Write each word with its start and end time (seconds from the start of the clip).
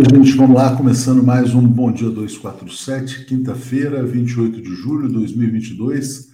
Gente. 0.00 0.32
Vamos 0.32 0.56
lá, 0.56 0.74
começando 0.74 1.22
mais 1.22 1.54
um 1.54 1.60
Bom 1.60 1.92
Dia 1.92 2.08
247, 2.08 3.26
quinta-feira, 3.26 4.02
28 4.02 4.62
de 4.62 4.74
julho 4.74 5.08
de 5.08 5.12
2022. 5.12 6.30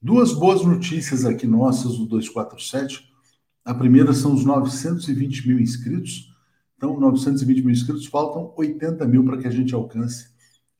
Duas 0.00 0.32
boas 0.32 0.64
notícias 0.64 1.26
aqui 1.26 1.46
nossas 1.46 1.98
do 1.98 2.06
247. 2.06 3.06
A 3.62 3.74
primeira 3.74 4.14
são 4.14 4.32
os 4.32 4.42
920 4.42 5.46
mil 5.46 5.60
inscritos. 5.60 6.34
Então, 6.78 6.98
920 6.98 7.60
mil 7.60 7.72
inscritos, 7.72 8.06
faltam 8.06 8.54
80 8.56 9.06
mil 9.06 9.22
para 9.22 9.36
que 9.36 9.46
a 9.48 9.50
gente 9.50 9.74
alcance 9.74 10.30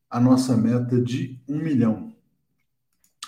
a 0.08 0.18
nossa 0.18 0.56
meta 0.56 0.98
de 0.98 1.38
1 1.46 1.58
milhão. 1.58 2.10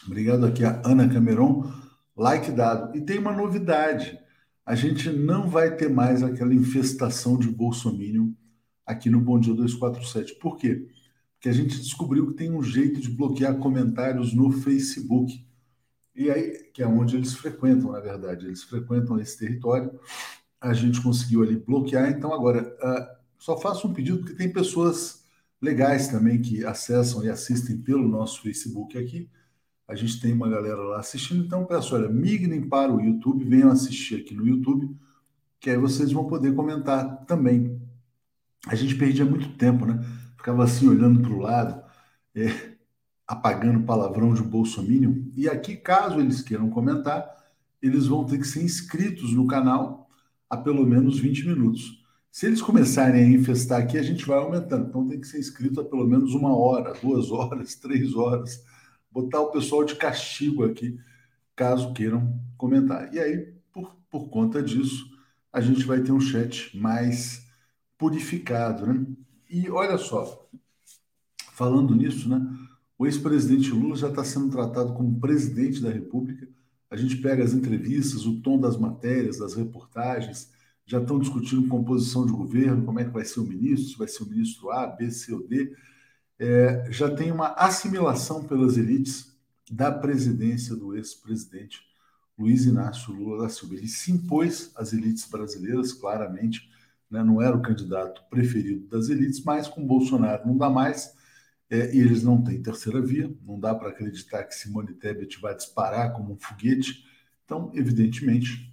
Obrigado 0.07 0.47
aqui 0.47 0.65
a 0.65 0.81
Ana 0.87 1.07
Cameron, 1.07 1.71
like 2.17 2.51
dado. 2.51 2.97
E 2.97 3.03
tem 3.03 3.19
uma 3.19 3.33
novidade: 3.33 4.19
a 4.65 4.75
gente 4.75 5.11
não 5.11 5.51
vai 5.51 5.77
ter 5.77 5.91
mais 5.91 6.23
aquela 6.23 6.55
infestação 6.55 7.39
de 7.39 7.51
bolsominion 7.51 8.33
aqui 8.87 9.11
no 9.11 9.21
Bom 9.21 9.39
Dia 9.41 9.53
247. 9.53 10.37
Por 10.37 10.57
quê? 10.57 10.89
Porque 11.35 11.49
a 11.49 11.53
gente 11.53 11.77
descobriu 11.79 12.29
que 12.29 12.35
tem 12.35 12.51
um 12.51 12.63
jeito 12.63 13.01
de 13.01 13.11
bloquear 13.11 13.59
comentários 13.59 14.33
no 14.33 14.53
Facebook. 14.53 15.45
E 16.15 16.31
aí, 16.31 16.71
que 16.73 16.83
é 16.83 16.87
onde 16.87 17.17
eles 17.17 17.35
frequentam, 17.35 17.93
na 17.93 18.01
verdade. 18.01 18.47
Eles 18.47 18.63
frequentam 18.63 19.19
esse 19.19 19.39
território. 19.39 19.99
A 20.61 20.73
gente 20.73 21.03
conseguiu 21.03 21.43
ali 21.43 21.57
bloquear. 21.57 22.11
Então, 22.11 22.33
agora, 22.33 22.63
uh, 22.63 23.17
só 23.39 23.59
faço 23.59 23.87
um 23.87 23.93
pedido, 23.93 24.19
porque 24.19 24.35
tem 24.35 24.51
pessoas 24.51 25.25
legais 25.61 26.09
também 26.09 26.41
que 26.41 26.65
acessam 26.65 27.25
e 27.25 27.29
assistem 27.29 27.79
pelo 27.79 28.09
nosso 28.09 28.41
Facebook 28.43 28.97
aqui. 28.97 29.29
A 29.87 29.95
gente 29.95 30.21
tem 30.21 30.33
uma 30.33 30.49
galera 30.49 30.83
lá 30.83 31.01
assistindo. 31.01 31.45
Então, 31.45 31.67
peço, 31.67 31.95
olha, 31.95 32.09
migrem 32.09 32.67
para 32.69 32.93
o 32.93 33.01
YouTube, 33.01 33.45
venham 33.45 33.71
assistir 33.71 34.17
aqui 34.17 34.35
no 34.35 34.47
YouTube, 34.47 34.97
que 35.61 35.71
aí 35.71 35.77
vocês 35.77 36.13
vão 36.13 36.27
poder 36.27 36.55
comentar 36.55 37.25
também 37.27 37.76
a 38.67 38.75
gente 38.75 38.97
perdia 38.97 39.25
muito 39.25 39.57
tempo, 39.57 39.87
né? 39.87 40.05
Ficava 40.37 40.65
assim 40.65 40.89
olhando 40.89 41.21
para 41.21 41.33
o 41.33 41.39
lado, 41.39 41.83
é, 42.35 42.77
apagando 43.27 43.85
palavrão 43.85 44.35
de 44.35 44.43
Bolsonaro. 44.43 45.25
E 45.37 45.49
aqui, 45.49 45.77
caso 45.77 46.21
eles 46.21 46.43
queiram 46.43 46.69
comentar, 46.69 47.25
eles 47.81 48.07
vão 48.07 48.25
ter 48.25 48.39
que 48.39 48.47
ser 48.47 48.63
inscritos 48.63 49.33
no 49.33 49.47
canal 49.47 50.11
há 50.51 50.57
pelo 50.57 50.85
menos 50.85 51.19
20 51.19 51.47
minutos. 51.47 52.05
Se 52.31 52.47
eles 52.47 52.61
começarem 52.61 53.25
a 53.25 53.29
infestar 53.29 53.81
aqui, 53.81 53.97
a 53.97 54.03
gente 54.03 54.27
vai 54.27 54.39
aumentando. 54.39 54.89
Então 54.89 55.07
tem 55.07 55.21
que 55.21 55.27
ser 55.27 55.39
inscrito 55.39 55.81
há 55.81 55.85
pelo 55.85 56.07
menos 56.07 56.35
uma 56.35 56.55
hora, 56.55 56.93
duas 57.01 57.31
horas, 57.31 57.75
três 57.81 58.15
horas. 58.15 58.63
Botar 59.11 59.41
o 59.41 59.51
pessoal 59.51 59.85
de 59.85 59.95
castigo 59.95 60.65
aqui, 60.65 60.99
caso 61.55 61.93
queiram 61.95 62.39
comentar. 62.59 63.13
E 63.15 63.19
aí, 63.19 63.55
por, 63.73 63.97
por 64.11 64.29
conta 64.29 64.63
disso, 64.63 65.07
a 65.53 65.61
gente 65.61 65.85
vai 65.85 66.01
ter 66.01 66.13
um 66.13 66.21
chat 66.21 66.77
mais 66.77 67.46
purificado, 67.99 68.87
né? 68.87 69.07
E 69.49 69.71
olha 69.71 69.97
só, 69.97 70.49
falando 71.53 71.95
nisso, 71.95 72.29
né? 72.29 72.41
O 72.99 73.07
ex-presidente 73.07 73.71
Lula 73.71 73.97
já 73.97 74.09
está 74.09 74.25
sendo 74.25 74.51
tratado 74.51 74.95
como 74.95 75.21
presidente 75.21 75.83
da 75.83 75.91
República. 75.91 76.49
A 76.91 76.97
gente 76.97 77.17
pega 77.17 77.45
as 77.45 77.53
entrevistas, 77.53 78.25
o 78.25 78.41
tom 78.41 78.59
das 78.59 78.77
matérias, 78.77 79.39
das 79.39 79.55
reportagens, 79.55 80.51
já 80.87 81.01
estão 81.01 81.19
discutindo 81.19 81.69
composição 81.69 82.25
de 82.25 82.33
governo, 82.33 82.85
como 82.85 83.01
é 83.01 83.05
que 83.05 83.11
vai 83.11 83.25
ser 83.25 83.41
o 83.41 83.45
ministro, 83.45 83.89
se 83.91 83.99
vai 83.99 84.09
ser 84.09 84.23
o 84.23 84.29
ministro 84.29 84.71
A, 84.71 84.87
B, 84.87 85.11
C 85.11 85.35
ou 85.35 85.47
D. 85.47 85.75
É, 86.39 86.87
já 86.91 87.13
tem 87.15 87.33
uma 87.33 87.49
assimilação 87.55 88.45
pelas 88.45 88.77
elites 88.77 89.37
da 89.71 89.91
presidência 89.91 90.77
do 90.77 90.95
ex-presidente 90.95 91.81
Luiz 92.39 92.67
Inácio 92.67 93.13
Lula 93.13 93.43
da 93.43 93.49
Silva. 93.49 93.75
Ele 93.75 93.89
se 93.89 94.13
impôs 94.13 94.71
às 94.77 94.93
elites 94.93 95.27
brasileiras, 95.29 95.93
claramente, 95.93 96.71
né, 97.11 97.23
não 97.23 97.41
era 97.41 97.57
o 97.57 97.63
candidato 97.63 98.23
preferido 98.29 98.87
das 98.89 99.09
elites, 99.09 99.43
mas 99.45 99.69
com 99.69 99.87
Bolsonaro 99.87 100.47
não 100.47 100.57
dá 100.57 100.69
mais, 100.69 101.15
é, 101.71 101.95
e 101.95 101.99
eles 101.99 102.23
não 102.23 102.43
têm 102.43 102.63
terceira 102.63 103.01
via, 103.01 103.33
não 103.45 103.59
dá 103.59 103.75
para 103.75 103.89
acreditar 103.89 104.45
que 104.45 104.55
Simone 104.55 104.95
Tebet 104.95 105.41
vai 105.41 105.55
disparar 105.55 106.13
como 106.13 106.33
um 106.33 106.37
foguete, 106.37 107.05
então, 107.45 107.71
evidentemente, 107.75 108.73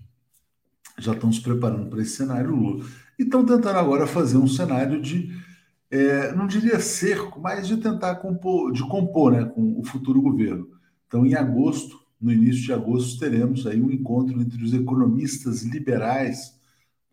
já 0.97 1.13
estão 1.13 1.31
se 1.31 1.41
preparando 1.41 1.89
para 1.89 2.01
esse 2.01 2.15
cenário 2.15 2.55
Lula. 2.55 2.85
E 3.17 3.23
estão 3.23 3.45
tentando 3.45 3.77
agora 3.77 4.07
fazer 4.07 4.37
um 4.37 4.47
cenário 4.47 5.01
de, 5.01 5.31
é, 5.89 6.33
não 6.33 6.47
diria 6.47 6.79
cerco, 6.79 7.39
mas 7.39 7.67
de 7.67 7.77
tentar 7.77 8.15
compor, 8.15 8.71
de 8.71 8.81
compor 8.87 9.31
né, 9.31 9.45
com 9.45 9.79
o 9.79 9.83
futuro 9.83 10.21
governo. 10.21 10.67
Então, 11.07 11.25
em 11.25 11.35
agosto, 11.35 11.99
no 12.19 12.31
início 12.31 12.63
de 12.63 12.73
agosto, 12.73 13.19
teremos 13.19 13.67
aí 13.67 13.81
um 13.81 13.91
encontro 13.91 14.41
entre 14.41 14.63
os 14.63 14.73
economistas 14.73 15.63
liberais 15.63 16.52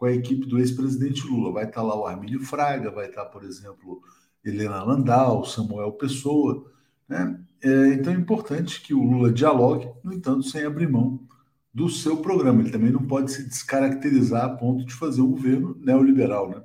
com 0.00 0.06
a 0.06 0.12
equipe 0.12 0.46
do 0.46 0.58
ex-presidente 0.58 1.26
Lula. 1.26 1.52
Vai 1.52 1.66
estar 1.66 1.82
lá 1.82 1.94
o 1.94 2.06
Armílio 2.06 2.40
Fraga, 2.40 2.90
vai 2.90 3.10
estar, 3.10 3.26
por 3.26 3.44
exemplo, 3.44 4.02
Helena 4.42 4.82
Landau, 4.82 5.44
Samuel 5.44 5.92
Pessoa. 5.92 6.72
Né? 7.06 7.38
É, 7.62 7.92
então 7.92 8.10
é 8.10 8.16
importante 8.16 8.80
que 8.80 8.94
o 8.94 9.02
Lula 9.02 9.30
dialogue, 9.30 9.90
no 10.02 10.14
entanto, 10.14 10.44
sem 10.44 10.64
abrir 10.64 10.88
mão 10.88 11.20
do 11.72 11.90
seu 11.90 12.16
programa. 12.16 12.62
Ele 12.62 12.70
também 12.70 12.90
não 12.90 13.06
pode 13.06 13.30
se 13.30 13.46
descaracterizar 13.46 14.46
a 14.46 14.56
ponto 14.56 14.86
de 14.86 14.94
fazer 14.94 15.20
um 15.20 15.32
governo 15.32 15.76
neoliberal. 15.78 16.48
Né? 16.48 16.62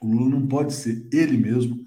O 0.00 0.06
Lula 0.06 0.30
não 0.30 0.46
pode 0.46 0.72
ser 0.72 1.06
ele 1.12 1.36
mesmo 1.36 1.84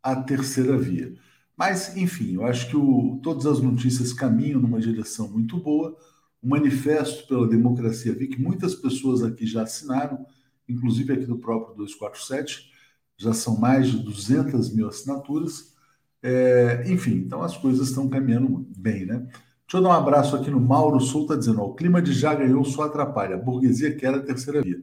a 0.00 0.14
terceira 0.14 0.78
via. 0.78 1.12
Mas, 1.56 1.96
enfim, 1.96 2.34
eu 2.34 2.46
acho 2.46 2.68
que 2.68 2.76
o, 2.76 3.18
todas 3.20 3.46
as 3.46 3.60
notícias 3.60 4.12
caminham 4.12 4.60
numa 4.60 4.78
direção 4.78 5.28
muito 5.28 5.58
boa 5.58 5.96
o 6.42 6.48
Manifesto 6.48 7.26
pela 7.28 7.46
Democracia 7.46 8.12
Vi, 8.12 8.26
que 8.26 8.42
muitas 8.42 8.74
pessoas 8.74 9.22
aqui 9.22 9.46
já 9.46 9.62
assinaram, 9.62 10.26
inclusive 10.68 11.12
aqui 11.12 11.24
do 11.24 11.38
próprio 11.38 11.76
247, 11.76 12.70
já 13.16 13.32
são 13.32 13.56
mais 13.56 13.88
de 13.88 13.98
200 13.98 14.74
mil 14.74 14.88
assinaturas. 14.88 15.72
É, 16.20 16.84
enfim, 16.88 17.14
então 17.14 17.42
as 17.42 17.56
coisas 17.56 17.88
estão 17.88 18.08
caminhando 18.08 18.66
bem, 18.76 19.06
né? 19.06 19.18
Deixa 19.18 19.78
eu 19.78 19.82
dar 19.82 19.90
um 19.90 19.92
abraço 19.92 20.36
aqui 20.36 20.50
no 20.50 20.60
Mauro 20.60 21.00
Sul, 21.00 21.22
está 21.22 21.36
dizendo: 21.36 21.62
ó, 21.62 21.66
o 21.66 21.74
clima 21.74 22.02
de 22.02 22.12
já 22.12 22.34
ganhou 22.34 22.64
só 22.64 22.82
atrapalha, 22.82 23.36
a 23.36 23.38
burguesia 23.38 23.94
quer 23.96 24.14
a 24.14 24.20
terceira 24.20 24.62
via. 24.62 24.82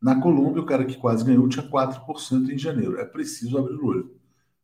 Na 0.00 0.20
Colômbia, 0.20 0.62
o 0.62 0.66
cara 0.66 0.84
que 0.84 0.96
quase 0.96 1.24
ganhou 1.24 1.48
tinha 1.48 1.66
4% 1.66 2.50
em 2.50 2.58
janeiro. 2.58 2.98
É 2.98 3.04
preciso 3.04 3.56
abrir 3.58 3.76
o 3.76 3.86
olho. 3.86 4.14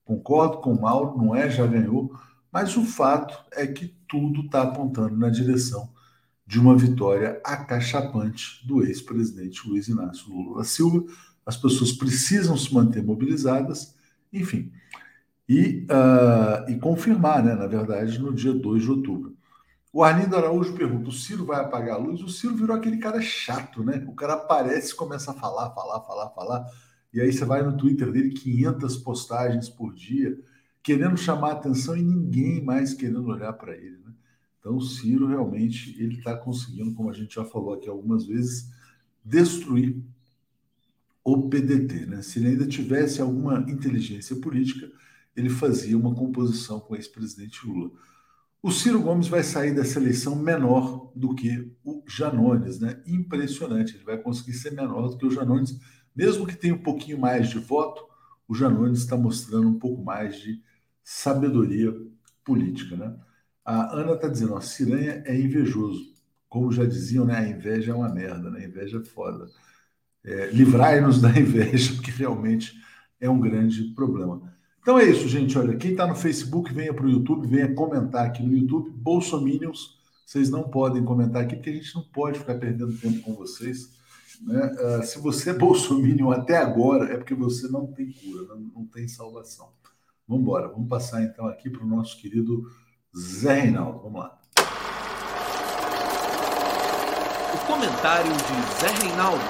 Concordo 0.04 0.58
com 0.58 0.72
o 0.72 0.80
Mauro, 0.80 1.16
não 1.16 1.34
é 1.34 1.48
já 1.50 1.66
ganhou, 1.66 2.12
mas 2.52 2.76
o 2.76 2.84
fato 2.84 3.38
é 3.52 3.66
que 3.66 3.94
tudo 4.08 4.42
está 4.42 4.62
apontando 4.62 5.16
na 5.16 5.28
direção 5.28 5.88
de 6.48 6.58
uma 6.58 6.74
vitória 6.74 7.42
acachapante 7.44 8.66
do 8.66 8.82
ex-presidente 8.82 9.68
Luiz 9.68 9.86
Inácio 9.86 10.32
Lula 10.32 10.56
da 10.56 10.64
Silva. 10.64 11.04
As 11.44 11.58
pessoas 11.58 11.92
precisam 11.92 12.56
se 12.56 12.72
manter 12.72 13.04
mobilizadas, 13.04 13.94
enfim, 14.32 14.72
e, 15.46 15.86
uh, 15.90 16.70
e 16.70 16.78
confirmar, 16.78 17.44
né, 17.44 17.54
na 17.54 17.66
verdade, 17.66 18.18
no 18.18 18.32
dia 18.32 18.54
2 18.54 18.82
de 18.82 18.90
outubro. 18.90 19.36
O 19.92 20.02
Arlindo 20.02 20.36
Araújo 20.36 20.72
pergunta: 20.72 21.10
o 21.10 21.12
Ciro 21.12 21.44
vai 21.44 21.60
apagar 21.60 21.96
a 21.96 21.98
luz? 21.98 22.22
O 22.22 22.30
Ciro 22.30 22.56
virou 22.56 22.74
aquele 22.74 22.96
cara 22.96 23.20
chato, 23.20 23.84
né? 23.84 24.02
O 24.08 24.14
cara 24.14 24.32
aparece, 24.32 24.94
começa 24.94 25.32
a 25.32 25.34
falar, 25.34 25.70
falar, 25.74 26.00
falar, 26.00 26.30
falar, 26.30 26.64
e 27.12 27.20
aí 27.20 27.30
você 27.30 27.44
vai 27.44 27.62
no 27.62 27.76
Twitter 27.76 28.10
dele, 28.10 28.30
500 28.30 28.96
postagens 28.96 29.68
por 29.68 29.92
dia, 29.92 30.38
querendo 30.82 31.18
chamar 31.18 31.50
a 31.50 31.52
atenção 31.52 31.94
e 31.94 32.02
ninguém 32.02 32.64
mais 32.64 32.94
querendo 32.94 33.26
olhar 33.26 33.52
para 33.52 33.76
ele. 33.76 33.97
Então, 34.68 34.76
o 34.76 34.82
Ciro 34.82 35.26
realmente 35.26 35.96
ele 35.98 36.18
está 36.18 36.36
conseguindo, 36.36 36.92
como 36.92 37.08
a 37.08 37.14
gente 37.14 37.36
já 37.36 37.44
falou 37.44 37.72
aqui 37.72 37.88
algumas 37.88 38.26
vezes, 38.26 38.70
destruir 39.24 40.04
o 41.24 41.48
PDT. 41.48 42.04
Né? 42.04 42.20
Se 42.20 42.38
ele 42.38 42.48
ainda 42.48 42.66
tivesse 42.66 43.22
alguma 43.22 43.60
inteligência 43.70 44.36
política, 44.36 44.92
ele 45.34 45.48
fazia 45.48 45.96
uma 45.96 46.14
composição 46.14 46.80
com 46.80 46.92
o 46.92 46.96
ex-presidente 46.96 47.66
Lula. 47.66 47.90
O 48.62 48.70
Ciro 48.70 49.00
Gomes 49.00 49.28
vai 49.28 49.42
sair 49.42 49.74
dessa 49.74 49.98
eleição 49.98 50.36
menor 50.36 51.10
do 51.16 51.34
que 51.34 51.72
o 51.82 52.02
Janones, 52.06 52.78
né? 52.78 53.02
Impressionante, 53.06 53.94
ele 53.94 54.04
vai 54.04 54.18
conseguir 54.18 54.52
ser 54.52 54.72
menor 54.72 55.08
do 55.08 55.16
que 55.16 55.24
o 55.24 55.30
Janones, 55.30 55.78
mesmo 56.14 56.46
que 56.46 56.56
tenha 56.56 56.74
um 56.74 56.82
pouquinho 56.82 57.18
mais 57.18 57.48
de 57.48 57.58
voto, 57.58 58.02
o 58.46 58.54
Janones 58.54 58.98
está 58.98 59.16
mostrando 59.16 59.68
um 59.68 59.78
pouco 59.78 60.04
mais 60.04 60.38
de 60.40 60.60
sabedoria 61.02 61.94
política, 62.44 62.96
né? 62.96 63.16
A 63.68 63.94
Ana 63.94 64.14
está 64.14 64.28
dizendo, 64.28 64.54
ó, 64.54 64.60
Ciranha 64.62 65.22
é 65.26 65.38
invejoso. 65.38 66.14
Como 66.48 66.72
já 66.72 66.86
diziam, 66.86 67.26
né? 67.26 67.36
A 67.36 67.46
inveja 67.46 67.92
é 67.92 67.94
uma 67.94 68.08
merda, 68.08 68.50
né? 68.50 68.60
A 68.60 68.64
inveja 68.66 68.96
é 68.96 69.04
foda. 69.04 69.46
É, 70.24 70.46
Livrai-nos 70.46 71.20
da 71.20 71.28
inveja, 71.38 71.92
porque 71.92 72.10
realmente 72.10 72.72
é 73.20 73.28
um 73.28 73.38
grande 73.38 73.92
problema. 73.94 74.54
Então 74.80 74.98
é 74.98 75.04
isso, 75.04 75.28
gente. 75.28 75.58
Olha, 75.58 75.76
quem 75.76 75.90
está 75.90 76.06
no 76.06 76.14
Facebook, 76.14 76.72
venha 76.72 76.94
para 76.94 77.04
o 77.04 77.10
YouTube, 77.10 77.46
venha 77.46 77.74
comentar 77.74 78.24
aqui 78.24 78.42
no 78.42 78.56
YouTube. 78.56 78.88
Bolsominions, 78.88 79.98
vocês 80.24 80.48
não 80.48 80.62
podem 80.62 81.04
comentar 81.04 81.42
aqui, 81.42 81.54
porque 81.54 81.68
a 81.68 81.74
gente 81.74 81.94
não 81.94 82.04
pode 82.04 82.38
ficar 82.38 82.54
perdendo 82.54 82.96
tempo 82.96 83.20
com 83.20 83.34
vocês. 83.34 83.98
Né? 84.40 84.64
Uh, 84.64 85.04
se 85.04 85.18
você 85.18 85.50
é 85.50 85.52
bolsominion 85.52 86.30
até 86.30 86.56
agora, 86.56 87.12
é 87.12 87.18
porque 87.18 87.34
você 87.34 87.68
não 87.68 87.86
tem 87.86 88.10
cura, 88.12 88.46
não, 88.46 88.60
não 88.76 88.86
tem 88.86 89.06
salvação. 89.06 89.68
Vamos 90.26 90.42
embora, 90.42 90.68
vamos 90.68 90.88
passar 90.88 91.22
então 91.22 91.46
aqui 91.46 91.68
para 91.68 91.84
o 91.84 91.86
nosso 91.86 92.18
querido 92.18 92.64
Zé 93.18 93.62
Reinaldo. 93.62 93.98
Vamos 93.98 94.20
lá. 94.20 94.38
O 97.52 97.66
comentário 97.66 98.30
de 98.30 98.80
Zé 98.80 99.02
Reinaldo. 99.02 99.42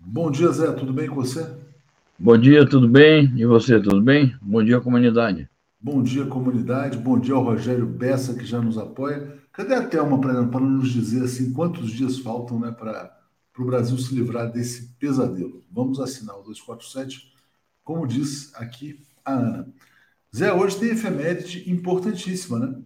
Bom 0.00 0.30
dia, 0.30 0.48
Zé. 0.48 0.72
Tudo 0.72 0.92
bem 0.92 1.08
com 1.08 1.14
você? 1.14 1.48
Bom 2.18 2.36
dia, 2.36 2.68
tudo 2.68 2.88
bem? 2.88 3.32
E 3.36 3.46
você, 3.46 3.80
tudo 3.80 4.02
bem? 4.02 4.36
Bom 4.42 4.62
dia, 4.64 4.80
comunidade. 4.80 5.48
Bom 5.80 6.02
dia, 6.02 6.26
comunidade. 6.26 6.98
Bom 6.98 7.18
dia 7.18 7.34
ao 7.34 7.44
Rogério 7.44 7.86
Bessa, 7.86 8.34
que 8.34 8.44
já 8.44 8.60
nos 8.60 8.76
apoia. 8.76 9.38
Cadê 9.52 9.74
a 9.74 9.86
Thelma 9.86 10.20
para 10.20 10.60
nos 10.60 10.90
dizer 10.90 11.22
assim 11.22 11.52
quantos 11.52 11.92
dias 11.92 12.18
faltam 12.18 12.58
né, 12.58 12.72
para 12.72 13.16
o 13.56 13.64
Brasil 13.64 13.96
se 13.98 14.14
livrar 14.14 14.50
desse 14.50 14.94
pesadelo? 14.98 15.62
Vamos 15.70 16.00
assinar 16.00 16.36
o 16.36 16.42
247, 16.42 17.32
como 17.84 18.06
diz 18.06 18.52
aqui 18.56 19.00
a 19.24 19.32
Ana. 19.32 19.68
Zé, 20.34 20.50
hoje 20.52 20.80
tem 20.80 20.90
efeméride 20.90 21.70
importantíssima, 21.70 22.58
né? 22.58 22.82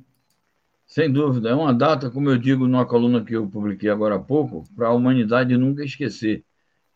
Sem 0.84 1.12
dúvida. 1.12 1.50
É 1.50 1.54
uma 1.54 1.72
data, 1.72 2.10
como 2.10 2.28
eu 2.28 2.36
digo 2.36 2.66
numa 2.66 2.84
coluna 2.84 3.24
que 3.24 3.34
eu 3.34 3.48
publiquei 3.48 3.88
agora 3.88 4.16
há 4.16 4.18
pouco, 4.18 4.64
para 4.74 4.88
a 4.88 4.92
humanidade 4.92 5.56
nunca 5.56 5.84
esquecer, 5.84 6.44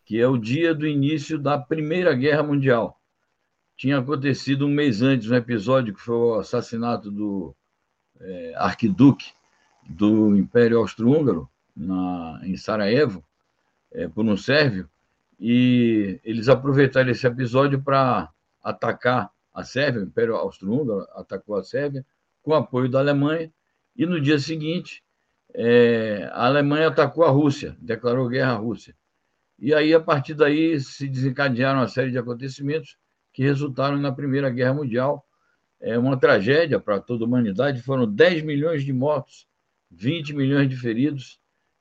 que 0.04 0.21
é 0.21 0.26
o 0.26 0.37
dia 0.37 0.75
do 0.75 0.88
início 0.88 1.38
da 1.38 1.57
Primeira 1.57 2.12
Guerra 2.14 2.42
Mundial. 2.42 3.00
Tinha 3.76 3.99
acontecido 3.99 4.66
um 4.66 4.71
mês 4.71 5.02
antes 5.02 5.30
um 5.30 5.37
episódio 5.37 5.95
que 5.95 6.00
foi 6.00 6.16
o 6.16 6.35
assassinato 6.40 7.11
do 7.11 7.54
é, 8.21 8.52
arquiduque 8.57 9.33
do 9.88 10.37
Império 10.37 10.78
Austro-Húngaro, 10.78 11.49
em 12.42 12.57
Sarajevo, 12.57 13.25
é, 13.92 14.09
por 14.09 14.25
um 14.25 14.37
sérvio, 14.37 14.88
e 15.38 16.21
eles 16.23 16.49
aproveitaram 16.49 17.11
esse 17.11 17.26
episódio 17.26 17.80
para 17.80 18.28
atacar 18.62 19.30
a 19.52 19.64
Sérvia, 19.64 20.02
o 20.02 20.04
Império 20.04 20.37
Austro-Húngaro 20.37 21.07
atacou 21.14 21.57
a 21.57 21.62
Sérvia, 21.62 22.04
com 22.42 22.54
apoio 22.54 22.88
da 22.88 22.99
Alemanha, 22.99 23.52
e 23.97 24.07
no 24.07 24.21
dia 24.21 24.38
seguinte, 24.38 25.02
é, 25.52 26.28
a 26.33 26.47
Alemanha 26.47 26.88
atacou 26.88 27.25
a 27.25 27.30
Rússia, 27.30 27.76
declarou 27.80 28.28
guerra 28.28 28.52
à 28.52 28.57
Rússia. 28.57 28.97
E 29.59 29.75
aí, 29.75 29.92
a 29.92 30.00
partir 30.00 30.35
daí, 30.35 30.80
se 30.80 31.07
desencadearam 31.09 31.80
uma 31.80 31.88
série 31.88 32.11
de 32.11 32.19
acontecimentos 32.19 32.97
que 33.33 33.42
resultaram 33.42 33.99
na 33.99 34.11
Primeira 34.12 34.49
Guerra 34.49 34.75
Mundial. 34.75 35.25
É 35.80 35.99
uma 35.99 36.19
tragédia 36.19 36.80
para 36.80 37.00
toda 37.00 37.25
a 37.25 37.26
humanidade. 37.26 37.83
Foram 37.83 38.11
10 38.11 38.42
milhões 38.42 38.85
de 38.85 38.92
mortos, 38.92 39.47
20 39.90 40.35
milhões 40.35 40.69
de 40.69 40.76
feridos, 40.76 41.38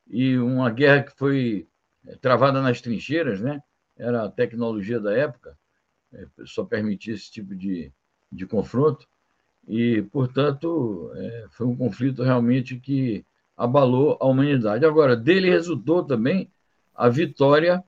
e 0.08 0.38
uma 0.38 0.70
guerra 0.70 1.04
que 1.04 1.18
foi 1.18 1.68
é, 2.06 2.16
travada 2.16 2.62
nas 2.62 2.82
trincheiras, 2.82 3.40
né? 3.40 3.62
Era 3.96 4.24
a 4.24 4.32
tecnologia 4.32 5.00
da 5.00 5.16
época, 5.16 5.58
só 6.46 6.63
permitia 6.63 7.13
esse 7.13 7.32
tipo 7.32 7.56
de, 7.56 7.92
de 8.32 8.46
confronto. 8.46 9.08
E, 9.68 10.01
portanto, 10.12 11.12
é, 11.16 11.46
foi 11.51 11.68
um 11.68 11.75
conflito 11.75 12.24
realmente 12.24 12.80
que 12.80 13.25
abalou 13.56 14.18
a 14.20 14.25
humanidade. 14.25 14.86
Agora, 14.86 15.16
dele 15.16 15.50
resultou 15.50 16.04
também 16.04 16.50
a 16.96 17.10
vitória 17.10 17.84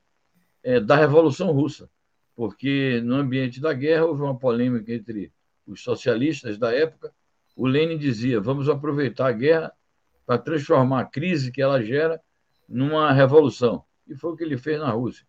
é, 0.63 0.79
da 0.79 0.95
Revolução 0.95 1.51
Russa, 1.51 1.89
porque 2.35 3.01
no 3.03 3.15
ambiente 3.15 3.59
da 3.59 3.73
guerra 3.73 4.05
houve 4.05 4.21
uma 4.21 4.37
polêmica 4.37 4.93
entre 4.93 5.31
os 5.65 5.81
socialistas 5.81 6.57
da 6.57 6.73
época. 6.73 7.13
O 7.55 7.65
Lenin 7.67 7.97
dizia: 7.97 8.39
vamos 8.39 8.69
aproveitar 8.69 9.27
a 9.27 9.31
guerra 9.31 9.71
para 10.25 10.37
transformar 10.37 11.01
a 11.01 11.05
crise 11.05 11.51
que 11.51 11.61
ela 11.61 11.81
gera 11.81 12.21
numa 12.67 13.11
revolução. 13.11 13.83
E 14.07 14.15
foi 14.15 14.31
o 14.31 14.35
que 14.35 14.43
ele 14.43 14.57
fez 14.57 14.79
na 14.79 14.91
Rússia. 14.91 15.25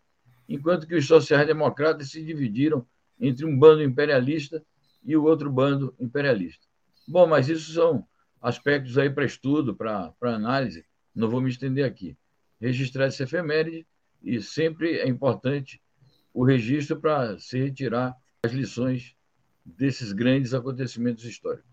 Enquanto 0.47 0.87
que 0.87 0.95
os 0.95 1.07
sociais-democratas 1.07 2.11
se 2.11 2.23
dividiram 2.23 2.85
entre 3.19 3.45
um 3.45 3.57
bando 3.57 3.83
imperialista 3.83 4.63
e 5.03 5.15
o 5.15 5.23
outro 5.23 5.51
bando 5.51 5.93
imperialista. 5.99 6.65
Bom, 7.07 7.27
mas 7.27 7.49
isso 7.49 7.73
são 7.73 8.05
aspectos 8.41 8.97
aí 8.97 9.09
para 9.09 9.25
estudo, 9.25 9.75
para 9.75 10.13
análise, 10.21 10.85
não 11.15 11.29
vou 11.29 11.41
me 11.41 11.49
estender 11.49 11.85
aqui. 11.85 12.17
Registrar 12.59 13.05
essa 13.05 13.23
efeméride 13.23 13.85
e 14.21 14.41
sempre 14.41 14.97
é 14.97 15.07
importante 15.07 15.81
o 16.33 16.43
registro 16.43 16.99
para 16.99 17.37
se 17.37 17.57
retirar 17.57 18.15
as 18.43 18.51
lições 18.51 19.15
desses 19.65 20.11
grandes 20.11 20.53
acontecimentos 20.53 21.23
históricos. 21.23 21.71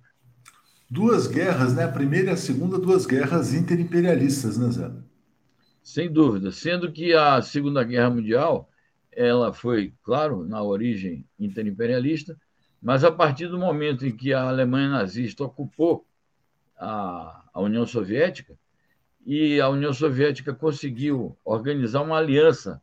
Duas 0.89 1.27
guerras, 1.27 1.75
né? 1.75 1.85
A 1.85 1.89
primeira 1.93 2.31
e 2.31 2.33
a 2.35 2.37
segunda, 2.37 2.79
duas 2.79 3.07
guerras 3.07 3.55
interimperialistas, 3.55 4.59
né, 4.59 4.71
Zé? 4.71 4.91
Sem 5.91 6.09
dúvida. 6.09 6.53
Sendo 6.53 6.93
que 6.93 7.13
a 7.15 7.43
Segunda 7.43 7.83
Guerra 7.83 8.11
Mundial 8.11 8.71
ela 9.11 9.53
foi, 9.53 9.93
claro, 10.05 10.47
na 10.47 10.63
origem 10.63 11.27
interimperialista, 11.37 12.41
mas 12.81 13.03
a 13.03 13.11
partir 13.11 13.49
do 13.49 13.59
momento 13.59 14.07
em 14.07 14.17
que 14.17 14.33
a 14.33 14.49
Alemanha 14.49 14.89
nazista 14.89 15.43
ocupou 15.43 16.07
a, 16.79 17.45
a 17.53 17.61
União 17.61 17.85
Soviética, 17.85 18.57
e 19.27 19.61
a 19.61 19.69
União 19.69 19.93
Soviética 19.93 20.55
conseguiu 20.55 21.37
organizar 21.45 22.03
uma 22.03 22.19
aliança 22.19 22.81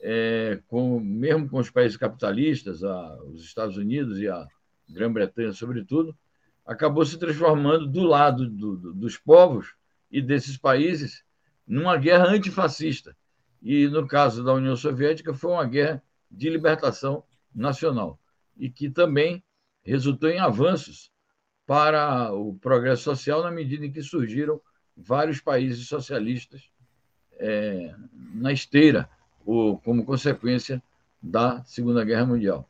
é, 0.00 0.60
com, 0.66 0.98
mesmo 0.98 1.46
com 1.46 1.58
os 1.58 1.70
países 1.70 1.98
capitalistas, 1.98 2.82
a, 2.82 3.22
os 3.24 3.44
Estados 3.44 3.76
Unidos 3.76 4.18
e 4.18 4.28
a 4.28 4.46
Grã-Bretanha, 4.88 5.52
sobretudo, 5.52 6.16
acabou 6.64 7.04
se 7.04 7.18
transformando 7.18 7.86
do 7.86 8.02
lado 8.02 8.48
do, 8.48 8.76
do, 8.76 8.94
dos 8.94 9.18
povos 9.18 9.74
e 10.10 10.22
desses 10.22 10.56
países 10.56 11.22
numa 11.70 11.96
guerra 11.96 12.26
antifascista. 12.26 13.16
E, 13.62 13.86
no 13.86 14.06
caso 14.06 14.42
da 14.42 14.52
União 14.52 14.74
Soviética, 14.74 15.32
foi 15.32 15.52
uma 15.52 15.64
guerra 15.64 16.02
de 16.28 16.50
libertação 16.50 17.22
nacional 17.54 18.18
e 18.56 18.68
que 18.68 18.90
também 18.90 19.42
resultou 19.84 20.28
em 20.28 20.40
avanços 20.40 21.12
para 21.64 22.32
o 22.32 22.54
progresso 22.54 23.04
social 23.04 23.42
na 23.42 23.50
medida 23.52 23.86
em 23.86 23.92
que 23.92 24.02
surgiram 24.02 24.60
vários 24.96 25.40
países 25.40 25.86
socialistas 25.86 26.68
é, 27.38 27.94
na 28.34 28.52
esteira, 28.52 29.08
ou 29.46 29.78
como 29.78 30.04
consequência 30.04 30.82
da 31.22 31.62
Segunda 31.64 32.04
Guerra 32.04 32.26
Mundial. 32.26 32.68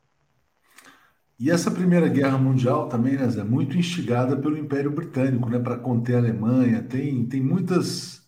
E 1.38 1.50
essa 1.50 1.70
Primeira 1.70 2.08
Guerra 2.08 2.36
Mundial 2.36 2.88
também, 2.88 3.14
né, 3.16 3.26
Zé, 3.28 3.42
muito 3.42 3.76
instigada 3.76 4.36
pelo 4.36 4.58
Império 4.58 4.90
Britânico, 4.90 5.48
né, 5.48 5.58
para 5.58 5.78
conter 5.78 6.16
a 6.16 6.18
Alemanha. 6.18 6.82
Tem, 6.82 7.24
tem 7.24 7.40
muitas 7.40 8.19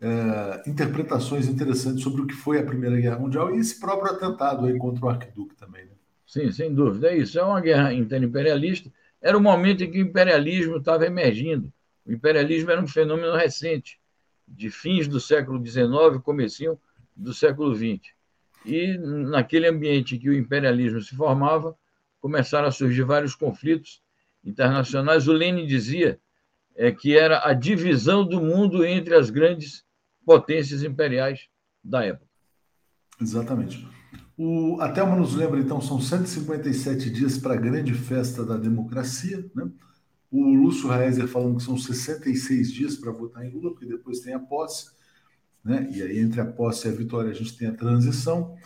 é, 0.00 0.62
interpretações 0.66 1.46
interessantes 1.46 2.02
sobre 2.02 2.22
o 2.22 2.26
que 2.26 2.34
foi 2.34 2.58
a 2.58 2.64
Primeira 2.64 2.98
Guerra 2.98 3.18
Mundial 3.18 3.54
e 3.54 3.58
esse 3.58 3.78
próprio 3.78 4.12
atentado 4.12 4.66
aí 4.66 4.76
contra 4.78 5.04
o 5.04 5.08
arquiduque 5.08 5.54
também. 5.54 5.84
Né? 5.84 5.90
Sim, 6.26 6.50
sem 6.50 6.72
dúvida. 6.72 7.08
É 7.08 7.18
isso. 7.18 7.38
É 7.38 7.42
uma 7.42 7.60
guerra 7.60 7.92
interimperialista. 7.92 8.90
Era 9.20 9.36
o 9.36 9.40
momento 9.40 9.84
em 9.84 9.90
que 9.90 9.98
o 9.98 10.06
imperialismo 10.06 10.76
estava 10.76 11.04
emergindo. 11.04 11.70
O 12.06 12.12
imperialismo 12.12 12.70
era 12.70 12.80
um 12.80 12.86
fenômeno 12.86 13.36
recente, 13.36 14.00
de 14.48 14.70
fins 14.70 15.06
do 15.06 15.20
século 15.20 15.64
XIX, 15.64 16.22
comecinho 16.22 16.80
do 17.14 17.34
século 17.34 17.74
XX. 17.74 18.00
E 18.64 18.96
naquele 18.96 19.68
ambiente 19.68 20.18
que 20.18 20.30
o 20.30 20.34
imperialismo 20.34 21.00
se 21.00 21.14
formava, 21.14 21.76
começaram 22.20 22.68
a 22.68 22.72
surgir 22.72 23.02
vários 23.02 23.34
conflitos 23.34 24.02
internacionais. 24.44 25.28
O 25.28 25.32
Lenin 25.32 25.66
dizia 25.66 26.18
é, 26.74 26.90
que 26.90 27.16
era 27.16 27.46
a 27.46 27.52
divisão 27.52 28.24
do 28.24 28.40
mundo 28.40 28.84
entre 28.84 29.14
as 29.14 29.28
grandes 29.30 29.84
potências 30.30 30.84
imperiais 30.84 31.48
da 31.82 32.04
época. 32.04 32.30
Exatamente. 33.20 33.84
O, 34.38 34.80
a 34.80 34.88
Thelma 34.88 35.16
nos 35.16 35.34
lembra, 35.34 35.58
então, 35.58 35.80
são 35.80 36.00
157 36.00 37.10
dias 37.10 37.36
para 37.36 37.54
a 37.54 37.56
grande 37.56 37.92
festa 37.92 38.44
da 38.44 38.56
democracia. 38.56 39.44
Né? 39.52 39.68
O 40.30 40.54
Lúcio 40.54 40.88
Reiser 40.88 41.26
falando 41.26 41.56
que 41.56 41.64
são 41.64 41.76
66 41.76 42.72
dias 42.72 42.94
para 42.94 43.10
votar 43.10 43.44
em 43.44 43.50
Lula, 43.50 43.72
porque 43.72 43.86
depois 43.86 44.20
tem 44.20 44.32
a 44.32 44.38
posse. 44.38 44.92
Né? 45.64 45.90
E 45.92 46.00
aí, 46.00 46.20
entre 46.20 46.40
a 46.40 46.46
posse 46.46 46.86
e 46.86 46.92
a 46.92 46.94
vitória, 46.94 47.32
a 47.32 47.34
gente 47.34 47.58
tem 47.58 47.66
a 47.66 47.74
transição. 47.74 48.56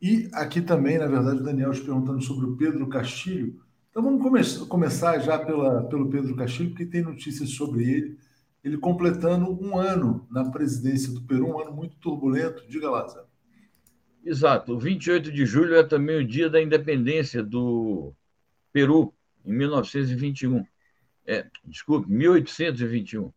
E 0.00 0.28
aqui 0.32 0.60
também, 0.60 0.98
na 0.98 1.08
verdade, 1.08 1.40
o 1.40 1.44
Daniel 1.44 1.72
te 1.72 1.80
perguntando 1.80 2.22
sobre 2.22 2.46
o 2.46 2.56
Pedro 2.56 2.88
Castilho. 2.88 3.60
Então 3.90 4.04
vamos 4.04 4.22
come 4.22 4.68
começar 4.68 5.18
já 5.18 5.36
pela, 5.36 5.82
pelo 5.82 6.08
Pedro 6.08 6.36
Castilho, 6.36 6.70
porque 6.70 6.86
tem 6.86 7.02
notícias 7.02 7.50
sobre 7.50 7.90
ele. 7.90 8.27
Ele 8.62 8.76
completando 8.76 9.50
um 9.50 9.78
ano 9.78 10.26
na 10.30 10.50
presidência 10.50 11.12
do 11.12 11.22
Peru, 11.22 11.48
um 11.48 11.60
ano 11.60 11.72
muito 11.72 11.96
turbulento. 11.96 12.66
Diga 12.68 12.90
lá, 12.90 13.06
Zé. 13.06 13.24
Exato. 14.24 14.74
O 14.74 14.78
28 14.78 15.32
de 15.32 15.46
julho 15.46 15.76
é 15.76 15.82
também 15.82 16.16
o 16.16 16.26
dia 16.26 16.50
da 16.50 16.60
independência 16.60 17.42
do 17.42 18.12
Peru, 18.72 19.14
em 19.44 19.52
1921. 19.52 20.66
É, 21.26 21.46
desculpe, 21.64 22.10
1821. 22.10 23.32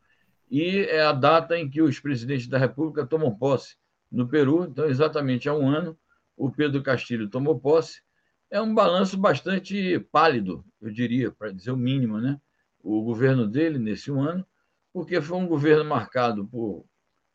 E 0.50 0.80
é 0.80 1.01
a 1.01 1.13
data 1.13 1.58
em 1.58 1.70
que 1.70 1.82
os 1.82 2.00
presidentes 2.00 2.48
da 2.48 2.58
República 2.58 3.06
tomam 3.06 3.34
posse 3.34 3.75
no 4.12 4.28
Peru. 4.28 4.66
Então, 4.66 4.86
exatamente 4.86 5.48
há 5.48 5.54
um 5.54 5.70
ano, 5.70 5.98
o 6.36 6.51
Pedro 6.51 6.84
Castilho 6.84 7.30
tomou 7.30 7.60
posse. 7.60 8.01
É 8.50 8.62
um 8.62 8.74
balanço 8.74 9.18
bastante 9.18 9.98
pálido, 10.12 10.66
eu 10.82 10.92
diria, 10.92 11.32
para 11.32 11.51
dizer 11.51 11.72
o 11.72 11.78
mínimo, 11.78 12.20
né? 12.20 12.38
O 12.84 13.01
governo 13.01 13.48
dele 13.48 13.80
nesse 13.80 14.12
um 14.12 14.22
ano, 14.22 14.46
porque 14.93 15.21
foi 15.21 15.38
um 15.38 15.48
governo 15.48 15.86
marcado 15.86 16.45
por 16.48 16.86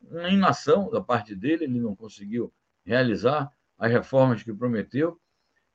uma 0.01 0.29
inação 0.29 0.89
da 0.89 1.01
parte 1.01 1.35
dele, 1.35 1.65
ele 1.65 1.79
não 1.79 1.95
conseguiu 1.95 2.53
realizar 2.85 3.51
as 3.77 3.91
reformas 3.91 4.43
que 4.43 4.53
prometeu, 4.53 5.19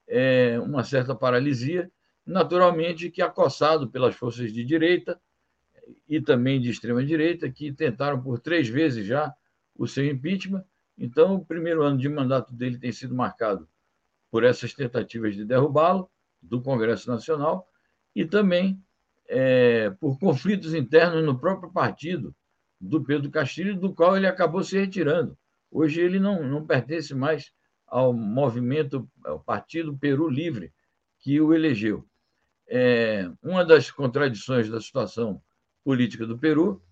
é, 0.06 0.58
uma 0.60 0.84
certa 0.84 1.14
paralisia, 1.14 1.90
naturalmente 2.24 3.10
que 3.10 3.22
acossado 3.22 3.90
pelas 3.90 4.14
forças 4.14 4.52
de 4.52 4.64
direita 4.64 5.20
e 6.08 6.20
também 6.20 6.60
de 6.60 6.70
extrema 6.70 7.04
direita, 7.04 7.50
que 7.50 7.72
tentaram 7.72 8.22
por 8.22 8.38
três 8.38 8.68
vezes 8.68 9.06
já 9.06 9.34
o 9.76 9.86
seu 9.86 10.04
impeachment, 10.06 10.64
Então, 10.96 11.36
o 11.36 11.44
primeiro 11.44 11.82
ano 11.82 11.98
de 11.98 12.08
mandato 12.08 12.52
dele 12.54 12.78
tem 12.78 12.92
sido 12.92 13.14
marcado 13.14 13.66
por 14.30 14.44
essas 14.44 14.72
tentativas 14.74 15.34
de 15.34 15.44
derrubá-lo 15.44 16.10
do 16.40 16.60
Congresso 16.60 17.10
Nacional 17.10 17.66
e 18.14 18.24
também 18.24 18.80
é, 19.34 19.88
por 19.98 20.18
conflitos 20.18 20.74
internos 20.74 21.24
no 21.24 21.38
próprio 21.38 21.72
partido 21.72 22.36
do 22.78 23.02
Pedro 23.02 23.30
Castilho, 23.30 23.74
do 23.74 23.94
qual 23.94 24.14
ele 24.14 24.26
acabou 24.26 24.62
se 24.62 24.78
retirando. 24.78 25.36
Hoje 25.70 26.02
ele 26.02 26.20
não, 26.20 26.46
não 26.46 26.66
pertence 26.66 27.14
mais 27.14 27.50
ao 27.86 28.12
movimento, 28.12 29.08
ao 29.24 29.40
Partido 29.40 29.96
Peru 29.96 30.28
Livre, 30.28 30.70
que 31.18 31.40
o 31.40 31.54
elegeu. 31.54 32.06
É, 32.68 33.30
uma 33.42 33.64
das 33.64 33.90
contradições 33.90 34.68
da 34.68 34.80
situação 34.80 35.42
política 35.82 36.26
do 36.26 36.38
Peru 36.38 36.82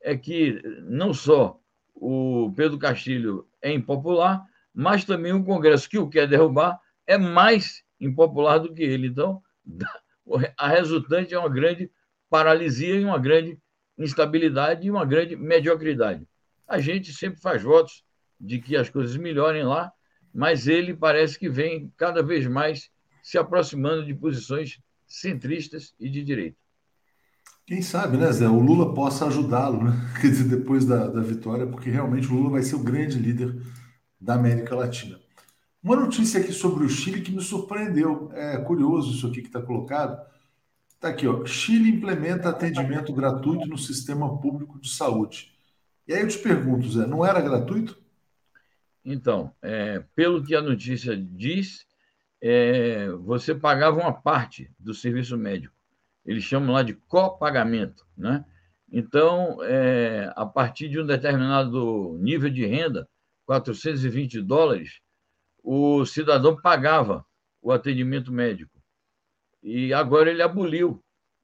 é 0.00 0.16
que 0.16 0.62
não 0.84 1.12
só 1.12 1.60
o 1.94 2.50
Pedro 2.56 2.78
Castilho 2.78 3.46
é 3.60 3.72
impopular, 3.72 4.42
mas 4.72 5.04
também 5.04 5.34
o 5.34 5.44
Congresso 5.44 5.88
que 5.88 5.98
o 5.98 6.08
quer 6.08 6.26
derrubar 6.26 6.80
é 7.06 7.18
mais 7.18 7.82
impopular 8.00 8.58
do 8.58 8.72
que 8.72 8.82
ele. 8.82 9.08
Então, 9.08 9.42
a 10.56 10.68
resultante 10.68 11.34
é 11.34 11.38
uma 11.38 11.48
grande 11.48 11.90
paralisia 12.28 12.94
e 12.94 13.04
uma 13.04 13.18
grande 13.18 13.58
instabilidade 13.98 14.86
e 14.86 14.90
uma 14.90 15.04
grande 15.04 15.36
mediocridade. 15.36 16.26
A 16.66 16.78
gente 16.78 17.12
sempre 17.12 17.40
faz 17.40 17.62
votos 17.62 18.04
de 18.40 18.58
que 18.58 18.76
as 18.76 18.88
coisas 18.88 19.16
melhorem 19.16 19.64
lá, 19.64 19.92
mas 20.32 20.66
ele 20.66 20.94
parece 20.94 21.38
que 21.38 21.48
vem 21.48 21.92
cada 21.96 22.22
vez 22.22 22.46
mais 22.46 22.90
se 23.22 23.36
aproximando 23.36 24.06
de 24.06 24.14
posições 24.14 24.78
centristas 25.06 25.92
e 25.98 26.08
de 26.08 26.22
direita. 26.22 26.56
Quem 27.66 27.82
sabe, 27.82 28.16
né, 28.16 28.32
Zé? 28.32 28.48
O 28.48 28.58
Lula 28.58 28.94
possa 28.94 29.26
ajudá-lo, 29.26 29.84
né? 29.84 29.92
Quer 30.20 30.28
dizer, 30.28 30.48
depois 30.48 30.84
da, 30.84 31.06
da 31.06 31.20
vitória, 31.20 31.66
porque 31.66 31.90
realmente 31.90 32.26
o 32.28 32.34
Lula 32.34 32.50
vai 32.50 32.62
ser 32.62 32.76
o 32.76 32.82
grande 32.82 33.18
líder 33.18 33.54
da 34.20 34.34
América 34.34 34.74
Latina. 34.74 35.19
Uma 35.82 35.96
notícia 35.96 36.40
aqui 36.40 36.52
sobre 36.52 36.84
o 36.84 36.88
Chile 36.88 37.22
que 37.22 37.32
me 37.32 37.40
surpreendeu. 37.40 38.30
É 38.34 38.58
curioso 38.58 39.14
isso 39.14 39.26
aqui 39.26 39.40
que 39.40 39.48
está 39.48 39.62
colocado. 39.62 40.20
Está 40.90 41.08
aqui, 41.08 41.26
ó. 41.26 41.46
Chile 41.46 41.88
implementa 41.88 42.50
atendimento 42.50 43.12
gratuito 43.14 43.66
no 43.66 43.78
sistema 43.78 44.38
público 44.38 44.78
de 44.78 44.90
saúde. 44.90 45.54
E 46.06 46.12
aí 46.12 46.20
eu 46.20 46.28
te 46.28 46.38
pergunto, 46.38 46.90
Zé, 46.90 47.06
não 47.06 47.24
era 47.24 47.40
gratuito? 47.40 47.98
Então, 49.02 49.54
é, 49.62 50.04
pelo 50.14 50.44
que 50.44 50.54
a 50.54 50.60
notícia 50.60 51.16
diz, 51.16 51.86
é, 52.42 53.08
você 53.12 53.54
pagava 53.54 54.00
uma 54.00 54.12
parte 54.12 54.70
do 54.78 54.92
serviço 54.92 55.38
médico. 55.38 55.74
Eles 56.26 56.44
chamam 56.44 56.74
lá 56.74 56.82
de 56.82 56.92
copagamento, 56.92 58.06
né? 58.14 58.44
Então, 58.92 59.62
é, 59.62 60.30
a 60.36 60.44
partir 60.44 60.88
de 60.88 61.00
um 61.00 61.06
determinado 61.06 62.18
nível 62.20 62.50
de 62.50 62.66
renda, 62.66 63.08
420 63.46 64.42
dólares, 64.42 65.00
o 65.72 66.04
cidadão 66.04 66.60
pagava 66.60 67.24
o 67.62 67.70
atendimento 67.70 68.32
médico. 68.32 68.82
E 69.62 69.94
agora 69.94 70.28
ele 70.28 70.42
aboliu. 70.42 71.00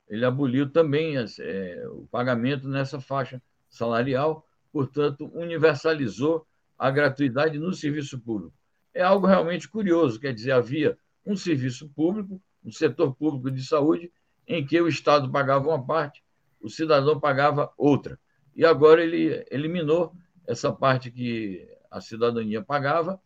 Ele 0.09 0.25
aboliu 0.25 0.69
também 0.69 1.15
é, 1.17 1.87
o 1.91 2.09
pagamento 2.11 2.69
nessa 2.69 3.01
faixa 3.01 3.41
salarial, 3.69 4.45
portanto, 4.73 5.31
universalizou 5.33 6.45
a 6.77 6.91
gratuidade 6.91 7.57
no 7.57 7.73
serviço 7.73 8.19
público. 8.19 8.53
É 8.93 9.01
algo 9.01 9.29
realmente 9.29 9.69
curioso, 9.69 10.19
quer 10.19 10.35
dizer, 10.35 10.51
havia 10.51 10.99
um 11.25 11.37
serviço 11.37 11.89
público, 11.91 12.43
um 12.65 12.73
setor 12.73 13.15
público 13.15 13.49
de 13.49 13.65
saúde, 13.65 14.11
em 14.45 14.67
que 14.67 14.81
o 14.81 14.89
Estado 14.89 15.31
pagava 15.31 15.69
uma 15.69 15.87
parte, 15.87 16.25
o 16.61 16.69
cidadão 16.69 17.21
pagava 17.21 17.73
outra. 17.79 18.19
E 18.57 18.65
agora 18.65 19.05
ele 19.05 19.47
eliminou 19.53 20.13
essa 20.49 20.73
parte 20.73 21.13
que 21.13 21.65
a 21.89 22.01
cidadania 22.01 22.61
pagava. 22.61 23.21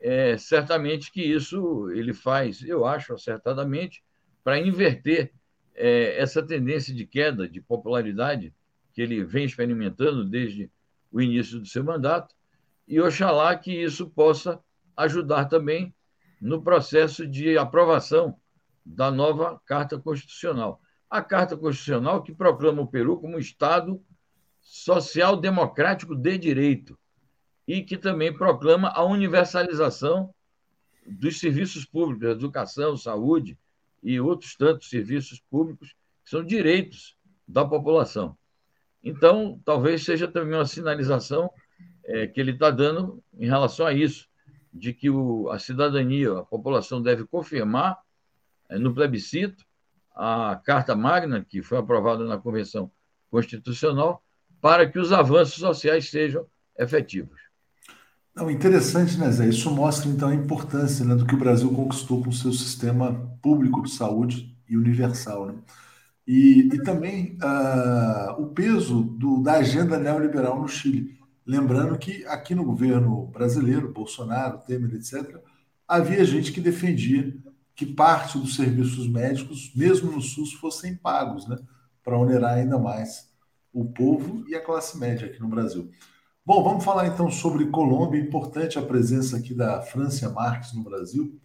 É, 0.00 0.36
certamente 0.36 1.10
que 1.10 1.22
isso 1.22 1.90
ele 1.90 2.12
faz, 2.12 2.62
eu 2.62 2.84
acho, 2.84 3.14
acertadamente, 3.14 4.02
para 4.42 4.58
inverter 4.58 5.32
é, 5.74 6.20
essa 6.20 6.42
tendência 6.42 6.94
de 6.94 7.06
queda 7.06 7.48
de 7.48 7.60
popularidade 7.60 8.54
que 8.92 9.02
ele 9.02 9.24
vem 9.24 9.44
experimentando 9.44 10.24
desde 10.24 10.70
o 11.10 11.20
início 11.20 11.58
do 11.58 11.66
seu 11.66 11.82
mandato, 11.82 12.34
e 12.86 13.00
oxalá 13.00 13.56
que 13.56 13.72
isso 13.72 14.08
possa 14.10 14.60
ajudar 14.96 15.46
também 15.46 15.94
no 16.40 16.62
processo 16.62 17.26
de 17.26 17.56
aprovação 17.56 18.38
da 18.84 19.10
nova 19.10 19.60
Carta 19.64 19.98
Constitucional. 19.98 20.80
A 21.08 21.22
Carta 21.22 21.56
Constitucional 21.56 22.22
que 22.22 22.34
proclama 22.34 22.82
o 22.82 22.86
Peru 22.86 23.18
como 23.18 23.36
um 23.36 23.38
Estado 23.38 24.02
social-democrático 24.60 26.14
de 26.14 26.36
direito 26.36 26.98
e 27.66 27.82
que 27.82 27.96
também 27.96 28.32
proclama 28.32 28.88
a 28.88 29.02
universalização 29.04 30.34
dos 31.06 31.38
serviços 31.38 31.84
públicos, 31.84 32.28
educação, 32.28 32.96
saúde, 32.96 33.58
e 34.02 34.20
outros 34.20 34.54
tantos 34.54 34.90
serviços 34.90 35.40
públicos 35.50 35.94
que 36.22 36.30
são 36.30 36.44
direitos 36.44 37.16
da 37.48 37.64
população. 37.64 38.36
Então, 39.02 39.60
talvez 39.64 40.04
seja 40.04 40.28
também 40.28 40.58
uma 40.58 40.66
sinalização 40.66 41.50
é, 42.04 42.26
que 42.26 42.38
ele 42.38 42.52
está 42.52 42.70
dando 42.70 43.22
em 43.38 43.46
relação 43.46 43.86
a 43.86 43.92
isso, 43.94 44.28
de 44.72 44.92
que 44.92 45.08
o, 45.08 45.48
a 45.50 45.58
cidadania, 45.58 46.38
a 46.38 46.44
população 46.44 47.00
deve 47.00 47.24
confirmar 47.26 47.98
é, 48.68 48.78
no 48.78 48.94
plebiscito 48.94 49.64
a 50.14 50.60
Carta 50.64 50.94
Magna, 50.94 51.44
que 51.44 51.62
foi 51.62 51.78
aprovada 51.78 52.24
na 52.24 52.38
Convenção 52.38 52.90
Constitucional, 53.30 54.22
para 54.60 54.88
que 54.88 54.98
os 54.98 55.12
avanços 55.12 55.54
sociais 55.54 56.10
sejam 56.10 56.46
efetivos. 56.78 57.40
Não, 58.34 58.50
interessante, 58.50 59.16
né, 59.16 59.30
Zé? 59.30 59.48
Isso 59.48 59.70
mostra, 59.70 60.10
então, 60.10 60.28
a 60.28 60.34
importância 60.34 61.04
né, 61.04 61.14
do 61.14 61.24
que 61.24 61.36
o 61.36 61.38
Brasil 61.38 61.70
conquistou 61.72 62.20
com 62.20 62.30
o 62.30 62.32
seu 62.32 62.52
sistema 62.52 63.14
público 63.40 63.80
de 63.82 63.90
saúde 63.90 64.58
e 64.68 64.76
universal. 64.76 65.46
Né? 65.46 65.54
E, 66.26 66.68
e 66.72 66.82
também 66.82 67.38
uh, 67.40 68.42
o 68.42 68.48
peso 68.48 69.02
do, 69.02 69.40
da 69.40 69.54
agenda 69.54 69.98
neoliberal 69.98 70.60
no 70.60 70.66
Chile. 70.66 71.16
Lembrando 71.46 71.96
que 71.96 72.24
aqui 72.26 72.56
no 72.56 72.64
governo 72.64 73.26
brasileiro, 73.28 73.92
Bolsonaro, 73.92 74.58
Temer, 74.66 74.94
etc., 74.94 75.38
havia 75.86 76.24
gente 76.24 76.50
que 76.50 76.60
defendia 76.60 77.32
que 77.76 77.86
parte 77.86 78.38
dos 78.38 78.56
serviços 78.56 79.08
médicos, 79.08 79.72
mesmo 79.76 80.10
no 80.10 80.20
SUS, 80.20 80.54
fossem 80.54 80.96
pagos, 80.96 81.46
né, 81.46 81.56
para 82.02 82.18
onerar 82.18 82.54
ainda 82.54 82.78
mais 82.78 83.28
o 83.72 83.84
povo 83.84 84.44
e 84.48 84.54
a 84.54 84.64
classe 84.64 84.98
média 84.98 85.26
aqui 85.26 85.40
no 85.40 85.48
Brasil. 85.48 85.90
Bom, 86.46 86.62
vamos 86.62 86.84
falar 86.84 87.06
então 87.06 87.30
sobre 87.30 87.70
Colômbia. 87.70 88.20
Importante 88.20 88.78
a 88.78 88.82
presença 88.82 89.38
aqui 89.38 89.54
da 89.54 89.80
Francia 89.80 90.28
Marques 90.28 90.74
no 90.74 90.84
Brasil. 90.84 91.40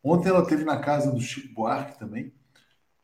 Ontem 0.00 0.28
ela 0.28 0.46
teve 0.46 0.62
na 0.64 0.78
casa 0.78 1.10
do 1.10 1.20
Chico 1.20 1.52
Buarque 1.52 1.98
também. 1.98 2.32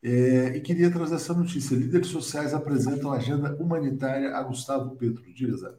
É, 0.00 0.56
e 0.56 0.60
queria 0.60 0.92
trazer 0.92 1.16
essa 1.16 1.34
notícia. 1.34 1.74
Líderes 1.74 2.06
sociais 2.06 2.54
apresentam 2.54 3.12
agenda 3.12 3.56
humanitária 3.56 4.36
a 4.36 4.42
Gustavo 4.44 4.94
Petro. 4.94 5.24
Diga, 5.34 5.56
Zé. 5.56 5.74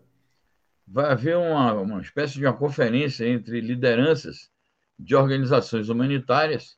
Vai 0.85 1.09
haver 1.09 1.37
uma, 1.37 1.71
uma 1.75 2.01
espécie 2.01 2.33
de 2.33 2.45
uma 2.45 2.53
conferência 2.53 3.25
entre 3.25 3.61
lideranças 3.61 4.51
de 4.99 5.15
organizações 5.15 5.87
humanitárias, 5.87 6.77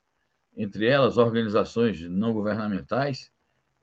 entre 0.56 0.86
elas 0.86 1.17
organizações 1.17 1.99
não 2.01 2.32
governamentais, 2.32 3.32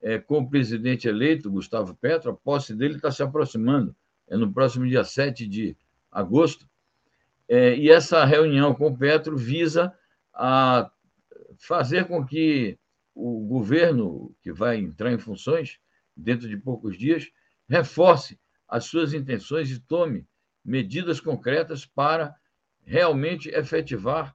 é, 0.01 0.17
com 0.17 0.37
o 0.39 0.49
presidente 0.49 1.09
eleito, 1.09 1.51
Gustavo 1.51 1.93
Petro. 1.95 2.31
A 2.31 2.33
posse 2.33 2.73
dele 2.73 2.95
está 2.95 3.11
se 3.11 3.21
aproximando 3.21 3.93
é 4.31 4.37
no 4.37 4.51
próximo 4.51 4.87
dia 4.87 5.03
7 5.03 5.45
de 5.45 5.77
agosto. 6.09 6.65
É, 7.49 7.75
e 7.75 7.91
essa 7.91 8.23
reunião 8.23 8.73
com 8.73 8.87
o 8.87 8.97
Petro 8.97 9.37
visa 9.37 9.93
a 10.33 10.89
fazer 11.59 12.07
com 12.07 12.25
que 12.25 12.79
o 13.13 13.45
governo, 13.45 14.33
que 14.41 14.53
vai 14.53 14.77
entrar 14.77 15.11
em 15.11 15.17
funções 15.17 15.79
dentro 16.15 16.47
de 16.47 16.55
poucos 16.55 16.97
dias, 16.97 17.29
reforce 17.67 18.39
as 18.69 18.85
suas 18.85 19.13
intenções 19.13 19.69
e 19.69 19.81
tome 19.81 20.25
medidas 20.63 21.19
concretas 21.19 21.85
para 21.85 22.33
realmente 22.85 23.49
efetivar 23.49 24.33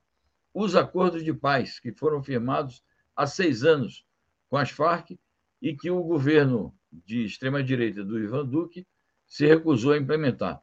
os 0.53 0.77
acordos 0.77 1.25
de 1.25 1.33
paz 1.33 1.81
que 1.81 1.91
foram 1.91 2.23
firmados 2.23 2.85
há 3.17 3.27
seis 3.27 3.65
anos 3.65 4.05
com 4.51 4.59
as 4.59 4.71
Farc 4.71 5.19
e 5.63 5.75
que 5.75 5.91
o 5.91 6.03
governo 6.03 6.75
de 6.93 7.25
extrema-direita 7.25 8.05
do 8.05 8.19
Ivan 8.19 8.45
Duque 8.45 8.87
se 9.27 9.47
recusou 9.47 9.93
a 9.93 9.99
implementar. 9.99 10.61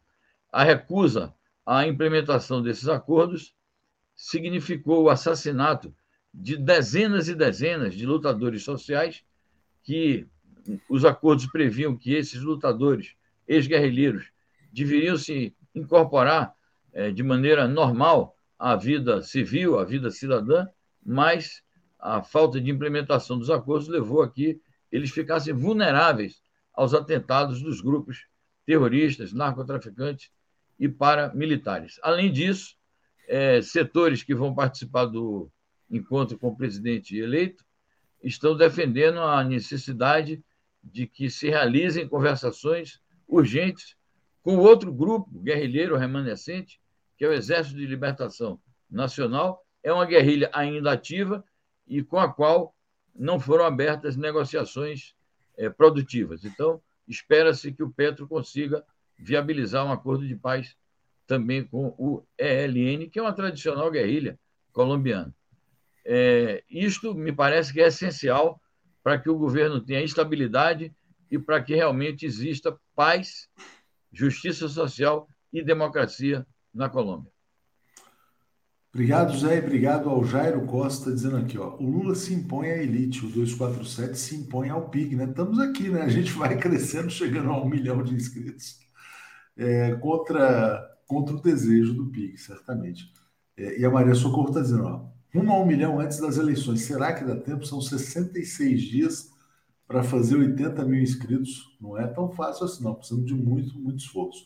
A 0.52 0.64
recusa 0.64 1.34
à 1.66 1.86
implementação 1.88 2.62
desses 2.62 2.88
acordos 2.88 3.54
significou 4.16 5.04
o 5.04 5.10
assassinato 5.10 5.94
de 6.34 6.58
dezenas 6.58 7.28
e 7.28 7.36
dezenas 7.36 7.94
de 7.94 8.06
lutadores 8.06 8.64
sociais 8.64 9.24
que 9.84 10.28
os 10.90 11.04
acordos 11.04 11.46
previam 11.48 11.96
que 11.96 12.14
esses 12.14 12.42
lutadores, 12.42 13.16
ex-guerrilheiros, 13.48 14.32
deveriam 14.72 15.18
se 15.18 15.56
incorporar 15.76 16.56
é, 16.94 17.12
de 17.12 17.22
maneira 17.22 17.68
normal 17.68 18.36
à 18.58 18.76
vida 18.76 19.22
civil, 19.22 19.78
à 19.78 19.84
vida 19.84 20.10
cidadã, 20.10 20.68
mas 21.06 21.62
a 22.00 22.22
falta 22.22 22.60
de 22.60 22.72
implementação 22.72 23.38
dos 23.38 23.50
acordos 23.50 23.88
levou 23.88 24.22
a 24.22 24.30
que 24.30 24.60
eles 24.92 25.12
ficassem 25.12 25.54
vulneráveis 25.54 26.42
aos 26.74 26.94
atentados 26.94 27.62
dos 27.62 27.82
grupos 27.82 28.26
terroristas, 28.66 29.34
narcotraficantes 29.34 30.32
e 30.80 30.88
paramilitares. 30.88 32.00
Além 32.02 32.32
disso, 32.32 32.76
é, 33.28 33.62
setores 33.62 34.24
que 34.24 34.36
vão 34.36 34.54
participar 34.54 35.06
do 35.06 35.50
encontro 35.90 36.38
com 36.38 36.50
o 36.50 36.56
presidente 36.56 37.18
eleito 37.18 37.64
estão 38.22 38.56
defendendo 38.56 39.20
a 39.20 39.44
necessidade 39.44 40.44
de 40.84 41.08
que 41.08 41.30
se 41.30 41.50
realizem 41.50 42.08
conversações 42.08 43.00
urgentes 43.28 43.96
com 44.42 44.58
outro 44.58 44.94
grupo 44.94 45.40
guerrilheiro 45.40 45.96
remanescente, 45.98 46.80
que 47.18 47.24
é 47.24 47.28
o 47.28 47.34
Exército 47.34 47.78
de 47.78 47.86
Libertação 47.86 48.60
Nacional. 48.90 49.66
É 49.82 49.92
uma 49.92 50.06
guerrilha 50.06 50.50
ainda 50.54 50.92
ativa 50.92 51.44
e 51.88 52.04
com 52.04 52.18
a 52.18 52.32
qual 52.32 52.76
não 53.16 53.40
foram 53.40 53.66
abertas 53.66 54.18
negociações 54.18 55.16
é, 55.58 55.70
produtivas. 55.70 56.44
Então, 56.44 56.82
espera-se 57.08 57.72
que 57.72 57.84
o 57.84 57.92
Petro 57.92 58.28
consiga 58.28 58.84
viabilizar 59.18 59.86
um 59.86 59.92
acordo 59.92 60.28
de 60.28 60.36
paz 60.36 60.76
também 61.26 61.64
com 61.64 61.96
o 61.98 62.24
ELN, 62.38 63.10
que 63.10 63.20
é 63.20 63.22
uma 63.22 63.34
tradicional 63.34 63.90
guerrilha 63.90 64.40
colombiana. 64.72 65.34
É, 66.06 66.64
isto 66.70 67.14
me 67.14 67.32
parece 67.32 67.72
que 67.72 67.82
é 67.82 67.88
essencial 67.88 68.62
para 69.02 69.18
que 69.18 69.30
o 69.30 69.38
governo 69.38 69.82
tenha 69.82 70.04
estabilidade 70.04 70.94
e 71.32 71.40
para 71.40 71.62
que 71.62 71.76
realmente 71.76 72.26
exista 72.26 72.78
paz, 72.96 73.50
justiça 74.12 74.68
social 74.68 75.28
e 75.52 75.64
democracia 75.64 76.46
na 76.74 76.90
Colômbia. 76.90 77.33
Obrigado, 78.94 79.36
Zé, 79.36 79.56
e 79.56 79.60
obrigado 79.60 80.08
ao 80.08 80.24
Jairo 80.24 80.68
Costa, 80.68 81.12
dizendo 81.12 81.38
aqui, 81.38 81.58
ó, 81.58 81.76
o 81.78 81.90
Lula 81.90 82.14
se 82.14 82.32
impõe 82.32 82.70
à 82.70 82.78
elite, 82.78 83.26
o 83.26 83.30
247 83.30 84.16
se 84.16 84.36
impõe 84.36 84.70
ao 84.70 84.88
PIG, 84.90 85.16
né? 85.16 85.26
Estamos 85.26 85.58
aqui, 85.58 85.90
né? 85.90 86.04
A 86.04 86.10
gente 86.10 86.32
vai 86.38 86.56
crescendo, 86.56 87.10
chegando 87.10 87.50
a 87.50 87.60
um 87.60 87.68
milhão 87.68 88.04
de 88.04 88.14
inscritos 88.14 88.78
é, 89.58 89.96
contra, 89.96 90.88
contra 91.08 91.36
o 91.36 91.42
desejo 91.42 91.96
do 91.96 92.12
PIG, 92.12 92.38
certamente. 92.38 93.12
É, 93.58 93.80
e 93.80 93.86
a 93.86 93.90
Maria 93.90 94.14
Socorro 94.14 94.50
está 94.50 94.62
dizendo, 94.62 94.84
ó, 94.84 95.06
rumo 95.34 95.52
a 95.52 95.60
um 95.60 95.66
milhão 95.66 96.00
antes 96.00 96.20
das 96.20 96.38
eleições. 96.38 96.82
Será 96.82 97.14
que 97.14 97.26
dá 97.26 97.36
tempo? 97.36 97.66
São 97.66 97.82
66 97.82 98.80
dias 98.80 99.30
para 99.88 100.04
fazer 100.04 100.38
80 100.38 100.86
mil 100.86 101.02
inscritos. 101.02 101.76
Não 101.82 101.98
é 101.98 102.06
tão 102.06 102.30
fácil 102.30 102.66
assim, 102.66 102.84
não. 102.84 102.94
Precisamos 102.94 103.26
de 103.26 103.34
muito, 103.34 103.76
muito 103.80 103.98
esforço. 103.98 104.46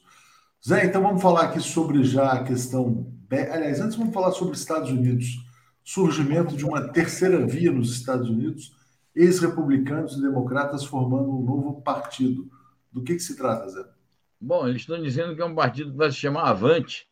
Zé, 0.66 0.86
então 0.86 1.02
vamos 1.02 1.22
falar 1.22 1.44
aqui 1.44 1.60
sobre 1.60 2.02
já 2.06 2.32
a 2.32 2.44
questão. 2.46 3.16
Aliás, 3.30 3.82
antes 3.82 3.98
vamos 3.98 4.13
falar 4.13 4.32
sobre 4.32 4.56
Estados 4.56 4.90
Unidos. 4.90 5.46
Surgimento 5.84 6.56
de 6.56 6.66
uma 6.66 6.88
terceira 6.92 7.46
via 7.46 7.72
nos 7.72 7.92
Estados 7.92 8.30
Unidos, 8.30 8.76
ex-republicanos 9.16 10.18
e 10.18 10.22
democratas 10.22 10.86
formando 10.86 11.30
um 11.30 11.44
novo 11.44 11.82
partido. 11.82 12.50
Do 12.92 13.04
que, 13.04 13.16
que 13.16 13.22
se 13.22 13.36
trata, 13.36 13.68
Zé? 13.68 13.86
Bom, 14.40 14.68
eles 14.68 14.82
estão 14.82 15.02
dizendo 15.02 15.36
que 15.36 15.42
é 15.42 15.46
um 15.46 15.56
partido 15.56 15.92
que 15.92 15.98
vai 15.98 16.12
se 16.12 16.18
chamar 16.18 16.50
Avante, 16.50 17.08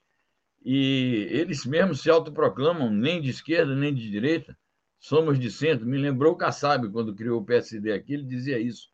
e 0.63 1.27
eles 1.29 1.65
mesmos 1.65 2.01
se 2.01 2.09
autoproclamam 2.09 2.89
nem 2.89 3.21
de 3.21 3.29
esquerda 3.29 3.75
nem 3.75 3.93
de 3.93 4.09
direita, 4.09 4.57
somos 4.99 5.39
de 5.39 5.51
centro. 5.51 5.85
Me 5.85 5.97
lembrou 5.97 6.33
o 6.33 6.37
Kassab, 6.37 6.89
quando 6.89 7.13
criou 7.15 7.41
o 7.41 7.45
PSD 7.45 7.91
aqui, 7.91 8.13
ele 8.13 8.23
dizia 8.23 8.59
isso. 8.59 8.89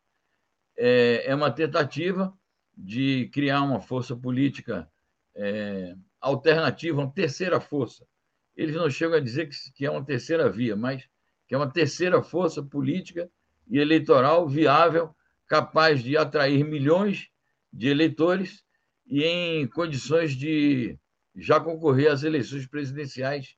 É, 0.77 1.23
é 1.27 1.35
uma 1.35 1.51
tentativa 1.51 2.33
de 2.75 3.29
criar 3.33 3.61
uma 3.61 3.79
força 3.79 4.15
política 4.15 4.89
é, 5.35 5.95
alternativa, 6.21 7.01
uma 7.01 7.11
terceira 7.11 7.59
força. 7.59 8.05
Eles 8.55 8.75
não 8.75 8.89
chegam 8.89 9.17
a 9.17 9.19
dizer 9.19 9.49
que, 9.73 9.85
é 9.85 9.91
uma 9.91 10.05
terceira 10.05 10.49
via, 10.49 10.75
mas 10.75 11.07
que 11.47 11.55
é 11.55 11.57
uma 11.57 11.71
terceira 11.71 12.21
força 12.21 12.61
política 12.61 13.29
e 13.67 13.79
eleitoral 13.79 14.47
viável, 14.47 15.15
capaz 15.47 16.03
de 16.03 16.15
atrair 16.15 16.63
milhões 16.63 17.29
de 17.73 17.87
eleitores 17.87 18.63
e 19.07 19.23
em 19.23 19.67
condições 19.67 20.33
de 20.33 20.97
já 21.35 21.59
concorrer 21.59 22.11
às 22.11 22.23
eleições 22.23 22.67
presidenciais 22.67 23.55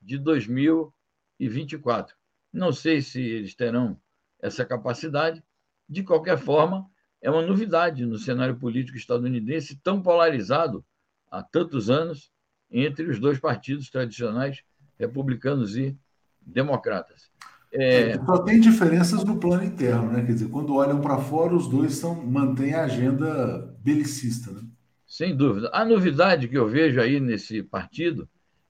de 0.00 0.18
2024. 0.18 2.14
Não 2.52 2.72
sei 2.72 3.00
se 3.00 3.20
eles 3.20 3.54
terão 3.54 3.98
essa 4.40 4.64
capacidade. 4.64 5.42
De 5.88 6.02
qualquer 6.02 6.38
forma, 6.38 6.86
é 7.20 7.30
uma 7.30 7.42
novidade 7.42 8.04
no 8.04 8.18
cenário 8.18 8.58
político 8.58 8.98
estadunidense 8.98 9.76
tão 9.76 10.02
polarizado 10.02 10.84
há 11.32 11.42
tantos 11.42 11.88
anos 11.88 12.30
entre 12.70 13.08
os 13.10 13.18
dois 13.18 13.40
partidos 13.40 13.90
tradicionais, 13.90 14.62
republicanos 14.98 15.76
e 15.76 15.96
democratas. 16.40 17.30
É... 17.72 18.18
Só 18.24 18.38
tem 18.42 18.60
diferenças 18.60 19.24
no 19.24 19.40
plano 19.40 19.64
interno, 19.64 20.12
né? 20.12 20.24
Quer 20.24 20.34
dizer, 20.34 20.48
quando 20.50 20.74
olham 20.74 21.00
para 21.00 21.16
fora, 21.18 21.54
os 21.54 21.66
dois 21.66 21.94
são, 21.94 22.14
mantêm 22.14 22.74
a 22.74 22.84
agenda 22.84 23.74
belicista, 23.82 24.52
né? 24.52 24.62
Sem 25.06 25.34
dúvida. 25.34 25.70
A 25.72 25.84
novidade 25.84 26.48
que 26.48 26.56
eu 26.56 26.68
vejo 26.68 27.00
aí 27.00 27.18
nesse 27.18 27.62
partido 27.62 28.28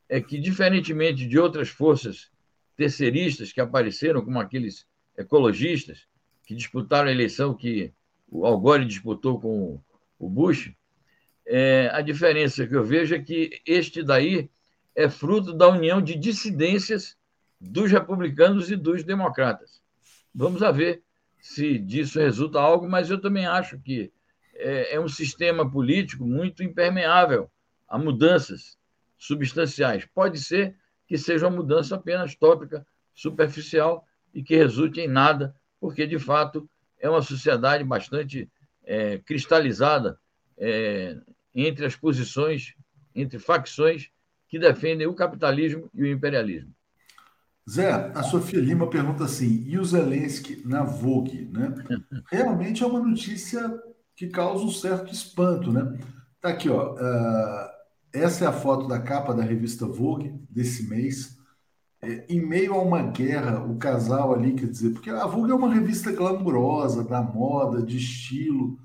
é 0.08 0.20
que, 0.20 0.38
diferentemente 0.38 1.26
de 1.26 1.38
outras 1.38 1.68
forças 1.68 2.30
terceiristas 2.76 3.52
que 3.52 3.60
apareceram, 3.60 4.24
como 4.24 4.38
aqueles 4.38 4.86
ecologistas 5.16 6.06
que 6.44 6.54
disputaram 6.54 7.08
a 7.08 7.12
eleição 7.12 7.54
que 7.54 7.92
o 8.28 8.46
Al 8.46 8.58
Gore 8.60 8.84
disputou 8.84 9.40
com 9.40 9.80
o 10.18 10.28
Bush, 10.28 10.72
é, 11.46 11.90
a 11.92 12.00
diferença 12.00 12.66
que 12.66 12.74
eu 12.74 12.84
vejo 12.84 13.14
é 13.14 13.18
que 13.18 13.60
este 13.66 14.02
daí 14.02 14.50
é 14.94 15.08
fruto 15.08 15.52
da 15.52 15.68
união 15.68 16.00
de 16.00 16.14
dissidências 16.14 17.16
dos 17.60 17.90
republicanos 17.90 18.70
e 18.70 18.76
dos 18.76 19.04
democratas. 19.04 19.80
Vamos 20.34 20.62
a 20.62 20.70
ver 20.70 21.02
se 21.40 21.78
disso 21.78 22.18
resulta 22.18 22.60
algo, 22.60 22.88
mas 22.88 23.10
eu 23.10 23.20
também 23.20 23.46
acho 23.46 23.78
que 23.78 24.12
é, 24.54 24.94
é 24.94 25.00
um 25.00 25.08
sistema 25.08 25.68
político 25.68 26.24
muito 26.24 26.62
impermeável 26.62 27.50
a 27.88 27.98
mudanças 27.98 28.78
substanciais. 29.18 30.06
Pode 30.14 30.38
ser 30.40 30.76
que 31.06 31.18
seja 31.18 31.46
uma 31.46 31.56
mudança 31.56 31.96
apenas 31.96 32.34
tópica, 32.34 32.86
superficial 33.14 34.06
e 34.32 34.42
que 34.42 34.56
resulte 34.56 35.00
em 35.00 35.08
nada, 35.08 35.54
porque 35.80 36.06
de 36.06 36.18
fato 36.18 36.68
é 36.98 37.10
uma 37.10 37.22
sociedade 37.22 37.84
bastante 37.84 38.50
é, 38.84 39.18
cristalizada 39.18 40.18
é, 40.56 41.16
entre 41.54 41.84
as 41.84 41.96
posições, 41.96 42.74
entre 43.14 43.38
facções 43.38 44.08
que 44.48 44.58
defendem 44.58 45.06
o 45.06 45.14
capitalismo 45.14 45.88
e 45.94 46.02
o 46.02 46.06
imperialismo. 46.06 46.72
Zé, 47.68 47.92
a 48.14 48.22
Sofia 48.22 48.60
Lima 48.60 48.88
pergunta 48.88 49.24
assim: 49.24 49.64
e 49.66 49.78
o 49.78 49.84
Zelensky 49.84 50.62
na 50.66 50.82
Vogue? 50.82 51.48
Né? 51.52 51.74
Realmente 52.30 52.82
é 52.82 52.86
uma 52.86 53.00
notícia 53.00 53.80
que 54.16 54.28
causa 54.28 54.64
um 54.64 54.70
certo 54.70 55.12
espanto, 55.12 55.72
né? 55.72 55.98
Tá 56.40 56.50
aqui, 56.50 56.68
ó. 56.68 56.94
Uh, 56.94 57.72
essa 58.12 58.44
é 58.44 58.48
a 58.48 58.52
foto 58.52 58.86
da 58.86 59.00
capa 59.00 59.32
da 59.32 59.42
revista 59.42 59.86
Vogue 59.86 60.34
desse 60.50 60.88
mês. 60.88 61.38
É, 62.02 62.26
em 62.28 62.44
meio 62.44 62.74
a 62.74 62.82
uma 62.82 63.02
guerra, 63.02 63.64
o 63.64 63.76
casal 63.78 64.34
ali, 64.34 64.54
quer 64.54 64.66
dizer, 64.66 64.90
porque 64.90 65.08
a 65.08 65.24
Vogue 65.24 65.52
é 65.52 65.54
uma 65.54 65.72
revista 65.72 66.10
glamurosa, 66.12 67.04
da 67.04 67.22
moda, 67.22 67.80
de 67.80 67.96
estilo. 67.96 68.78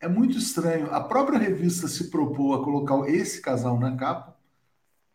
É 0.00 0.08
muito 0.08 0.38
estranho. 0.38 0.92
A 0.92 1.02
própria 1.02 1.38
revista 1.38 1.88
se 1.88 2.10
propôs 2.10 2.60
a 2.60 2.64
colocar 2.64 3.08
esse 3.08 3.40
casal 3.40 3.78
na 3.78 3.96
capa, 3.96 4.36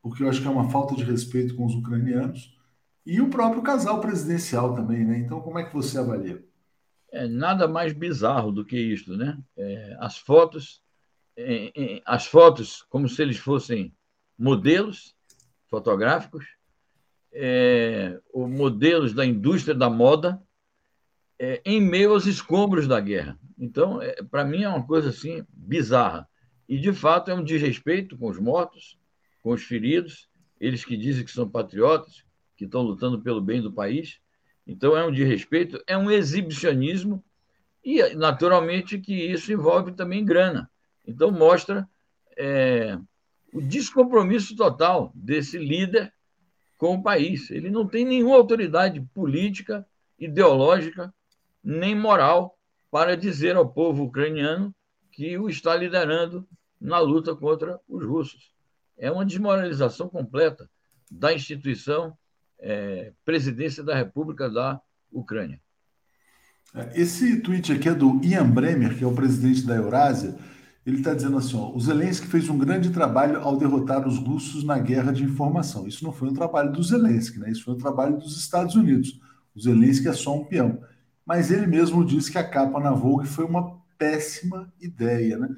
porque 0.02 0.24
eu 0.24 0.30
acho 0.30 0.42
que 0.42 0.48
é 0.48 0.52
uma 0.52 0.70
falta 0.70 0.96
de 0.96 1.04
respeito 1.04 1.56
com 1.56 1.66
os 1.66 1.74
ucranianos. 1.74 2.58
E 3.06 3.22
o 3.22 3.30
próprio 3.30 3.62
casal 3.62 4.02
presidencial 4.02 4.76
também, 4.76 5.06
né? 5.06 5.18
Então, 5.20 5.42
como 5.42 5.60
é 5.60 5.64
que 5.64 5.74
você 5.74 5.98
avalia? 5.98 6.44
É 7.12 7.28
nada 7.28 7.68
mais 7.68 7.94
bizarro 7.94 8.52
do 8.52 8.66
que 8.66 8.78
isto, 8.78 9.16
né? 9.16 9.38
É, 9.58 9.96
as 10.00 10.18
fotos, 10.18 10.82
é, 11.38 11.72
é, 11.76 12.02
as 12.06 12.26
fotos 12.26 12.82
como 12.90 13.08
se 13.08 13.22
eles 13.22 13.38
fossem 13.38 13.94
modelos 14.38 15.16
fotográficos, 15.70 16.46
é, 17.32 18.20
modelos 18.34 19.14
da 19.14 19.26
indústria 19.26 19.74
da 19.74 19.90
moda, 19.90 20.42
é, 21.40 21.62
em 21.66 21.82
meio 21.82 22.12
aos 22.12 22.26
escombros 22.26 22.88
da 22.88 23.00
guerra. 23.00 23.38
Então, 23.58 24.02
é, 24.02 24.22
para 24.24 24.46
mim 24.46 24.64
é 24.64 24.70
uma 24.70 24.86
coisa 24.86 25.10
assim 25.10 25.46
bizarra. 25.50 26.28
E 26.68 26.78
de 26.78 26.94
fato 26.94 27.30
é 27.30 27.34
um 27.34 27.44
desrespeito 27.44 28.18
com 28.18 28.30
os 28.30 28.40
mortos, 28.40 28.98
com 29.42 29.52
os 29.52 29.64
feridos, 29.64 30.30
eles 30.60 30.86
que 30.86 30.96
dizem 30.96 31.26
que 31.26 31.32
são 31.32 31.50
patriotas, 31.50 32.24
que 32.56 32.66
estão 32.66 32.82
lutando 32.82 33.22
pelo 33.22 33.42
bem 33.42 33.62
do 33.62 33.74
país. 33.74 34.20
Então, 34.66 34.96
é 34.96 35.06
um 35.06 35.12
desrespeito, 35.12 35.84
é 35.86 35.98
um 35.98 36.10
exibicionismo 36.10 37.24
e, 37.84 38.02
naturalmente, 38.16 38.98
que 38.98 39.14
isso 39.14 39.52
envolve 39.52 39.92
também 39.92 40.24
grana. 40.24 40.70
Então, 41.06 41.32
mostra 41.32 41.88
é, 42.38 42.98
o 43.54 43.62
descompromisso 43.62 44.56
total 44.56 45.12
desse 45.14 45.58
líder 45.58 46.14
com 46.78 46.96
o 46.96 47.04
país. 47.04 47.52
Ele 47.52 47.70
não 47.70 47.88
tem 47.88 48.06
nenhuma 48.06 48.36
autoridade 48.36 49.02
política, 49.14 49.86
ideológica, 50.18 51.14
nem 51.64 51.96
moral 51.96 52.58
para 52.92 53.16
dizer 53.16 53.56
ao 53.56 53.68
povo 53.68 54.04
ucraniano 54.04 54.74
que 55.12 55.38
o 55.38 55.50
está 55.50 55.76
liderando 55.76 56.48
na 56.80 57.00
luta 57.00 57.36
contra 57.36 57.80
os 57.88 58.06
russos. 58.06 58.52
É 58.98 59.10
uma 59.10 59.26
desmoralização 59.26 60.10
completa 60.10 60.70
da 61.10 61.34
instituição 61.34 62.18
é, 62.60 63.12
presidência 63.26 63.84
da 63.84 63.96
República 63.96 64.50
da 64.50 64.80
Ucrânia. 65.12 65.60
Esse 66.96 67.40
tweet 67.42 67.72
aqui 67.72 67.90
é 67.90 67.94
do 67.94 68.20
Ian 68.24 68.50
Bremer, 68.50 68.98
que 68.98 69.04
é 69.04 69.08
o 69.08 69.14
presidente 69.14 69.66
da 69.66 69.76
Eurásia, 69.76 70.36
Ele 70.86 70.98
está 70.98 71.14
dizendo 71.14 71.38
assim: 71.38 71.56
ó, 71.56 71.72
o 71.72 71.80
Zelensky 71.80 72.28
fez 72.28 72.50
um 72.50 72.58
grande 72.58 72.90
trabalho 72.90 73.40
ao 73.42 73.58
derrotar 73.58 74.08
os 74.08 74.18
russos 74.18 74.64
na 74.64 74.80
guerra 74.80 75.12
de 75.12 75.24
informação. 75.24 75.88
Isso 75.88 76.04
não 76.04 76.12
foi 76.12 76.30
um 76.30 76.34
trabalho 76.34 76.72
do 76.72 76.82
Zelensky, 76.82 77.40
né? 77.40 77.52
isso 77.52 77.64
foi 77.64 77.76
um 77.76 77.78
trabalho 77.78 78.18
dos 78.18 78.38
Estados 78.38 78.76
Unidos. 78.76 79.20
O 79.56 79.62
Zelensky 79.62 80.08
é 80.08 80.14
só 80.14 80.36
um 80.36 80.46
peão. 80.46 80.82
Mas 81.26 81.52
ele 81.52 81.68
mesmo 81.68 82.06
disse 82.06 82.32
que 82.32 82.38
a 82.38 82.48
capa 82.48 82.80
na 82.80 82.92
Vogue 82.92 83.28
foi 83.28 83.46
uma 83.46 83.82
péssima 83.98 84.72
ideia. 84.80 85.38
Né? 85.38 85.50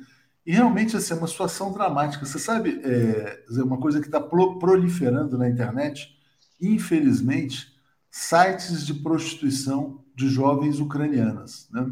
E 0.45 0.51
realmente 0.51 0.95
assim, 0.95 1.13
é 1.13 1.17
uma 1.17 1.27
situação 1.27 1.71
dramática. 1.71 2.25
Você 2.25 2.39
sabe, 2.39 2.79
é, 2.83 3.43
uma 3.63 3.79
coisa 3.79 3.99
que 3.99 4.07
está 4.07 4.21
proliferando 4.21 5.37
na 5.37 5.49
internet, 5.49 6.15
infelizmente, 6.61 7.73
sites 8.11 8.85
de 8.85 8.93
prostituição 8.93 10.03
de 10.15 10.29
jovens 10.29 10.79
ucranianas. 10.79 11.67
Né? 11.71 11.91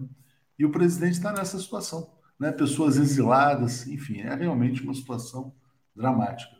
E 0.57 0.65
o 0.65 0.71
presidente 0.71 1.13
está 1.13 1.33
nessa 1.33 1.59
situação 1.59 2.13
né, 2.43 2.51
pessoas 2.51 2.97
exiladas, 2.97 3.87
enfim, 3.87 4.19
é 4.19 4.35
realmente 4.35 4.83
uma 4.83 4.93
situação 4.93 5.53
dramática. 5.95 6.57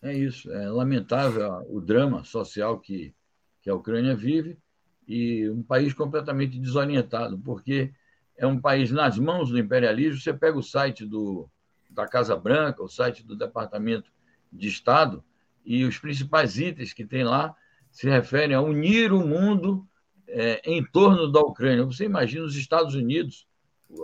É 0.00 0.16
isso, 0.16 0.50
é 0.50 0.70
lamentável 0.70 1.66
o 1.68 1.80
drama 1.80 2.24
social 2.24 2.78
que, 2.78 3.14
que 3.60 3.68
a 3.68 3.74
Ucrânia 3.74 4.16
vive 4.16 4.58
e 5.08 5.48
um 5.48 5.62
país 5.62 5.94
completamente 5.94 6.58
desorientado, 6.58 7.38
porque 7.38 7.90
é 8.36 8.46
um 8.46 8.60
país 8.60 8.90
nas 8.90 9.18
mãos 9.18 9.48
do 9.48 9.58
imperialismo. 9.58 10.20
Você 10.20 10.34
pega 10.34 10.58
o 10.58 10.62
site 10.62 11.06
do, 11.06 11.48
da 11.88 12.06
Casa 12.06 12.36
Branca, 12.36 12.82
o 12.82 12.88
site 12.88 13.24
do 13.24 13.34
Departamento 13.34 14.12
de 14.52 14.68
Estado, 14.68 15.24
e 15.64 15.84
os 15.84 15.98
principais 15.98 16.58
itens 16.58 16.92
que 16.92 17.04
tem 17.04 17.24
lá 17.24 17.56
se 17.90 18.08
referem 18.08 18.54
a 18.54 18.60
unir 18.60 19.12
o 19.12 19.26
mundo 19.26 19.86
é, 20.26 20.60
em 20.64 20.84
torno 20.84 21.32
da 21.32 21.40
Ucrânia. 21.40 21.84
Você 21.84 22.04
imagina 22.04 22.44
os 22.44 22.54
Estados 22.54 22.94
Unidos 22.94 23.46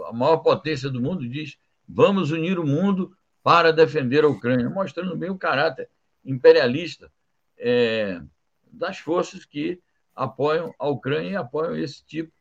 a 0.06 0.12
maior 0.12 0.38
potência 0.38 0.88
do 0.88 1.00
mundo, 1.00 1.28
diz: 1.28 1.58
vamos 1.86 2.30
unir 2.30 2.58
o 2.58 2.66
mundo 2.66 3.14
para 3.42 3.72
defender 3.72 4.24
a 4.24 4.28
Ucrânia, 4.28 4.70
mostrando 4.70 5.16
bem 5.16 5.28
o 5.28 5.38
caráter 5.38 5.88
imperialista 6.24 7.12
é, 7.58 8.22
das 8.72 8.98
forças 8.98 9.44
que 9.44 9.80
apoiam 10.14 10.74
a 10.78 10.88
Ucrânia 10.88 11.30
e 11.30 11.36
apoiam 11.36 11.76
esse 11.76 12.04
tipo 12.04 12.32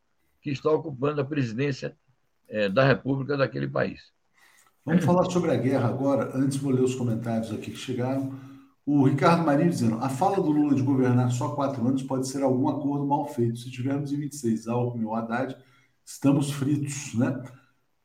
que 0.41 0.51
está 0.51 0.69
ocupando 0.69 1.21
a 1.21 1.25
presidência 1.25 1.95
é, 2.47 2.69
da 2.69 2.85
República 2.85 3.37
daquele 3.37 3.67
país. 3.67 4.11
Vamos 4.85 5.05
falar 5.05 5.23
sobre 5.25 5.51
a 5.51 5.55
guerra 5.55 5.87
agora. 5.87 6.31
Antes, 6.35 6.57
vou 6.57 6.71
ler 6.71 6.81
os 6.81 6.95
comentários 6.95 7.51
aqui 7.51 7.71
que 7.71 7.77
chegaram. 7.77 8.37
O 8.85 9.05
Ricardo 9.05 9.45
Marinho 9.45 9.69
dizendo: 9.69 9.95
a 9.95 10.09
fala 10.09 10.35
do 10.35 10.51
Lula 10.51 10.75
de 10.75 10.81
governar 10.81 11.31
só 11.31 11.49
quatro 11.49 11.87
anos 11.87 12.03
pode 12.03 12.27
ser 12.27 12.43
algum 12.43 12.67
acordo 12.67 13.05
mal 13.05 13.25
feito. 13.25 13.57
Se 13.57 13.71
tivermos 13.71 14.11
em 14.11 14.17
26 14.17 14.67
Alckmin 14.67 15.05
ou 15.05 15.15
Haddad, 15.15 15.55
estamos 16.05 16.51
fritos, 16.51 17.13
né? 17.15 17.41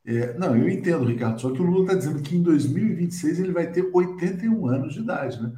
É, 0.07 0.39
não, 0.39 0.57
eu 0.57 0.69
entendo, 0.69 1.05
Ricardo, 1.05 1.41
só 1.41 1.51
que 1.51 1.61
o 1.61 1.65
Lula 1.65 1.83
está 1.83 1.95
dizendo 1.95 2.23
que 2.23 2.37
em 2.37 2.43
2026 2.43 3.41
ele 3.41 3.53
vai 3.53 3.71
ter 3.71 3.91
81 3.93 4.67
anos 4.67 4.95
de 4.95 5.01
idade, 5.01 5.43
né? 5.43 5.53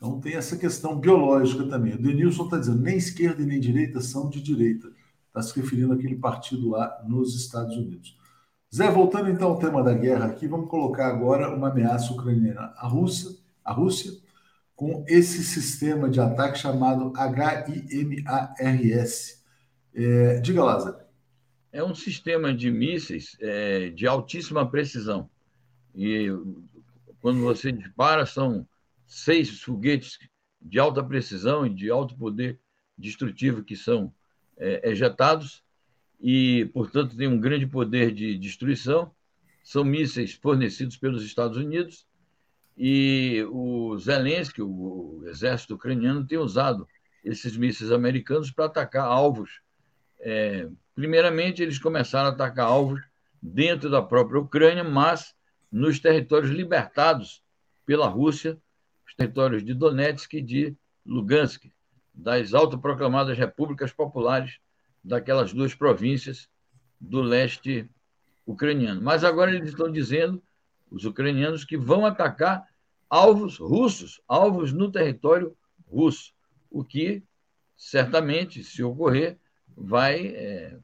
Então 0.00 0.18
tem 0.18 0.32
essa 0.34 0.56
questão 0.56 0.98
biológica 0.98 1.64
também. 1.64 1.92
O 1.94 2.00
Denilson 2.00 2.44
está 2.44 2.56
dizendo 2.56 2.80
nem 2.80 2.96
esquerda 2.96 3.42
e 3.42 3.46
nem 3.46 3.60
direita 3.60 4.00
são 4.00 4.30
de 4.30 4.40
direita. 4.40 4.90
Está 5.28 5.42
se 5.42 5.54
referindo 5.60 5.92
àquele 5.92 6.16
partido 6.16 6.70
lá 6.70 7.04
nos 7.06 7.36
Estados 7.36 7.76
Unidos. 7.76 8.16
Zé, 8.74 8.90
voltando 8.90 9.28
então 9.28 9.50
ao 9.50 9.58
tema 9.58 9.82
da 9.82 9.92
guerra 9.92 10.26
aqui, 10.26 10.46
vamos 10.48 10.70
colocar 10.70 11.08
agora 11.08 11.54
uma 11.54 11.68
ameaça 11.68 12.12
ucraniana. 12.12 12.72
A 12.76 12.88
Rússia, 12.88 13.36
a 13.62 13.72
Rússia 13.72 14.12
com 14.74 15.04
esse 15.06 15.44
sistema 15.44 16.08
de 16.08 16.18
ataque 16.18 16.58
chamado 16.58 17.12
HIMARS. 17.90 19.44
É, 19.92 20.40
diga 20.40 20.64
lá, 20.64 20.78
Zé 20.78 21.10
é 21.72 21.82
um 21.82 21.94
sistema 21.94 22.52
de 22.52 22.70
mísseis 22.70 23.36
é, 23.40 23.90
de 23.90 24.06
altíssima 24.06 24.68
precisão. 24.68 25.28
E 25.94 26.28
quando 27.20 27.40
você 27.40 27.70
dispara, 27.70 28.26
são 28.26 28.66
seis 29.10 29.60
foguetes 29.60 30.18
de 30.60 30.78
alta 30.78 31.02
precisão 31.02 31.66
e 31.66 31.70
de 31.70 31.90
alto 31.90 32.16
poder 32.16 32.58
destrutivo 32.96 33.62
que 33.62 33.76
são 33.76 34.14
é, 34.56 34.90
ejetados 34.90 35.62
e, 36.20 36.70
portanto, 36.72 37.16
tem 37.16 37.26
um 37.26 37.40
grande 37.40 37.66
poder 37.66 38.12
de 38.12 38.38
destruição. 38.38 39.10
São 39.62 39.84
mísseis 39.84 40.32
fornecidos 40.34 40.96
pelos 40.96 41.24
Estados 41.24 41.56
Unidos 41.58 42.06
e 42.76 43.44
o 43.50 43.98
Zelensky, 43.98 44.62
o 44.62 45.22
exército 45.26 45.74
ucraniano, 45.74 46.26
tem 46.26 46.38
usado 46.38 46.88
esses 47.22 47.56
mísseis 47.56 47.92
americanos 47.92 48.50
para 48.50 48.66
atacar 48.66 49.04
alvos 49.04 49.60
é, 50.22 50.68
Primeiramente, 51.00 51.62
eles 51.62 51.78
começaram 51.78 52.28
a 52.28 52.32
atacar 52.32 52.66
alvos 52.66 53.00
dentro 53.42 53.88
da 53.88 54.02
própria 54.02 54.38
Ucrânia, 54.38 54.84
mas 54.84 55.34
nos 55.72 55.98
territórios 55.98 56.50
libertados 56.50 57.42
pela 57.86 58.06
Rússia, 58.06 58.58
territórios 59.20 59.62
de 59.62 59.74
Donetsk 59.74 60.32
e 60.32 60.40
de 60.40 60.76
Lugansk, 61.04 61.70
das 62.14 62.54
autoproclamadas 62.54 63.36
repúblicas 63.36 63.92
populares 63.92 64.58
daquelas 65.04 65.52
duas 65.52 65.74
províncias 65.74 66.48
do 66.98 67.20
leste 67.20 67.88
ucraniano. 68.46 69.02
Mas 69.02 69.22
agora 69.22 69.54
eles 69.54 69.68
estão 69.68 69.92
dizendo, 69.92 70.42
os 70.90 71.04
ucranianos, 71.04 71.64
que 71.64 71.76
vão 71.76 72.06
atacar 72.06 72.66
alvos 73.10 73.58
russos, 73.58 74.22
alvos 74.26 74.72
no 74.72 74.90
território 74.90 75.54
russo, 75.86 76.32
o 76.70 76.82
que 76.82 77.22
certamente, 77.76 78.64
se 78.64 78.82
ocorrer, 78.82 79.38
vai 79.76 80.28
é, 80.28 80.78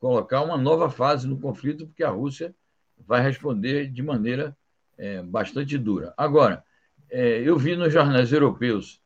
colocar 0.00 0.42
uma 0.42 0.58
nova 0.58 0.90
fase 0.90 1.26
no 1.28 1.38
conflito, 1.38 1.86
porque 1.86 2.02
a 2.02 2.10
Rússia 2.10 2.54
vai 2.98 3.22
responder 3.22 3.88
de 3.88 4.02
maneira 4.02 4.56
é, 4.98 5.22
bastante 5.22 5.78
dura. 5.78 6.12
Agora, 6.16 6.64
é, 7.10 7.40
eu 7.40 7.56
vi 7.58 7.76
nos 7.76 7.92
jornais 7.92 8.32
europeus 8.32 9.00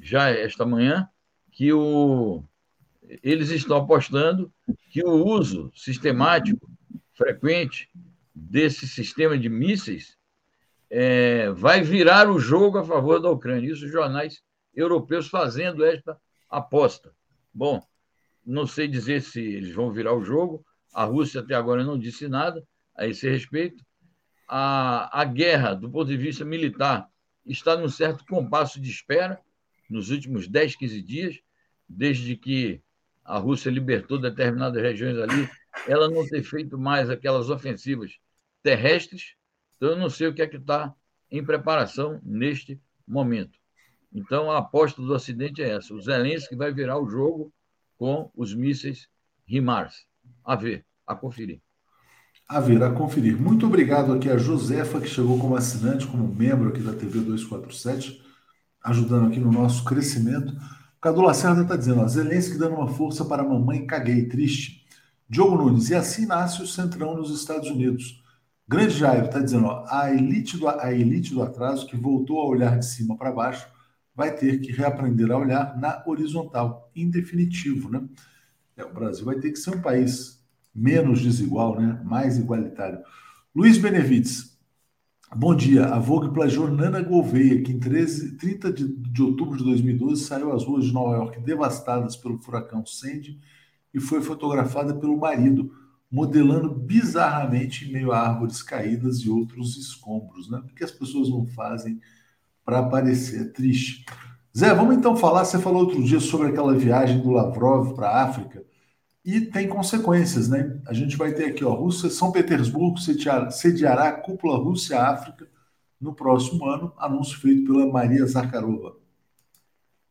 já 0.00 0.30
esta 0.30 0.64
manhã 0.64 1.08
que 1.50 1.72
o, 1.72 2.42
eles 3.22 3.50
estão 3.50 3.76
apostando 3.76 4.52
que 4.90 5.04
o 5.04 5.24
uso 5.24 5.70
sistemático, 5.74 6.70
frequente 7.14 7.90
desse 8.34 8.88
sistema 8.88 9.36
de 9.36 9.48
mísseis 9.48 10.16
é, 10.88 11.50
vai 11.50 11.82
virar 11.82 12.30
o 12.30 12.38
jogo 12.38 12.78
a 12.78 12.84
favor 12.84 13.20
da 13.20 13.30
Ucrânia. 13.30 13.70
Isso 13.70 13.84
os 13.84 13.90
jornais 13.90 14.42
europeus 14.74 15.28
fazendo 15.28 15.84
esta 15.84 16.18
aposta. 16.48 17.12
Bom, 17.52 17.82
não 18.44 18.66
sei 18.66 18.88
dizer 18.88 19.22
se 19.22 19.40
eles 19.40 19.74
vão 19.74 19.90
virar 19.90 20.14
o 20.14 20.24
jogo. 20.24 20.64
A 20.92 21.04
Rússia 21.04 21.40
até 21.40 21.54
agora 21.54 21.84
não 21.84 21.98
disse 21.98 22.28
nada 22.28 22.62
a 22.94 23.06
esse 23.06 23.28
respeito. 23.28 23.84
A, 24.48 25.20
a 25.20 25.24
guerra, 25.24 25.74
do 25.74 25.90
ponto 25.90 26.08
de 26.08 26.16
vista 26.16 26.44
militar, 26.44 27.08
está 27.46 27.76
num 27.76 27.88
certo 27.88 28.24
compasso 28.24 28.80
de 28.80 28.90
espera 28.90 29.40
nos 29.88 30.10
últimos 30.10 30.48
10, 30.48 30.76
15 30.76 31.02
dias, 31.02 31.40
desde 31.88 32.36
que 32.36 32.80
a 33.24 33.38
Rússia 33.38 33.70
libertou 33.70 34.18
determinadas 34.18 34.82
regiões 34.82 35.16
ali, 35.18 35.48
ela 35.86 36.08
não 36.08 36.26
tem 36.26 36.42
feito 36.42 36.78
mais 36.78 37.10
aquelas 37.10 37.50
ofensivas 37.50 38.18
terrestres. 38.62 39.34
Então, 39.76 39.90
eu 39.90 39.96
não 39.96 40.08
sei 40.08 40.28
o 40.28 40.34
que 40.34 40.42
é 40.42 40.46
que 40.46 40.56
está 40.56 40.94
em 41.30 41.44
preparação 41.44 42.20
neste 42.22 42.80
momento. 43.06 43.58
Então, 44.12 44.50
a 44.50 44.58
aposta 44.58 45.00
do 45.00 45.12
Ocidente 45.12 45.62
é 45.62 45.70
essa: 45.70 45.94
o 45.94 46.00
Zelensky 46.00 46.54
vai 46.54 46.72
virar 46.72 46.98
o 46.98 47.08
jogo 47.08 47.52
com 47.96 48.30
os 48.34 48.54
mísseis 48.54 49.08
RIMARS. 49.46 50.06
A 50.44 50.56
ver, 50.56 50.84
a 51.06 51.14
conferir. 51.14 51.60
A 52.52 52.60
ver, 52.60 52.82
a 52.82 52.90
conferir. 52.90 53.34
Muito 53.40 53.66
obrigado 53.66 54.12
aqui 54.12 54.28
a 54.28 54.36
Josefa, 54.36 55.00
que 55.00 55.08
chegou 55.08 55.38
como 55.38 55.56
assinante, 55.56 56.06
como 56.06 56.28
membro 56.28 56.68
aqui 56.68 56.82
da 56.82 56.92
TV 56.92 57.20
247, 57.20 58.22
ajudando 58.84 59.28
aqui 59.28 59.40
no 59.40 59.50
nosso 59.50 59.82
crescimento. 59.86 60.54
Cadu 61.00 61.22
Lacerda 61.22 61.62
está 61.62 61.76
dizendo, 61.76 62.02
ó, 62.02 62.06
Zelensky 62.06 62.58
dando 62.58 62.74
uma 62.74 62.88
força 62.88 63.24
para 63.24 63.42
a 63.42 63.48
mamãe, 63.48 63.86
caguei, 63.86 64.28
triste. 64.28 64.84
Diogo 65.26 65.56
Nunes, 65.56 65.88
e 65.88 65.94
assim 65.94 66.26
nasce 66.26 66.62
o 66.62 66.66
Centrão 66.66 67.16
nos 67.16 67.30
Estados 67.30 67.70
Unidos. 67.70 68.22
Grande 68.68 68.98
Jairo 68.98 69.24
está 69.24 69.38
dizendo, 69.38 69.68
ó, 69.68 69.86
a, 69.88 70.12
elite 70.12 70.58
do, 70.58 70.68
a 70.68 70.92
elite 70.92 71.32
do 71.32 71.42
atraso 71.42 71.86
que 71.86 71.96
voltou 71.96 72.38
a 72.38 72.44
olhar 72.44 72.78
de 72.78 72.84
cima 72.84 73.16
para 73.16 73.32
baixo 73.32 73.66
vai 74.14 74.30
ter 74.30 74.60
que 74.60 74.72
reaprender 74.72 75.32
a 75.32 75.38
olhar 75.38 75.74
na 75.78 76.02
horizontal, 76.06 76.92
em 76.94 77.08
definitivo, 77.08 77.88
né? 77.88 78.06
É, 78.76 78.84
o 78.84 78.92
Brasil 78.92 79.24
vai 79.24 79.36
ter 79.36 79.50
que 79.52 79.58
ser 79.58 79.70
um 79.70 79.80
país 79.80 80.41
menos 80.74 81.20
desigual, 81.20 81.80
né? 81.80 82.00
Mais 82.04 82.38
igualitário. 82.38 83.00
Luiz 83.54 83.76
Benevides, 83.76 84.58
bom 85.34 85.54
dia. 85.54 85.86
A 85.86 85.98
Vogue 85.98 86.32
plagiou 86.32 86.70
Nana 86.70 87.02
Gouveia, 87.02 87.62
que 87.62 87.72
em 87.72 87.78
13, 87.78 88.36
30 88.36 88.72
de, 88.72 88.88
de 88.88 89.22
outubro 89.22 89.56
de 89.56 89.64
2012 89.64 90.24
saiu 90.24 90.52
às 90.52 90.64
ruas 90.64 90.86
de 90.86 90.92
Nova 90.92 91.16
York 91.16 91.40
devastadas 91.40 92.16
pelo 92.16 92.38
furacão 92.38 92.84
Sandy 92.86 93.38
e 93.92 94.00
foi 94.00 94.22
fotografada 94.22 94.94
pelo 94.94 95.18
marido, 95.18 95.70
modelando 96.10 96.74
bizarramente 96.74 97.86
em 97.86 97.92
meio 97.92 98.12
a 98.12 98.20
árvores 98.20 98.62
caídas 98.62 99.18
e 99.18 99.30
outros 99.30 99.76
escombros, 99.76 100.50
né? 100.50 100.62
Porque 100.64 100.84
as 100.84 100.90
pessoas 100.90 101.28
não 101.28 101.46
fazem 101.46 102.00
para 102.64 102.82
parecer 102.82 103.52
triste. 103.52 104.04
Zé, 104.56 104.74
vamos 104.74 104.96
então 104.96 105.16
falar. 105.16 105.44
Você 105.44 105.58
falou 105.58 105.84
outro 105.84 106.02
dia 106.02 106.20
sobre 106.20 106.48
aquela 106.48 106.74
viagem 106.74 107.20
do 107.20 107.30
Lavrov 107.30 107.94
para 107.94 108.08
a 108.08 108.24
África. 108.24 108.64
E 109.24 109.40
tem 109.40 109.68
consequências, 109.68 110.48
né? 110.48 110.80
A 110.86 110.92
gente 110.92 111.16
vai 111.16 111.32
ter 111.32 111.46
aqui, 111.46 111.64
ó, 111.64 111.72
Rússia, 111.72 112.10
São 112.10 112.32
Petersburgo 112.32 112.98
sediará 112.98 114.08
a 114.08 114.20
cúpula 114.20 114.58
Rússia-África 114.58 115.48
no 116.00 116.12
próximo 116.12 116.66
ano, 116.66 116.92
anúncio 116.98 117.38
feito 117.38 117.64
pela 117.64 117.86
Maria 117.86 118.26
Zakharova. 118.26 118.96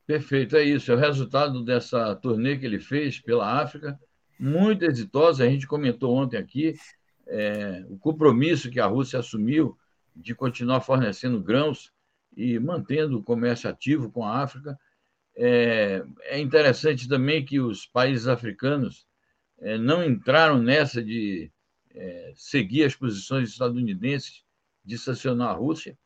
Perfeito, 0.08 0.56
é 0.56 0.64
isso. 0.64 0.92
É 0.92 0.96
o 0.96 0.98
resultado 0.98 1.64
dessa 1.64 2.16
turnê 2.16 2.58
que 2.58 2.66
ele 2.66 2.80
fez 2.80 3.20
pela 3.20 3.62
África, 3.62 4.00
muito 4.40 4.86
exitosa. 4.86 5.44
A 5.44 5.50
gente 5.50 5.68
comentou 5.68 6.16
ontem 6.16 6.38
aqui 6.38 6.76
é, 7.28 7.86
o 7.90 7.98
compromisso 7.98 8.70
que 8.70 8.80
a 8.80 8.86
Rússia 8.86 9.20
assumiu 9.20 9.78
de 10.16 10.34
continuar 10.34 10.82
fornecendo 10.82 11.42
grãos 11.42 11.92
e 12.36 12.60
mantendo 12.60 13.20
o 13.20 13.24
comércio 13.24 13.70
ativo 13.70 14.10
com 14.10 14.26
a 14.26 14.42
África. 14.42 14.78
É, 15.36 16.04
é 16.24 16.40
interessante 16.40 17.08
também 17.08 17.46
que 17.46 17.60
os 17.60 17.86
países 17.86 18.28
africanos 18.28 19.06
é, 19.60 19.78
não 19.78 20.04
entraram 20.04 20.62
nessa 20.62 21.04
de 21.04 21.52
é, 21.94 22.34
seguir 22.36 22.84
as 22.84 22.96
posições 22.96 23.50
estadunidenses 23.50 24.44
de 24.84 24.98
sancionar 24.98 25.50
a 25.50 25.54
Rússia. 25.54 25.98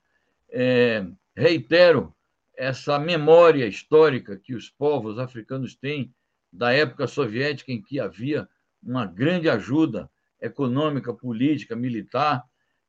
É, 0.50 1.06
reitero 1.36 2.14
essa 2.56 2.98
memória 3.00 3.66
histórica 3.68 4.38
que 4.38 4.54
os 4.54 4.70
povos 4.70 5.20
africanos 5.20 5.76
têm 5.76 6.14
da 6.52 6.72
época 6.72 7.08
soviética, 7.08 7.72
em 7.72 7.82
que 7.82 8.00
havia 8.00 8.48
uma 8.82 9.06
grande 9.06 9.50
ajuda 9.50 10.10
econômica, 10.42 11.14
política, 11.14 11.76
militar, 11.76 12.44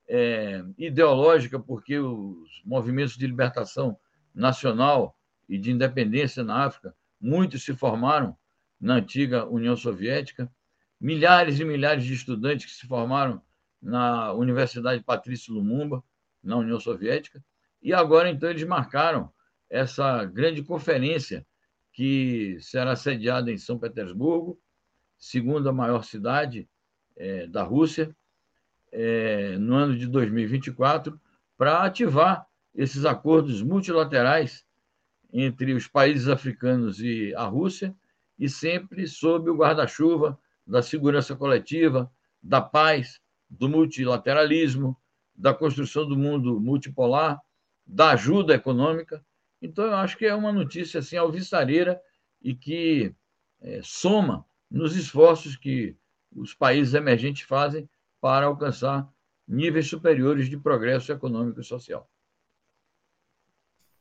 é, 0.08 0.62
ideológica, 0.78 1.58
porque 1.58 1.98
os 1.98 2.62
movimentos 2.64 3.16
de 3.16 3.26
libertação 3.26 3.96
nacional 4.34 5.16
e 5.48 5.58
de 5.58 5.70
independência 5.70 6.42
na 6.42 6.64
África, 6.64 6.94
muitos 7.20 7.64
se 7.64 7.74
formaram 7.74 8.36
na 8.80 8.94
antiga 8.94 9.46
União 9.46 9.76
Soviética, 9.76 10.50
milhares 11.00 11.58
e 11.60 11.64
milhares 11.64 12.04
de 12.04 12.14
estudantes 12.14 12.66
que 12.66 12.72
se 12.72 12.86
formaram 12.86 13.40
na 13.80 14.32
Universidade 14.32 15.02
Patrício 15.02 15.54
Lumumba, 15.54 16.02
na 16.42 16.56
União 16.56 16.80
Soviética, 16.80 17.42
e 17.82 17.92
agora 17.92 18.28
então 18.30 18.50
eles 18.50 18.64
marcaram 18.64 19.32
essa 19.68 20.24
grande 20.24 20.62
conferência 20.62 21.46
que 21.92 22.58
será 22.60 22.94
sediada 22.94 23.50
em 23.50 23.58
São 23.58 23.78
Petersburgo, 23.78 24.60
segunda 25.18 25.72
maior 25.72 26.02
cidade 26.02 26.68
é, 27.16 27.46
da 27.46 27.62
Rússia, 27.62 28.14
é, 28.92 29.56
no 29.58 29.74
ano 29.74 29.96
de 29.96 30.06
2024, 30.06 31.18
para 31.56 31.84
ativar 31.84 32.46
esses 32.74 33.04
acordos 33.04 33.62
multilaterais 33.62 34.65
entre 35.32 35.72
os 35.72 35.86
países 35.86 36.28
africanos 36.28 37.00
e 37.00 37.34
a 37.34 37.44
Rússia, 37.44 37.94
e 38.38 38.48
sempre 38.48 39.06
sob 39.06 39.50
o 39.50 39.56
guarda-chuva 39.56 40.38
da 40.66 40.82
segurança 40.82 41.34
coletiva, 41.34 42.10
da 42.42 42.60
paz, 42.60 43.20
do 43.48 43.68
multilateralismo, 43.68 44.96
da 45.34 45.54
construção 45.54 46.06
do 46.06 46.16
mundo 46.16 46.60
multipolar, 46.60 47.40
da 47.86 48.10
ajuda 48.10 48.54
econômica 48.54 49.24
então, 49.60 49.86
eu 49.86 49.96
acho 49.96 50.16
que 50.16 50.26
é 50.26 50.34
uma 50.34 50.52
notícia 50.52 51.00
assim, 51.00 51.16
alvissareira 51.16 52.00
e 52.42 52.54
que 52.54 53.14
é, 53.60 53.80
soma 53.82 54.44
nos 54.70 54.96
esforços 54.96 55.56
que 55.56 55.96
os 56.34 56.54
países 56.54 56.94
emergentes 56.94 57.42
fazem 57.42 57.88
para 58.20 58.46
alcançar 58.46 59.08
níveis 59.46 59.88
superiores 59.88 60.48
de 60.48 60.58
progresso 60.58 61.10
econômico 61.12 61.60
e 61.60 61.64
social. 61.64 62.08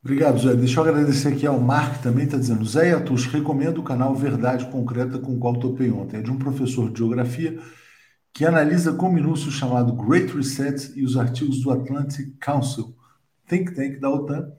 Obrigado, 0.06 0.38
Zé. 0.38 0.54
Deixa 0.54 0.78
eu 0.78 0.84
agradecer 0.84 1.32
aqui 1.32 1.44
ao 1.48 1.58
Mark, 1.58 2.00
também 2.00 2.26
está 2.26 2.38
dizendo. 2.38 2.64
Zé 2.64 2.92
Atus, 2.92 3.26
recomendo 3.26 3.78
o 3.78 3.82
canal 3.82 4.14
Verdade 4.14 4.64
Concreta 4.66 5.18
com 5.18 5.34
o 5.34 5.38
qual 5.40 5.58
topei 5.58 5.90
ontem. 5.90 6.18
É 6.18 6.22
de 6.22 6.30
um 6.30 6.38
professor 6.38 6.92
de 6.92 6.98
geografia 6.98 7.58
que 8.32 8.44
analisa 8.46 8.92
com 8.92 9.10
minúcio 9.10 9.50
chamado 9.50 9.92
Great 9.94 10.32
Reset 10.32 10.92
e 10.94 11.04
os 11.04 11.16
artigos 11.16 11.60
do 11.60 11.72
Atlantic 11.72 12.36
Council, 12.38 12.94
think 13.48 13.74
tank 13.74 13.98
da 13.98 14.08
OTAN, 14.08 14.52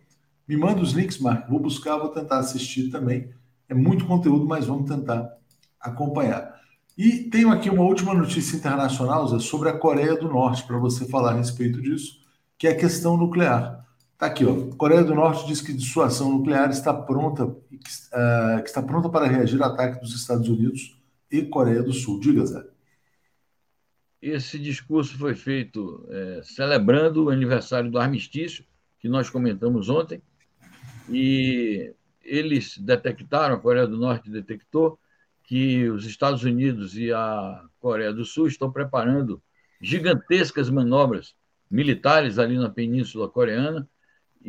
me 0.45 0.57
manda 0.57 0.81
os 0.81 0.91
links, 0.91 1.17
Mark. 1.17 1.47
Vou 1.47 1.61
buscar, 1.61 1.97
vou 1.97 2.09
tentar 2.09 2.39
assistir 2.39 2.89
também. 2.89 3.29
É 3.69 3.73
muito 3.73 4.05
conteúdo, 4.05 4.45
mas 4.45 4.65
vamos 4.65 4.89
tentar 4.89 5.31
acompanhar. 5.79 6.59
E 6.97 7.19
tenho 7.29 7.53
aqui 7.53 7.69
uma 7.69 7.83
última 7.83 8.13
notícia 8.13 8.57
internacional 8.57 9.25
Zé, 9.29 9.39
sobre 9.39 9.69
a 9.69 9.77
Coreia 9.77 10.17
do 10.17 10.27
Norte, 10.27 10.67
para 10.67 10.77
você 10.77 11.05
falar 11.05 11.31
a 11.31 11.35
respeito 11.35 11.81
disso, 11.81 12.17
que 12.57 12.67
é 12.67 12.71
a 12.71 12.77
questão 12.77 13.15
nuclear. 13.15 13.86
Está 14.17 14.25
aqui, 14.25 14.43
ó. 14.43 14.75
Coreia 14.77 15.03
do 15.03 15.13
Norte 15.13 15.45
diz 15.45 15.61
que 15.61 15.71
dissuasão 15.71 16.31
nuclear 16.31 16.71
está 16.71 16.91
pronta, 16.91 17.55
que, 17.69 17.77
uh, 17.77 18.63
que 18.63 18.67
está 18.67 18.81
pronta 18.81 19.07
para 19.09 19.27
reagir 19.27 19.61
ao 19.61 19.71
ataque 19.71 20.01
dos 20.01 20.15
Estados 20.15 20.49
Unidos 20.49 20.99
e 21.29 21.43
Coreia 21.43 21.83
do 21.83 21.93
Sul. 21.93 22.19
Diga, 22.19 22.43
Zé. 22.43 22.65
Esse 24.19 24.57
discurso 24.57 25.15
foi 25.19 25.35
feito 25.35 26.03
é, 26.09 26.41
celebrando 26.43 27.25
o 27.25 27.29
aniversário 27.29 27.91
do 27.91 27.99
armistício, 27.99 28.65
que 28.99 29.07
nós 29.07 29.29
comentamos 29.29 29.87
ontem, 29.87 30.19
e 31.07 31.93
eles 32.23 32.75
detectaram, 32.79 33.53
a 33.53 33.59
Coreia 33.59 33.85
do 33.85 33.97
Norte 33.97 34.31
detectou, 34.31 34.97
que 35.43 35.87
os 35.91 36.07
Estados 36.07 36.43
Unidos 36.43 36.97
e 36.97 37.13
a 37.13 37.63
Coreia 37.79 38.11
do 38.11 38.25
Sul 38.25 38.47
estão 38.47 38.71
preparando 38.71 39.39
gigantescas 39.79 40.71
manobras 40.71 41.35
militares 41.69 42.39
ali 42.39 42.57
na 42.57 42.67
Península 42.67 43.29
Coreana, 43.29 43.87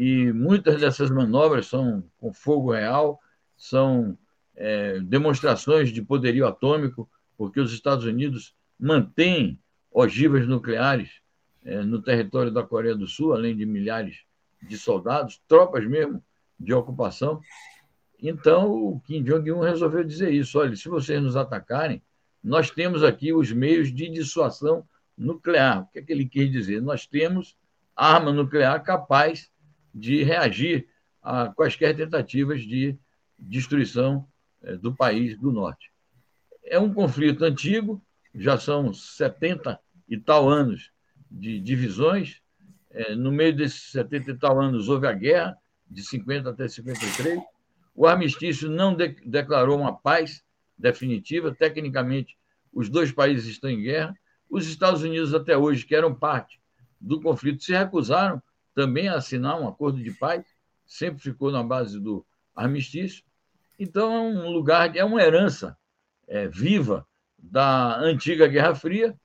e 0.00 0.32
muitas 0.32 0.80
dessas 0.80 1.10
manobras 1.10 1.66
são 1.66 2.04
com 2.20 2.32
fogo 2.32 2.70
real, 2.70 3.18
são 3.56 4.16
é, 4.54 5.00
demonstrações 5.00 5.90
de 5.90 6.00
poderio 6.00 6.46
atômico, 6.46 7.10
porque 7.36 7.58
os 7.58 7.72
Estados 7.72 8.04
Unidos 8.04 8.54
mantêm 8.78 9.58
ogivas 9.90 10.46
nucleares 10.46 11.20
é, 11.64 11.82
no 11.82 12.00
território 12.00 12.52
da 12.52 12.62
Coreia 12.62 12.94
do 12.94 13.08
Sul, 13.08 13.34
além 13.34 13.56
de 13.56 13.66
milhares 13.66 14.22
de 14.62 14.78
soldados, 14.78 15.42
tropas 15.48 15.84
mesmo, 15.84 16.22
de 16.60 16.72
ocupação. 16.72 17.40
Então, 18.22 18.70
o 18.70 19.00
Kim 19.00 19.24
Jong-un 19.24 19.58
resolveu 19.58 20.04
dizer 20.04 20.32
isso: 20.32 20.60
olha, 20.60 20.76
se 20.76 20.88
vocês 20.88 21.20
nos 21.20 21.34
atacarem, 21.34 22.00
nós 22.40 22.70
temos 22.70 23.02
aqui 23.02 23.32
os 23.32 23.50
meios 23.50 23.92
de 23.92 24.08
dissuasão 24.08 24.86
nuclear. 25.16 25.82
O 25.82 25.86
que 25.86 25.98
é 25.98 26.02
que 26.02 26.12
ele 26.12 26.28
quer 26.28 26.46
dizer? 26.46 26.80
Nós 26.80 27.04
temos 27.04 27.56
arma 27.96 28.32
nuclear 28.32 28.80
capaz 28.84 29.50
de 29.94 30.22
reagir 30.22 30.88
a 31.22 31.48
quaisquer 31.48 31.96
tentativas 31.96 32.62
de 32.62 32.96
destruição 33.38 34.26
eh, 34.62 34.76
do 34.76 34.94
país 34.94 35.38
do 35.38 35.52
norte. 35.52 35.92
É 36.64 36.78
um 36.78 36.92
conflito 36.92 37.44
antigo, 37.44 38.02
já 38.34 38.58
são 38.58 38.92
70 38.92 39.78
e 40.08 40.18
tal 40.18 40.48
anos 40.48 40.90
de 41.30 41.60
divisões. 41.60 42.40
Eh, 42.90 43.14
no 43.14 43.30
meio 43.30 43.54
desses 43.54 43.90
70 43.92 44.30
e 44.30 44.38
tal 44.38 44.60
anos 44.60 44.88
houve 44.88 45.06
a 45.06 45.12
guerra, 45.12 45.56
de 45.90 46.02
50 46.02 46.50
até 46.50 46.68
53. 46.68 47.40
O 47.94 48.06
armistício 48.06 48.70
não 48.70 48.94
de 48.94 49.08
declarou 49.24 49.78
uma 49.78 49.96
paz 49.96 50.44
definitiva. 50.78 51.54
Tecnicamente, 51.54 52.36
os 52.72 52.88
dois 52.88 53.10
países 53.10 53.46
estão 53.46 53.70
em 53.70 53.82
guerra. 53.82 54.14
Os 54.48 54.66
Estados 54.66 55.02
Unidos, 55.02 55.34
até 55.34 55.56
hoje, 55.56 55.84
que 55.84 55.94
eram 55.94 56.14
parte 56.14 56.60
do 57.00 57.20
conflito, 57.20 57.62
se 57.62 57.72
recusaram 57.72 58.42
também 58.78 59.08
assinar 59.08 59.60
um 59.60 59.66
acordo 59.66 60.00
de 60.00 60.12
paz, 60.12 60.46
sempre 60.86 61.20
ficou 61.20 61.50
na 61.50 61.64
base 61.64 61.98
do 61.98 62.24
armistício. 62.54 63.24
Então, 63.76 64.14
é 64.14 64.20
um 64.20 64.50
lugar, 64.52 64.96
é 64.96 65.04
uma 65.04 65.20
herança 65.20 65.76
é, 66.28 66.46
viva 66.46 67.04
da 67.36 67.98
antiga 67.98 68.46
Guerra 68.46 68.76
Fria 68.76 69.18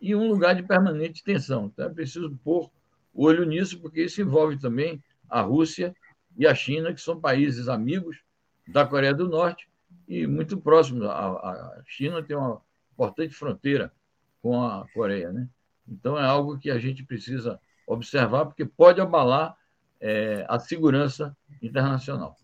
e 0.00 0.14
um 0.14 0.28
lugar 0.28 0.54
de 0.54 0.62
permanente 0.62 1.24
tensão. 1.24 1.66
Então, 1.66 1.86
é 1.86 1.88
preciso 1.88 2.38
pôr 2.44 2.70
olho 3.12 3.44
nisso, 3.44 3.80
porque 3.80 4.04
isso 4.04 4.22
envolve 4.22 4.56
também 4.60 5.02
a 5.28 5.40
Rússia 5.40 5.92
e 6.38 6.46
a 6.46 6.54
China, 6.54 6.94
que 6.94 7.00
são 7.00 7.20
países 7.20 7.68
amigos 7.68 8.22
da 8.68 8.86
Coreia 8.86 9.12
do 9.12 9.28
Norte 9.28 9.68
e 10.06 10.24
muito 10.24 10.56
próximos. 10.56 11.02
A, 11.06 11.30
a 11.30 11.82
China 11.84 12.22
tem 12.22 12.36
uma 12.36 12.62
importante 12.92 13.34
fronteira 13.34 13.92
com 14.40 14.62
a 14.62 14.86
Coreia. 14.94 15.32
Né? 15.32 15.48
Então, 15.88 16.16
é 16.16 16.24
algo 16.24 16.60
que 16.60 16.70
a 16.70 16.78
gente 16.78 17.02
precisa 17.04 17.58
observar, 17.92 18.46
porque 18.46 18.64
pode 18.64 19.00
abalar 19.00 19.56
é, 20.00 20.44
a 20.48 20.58
segurança 20.58 21.36
internacional. 21.62 22.36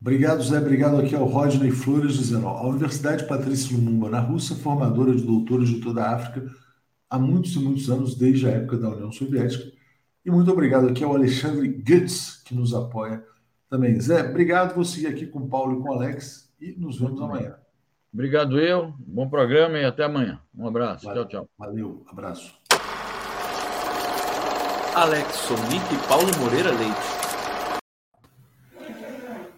Obrigado, 0.00 0.42
Zé. 0.42 0.58
Obrigado 0.58 1.00
aqui 1.00 1.14
ao 1.14 1.26
Rodney 1.26 1.70
Flores, 1.70 2.14
dizendo: 2.14 2.48
a 2.48 2.66
Universidade 2.66 3.26
Patrícia 3.26 3.76
Lumumba, 3.76 4.08
na 4.08 4.20
Rússia, 4.20 4.56
formadora 4.56 5.14
de 5.14 5.22
doutores 5.22 5.68
de 5.68 5.80
toda 5.80 6.02
a 6.02 6.14
África 6.14 6.50
há 7.08 7.18
muitos 7.18 7.54
e 7.54 7.58
muitos 7.58 7.90
anos, 7.90 8.16
desde 8.16 8.46
a 8.46 8.50
época 8.50 8.78
da 8.78 8.88
União 8.88 9.10
Soviética 9.10 9.70
e 10.24 10.30
muito 10.30 10.50
obrigado 10.50 10.88
aqui 10.88 11.02
ao 11.02 11.14
Alexandre 11.14 11.68
Goetz, 11.68 12.42
que 12.44 12.54
nos 12.54 12.74
apoia 12.74 13.24
também. 13.68 13.98
Zé, 14.00 14.28
obrigado. 14.28 14.74
Vou 14.74 14.84
seguir 14.84 15.06
aqui 15.06 15.26
com 15.26 15.40
o 15.40 15.48
Paulo 15.48 15.80
e 15.80 15.82
com 15.82 15.88
o 15.88 15.92
Alex 15.94 16.52
e 16.60 16.72
nos 16.72 17.00
vemos 17.00 17.20
amanhã. 17.20 17.56
Obrigado 18.12 18.58
eu, 18.58 18.92
bom 18.98 19.28
programa 19.28 19.78
e 19.78 19.84
até 19.84 20.04
amanhã. 20.04 20.40
Um 20.54 20.66
abraço. 20.66 21.06
Valeu, 21.06 21.26
tchau, 21.26 21.44
tchau. 21.44 21.50
Valeu, 21.58 22.04
abraço. 22.08 22.59
Alex 24.94 25.36
Sonic 25.36 25.94
e 25.94 26.08
Paulo 26.08 26.26
Moreira 26.40 26.72
Leite. 26.72 27.20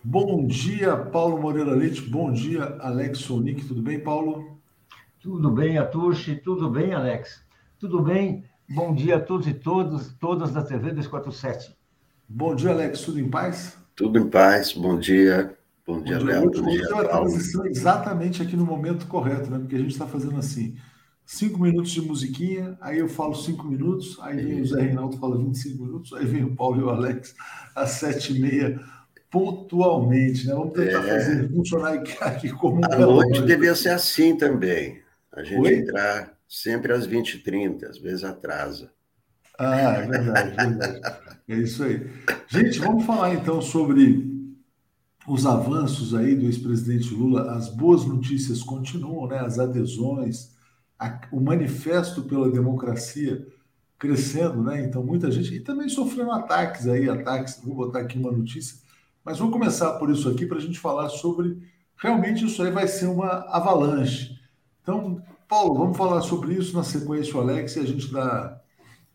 Bom 0.04 0.46
dia, 0.46 0.94
Paulo 0.94 1.40
Moreira 1.40 1.74
Leite. 1.74 2.02
Bom 2.02 2.30
dia, 2.30 2.76
Alex 2.80 3.20
Sonic. 3.20 3.64
Tudo 3.64 3.80
bem, 3.80 3.98
Paulo? 3.98 4.58
Tudo 5.20 5.50
bem, 5.50 5.78
Atushi. 5.78 6.36
Tudo 6.36 6.68
bem, 6.68 6.92
Alex? 6.92 7.42
Tudo 7.78 8.02
bem? 8.02 8.44
Bom 8.68 8.94
dia 8.94 9.16
a 9.16 9.20
todos 9.20 9.46
e 9.46 9.54
todas, 9.54 10.12
todas 10.20 10.52
da 10.52 10.62
TV 10.62 10.90
247. 10.90 11.74
Bom 12.28 12.54
dia, 12.54 12.70
Alex. 12.70 13.00
Tudo 13.00 13.18
em 13.18 13.30
paz? 13.30 13.78
Tudo 13.96 14.18
em 14.18 14.28
paz. 14.28 14.74
Bom 14.74 14.98
dia. 14.98 15.56
Bom 15.86 16.02
dia, 16.02 16.18
Léo. 16.18 16.50
Bom 16.50 16.70
dia, 16.70 16.88
Paulo. 16.90 17.06
a 17.06 17.08
transição 17.08 17.64
exatamente 17.64 18.42
aqui 18.42 18.54
no 18.54 18.66
momento 18.66 19.06
correto, 19.06 19.50
né? 19.50 19.58
Porque 19.58 19.76
a 19.76 19.78
gente 19.78 19.92
está 19.92 20.06
fazendo 20.06 20.38
assim, 20.38 20.76
cinco 21.32 21.62
minutos 21.62 21.92
de 21.92 22.02
musiquinha, 22.02 22.76
aí 22.78 22.98
eu 22.98 23.08
falo 23.08 23.34
cinco 23.34 23.66
minutos, 23.66 24.18
aí 24.20 24.36
vem 24.36 24.60
o 24.60 24.66
Zé 24.66 24.82
Reinaldo 24.82 25.16
fala 25.16 25.38
25 25.38 25.82
minutos, 25.82 26.12
aí 26.12 26.26
vem 26.26 26.44
o 26.44 26.54
Paulo 26.54 26.80
e 26.80 26.84
o 26.84 26.90
Alex 26.90 27.34
às 27.74 27.92
sete 27.92 28.36
e 28.36 28.38
meia 28.38 28.78
pontualmente, 29.30 30.46
né? 30.46 30.52
Vamos 30.52 30.74
tentar 30.74 30.98
é. 30.98 31.20
fazer 31.20 31.50
funcionar 31.50 31.94
aqui 32.20 32.50
como 32.50 32.82
um. 32.82 32.84
A 32.84 32.98
noite 32.98 33.40
devia 33.46 33.74
ser 33.74 33.88
assim 33.88 34.36
também. 34.36 35.00
A 35.32 35.42
gente 35.42 35.62
Oi? 35.62 35.74
entrar 35.76 36.36
sempre 36.46 36.92
às 36.92 37.08
20h30, 37.08 37.84
às 37.84 37.96
vezes 37.96 38.24
atrasa. 38.24 38.90
Ah, 39.58 39.74
é 39.74 40.06
verdade, 40.06 40.50
é 40.50 40.66
verdade. 40.66 41.00
É 41.48 41.54
isso 41.56 41.82
aí. 41.82 42.10
Gente, 42.46 42.78
vamos 42.78 43.06
falar 43.06 43.32
então 43.34 43.62
sobre 43.62 44.30
os 45.26 45.46
avanços 45.46 46.14
aí 46.14 46.34
do 46.34 46.44
ex-presidente 46.44 47.14
Lula. 47.14 47.56
As 47.56 47.70
boas 47.70 48.04
notícias 48.04 48.62
continuam, 48.62 49.28
né? 49.28 49.38
As 49.38 49.58
adesões, 49.58 50.52
a, 51.06 51.20
o 51.30 51.40
manifesto 51.40 52.22
pela 52.22 52.50
democracia 52.50 53.46
crescendo, 53.98 54.62
né? 54.62 54.84
Então, 54.84 55.04
muita 55.04 55.30
gente. 55.30 55.54
E 55.54 55.60
também 55.60 55.88
sofrendo 55.88 56.32
ataques 56.32 56.88
aí, 56.88 57.08
ataques. 57.08 57.60
Vou 57.64 57.74
botar 57.74 58.00
aqui 58.00 58.18
uma 58.18 58.32
notícia 58.32 58.82
mas 59.24 59.38
vamos 59.38 59.52
começar 59.52 59.92
por 59.98 60.10
isso 60.10 60.28
aqui 60.28 60.46
para 60.46 60.58
a 60.58 60.60
gente 60.60 60.78
falar 60.78 61.08
sobre 61.08 61.62
realmente 61.96 62.44
isso 62.44 62.62
aí 62.62 62.70
vai 62.70 62.88
ser 62.88 63.06
uma 63.06 63.28
avalanche. 63.48 64.36
Então, 64.82 65.22
Paulo, 65.48 65.74
vamos 65.74 65.96
falar 65.96 66.20
sobre 66.22 66.54
isso 66.54 66.76
na 66.76 66.82
sequência, 66.82 67.36
o 67.36 67.40
Alex, 67.40 67.76
e 67.76 67.80
a 67.80 67.86
gente 67.86 68.12
dá, 68.12 68.60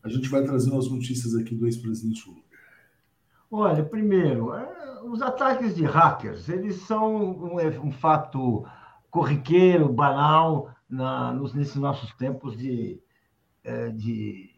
a 0.02 0.08
gente 0.08 0.30
vai 0.30 0.44
trazendo 0.44 0.78
as 0.78 0.90
notícias 0.90 1.36
aqui 1.36 1.54
do 1.54 1.66
ex-presidente 1.66 2.24
Lula. 2.30 2.42
Olha, 3.52 3.84
primeiro, 3.84 4.54
é, 4.54 5.02
os 5.04 5.22
ataques 5.22 5.76
de 5.76 5.84
hackers, 5.84 6.48
eles 6.48 6.78
são 6.84 7.16
um, 7.16 7.58
um 7.86 7.92
fato 7.92 8.66
corriqueiro, 9.12 9.92
banal, 9.92 10.70
na, 10.90 11.34
nos, 11.34 11.54
nesses 11.54 11.76
nossos 11.76 12.14
tempos 12.14 12.58
de, 12.58 13.02
é, 13.64 13.90
de, 13.90 14.50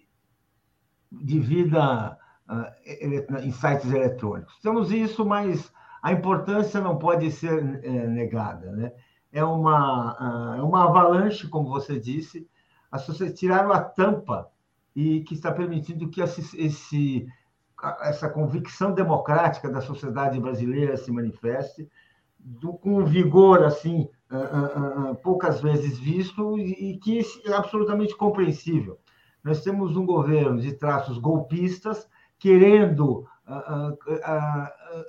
de 1.11 1.39
vida 1.39 2.17
ah, 2.47 2.73
em 3.43 3.51
sites 3.51 3.91
eletrônicos. 3.91 4.59
Temos 4.61 4.91
isso, 4.91 5.25
mas 5.25 5.71
a 6.01 6.11
importância 6.11 6.80
não 6.82 6.97
pode 6.97 7.32
ser 7.32 7.84
é, 7.84 8.07
negada. 8.07 8.71
Né? 8.71 8.91
É, 9.32 9.43
uma, 9.43 10.15
ah, 10.19 10.55
é 10.57 10.61
uma 10.61 10.86
avalanche, 10.86 11.47
como 11.47 11.69
você 11.69 11.99
disse, 11.99 12.47
as 12.91 13.05
pessoas 13.05 13.34
tiraram 13.34 13.71
a 13.71 13.82
tampa 13.82 14.49
e 14.95 15.21
que 15.21 15.34
está 15.34 15.51
permitindo 15.51 16.09
que 16.09 16.21
esse, 16.21 16.41
esse, 16.59 17.27
essa 18.01 18.30
convicção 18.30 18.93
democrática 18.93 19.69
da 19.69 19.82
sociedade 19.82 20.39
brasileira 20.39 20.97
se 20.97 21.11
manifeste 21.11 21.88
do, 22.39 22.73
com 22.73 23.05
vigor 23.05 23.63
assim 23.63 24.09
uh, 24.32 24.36
uh, 24.38 25.11
uh, 25.11 25.15
poucas 25.15 25.61
vezes 25.61 25.97
visto 25.97 26.57
e, 26.57 26.97
que 26.97 27.21
é 27.45 27.53
absolutamente 27.53 28.15
compreensível. 28.15 28.99
Nós 29.43 29.63
temos 29.63 29.95
um 29.97 30.05
governo 30.05 30.59
de 30.59 30.73
traços 30.73 31.17
golpistas 31.17 32.07
querendo 32.38 33.25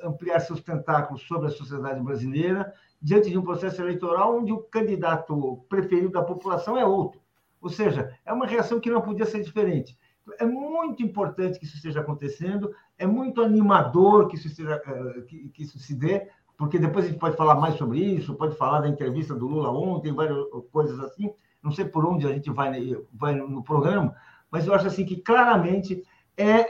ampliar 0.03 0.41
seus 0.41 0.63
tentáculos 0.63 1.23
sobre 1.23 1.49
a 1.49 1.51
sociedade 1.51 2.01
brasileira, 2.01 2.73
diante 3.01 3.29
de 3.31 3.37
um 3.37 3.43
processo 3.43 3.83
eleitoral 3.83 4.39
onde 4.39 4.51
o 4.51 4.63
candidato 4.63 5.63
preferido 5.69 6.11
da 6.11 6.23
população 6.23 6.77
é 6.77 6.85
outro. 6.85 7.21
Ou 7.61 7.69
seja, 7.69 8.17
é 8.25 8.33
uma 8.33 8.47
reação 8.47 8.81
que 8.81 8.91
não 8.91 9.03
podia 9.03 9.27
ser 9.27 9.43
diferente. 9.43 9.97
É 10.39 10.47
muito 10.47 11.03
importante 11.03 11.59
que 11.59 11.67
isso 11.67 11.77
esteja 11.77 12.01
acontecendo, 12.01 12.75
é 12.97 13.07
muito 13.07 13.43
animador 13.43 14.29
que 14.29 14.37
isso, 14.37 14.47
esteja, 14.47 14.81
que 15.27 15.63
isso 15.63 15.79
se 15.79 15.95
dê, 15.95 16.29
porque 16.61 16.79
depois 16.79 17.07
a 17.07 17.09
gente 17.09 17.19
pode 17.19 17.39
falar 17.39 17.55
mais 17.55 17.77
sobre 17.77 17.99
isso, 18.01 18.35
pode 18.35 18.55
falar 18.55 18.83
da 18.83 18.89
entrevista 18.89 19.35
do 19.35 19.49
Lula 19.49 19.71
ontem, 19.71 20.13
várias 20.13 20.45
coisas 20.71 21.01
assim. 21.01 21.33
Não 21.63 21.73
sei 21.73 21.87
por 21.87 22.05
onde 22.05 22.27
a 22.27 22.33
gente 22.35 22.51
vai, 22.51 22.71
vai 23.15 23.35
no 23.35 23.65
programa, 23.65 24.15
mas 24.51 24.67
eu 24.67 24.75
acho 24.75 24.87
assim 24.87 25.07
que 25.07 25.17
claramente 25.17 26.05
é 26.37 26.67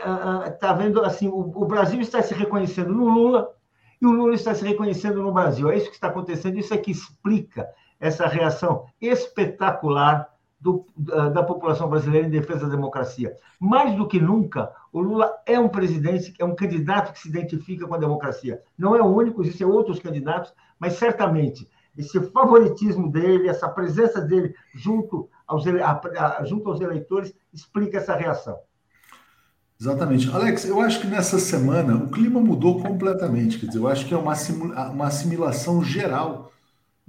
está 0.47 0.72
vendo 0.74 1.05
assim 1.05 1.26
o, 1.26 1.41
o, 1.41 1.64
Brasil 1.64 2.01
está 2.01 2.22
se 2.22 2.32
reconhecendo 2.32 2.95
no 2.95 3.09
Lula 3.09 3.53
e 4.01 4.07
o 4.07 4.12
Lula 4.12 4.34
está 4.34 4.55
se 4.55 4.64
reconhecendo 4.64 5.20
no 5.24 5.32
Brasil. 5.32 5.68
É 5.68 5.76
isso 5.76 5.88
que 5.88 5.97
está 5.97 6.07
acontecendo. 6.07 6.57
Isso 6.57 6.72
é 6.72 6.78
que 6.78 6.93
explica 6.93 7.68
essa 7.99 8.28
reação 8.28 8.86
espetacular 9.01 10.30
do, 10.61 10.87
da 10.97 11.43
população 11.43 11.89
brasileira 11.89 12.27
em 12.27 12.31
defesa 12.31 12.67
da 12.67 12.75
democracia. 12.75 13.35
Mais 13.59 13.97
do 13.97 14.07
que 14.07 14.21
nunca, 14.21 14.71
o 14.93 15.01
Lula 15.01 15.33
é 15.47 15.59
um 15.59 15.69
presidente, 15.69 16.35
é 16.39 16.45
um 16.45 16.55
candidato 16.55 17.13
que 17.13 17.21
se 17.21 17.29
identifica 17.29 17.87
com 17.87 17.95
a 17.95 17.99
democracia. 17.99 18.61
Não 18.77 18.95
é 18.95 19.01
o 19.01 19.07
único, 19.07 19.43
existem 19.43 19.67
outros 19.67 19.99
candidatos, 19.99 20.53
mas 20.79 20.95
certamente 20.95 21.67
esse 21.97 22.21
favoritismo 22.31 23.11
dele, 23.11 23.49
essa 23.49 23.69
presença 23.69 24.21
dele 24.21 24.55
junto 24.75 25.29
aos, 25.47 25.65
junto 26.45 26.71
aos 26.71 26.81
eleitores, 26.81 27.35
explica 27.53 27.99
essa 27.99 28.15
reação. 28.15 28.59
Exatamente. 29.81 30.31
Alex, 30.31 30.67
eu 30.67 30.81
acho 30.81 31.01
que 31.01 31.07
nessa 31.07 31.39
semana 31.39 31.97
o 31.97 32.09
clima 32.11 32.39
mudou 32.39 32.83
completamente. 32.83 33.59
Quer 33.59 33.67
dizer, 33.67 33.79
eu 33.79 33.89
acho 33.89 34.07
que 34.07 34.13
é 34.13 34.17
uma, 34.17 34.35
uma 34.91 35.07
assimilação 35.07 35.83
geral. 35.83 36.53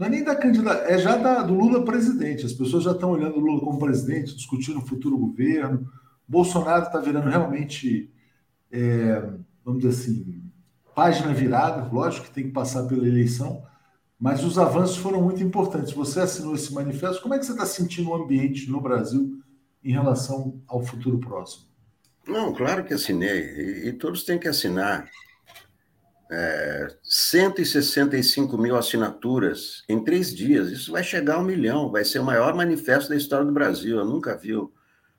Não 0.02 0.08
é 0.08 0.10
nem 0.10 0.24
da 0.24 0.36
candidata, 0.36 0.91
é 0.91 0.97
já 0.97 1.16
da, 1.16 1.43
do 1.43 1.54
Lula 1.54 1.86
presidente. 1.86 2.43
As 2.43 2.54
pessoas 2.54 2.86
já 2.86 2.91
estão 2.91 3.12
olhando 3.12 3.38
o 3.38 3.39
Lula 3.39 3.60
como 3.60 3.78
presidente, 3.78 4.36
discutindo 4.36 4.80
o 4.80 4.82
futuro 4.88 5.16
governo. 5.16 5.88
Bolsonaro 6.28 6.86
está 6.86 6.99
virando 6.99 7.30
realmente, 7.30 8.12
é, 8.72 9.22
vamos 9.64 9.84
dizer 9.84 9.89
assim, 9.89 10.41
página 10.95 11.32
virada. 11.36 11.88
Lógico 11.93 12.26
que 12.26 12.34
tem 12.34 12.45
que 12.45 12.49
passar 12.49 12.88
pela 12.88 13.08
eleição, 13.08 13.62
mas 14.20 14.43
os 14.43 14.58
avanços 14.58 14.97
foram 14.97 15.22
muito 15.22 15.43
importantes. 15.43 15.93
Você 15.93 16.20
assinou 16.20 16.56
esse 16.56 16.74
manifesto. 16.74 17.22
Como 17.22 17.36
é 17.36 17.38
que 17.38 17.45
você 17.45 17.52
está 17.52 17.68
sentindo 17.68 18.10
o 18.10 18.16
ambiente 18.16 18.72
no 18.72 18.82
Brasil 18.82 19.39
em 19.84 19.91
relação 19.91 20.60
ao 20.68 20.82
futuro 20.82 21.20
próximo? 21.20 21.66
Não, 22.28 22.56
claro 22.56 22.84
que 22.84 22.95
assinei. 22.95 23.39
E, 23.39 23.89
e 23.89 23.93
todos 23.93 24.24
têm 24.24 24.39
que 24.39 24.47
assinar. 24.47 25.08
É, 26.34 26.88
165 27.03 28.57
mil 28.57 28.77
assinaturas 28.77 29.84
em 29.89 30.01
três 30.01 30.34
dias. 30.34 30.69
Isso 30.69 30.91
vai 30.91 31.03
chegar 31.03 31.36
a 31.36 31.39
um 31.39 31.43
milhão. 31.43 31.91
Vai 31.91 32.05
ser 32.05 32.19
o 32.19 32.23
maior 32.23 32.55
manifesto 32.55 33.09
da 33.09 33.17
história 33.17 33.45
do 33.45 33.51
Brasil. 33.51 33.97
Eu 33.97 34.05
nunca 34.05 34.38
vi 34.38 34.55
um 34.55 34.71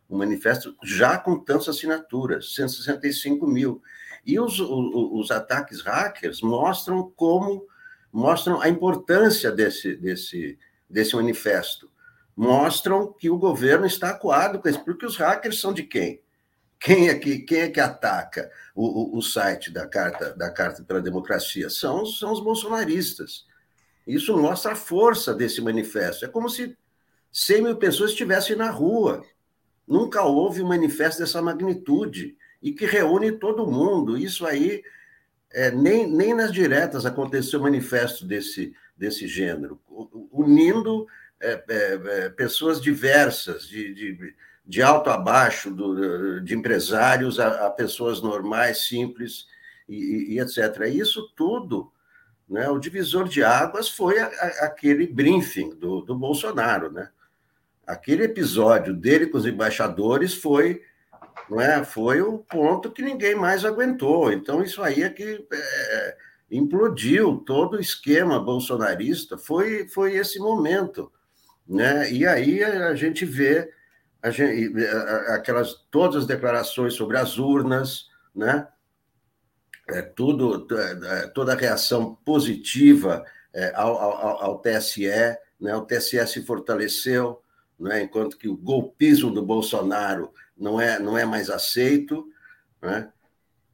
manifesto 0.08 0.74
já 0.82 1.18
com 1.18 1.38
tantas 1.38 1.68
assinaturas 1.68 2.54
165 2.54 3.46
mil. 3.46 3.82
E 4.24 4.40
os, 4.40 4.58
os, 4.58 4.94
os 5.12 5.30
ataques 5.30 5.82
hackers 5.82 6.40
mostram 6.40 7.12
como 7.14 7.66
mostram 8.12 8.60
a 8.60 8.68
importância 8.68 9.50
desse, 9.50 9.96
desse, 9.96 10.58
desse 10.88 11.16
manifesto. 11.16 11.90
Mostram 12.36 13.12
que 13.12 13.30
o 13.30 13.38
governo 13.38 13.86
está 13.86 14.10
acuado 14.10 14.60
com 14.60 14.68
isso, 14.68 14.84
porque 14.84 15.06
os 15.06 15.16
hackers 15.16 15.60
são 15.60 15.72
de 15.72 15.82
quem? 15.82 16.20
Quem 16.82 17.08
é 17.08 17.14
que, 17.14 17.38
quem 17.38 17.60
é 17.60 17.68
que 17.68 17.78
ataca 17.78 18.50
o, 18.74 19.16
o, 19.16 19.18
o 19.18 19.22
site 19.22 19.70
da 19.70 19.86
Carta, 19.86 20.34
da 20.34 20.50
Carta 20.50 20.82
pela 20.82 21.00
Democracia? 21.00 21.70
São, 21.70 22.04
são 22.04 22.32
os 22.32 22.40
bolsonaristas. 22.40 23.46
Isso 24.04 24.36
mostra 24.36 24.72
a 24.72 24.76
força 24.76 25.32
desse 25.32 25.60
manifesto. 25.60 26.24
É 26.24 26.28
como 26.28 26.48
se 26.50 26.76
100 27.30 27.62
mil 27.62 27.76
pessoas 27.76 28.10
estivessem 28.10 28.56
na 28.56 28.68
rua. 28.68 29.24
Nunca 29.86 30.22
houve 30.22 30.60
um 30.60 30.66
manifesto 30.66 31.20
dessa 31.20 31.40
magnitude 31.40 32.36
e 32.60 32.72
que 32.72 32.84
reúne 32.84 33.30
todo 33.30 33.70
mundo. 33.70 34.18
Isso 34.18 34.44
aí, 34.44 34.82
é, 35.52 35.70
nem, 35.70 36.10
nem 36.10 36.34
nas 36.34 36.50
diretas 36.50 37.06
aconteceu 37.06 37.60
um 37.60 37.62
manifesto 37.62 38.26
desse, 38.26 38.74
desse 38.96 39.28
gênero, 39.28 39.80
unindo 40.32 41.06
é, 41.40 41.64
é, 41.68 42.00
é 42.24 42.28
pessoas 42.30 42.80
diversas, 42.80 43.68
de, 43.68 43.94
de 43.94 44.34
de 44.64 44.80
alto 44.82 45.10
a 45.10 45.16
baixo, 45.16 45.70
do, 45.70 46.40
de 46.40 46.54
empresários 46.54 47.40
a, 47.40 47.66
a, 47.66 47.70
pessoas 47.70 48.22
normais, 48.22 48.86
simples 48.86 49.46
e, 49.88 50.34
e, 50.34 50.40
etc. 50.40 50.86
Isso 50.92 51.28
tudo, 51.36 51.92
né, 52.48 52.68
o 52.68 52.78
divisor 52.78 53.28
de 53.28 53.42
águas 53.42 53.88
foi 53.88 54.18
a, 54.18 54.26
a, 54.26 54.46
aquele 54.66 55.06
briefing 55.06 55.70
do, 55.70 56.00
do 56.02 56.14
Bolsonaro. 56.14 56.90
Né? 56.92 57.08
Aquele 57.86 58.24
episódio 58.24 58.94
dele 58.94 59.26
com 59.26 59.38
os 59.38 59.46
embaixadores 59.46 60.34
foi, 60.34 60.82
não 61.50 61.60
é, 61.60 61.84
foi 61.84 62.22
o 62.22 62.38
ponto 62.38 62.90
que 62.90 63.02
ninguém 63.02 63.34
mais 63.34 63.64
aguentou. 63.64 64.32
Então, 64.32 64.62
isso 64.62 64.80
aí 64.82 65.02
é 65.02 65.10
que 65.10 65.44
é, 65.52 66.16
implodiu 66.50 67.38
todo 67.38 67.76
o 67.76 67.80
esquema 67.80 68.38
bolsonarista, 68.38 69.36
foi, 69.36 69.88
foi 69.88 70.14
esse 70.14 70.38
momento. 70.38 71.10
Né? 71.66 72.12
E 72.12 72.26
aí 72.26 72.62
a 72.62 72.94
gente 72.94 73.24
vê 73.24 73.72
gente, 74.30 74.72
aquelas 75.28 75.74
todas 75.90 76.16
as 76.22 76.26
declarações 76.26 76.94
sobre 76.94 77.18
as 77.18 77.38
urnas, 77.38 78.08
né? 78.34 78.68
é, 79.88 80.02
tudo, 80.02 80.66
é, 80.76 81.26
toda 81.28 81.52
a 81.52 81.56
reação 81.56 82.16
positiva 82.24 83.24
é, 83.52 83.72
ao, 83.74 83.96
ao, 83.98 84.42
ao, 84.44 84.58
TSE, 84.58 85.08
né? 85.60 85.74
o 85.76 85.82
TSE 85.82 86.26
se 86.26 86.42
fortaleceu, 86.42 87.40
né? 87.78 88.02
enquanto 88.02 88.38
que 88.38 88.48
o 88.48 88.56
golpismo 88.56 89.30
do 89.30 89.44
Bolsonaro 89.44 90.32
não 90.56 90.80
é, 90.80 90.98
não 90.98 91.16
é 91.18 91.24
mais 91.24 91.50
aceito. 91.50 92.26
Né? 92.80 93.08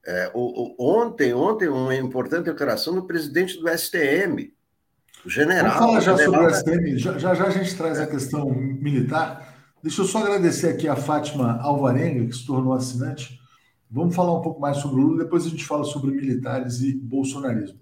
É, 0.04 0.30
o, 0.34 0.74
o, 0.76 1.00
ontem, 1.00 1.32
ontem, 1.34 1.68
uma 1.68 1.94
importante 1.94 2.46
declaração 2.46 2.94
do 2.94 3.06
presidente 3.06 3.58
do 3.58 3.68
STM, 3.68 4.52
o 5.24 5.30
general. 5.30 5.78
Vamos 5.78 6.04
falar 6.04 6.16
já 6.16 6.16
general... 6.16 6.54
sobre 6.54 6.72
o 6.72 6.78
STM, 6.78 6.98
já, 6.98 7.18
já, 7.18 7.34
já 7.34 7.44
a 7.44 7.50
gente 7.50 7.76
traz 7.76 8.00
a 8.00 8.06
questão 8.06 8.48
militar. 8.50 9.47
Deixa 9.88 10.02
eu 10.02 10.06
só 10.06 10.18
agradecer 10.18 10.68
aqui 10.68 10.86
a 10.86 10.94
Fátima 10.94 11.58
Alvarenga, 11.62 12.26
que 12.26 12.36
se 12.36 12.44
tornou 12.44 12.74
assinante. 12.74 13.40
Vamos 13.90 14.14
falar 14.14 14.38
um 14.38 14.42
pouco 14.42 14.60
mais 14.60 14.76
sobre 14.76 15.00
o 15.00 15.06
Lula, 15.06 15.24
depois 15.24 15.46
a 15.46 15.48
gente 15.48 15.64
fala 15.64 15.82
sobre 15.82 16.10
militares 16.10 16.82
e 16.82 16.92
bolsonarismo. 16.94 17.80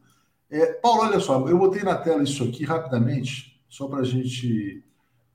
É, 0.49 0.67
Paulo, 0.75 1.03
olha 1.03 1.19
só, 1.19 1.49
eu 1.49 1.59
botei 1.59 1.83
na 1.83 1.97
tela 1.97 2.23
isso 2.23 2.45
aqui 2.45 2.65
rapidamente, 2.65 3.61
só 3.69 3.89
para 3.89 4.03
a 4.03 4.05
gente 4.05 4.85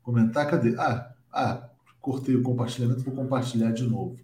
comentar. 0.01 0.49
Cadê? 0.49 0.74
Ah, 0.80 1.11
ah, 1.34 1.69
cortei 1.99 2.38
o 2.38 2.41
compartilhamento, 2.41 3.03
vou 3.03 3.15
compartilhar 3.15 3.74
de 3.74 3.84
novo 3.84 4.15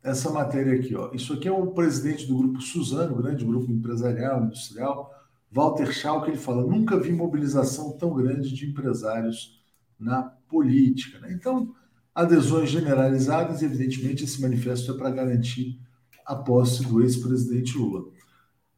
essa 0.00 0.30
matéria 0.30 0.74
aqui. 0.74 0.94
Ó. 0.94 1.10
Isso 1.12 1.32
aqui 1.32 1.48
é 1.48 1.52
o 1.52 1.72
presidente 1.72 2.24
do 2.24 2.38
grupo 2.38 2.60
Suzano, 2.60 3.16
grande 3.16 3.44
grupo 3.44 3.68
empresarial, 3.68 4.44
industrial, 4.44 5.12
Walter 5.50 5.92
Schau, 5.92 6.22
que 6.22 6.30
ele 6.30 6.38
fala: 6.38 6.62
nunca 6.62 6.96
vi 6.96 7.10
mobilização 7.10 7.90
tão 7.98 8.14
grande 8.14 8.54
de 8.54 8.70
empresários 8.70 9.60
na 9.98 10.22
política. 10.22 11.18
Né? 11.18 11.32
Então, 11.32 11.74
adesões 12.20 12.68
generalizadas, 12.68 13.62
e 13.62 13.64
evidentemente 13.64 14.24
esse 14.24 14.40
manifesto 14.42 14.92
é 14.92 14.96
para 14.96 15.10
garantir 15.10 15.80
a 16.26 16.34
posse 16.34 16.84
do 16.84 17.00
ex-presidente 17.00 17.78
Lula. 17.78 18.10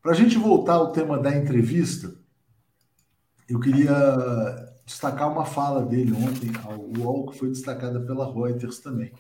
Para 0.01 0.13
a 0.13 0.15
gente 0.15 0.39
voltar 0.39 0.75
ao 0.75 0.93
tema 0.93 1.19
da 1.19 1.37
entrevista, 1.37 2.15
eu 3.49 3.59
queria 3.59 3.93
destacar 4.87 5.31
uma 5.31 5.45
fala 5.45 5.85
dele 5.85 6.13
ontem 6.13 6.53
ao 6.63 6.79
UOL, 6.99 7.31
que 7.31 7.39
foi 7.39 7.49
destacada 7.49 8.01
pela 8.01 8.33
Reuters 8.33 8.79
também. 8.79 9.13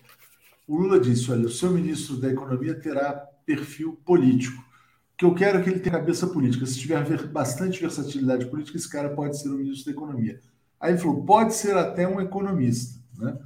O 0.68 0.76
Lula 0.76 1.00
disse: 1.00 1.30
olha, 1.30 1.46
o 1.46 1.50
seu 1.50 1.70
ministro 1.70 2.16
da 2.16 2.28
Economia 2.28 2.78
terá 2.78 3.12
perfil 3.44 4.00
político. 4.04 4.60
O 4.60 5.16
que 5.18 5.24
eu 5.24 5.34
quero 5.34 5.58
é 5.58 5.62
que 5.62 5.68
ele 5.68 5.80
tenha 5.80 5.98
cabeça 5.98 6.28
política. 6.28 6.64
Se 6.64 6.78
tiver 6.78 7.26
bastante 7.26 7.80
versatilidade 7.80 8.46
política, 8.46 8.76
esse 8.76 8.88
cara 8.88 9.10
pode 9.10 9.38
ser 9.38 9.48
o 9.48 9.58
ministro 9.58 9.86
da 9.86 9.98
Economia. 9.98 10.40
Aí 10.80 10.92
ele 10.92 10.98
falou: 10.98 11.24
pode 11.24 11.54
ser 11.54 11.76
até 11.76 12.06
um 12.06 12.20
economista, 12.20 13.00
né? 13.18 13.36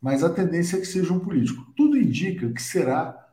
Mas 0.00 0.22
a 0.22 0.30
tendência 0.30 0.76
é 0.76 0.80
que 0.80 0.86
seja 0.86 1.12
um 1.12 1.20
político. 1.20 1.66
Tudo 1.76 1.96
indica 1.96 2.50
que 2.52 2.62
será 2.62 3.28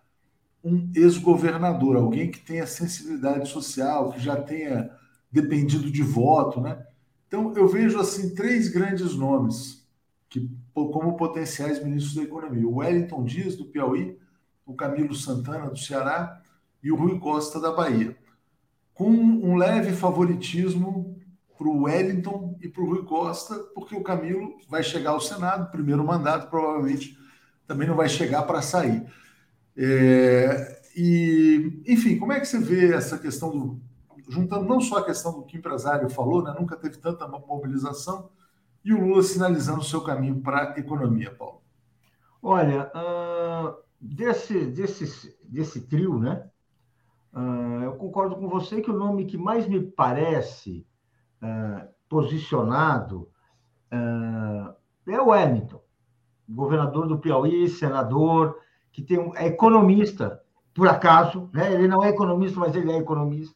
um 0.64 0.90
ex-governador, 0.96 1.96
alguém 1.96 2.32
que 2.32 2.40
tenha 2.40 2.66
sensibilidade 2.66 3.48
social, 3.48 4.12
que 4.12 4.20
já 4.20 4.36
tenha 4.42 4.90
dependido 5.32 5.92
de 5.92 6.02
voto, 6.02 6.60
né? 6.60 6.84
Então 7.28 7.54
eu 7.56 7.68
vejo 7.68 8.00
assim 8.00 8.34
três 8.34 8.70
grandes 8.70 9.16
nomes 9.16 9.86
que 10.30 10.50
como 10.74 11.16
potenciais 11.16 11.84
ministros 11.84 12.16
da 12.16 12.24
Economia: 12.24 12.68
o 12.68 12.78
Wellington 12.78 13.24
Dias, 13.24 13.56
do 13.56 13.66
Piauí, 13.66 14.18
o 14.66 14.74
Camilo 14.74 15.14
Santana, 15.14 15.70
do 15.70 15.78
Ceará, 15.78 16.42
e 16.82 16.92
o 16.92 16.96
Rui 16.96 17.20
Costa, 17.20 17.60
da 17.60 17.72
Bahia. 17.72 18.18
Com 18.94 19.10
um 19.10 19.56
leve 19.56 19.92
favoritismo 19.92 21.18
para 21.58 21.68
o 21.68 21.84
Wellington 21.84 22.58
e 22.62 22.68
para 22.68 22.82
o 22.84 22.88
Rui 22.88 23.04
Costa, 23.04 23.56
porque 23.74 23.96
o 23.96 24.04
Camilo 24.04 24.58
vai 24.70 24.84
chegar 24.84 25.12
ao 25.12 25.22
Senado, 25.22 25.72
primeiro 25.72 26.04
mandato, 26.04 26.50
provavelmente 26.50 27.18
também 27.66 27.88
não 27.88 27.96
vai 27.96 28.10
chegar 28.10 28.44
para 28.44 28.62
sair. 28.62 29.06
É, 29.78 30.82
e, 30.96 31.82
enfim, 31.88 32.18
como 32.18 32.34
é 32.34 32.40
que 32.40 32.46
você 32.46 32.60
vê 32.60 32.94
essa 32.94 33.18
questão 33.18 33.52
do. 33.52 33.82
Juntando 34.28 34.66
não 34.66 34.82
só 34.82 34.98
a 34.98 35.06
questão 35.06 35.34
do 35.34 35.44
que 35.44 35.56
o 35.56 35.60
empresário 35.60 36.10
falou, 36.10 36.44
né, 36.44 36.56
nunca 36.58 36.76
teve 36.76 36.98
tanta 36.98 37.28
mobilização, 37.28 38.30
e 38.84 38.92
o 38.92 39.00
Lula 39.00 39.22
sinalizando 39.22 39.82
o 39.82 39.84
seu 39.84 40.02
caminho 40.02 40.42
para 40.42 40.74
a 40.74 40.80
economia, 40.80 41.32
Paulo? 41.32 41.62
Olha, 42.42 42.92
uh, 42.96 43.76
desse, 44.00 44.66
desse, 44.66 45.38
desse 45.44 45.82
trio, 45.82 46.20
né? 46.20 46.50
Uh, 47.34 47.84
eu 47.84 47.96
concordo 47.98 48.36
com 48.36 48.48
você 48.48 48.82
que 48.82 48.90
o 48.90 48.98
nome 48.98 49.26
que 49.26 49.38
mais 49.38 49.68
me 49.68 49.82
parece 49.82 50.88
uh, 51.46 51.88
posicionado 52.10 53.30
é 55.08 55.22
o 55.22 55.28
Wellington, 55.28 55.82
governador 56.50 57.08
do 57.08 57.20
Piauí, 57.20 57.70
senador, 57.70 58.60
que 58.92 59.02
tem 59.02 59.18
um, 59.18 59.34
é 59.36 59.46
economista, 59.46 60.42
por 60.74 60.88
acaso, 60.88 61.50
né? 61.54 61.72
ele 61.72 61.88
não 61.88 62.04
é 62.04 62.10
economista, 62.10 62.60
mas 62.60 62.76
ele 62.76 62.92
é 62.92 62.98
economista. 62.98 63.56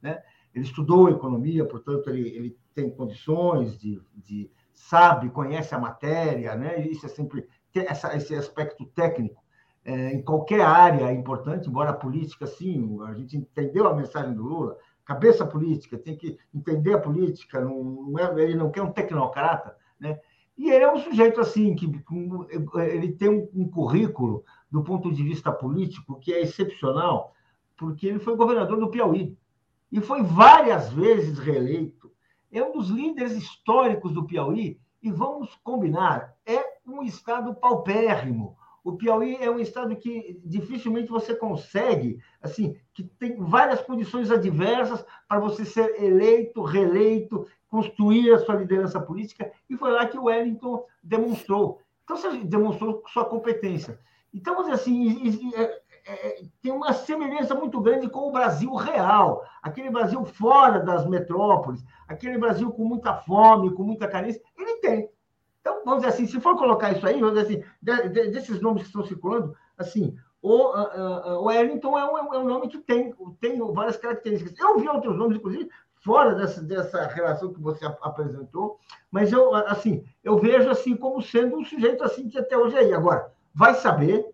Né? 0.00 0.22
Ele 0.54 0.64
estudou 0.64 1.08
economia, 1.08 1.64
portanto, 1.64 2.08
ele, 2.10 2.28
ele 2.28 2.58
tem 2.72 2.90
condições 2.90 3.76
de, 3.78 4.00
de 4.14 4.48
sabe, 4.72 5.30
conhece 5.30 5.74
a 5.74 5.78
matéria, 5.78 6.54
né? 6.54 6.80
Isso 6.86 7.06
é 7.06 7.08
sempre 7.08 7.48
essa, 7.74 8.16
esse 8.16 8.34
aspecto 8.34 8.84
técnico 8.86 9.42
é, 9.84 10.12
em 10.12 10.22
qualquer 10.22 10.60
área 10.60 11.06
é 11.06 11.12
importante, 11.12 11.68
embora 11.68 11.90
a 11.90 11.94
política, 11.94 12.46
sim, 12.46 12.98
a 13.02 13.14
gente 13.14 13.36
entendeu 13.36 13.86
a 13.86 13.94
mensagem 13.94 14.34
do 14.34 14.42
Lula, 14.42 14.76
cabeça 15.04 15.46
política, 15.46 15.98
tem 15.98 16.16
que 16.16 16.38
entender 16.54 16.94
a 16.94 17.00
política, 17.00 17.60
não, 17.60 17.82
não 17.82 18.18
é, 18.18 18.42
ele 18.42 18.54
não 18.54 18.70
quer 18.70 18.82
um 18.82 18.92
tecnocrata, 18.92 19.76
né? 19.98 20.18
E 20.56 20.70
ele 20.70 20.84
é 20.84 20.92
um 20.92 20.98
sujeito 20.98 21.40
assim 21.40 21.74
que 21.74 21.90
ele 22.74 23.12
tem 23.12 23.30
um, 23.30 23.48
um 23.54 23.68
currículo 23.68 24.44
do 24.70 24.82
ponto 24.82 25.10
de 25.10 25.22
vista 25.22 25.50
político 25.50 26.20
que 26.20 26.32
é 26.32 26.42
excepcional, 26.42 27.34
porque 27.78 28.06
ele 28.06 28.18
foi 28.18 28.36
governador 28.36 28.78
do 28.78 28.90
Piauí 28.90 29.36
e 29.90 30.00
foi 30.00 30.22
várias 30.22 30.92
vezes 30.92 31.38
reeleito 31.38 32.00
é 32.52 32.62
um 32.62 32.72
dos 32.72 32.88
líderes 32.88 33.32
históricos 33.32 34.12
do 34.12 34.26
Piauí, 34.26 34.80
e 35.02 35.10
vamos 35.10 35.54
combinar, 35.62 36.34
é 36.44 36.62
um 36.86 37.02
estado 37.02 37.54
paupérrimo. 37.54 38.56
O 38.82 38.96
Piauí 38.96 39.36
é 39.40 39.50
um 39.50 39.58
estado 39.58 39.94
que 39.96 40.40
dificilmente 40.44 41.10
você 41.10 41.34
consegue, 41.34 42.18
assim, 42.40 42.76
que 42.94 43.04
tem 43.04 43.36
várias 43.36 43.80
condições 43.82 44.30
adversas 44.30 45.04
para 45.28 45.38
você 45.38 45.64
ser 45.64 46.02
eleito, 46.02 46.62
reeleito, 46.62 47.46
construir 47.68 48.32
a 48.32 48.38
sua 48.38 48.56
liderança 48.56 49.00
política, 49.00 49.50
e 49.68 49.76
foi 49.76 49.92
lá 49.92 50.06
que 50.06 50.18
o 50.18 50.24
Wellington 50.24 50.84
demonstrou. 51.02 51.80
Então, 52.04 52.16
você 52.16 52.38
demonstrou 52.38 53.02
sua 53.06 53.24
competência. 53.24 54.00
Então, 54.32 54.54
vamos 54.54 54.70
dizer 54.70 54.82
assim, 54.82 55.52
é, 55.54 55.82
é, 56.06 56.42
tem 56.62 56.72
uma 56.72 56.92
semelhança 56.92 57.54
muito 57.54 57.80
grande 57.80 58.08
com 58.08 58.28
o 58.28 58.32
Brasil 58.32 58.72
real, 58.74 59.44
aquele 59.62 59.90
Brasil 59.90 60.24
fora 60.24 60.80
das 60.80 61.06
metrópoles, 61.06 61.84
aquele 62.08 62.38
Brasil 62.38 62.72
com 62.72 62.84
muita 62.84 63.14
fome, 63.14 63.74
com 63.74 63.82
muita 63.82 64.08
carência, 64.08 64.40
ele 64.56 64.76
tem. 64.76 65.10
Então, 65.60 65.82
vamos 65.84 66.02
dizer 66.02 66.14
assim, 66.14 66.26
se 66.26 66.40
for 66.40 66.56
colocar 66.56 66.92
isso 66.92 67.06
aí, 67.06 67.20
vamos 67.20 67.38
dizer 67.38 67.46
assim, 67.46 67.64
de, 67.82 68.08
de, 68.08 68.30
desses 68.30 68.60
nomes 68.60 68.82
que 68.82 68.88
estão 68.88 69.04
circulando, 69.04 69.54
assim, 69.76 70.16
o, 70.42 70.68
uh, 70.68 71.40
o 71.40 71.44
Wellington 71.44 71.98
é 71.98 72.04
um, 72.04 72.34
é 72.34 72.38
um 72.38 72.44
nome 72.44 72.68
que 72.68 72.78
tem, 72.78 73.14
tem 73.40 73.58
várias 73.72 73.96
características. 73.96 74.58
Eu 74.58 74.78
vi 74.78 74.88
outros 74.88 75.16
nomes, 75.16 75.36
inclusive, 75.36 75.68
fora 76.02 76.34
dessa, 76.34 76.62
dessa 76.62 77.06
relação 77.08 77.52
que 77.52 77.60
você 77.60 77.84
apresentou, 77.84 78.78
mas 79.10 79.32
eu, 79.32 79.54
assim, 79.54 80.04
eu 80.24 80.38
vejo 80.38 80.70
assim 80.70 80.96
como 80.96 81.20
sendo 81.20 81.56
um 81.56 81.64
sujeito 81.64 82.02
assim 82.02 82.28
que 82.28 82.38
até 82.38 82.56
hoje 82.56 82.76
é 82.76 82.80
aí. 82.80 82.92
Agora, 82.92 83.30
vai 83.54 83.74
saber 83.74 84.26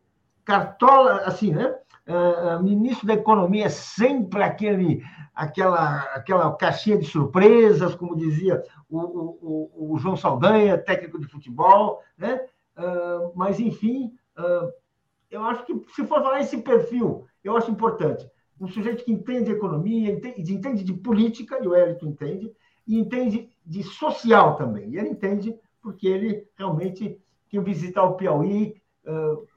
Cartola, 0.44 1.22
assim, 1.24 1.52
né? 1.52 1.76
Uh, 2.08 2.62
ministro 2.62 3.04
da 3.04 3.14
Economia 3.14 3.66
é 3.66 3.68
sempre 3.68 4.40
aquele, 4.40 5.02
aquela, 5.34 6.02
aquela 6.14 6.56
caixinha 6.56 6.96
de 6.96 7.04
surpresas, 7.04 7.96
como 7.96 8.16
dizia 8.16 8.62
o, 8.88 8.98
o, 9.00 9.92
o 9.92 9.98
João 9.98 10.16
Saldanha, 10.16 10.78
técnico 10.78 11.18
de 11.18 11.26
futebol, 11.26 12.00
né? 12.16 12.40
Uh, 12.76 13.32
mas, 13.34 13.58
enfim, 13.58 14.12
uh, 14.38 14.72
eu 15.30 15.42
acho 15.42 15.64
que, 15.64 15.74
se 15.94 16.06
for 16.06 16.22
falar 16.22 16.40
esse 16.40 16.58
perfil, 16.58 17.26
eu 17.42 17.56
acho 17.56 17.70
importante. 17.70 18.30
Um 18.60 18.68
sujeito 18.68 19.04
que 19.04 19.12
entende 19.12 19.50
economia, 19.50 20.12
entende, 20.12 20.54
entende 20.54 20.84
de 20.84 20.92
política, 20.92 21.58
e 21.60 21.66
o 21.66 21.74
Hélito 21.74 22.06
entende, 22.06 22.52
e 22.86 22.98
entende 22.98 23.50
de 23.64 23.82
social 23.82 24.54
também. 24.54 24.90
E 24.90 24.98
ele 24.98 25.08
entende 25.08 25.58
porque 25.82 26.06
ele 26.06 26.46
realmente, 26.56 27.20
quem 27.48 27.60
visitar 27.62 28.04
o 28.04 28.14
Piauí, 28.14 28.80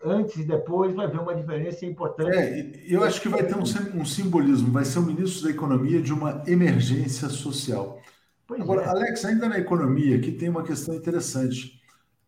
antes 0.03 0.37
e 0.37 0.43
depois 0.43 0.93
vai 0.95 1.07
ver 1.07 1.19
uma 1.19 1.33
diferença 1.33 1.85
importante. 1.85 2.37
É, 2.37 2.83
eu 2.87 3.03
acho 3.03 3.19
que 3.21 3.29
vai 3.29 3.43
ter 3.43 3.55
um, 3.55 3.63
um, 3.99 4.05
simbolismo, 4.05 4.71
vai 4.71 4.85
ser 4.85 4.99
o 4.99 5.03
ministro 5.03 5.45
da 5.45 5.49
Economia 5.49 6.01
de 6.01 6.13
uma 6.13 6.43
emergência 6.45 7.29
social. 7.29 7.99
Pois 8.47 8.61
agora, 8.61 8.83
é. 8.83 8.87
Alex, 8.87 9.25
ainda 9.25 9.49
na 9.49 9.59
economia, 9.59 10.17
aqui 10.17 10.31
tem 10.31 10.49
uma 10.49 10.63
questão 10.63 10.93
interessante. 10.95 11.79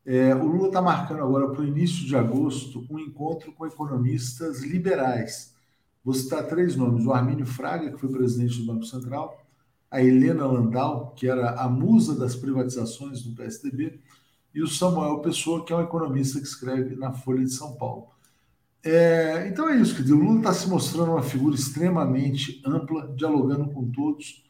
É, 0.05 0.33
o 0.33 0.45
Lula 0.45 0.67
está 0.67 0.81
marcando 0.81 1.21
agora 1.21 1.49
para 1.49 1.61
o 1.61 1.65
início 1.65 2.05
de 2.07 2.15
agosto 2.15 2.85
um 2.89 2.99
encontro 2.99 3.51
com 3.53 3.67
economistas 3.67 4.61
liberais. 4.61 5.55
Vou 6.03 6.13
citar 6.13 6.47
três 6.47 6.75
nomes: 6.75 7.05
o 7.05 7.13
Armínio 7.13 7.45
Fraga, 7.45 7.91
que 7.91 7.99
foi 7.99 8.09
presidente 8.09 8.59
do 8.59 8.65
Banco 8.65 8.85
Central, 8.85 9.39
a 9.89 10.01
Helena 10.01 10.45
Landau, 10.45 11.13
que 11.15 11.27
era 11.27 11.51
a 11.51 11.69
musa 11.69 12.15
das 12.15 12.35
privatizações 12.35 13.21
do 13.21 13.35
PSDB, 13.35 13.99
e 14.53 14.61
o 14.61 14.67
Samuel 14.67 15.19
Pessoa, 15.19 15.65
que 15.65 15.71
é 15.71 15.75
um 15.75 15.83
economista 15.83 16.39
que 16.39 16.45
escreve 16.45 16.95
na 16.95 17.11
Folha 17.11 17.43
de 17.43 17.51
São 17.51 17.75
Paulo. 17.75 18.09
É, 18.83 19.47
então 19.47 19.69
é 19.69 19.75
isso, 19.77 20.01
dizer, 20.01 20.13
o 20.13 20.19
Lula 20.19 20.39
está 20.39 20.53
se 20.53 20.67
mostrando 20.67 21.11
uma 21.11 21.21
figura 21.21 21.55
extremamente 21.55 22.61
ampla, 22.65 23.13
dialogando 23.15 23.69
com 23.71 23.91
todos, 23.91 24.43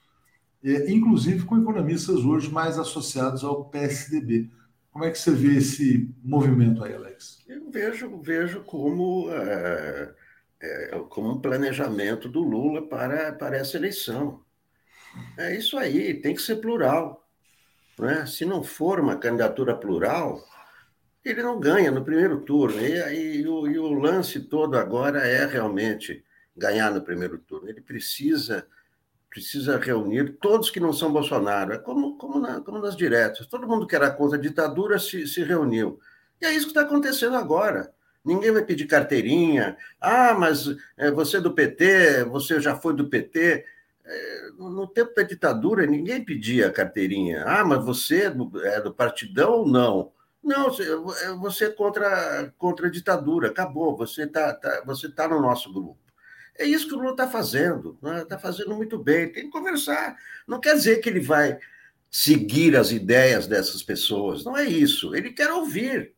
é, 0.64 0.90
inclusive 0.92 1.44
com 1.44 1.60
economistas 1.60 2.24
hoje 2.24 2.50
mais 2.50 2.80
associados 2.80 3.44
ao 3.44 3.66
PSDB. 3.66 4.50
Como 4.92 5.06
é 5.06 5.12
que 5.12 5.20
você 5.20 5.32
vê 5.32 5.58
esse 5.58 6.14
movimento 6.24 6.84
aí, 6.84 6.94
Alex? 6.94 7.44
Eu 7.48 7.70
vejo, 7.70 8.22
vejo 8.22 8.64
como, 8.64 9.30
é, 9.30 10.14
é, 10.62 11.00
como 11.10 11.32
um 11.32 11.42
planejamento 11.42 12.30
do 12.30 12.42
Lula 12.42 12.88
para, 12.88 13.34
para 13.34 13.58
essa 13.58 13.78
eleição. 13.78 14.42
É 15.38 15.56
isso 15.56 15.78
aí, 15.78 16.14
tem 16.14 16.34
que 16.34 16.42
ser 16.42 16.58
plural. 16.58 17.21
Né? 17.98 18.26
Se 18.26 18.46
não 18.46 18.64
for 18.64 19.00
uma 19.00 19.16
candidatura 19.16 19.76
plural, 19.76 20.44
ele 21.24 21.44
não 21.44 21.60
ganha 21.60 21.92
no 21.92 22.04
primeiro 22.04 22.42
turno. 22.42 22.80
E, 22.80 23.42
e, 23.42 23.48
o, 23.48 23.68
e 23.68 23.78
o 23.78 23.94
lance 23.94 24.40
todo 24.40 24.78
agora 24.78 25.28
é 25.28 25.46
realmente 25.46 26.24
ganhar 26.56 26.92
no 26.92 27.02
primeiro 27.02 27.38
turno. 27.38 27.70
Ele 27.70 27.82
precisa 27.82 28.66
precisa 29.32 29.78
reunir 29.78 30.38
todos 30.42 30.70
que 30.70 30.80
não 30.80 30.92
são 30.92 31.14
Bolsonaro. 31.14 31.72
É 31.72 31.78
como, 31.78 32.18
como, 32.18 32.38
na, 32.38 32.60
como 32.60 32.80
nas 32.80 32.98
diretas. 32.98 33.48
Todo 33.48 33.66
mundo 33.66 33.88
que 33.88 33.96
era 33.96 34.12
contra 34.12 34.38
a 34.38 34.42
ditadura 34.42 35.00
se, 35.00 35.26
se 35.26 35.42
reuniu. 35.42 36.02
E 36.42 36.46
é 36.46 36.52
isso 36.52 36.66
que 36.66 36.72
está 36.72 36.82
acontecendo 36.82 37.38
agora. 37.38 37.94
Ninguém 38.26 38.52
vai 38.52 38.64
pedir 38.64 38.86
carteirinha. 38.88 39.78
Ah, 40.02 40.34
mas 40.34 40.68
é, 40.98 41.10
você 41.10 41.38
é 41.38 41.42
do 41.42 41.54
PT, 41.54 42.26
você 42.26 42.60
já 42.60 42.76
foi 42.76 42.94
do 42.94 43.08
PT. 43.08 43.66
É, 44.14 44.50
no 44.58 44.86
tempo 44.88 45.14
da 45.16 45.24
ditadura, 45.24 45.86
ninguém 45.86 46.24
pedia 46.24 46.70
carteirinha. 46.70 47.44
Ah, 47.46 47.64
mas 47.64 47.84
você 47.84 48.24
é 48.24 48.30
do, 48.30 48.66
é 48.66 48.90
partidão 48.92 49.52
ou 49.60 49.68
não? 49.68 50.12
Não, 50.44 50.72
você 51.40 51.66
é 51.66 51.70
contra, 51.70 52.52
contra 52.58 52.88
a 52.88 52.92
ditadura, 52.92 53.50
acabou, 53.50 53.96
você 53.96 54.24
está 54.24 54.54
tá, 54.54 54.82
você 54.86 55.10
tá 55.10 55.28
no 55.28 55.40
nosso 55.40 55.72
grupo. 55.72 56.00
É 56.58 56.66
isso 56.66 56.88
que 56.88 56.96
o 56.96 56.98
Lula 56.98 57.12
está 57.12 57.28
fazendo, 57.28 57.94
está 57.94 58.14
né? 58.14 58.26
Tá 58.26 58.40
fazendo 58.40 58.76
muito 58.76 58.98
bem, 58.98 59.32
tem 59.32 59.46
que 59.46 59.52
conversar. 59.52 60.18
Não 60.48 60.60
quer 60.60 60.76
dizer 60.76 60.98
que 60.98 61.10
ele 61.10 61.20
vai 61.20 61.58
seguir 62.10 62.76
as 62.76 62.92
ideias 62.92 63.48
dessas 63.48 63.82
pessoas, 63.82 64.44
não 64.44 64.58
é 64.58 64.66
isso. 64.66 65.16
Ele 65.16 65.32
quer 65.32 65.52
ouvir. 65.52 66.14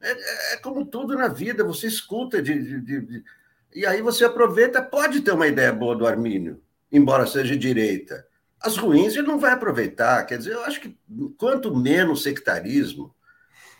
É, 0.00 0.54
é 0.54 0.56
como 0.58 0.86
tudo 0.86 1.16
na 1.16 1.28
vida, 1.28 1.64
você 1.64 1.86
escuta 1.86 2.40
de, 2.42 2.80
de, 2.80 3.00
de, 3.00 3.24
e 3.74 3.86
aí 3.86 4.02
você 4.02 4.24
aproveita, 4.24 4.82
pode 4.82 5.22
ter 5.22 5.32
uma 5.32 5.46
ideia 5.46 5.72
boa 5.72 5.96
do 5.96 6.06
Armínio, 6.06 6.61
embora 6.92 7.26
seja 7.26 7.56
direita. 7.56 8.26
As 8.60 8.76
ruins 8.76 9.16
ele 9.16 9.26
não 9.26 9.38
vai 9.38 9.52
aproveitar. 9.52 10.24
Quer 10.24 10.38
dizer, 10.38 10.52
eu 10.52 10.64
acho 10.64 10.80
que 10.80 10.96
quanto 11.36 11.74
menos 11.74 12.22
sectarismo, 12.22 13.12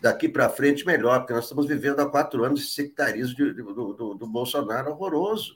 daqui 0.01 0.27
para 0.27 0.49
frente 0.49 0.85
melhor, 0.85 1.19
porque 1.19 1.33
nós 1.33 1.45
estamos 1.45 1.65
vivendo 1.65 2.01
há 2.01 2.09
quatro 2.09 2.43
anos 2.43 2.59
de 2.59 2.65
sectarismo 2.73 3.35
de, 3.35 3.53
do, 3.53 3.93
do, 3.93 4.13
do, 4.15 4.27
Bolsonaro 4.27 4.91
horroroso. 4.91 5.55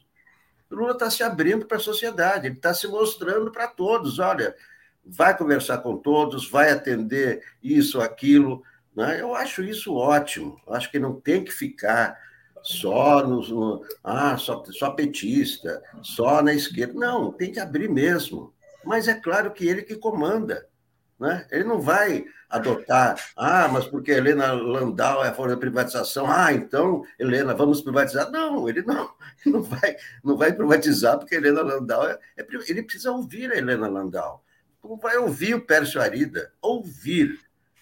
O 0.70 0.76
Lula 0.76 0.94
está 0.94 1.10
se 1.10 1.22
abrindo 1.22 1.66
para 1.66 1.76
a 1.76 1.82
sociedade, 1.82 2.48
ele 2.48 2.56
está 2.56 2.74
se 2.74 2.88
mostrando 2.88 3.52
para 3.52 3.68
todos: 3.68 4.20
olha, 4.20 4.56
vai 5.04 5.38
conversar 5.38 5.80
com 5.80 5.98
todos, 5.98 6.50
vai 6.50 6.72
atender 6.72 7.44
isso, 7.62 8.00
aquilo. 8.00 8.64
Né? 8.96 9.20
Eu 9.20 9.36
acho 9.36 9.64
isso 9.64 9.94
ótimo. 9.94 10.62
Eu 10.66 10.74
acho 10.74 10.90
que 10.90 11.00
não 11.00 11.20
tem 11.20 11.44
que 11.44 11.52
ficar 11.52 12.18
só 12.68 13.26
no, 13.26 13.42
no 13.48 13.86
ah, 14.04 14.38
só, 14.38 14.62
só 14.72 14.92
petista, 14.92 15.82
só 16.02 16.42
na 16.42 16.54
esquerda. 16.54 16.94
Não, 16.94 17.32
tem 17.32 17.50
que 17.50 17.62
abrir 17.62 17.90
mesmo. 17.90 18.54
Mas 18.84 19.08
é 19.08 19.14
claro 19.14 19.52
que 19.52 19.66
ele 19.66 19.84
que 19.84 19.96
comanda. 19.96 20.68
Né? 21.18 21.48
Ele 21.50 21.64
não 21.64 21.80
vai 21.80 22.26
adotar, 22.50 23.18
ah, 23.36 23.68
mas 23.68 23.88
porque 23.88 24.12
Helena 24.12 24.52
Landau 24.52 25.24
é 25.24 25.30
a 25.30 25.34
favor 25.34 25.50
da 25.50 25.58
privatização, 25.58 26.30
ah, 26.30 26.54
então, 26.54 27.04
Helena, 27.18 27.56
vamos 27.56 27.82
privatizar. 27.82 28.30
Não, 28.32 28.70
ele 28.70 28.84
não, 28.84 29.10
não 29.46 29.64
vai, 29.64 29.96
não 30.24 30.38
vai 30.38 30.54
privatizar 30.54 31.18
porque 31.18 31.36
Helena 31.36 31.62
Landau 31.62 32.06
é, 32.06 32.20
é 32.38 32.46
ele 32.68 32.84
precisa 32.84 33.12
ouvir 33.12 33.52
a 33.52 33.58
Helena 33.58 33.88
Landau. 33.88 34.44
Como 34.82 34.98
vai 34.98 35.18
ouvir 35.18 35.56
o 35.56 35.66
Pércio 35.66 36.02
Arida? 36.02 36.52
Ouvir. 36.62 37.40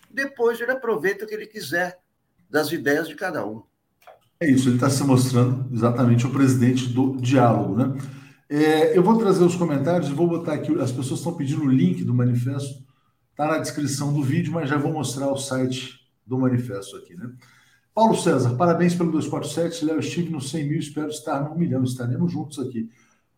Depois 0.10 0.62
ele 0.62 0.72
aproveita 0.72 1.26
o 1.26 1.28
que 1.28 1.34
ele 1.34 1.48
quiser 1.48 2.00
das 2.50 2.72
ideias 2.72 3.08
de 3.08 3.16
cada 3.16 3.46
um. 3.46 3.64
É 4.40 4.50
isso, 4.50 4.70
ele 4.70 4.76
está 4.76 4.90
se 4.90 5.04
mostrando 5.04 5.74
exatamente 5.74 6.26
o 6.26 6.32
presidente 6.32 6.90
do 6.90 7.16
diálogo, 7.18 7.76
né? 7.76 7.98
É, 8.50 8.98
eu 8.98 9.02
vou 9.02 9.18
trazer 9.18 9.44
os 9.44 9.56
comentários 9.56 10.10
e 10.10 10.14
vou 10.14 10.28
botar 10.28 10.54
aqui. 10.54 10.72
As 10.80 10.92
pessoas 10.92 11.20
estão 11.20 11.34
pedindo 11.34 11.64
o 11.64 11.70
link 11.70 12.04
do 12.04 12.14
manifesto 12.14 12.86
Está 13.36 13.48
na 13.48 13.58
descrição 13.58 14.14
do 14.14 14.24
vídeo, 14.24 14.54
mas 14.54 14.70
já 14.70 14.78
vou 14.78 14.94
mostrar 14.94 15.30
o 15.30 15.36
site 15.36 16.00
do 16.26 16.40
manifesto 16.40 16.96
aqui, 16.96 17.16
né? 17.16 17.30
Paulo 17.94 18.16
César, 18.16 18.56
parabéns 18.56 18.96
pelo 18.96 19.12
247. 19.12 19.84
Léo, 19.84 20.00
estive 20.00 20.30
no 20.30 20.40
100 20.40 20.70
mil, 20.70 20.80
espero 20.80 21.10
estar 21.10 21.44
no 21.44 21.52
1 21.52 21.58
milhão. 21.58 21.84
Estaremos 21.84 22.32
juntos 22.32 22.60
aqui. 22.60 22.90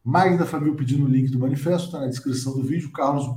Magda 0.04 0.45
Família 0.45 0.76
pedindo 0.76 1.04
o 1.04 1.08
link 1.08 1.32
do 1.32 1.39
manifesto, 1.39 1.88
está 1.88 2.00
na 2.00 2.06
descrição 2.06 2.54
do 2.54 2.62
vídeo. 2.62 2.91
Carlos 2.91 3.28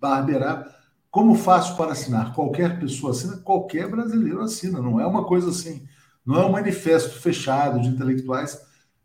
Barberá, 0.00 0.72
como 1.10 1.34
faço 1.34 1.76
para 1.76 1.90
assinar? 1.90 2.32
Qualquer 2.32 2.78
pessoa 2.78 3.10
assina, 3.10 3.38
qualquer 3.38 3.90
brasileiro 3.90 4.42
assina. 4.42 4.80
Não 4.80 5.00
é 5.00 5.06
uma 5.06 5.24
coisa 5.24 5.50
assim, 5.50 5.88
não 6.26 6.40
é 6.40 6.44
um 6.44 6.52
manifesto 6.52 7.20
fechado 7.20 7.80
de 7.80 7.88
intelectuais. 7.88 8.60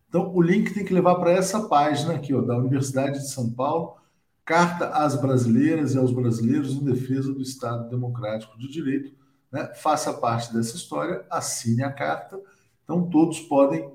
Então, 0.09 0.33
o 0.33 0.41
link 0.41 0.73
tem 0.73 0.83
que 0.83 0.93
levar 0.93 1.15
para 1.15 1.31
essa 1.31 1.67
página 1.67 2.15
aqui, 2.15 2.33
ó, 2.33 2.41
da 2.41 2.57
Universidade 2.57 3.19
de 3.19 3.29
São 3.29 3.49
Paulo 3.51 4.01
Carta 4.43 4.89
às 4.89 5.15
brasileiras 5.15 5.93
e 5.93 5.97
aos 5.97 6.11
brasileiros 6.11 6.73
em 6.73 6.83
defesa 6.83 7.33
do 7.33 7.41
Estado 7.41 7.89
Democrático 7.89 8.57
de 8.57 8.67
Direito. 8.67 9.13
Né? 9.51 9.71
Faça 9.75 10.13
parte 10.13 10.53
dessa 10.53 10.75
história, 10.75 11.23
assine 11.29 11.83
a 11.83 11.91
carta. 11.91 12.39
Então, 12.83 13.09
todos 13.09 13.39
podem 13.39 13.89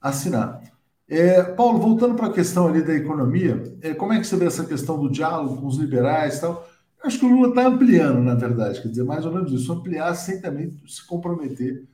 assinar. 0.00 0.62
É, 1.08 1.42
Paulo, 1.42 1.80
voltando 1.80 2.14
para 2.14 2.26
a 2.26 2.32
questão 2.32 2.68
ali 2.68 2.82
da 2.82 2.94
economia, 2.94 3.76
é, 3.80 3.94
como 3.94 4.12
é 4.12 4.20
que 4.20 4.26
você 4.26 4.36
vê 4.36 4.44
essa 4.44 4.64
questão 4.64 4.98
do 4.98 5.10
diálogo 5.10 5.60
com 5.60 5.66
os 5.66 5.76
liberais 5.76 6.38
e 6.38 6.40
tal? 6.42 6.68
Acho 7.02 7.18
que 7.18 7.26
o 7.26 7.28
Lula 7.28 7.48
está 7.48 7.66
ampliando, 7.66 8.20
na 8.20 8.34
verdade, 8.34 8.82
quer 8.82 8.88
dizer, 8.88 9.04
mais 9.04 9.24
ou 9.24 9.32
menos 9.32 9.52
isso, 9.52 9.72
ampliar 9.72 10.14
sem 10.14 10.40
também 10.40 10.76
se 10.86 11.06
comprometer 11.06 11.84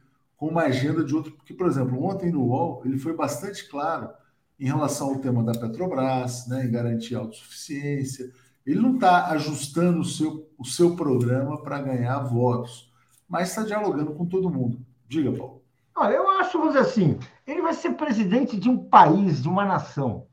com 0.42 0.48
uma 0.48 0.62
agenda 0.62 1.04
de 1.04 1.14
outro. 1.14 1.30
Porque, 1.30 1.54
por 1.54 1.68
exemplo, 1.68 2.02
ontem 2.02 2.32
no 2.32 2.42
UOL, 2.46 2.82
ele 2.84 2.98
foi 2.98 3.14
bastante 3.14 3.68
claro 3.68 4.10
em 4.58 4.64
relação 4.64 5.10
ao 5.10 5.20
tema 5.20 5.40
da 5.40 5.52
Petrobras, 5.52 6.48
né, 6.48 6.64
em 6.64 6.70
garantir 6.70 7.14
autossuficiência. 7.14 8.28
Ele 8.66 8.80
não 8.80 8.96
está 8.96 9.28
ajustando 9.28 10.00
o 10.00 10.04
seu, 10.04 10.50
o 10.58 10.64
seu 10.64 10.96
programa 10.96 11.62
para 11.62 11.80
ganhar 11.80 12.18
votos, 12.24 12.92
mas 13.28 13.50
está 13.50 13.62
dialogando 13.62 14.14
com 14.14 14.26
todo 14.26 14.50
mundo. 14.50 14.84
Diga, 15.06 15.30
Paulo. 15.30 15.62
Olha, 15.94 16.14
eu 16.14 16.28
acho, 16.28 16.58
vamos 16.58 16.74
dizer 16.74 16.86
assim, 16.88 17.20
ele 17.46 17.62
vai 17.62 17.72
ser 17.72 17.92
presidente 17.92 18.58
de 18.58 18.68
um 18.68 18.78
país, 18.78 19.40
de 19.40 19.48
uma 19.48 19.64
nação. 19.64 20.26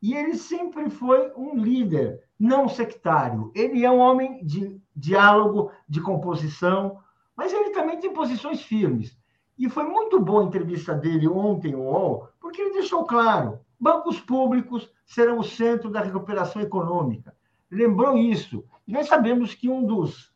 E 0.00 0.14
ele 0.14 0.36
sempre 0.36 0.88
foi 0.90 1.32
um 1.36 1.56
líder 1.56 2.22
não 2.38 2.68
sectário. 2.68 3.50
Ele 3.52 3.84
é 3.84 3.90
um 3.90 3.98
homem 3.98 4.46
de 4.46 4.80
diálogo, 4.94 5.72
de 5.88 6.00
composição, 6.00 7.00
mas 7.36 7.52
ele 7.52 7.70
também 7.70 7.98
tem 7.98 8.12
posições 8.12 8.62
firmes. 8.62 9.18
E 9.58 9.68
foi 9.68 9.84
muito 9.84 10.20
boa 10.20 10.42
a 10.42 10.46
entrevista 10.46 10.94
dele 10.94 11.26
ontem, 11.26 11.74
UOL, 11.74 12.28
porque 12.40 12.60
ele 12.60 12.74
deixou 12.74 13.04
claro: 13.04 13.60
Bancos 13.78 14.20
públicos 14.20 14.90
serão 15.04 15.38
o 15.38 15.44
centro 15.44 15.90
da 15.90 16.00
recuperação 16.00 16.60
econômica. 16.60 17.34
Lembrou 17.70 18.16
isso. 18.16 18.64
E 18.86 18.92
nós 18.92 19.08
sabemos 19.08 19.54
que 19.54 19.68
um 19.68 19.84
dos 19.84 20.26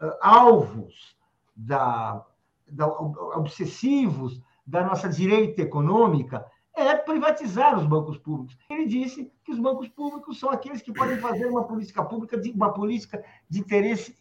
uh, 0.00 0.12
alvos 0.20 1.16
da, 1.54 2.24
da, 2.68 2.86
obsessivos 2.86 4.40
da 4.66 4.84
nossa 4.84 5.08
direita 5.08 5.62
econômica 5.62 6.44
é 6.76 6.94
privatizar 6.94 7.76
os 7.78 7.86
bancos 7.86 8.18
públicos. 8.18 8.56
Ele 8.68 8.86
disse 8.86 9.32
que 9.42 9.50
os 9.50 9.58
bancos 9.58 9.88
públicos 9.88 10.38
são 10.38 10.50
aqueles 10.50 10.82
que 10.82 10.92
podem 10.92 11.16
fazer 11.16 11.46
uma 11.46 11.64
política 11.64 12.04
pública, 12.04 12.36
de, 12.36 12.50
uma 12.50 12.72
política 12.72 13.24
de 13.48 13.60
interesse, 13.60 14.14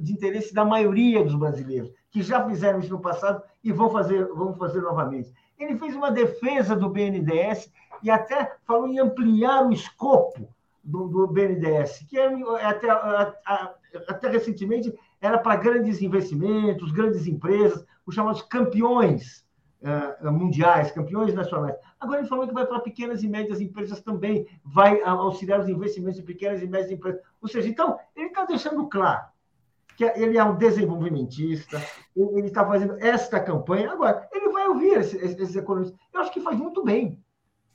de 0.00 0.12
interesse 0.12 0.52
da 0.52 0.64
maioria 0.64 1.22
dos 1.22 1.36
brasileiros, 1.36 1.92
que 2.10 2.20
já 2.20 2.44
fizeram 2.44 2.80
isso 2.80 2.90
no 2.90 3.00
passado 3.00 3.42
e 3.62 3.70
vão 3.70 3.90
fazer, 3.90 4.26
vão 4.26 4.54
fazer 4.56 4.80
novamente. 4.80 5.32
Ele 5.56 5.78
fez 5.78 5.94
uma 5.94 6.10
defesa 6.10 6.74
do 6.74 6.88
BNDES 6.88 7.70
e 8.02 8.10
até 8.10 8.56
falou 8.66 8.88
em 8.88 8.98
ampliar 8.98 9.64
o 9.64 9.72
escopo 9.72 10.48
do, 10.82 11.06
do 11.06 11.26
BNDES, 11.28 12.06
que 12.08 12.18
é, 12.18 12.24
é 12.24 12.64
até, 12.64 12.90
até 14.08 14.28
recentemente 14.28 14.92
era 15.20 15.38
para 15.38 15.56
grandes 15.56 16.02
investimentos, 16.02 16.90
grandes 16.90 17.26
empresas, 17.26 17.84
os 18.04 18.14
chamados 18.14 18.42
campeões 18.42 19.44
uh, 19.82 20.32
mundiais, 20.32 20.90
campeões 20.90 21.34
nacionais. 21.34 21.76
Agora 21.98 22.20
ele 22.20 22.28
falou 22.28 22.46
que 22.46 22.54
vai 22.54 22.66
para 22.66 22.80
pequenas 22.80 23.22
e 23.22 23.28
médias 23.28 23.60
empresas 23.60 24.00
também, 24.00 24.46
vai 24.64 25.00
auxiliar 25.02 25.60
os 25.60 25.68
investimentos 25.68 26.16
de 26.16 26.22
pequenas 26.22 26.62
e 26.62 26.66
médias 26.66 26.90
empresas. 26.90 27.20
Ou 27.40 27.48
seja, 27.48 27.68
então, 27.68 27.98
ele 28.16 28.28
está 28.28 28.44
deixando 28.44 28.88
claro 28.88 29.24
que 29.96 30.04
ele 30.04 30.38
é 30.38 30.44
um 30.44 30.56
desenvolvimentista, 30.56 31.82
ele 32.16 32.46
está 32.46 32.64
fazendo 32.66 32.96
esta 33.00 33.38
campanha. 33.38 33.92
Agora, 33.92 34.26
ele 34.32 34.48
vai 34.48 34.66
ouvir 34.68 34.98
esses, 34.98 35.22
esses 35.22 35.56
economistas. 35.56 35.98
Eu 36.12 36.20
acho 36.20 36.32
que 36.32 36.40
faz 36.40 36.56
muito 36.56 36.82
bem. 36.82 37.22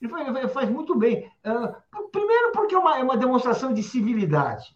Ele 0.02 0.48
faz 0.48 0.70
muito 0.70 0.96
bem. 0.98 1.32
Uh, 1.46 2.10
primeiro, 2.12 2.52
porque 2.52 2.76
é 2.76 2.80
uma, 2.80 2.98
é 2.98 3.04
uma 3.04 3.18
demonstração 3.18 3.74
de 3.74 3.84
civilidade. 3.84 4.75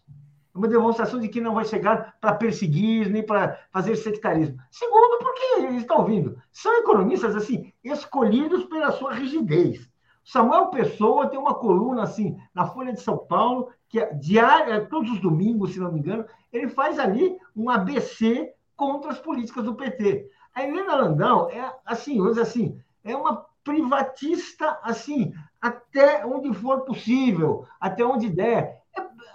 Uma 0.54 0.68
demonstração 0.68 1.20
de 1.20 1.28
que 1.28 1.40
não 1.40 1.54
vai 1.54 1.64
chegar 1.64 2.16
para 2.20 2.34
perseguir, 2.34 3.08
nem 3.08 3.24
para 3.24 3.58
fazer 3.72 3.96
sectarismo. 3.96 4.58
Segundo, 4.70 5.18
porque 5.18 5.60
eles 5.60 5.82
estão 5.82 5.98
ouvindo. 5.98 6.36
São 6.52 6.76
economistas, 6.78 7.36
assim, 7.36 7.72
escolhidos 7.84 8.64
pela 8.64 8.90
sua 8.90 9.14
rigidez. 9.14 9.88
Samuel 10.24 10.66
Pessoa 10.68 11.28
tem 11.28 11.38
uma 11.38 11.54
coluna, 11.54 12.02
assim, 12.02 12.36
na 12.54 12.66
Folha 12.66 12.92
de 12.92 13.00
São 13.00 13.18
Paulo, 13.18 13.70
que 13.88 13.98
é 13.98 14.12
diária, 14.14 14.86
todos 14.86 15.10
os 15.10 15.20
domingos, 15.20 15.72
se 15.72 15.80
não 15.80 15.92
me 15.92 16.00
engano, 16.00 16.24
ele 16.52 16.68
faz 16.68 16.98
ali 16.98 17.36
um 17.56 17.68
ABC 17.70 18.52
contra 18.76 19.10
as 19.10 19.18
políticas 19.18 19.64
do 19.64 19.74
PT. 19.74 20.30
A 20.54 20.62
Helena 20.62 20.96
Landau 20.96 21.50
é, 21.50 21.74
assim, 21.84 22.16
vamos 22.18 22.32
dizer 22.32 22.42
assim, 22.42 22.80
é 23.04 23.16
uma 23.16 23.44
privatista, 23.64 24.78
assim, 24.82 25.32
até 25.60 26.24
onde 26.24 26.52
for 26.54 26.80
possível, 26.82 27.66
até 27.80 28.04
onde 28.04 28.28
der. 28.28 28.79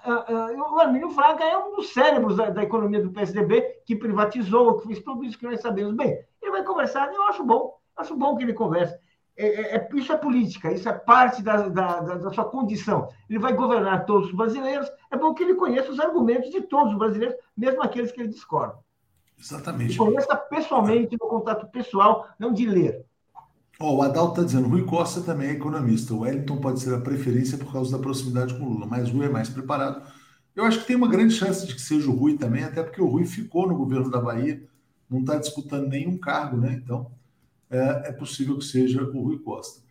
É, 0.06 0.32
é, 0.32 0.58
o 0.58 0.80
Armínio 0.80 1.10
Fraga 1.10 1.44
é 1.44 1.58
um 1.58 1.76
dos 1.76 1.92
cérebros 1.92 2.36
da, 2.38 2.52
da, 2.52 2.64
economia 2.64 3.02
do 3.02 3.12
PSDB, 3.12 3.82
que 3.86 3.96
privatizou, 3.96 4.78
que 4.78 4.88
fez 4.88 5.00
tudo 5.00 5.24
isso 5.24 5.38
que 5.38 5.46
nós 5.46 5.60
sabemos. 5.62 5.96
Bem, 5.96 6.20
ele 6.42 6.52
vai 6.52 6.64
conversar, 6.64 7.12
eu 7.12 7.24
acho 7.24 7.44
bom, 7.44 7.74
acho 7.98 8.16
bom 8.16 8.36
que 8.36 8.44
ele 8.44 8.54
converse. 8.54 8.96
É, 9.38 9.48
é, 9.48 9.76
é, 9.76 9.90
isso 9.96 10.14
é 10.14 10.18
política, 10.18 10.72
isso 10.72 10.88
é 10.88 10.94
parte 10.94 11.42
da, 11.42 11.68
da, 11.68 12.00
da, 12.00 12.32
sua 12.32 12.46
condição. 12.46 13.10
Ele 13.30 13.40
vai 13.40 13.54
governar 13.54 14.06
todos 14.06 14.30
os 14.30 14.36
brasileiros, 14.36 14.90
é 15.12 15.18
bom 15.18 15.34
que 15.34 15.44
ele 15.44 15.56
conheça 15.56 15.92
os 15.92 16.00
argumentos 16.00 16.52
de 16.52 16.62
todos 16.62 16.94
os 16.94 17.00
brasileiros, 17.00 17.36
mesmo 17.58 17.82
aqueles 17.82 18.12
que 18.12 18.22
ele 18.22 18.30
discorda. 18.30 18.78
Exatamente. 19.38 19.96
E 19.96 19.98
conheça 19.98 20.36
pessoalmente, 20.38 21.18
no 21.20 21.28
contato 21.28 21.68
pessoal, 21.68 22.28
não 22.40 22.54
de 22.54 22.66
ler. 22.66 23.06
O 23.80 24.02
Adalto 24.02 24.32
está 24.32 24.44
dizendo, 24.44 24.70
Rui 24.70 24.86
Costa 24.86 25.22
também 25.22 25.50
é 25.50 25.52
economista. 25.52 26.14
O 26.14 26.20
Wellington 26.20 26.58
pode 26.58 26.80
ser 26.80 26.94
a 26.94 27.02
preferência 27.02 27.58
por 27.58 27.72
causa 27.72 27.92
da 27.92 28.02
proximidade 28.02 28.54
com 28.58 28.64
o 28.64 28.70
Lula, 28.70 28.86
mas 28.86 29.10
o 29.10 29.14
Rui 29.14 29.26
é 29.26 29.30
mais 29.30 29.50
preparado. 29.50 30.02
Eu 30.56 30.64
acho 30.64 30.80
que 30.80 30.88
tem 30.88 30.96
uma 30.96 31.10
grande 31.10 31.34
chance 31.34 31.68
de 31.68 31.76
que 31.76 31.82
seja 31.82 32.10
o 32.10 32.16
Rui 32.16 32.38
também, 32.38 32.64
até 32.64 32.82
porque 32.82 33.02
o 33.02 33.08
Rui 33.08 33.26
ficou 33.26 33.68
no 33.68 33.76
governo 33.76 34.10
da 34.10 34.22
Bahia, 34.22 34.64
não 35.10 35.20
está 35.20 35.38
disputando 35.38 35.90
nenhum 35.90 36.18
cargo, 36.18 36.56
né? 36.56 36.80
Então, 36.82 37.12
é, 37.70 38.10
é, 38.10 38.12
possível 38.14 38.58
que 38.58 38.64
seja 38.64 39.04
o 39.04 39.22
Rui 39.22 39.40
Costa. 39.40 39.82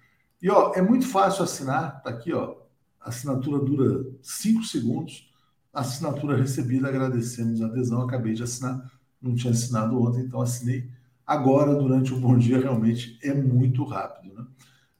E 0.40 0.48
ó, 0.50 0.72
é 0.74 0.80
muito 0.80 1.06
fácil 1.06 1.44
assinar, 1.44 2.02
tá 2.02 2.10
aqui, 2.10 2.32
ó. 2.32 2.56
Assinatura 3.00 3.62
dura 3.62 4.06
cinco 4.22 4.64
segundos. 4.64 5.30
Assinatura 5.72 6.36
recebida, 6.36 6.88
agradecemos 6.88 7.60
a 7.60 7.66
adesão. 7.66 8.00
Acabei 8.00 8.32
de 8.32 8.42
assinar, 8.42 8.90
não 9.20 9.34
tinha 9.34 9.52
assinado 9.52 10.00
ontem, 10.00 10.22
então 10.22 10.40
assinei 10.40 10.88
agora 11.26 11.74
durante 11.74 12.12
o 12.12 12.18
bom 12.18 12.36
dia. 12.36 12.60
Realmente 12.60 13.18
é 13.22 13.34
muito 13.34 13.84
rápido, 13.84 14.34
né? 14.34 14.44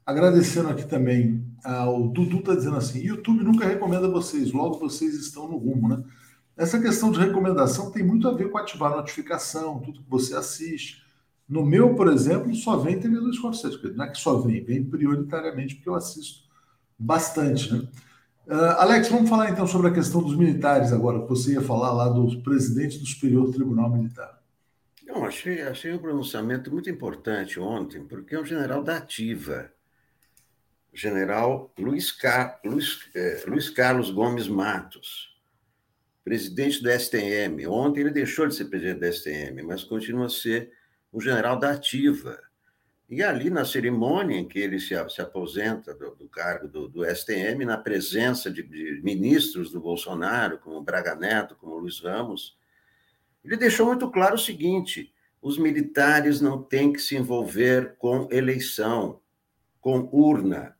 Agradecendo 0.05 0.69
aqui 0.69 0.87
também 0.87 1.43
ao 1.63 2.07
Dudu 2.07 2.39
está 2.39 2.55
dizendo 2.55 2.77
assim: 2.77 2.99
YouTube 2.99 3.43
nunca 3.43 3.65
recomenda 3.65 4.07
vocês, 4.07 4.51
logo 4.51 4.79
vocês 4.79 5.15
estão 5.15 5.47
no 5.47 5.57
rumo, 5.57 5.89
né? 5.89 6.03
Essa 6.55 6.79
questão 6.79 7.11
de 7.11 7.19
recomendação 7.19 7.91
tem 7.91 8.03
muito 8.03 8.27
a 8.27 8.33
ver 8.33 8.49
com 8.49 8.57
ativar 8.57 8.93
a 8.93 8.97
notificação, 8.97 9.79
tudo 9.79 10.01
que 10.01 10.09
você 10.09 10.35
assiste. 10.35 11.03
No 11.47 11.65
meu, 11.65 11.95
por 11.95 12.07
exemplo, 12.07 12.55
só 12.55 12.77
vem 12.77 12.99
TV 12.99 13.15
247. 13.15 13.95
Não 13.95 14.05
é 14.05 14.09
que 14.09 14.17
só 14.17 14.39
vem, 14.39 14.63
vem 14.63 14.83
prioritariamente 14.83 15.75
porque 15.75 15.89
eu 15.89 15.95
assisto 15.95 16.45
bastante. 16.97 17.73
Né? 17.73 17.87
Uh, 18.47 18.79
Alex, 18.79 19.09
vamos 19.09 19.29
falar 19.29 19.49
então 19.49 19.67
sobre 19.67 19.89
a 19.89 19.93
questão 19.93 20.23
dos 20.23 20.35
militares 20.35 20.93
agora, 20.93 21.21
que 21.21 21.29
você 21.29 21.53
ia 21.53 21.61
falar 21.61 21.91
lá 21.91 22.07
do 22.07 22.41
presidente 22.41 22.99
do 22.99 23.05
Superior 23.05 23.51
Tribunal 23.51 23.91
Militar. 23.91 24.39
Não, 25.05 25.23
achei, 25.23 25.61
achei 25.61 25.93
um 25.93 25.99
pronunciamento 25.99 26.71
muito 26.71 26.89
importante 26.89 27.59
ontem, 27.59 28.03
porque 28.05 28.35
é 28.35 28.39
um 28.39 28.45
general 28.45 28.83
da 28.83 28.97
ativa. 28.97 29.71
O 30.91 30.97
general 30.97 31.71
Luiz, 31.77 32.11
Car... 32.11 32.59
Luiz, 32.65 33.07
eh, 33.13 33.43
Luiz 33.47 33.69
Carlos 33.69 34.09
Gomes 34.09 34.47
Matos, 34.47 35.39
presidente 36.23 36.81
do 36.81 36.89
STM. 36.89 37.67
Ontem 37.67 38.01
ele 38.01 38.09
deixou 38.09 38.47
de 38.47 38.55
ser 38.55 38.65
presidente 38.65 38.99
do 38.99 39.13
STM, 39.13 39.61
mas 39.63 39.83
continua 39.83 40.25
a 40.25 40.29
ser 40.29 40.71
um 41.13 41.21
general 41.21 41.59
da 41.59 41.71
ativa. 41.71 42.41
E 43.07 43.21
ali, 43.21 43.51
na 43.51 43.63
cerimônia 43.63 44.35
em 44.35 44.47
que 44.47 44.57
ele 44.57 44.79
se, 44.79 44.95
se 45.09 45.21
aposenta 45.21 45.93
do, 45.93 46.15
do 46.15 46.27
cargo 46.27 46.67
do, 46.67 46.87
do, 46.87 47.05
STM, 47.05 47.63
na 47.63 47.77
presença 47.77 48.49
de, 48.49 48.63
de, 48.63 49.01
ministros 49.03 49.71
do 49.71 49.79
Bolsonaro, 49.79 50.57
como 50.57 50.81
Braga 50.81 51.13
Neto, 51.13 51.55
como 51.55 51.77
Luiz 51.77 51.99
Ramos, 51.99 52.57
ele 53.45 53.57
deixou 53.57 53.85
muito 53.85 54.09
claro 54.09 54.35
o 54.35 54.39
seguinte: 54.39 55.13
os 55.41 55.57
militares 55.57 56.41
não 56.41 56.61
têm 56.61 56.91
que 56.91 56.99
se 56.99 57.15
envolver 57.15 57.95
com 57.97 58.27
eleição, 58.31 59.19
com 59.79 60.09
urna. 60.11 60.75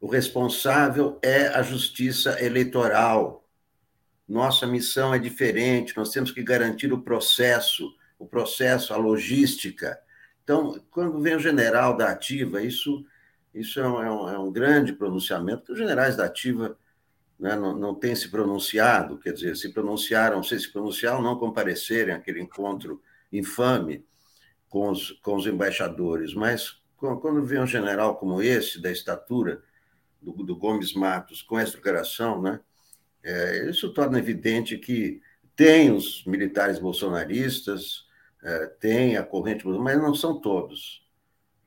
O 0.00 0.06
responsável 0.06 1.18
é 1.22 1.48
a 1.48 1.62
justiça 1.62 2.42
eleitoral. 2.42 3.44
Nossa 4.26 4.66
missão 4.66 5.12
é 5.12 5.18
diferente, 5.18 5.96
nós 5.96 6.10
temos 6.10 6.30
que 6.30 6.42
garantir 6.42 6.92
o 6.92 7.02
processo 7.02 7.92
o 8.18 8.26
processo, 8.26 8.92
a 8.92 8.96
logística. 8.96 9.98
Então, 10.42 10.82
quando 10.90 11.20
vem 11.20 11.36
o 11.36 11.40
general 11.40 11.96
da 11.96 12.10
ativa, 12.10 12.60
isso, 12.62 13.04
isso 13.54 13.78
é, 13.78 13.88
um, 13.88 14.28
é 14.28 14.38
um, 14.38 14.48
é 14.48 14.52
grande 14.52 14.92
pronunciamento, 14.92 15.58
porque 15.58 15.72
os 15.72 15.78
generais 15.78 16.16
da 16.16 16.24
ativa 16.24 16.76
né, 17.38 17.54
não, 17.54 17.76
não 17.76 17.94
têm 17.94 18.16
se 18.16 18.28
pronunciado, 18.28 19.18
quer 19.18 19.32
dizer, 19.32 19.56
se 19.56 19.72
pronunciaram, 19.72 20.42
se 20.42 20.58
se 20.58 20.72
pronunciaram, 20.72 21.22
não 21.22 21.38
comparecerem 21.38 22.14
àquele 22.14 22.40
encontro 22.40 23.00
infame 23.32 24.04
com 24.68 24.90
os, 24.90 25.12
com 25.22 25.36
os 25.36 25.46
embaixadores, 25.46 26.34
mas 26.34 26.80
quando 26.96 27.44
vem 27.44 27.60
um 27.60 27.66
general 27.66 28.16
como 28.16 28.42
esse, 28.42 28.82
da 28.82 28.90
estatura 28.90 29.62
do, 30.20 30.32
do 30.32 30.56
Gomes 30.56 30.94
Matos, 30.94 31.42
com 31.42 31.58
essa 31.58 31.76
declaração, 31.76 32.42
né, 32.42 32.60
é, 33.22 33.70
isso 33.70 33.92
torna 33.92 34.18
evidente 34.18 34.76
que 34.76 35.20
tem 35.54 35.92
os 35.92 36.24
militares 36.24 36.78
bolsonaristas, 36.78 38.06
é, 38.42 38.66
tem 38.80 39.16
a 39.16 39.22
corrente, 39.22 39.66
mas 39.66 39.98
não 39.98 40.14
são 40.14 40.40
todos. 40.40 41.06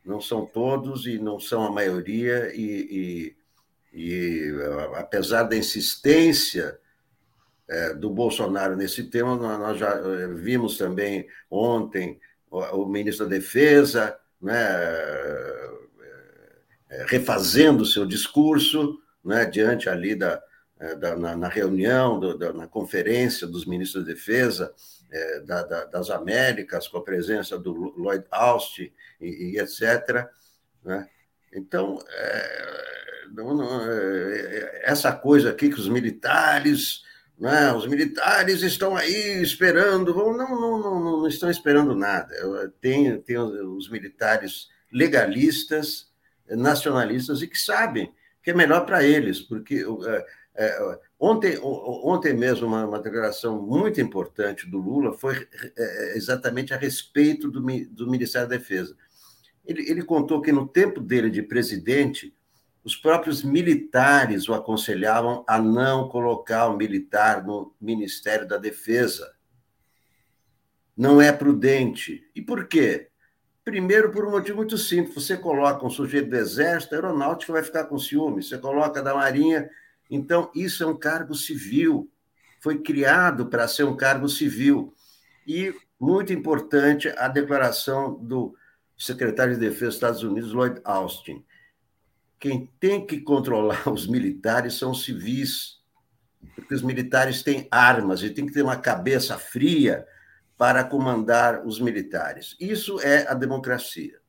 Não 0.03 0.19
são 0.19 0.45
todos 0.45 1.05
e 1.05 1.19
não 1.19 1.39
são 1.39 1.65
a 1.65 1.71
maioria, 1.71 2.51
e, 2.55 2.63
e, 2.63 3.37
e 3.93 4.51
apesar 4.95 5.43
da 5.43 5.55
insistência 5.55 6.79
é, 7.67 7.93
do 7.93 8.09
Bolsonaro 8.09 8.75
nesse 8.75 9.03
tema, 9.03 9.35
nós 9.35 9.79
já 9.79 9.89
é, 9.89 10.27
vimos 10.27 10.77
também 10.77 11.27
ontem 11.49 12.19
o, 12.49 12.85
ministro 12.85 13.25
da 13.25 13.35
Defesa 13.35 14.17
né, 14.41 14.67
é, 16.89 17.05
refazendo 17.07 17.85
seu 17.85 18.05
discurso 18.05 18.99
né, 19.23 19.45
diante 19.45 19.87
ali 19.87 20.15
da, 20.15 20.41
da 20.99 21.15
na, 21.15 21.37
na, 21.37 21.47
reunião, 21.47 22.19
do, 22.19 22.37
da, 22.37 22.51
na 22.51 22.67
conferência 22.67 23.47
dos 23.47 23.65
ministros 23.65 24.03
da 24.03 24.11
Defesa, 24.11 24.73
é, 25.09 25.39
da, 25.41 25.63
da, 25.63 25.85
das 25.85 26.09
Américas, 26.09 26.87
com 26.87 26.97
a 26.97 27.03
presença 27.03 27.57
do 27.57 27.71
Lloyd 27.71 28.25
Austin 28.31 28.91
e, 29.19 29.53
e 29.53 29.59
etc. 29.59 30.27
Né? 30.83 31.07
Então, 31.53 31.99
é, 32.09 32.81
não, 33.31 33.55
não, 33.55 33.81
é, 33.81 34.81
essa 34.83 35.11
coisa 35.11 35.49
aqui 35.49 35.69
que 35.69 35.79
os 35.79 35.89
militares, 35.89 37.03
né, 37.37 37.73
os 37.73 37.87
militares 37.87 38.61
estão 38.61 38.95
aí 38.95 39.41
esperando, 39.41 40.13
não, 40.13 40.35
não, 40.35 40.79
não, 40.79 40.99
não 40.99 41.27
estão 41.27 41.49
esperando 41.49 41.95
nada. 41.95 42.33
Tem, 42.79 43.19
tem 43.21 43.37
os 43.37 43.89
militares 43.89 44.67
legalistas, 44.91 46.11
nacionalistas 46.49 47.41
e 47.41 47.47
que 47.47 47.57
sabem 47.57 48.13
que 48.43 48.51
é 48.51 48.53
melhor 48.53 48.85
para 48.85 49.03
eles, 49.03 49.39
porque 49.39 49.85
é, 50.05 50.25
é, 50.55 50.99
ontem, 51.19 51.57
ontem 51.61 52.33
mesmo, 52.33 52.67
uma, 52.67 52.85
uma, 52.85 52.99
declaração 52.99 53.61
muito 53.61 54.01
importante 54.01 54.69
do 54.69 54.79
Lula 54.79 55.13
foi 55.13 55.47
é, 55.77 56.17
exatamente 56.17 56.73
a 56.73 56.77
respeito 56.77 57.49
do, 57.49 57.61
do 57.61 58.09
Ministério 58.09 58.49
da 58.49 58.57
Defesa. 58.57 58.95
Ele, 59.65 59.89
ele 59.89 60.03
contou 60.03 60.41
que 60.41 60.51
no 60.51 60.67
tempo 60.67 60.99
dele 60.99 61.29
de 61.29 61.43
presidente, 61.43 62.35
os 62.83 62.95
próprios 62.95 63.43
militares 63.43 64.49
o 64.49 64.53
aconselhavam 64.53 65.43
a 65.47 65.59
não 65.59 66.09
colocar 66.09 66.67
o 66.67 66.77
militar 66.77 67.43
no 67.43 67.75
Ministério 67.79 68.47
da 68.47 68.57
Defesa. 68.57 69.33
Não 70.97 71.21
é 71.21 71.31
prudente. 71.31 72.29
E 72.35 72.41
por 72.41 72.67
quê? 72.67 73.09
Primeiro, 73.63 74.11
por 74.11 74.25
um 74.25 74.31
motivo 74.31 74.57
muito 74.57 74.77
simples: 74.77 75.13
você 75.13 75.37
coloca 75.37 75.85
um 75.85 75.89
sujeito 75.89 76.29
do 76.29 76.35
Exército, 76.35 76.95
a 76.95 76.97
aeronáutica 76.97 77.53
vai 77.53 77.63
ficar 77.63 77.85
com 77.85 77.99
ciúme, 77.99 78.41
você 78.41 78.57
coloca 78.57 79.01
da 79.01 79.13
Marinha, 79.13 79.69
então, 80.11 80.51
isso 80.53 80.83
é 80.83 80.85
um 80.85 80.97
cargo 80.97 81.33
civil, 81.33 82.11
foi 82.59 82.79
criado 82.79 83.45
para 83.45 83.65
ser 83.65 83.85
um 83.85 83.95
cargo 83.95 84.27
civil. 84.27 84.93
E, 85.47 85.73
muito 85.97 86.33
importante, 86.33 87.07
a 87.17 87.29
declaração 87.29 88.15
do 88.21 88.53
secretário 88.97 89.53
de 89.53 89.59
Defesa 89.61 89.85
dos 89.85 89.95
Estados 89.95 90.23
Unidos, 90.23 90.51
Lloyd 90.51 90.81
Austin. 90.83 91.45
Quem 92.41 92.67
tem 92.79 93.05
que 93.05 93.19
controlar 93.19 93.87
os 93.87 94.07
militares 94.07 94.73
são 94.73 94.89
os 94.89 95.05
civis, 95.05 95.79
porque 96.55 96.73
os 96.73 96.81
militares 96.81 97.43
têm 97.43 97.67
armas 97.69 98.23
e 98.23 98.31
tem 98.31 98.47
que 98.47 98.51
ter 98.51 98.63
uma 98.63 98.75
cabeça 98.75 99.37
fria 99.37 100.03
para 100.57 100.83
comandar 100.83 101.63
os 101.67 101.79
militares. 101.79 102.55
Isso 102.59 102.99
é 102.99 103.27
a 103.29 103.35
democracia. 103.35 104.19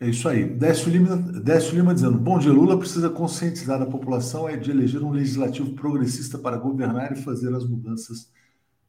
É 0.00 0.08
isso 0.08 0.28
aí. 0.28 0.44
Décio 0.44 0.90
Lima, 0.90 1.16
Décio 1.16 1.76
Lima 1.76 1.94
dizendo: 1.94 2.18
Bom 2.18 2.40
dia, 2.40 2.52
Lula 2.52 2.76
precisa 2.76 3.08
conscientizar 3.08 3.80
a 3.80 3.86
população 3.86 4.48
é 4.48 4.56
de 4.56 4.72
eleger 4.72 5.04
um 5.04 5.12
legislativo 5.12 5.74
progressista 5.74 6.36
para 6.36 6.56
governar 6.56 7.12
e 7.12 7.22
fazer 7.22 7.54
as 7.54 7.64
mudanças 7.64 8.32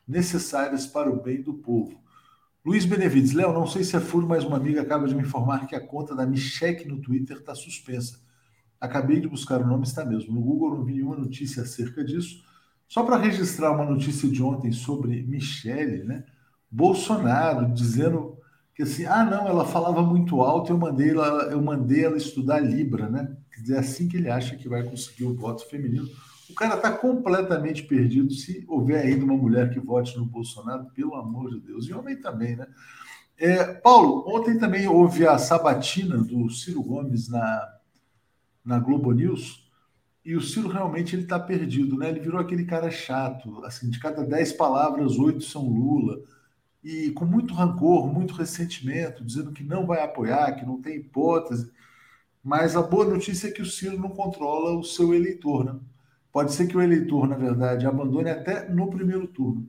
necessárias 0.08 0.88
para 0.88 1.12
o 1.12 1.22
bem 1.22 1.40
do 1.40 1.54
povo. 1.54 2.02
Luiz 2.66 2.84
Benevides, 2.84 3.34
Léo, 3.34 3.54
não 3.54 3.68
sei 3.68 3.84
se 3.84 3.96
é 3.96 4.00
furo, 4.00 4.26
mas 4.28 4.44
uma 4.44 4.58
amiga 4.58 4.82
acaba 4.82 5.08
de 5.08 5.14
me 5.14 5.22
informar 5.22 5.68
que 5.68 5.76
a 5.76 5.86
conta 5.86 6.16
da 6.16 6.26
Michelle 6.26 6.84
no 6.86 7.00
Twitter 7.00 7.38
está 7.38 7.54
suspensa. 7.54 8.25
Acabei 8.86 9.20
de 9.20 9.28
buscar 9.28 9.62
o 9.62 9.68
nome, 9.68 9.84
está 9.84 10.06
mesmo. 10.06 10.34
No 10.34 10.42
Google 10.42 10.78
não 10.78 10.86
vi 10.86 10.94
nenhuma 10.94 11.18
notícia 11.18 11.64
acerca 11.64 12.04
disso. 12.04 12.44
Só 12.88 13.04
para 13.04 13.18
registrar 13.18 13.72
uma 13.72 13.86
notícia 13.86 14.30
de 14.30 14.42
ontem 14.42 14.72
sobre 14.72 15.24
Michele, 15.24 16.04
né? 16.04 16.24
Bolsonaro 16.70 17.74
dizendo 17.74 18.38
que 18.76 18.84
assim, 18.84 19.06
ah, 19.06 19.24
não, 19.24 19.48
ela 19.48 19.66
falava 19.66 20.04
muito 20.04 20.42
alto, 20.42 20.72
eu 20.72 20.78
mandei 20.78 21.12
ela, 21.12 21.44
eu 21.46 21.62
mandei 21.62 22.04
ela 22.04 22.18
estudar 22.18 22.60
Libra, 22.60 23.10
né? 23.10 23.36
Quer 23.54 23.62
dizer, 23.62 23.76
é 23.76 23.80
assim 23.80 24.08
que 24.08 24.18
ele 24.18 24.30
acha 24.30 24.56
que 24.58 24.68
vai 24.68 24.84
conseguir 24.84 25.24
o 25.24 25.36
voto 25.36 25.68
feminino. 25.70 26.08
O 26.50 26.54
cara 26.54 26.76
está 26.76 26.92
completamente 26.92 27.84
perdido. 27.84 28.32
Se 28.34 28.64
houver 28.68 29.04
ainda 29.04 29.26
uma 29.26 29.38
mulher 29.38 29.72
que 29.72 29.80
vote 29.80 30.18
no 30.18 30.26
Bolsonaro, 30.26 30.86
pelo 30.94 31.16
amor 31.16 31.50
de 31.50 31.60
Deus, 31.60 31.88
e 31.88 31.94
homem 31.94 32.20
também, 32.20 32.56
né? 32.56 32.68
É, 33.38 33.64
Paulo, 33.66 34.24
ontem 34.28 34.58
também 34.58 34.88
houve 34.88 35.28
a 35.28 35.38
sabatina 35.38 36.18
do 36.18 36.50
Ciro 36.50 36.82
Gomes 36.82 37.30
na, 37.30 37.75
na 38.66 38.80
Globo 38.80 39.12
News, 39.12 39.70
e 40.26 40.36
o 40.36 40.42
Ciro 40.42 40.68
realmente 40.68 41.16
ele 41.16 41.24
está 41.24 41.40
perdido, 41.40 41.98
né? 41.98 42.10
Ele 42.10 42.20
virou 42.20 42.40
aquele 42.42 42.66
cara 42.66 42.90
chato, 42.90 43.64
assim, 43.64 43.90
de 43.90 44.00
cada 44.00 44.24
dez 44.24 44.52
palavras, 44.52 45.20
oito 45.20 45.44
são 45.44 45.70
Lula 45.70 46.20
e 46.84 47.12
com 47.12 47.26
muito 47.26 47.54
rancor, 47.54 48.08
muito 48.12 48.36
ressentimento, 48.36 49.26
dizendo 49.26 49.52
que 49.52 49.64
não 49.64 49.88
vai 49.88 50.04
apoiar, 50.04 50.54
que 50.54 50.66
não 50.66 50.80
tem 50.80 50.98
hipótese. 50.98 51.72
Mas 52.44 52.76
a 52.76 52.82
boa 52.82 53.06
notícia 53.06 53.48
é 53.48 53.52
que 53.52 53.62
o 53.62 53.66
Ciro 53.66 53.98
não 54.00 54.10
controla 54.10 54.78
o 54.78 54.84
seu 54.84 55.14
eleitor, 55.14 55.66
né? 55.66 55.80
Pode 56.32 56.54
ser 56.54 56.68
que 56.68 56.78
o 56.78 56.82
eleitor, 56.82 57.28
na 57.28 57.36
verdade, 57.36 57.88
abandone 57.88 58.30
até 58.30 58.70
no 58.70 58.90
primeiro 58.90 59.28
turno. 59.28 59.68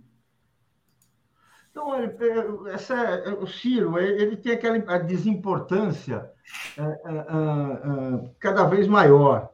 Então, 1.70 1.88
olha, 1.88 2.14
é, 2.20 2.74
essa, 2.74 2.94
é, 2.94 3.30
o 3.34 3.46
Ciro 3.46 3.98
ele 3.98 4.36
tem 4.36 4.52
aquela 4.52 4.98
desimportância 4.98 6.16
é, 6.16 6.20
é, 6.20 6.28
é, 6.28 6.35
cada 8.38 8.64
vez 8.64 8.86
maior. 8.86 9.50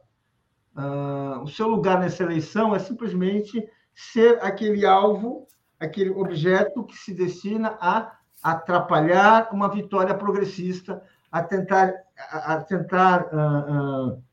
Ah, 0.75 1.39
o 1.43 1.47
seu 1.47 1.67
lugar 1.67 1.99
nessa 1.99 2.23
eleição 2.23 2.75
é 2.75 2.79
simplesmente 2.79 3.63
ser 3.93 4.39
aquele 4.41 4.85
alvo 4.85 5.47
aquele 5.83 6.09
objeto 6.11 6.83
que 6.83 6.95
se 6.95 7.13
destina 7.13 7.77
a 7.79 8.13
atrapalhar 8.41 9.49
uma 9.51 9.69
vitória 9.69 10.13
progressista, 10.13 11.01
a 11.31 11.41
tentar, 11.41 11.93
a, 12.31 12.57
tentar 12.61 13.27
uh, 13.33 14.11
uh, 14.13 14.23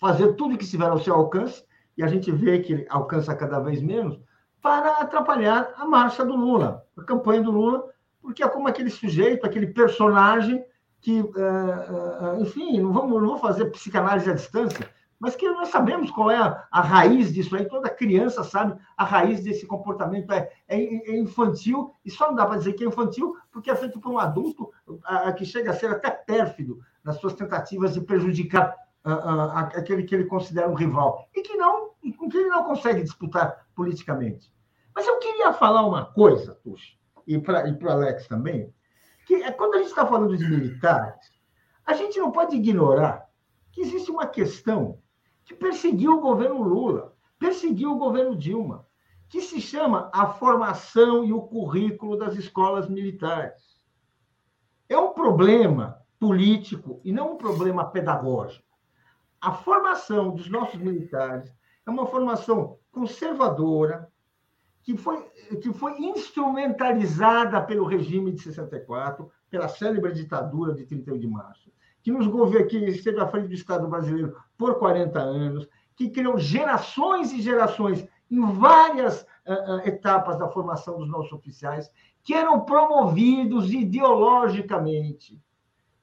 fazer 0.00 0.34
tudo 0.34 0.56
que 0.56 0.64
estiver 0.64 0.88
ao 0.88 0.98
seu 0.98 1.14
alcance, 1.14 1.64
e 1.96 2.02
a 2.02 2.06
gente 2.06 2.30
vê 2.30 2.58
que 2.60 2.86
alcança 2.88 3.34
cada 3.34 3.60
vez 3.60 3.82
menos, 3.82 4.18
para 4.60 4.98
atrapalhar 4.98 5.72
a 5.76 5.84
marcha 5.84 6.24
do 6.24 6.36
Lula, 6.36 6.84
a 6.96 7.02
campanha 7.02 7.42
do 7.42 7.50
Lula, 7.50 7.88
porque 8.20 8.42
é 8.42 8.48
como 8.48 8.68
aquele 8.68 8.90
sujeito, 8.90 9.44
aquele 9.44 9.66
personagem 9.66 10.64
que, 11.02 11.20
uh, 11.20 12.40
enfim, 12.40 12.80
não, 12.80 12.92
vamos, 12.92 13.20
não 13.20 13.30
vou 13.30 13.38
fazer 13.38 13.66
psicanálise 13.66 14.30
à 14.30 14.34
distância, 14.34 14.88
mas 15.18 15.34
que 15.34 15.48
nós 15.50 15.68
sabemos 15.68 16.10
qual 16.12 16.30
é 16.30 16.36
a, 16.36 16.66
a, 16.70 16.80
raiz 16.80 17.32
disso 17.32 17.54
aí, 17.56 17.68
toda 17.68 17.90
criança 17.90 18.44
sabe 18.44 18.80
a 18.96 19.04
raiz 19.04 19.42
desse 19.42 19.66
comportamento 19.66 20.32
é, 20.32 20.50
é, 20.68 21.10
é 21.10 21.18
infantil, 21.18 21.92
e 22.04 22.10
só 22.10 22.28
não 22.28 22.36
dá 22.36 22.46
para 22.46 22.58
dizer 22.58 22.74
que 22.74 22.84
é 22.84 22.86
infantil 22.86 23.36
porque 23.50 23.70
é 23.70 23.74
feito 23.74 24.00
por 24.00 24.12
um 24.12 24.18
adulto 24.18 24.72
a, 25.04 25.28
a, 25.28 25.32
que 25.32 25.44
chega 25.44 25.72
a 25.72 25.74
ser 25.74 25.90
até 25.90 26.08
pérfido 26.08 26.80
nas 27.04 27.16
suas 27.16 27.34
tentativas 27.34 27.94
de 27.94 28.00
prejudicar 28.00 28.74
a, 29.04 29.60
aquele 29.60 30.04
que 30.04 30.14
ele 30.14 30.26
considera 30.26 30.70
um 30.70 30.74
rival, 30.74 31.28
e 31.34 31.42
que 31.42 31.56
não, 31.56 31.90
com 32.16 32.28
que 32.28 32.38
ele 32.38 32.48
não 32.48 32.62
consegue 32.62 33.02
disputar 33.02 33.66
politicamente. 33.74 34.52
Mas 34.94 35.06
eu 35.08 35.18
queria 35.18 35.52
falar 35.52 35.84
uma 35.84 36.04
coisa, 36.04 36.54
Tuxa, 36.62 36.92
e 37.26 37.38
para 37.38 37.68
e 37.68 37.72
o 37.72 37.90
Alex 37.90 38.28
também, 38.28 38.72
que 39.26 39.34
é 39.36 39.50
quando 39.50 39.74
a 39.74 39.78
gente 39.78 39.88
está 39.88 40.06
falando 40.06 40.36
de 40.36 40.48
militares, 40.48 41.30
a 41.84 41.94
gente 41.94 42.18
não 42.18 42.30
pode 42.30 42.56
ignorar 42.56 43.28
que 43.70 43.80
existe 43.80 44.10
uma 44.10 44.26
questão 44.26 44.98
que 45.44 45.54
perseguiu 45.54 46.18
o 46.18 46.20
governo 46.20 46.62
Lula, 46.62 47.16
perseguiu 47.38 47.92
o 47.92 47.98
governo 47.98 48.36
Dilma, 48.36 48.86
que 49.28 49.40
se 49.40 49.60
chama 49.60 50.10
a 50.12 50.26
formação 50.26 51.24
e 51.24 51.32
o 51.32 51.40
currículo 51.42 52.18
das 52.18 52.36
escolas 52.36 52.88
militares. 52.88 53.80
É 54.88 54.98
um 54.98 55.14
problema 55.14 55.98
político 56.20 57.00
e 57.02 57.10
não 57.12 57.32
um 57.32 57.36
problema 57.36 57.90
pedagógico. 57.90 58.68
A 59.40 59.52
formação 59.52 60.34
dos 60.34 60.48
nossos 60.50 60.78
militares 60.78 61.50
é 61.86 61.90
uma 61.90 62.06
formação 62.06 62.78
conservadora, 62.92 64.11
que 64.82 64.96
foi, 64.96 65.22
que 65.62 65.72
foi 65.72 66.00
instrumentalizada 66.00 67.60
pelo 67.62 67.84
regime 67.84 68.32
de 68.32 68.42
64, 68.42 69.30
pela 69.48 69.68
célebre 69.68 70.12
ditadura 70.12 70.74
de 70.74 70.84
31 70.84 71.18
de 71.18 71.26
março 71.28 71.72
que 72.02 72.10
nos 72.10 72.26
governou, 72.26 72.68
que 72.68 72.76
esteve 72.78 73.20
à 73.20 73.28
frente 73.28 73.48
do 73.48 73.54
Estado 73.54 73.86
brasileiro 73.86 74.36
por 74.58 74.78
40 74.78 75.18
anos, 75.20 75.68
que 75.94 76.10
criou 76.10 76.36
gerações 76.36 77.32
e 77.32 77.40
gerações 77.40 78.06
em 78.30 78.40
várias 78.40 79.22
uh, 79.46 79.52
uh, 79.52 79.88
etapas 79.88 80.38
da 80.38 80.48
formação 80.48 80.98
dos 80.98 81.08
nossos 81.08 81.32
oficiais, 81.32 81.90
que 82.24 82.34
eram 82.34 82.64
promovidos 82.64 83.72
ideologicamente. 83.72 85.40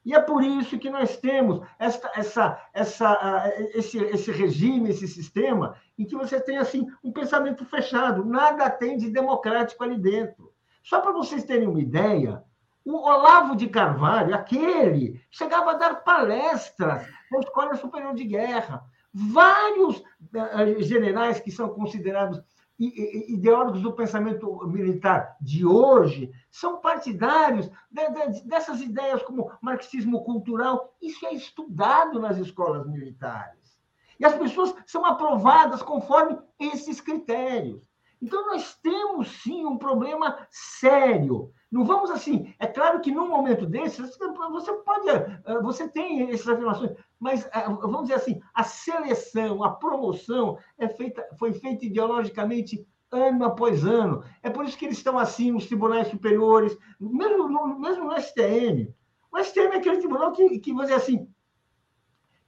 E 0.04 0.14
é 0.14 0.20
por 0.20 0.42
isso 0.42 0.78
que 0.78 0.88
nós 0.88 1.16
temos 1.18 1.66
essa, 1.78 2.10
essa, 2.14 2.70
essa, 2.72 3.12
uh, 3.12 3.78
esse, 3.78 3.98
esse 3.98 4.32
regime, 4.32 4.90
esse 4.90 5.06
sistema, 5.06 5.76
em 5.98 6.06
que 6.06 6.16
você 6.16 6.40
tem 6.40 6.56
assim 6.56 6.86
um 7.04 7.12
pensamento 7.12 7.64
fechado, 7.66 8.24
nada 8.24 8.70
tem 8.70 8.96
de 8.96 9.10
democrático 9.10 9.84
ali 9.84 9.98
dentro. 9.98 10.52
Só 10.82 11.00
para 11.00 11.12
vocês 11.12 11.44
terem 11.44 11.68
uma 11.68 11.80
ideia, 11.80 12.42
o 12.84 12.96
Olavo 12.96 13.54
de 13.54 13.68
Carvalho, 13.68 14.34
aquele, 14.34 15.20
chegava 15.30 15.72
a 15.72 15.74
dar 15.74 16.02
palestras 16.02 17.06
na 17.30 17.38
Escola 17.40 17.76
Superior 17.76 18.14
de 18.14 18.24
Guerra. 18.24 18.82
Vários 19.12 19.98
uh, 19.98 20.82
generais 20.82 21.40
que 21.40 21.50
são 21.50 21.68
considerados 21.68 22.42
ideólogos 22.80 23.82
do 23.82 23.92
pensamento 23.92 24.66
militar 24.66 25.36
de 25.40 25.66
hoje 25.66 26.32
são 26.50 26.80
partidários 26.80 27.70
de, 27.90 28.08
de, 28.08 28.48
dessas 28.48 28.80
ideias 28.80 29.22
como 29.22 29.52
marxismo 29.60 30.24
cultural. 30.24 30.94
Isso 31.00 31.26
é 31.26 31.34
estudado 31.34 32.18
nas 32.18 32.38
escolas 32.38 32.86
militares. 32.86 33.78
E 34.18 34.24
as 34.24 34.34
pessoas 34.34 34.74
são 34.86 35.04
aprovadas 35.04 35.82
conforme 35.82 36.38
esses 36.58 37.00
critérios. 37.00 37.88
Então, 38.20 38.46
nós 38.46 38.74
temos 38.82 39.28
sim 39.42 39.64
um 39.64 39.78
problema 39.78 40.46
sério 40.50 41.52
não 41.70 41.84
vamos 41.84 42.10
assim. 42.10 42.52
É 42.58 42.66
claro 42.66 43.00
que 43.00 43.12
num 43.12 43.28
momento 43.28 43.64
desse, 43.64 44.02
você 44.02 44.72
pode. 44.72 45.08
Eh, 45.08 45.62
você 45.62 45.86
tem 45.86 46.30
essas 46.30 46.48
afirmações, 46.48 46.92
mas 47.20 47.46
eh, 47.52 47.64
vamos 47.82 48.02
dizer 48.02 48.14
assim, 48.14 48.40
a 48.54 48.64
seleção, 48.64 49.62
a 49.62 49.70
promoção 49.70 50.58
é 50.78 50.88
feita, 50.88 51.22
foi 51.38 51.52
feita 51.52 51.84
ideologicamente 51.84 52.84
ano 53.12 53.44
após 53.44 53.84
ano. 53.84 54.24
É 54.42 54.48
por 54.48 54.64
isso 54.64 54.78
que 54.78 54.86
eles 54.86 54.96
estão 54.96 55.18
assim 55.18 55.52
nos 55.52 55.66
tribunais 55.66 56.08
superiores, 56.08 56.76
mesmo 56.98 57.48
no, 57.48 57.78
mesmo 57.78 58.04
no 58.04 58.18
STM. 58.18 58.92
O 59.30 59.38
STM 59.38 59.74
é 59.74 59.76
aquele 59.76 59.98
tribunal 59.98 60.32
que, 60.32 60.58
que 60.58 60.72
vamos 60.72 60.86
dizer 60.86 60.96
assim, 60.96 61.28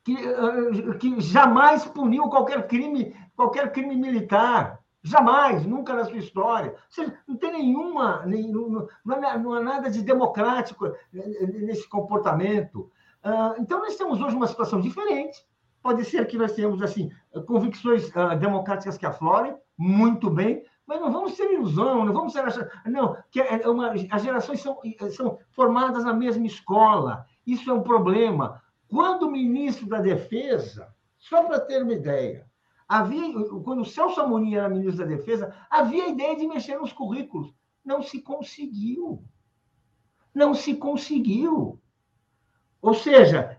que, 0.03 0.17
eh, 0.17 0.95
que 0.99 1.21
jamais 1.21 1.85
puniu 1.85 2.25
qualquer 2.31 2.67
crime, 2.67 3.15
qualquer 3.37 3.71
crime 3.73 3.95
militar. 3.95 4.81
Jamais, 5.05 5.67
nunca 5.67 5.95
na 5.95 6.05
sua 6.05 6.19
história. 6.19 6.77
Seja, 6.89 7.13
não 7.27 7.37
tem 7.37 7.53
nenhuma, 7.53 8.25
nenhum, 8.25 8.87
não, 9.05 9.25
é, 9.25 9.37
não 9.37 9.53
há 9.53 9.61
nada 9.61 9.91
de 9.91 10.01
democrático 10.01 10.93
nesse 11.13 11.89
comportamento. 11.89 12.91
Ah, 13.23 13.55
então, 13.59 13.81
nós 13.81 13.97
temos 13.97 14.21
hoje 14.21 14.37
uma 14.37 14.47
situação 14.47 14.81
diferente. 14.81 15.39
Pode 15.83 16.05
ser 16.05 16.27
que 16.27 16.39
nós 16.39 16.53
tenhamos 16.53 16.81
assim 16.83 17.11
convicções 17.47 18.15
ah, 18.17 18.35
democráticas 18.35 18.97
que 18.97 19.07
aflorem, 19.07 19.57
muito 19.77 20.31
bem, 20.31 20.65
mas 20.87 21.01
não 21.01 21.11
vamos 21.11 21.37
ter 21.37 21.53
ilusão, 21.53 22.05
não 22.05 22.13
vamos 22.13 22.33
ter. 22.33 22.45
Não, 22.87 23.17
que 23.31 23.41
é 23.41 23.69
uma, 23.69 23.93
as 24.11 24.23
gerações 24.23 24.61
são, 24.61 24.79
são 25.11 25.39
formadas 25.51 26.05
na 26.05 26.13
mesma 26.13 26.47
escola. 26.47 27.27
Isso 27.47 27.71
é 27.71 27.75
um 27.75 27.83
problema. 27.83 28.63
Quando 28.89 29.27
o 29.27 29.31
ministro 29.31 29.89
da 29.89 30.01
Defesa, 30.01 30.95
só 31.19 31.45
para 31.45 31.61
ter 31.61 31.83
uma 31.83 31.95
ideia, 31.95 32.47
Havia, 32.93 33.33
quando 33.65 33.81
o 33.81 33.87
Celso 33.87 34.21
Amorim 34.21 34.55
era 34.55 34.69
ministro 34.69 34.99
da 34.99 35.17
Defesa, 35.17 35.55
havia 35.71 36.05
a 36.05 36.09
ideia 36.09 36.37
de 36.37 36.47
mexer 36.47 36.77
nos 36.77 36.93
currículos. 36.93 37.51
Não 37.83 38.03
se 38.03 38.21
conseguiu. 38.21 39.25
Não 40.35 40.53
se 40.53 40.75
conseguiu. 40.75 41.81
Ou 42.83 42.95
seja, 42.95 43.57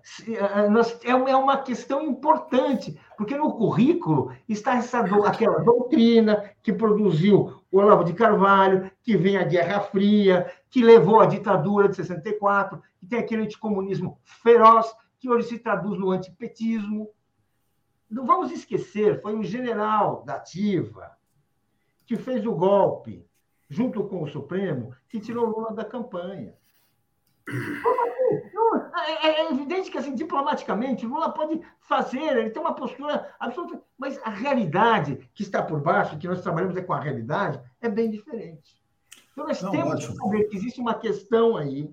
é 1.05 1.35
uma 1.37 1.57
questão 1.57 2.03
importante, 2.03 2.99
porque 3.17 3.37
no 3.37 3.53
currículo 3.53 4.35
está 4.49 4.75
essa, 4.75 4.99
aquela 4.99 5.63
doutrina 5.63 6.51
que 6.61 6.73
produziu 6.73 7.63
o 7.71 7.77
Olavo 7.77 8.03
de 8.03 8.11
Carvalho, 8.11 8.91
que 9.01 9.15
vem 9.15 9.37
a 9.37 9.45
Guerra 9.45 9.79
Fria, 9.79 10.51
que 10.69 10.83
levou 10.83 11.21
à 11.21 11.25
ditadura 11.25 11.87
de 11.87 11.95
64, 11.95 12.83
que 12.99 13.05
tem 13.07 13.19
aquele 13.19 13.43
anticomunismo 13.43 14.19
feroz, 14.25 14.93
que 15.17 15.29
hoje 15.29 15.47
se 15.47 15.59
traduz 15.59 15.97
no 15.97 16.11
antipetismo. 16.11 17.09
Não 18.09 18.25
vamos 18.25 18.51
esquecer, 18.51 19.21
foi 19.21 19.33
um 19.33 19.43
general 19.43 20.21
da 20.25 20.35
ativa 20.35 21.17
que 22.05 22.17
fez 22.17 22.45
o 22.45 22.51
golpe, 22.51 23.25
junto 23.69 24.03
com 24.03 24.21
o 24.21 24.27
Supremo, 24.27 24.93
que 25.07 25.21
tirou 25.21 25.45
Lula 25.45 25.73
da 25.73 25.85
campanha. 25.85 26.53
É, 27.47 28.82
é, 29.01 29.27
é 29.27 29.51
evidente 29.51 29.89
que, 29.89 29.97
assim, 29.97 30.13
diplomaticamente, 30.13 31.05
Lula 31.05 31.31
pode 31.31 31.61
fazer, 31.79 32.37
ele 32.37 32.49
tem 32.49 32.61
uma 32.61 32.75
postura 32.75 33.33
absoluta, 33.39 33.81
mas 33.97 34.19
a 34.23 34.29
realidade 34.29 35.29
que 35.33 35.41
está 35.41 35.61
por 35.61 35.81
baixo, 35.81 36.17
que 36.17 36.27
nós 36.27 36.41
trabalhamos 36.41 36.75
é 36.77 36.81
com 36.81 36.93
a 36.93 36.99
realidade, 36.99 37.59
é 37.81 37.89
bem 37.89 38.09
diferente. 38.09 38.81
Então, 39.31 39.47
nós 39.47 39.61
Não, 39.61 39.71
temos 39.71 39.93
ótimo. 39.93 40.11
que 40.13 40.17
saber 40.17 40.43
que 40.45 40.55
existe 40.57 40.79
uma 40.79 40.93
questão 40.93 41.57
aí. 41.57 41.89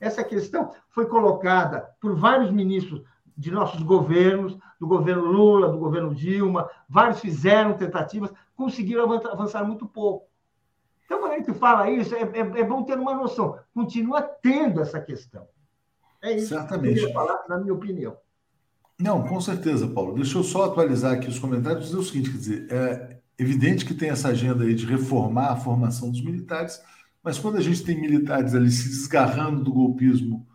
Essa 0.00 0.24
questão 0.24 0.72
foi 0.90 1.06
colocada 1.06 1.94
por 2.00 2.16
vários 2.16 2.50
ministros 2.50 3.02
de 3.36 3.50
nossos 3.50 3.82
governos, 3.82 4.58
do 4.78 4.86
governo 4.86 5.24
Lula, 5.24 5.68
do 5.68 5.78
governo 5.78 6.14
Dilma, 6.14 6.68
vários 6.88 7.20
fizeram 7.20 7.76
tentativas, 7.76 8.32
conseguiram 8.56 9.10
avançar 9.12 9.64
muito 9.64 9.86
pouco. 9.86 10.26
Então, 11.04 11.20
quando 11.20 11.32
a 11.32 11.36
gente 11.36 11.52
fala 11.54 11.90
isso, 11.90 12.14
é, 12.14 12.22
é, 12.22 12.60
é 12.60 12.64
bom 12.64 12.82
ter 12.82 12.98
uma 12.98 13.14
noção. 13.14 13.58
Continua 13.74 14.22
tendo 14.22 14.80
essa 14.80 15.00
questão. 15.00 15.46
É 16.22 16.36
isso 16.36 16.48
Certamente. 16.48 16.94
que 16.94 17.00
eu 17.00 17.08
queria 17.08 17.14
falar, 17.14 17.44
na 17.48 17.58
minha 17.58 17.74
opinião. 17.74 18.16
Não, 18.98 19.26
com 19.26 19.40
certeza, 19.40 19.88
Paulo. 19.88 20.14
Deixa 20.14 20.36
eu 20.36 20.42
só 20.42 20.64
atualizar 20.64 21.14
aqui 21.14 21.28
os 21.28 21.38
comentários 21.38 21.84
e 21.84 21.86
dizer 21.86 21.98
o 21.98 22.02
seguinte: 22.02 22.30
quer 22.30 22.36
dizer, 22.36 22.66
é 22.70 23.20
evidente 23.38 23.86
que 23.86 23.94
tem 23.94 24.10
essa 24.10 24.28
agenda 24.28 24.64
aí 24.64 24.74
de 24.74 24.84
reformar 24.84 25.52
a 25.52 25.56
formação 25.56 26.10
dos 26.10 26.22
militares, 26.22 26.80
mas 27.22 27.38
quando 27.38 27.56
a 27.56 27.62
gente 27.62 27.82
tem 27.82 27.98
militares 27.98 28.54
ali 28.54 28.70
se 28.70 28.88
desgarrando 28.88 29.64
do 29.64 29.72
golpismo 29.72 30.46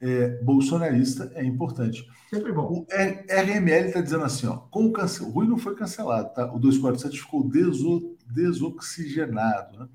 é, 0.00 0.40
bolsonarista, 0.42 1.32
é 1.34 1.44
importante. 1.44 2.06
Sempre 2.30 2.52
bom. 2.52 2.66
O 2.66 2.86
RML 2.88 3.88
está 3.88 4.00
dizendo 4.00 4.24
assim: 4.24 4.46
ó, 4.46 4.56
com 4.56 4.86
o, 4.86 4.92
cance... 4.92 5.22
o 5.22 5.30
Rui 5.30 5.48
não 5.48 5.58
foi 5.58 5.74
cancelado, 5.74 6.32
tá? 6.32 6.52
O 6.52 6.58
247 6.58 7.20
ficou 7.20 7.48
deso... 7.48 8.16
desoxigenado. 8.26 9.76
Né? 9.76 9.88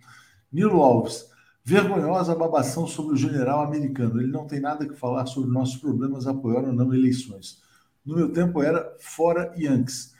Nilo 0.51 0.81
Alves. 0.81 1.31
Vergonhosa 1.65 2.35
babação 2.35 2.85
sobre 2.85 3.13
o 3.13 3.17
general 3.17 3.61
americano. 3.61 4.19
Ele 4.19 4.31
não 4.31 4.45
tem 4.45 4.59
nada 4.59 4.85
que 4.87 4.95
falar 4.95 5.25
sobre 5.25 5.49
nossos 5.49 5.77
problemas, 5.77 6.27
apoiar 6.27 6.65
ou 6.65 6.73
não 6.73 6.93
eleições. 6.93 7.61
No 8.05 8.15
meu 8.15 8.33
tempo 8.33 8.61
era 8.61 8.95
fora 8.99 9.53
Yankees. 9.57 10.13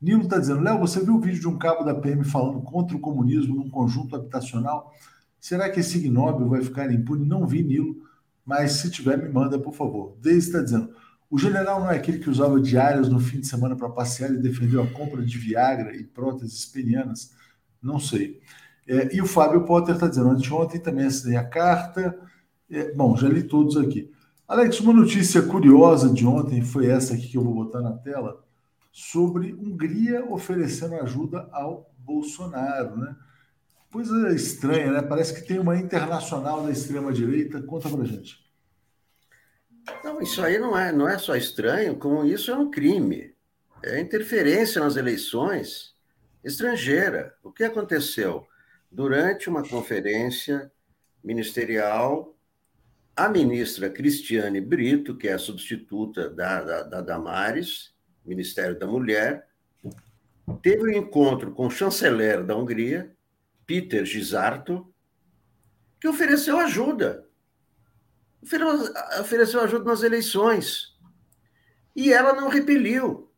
Nilo 0.00 0.22
está 0.22 0.38
dizendo, 0.38 0.60
Léo, 0.60 0.78
você 0.78 1.00
viu 1.00 1.16
o 1.16 1.20
vídeo 1.20 1.40
de 1.40 1.48
um 1.48 1.58
cabo 1.58 1.82
da 1.82 1.94
PM 1.94 2.22
falando 2.22 2.60
contra 2.60 2.96
o 2.96 3.00
comunismo 3.00 3.56
num 3.56 3.70
conjunto 3.70 4.14
habitacional? 4.14 4.92
Será 5.40 5.68
que 5.68 5.80
esse 5.80 5.98
ignóbil 5.98 6.48
vai 6.48 6.62
ficar 6.62 6.92
impune? 6.92 7.26
Não 7.26 7.46
vi, 7.46 7.62
Nilo, 7.62 7.96
mas 8.44 8.72
se 8.72 8.90
tiver, 8.90 9.16
me 9.16 9.28
manda, 9.28 9.58
por 9.58 9.74
favor. 9.74 10.16
Deise 10.20 10.48
está 10.48 10.62
dizendo, 10.62 10.94
o 11.28 11.38
general 11.38 11.80
não 11.80 11.90
é 11.90 11.96
aquele 11.96 12.18
que 12.18 12.30
usava 12.30 12.60
diárias 12.60 13.08
no 13.08 13.18
fim 13.18 13.40
de 13.40 13.46
semana 13.46 13.74
para 13.74 13.88
passear 13.88 14.30
e 14.30 14.36
defendeu 14.36 14.82
a 14.82 14.86
compra 14.86 15.24
de 15.24 15.36
Viagra 15.38 15.96
e 15.96 16.04
próteses 16.04 16.66
penianas? 16.66 17.32
Não 17.82 17.98
sei. 17.98 18.40
É, 18.86 19.14
e 19.14 19.22
o 19.22 19.26
Fábio 19.26 19.64
Potter 19.64 19.94
está 19.94 20.06
dizendo, 20.06 20.30
anteontem 20.30 20.80
também 20.80 21.06
assinei 21.06 21.36
a 21.36 21.44
carta. 21.44 22.18
É, 22.70 22.92
bom, 22.92 23.16
já 23.16 23.28
li 23.28 23.42
todos 23.42 23.76
aqui. 23.76 24.10
Alex, 24.46 24.80
uma 24.80 24.92
notícia 24.92 25.40
curiosa 25.42 26.12
de 26.12 26.26
ontem 26.26 26.62
foi 26.62 26.86
essa 26.86 27.14
aqui 27.14 27.28
que 27.28 27.38
eu 27.38 27.42
vou 27.42 27.54
botar 27.54 27.80
na 27.80 27.92
tela, 27.92 28.44
sobre 28.92 29.52
Hungria 29.54 30.24
oferecendo 30.30 30.94
ajuda 30.96 31.48
ao 31.50 31.90
Bolsonaro, 31.98 32.96
né? 32.96 33.16
Coisa 33.90 34.34
estranha, 34.34 34.92
né? 34.92 35.02
Parece 35.02 35.34
que 35.34 35.46
tem 35.46 35.58
uma 35.58 35.76
internacional 35.76 36.62
da 36.62 36.70
extrema-direita. 36.70 37.62
Conta 37.62 37.88
pra 37.88 38.04
gente. 38.04 38.44
Não, 40.02 40.20
isso 40.20 40.42
aí 40.42 40.58
não 40.58 40.76
é, 40.76 40.92
não 40.92 41.08
é 41.08 41.18
só 41.18 41.34
estranho, 41.36 41.96
como 41.96 42.24
isso 42.24 42.50
é 42.50 42.56
um 42.56 42.70
crime. 42.70 43.34
É 43.82 44.00
interferência 44.00 44.80
nas 44.80 44.96
eleições 44.96 45.94
estrangeira. 46.42 47.34
O 47.42 47.52
que 47.52 47.64
aconteceu? 47.64 48.46
Durante 48.94 49.48
uma 49.48 49.66
conferência 49.66 50.70
ministerial, 51.22 52.36
a 53.16 53.28
ministra 53.28 53.90
Cristiane 53.90 54.60
Brito, 54.60 55.16
que 55.16 55.26
é 55.26 55.32
a 55.32 55.38
substituta 55.38 56.30
da, 56.30 56.62
da, 56.62 56.82
da 56.84 57.00
Damares, 57.00 57.92
Ministério 58.24 58.78
da 58.78 58.86
Mulher, 58.86 59.48
teve 60.62 60.84
um 60.84 60.90
encontro 60.90 61.52
com 61.52 61.66
o 61.66 61.70
chanceler 61.70 62.44
da 62.44 62.56
Hungria, 62.56 63.12
Peter 63.66 64.04
Gisarto, 64.04 64.94
que 66.00 66.06
ofereceu 66.06 66.58
ajuda. 66.60 67.28
Ofereceu 69.20 69.60
ajuda 69.60 69.84
nas 69.84 70.04
eleições. 70.04 70.96
E 71.96 72.12
ela 72.12 72.32
não 72.32 72.48
repeliu 72.48 73.28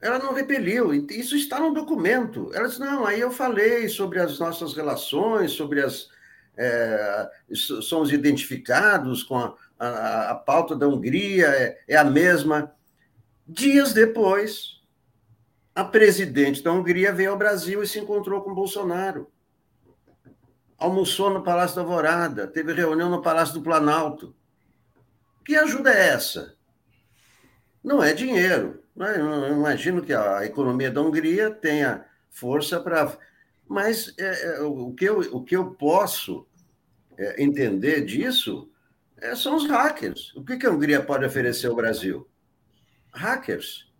ela 0.00 0.18
não 0.18 0.32
repeliu. 0.32 0.92
Isso 1.10 1.36
está 1.36 1.58
no 1.58 1.74
documento. 1.74 2.50
Ela 2.54 2.68
disse: 2.68 2.80
não, 2.80 3.04
aí 3.04 3.20
eu 3.20 3.30
falei 3.30 3.88
sobre 3.88 4.20
as 4.20 4.38
nossas 4.38 4.74
relações, 4.74 5.52
sobre 5.52 5.82
as. 5.82 6.08
É, 6.56 7.30
somos 7.52 8.12
identificados 8.12 9.22
com 9.22 9.36
a, 9.36 9.54
a, 9.78 10.30
a 10.30 10.34
pauta 10.34 10.74
da 10.74 10.88
Hungria, 10.88 11.46
é, 11.46 11.78
é, 11.86 11.96
a 11.96 12.04
mesma. 12.04 12.72
Dias 13.46 13.92
depois, 13.92 14.80
a 15.74 15.84
presidente 15.84 16.62
da 16.62 16.72
Hungria 16.72 17.12
veio 17.12 17.30
ao 17.30 17.38
Brasil 17.38 17.82
e 17.82 17.86
se 17.86 17.98
encontrou 17.98 18.42
com 18.42 18.54
Bolsonaro. 18.54 19.30
Almoçou 20.76 21.30
no 21.30 21.42
Palácio 21.42 21.76
da 21.76 21.82
Alvorada, 21.82 22.46
teve 22.46 22.72
reunião 22.72 23.08
no 23.08 23.22
Palácio 23.22 23.54
do 23.54 23.62
Planalto. 23.62 24.34
Que 25.44 25.56
ajuda 25.56 25.92
é 25.92 26.08
essa? 26.08 26.56
Não 27.82 28.02
é 28.02 28.12
dinheiro? 28.12 28.82
Eu 28.98 29.52
imagino 29.52 30.02
que 30.02 30.12
a 30.12 30.44
economia 30.44 30.90
da 30.90 31.00
Hungria 31.00 31.50
tenha 31.50 32.04
força 32.30 32.80
para. 32.80 33.16
Mas 33.66 34.14
é, 34.18 34.56
é, 34.56 34.60
o, 34.62 34.92
que 34.92 35.04
eu, 35.04 35.20
o 35.32 35.44
que 35.44 35.56
eu 35.56 35.72
posso 35.72 36.46
é, 37.16 37.42
entender 37.42 38.04
disso 38.04 38.70
é, 39.18 39.34
são 39.34 39.56
os 39.56 39.66
hackers. 39.66 40.34
O 40.34 40.44
que, 40.44 40.56
que 40.56 40.66
a 40.66 40.70
Hungria 40.70 41.02
pode 41.02 41.24
oferecer 41.24 41.68
ao 41.68 41.76
Brasil? 41.76 42.28
Hackers. 43.12 43.92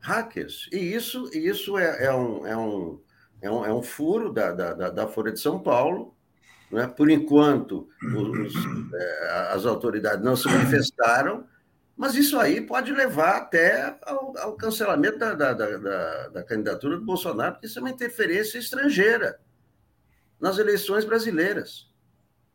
Hackers. 0.00 0.68
E 0.72 0.78
isso, 0.78 1.28
isso 1.34 1.76
é, 1.76 2.06
é, 2.06 2.14
um, 2.14 2.46
é, 2.46 2.56
um, 2.56 3.00
é, 3.42 3.50
um, 3.50 3.64
é 3.66 3.72
um 3.72 3.82
furo 3.82 4.32
da, 4.32 4.52
da, 4.52 4.90
da 4.90 5.08
Folha 5.08 5.32
de 5.32 5.40
São 5.40 5.60
Paulo. 5.60 6.14
Né? 6.70 6.86
Por 6.86 7.10
enquanto, 7.10 7.88
os, 8.02 8.54
é, 8.94 9.52
as 9.52 9.66
autoridades 9.66 10.24
não 10.24 10.36
se 10.36 10.48
manifestaram 10.48 11.44
mas 12.00 12.14
isso 12.14 12.38
aí 12.38 12.62
pode 12.62 12.90
levar 12.92 13.36
até 13.36 13.94
ao, 14.06 14.34
ao 14.38 14.54
cancelamento 14.54 15.18
da, 15.18 15.34
da, 15.34 15.52
da, 15.52 16.28
da, 16.28 16.42
candidatura 16.42 16.98
do 16.98 17.04
Bolsonaro, 17.04 17.52
porque 17.52 17.66
isso 17.66 17.78
é 17.78 17.82
uma 17.82 17.90
interferência 17.90 18.56
estrangeira 18.56 19.38
nas 20.40 20.56
eleições 20.56 21.04
brasileiras. 21.04 21.90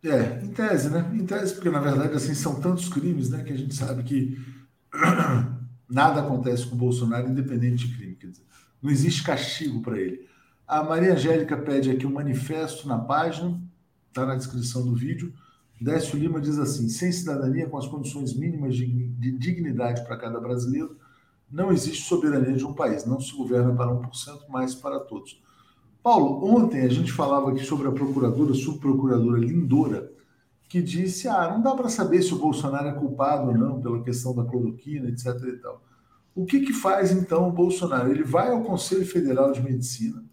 É, 0.04 0.43
em 0.43 0.48
tese, 0.48 0.89
né? 0.89 1.08
Em 1.14 1.28
tese, 1.28 1.54
porque 1.54 1.70
na 1.70 1.80
verdade 1.80 2.16
assim 2.16 2.34
são 2.34 2.60
tantos 2.60 2.89
crimes, 2.89 3.30
né, 3.30 3.43
que 3.43 3.54
a 3.54 3.56
gente 3.56 3.76
sabe 3.76 4.02
que 4.02 4.36
nada 5.88 6.22
acontece 6.22 6.66
com 6.66 6.74
o 6.74 6.80
Bolsonaro 6.80 7.30
independente 7.30 7.88
de 7.88 7.96
crime, 7.96 8.16
quer 8.16 8.32
dizer, 8.32 8.46
não 8.82 8.89
existe 8.89 9.24
castigo 9.24 9.80
para 9.80 10.00
ele. 10.00 10.28
A 10.68 10.82
Maria 10.82 11.14
Angélica 11.14 11.56
pede 11.56 11.91
aqui 11.91 12.08
um 12.08 12.14
manifesto 12.14 12.88
na 12.88 12.98
página, 12.98 13.62
está 14.08 14.26
na 14.26 14.34
descrição 14.34 14.84
do 14.84 14.96
vídeo 14.96 15.32
Décio 15.80 16.17
Lima 16.17 16.39
diz 16.39 16.57
assim: 16.57 16.88
sem 16.88 17.11
cidadania, 17.11 17.67
com 17.67 17.78
as 17.78 17.88
condições 17.88 18.34
mínimas 18.34 18.76
de 18.76 19.32
dignidade 19.38 20.03
para 20.03 20.17
cada 20.17 20.39
brasileiro, 20.39 20.97
não 21.51 21.71
existe 21.71 22.07
soberania 22.07 22.55
de 22.55 22.65
um 22.65 22.73
país. 22.73 23.05
Não 23.05 23.19
se 23.19 23.36
governa 23.36 23.73
para 23.73 23.91
1%, 23.91 24.09
mas 24.49 24.73
para 24.73 24.99
todos. 24.99 25.41
Paulo, 26.01 26.45
ontem 26.45 26.82
a 26.82 26.89
gente 26.89 27.11
falava 27.11 27.51
aqui 27.51 27.63
sobre 27.63 27.88
a 27.88 27.91
procuradora, 27.91 28.53
subprocuradora 28.53 29.39
Lindora, 29.39 30.11
que 30.69 30.82
disse: 30.82 31.28
ah, 31.28 31.51
não 31.51 31.61
dá 31.61 31.76
para 31.76 31.89
saber 31.89 32.21
se 32.21 32.34
o 32.34 32.39
Bolsonaro 32.39 32.88
é 32.88 32.93
culpado 32.93 33.49
ou 33.49 33.57
não 33.57 33.82
pela 33.82 34.03
questão 34.03 34.36
da 34.36 34.45
cloroquina, 34.45 35.09
etc. 35.09 35.28
E 35.47 35.57
tal. 35.57 35.82
O 36.36 36.45
que, 36.45 36.59
que 36.59 36.73
faz 36.73 37.11
então 37.11 37.47
o 37.47 37.51
Bolsonaro? 37.51 38.11
Ele 38.11 38.23
vai 38.23 38.51
ao 38.51 38.61
Conselho 38.61 39.05
Federal 39.05 39.51
de 39.51 39.61
Medicina, 39.61 40.23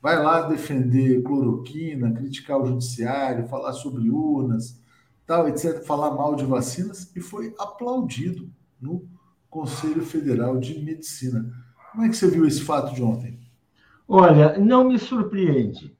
vai 0.00 0.22
lá 0.22 0.42
defender 0.42 1.22
cloroquina, 1.22 2.12
criticar 2.12 2.60
o 2.60 2.66
judiciário, 2.66 3.48
falar 3.48 3.72
sobre 3.72 4.10
urnas, 4.10 4.78
tal, 5.26 5.48
etc., 5.48 5.82
falar 5.84 6.12
mal 6.12 6.34
de 6.36 6.44
vacinas 6.44 7.10
e 7.14 7.20
foi 7.20 7.54
aplaudido 7.58 8.50
no 8.80 9.08
Conselho 9.50 10.04
Federal 10.04 10.58
de 10.58 10.82
Medicina. 10.82 11.50
Como 11.90 12.04
é 12.04 12.08
que 12.08 12.16
você 12.16 12.30
viu 12.30 12.46
esse 12.46 12.62
fato 12.62 12.94
de 12.94 13.02
ontem? 13.02 13.40
Olha, 14.06 14.58
não 14.58 14.84
me 14.84 14.98
surpreende. 14.98 15.96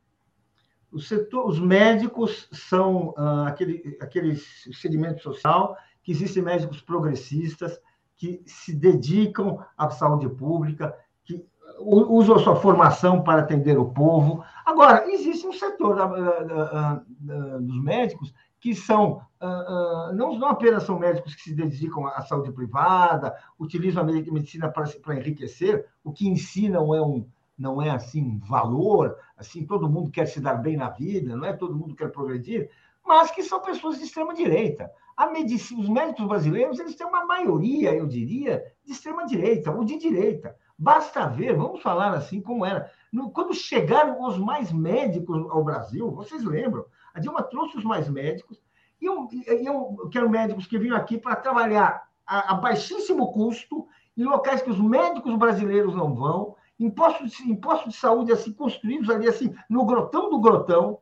Setor, 0.99 1.47
os 1.47 1.59
médicos 1.59 2.49
são 2.53 3.12
ah, 3.18 3.49
aquele, 3.49 3.99
aquele 4.01 4.37
segmento 4.37 5.22
social 5.22 5.77
que 6.03 6.12
existem 6.12 6.43
médicos 6.43 6.81
progressistas 6.81 7.79
que 8.16 8.43
se 8.47 8.74
dedicam 8.74 9.59
à 9.77 9.91
saúde 9.91 10.29
pública, 10.29 10.97
que 11.24 11.45
usam 11.81 12.37
a 12.37 12.39
sua 12.39 12.57
formação 12.57 13.22
para 13.22 13.43
atender 13.43 13.79
o 13.79 13.91
povo. 13.91 14.43
Agora, 14.64 15.11
existe 15.11 15.47
um 15.47 15.53
setor 15.53 15.97
da, 15.97 16.07
da, 16.07 17.03
da, 17.20 17.59
dos 17.59 17.83
médicos 17.83 18.33
que 18.67 18.75
são 18.75 19.23
uh, 19.41 20.11
uh, 20.11 20.12
não, 20.12 20.37
não 20.37 20.49
apenas 20.49 20.83
são 20.83 20.99
médicos 20.99 21.37
que 21.37 21.43
se 21.43 21.55
dedicam 21.55 22.05
à 22.05 22.21
saúde 22.23 22.51
privada, 22.51 23.33
utilizam 23.61 24.03
a 24.03 24.05
medicina 24.05 24.69
para, 24.69 25.14
enriquecer, 25.17 25.87
o 26.03 26.12
que 26.12 26.27
ensinam 26.27 26.93
é 26.93 27.01
um 27.01 27.25
não 27.57 27.81
é 27.81 27.91
assim 27.91 28.21
um 28.21 28.39
valor, 28.41 29.17
assim 29.37 29.64
todo 29.64 29.89
mundo 29.89 30.11
quer 30.11 30.27
se 30.27 30.41
dar 30.41 30.57
bem 30.57 30.77
na 30.77 30.91
vida, 30.91 31.37
não 31.37 31.45
é 31.45 31.53
todo 31.53 31.77
mundo 31.77 31.95
quer 31.95 32.11
progredir, 32.11 32.69
mas 33.07 33.31
que 33.31 33.41
são 33.45 33.62
pessoas 33.62 33.99
de 33.99 34.05
extrema 34.05 34.35
direita. 34.35 34.91
A 35.17 35.29
medicina, 35.29 35.81
os 35.81 35.89
médicos 35.89 36.27
brasileiros 36.27 36.81
eles 36.81 36.97
têm 36.97 37.07
uma 37.07 37.25
maioria, 37.25 37.95
eu 37.95 38.05
diria, 38.09 38.64
de 38.85 38.91
extrema 38.91 39.27
direita 39.27 39.71
ou 39.71 39.85
de 39.85 39.97
direita. 39.97 40.57
Basta 40.77 41.29
ver, 41.29 41.55
vamos 41.57 41.81
falar 41.81 42.14
assim 42.14 42.41
como 42.41 42.67
era. 42.67 42.91
No, 43.12 43.31
quando 43.31 43.55
chegaram 43.55 44.21
os 44.27 44.37
mais 44.37 44.73
médicos 44.73 45.49
ao 45.51 45.62
Brasil, 45.62 46.11
vocês 46.11 46.43
lembram? 46.43 46.85
A 47.17 47.19
Dilma 47.19 47.43
trouxe 47.43 47.79
os 47.79 47.85
mais 47.85 48.11
médicos, 48.11 48.61
e 49.01 49.07
eu, 49.07 49.27
eu 49.47 50.11
quero 50.11 50.29
médicos 50.29 50.67
que 50.67 50.79
vinham 50.79 50.95
aqui 50.95 51.17
para 51.17 51.35
trabalhar 51.35 52.07
a, 52.27 52.53
a, 52.53 52.55
baixíssimo 52.57 53.33
custo, 53.33 53.89
em 54.14 54.25
locais 54.25 54.61
que 54.61 54.69
os 54.69 54.79
médicos 54.79 55.35
brasileiros 55.35 55.95
não 55.95 56.14
vão, 56.14 56.57
impostos 56.79 57.31
de, 57.31 57.51
impostos 57.51 57.95
de 57.95 57.99
saúde 57.99 58.33
assim 58.33 58.53
construídos 58.53 59.09
ali 59.09 59.27
assim 59.27 59.55
no 59.67 59.87
grotão 59.87 60.29
do 60.29 60.39
grotão, 60.39 60.99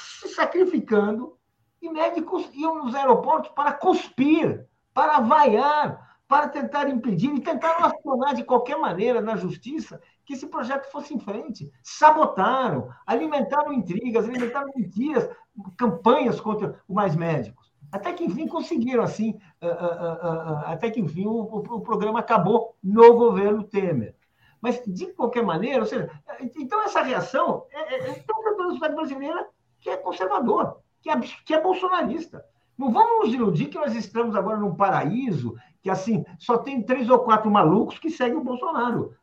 se 0.00 0.28
sacrificando, 0.30 1.38
e 1.80 1.88
médicos 1.88 2.50
iam 2.52 2.82
nos 2.82 2.92
aeroportos 2.96 3.52
para 3.52 3.72
cuspir, 3.72 4.66
para 4.92 5.20
vaiar, 5.20 6.18
para 6.26 6.48
tentar 6.48 6.88
impedir 6.88 7.32
e 7.32 7.40
tentaram 7.40 7.84
acionar 7.84 8.34
de 8.34 8.42
qualquer 8.42 8.78
maneira 8.78 9.20
na 9.20 9.36
justiça 9.36 10.02
que 10.26 10.34
esse 10.34 10.46
projeto 10.48 10.90
fosse 10.90 11.14
em 11.14 11.20
frente. 11.20 11.72
Sabotaram, 11.82 12.90
alimentaram 13.06 13.72
intrigas, 13.72 14.28
alimentaram 14.28 14.68
mentiras, 14.74 15.30
campanhas 15.78 16.40
contra 16.40 16.80
os 16.86 16.94
mais 16.94 17.14
médicos. 17.14 17.72
Até 17.92 18.12
que, 18.12 18.24
enfim, 18.24 18.48
conseguiram, 18.48 19.04
assim, 19.04 19.38
uh, 19.62 19.66
uh, 19.66 19.70
uh, 19.70 20.66
até 20.66 20.90
que, 20.90 21.00
enfim, 21.00 21.24
o, 21.26 21.38
o, 21.42 21.80
programa 21.80 22.18
acabou 22.18 22.74
no 22.82 23.14
governo 23.14 23.62
Temer. 23.62 24.16
Mas, 24.60 24.82
de 24.84 25.06
qualquer 25.12 25.44
maneira, 25.44 25.80
ou 25.80 25.86
seja, 25.86 26.10
então 26.56 26.82
essa 26.82 27.00
reação 27.00 27.64
é, 27.70 27.94
é, 27.94 28.08
é 28.08 28.56
da 28.56 28.64
sociedade 28.64 28.96
brasileira 28.96 29.48
que 29.78 29.88
é 29.88 29.96
conservador, 29.96 30.80
que 31.00 31.08
é, 31.08 31.20
que 31.20 31.54
é 31.54 31.60
bolsonarista. 31.60 32.44
Não 32.76 32.90
vamos 32.90 33.26
nos 33.26 33.34
iludir 33.34 33.66
que 33.66 33.78
nós 33.78 33.94
estamos 33.94 34.34
agora 34.34 34.58
num 34.58 34.74
paraíso 34.74 35.54
que, 35.80 35.88
assim, 35.88 36.24
só 36.36 36.58
tem 36.58 36.82
três 36.82 37.08
ou 37.08 37.20
quatro 37.20 37.48
malucos 37.48 38.00
que 38.00 38.10
seguem 38.10 38.36
o 38.36 38.44
Bolsonaro 38.44 39.14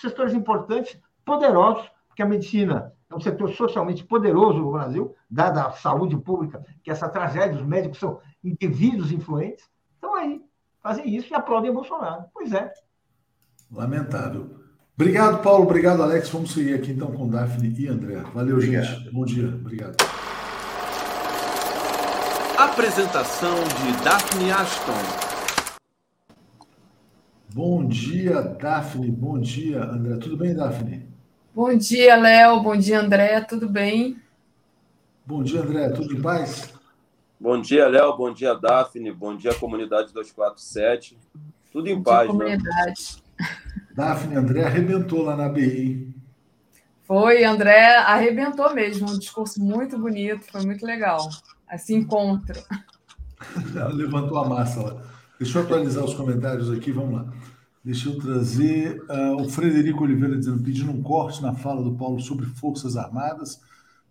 setores 0.00 0.34
importantes, 0.34 0.98
poderosos, 1.24 1.88
porque 2.08 2.22
a 2.22 2.26
medicina 2.26 2.92
é 3.10 3.14
um 3.14 3.20
setor 3.20 3.52
socialmente 3.54 4.04
poderoso 4.04 4.58
no 4.58 4.72
Brasil, 4.72 5.14
dada 5.28 5.64
a 5.64 5.72
saúde 5.72 6.16
pública, 6.16 6.64
que 6.82 6.90
essa 6.90 7.08
tragédia, 7.08 7.60
os 7.60 7.66
médicos 7.66 7.98
são 7.98 8.20
indivíduos 8.42 9.10
influentes. 9.10 9.68
Então, 9.98 10.14
aí, 10.14 10.40
fazem 10.82 11.14
isso 11.14 11.32
e 11.32 11.34
aplaudem 11.34 11.72
Bolsonaro. 11.72 12.24
Pois 12.32 12.52
é. 12.52 12.72
Lamentável. 13.70 14.60
Obrigado, 14.94 15.42
Paulo. 15.42 15.64
Obrigado, 15.64 16.02
Alex. 16.02 16.28
Vamos 16.28 16.52
seguir 16.52 16.74
aqui 16.74 16.92
então 16.92 17.10
com 17.12 17.28
Daphne 17.28 17.74
e 17.78 17.88
André. 17.88 18.22
Valeu, 18.34 18.56
Obrigado. 18.56 18.84
gente. 18.84 19.10
Bom 19.10 19.24
dia. 19.24 19.48
Obrigado. 19.48 19.96
Apresentação 22.58 23.54
de 23.54 24.04
Daphne 24.04 24.52
Ashton. 24.52 25.29
Bom 27.52 27.84
dia, 27.84 28.42
Daphne. 28.42 29.10
Bom 29.10 29.36
dia, 29.36 29.82
André. 29.82 30.16
Tudo 30.18 30.36
bem, 30.36 30.54
Daphne? 30.54 31.04
Bom 31.52 31.76
dia, 31.76 32.14
Léo. 32.14 32.62
Bom 32.62 32.76
dia, 32.76 33.00
André. 33.00 33.40
Tudo 33.40 33.68
bem? 33.68 34.22
Bom 35.26 35.42
dia, 35.42 35.60
André. 35.60 35.88
Tudo 35.90 36.14
em 36.14 36.22
paz? 36.22 36.72
Bom 37.40 37.60
dia, 37.60 37.88
Léo. 37.88 38.16
Bom 38.16 38.32
dia, 38.32 38.54
Daphne. 38.54 39.10
Bom 39.10 39.36
dia, 39.36 39.52
comunidade 39.52 40.12
247. 40.12 41.18
Tudo 41.72 41.88
em 41.88 41.96
Bom 41.96 42.02
paz, 42.04 42.30
dia, 42.30 42.38
né? 42.38 42.44
comunidade. 42.56 43.22
Né? 43.40 43.46
Daphne, 43.96 44.36
André 44.36 44.64
arrebentou 44.64 45.22
lá 45.22 45.34
na 45.34 45.48
BI. 45.48 46.14
Foi, 47.02 47.42
André 47.42 47.96
arrebentou 47.96 48.72
mesmo. 48.72 49.10
Um 49.10 49.18
discurso 49.18 49.60
muito 49.60 49.98
bonito, 49.98 50.46
foi 50.52 50.64
muito 50.64 50.86
legal. 50.86 51.28
Esse 51.72 51.94
encontro. 51.96 52.62
Ela 53.74 53.88
levantou 53.92 54.38
a 54.38 54.48
massa 54.48 54.80
lá. 54.82 55.02
Deixa 55.40 55.58
eu 55.58 55.62
atualizar 55.62 56.04
os 56.04 56.12
comentários 56.12 56.70
aqui, 56.70 56.92
vamos 56.92 57.14
lá. 57.14 57.32
Deixa 57.82 58.10
eu 58.10 58.18
trazer 58.18 59.02
uh, 59.08 59.36
o 59.40 59.48
Frederico 59.48 60.04
Oliveira 60.04 60.36
dizendo, 60.36 60.62
pedindo 60.62 60.92
um 60.92 61.02
corte 61.02 61.40
na 61.40 61.54
fala 61.54 61.82
do 61.82 61.96
Paulo 61.96 62.20
sobre 62.20 62.44
Forças 62.44 62.94
Armadas. 62.94 63.58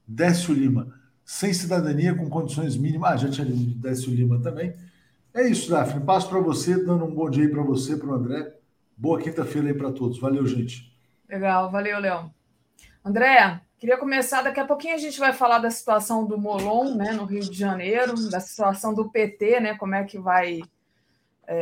Décio 0.07 0.55
Lima, 0.55 0.91
sem 1.23 1.53
cidadania, 1.53 2.15
com 2.15 2.27
condições 2.31 2.75
mínimas. 2.75 3.11
Ah, 3.11 3.15
já 3.15 3.29
tinha 3.29 3.45
lido 3.45 3.79
Décio 3.79 4.11
Lima 4.11 4.41
também. 4.41 4.73
É 5.31 5.47
isso, 5.47 5.69
Daphne. 5.69 6.03
Passo 6.03 6.27
para 6.27 6.39
você, 6.39 6.83
dando 6.83 7.05
um 7.05 7.13
bom 7.13 7.29
dia 7.29 7.43
aí 7.43 7.49
para 7.51 7.61
você, 7.61 7.95
para 7.95 8.07
o 8.07 8.13
André. 8.15 8.51
Boa 8.97 9.21
quinta-feira 9.21 9.67
aí 9.67 9.73
para 9.75 9.91
todos. 9.91 10.17
Valeu, 10.19 10.47
gente. 10.47 10.91
Legal, 11.29 11.69
valeu, 11.69 11.99
Leão. 11.99 12.33
André, 13.05 13.61
queria 13.77 13.99
começar. 13.99 14.41
Daqui 14.41 14.61
a 14.61 14.65
pouquinho 14.65 14.95
a 14.95 14.97
gente 14.97 15.19
vai 15.19 15.31
falar 15.31 15.59
da 15.59 15.69
situação 15.69 16.25
do 16.25 16.39
Molon, 16.39 16.95
né, 16.95 17.11
no 17.11 17.25
Rio 17.25 17.41
de 17.41 17.55
Janeiro, 17.55 18.15
da 18.31 18.39
situação 18.39 18.95
do 18.95 19.11
PT, 19.11 19.59
né, 19.59 19.75
como 19.75 19.93
é 19.93 20.03
que 20.03 20.17
vai 20.17 20.63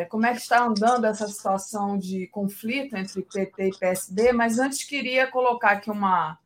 como 0.05 0.25
é 0.25 0.33
que 0.33 0.41
está 0.41 0.65
andando 0.65 1.05
essa 1.05 1.27
situação 1.29 1.97
de 1.97 2.27
conflito 2.27 2.97
entre 2.97 3.21
PT 3.21 3.69
e 3.69 3.77
PSD, 3.77 4.33
mas 4.33 4.59
antes 4.59 4.83
queria 4.83 5.27
colocar 5.27 5.71
aqui 5.71 5.89
uma, 5.89 6.37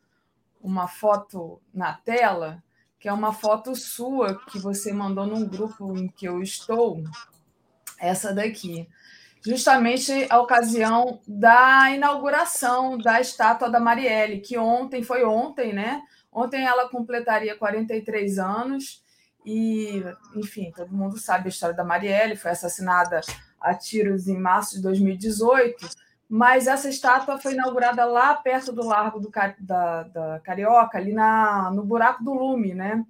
uma 0.62 0.88
foto 0.88 1.60
na 1.74 1.94
tela, 1.94 2.64
que 3.00 3.10
é 3.10 3.14
uma 3.14 3.34
foto 3.34 3.76
sua 3.76 4.40
que 4.46 4.60
você 4.60 4.94
mandou 4.94 5.26
num 5.26 5.48
grupo 5.48 5.98
em 5.98 6.08
que 6.08 6.28
eu 6.28 6.40
estou, 6.44 7.04
essa 8.00 8.32
daqui. 8.32 8.88
Justamente 9.44 10.28
a 10.30 10.40
ocasião 10.40 11.20
da 11.28 11.90
inauguração 11.90 12.96
da 12.96 13.20
estátua 13.20 13.72
da 13.72 13.80
Marielle, 13.80 14.40
que 14.40 14.56
ontem, 14.56 15.02
foi 15.02 15.24
ontem, 15.24 15.74
né? 15.74 16.04
Ontem 16.32 16.64
ela 16.64 16.88
completaria 16.90 17.58
43 17.58 18.38
anos 18.38 19.01
e, 19.46 20.04
enfim, 20.36 20.72
todo 20.76 20.96
mundo 20.96 21.18
sabe 21.18 21.46
a 21.46 21.50
história 21.50 21.76
da 21.76 21.84
Marielle, 21.84 22.36
foi 22.36 22.52
assassinada 22.52 23.22
a 23.60 23.74
tiros 23.74 24.28
em 24.28 24.38
março 24.38 24.76
de 24.76 24.82
2018, 24.82 25.90
mas 26.30 26.68
essa 26.68 26.90
estátua 26.90 27.38
foi 27.38 27.54
inaugurada 27.54 28.06
lá 28.06 28.34
perto 28.36 28.72
do 28.72 28.86
Largo 28.86 29.20
do, 29.20 29.32
da, 29.60 30.04
da 30.04 30.40
Carioca, 30.40 30.98
ali 30.98 31.14
na, 31.14 31.70
no 31.72 31.84
Buraco 31.84 32.24
do 32.24 32.34
Lume, 32.34 32.74
né? 32.74 33.06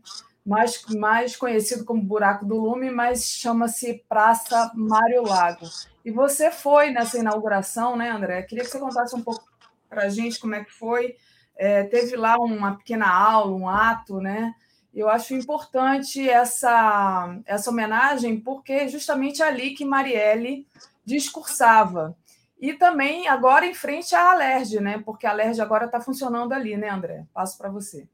mais, 0.46 0.84
mais 0.88 1.36
conhecido 1.36 1.86
como 1.86 2.02
Buraco 2.02 2.46
do 2.46 2.56
Lume, 2.56 2.90
mas 2.90 3.26
chama-se 3.26 4.04
Praça 4.10 4.72
Mário 4.76 5.24
Lago. 5.24 5.68
E 6.04 6.12
você 6.12 6.50
foi 6.50 6.90
nessa 6.90 7.20
inauguração, 7.20 7.96
né, 7.96 8.10
André? 8.10 8.42
Queria 8.44 8.64
que 8.64 8.70
você 8.70 8.80
contasse 8.80 9.16
um 9.16 9.22
pouco 9.22 9.44
para 9.88 10.04
a 10.04 10.10
gente 10.10 10.40
como 10.40 10.56
é 10.56 10.64
que 10.64 10.72
foi. 10.72 11.16
É, 11.56 11.84
teve 11.84 12.16
lá 12.16 12.38
uma 12.38 12.76
pequena 12.76 13.08
aula, 13.08 13.56
um 13.56 13.70
ato, 13.70 14.20
né? 14.20 14.54
Eu 14.94 15.10
acho 15.10 15.34
importante 15.34 16.30
essa, 16.30 17.38
essa 17.46 17.70
homenagem, 17.70 18.39
porque 18.39 18.74
é 18.74 18.88
justamente 18.88 19.42
ali 19.42 19.72
que 19.72 19.86
Marielle 19.86 20.68
discursava. 21.06 22.15
E 22.60 22.74
também 22.74 23.28
agora 23.28 23.65
em 23.65 23.74
frente 23.74 24.14
à 24.14 24.32
Alerj, 24.32 24.80
né? 24.80 25.02
Porque 25.03 25.26
a 25.26 25.32
Alerj 25.32 25.60
agora 25.60 25.86
está 25.86 25.99
funcionando 25.99 26.53
ali, 26.53 26.78
né, 26.78 26.90
André? 26.90 27.26
Passo 27.34 27.57
para 27.57 27.70
você. 27.70 28.07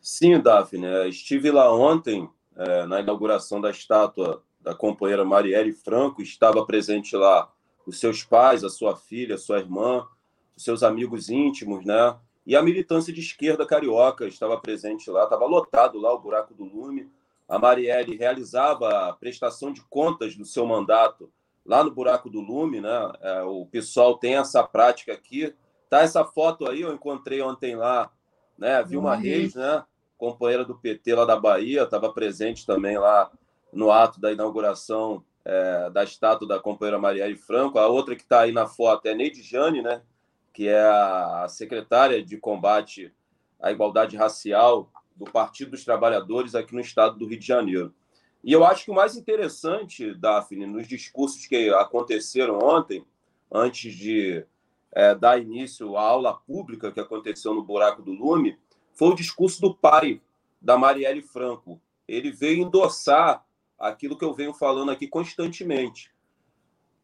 Sim, 0.00 0.38
Daphne. 0.40 0.86
É, 0.86 1.08
estive 1.08 1.50
lá 1.50 1.74
ontem, 1.74 2.28
é, 2.56 2.86
na 2.86 3.00
inauguração 3.00 3.60
da 3.60 3.70
estátua 3.70 4.42
da 4.60 4.74
companheira 4.74 5.24
Marielle 5.24 5.72
Franco. 5.72 6.22
Estava 6.22 6.64
presente 6.64 7.16
lá 7.16 7.50
os 7.86 7.98
seus 7.98 8.22
pais, 8.22 8.62
a 8.62 8.68
sua 8.68 8.96
filha, 8.96 9.34
a 9.34 9.38
sua 9.38 9.58
irmã, 9.58 10.06
os 10.56 10.62
seus 10.62 10.82
amigos 10.82 11.28
íntimos, 11.28 11.84
né? 11.84 12.14
E 12.48 12.56
a 12.56 12.62
militância 12.62 13.12
de 13.12 13.20
esquerda 13.20 13.66
carioca 13.66 14.26
estava 14.26 14.58
presente 14.58 15.10
lá, 15.10 15.24
estava 15.24 15.44
lotado 15.44 16.00
lá 16.00 16.14
o 16.14 16.18
Buraco 16.18 16.54
do 16.54 16.64
Lume. 16.64 17.06
A 17.46 17.58
Marielle 17.58 18.16
realizava 18.16 19.10
a 19.10 19.12
prestação 19.12 19.70
de 19.70 19.82
contas 19.82 20.34
do 20.34 20.46
seu 20.46 20.64
mandato 20.64 21.30
lá 21.62 21.84
no 21.84 21.90
Buraco 21.90 22.30
do 22.30 22.40
Lume, 22.40 22.80
né? 22.80 23.12
É, 23.20 23.42
o 23.42 23.66
pessoal 23.66 24.16
tem 24.16 24.36
essa 24.36 24.62
prática 24.62 25.12
aqui. 25.12 25.54
Tá 25.90 26.00
essa 26.00 26.24
foto 26.24 26.66
aí, 26.66 26.80
eu 26.80 26.94
encontrei 26.94 27.42
ontem 27.42 27.76
lá, 27.76 28.10
né? 28.56 28.82
Vilma 28.82 29.14
uhum. 29.14 29.20
Reis, 29.20 29.54
né? 29.54 29.84
Companheira 30.16 30.64
do 30.64 30.74
PT 30.74 31.16
lá 31.16 31.26
da 31.26 31.38
Bahia, 31.38 31.82
estava 31.82 32.10
presente 32.14 32.64
também 32.64 32.96
lá 32.96 33.30
no 33.70 33.90
ato 33.90 34.18
da 34.18 34.32
inauguração 34.32 35.22
é, 35.44 35.90
da 35.90 36.02
estátua 36.02 36.48
da 36.48 36.58
companheira 36.58 36.98
Marielle 36.98 37.36
Franco. 37.36 37.78
A 37.78 37.88
outra 37.88 38.16
que 38.16 38.22
está 38.22 38.40
aí 38.40 38.52
na 38.52 38.66
foto 38.66 39.04
é 39.04 39.14
Neide 39.14 39.42
Jane, 39.42 39.82
né? 39.82 40.00
Que 40.58 40.66
é 40.66 40.80
a 40.80 41.46
secretária 41.48 42.20
de 42.20 42.36
combate 42.36 43.14
à 43.60 43.70
igualdade 43.70 44.16
racial 44.16 44.90
do 45.14 45.24
Partido 45.24 45.70
dos 45.70 45.84
Trabalhadores 45.84 46.56
aqui 46.56 46.74
no 46.74 46.80
estado 46.80 47.16
do 47.16 47.28
Rio 47.28 47.38
de 47.38 47.46
Janeiro. 47.46 47.94
E 48.42 48.52
eu 48.52 48.64
acho 48.64 48.84
que 48.84 48.90
o 48.90 48.94
mais 48.94 49.14
interessante, 49.14 50.12
Daphne, 50.14 50.66
nos 50.66 50.88
discursos 50.88 51.46
que 51.46 51.70
aconteceram 51.70 52.58
ontem, 52.58 53.06
antes 53.48 53.94
de 53.94 54.44
é, 54.90 55.14
dar 55.14 55.40
início 55.40 55.96
à 55.96 56.02
aula 56.02 56.34
pública 56.34 56.90
que 56.90 56.98
aconteceu 56.98 57.54
no 57.54 57.62
Buraco 57.62 58.02
do 58.02 58.10
Lume 58.10 58.58
foi 58.94 59.10
o 59.10 59.14
discurso 59.14 59.60
do 59.60 59.72
pai 59.72 60.20
da 60.60 60.76
Marielle 60.76 61.22
Franco. 61.22 61.80
Ele 62.08 62.32
veio 62.32 62.64
endossar 62.64 63.46
aquilo 63.78 64.18
que 64.18 64.24
eu 64.24 64.34
venho 64.34 64.52
falando 64.52 64.90
aqui 64.90 65.06
constantemente, 65.06 66.10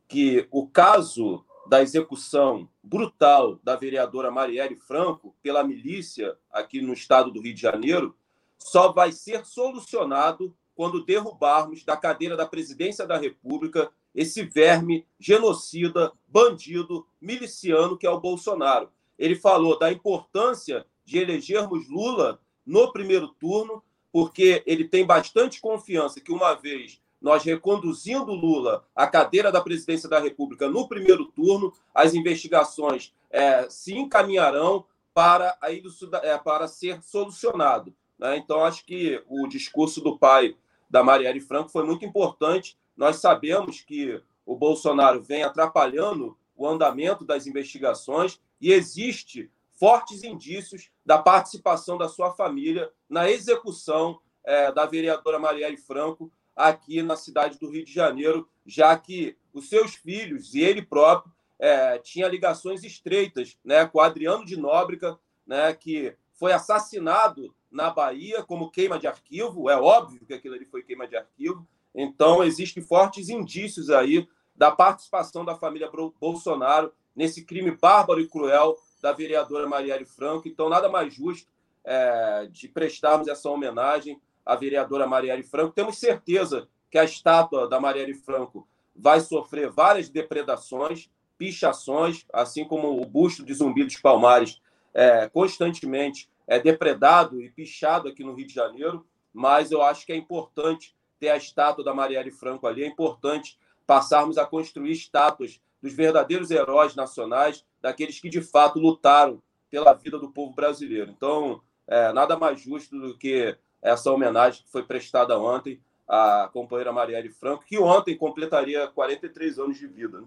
que 0.08 0.44
o 0.50 0.66
caso 0.66 1.44
da 1.68 1.80
execução 1.80 2.68
brutal 2.84 3.58
da 3.64 3.74
vereadora 3.76 4.30
Marielle 4.30 4.76
Franco 4.76 5.34
pela 5.42 5.64
milícia 5.64 6.36
aqui 6.52 6.82
no 6.82 6.92
estado 6.92 7.30
do 7.30 7.40
Rio 7.40 7.54
de 7.54 7.60
Janeiro 7.60 8.14
só 8.58 8.92
vai 8.92 9.10
ser 9.10 9.44
solucionado 9.46 10.54
quando 10.74 11.04
derrubarmos 11.04 11.82
da 11.82 11.96
cadeira 11.96 12.36
da 12.36 12.46
presidência 12.46 13.06
da 13.06 13.16
República 13.16 13.90
esse 14.14 14.42
verme 14.42 15.06
genocida, 15.18 16.12
bandido, 16.28 17.06
miliciano 17.20 17.96
que 17.96 18.06
é 18.06 18.10
o 18.10 18.20
Bolsonaro. 18.20 18.90
Ele 19.18 19.34
falou 19.34 19.78
da 19.78 19.90
importância 19.90 20.86
de 21.04 21.18
elegermos 21.18 21.88
Lula 21.88 22.40
no 22.66 22.92
primeiro 22.92 23.28
turno, 23.28 23.82
porque 24.12 24.62
ele 24.66 24.86
tem 24.86 25.04
bastante 25.04 25.60
confiança 25.60 26.20
que, 26.20 26.32
uma 26.32 26.54
vez 26.54 27.00
nós 27.24 27.42
reconduzindo 27.42 28.34
Lula 28.34 28.84
à 28.94 29.06
cadeira 29.06 29.50
da 29.50 29.62
presidência 29.62 30.06
da 30.06 30.20
República 30.20 30.68
no 30.68 30.86
primeiro 30.86 31.24
turno, 31.24 31.72
as 31.94 32.12
investigações 32.12 33.14
é, 33.30 33.66
se 33.70 33.96
encaminharão 33.96 34.84
para, 35.14 35.56
isso, 35.70 36.10
é, 36.16 36.36
para 36.36 36.68
ser 36.68 37.02
solucionado. 37.02 37.94
Né? 38.18 38.36
Então, 38.36 38.62
acho 38.62 38.84
que 38.84 39.24
o 39.26 39.48
discurso 39.48 40.02
do 40.02 40.18
pai 40.18 40.54
da 40.90 41.02
Marielle 41.02 41.40
Franco 41.40 41.70
foi 41.70 41.82
muito 41.82 42.04
importante. 42.04 42.76
Nós 42.94 43.16
sabemos 43.16 43.80
que 43.80 44.22
o 44.44 44.54
Bolsonaro 44.54 45.22
vem 45.22 45.44
atrapalhando 45.44 46.36
o 46.54 46.68
andamento 46.68 47.24
das 47.24 47.46
investigações 47.46 48.38
e 48.60 48.70
existe 48.70 49.50
fortes 49.72 50.22
indícios 50.24 50.90
da 51.06 51.16
participação 51.16 51.96
da 51.96 52.06
sua 52.06 52.32
família 52.32 52.92
na 53.08 53.30
execução 53.30 54.20
é, 54.44 54.70
da 54.70 54.84
vereadora 54.84 55.38
Marielle 55.38 55.78
Franco 55.78 56.30
aqui 56.54 57.02
na 57.02 57.16
cidade 57.16 57.58
do 57.58 57.70
Rio 57.70 57.84
de 57.84 57.92
Janeiro, 57.92 58.48
já 58.66 58.96
que 58.96 59.36
os 59.52 59.68
seus 59.68 59.94
filhos 59.94 60.54
e 60.54 60.60
ele 60.60 60.82
próprio 60.82 61.32
é, 61.58 61.98
tinha 61.98 62.28
ligações 62.28 62.82
estreitas 62.84 63.56
né, 63.64 63.86
com 63.86 64.00
Adriano 64.00 64.44
de 64.44 64.56
Nóbrega, 64.56 65.18
né, 65.46 65.72
que 65.74 66.14
foi 66.32 66.52
assassinado 66.52 67.54
na 67.70 67.90
Bahia 67.90 68.42
como 68.42 68.70
queima 68.70 68.98
de 68.98 69.06
arquivo. 69.06 69.70
É 69.70 69.76
óbvio 69.76 70.24
que 70.26 70.34
aquilo 70.34 70.54
ali 70.54 70.64
foi 70.64 70.82
queima 70.82 71.06
de 71.06 71.16
arquivo. 71.16 71.66
Então, 71.94 72.42
existem 72.42 72.82
fortes 72.82 73.28
indícios 73.28 73.90
aí 73.90 74.28
da 74.54 74.70
participação 74.70 75.44
da 75.44 75.54
família 75.54 75.90
Bolsonaro 76.20 76.92
nesse 77.14 77.44
crime 77.44 77.70
bárbaro 77.70 78.20
e 78.20 78.28
cruel 78.28 78.76
da 79.00 79.12
vereadora 79.12 79.68
Marielle 79.68 80.04
Franco. 80.04 80.48
Então, 80.48 80.68
nada 80.68 80.88
mais 80.88 81.14
justo 81.14 81.48
é, 81.84 82.48
de 82.50 82.68
prestarmos 82.68 83.28
essa 83.28 83.48
homenagem 83.48 84.20
à 84.44 84.56
vereadora 84.56 85.06
Marielle 85.06 85.42
Franco. 85.42 85.74
Temos 85.74 85.98
certeza 85.98 86.68
que 86.90 86.98
a 86.98 87.04
estátua 87.04 87.68
da 87.68 87.80
Marielle 87.80 88.14
Franco 88.14 88.66
vai 88.94 89.20
sofrer 89.20 89.70
várias 89.70 90.08
depredações, 90.08 91.10
pichações, 91.36 92.24
assim 92.32 92.64
como 92.64 93.00
o 93.00 93.04
busto 93.04 93.44
de 93.44 93.52
Zumbi 93.52 93.84
dos 93.84 93.96
Palmares 93.96 94.60
é, 94.92 95.28
constantemente 95.28 96.30
é 96.46 96.60
depredado 96.60 97.40
e 97.40 97.50
pichado 97.50 98.08
aqui 98.08 98.22
no 98.22 98.34
Rio 98.34 98.46
de 98.46 98.54
Janeiro, 98.54 99.04
mas 99.32 99.72
eu 99.72 99.82
acho 99.82 100.06
que 100.06 100.12
é 100.12 100.16
importante 100.16 100.94
ter 101.18 101.30
a 101.30 101.36
estátua 101.36 101.84
da 101.84 101.94
Marielle 101.94 102.30
Franco 102.30 102.66
ali, 102.66 102.84
é 102.84 102.86
importante 102.86 103.58
passarmos 103.86 104.38
a 104.38 104.46
construir 104.46 104.92
estátuas 104.92 105.60
dos 105.82 105.92
verdadeiros 105.92 106.50
heróis 106.50 106.94
nacionais, 106.94 107.64
daqueles 107.80 108.20
que 108.20 108.28
de 108.28 108.40
fato 108.40 108.78
lutaram 108.78 109.42
pela 109.70 109.92
vida 109.92 110.18
do 110.18 110.30
povo 110.30 110.54
brasileiro. 110.54 111.10
Então, 111.10 111.60
é, 111.86 112.12
nada 112.12 112.38
mais 112.38 112.60
justo 112.60 112.98
do 112.98 113.18
que 113.18 113.56
essa 113.84 114.10
homenagem 114.10 114.62
que 114.64 114.72
foi 114.72 114.82
prestada 114.82 115.38
ontem 115.38 115.78
à 116.08 116.48
companheira 116.52 116.92
Marielle 116.92 117.28
Franco, 117.28 117.64
que 117.66 117.78
ontem 117.78 118.16
completaria 118.16 118.88
43 118.88 119.58
anos 119.58 119.78
de 119.78 119.86
vida. 119.86 120.22
Né? 120.22 120.26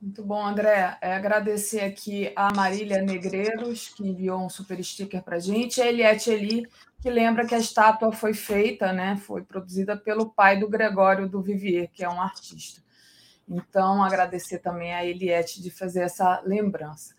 Muito 0.00 0.22
bom, 0.22 0.46
André. 0.46 0.96
É, 1.00 1.16
agradecer 1.16 1.80
aqui 1.80 2.32
a 2.36 2.54
Marília 2.54 3.02
Negreiros, 3.02 3.88
que 3.88 4.06
enviou 4.06 4.40
um 4.40 4.48
super 4.48 4.82
sticker 4.82 5.22
para 5.22 5.36
a 5.36 5.40
gente, 5.40 5.78
e 5.78 5.82
a 5.82 5.88
Eliette 5.88 6.30
Eli, 6.30 6.68
que 7.02 7.10
lembra 7.10 7.44
que 7.44 7.54
a 7.54 7.58
estátua 7.58 8.12
foi 8.12 8.32
feita, 8.32 8.92
né, 8.92 9.16
foi 9.16 9.42
produzida 9.42 9.96
pelo 9.96 10.30
pai 10.30 10.58
do 10.58 10.68
Gregório 10.68 11.28
do 11.28 11.42
Vivier, 11.42 11.90
que 11.92 12.04
é 12.04 12.08
um 12.08 12.20
artista. 12.20 12.80
Então, 13.48 14.04
agradecer 14.04 14.58
também 14.58 14.94
a 14.94 15.04
Eliette 15.04 15.60
de 15.60 15.70
fazer 15.70 16.02
essa 16.02 16.40
lembrança. 16.44 17.17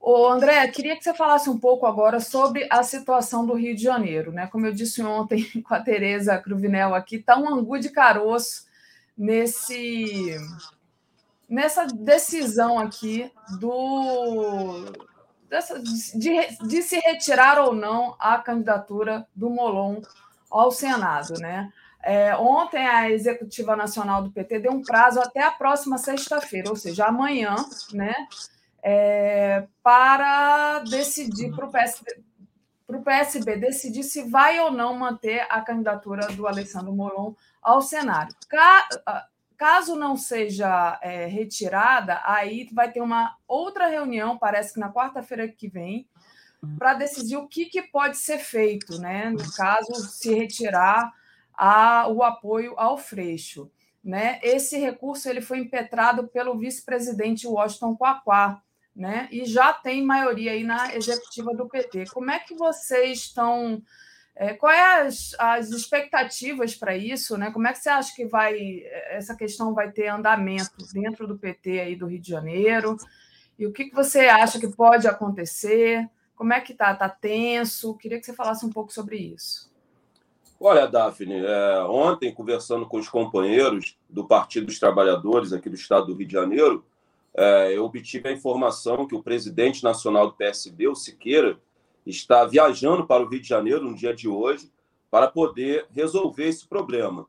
Ô, 0.00 0.28
André, 0.28 0.66
queria 0.68 0.96
que 0.96 1.02
você 1.02 1.12
falasse 1.12 1.50
um 1.50 1.58
pouco 1.58 1.86
agora 1.86 2.20
sobre 2.20 2.66
a 2.70 2.82
situação 2.82 3.44
do 3.44 3.54
Rio 3.54 3.74
de 3.74 3.82
Janeiro. 3.82 4.32
Né? 4.32 4.46
Como 4.46 4.66
eu 4.66 4.72
disse 4.72 5.02
ontem 5.02 5.44
com 5.62 5.74
a 5.74 5.80
Tereza 5.80 6.38
Cruvinel 6.38 6.94
aqui, 6.94 7.16
está 7.16 7.36
um 7.36 7.48
angu 7.48 7.78
de 7.78 7.90
caroço 7.90 8.66
nesse 9.16 10.36
nessa 11.48 11.86
decisão 11.86 12.78
aqui 12.78 13.32
do 13.58 14.84
dessa, 15.48 15.78
de, 15.80 16.58
de 16.66 16.82
se 16.82 16.98
retirar 16.98 17.58
ou 17.58 17.74
não 17.74 18.14
a 18.18 18.38
candidatura 18.38 19.26
do 19.34 19.48
Molon 19.48 20.02
ao 20.50 20.70
Senado, 20.70 21.34
né? 21.40 21.72
É, 22.02 22.34
ontem 22.36 22.86
a 22.86 23.10
executiva 23.10 23.74
nacional 23.74 24.22
do 24.22 24.30
PT 24.30 24.60
deu 24.60 24.72
um 24.72 24.82
prazo 24.82 25.20
até 25.20 25.42
a 25.42 25.50
próxima 25.50 25.98
sexta-feira, 25.98 26.70
ou 26.70 26.76
seja, 26.76 27.06
amanhã, 27.06 27.56
né, 27.92 28.14
é, 28.82 29.66
para 29.82 30.80
decidir 30.80 31.54
para 31.54 31.66
o 31.66 31.70
PSB, 31.70 32.22
PSB 33.08 33.56
decidir 33.56 34.02
se 34.02 34.22
vai 34.22 34.60
ou 34.60 34.70
não 34.70 34.92
manter 34.92 35.46
a 35.48 35.62
candidatura 35.62 36.26
do 36.28 36.46
Alessandro 36.46 36.94
Molon 36.94 37.32
ao 37.62 37.80
Senado. 37.80 38.34
Caso 39.56 39.96
não 39.96 40.14
seja 40.16 41.00
é, 41.02 41.24
retirada, 41.24 42.20
aí 42.24 42.68
vai 42.72 42.92
ter 42.92 43.00
uma 43.00 43.34
outra 43.48 43.88
reunião, 43.88 44.38
parece 44.38 44.74
que 44.74 44.78
na 44.78 44.92
quarta-feira 44.92 45.48
que 45.48 45.68
vem, 45.68 46.06
para 46.78 46.94
decidir 46.94 47.36
o 47.36 47.48
que, 47.48 47.64
que 47.64 47.82
pode 47.82 48.18
ser 48.18 48.38
feito, 48.38 49.00
né? 49.00 49.30
No 49.30 49.52
caso, 49.54 49.94
se 49.94 50.34
retirar 50.34 51.12
a, 51.54 52.06
o 52.08 52.22
apoio 52.22 52.74
ao 52.76 52.98
Freixo. 52.98 53.70
Né? 54.04 54.38
Esse 54.42 54.78
recurso 54.78 55.28
ele 55.28 55.40
foi 55.40 55.58
impetrado 55.58 56.28
pelo 56.28 56.56
vice-presidente 56.56 57.46
Washington 57.46 57.96
Quaquá, 57.96 58.62
né? 58.98 59.28
E 59.30 59.44
já 59.44 59.72
tem 59.72 60.04
maioria 60.04 60.50
aí 60.50 60.64
na 60.64 60.92
executiva 60.92 61.54
do 61.54 61.68
PT. 61.68 62.06
Como 62.12 62.32
é 62.32 62.40
que 62.40 62.56
vocês 62.56 63.18
estão 63.20 63.80
é, 64.34 64.54
Quais 64.54 64.76
é 64.76 65.06
as, 65.06 65.36
as 65.38 65.70
expectativas 65.70 66.74
para 66.74 66.96
isso? 66.96 67.38
Né? 67.38 67.52
Como 67.52 67.66
é 67.68 67.72
que 67.72 67.78
você 67.78 67.88
acha 67.88 68.14
que 68.14 68.26
vai 68.26 68.82
essa 69.10 69.36
questão 69.36 69.72
vai 69.72 69.92
ter 69.92 70.08
andamento 70.08 70.76
dentro 70.92 71.28
do 71.28 71.38
PT 71.38 71.80
aí 71.80 71.96
do 71.96 72.06
Rio 72.06 72.20
de 72.20 72.28
Janeiro? 72.28 72.96
E 73.56 73.66
o 73.66 73.72
que, 73.72 73.84
que 73.84 73.94
você 73.94 74.26
acha 74.26 74.58
que 74.58 74.68
pode 74.68 75.06
acontecer? 75.06 76.08
Como 76.34 76.52
é 76.52 76.60
que 76.60 76.72
está? 76.72 76.92
Está 76.92 77.08
tenso? 77.08 77.96
Queria 77.96 78.18
que 78.18 78.26
você 78.26 78.32
falasse 78.32 78.66
um 78.66 78.70
pouco 78.70 78.92
sobre 78.92 79.16
isso. 79.16 79.72
Olha, 80.60 80.88
Daphne, 80.88 81.44
é, 81.44 81.82
ontem, 81.84 82.34
conversando 82.34 82.86
com 82.86 82.98
os 82.98 83.08
companheiros 83.08 83.96
do 84.10 84.26
Partido 84.26 84.66
dos 84.66 84.78
Trabalhadores 84.78 85.52
aqui 85.52 85.68
do 85.68 85.76
estado 85.76 86.06
do 86.06 86.14
Rio 86.14 86.26
de 86.26 86.32
Janeiro, 86.32 86.84
eu 87.72 87.84
obtive 87.84 88.28
a 88.28 88.32
informação 88.32 89.06
que 89.06 89.14
o 89.14 89.22
presidente 89.22 89.84
nacional 89.84 90.26
do 90.26 90.34
PSB, 90.34 90.88
o 90.88 90.94
Siqueira, 90.94 91.58
está 92.04 92.44
viajando 92.44 93.06
para 93.06 93.22
o 93.22 93.28
Rio 93.28 93.40
de 93.40 93.48
Janeiro 93.48 93.84
no 93.84 93.94
dia 93.94 94.14
de 94.14 94.28
hoje 94.28 94.70
para 95.10 95.28
poder 95.28 95.86
resolver 95.90 96.48
esse 96.48 96.66
problema. 96.66 97.26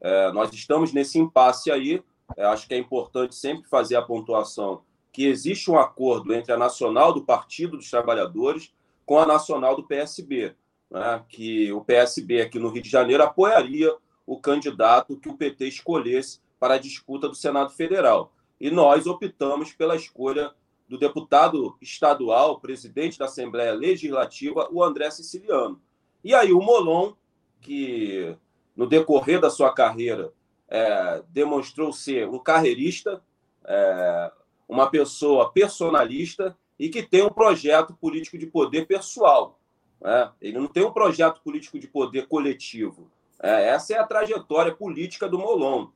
É, 0.00 0.32
nós 0.32 0.52
estamos 0.52 0.92
nesse 0.92 1.18
impasse 1.18 1.70
aí. 1.70 2.02
É, 2.36 2.44
acho 2.44 2.66
que 2.66 2.74
é 2.74 2.78
importante 2.78 3.34
sempre 3.34 3.68
fazer 3.68 3.96
a 3.96 4.02
pontuação 4.02 4.82
que 5.12 5.26
existe 5.26 5.70
um 5.70 5.78
acordo 5.78 6.32
entre 6.32 6.52
a 6.52 6.56
nacional 6.56 7.12
do 7.12 7.24
Partido 7.24 7.76
dos 7.76 7.90
Trabalhadores 7.90 8.72
com 9.04 9.18
a 9.18 9.26
nacional 9.26 9.74
do 9.74 9.82
PSB, 9.82 10.54
né, 10.88 11.24
que 11.28 11.72
o 11.72 11.80
PSB 11.80 12.42
aqui 12.42 12.60
no 12.60 12.68
Rio 12.68 12.82
de 12.82 12.88
Janeiro 12.88 13.24
apoiaria 13.24 13.92
o 14.24 14.40
candidato 14.40 15.16
que 15.16 15.28
o 15.28 15.36
PT 15.36 15.66
escolhesse 15.66 16.40
para 16.60 16.74
a 16.74 16.78
disputa 16.78 17.28
do 17.28 17.34
Senado 17.34 17.70
Federal. 17.72 18.32
E 18.60 18.70
nós 18.70 19.06
optamos 19.06 19.72
pela 19.72 19.96
escolha 19.96 20.52
do 20.88 20.98
deputado 20.98 21.76
estadual, 21.80 22.60
presidente 22.60 23.18
da 23.18 23.26
Assembleia 23.26 23.72
Legislativa, 23.72 24.68
o 24.70 24.82
André 24.82 25.10
Siciliano. 25.10 25.80
E 26.22 26.34
aí 26.34 26.52
o 26.52 26.60
Molon, 26.60 27.12
que 27.60 28.36
no 28.76 28.86
decorrer 28.86 29.40
da 29.40 29.50
sua 29.50 29.72
carreira 29.72 30.32
é, 30.68 31.22
demonstrou 31.28 31.92
ser 31.92 32.28
um 32.28 32.38
carreirista, 32.38 33.22
é, 33.64 34.32
uma 34.68 34.90
pessoa 34.90 35.50
personalista 35.52 36.56
e 36.78 36.88
que 36.88 37.02
tem 37.02 37.22
um 37.22 37.30
projeto 37.30 37.94
político 37.94 38.38
de 38.38 38.46
poder 38.46 38.86
pessoal. 38.86 39.58
Né? 40.00 40.32
Ele 40.40 40.58
não 40.58 40.66
tem 40.66 40.84
um 40.84 40.92
projeto 40.92 41.40
político 41.42 41.78
de 41.78 41.86
poder 41.86 42.26
coletivo. 42.26 43.10
É, 43.42 43.68
essa 43.68 43.94
é 43.94 43.98
a 43.98 44.06
trajetória 44.06 44.74
política 44.74 45.28
do 45.28 45.38
Molon. 45.38 45.88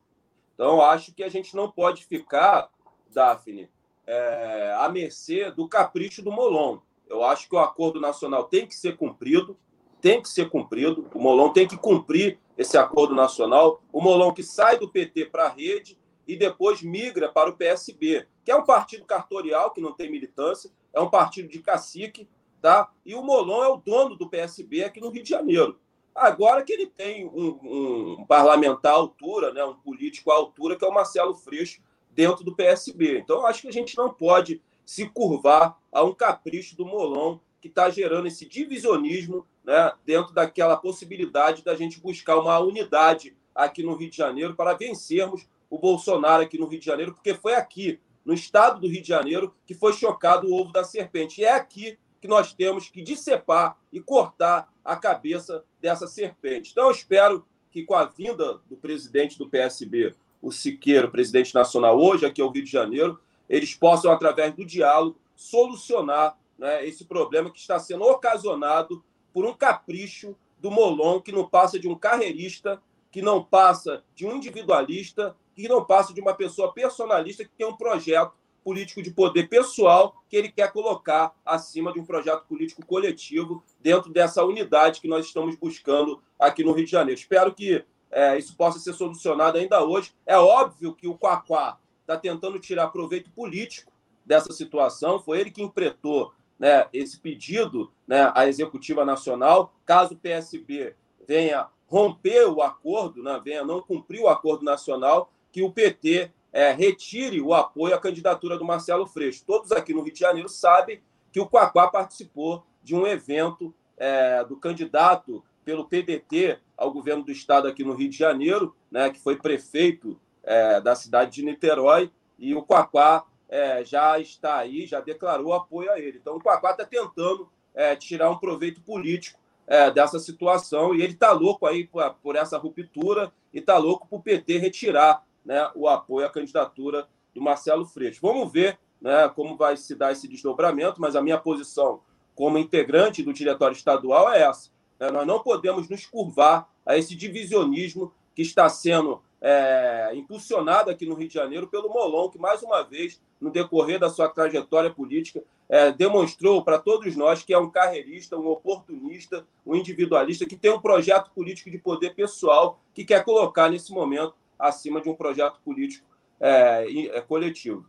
Então, 0.54 0.80
acho 0.80 1.12
que 1.12 1.22
a 1.22 1.28
gente 1.28 1.54
não 1.54 1.70
pode 1.70 2.04
ficar, 2.04 2.70
Daphne, 3.12 3.68
é, 4.06 4.74
à 4.78 4.88
mercê 4.88 5.50
do 5.50 5.68
capricho 5.68 6.22
do 6.22 6.32
Molon. 6.32 6.78
Eu 7.08 7.22
acho 7.22 7.48
que 7.48 7.54
o 7.54 7.58
acordo 7.58 8.00
nacional 8.00 8.44
tem 8.44 8.66
que 8.66 8.74
ser 8.74 8.96
cumprido, 8.96 9.56
tem 10.00 10.20
que 10.22 10.28
ser 10.28 10.48
cumprido. 10.48 11.08
O 11.14 11.18
Molon 11.18 11.50
tem 11.50 11.66
que 11.66 11.76
cumprir 11.76 12.38
esse 12.56 12.76
acordo 12.76 13.14
nacional. 13.14 13.82
O 13.92 14.00
Molon 14.00 14.32
que 14.32 14.42
sai 14.42 14.78
do 14.78 14.88
PT 14.88 15.26
para 15.26 15.46
a 15.46 15.48
rede 15.48 15.98
e 16.26 16.36
depois 16.36 16.82
migra 16.82 17.28
para 17.28 17.50
o 17.50 17.56
PSB, 17.56 18.26
que 18.44 18.50
é 18.50 18.56
um 18.56 18.64
partido 18.64 19.04
cartorial, 19.04 19.72
que 19.72 19.80
não 19.80 19.92
tem 19.92 20.10
militância, 20.10 20.70
é 20.92 21.00
um 21.00 21.10
partido 21.10 21.48
de 21.48 21.60
cacique, 21.60 22.28
tá? 22.62 22.90
E 23.04 23.14
o 23.14 23.22
Molon 23.22 23.62
é 23.62 23.68
o 23.68 23.76
dono 23.76 24.16
do 24.16 24.28
PSB 24.28 24.84
aqui 24.84 25.00
no 25.00 25.10
Rio 25.10 25.22
de 25.22 25.30
Janeiro. 25.30 25.78
Agora 26.14 26.62
que 26.62 26.72
ele 26.72 26.86
tem 26.86 27.26
um, 27.26 28.18
um 28.20 28.24
parlamentar 28.26 28.92
à 28.92 28.96
altura, 28.96 29.52
né, 29.52 29.64
um 29.64 29.74
político 29.74 30.30
à 30.30 30.36
altura, 30.36 30.76
que 30.76 30.84
é 30.84 30.88
o 30.88 30.94
Marcelo 30.94 31.34
Freixo, 31.34 31.82
dentro 32.10 32.44
do 32.44 32.54
PSB. 32.54 33.18
Então, 33.18 33.44
acho 33.44 33.62
que 33.62 33.68
a 33.68 33.72
gente 33.72 33.96
não 33.96 34.12
pode 34.12 34.62
se 34.86 35.08
curvar 35.08 35.76
a 35.90 36.04
um 36.04 36.14
capricho 36.14 36.76
do 36.76 36.86
Molon 36.86 37.38
que 37.60 37.68
está 37.68 37.88
gerando 37.90 38.28
esse 38.28 38.46
divisionismo 38.46 39.46
né, 39.64 39.92
dentro 40.04 40.32
daquela 40.32 40.76
possibilidade 40.76 41.64
da 41.64 41.74
gente 41.74 41.98
buscar 41.98 42.38
uma 42.38 42.58
unidade 42.58 43.34
aqui 43.54 43.82
no 43.82 43.94
Rio 43.94 44.10
de 44.10 44.16
Janeiro 44.16 44.54
para 44.54 44.74
vencermos 44.74 45.48
o 45.70 45.78
Bolsonaro 45.78 46.42
aqui 46.42 46.58
no 46.58 46.66
Rio 46.66 46.78
de 46.78 46.86
Janeiro, 46.86 47.14
porque 47.14 47.34
foi 47.34 47.54
aqui, 47.54 47.98
no 48.24 48.32
estado 48.32 48.80
do 48.80 48.86
Rio 48.86 49.02
de 49.02 49.08
Janeiro, 49.08 49.54
que 49.66 49.74
foi 49.74 49.92
chocado 49.92 50.46
o 50.46 50.54
ovo 50.54 50.72
da 50.72 50.84
serpente. 50.84 51.40
E 51.40 51.44
é 51.44 51.52
aqui 51.52 51.98
que 52.24 52.28
nós 52.28 52.54
temos 52.54 52.88
que 52.88 53.02
discepar 53.02 53.76
e 53.92 54.00
cortar 54.00 54.72
a 54.82 54.96
cabeça 54.96 55.62
dessa 55.78 56.06
serpente. 56.06 56.70
Então, 56.72 56.86
eu 56.86 56.90
espero 56.90 57.44
que, 57.70 57.84
com 57.84 57.94
a 57.94 58.06
vinda 58.06 58.62
do 58.66 58.78
presidente 58.78 59.36
do 59.36 59.46
PSB, 59.46 60.14
o 60.40 60.50
Siqueiro, 60.50 61.10
presidente 61.10 61.54
nacional, 61.54 62.00
hoje 62.00 62.24
aqui 62.24 62.40
ao 62.40 62.48
Rio 62.48 62.64
de 62.64 62.70
Janeiro, 62.70 63.20
eles 63.46 63.74
possam, 63.74 64.10
através 64.10 64.54
do 64.54 64.64
diálogo, 64.64 65.18
solucionar 65.36 66.38
né, 66.58 66.88
esse 66.88 67.04
problema 67.04 67.50
que 67.50 67.58
está 67.58 67.78
sendo 67.78 68.04
ocasionado 68.04 69.04
por 69.30 69.44
um 69.44 69.52
capricho 69.52 70.34
do 70.58 70.70
Molon, 70.70 71.20
que 71.20 71.30
não 71.30 71.46
passa 71.46 71.78
de 71.78 71.86
um 71.86 71.94
carreirista, 71.94 72.80
que 73.12 73.20
não 73.20 73.44
passa 73.44 74.02
de 74.14 74.26
um 74.26 74.34
individualista 74.34 75.36
que 75.54 75.68
não 75.68 75.84
passa 75.84 76.12
de 76.12 76.20
uma 76.20 76.34
pessoa 76.34 76.72
personalista 76.72 77.44
que 77.44 77.50
tem 77.56 77.66
um 77.66 77.76
projeto 77.76 78.32
político 78.64 79.02
de 79.02 79.10
poder 79.10 79.48
pessoal 79.48 80.16
que 80.28 80.36
ele 80.36 80.50
quer 80.50 80.72
colocar 80.72 81.34
acima 81.44 81.92
de 81.92 82.00
um 82.00 82.04
projeto 82.04 82.44
político 82.46 82.84
coletivo 82.84 83.62
dentro 83.80 84.10
dessa 84.10 84.42
unidade 84.42 85.00
que 85.00 85.06
nós 85.06 85.26
estamos 85.26 85.54
buscando 85.54 86.20
aqui 86.38 86.64
no 86.64 86.72
Rio 86.72 86.86
de 86.86 86.90
Janeiro. 86.90 87.20
Espero 87.20 87.54
que 87.54 87.84
é, 88.10 88.38
isso 88.38 88.56
possa 88.56 88.78
ser 88.78 88.94
solucionado 88.94 89.58
ainda 89.58 89.84
hoje. 89.84 90.12
É 90.24 90.38
óbvio 90.38 90.94
que 90.94 91.06
o 91.06 91.16
Quaquá 91.16 91.78
está 92.00 92.16
tentando 92.16 92.58
tirar 92.58 92.88
proveito 92.88 93.30
político 93.30 93.92
dessa 94.24 94.52
situação, 94.52 95.18
foi 95.18 95.40
ele 95.40 95.50
que 95.50 95.62
empretou 95.62 96.32
né, 96.58 96.86
esse 96.92 97.18
pedido 97.18 97.92
né, 98.06 98.32
à 98.34 98.46
Executiva 98.46 99.04
Nacional, 99.04 99.74
caso 99.84 100.14
o 100.14 100.16
PSB 100.16 100.94
venha 101.26 101.68
romper 101.86 102.44
o 102.48 102.62
acordo, 102.62 103.22
né, 103.22 103.40
venha 103.44 103.64
não 103.64 103.82
cumprir 103.82 104.20
o 104.20 104.28
acordo 104.28 104.64
nacional, 104.64 105.30
que 105.52 105.62
o 105.62 105.70
PT 105.70 106.32
é, 106.54 106.70
retire 106.70 107.40
o 107.40 107.52
apoio 107.52 107.96
à 107.96 107.98
candidatura 107.98 108.56
do 108.56 108.64
Marcelo 108.64 109.08
Freixo. 109.08 109.42
Todos 109.44 109.72
aqui 109.72 109.92
no 109.92 110.02
Rio 110.02 110.12
de 110.12 110.20
Janeiro 110.20 110.48
sabem 110.48 111.02
que 111.32 111.40
o 111.40 111.46
Quaquá 111.46 111.88
participou 111.88 112.64
de 112.80 112.94
um 112.94 113.04
evento 113.04 113.74
é, 113.96 114.44
do 114.44 114.56
candidato 114.56 115.44
pelo 115.64 115.84
PDT 115.84 116.60
ao 116.76 116.92
governo 116.92 117.24
do 117.24 117.32
estado 117.32 117.66
aqui 117.66 117.82
no 117.82 117.92
Rio 117.92 118.08
de 118.08 118.16
Janeiro, 118.16 118.72
né, 118.88 119.10
que 119.10 119.18
foi 119.18 119.34
prefeito 119.34 120.16
é, 120.44 120.80
da 120.80 120.94
cidade 120.94 121.32
de 121.32 121.44
Niterói, 121.44 122.08
e 122.38 122.54
o 122.54 122.62
Quaquá 122.62 123.24
é, 123.48 123.84
já 123.84 124.20
está 124.20 124.58
aí, 124.58 124.86
já 124.86 125.00
declarou 125.00 125.52
apoio 125.54 125.90
a 125.90 125.98
ele. 125.98 126.18
Então, 126.18 126.36
o 126.36 126.40
Quaquá 126.40 126.70
está 126.70 126.84
tentando 126.84 127.48
é, 127.74 127.96
tirar 127.96 128.30
um 128.30 128.38
proveito 128.38 128.80
político 128.80 129.40
é, 129.66 129.90
dessa 129.90 130.20
situação, 130.20 130.94
e 130.94 131.02
ele 131.02 131.14
está 131.14 131.32
louco 131.32 131.66
aí 131.66 131.84
por, 131.84 132.14
por 132.22 132.36
essa 132.36 132.56
ruptura 132.58 133.32
e 133.52 133.58
está 133.58 133.76
louco 133.76 134.06
para 134.06 134.18
o 134.18 134.22
PT 134.22 134.58
retirar 134.58 135.24
né, 135.44 135.70
o 135.74 135.88
apoio 135.88 136.26
à 136.26 136.30
candidatura 136.30 137.08
do 137.34 137.42
Marcelo 137.42 137.84
Freixo. 137.84 138.20
Vamos 138.22 138.50
ver 138.52 138.78
né, 139.00 139.28
como 139.28 139.56
vai 139.56 139.76
se 139.76 139.94
dar 139.94 140.12
esse 140.12 140.26
desdobramento, 140.26 141.00
mas 141.00 141.14
a 141.14 141.22
minha 141.22 141.38
posição 141.38 142.00
como 142.34 142.58
integrante 142.58 143.22
do 143.22 143.32
diretório 143.32 143.74
estadual 143.74 144.32
é 144.32 144.42
essa. 144.42 144.70
Né? 144.98 145.10
Nós 145.10 145.26
não 145.26 145.40
podemos 145.40 145.88
nos 145.88 146.06
curvar 146.06 146.68
a 146.84 146.96
esse 146.96 147.14
divisionismo 147.14 148.12
que 148.34 148.42
está 148.42 148.68
sendo 148.68 149.22
é, 149.40 150.10
impulsionado 150.14 150.90
aqui 150.90 151.06
no 151.06 151.14
Rio 151.14 151.28
de 151.28 151.34
Janeiro 151.34 151.68
pelo 151.68 151.88
Molon, 151.88 152.30
que 152.30 152.38
mais 152.38 152.62
uma 152.62 152.82
vez, 152.82 153.20
no 153.40 153.50
decorrer 153.50 153.98
da 153.98 154.08
sua 154.08 154.28
trajetória 154.28 154.90
política, 154.90 155.42
é, 155.68 155.92
demonstrou 155.92 156.62
para 156.62 156.78
todos 156.78 157.14
nós 157.16 157.42
que 157.42 157.52
é 157.52 157.58
um 157.58 157.70
carreirista, 157.70 158.38
um 158.38 158.48
oportunista, 158.48 159.46
um 159.66 159.74
individualista 159.74 160.46
que 160.46 160.56
tem 160.56 160.72
um 160.72 160.80
projeto 160.80 161.30
político 161.34 161.70
de 161.70 161.78
poder 161.78 162.14
pessoal 162.14 162.80
que 162.92 163.04
quer 163.04 163.24
colocar 163.24 163.70
nesse 163.70 163.92
momento 163.92 164.34
acima 164.68 165.00
de 165.00 165.08
um 165.08 165.14
projeto 165.14 165.60
político 165.64 166.06
é, 166.40 166.86
é, 167.16 167.20
coletivo. 167.20 167.88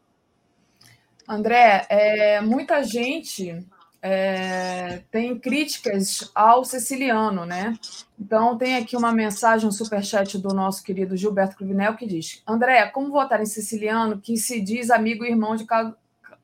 André, 1.27 1.85
é, 1.89 2.41
muita 2.41 2.83
gente 2.83 3.65
é, 4.01 5.01
tem 5.09 5.37
críticas 5.39 6.29
ao 6.35 6.63
siciliano, 6.63 7.45
né? 7.45 7.77
Então, 8.19 8.55
tem 8.55 8.75
aqui 8.75 8.95
uma 8.95 9.11
mensagem, 9.11 9.67
um 9.67 9.71
superchat 9.71 10.37
do 10.37 10.53
nosso 10.53 10.83
querido 10.83 11.17
Gilberto 11.17 11.55
Cruvinel, 11.55 11.95
que 11.95 12.05
diz: 12.05 12.43
André, 12.47 12.85
como 12.87 13.11
votar 13.11 13.41
em 13.41 13.47
siciliano 13.47 14.21
que 14.21 14.37
se 14.37 14.61
diz 14.61 14.91
amigo 14.91 15.25
e 15.25 15.29
irmão 15.29 15.55
de 15.55 15.65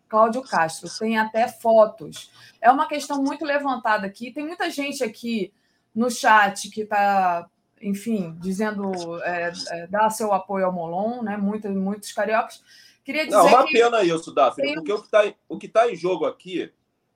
Cláudio 0.07 0.41
Castro? 0.41 0.89
Tem 0.97 1.19
até 1.19 1.47
fotos. 1.47 2.31
É 2.59 2.71
uma 2.71 2.87
questão 2.87 3.21
muito 3.21 3.45
levantada 3.45 4.07
aqui. 4.07 4.31
Tem 4.31 4.43
muita 4.43 4.69
gente 4.71 5.03
aqui 5.03 5.53
no 5.93 6.09
chat 6.09 6.67
que 6.71 6.81
está 6.81 7.47
enfim, 7.81 8.35
dizendo 8.39 8.91
é, 9.23 9.51
é, 9.69 9.87
dar 9.87 10.09
seu 10.09 10.33
apoio 10.33 10.65
ao 10.65 10.73
Molon, 10.73 11.21
né? 11.21 11.37
Muitos, 11.37 11.71
muitos 11.71 12.11
cariocas. 12.11 12.63
Queria 13.03 13.25
dizer 13.25 13.37
não, 13.37 13.47
uma 13.47 13.65
que 13.65 13.73
pena 13.73 14.03
isso, 14.03 14.33
Daphne, 14.33 14.63
tem... 14.63 14.75
porque 14.75 14.93
o 14.93 14.99
que 14.99 15.05
está 15.05 15.33
o 15.49 15.57
que 15.57 15.67
tá 15.67 15.91
em 15.91 15.95
jogo 15.95 16.25
aqui 16.25 16.71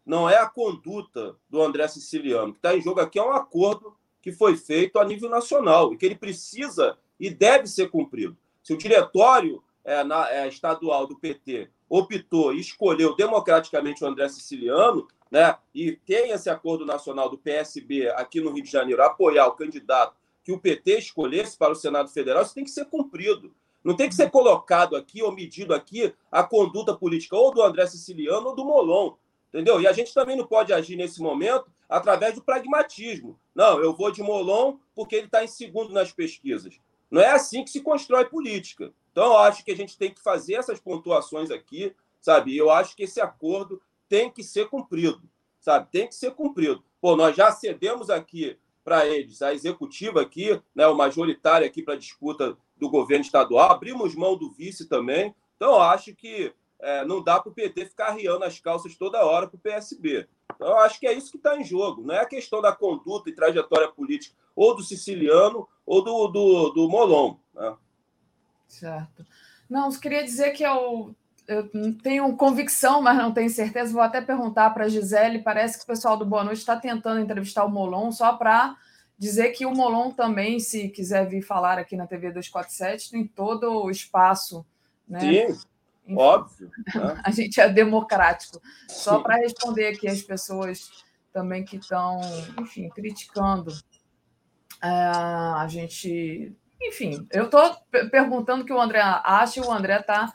não 0.06 0.30
é 0.30 0.38
a 0.38 0.48
conduta 0.48 1.36
do 1.50 1.62
André 1.62 1.88
Siciliano. 1.88 2.50
O 2.50 2.54
que 2.54 2.60
está 2.60 2.76
em 2.76 2.82
jogo 2.82 3.00
aqui 3.00 3.18
é 3.18 3.24
um 3.24 3.32
acordo 3.32 3.96
que 4.22 4.32
foi 4.32 4.56
feito 4.58 5.00
a 5.00 5.06
nível 5.06 5.30
nacional 5.30 5.94
e 5.94 5.98
que 5.98 6.06
ele 6.06 6.16
precisa 6.16 6.98
e 7.20 7.30
deve 7.30 7.68
ser 7.68 7.90
cumprido. 7.90 8.38
Se 8.64 8.74
o 8.74 8.78
diretório 8.78 9.64
é, 9.84 10.04
na, 10.04 10.30
é, 10.32 10.48
estadual 10.48 11.06
do 11.08 11.16
PT 11.16 11.70
optou 11.88 12.54
e 12.54 12.60
escolheu 12.60 13.16
democraticamente 13.16 14.04
o 14.04 14.08
André 14.08 14.28
Siciliano, 14.28 15.08
né, 15.30 15.56
e 15.74 15.92
tem 15.92 16.32
esse 16.32 16.50
acordo 16.50 16.86
nacional 16.86 17.30
do 17.30 17.38
PSB 17.38 18.10
aqui 18.10 18.42
no 18.42 18.52
Rio 18.52 18.64
de 18.64 18.72
Janeiro 18.72 19.04
apoiar 19.04 19.48
o 19.48 19.54
candidato 19.54 20.16
que 20.46 20.52
o 20.52 20.60
PT 20.60 21.00
escolhesse 21.00 21.58
para 21.58 21.74
o 21.74 21.76
Senado 21.76 22.08
Federal, 22.10 22.44
isso 22.44 22.54
tem 22.54 22.64
que 22.64 22.70
ser 22.70 22.86
cumprido. 22.86 23.52
Não 23.84 23.96
tem 23.96 24.08
que 24.08 24.16
ser 24.16 24.30
colocado 24.30 24.96
aqui 24.96 25.24
ou 25.24 25.32
medido 25.32 25.74
aqui 25.74 26.14
a 26.32 26.44
conduta 26.44 26.96
política 26.96 27.36
ou 27.36 27.52
do 27.52 27.64
André 27.64 27.88
Siciliano 27.88 28.50
ou 28.50 28.56
do 28.56 28.64
Molon. 28.64 29.16
Entendeu? 29.50 29.82
E 29.82 29.88
a 29.88 29.92
gente 29.92 30.14
também 30.14 30.38
não 30.38 30.46
pode 30.46 30.72
agir 30.72 30.96
nesse 30.96 31.20
momento 31.20 31.66
através 31.90 32.36
do 32.36 32.44
pragmatismo. 32.44 33.40
Não, 33.56 33.80
eu 33.80 33.96
vou 33.96 34.12
de 34.12 34.22
Molon 34.22 34.78
porque 34.94 35.16
ele 35.16 35.26
está 35.26 35.44
em 35.44 35.48
segundo 35.48 35.92
nas 35.92 36.12
pesquisas. 36.12 36.80
Não 37.10 37.22
é 37.22 37.32
assim 37.32 37.64
que 37.64 37.72
se 37.72 37.82
constrói 37.82 38.26
política. 38.26 38.94
Então, 39.12 39.26
eu 39.26 39.38
acho 39.38 39.64
que 39.66 39.72
a 39.72 39.76
gente 39.76 39.98
tem 39.98 40.14
que 40.14 40.22
fazer 40.22 40.56
essas 40.56 40.80
pontuações 40.80 41.50
aqui, 41.50 41.96
sabe? 42.22 42.56
Eu 42.56 42.70
acho 42.70 42.96
que 42.96 43.04
esse 43.04 43.20
acordo 43.20 43.82
tem 44.08 44.30
que 44.30 44.44
ser 44.44 44.68
cumprido, 44.68 45.24
sabe? 45.60 45.88
Tem 45.92 46.08
que 46.08 46.14
ser 46.14 46.32
cumprido. 46.32 46.84
Pô, 47.02 47.16
nós 47.16 47.36
já 47.36 47.52
cedemos 47.52 48.10
aqui 48.10 48.58
para 48.86 49.08
eles, 49.08 49.42
a 49.42 49.52
executiva 49.52 50.22
aqui, 50.22 50.62
né, 50.76 50.86
o 50.86 50.96
majoritário 50.96 51.66
aqui 51.66 51.82
para 51.82 51.96
a 51.96 51.98
disputa 51.98 52.56
do 52.78 52.88
governo 52.88 53.26
estadual, 53.26 53.72
abrimos 53.72 54.14
mão 54.14 54.38
do 54.38 54.52
vice 54.52 54.88
também. 54.88 55.34
Então, 55.56 55.82
acho 55.82 56.14
que 56.16 56.54
é, 56.80 57.04
não 57.04 57.24
dá 57.24 57.40
para 57.40 57.50
o 57.50 57.54
PT 57.54 57.88
ficar 57.88 58.12
riando 58.12 58.46
as 58.46 58.60
calças 58.60 58.96
toda 58.96 59.26
hora 59.26 59.48
para 59.48 59.56
o 59.56 59.60
PSB. 59.60 60.28
Então, 60.54 60.78
acho 60.78 61.00
que 61.00 61.08
é 61.08 61.14
isso 61.14 61.32
que 61.32 61.38
está 61.38 61.58
em 61.58 61.64
jogo. 61.64 62.04
Não 62.04 62.14
é 62.14 62.20
a 62.20 62.28
questão 62.28 62.62
da 62.62 62.72
conduta 62.72 63.28
e 63.28 63.34
trajetória 63.34 63.92
política 63.92 64.36
ou 64.56 64.76
do 64.76 64.84
siciliano 64.84 65.68
ou 65.84 66.04
do, 66.04 66.28
do, 66.28 66.70
do 66.70 66.88
Molon. 66.88 67.38
Né? 67.56 67.76
Certo. 68.68 69.26
Não, 69.68 69.90
queria 70.00 70.24
dizer 70.24 70.52
que 70.52 70.64
eu 70.64 71.16
eu 71.48 71.70
tenho 72.02 72.36
convicção, 72.36 73.02
mas 73.02 73.18
não 73.18 73.32
tenho 73.32 73.50
certeza. 73.50 73.94
Vou 73.94 74.02
até 74.02 74.22
perguntar 74.22 74.70
para 74.72 74.86
a 74.86 74.90
Gisele. 74.90 75.42
Parece 75.42 75.78
que 75.78 75.84
o 75.84 75.88
pessoal 75.88 76.18
do 76.18 76.26
Boa 76.26 76.44
Noite 76.44 76.60
está 76.60 76.76
tentando 76.76 77.20
entrevistar 77.20 77.66
o 77.66 77.70
Molon, 77.70 78.12
só 78.12 78.34
para 78.34 78.76
dizer 79.18 79.52
que 79.52 79.66
o 79.66 79.74
Molon 79.74 80.12
também, 80.12 80.60
se 80.60 80.90
quiser 80.90 81.28
vir 81.28 81.42
falar 81.42 81.78
aqui 81.78 81.96
na 81.96 82.08
TV 82.08 82.28
247, 82.32 83.12
tem 83.12 83.28
todo 83.28 83.84
o 83.84 83.90
espaço. 83.90 84.66
Né? 85.08 85.20
Sim, 85.20 85.60
Enfim, 86.08 86.16
óbvio. 86.18 86.72
Né? 86.94 87.22
A 87.24 87.32
gente 87.32 87.62
é 87.62 87.70
democrático. 87.70 88.62
Só 88.88 89.20
para 89.20 89.38
responder 89.38 89.88
aqui 89.88 90.08
as 90.08 90.22
pessoas 90.22 90.90
também 91.32 91.64
que 91.64 91.78
estão, 91.78 92.20
enfim, 92.60 92.90
criticando. 92.90 93.72
É, 94.82 94.88
a 94.88 95.66
gente. 95.68 96.56
Enfim, 96.82 97.28
eu 97.32 97.46
estou 97.46 97.76
perguntando 98.12 98.64
o 98.64 98.66
que 98.66 98.74
o 98.74 98.80
André 98.80 99.00
acha 99.02 99.60
e 99.60 99.64
o 99.64 99.72
André 99.72 100.00
está 100.00 100.32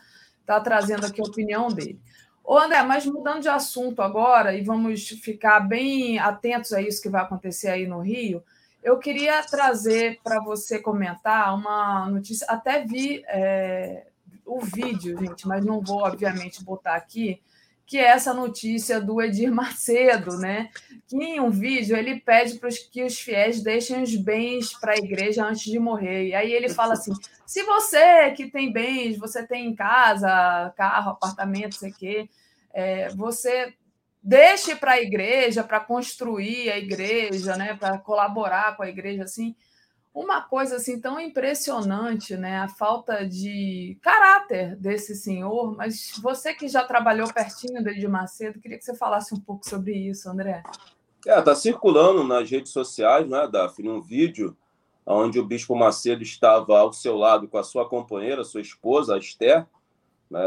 está 0.50 0.60
trazendo 0.60 1.06
aqui 1.06 1.20
a 1.20 1.24
opinião 1.24 1.68
dele. 1.68 2.00
Ô, 2.44 2.58
André, 2.58 2.82
mas 2.82 3.06
mudando 3.06 3.42
de 3.42 3.48
assunto 3.48 4.02
agora, 4.02 4.54
e 4.54 4.62
vamos 4.62 5.08
ficar 5.08 5.60
bem 5.60 6.18
atentos 6.18 6.72
a 6.72 6.82
isso 6.82 7.00
que 7.00 7.08
vai 7.08 7.22
acontecer 7.22 7.68
aí 7.68 7.86
no 7.86 8.00
Rio, 8.00 8.42
eu 8.82 8.98
queria 8.98 9.42
trazer 9.42 10.18
para 10.24 10.40
você 10.40 10.78
comentar 10.80 11.54
uma 11.54 12.08
notícia. 12.08 12.46
Até 12.48 12.84
vi 12.84 13.22
é, 13.28 14.06
o 14.44 14.60
vídeo, 14.60 15.18
gente, 15.18 15.46
mas 15.46 15.64
não 15.64 15.80
vou, 15.80 16.02
obviamente, 16.02 16.64
botar 16.64 16.94
aqui, 16.94 17.40
que 17.90 17.98
é 17.98 18.04
essa 18.04 18.32
notícia 18.32 19.00
do 19.00 19.20
Edir 19.20 19.52
Macedo, 19.52 20.38
né? 20.38 20.70
Que 21.08 21.16
em 21.16 21.40
um 21.40 21.50
vídeo 21.50 21.96
ele 21.96 22.20
pede 22.20 22.56
para 22.60 22.70
que 22.70 23.02
os 23.02 23.18
fiéis 23.18 23.64
deixem 23.64 24.00
os 24.00 24.14
bens 24.14 24.72
para 24.72 24.92
a 24.92 24.96
igreja 24.96 25.44
antes 25.44 25.64
de 25.64 25.76
morrer. 25.76 26.28
E 26.28 26.34
aí 26.36 26.52
ele 26.52 26.68
fala 26.68 26.92
assim: 26.92 27.12
se 27.44 27.64
você 27.64 28.30
que 28.30 28.48
tem 28.48 28.72
bens, 28.72 29.18
você 29.18 29.44
tem 29.44 29.74
casa, 29.74 30.72
carro, 30.76 31.10
apartamento, 31.10 31.74
sei 31.74 31.90
o 31.90 31.94
quê, 31.94 32.28
é, 32.72 33.08
você 33.08 33.74
deixe 34.22 34.76
para 34.76 34.92
a 34.92 35.02
igreja, 35.02 35.64
para 35.64 35.80
construir 35.80 36.70
a 36.70 36.78
igreja, 36.78 37.56
né? 37.56 37.74
Para 37.74 37.98
colaborar 37.98 38.76
com 38.76 38.84
a 38.84 38.88
igreja, 38.88 39.24
assim 39.24 39.56
uma 40.12 40.42
coisa 40.42 40.76
assim 40.76 41.00
tão 41.00 41.20
impressionante, 41.20 42.36
né? 42.36 42.58
A 42.58 42.68
falta 42.68 43.26
de 43.26 43.96
caráter 44.02 44.76
desse 44.76 45.14
senhor. 45.14 45.76
Mas 45.76 46.18
você 46.20 46.52
que 46.52 46.68
já 46.68 46.84
trabalhou 46.84 47.32
pertinho 47.32 47.82
dele 47.82 48.00
de 48.00 48.08
Macedo, 48.08 48.60
queria 48.60 48.78
que 48.78 48.84
você 48.84 48.96
falasse 48.96 49.34
um 49.34 49.40
pouco 49.40 49.68
sobre 49.68 49.92
isso, 49.92 50.28
André. 50.28 50.62
É, 51.26 51.40
tá 51.42 51.54
circulando 51.54 52.24
nas 52.24 52.50
redes 52.50 52.72
sociais, 52.72 53.28
né, 53.28 53.46
Daphne, 53.46 53.90
um 53.90 54.00
vídeo 54.00 54.56
onde 55.04 55.38
o 55.38 55.44
Bispo 55.44 55.74
Macedo 55.74 56.22
estava 56.22 56.78
ao 56.78 56.92
seu 56.92 57.16
lado 57.16 57.48
com 57.48 57.58
a 57.58 57.64
sua 57.64 57.88
companheira, 57.88 58.44
sua 58.44 58.60
esposa, 58.60 59.14
a 59.14 59.18
Esther, 59.18 59.66
né, 60.30 60.40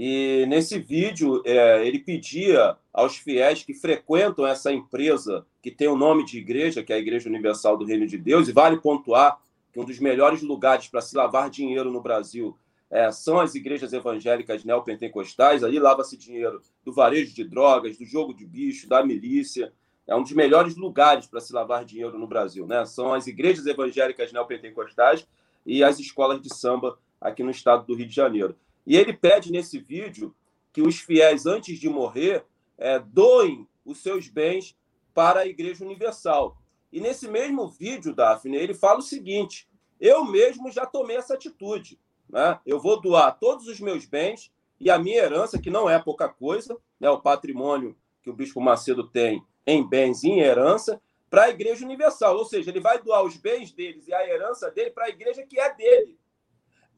e 0.00 0.46
nesse 0.46 0.78
vídeo, 0.78 1.42
é, 1.44 1.84
ele 1.84 1.98
pedia 1.98 2.76
aos 2.92 3.16
fiéis 3.16 3.64
que 3.64 3.74
frequentam 3.74 4.46
essa 4.46 4.72
empresa 4.72 5.44
que 5.60 5.72
tem 5.72 5.88
o 5.88 5.96
nome 5.96 6.24
de 6.24 6.38
igreja, 6.38 6.84
que 6.84 6.92
é 6.92 6.96
a 6.96 7.00
Igreja 7.00 7.28
Universal 7.28 7.76
do 7.76 7.84
Reino 7.84 8.06
de 8.06 8.16
Deus, 8.16 8.46
e 8.46 8.52
vale 8.52 8.76
pontuar 8.76 9.40
que 9.72 9.80
um 9.80 9.84
dos 9.84 9.98
melhores 9.98 10.40
lugares 10.40 10.86
para 10.86 11.00
se 11.00 11.16
lavar 11.16 11.50
dinheiro 11.50 11.90
no 11.90 12.00
Brasil 12.00 12.56
é, 12.88 13.10
são 13.10 13.40
as 13.40 13.56
igrejas 13.56 13.92
evangélicas 13.92 14.62
neopentecostais. 14.62 15.64
Ali 15.64 15.80
lava-se 15.80 16.16
dinheiro 16.16 16.62
do 16.84 16.92
varejo 16.92 17.34
de 17.34 17.42
drogas, 17.42 17.98
do 17.98 18.04
jogo 18.04 18.32
de 18.32 18.46
bicho, 18.46 18.88
da 18.88 19.04
milícia. 19.04 19.72
É 20.06 20.14
um 20.14 20.22
dos 20.22 20.30
melhores 20.30 20.76
lugares 20.76 21.26
para 21.26 21.40
se 21.40 21.52
lavar 21.52 21.84
dinheiro 21.84 22.16
no 22.16 22.28
Brasil. 22.28 22.68
Né? 22.68 22.86
São 22.86 23.12
as 23.12 23.26
igrejas 23.26 23.66
evangélicas 23.66 24.32
neopentecostais 24.32 25.26
e 25.66 25.82
as 25.82 25.98
escolas 25.98 26.40
de 26.40 26.54
samba 26.54 26.96
aqui 27.20 27.42
no 27.42 27.50
estado 27.50 27.84
do 27.84 27.96
Rio 27.96 28.06
de 28.06 28.14
Janeiro. 28.14 28.54
E 28.88 28.96
ele 28.96 29.12
pede 29.12 29.52
nesse 29.52 29.78
vídeo 29.78 30.34
que 30.72 30.80
os 30.80 30.98
fiéis, 30.98 31.44
antes 31.44 31.78
de 31.78 31.90
morrer, 31.90 32.42
é, 32.78 32.98
doem 32.98 33.68
os 33.84 33.98
seus 33.98 34.28
bens 34.28 34.74
para 35.12 35.40
a 35.40 35.46
Igreja 35.46 35.84
Universal. 35.84 36.56
E 36.90 36.98
nesse 36.98 37.28
mesmo 37.28 37.68
vídeo, 37.68 38.14
Daphne, 38.14 38.56
ele 38.56 38.72
fala 38.72 39.00
o 39.00 39.02
seguinte: 39.02 39.68
eu 40.00 40.24
mesmo 40.24 40.72
já 40.72 40.86
tomei 40.86 41.18
essa 41.18 41.34
atitude. 41.34 42.00
Né? 42.30 42.58
Eu 42.64 42.80
vou 42.80 42.98
doar 42.98 43.38
todos 43.38 43.66
os 43.66 43.78
meus 43.78 44.06
bens 44.06 44.50
e 44.80 44.90
a 44.90 44.98
minha 44.98 45.18
herança, 45.18 45.60
que 45.60 45.68
não 45.68 45.90
é 45.90 45.98
pouca 45.98 46.26
coisa, 46.26 46.74
né? 46.98 47.10
o 47.10 47.20
patrimônio 47.20 47.94
que 48.22 48.30
o 48.30 48.34
Bispo 48.34 48.58
Macedo 48.58 49.06
tem 49.06 49.44
em 49.66 49.86
bens 49.86 50.22
e 50.22 50.28
em 50.28 50.40
herança, 50.40 50.98
para 51.28 51.44
a 51.44 51.50
Igreja 51.50 51.84
Universal. 51.84 52.38
Ou 52.38 52.44
seja, 52.46 52.70
ele 52.70 52.80
vai 52.80 53.02
doar 53.02 53.22
os 53.22 53.36
bens 53.36 53.70
deles 53.70 54.08
e 54.08 54.14
a 54.14 54.26
herança 54.26 54.70
dele 54.70 54.92
para 54.92 55.04
a 55.04 55.10
igreja 55.10 55.42
que 55.42 55.60
é 55.60 55.74
dele. 55.74 56.18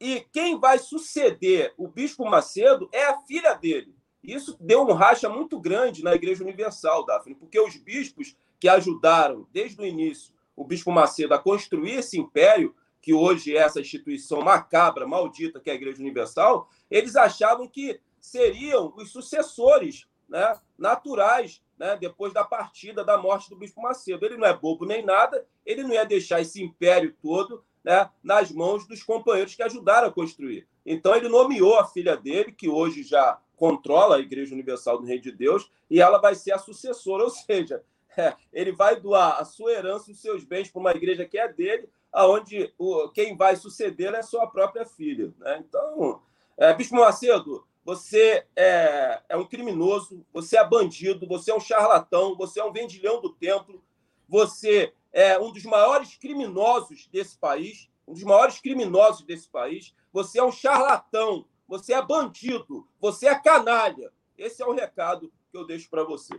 E 0.01 0.25
quem 0.33 0.59
vai 0.59 0.79
suceder 0.79 1.75
o 1.77 1.87
Bispo 1.87 2.27
Macedo 2.27 2.89
é 2.91 3.03
a 3.03 3.19
filha 3.19 3.53
dele. 3.53 3.95
Isso 4.23 4.57
deu 4.59 4.81
um 4.81 4.93
racha 4.93 5.29
muito 5.29 5.59
grande 5.59 6.03
na 6.03 6.15
Igreja 6.15 6.43
Universal, 6.43 7.05
Daphne, 7.05 7.35
porque 7.35 7.59
os 7.59 7.77
bispos 7.77 8.35
que 8.59 8.67
ajudaram 8.67 9.47
desde 9.53 9.79
o 9.79 9.85
início 9.85 10.33
o 10.55 10.65
Bispo 10.65 10.91
Macedo 10.91 11.35
a 11.35 11.39
construir 11.39 11.99
esse 11.99 12.17
império, 12.17 12.75
que 12.99 13.13
hoje 13.13 13.55
é 13.55 13.59
essa 13.59 13.79
instituição 13.79 14.41
macabra, 14.41 15.05
maldita, 15.05 15.59
que 15.59 15.69
é 15.69 15.73
a 15.73 15.75
Igreja 15.75 16.01
Universal, 16.01 16.67
eles 16.89 17.15
achavam 17.15 17.67
que 17.67 17.99
seriam 18.19 18.91
os 18.97 19.11
sucessores 19.11 20.07
né, 20.27 20.59
naturais 20.79 21.61
né, 21.77 21.95
depois 21.95 22.33
da 22.33 22.43
partida, 22.43 23.05
da 23.05 23.19
morte 23.19 23.51
do 23.51 23.55
Bispo 23.55 23.79
Macedo. 23.83 24.25
Ele 24.25 24.37
não 24.37 24.47
é 24.47 24.53
bobo 24.57 24.83
nem 24.83 25.05
nada, 25.05 25.45
ele 25.63 25.83
não 25.83 25.93
ia 25.93 26.05
deixar 26.05 26.41
esse 26.41 26.59
império 26.59 27.15
todo 27.21 27.63
né, 27.83 28.09
nas 28.23 28.51
mãos 28.51 28.87
dos 28.87 29.03
companheiros 29.03 29.55
que 29.55 29.63
ajudaram 29.63 30.07
a 30.07 30.11
construir. 30.11 30.67
Então, 30.85 31.15
ele 31.15 31.29
nomeou 31.29 31.79
a 31.79 31.85
filha 31.85 32.15
dele, 32.17 32.51
que 32.51 32.69
hoje 32.69 33.03
já 33.03 33.39
controla 33.55 34.15
a 34.15 34.19
Igreja 34.19 34.53
Universal 34.53 34.99
do 34.99 35.05
Reino 35.05 35.21
de 35.21 35.31
Deus, 35.31 35.71
e 35.89 36.01
ela 36.01 36.17
vai 36.17 36.33
ser 36.35 36.51
a 36.51 36.57
sucessora, 36.57 37.23
ou 37.23 37.29
seja, 37.29 37.83
é, 38.17 38.35
ele 38.51 38.71
vai 38.71 38.99
doar 38.99 39.39
a 39.39 39.45
sua 39.45 39.71
herança, 39.71 40.11
os 40.11 40.21
seus 40.21 40.43
bens 40.43 40.69
para 40.69 40.79
uma 40.79 40.91
igreja 40.91 41.25
que 41.25 41.37
é 41.37 41.47
dele, 41.47 41.87
aonde 42.11 42.73
o, 42.77 43.09
quem 43.09 43.37
vai 43.37 43.55
suceder 43.55 44.13
é 44.13 44.21
sua 44.21 44.47
própria 44.47 44.85
filha. 44.85 45.33
Né? 45.37 45.63
Então, 45.67 46.21
é, 46.57 46.73
Bispo 46.73 46.95
Macedo, 46.95 47.65
você 47.83 48.45
é, 48.55 49.21
é 49.29 49.37
um 49.37 49.45
criminoso, 49.45 50.25
você 50.33 50.57
é 50.57 50.67
bandido, 50.67 51.27
você 51.27 51.51
é 51.51 51.55
um 51.55 51.59
charlatão, 51.59 52.35
você 52.35 52.59
é 52.59 52.65
um 52.65 52.73
vendilhão 52.73 53.21
do 53.21 53.29
templo, 53.29 53.83
você 54.27 54.93
é 55.11 55.37
um 55.39 55.51
dos 55.51 55.63
maiores 55.63 56.15
criminosos 56.15 57.07
desse 57.11 57.37
país, 57.37 57.89
um 58.07 58.13
dos 58.13 58.23
maiores 58.23 58.59
criminosos 58.59 59.25
desse 59.25 59.47
país. 59.47 59.93
Você 60.11 60.39
é 60.39 60.43
um 60.43 60.51
charlatão, 60.51 61.45
você 61.67 61.93
é 61.93 62.01
bandido, 62.01 62.87
você 62.99 63.27
é 63.27 63.39
canalha. 63.39 64.11
Esse 64.37 64.61
é 64.61 64.65
o 64.65 64.73
recado 64.73 65.31
que 65.51 65.57
eu 65.57 65.65
deixo 65.65 65.89
para 65.89 66.03
você. 66.03 66.35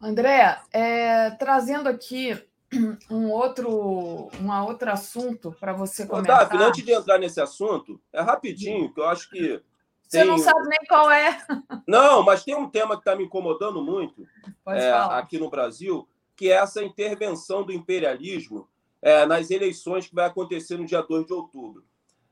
André, 0.00 0.60
é, 0.72 1.30
trazendo 1.30 1.88
aqui 1.88 2.38
um 3.10 3.30
outro, 3.30 4.30
um 4.40 4.62
outro 4.64 4.90
assunto 4.90 5.54
para 5.58 5.72
você 5.72 6.06
comentar. 6.06 6.48
Davi, 6.48 6.62
antes 6.62 6.84
de 6.84 6.92
entrar 6.92 7.18
nesse 7.18 7.40
assunto, 7.40 8.00
é 8.12 8.20
rapidinho, 8.20 8.92
que 8.92 9.00
eu 9.00 9.08
acho 9.08 9.30
que. 9.30 9.62
Você 10.06 10.18
tem... 10.18 10.26
não 10.26 10.38
sabe 10.38 10.68
nem 10.68 10.80
qual 10.86 11.10
é. 11.10 11.44
Não, 11.86 12.22
mas 12.22 12.44
tem 12.44 12.54
um 12.54 12.68
tema 12.68 12.94
que 12.94 13.00
está 13.00 13.16
me 13.16 13.24
incomodando 13.24 13.82
muito 13.82 14.26
é, 14.68 14.90
aqui 14.92 15.38
no 15.38 15.48
Brasil, 15.48 16.06
que 16.36 16.50
é 16.50 16.54
essa 16.54 16.82
intervenção 16.82 17.62
do 17.62 17.72
imperialismo 17.72 18.68
é, 19.00 19.26
nas 19.26 19.50
eleições 19.50 20.06
que 20.06 20.14
vai 20.14 20.26
acontecer 20.26 20.76
no 20.76 20.86
dia 20.86 21.02
2 21.02 21.26
de 21.26 21.32
outubro. 21.32 21.84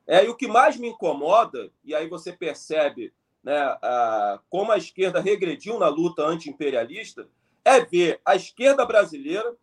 É, 0.06 0.24
e 0.24 0.28
o 0.28 0.34
que 0.34 0.48
mais 0.48 0.76
me 0.76 0.88
incomoda, 0.88 1.70
e 1.84 1.94
aí 1.94 2.08
você 2.08 2.32
percebe 2.32 3.12
né, 3.42 3.58
a, 3.82 4.40
como 4.48 4.72
a 4.72 4.78
esquerda 4.78 5.20
regrediu 5.20 5.78
na 5.78 5.88
luta 5.88 6.24
anti-imperialista, 6.24 7.28
é 7.64 7.80
ver 7.80 8.20
a 8.24 8.34
esquerda 8.34 8.84
brasileira 8.84 9.56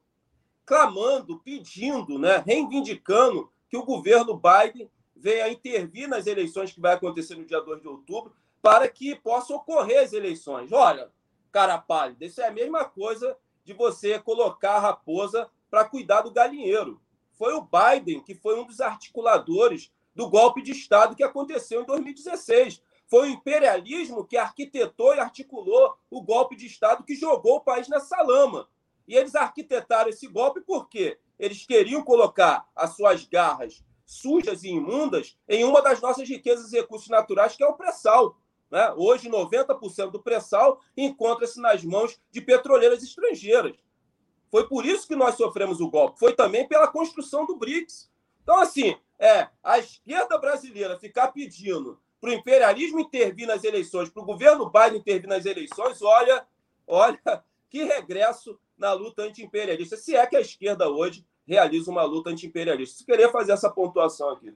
clamando, 0.66 1.40
pedindo, 1.40 2.20
né, 2.20 2.44
reivindicando 2.46 3.52
que 3.70 3.76
o 3.76 3.84
governo 3.84 4.40
Biden 4.40 4.90
venha 5.16 5.50
intervir 5.50 6.08
nas 6.08 6.28
eleições 6.28 6.72
que 6.72 6.80
vai 6.80 6.94
acontecer 6.94 7.36
no 7.36 7.46
dia 7.46 7.60
2 7.60 7.82
de 7.82 7.88
outubro 7.88 8.34
para 8.62 8.88
que 8.88 9.16
possam 9.16 9.58
ocorrer 9.58 10.04
as 10.04 10.14
eleições. 10.14 10.72
Olha, 10.72 11.10
cara 11.52 11.78
pálida, 11.78 12.26
isso 12.26 12.42
é 12.42 12.48
a 12.48 12.52
mesma 12.52 12.86
coisa 12.86 13.36
de 13.70 13.74
você 13.76 14.18
colocar 14.18 14.78
a 14.78 14.80
raposa 14.80 15.48
para 15.70 15.86
cuidar 15.86 16.22
do 16.22 16.32
galinheiro. 16.32 17.00
Foi 17.34 17.54
o 17.54 17.62
Biden 17.62 18.20
que 18.20 18.34
foi 18.34 18.60
um 18.60 18.66
dos 18.66 18.82
articuladores 18.82 19.92
do 20.16 20.28
golpe 20.28 20.64
de 20.64 20.72
Estado 20.72 21.16
que 21.16 21.24
aconteceu 21.24 21.84
em 21.84 21.86
2016. 21.86 22.82
Foi 23.06 23.30
o 23.30 23.32
imperialismo 23.32 24.26
que 24.26 24.38
arquitetou 24.38 25.14
e 25.14 25.20
articulou 25.20 25.96
o 26.10 26.20
golpe 26.24 26.56
de 26.56 26.66
Estado 26.66 27.04
que 27.04 27.14
jogou 27.14 27.58
o 27.58 27.62
país 27.62 27.88
nessa 27.88 28.20
lama. 28.24 28.68
E 29.08 29.16
eles 29.16 29.36
arquitetaram 29.36 30.10
esse 30.10 30.26
golpe 30.28 30.62
porque 30.62 31.20
eles 31.38 31.64
queriam 31.64 32.04
colocar 32.04 32.68
as 32.76 32.96
suas 32.96 33.24
garras 33.24 33.84
sujas 34.04 34.64
e 34.64 34.70
imundas 34.70 35.38
em 35.48 35.64
uma 35.64 35.80
das 35.80 36.02
nossas 36.02 36.28
riquezas 36.28 36.74
e 36.74 36.78
recursos 36.78 37.10
naturais, 37.10 37.56
que 37.56 37.64
é 37.64 37.68
o 37.68 37.76
pré-sal. 37.76 38.36
Né? 38.70 38.94
Hoje, 38.96 39.30
90% 39.30 40.12
do 40.12 40.22
pré-sal 40.22 40.80
encontra-se 40.96 41.60
nas 41.60 41.84
mãos 41.84 42.20
de 42.32 42.42
petroleiras 42.42 43.04
estrangeiras. 43.04 43.76
Foi 44.52 44.68
por 44.68 44.86
isso 44.86 45.08
que 45.08 45.16
nós 45.16 45.36
sofremos 45.36 45.80
o 45.80 45.90
golpe. 45.90 46.20
Foi 46.20 46.34
também 46.34 46.68
pela 46.68 46.88
construção 46.88 47.46
do 47.46 47.56
BRICS. 47.56 48.12
Então, 48.44 48.58
assim, 48.60 48.96
é 49.20 49.48
a 49.64 49.78
esquerda 49.80 50.38
brasileira 50.38 51.00
ficar 51.00 51.30
pedindo 51.30 52.00
para 52.20 52.32
o 52.32 52.34
imperialismo 52.34 53.00
intervir 53.00 53.48
nas 53.48 53.64
eleições, 53.64 54.10
para 54.10 54.22
o 54.22 54.26
governo 54.26 54.70
Biden 54.70 55.00
intervir 55.00 55.30
nas 55.30 55.46
eleições, 55.46 56.02
olha, 56.02 56.46
olha 56.86 57.44
que 57.70 57.84
regresso 57.84 58.60
na 58.78 58.92
luta 58.94 59.24
anti-imperialista. 59.24 59.96
Se 59.96 60.16
é 60.16 60.26
que 60.26 60.36
a 60.36 60.42
esquerda 60.42 60.90
hoje 60.90 61.26
realiza 61.48 61.90
uma 61.90 62.04
luta 62.04 62.30
anti-imperialista. 62.30 63.04
Queria 63.04 63.30
fazer 63.30 63.54
essa 63.54 63.70
pontuação 63.70 64.30
aqui. 64.30 64.54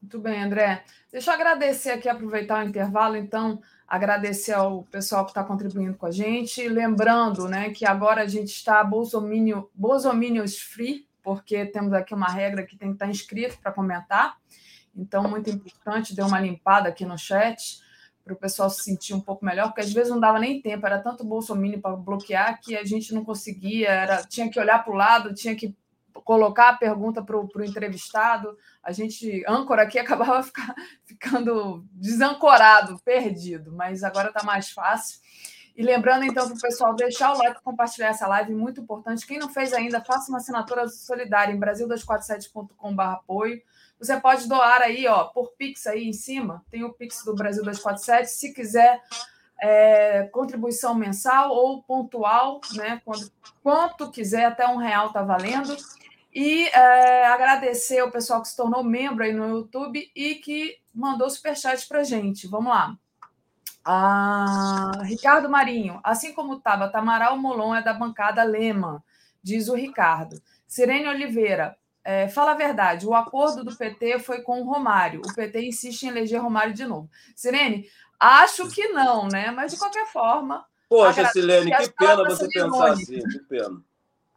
Muito 0.00 0.20
bem, 0.20 0.42
André. 0.42 0.84
Deixa 1.10 1.30
eu 1.30 1.34
agradecer 1.34 1.90
aqui, 1.90 2.08
aproveitar 2.08 2.64
o 2.64 2.68
intervalo, 2.68 3.16
então, 3.16 3.60
agradecer 3.88 4.52
ao 4.52 4.82
pessoal 4.84 5.24
que 5.24 5.30
está 5.30 5.42
contribuindo 5.42 5.96
com 5.96 6.06
a 6.06 6.10
gente. 6.10 6.68
Lembrando 6.68 7.48
né, 7.48 7.70
que 7.70 7.84
agora 7.84 8.22
a 8.22 8.26
gente 8.26 8.48
está 8.48 8.82
Bolsominion, 8.84 9.64
Bolsominions 9.74 10.58
Free, 10.58 11.08
porque 11.22 11.66
temos 11.66 11.92
aqui 11.92 12.14
uma 12.14 12.28
regra 12.28 12.64
que 12.64 12.76
tem 12.76 12.88
que 12.88 12.94
estar 12.94 13.08
inscrito 13.08 13.58
para 13.58 13.72
comentar. 13.72 14.36
Então, 14.94 15.28
muito 15.28 15.50
importante, 15.50 16.14
deu 16.14 16.26
uma 16.26 16.40
limpada 16.40 16.88
aqui 16.88 17.04
no 17.04 17.18
chat 17.18 17.80
para 18.24 18.34
o 18.34 18.36
pessoal 18.36 18.68
se 18.68 18.82
sentir 18.82 19.14
um 19.14 19.20
pouco 19.20 19.44
melhor, 19.44 19.68
porque 19.68 19.82
às 19.82 19.92
vezes 19.92 20.10
não 20.10 20.18
dava 20.18 20.40
nem 20.40 20.60
tempo, 20.60 20.84
era 20.84 20.98
tanto 20.98 21.24
Bolsonaro 21.24 21.80
para 21.80 21.94
bloquear 21.94 22.60
que 22.60 22.76
a 22.76 22.84
gente 22.84 23.14
não 23.14 23.24
conseguia, 23.24 23.88
era, 23.88 24.24
tinha 24.24 24.50
que 24.50 24.58
olhar 24.58 24.82
para 24.82 24.92
o 24.92 24.96
lado, 24.96 25.32
tinha 25.32 25.54
que 25.54 25.76
colocar 26.24 26.70
a 26.70 26.76
pergunta 26.76 27.22
para 27.22 27.36
o 27.36 27.64
entrevistado, 27.64 28.56
a 28.82 28.92
gente, 28.92 29.44
âncora 29.46 29.82
aqui, 29.82 29.98
acabava 30.00 30.42
ficar, 30.42 30.74
ficando 31.04 31.84
desancorado, 31.92 32.98
perdido, 33.04 33.72
mas 33.72 34.04
agora 34.04 34.28
está 34.28 34.42
mais 34.42 34.70
fácil. 34.70 35.20
E 35.76 35.82
lembrando, 35.82 36.24
então, 36.24 36.46
para 36.48 36.56
o 36.56 36.60
pessoal 36.60 36.94
deixar 36.94 37.34
o 37.34 37.38
like, 37.38 37.62
compartilhar 37.62 38.08
essa 38.08 38.26
live, 38.26 38.54
muito 38.54 38.80
importante. 38.80 39.26
Quem 39.26 39.38
não 39.38 39.50
fez 39.50 39.74
ainda, 39.74 40.02
faça 40.02 40.30
uma 40.30 40.38
assinatura 40.38 40.88
solidária 40.88 41.52
em 41.52 41.60
brasil247.com.br 41.60 43.02
apoio. 43.02 43.60
Você 43.98 44.18
pode 44.18 44.48
doar 44.48 44.80
aí, 44.80 45.06
ó, 45.06 45.24
por 45.24 45.52
Pix 45.52 45.86
aí 45.86 46.08
em 46.08 46.14
cima, 46.14 46.64
tem 46.70 46.82
o 46.82 46.94
Pix 46.94 47.22
do 47.24 47.34
Brasil 47.34 47.62
247. 47.62 48.30
Se 48.30 48.54
quiser 48.54 49.02
é, 49.60 50.24
contribuição 50.32 50.94
mensal 50.94 51.50
ou 51.50 51.82
pontual, 51.82 52.60
né? 52.74 53.00
Quando, 53.04 53.30
quanto 53.62 54.10
quiser, 54.10 54.46
até 54.46 54.66
um 54.66 54.76
real 54.76 55.08
está 55.08 55.22
valendo. 55.22 55.76
E 56.34 56.66
é, 56.68 57.26
agradecer 57.26 58.02
o 58.02 58.10
pessoal 58.10 58.42
que 58.42 58.48
se 58.48 58.56
tornou 58.56 58.84
membro 58.84 59.24
aí 59.24 59.32
no 59.32 59.48
YouTube 59.48 60.10
e 60.14 60.34
que 60.34 60.76
mandou 60.94 61.30
superchat 61.30 61.86
para 61.88 62.04
gente. 62.04 62.46
Vamos 62.46 62.70
lá. 62.70 62.96
Ah, 63.82 64.90
Ricardo 65.04 65.48
Marinho, 65.48 66.00
assim 66.02 66.34
como 66.34 66.54
estava 66.54 66.88
Tamaral 66.90 67.38
Molon 67.38 67.74
é 67.74 67.82
da 67.82 67.94
bancada 67.94 68.42
Lema, 68.42 69.02
diz 69.40 69.68
o 69.68 69.74
Ricardo. 69.74 70.42
Sirene 70.66 71.06
Oliveira, 71.06 71.78
é, 72.02 72.28
fala 72.28 72.50
a 72.50 72.56
verdade, 72.56 73.06
o 73.06 73.14
acordo 73.14 73.64
do 73.64 73.76
PT 73.76 74.18
foi 74.18 74.42
com 74.42 74.60
o 74.60 74.64
Romário. 74.64 75.22
O 75.24 75.34
PT 75.34 75.66
insiste 75.66 76.02
em 76.02 76.08
eleger 76.08 76.42
Romário 76.42 76.74
de 76.74 76.84
novo. 76.84 77.08
Sirene, 77.34 77.88
acho 78.18 78.68
que 78.68 78.88
não, 78.88 79.28
né? 79.28 79.50
Mas 79.50 79.72
de 79.72 79.78
qualquer 79.78 80.06
forma. 80.06 80.64
Poxa, 80.88 81.26
Sirene, 81.28 81.70
que 81.70 81.92
pena 81.92 82.16
tá 82.16 82.24
você 82.24 82.48
pensar 82.48 82.66
irônica. 82.66 82.92
assim, 82.92 83.28
que 83.28 83.38
pena. 83.40 83.82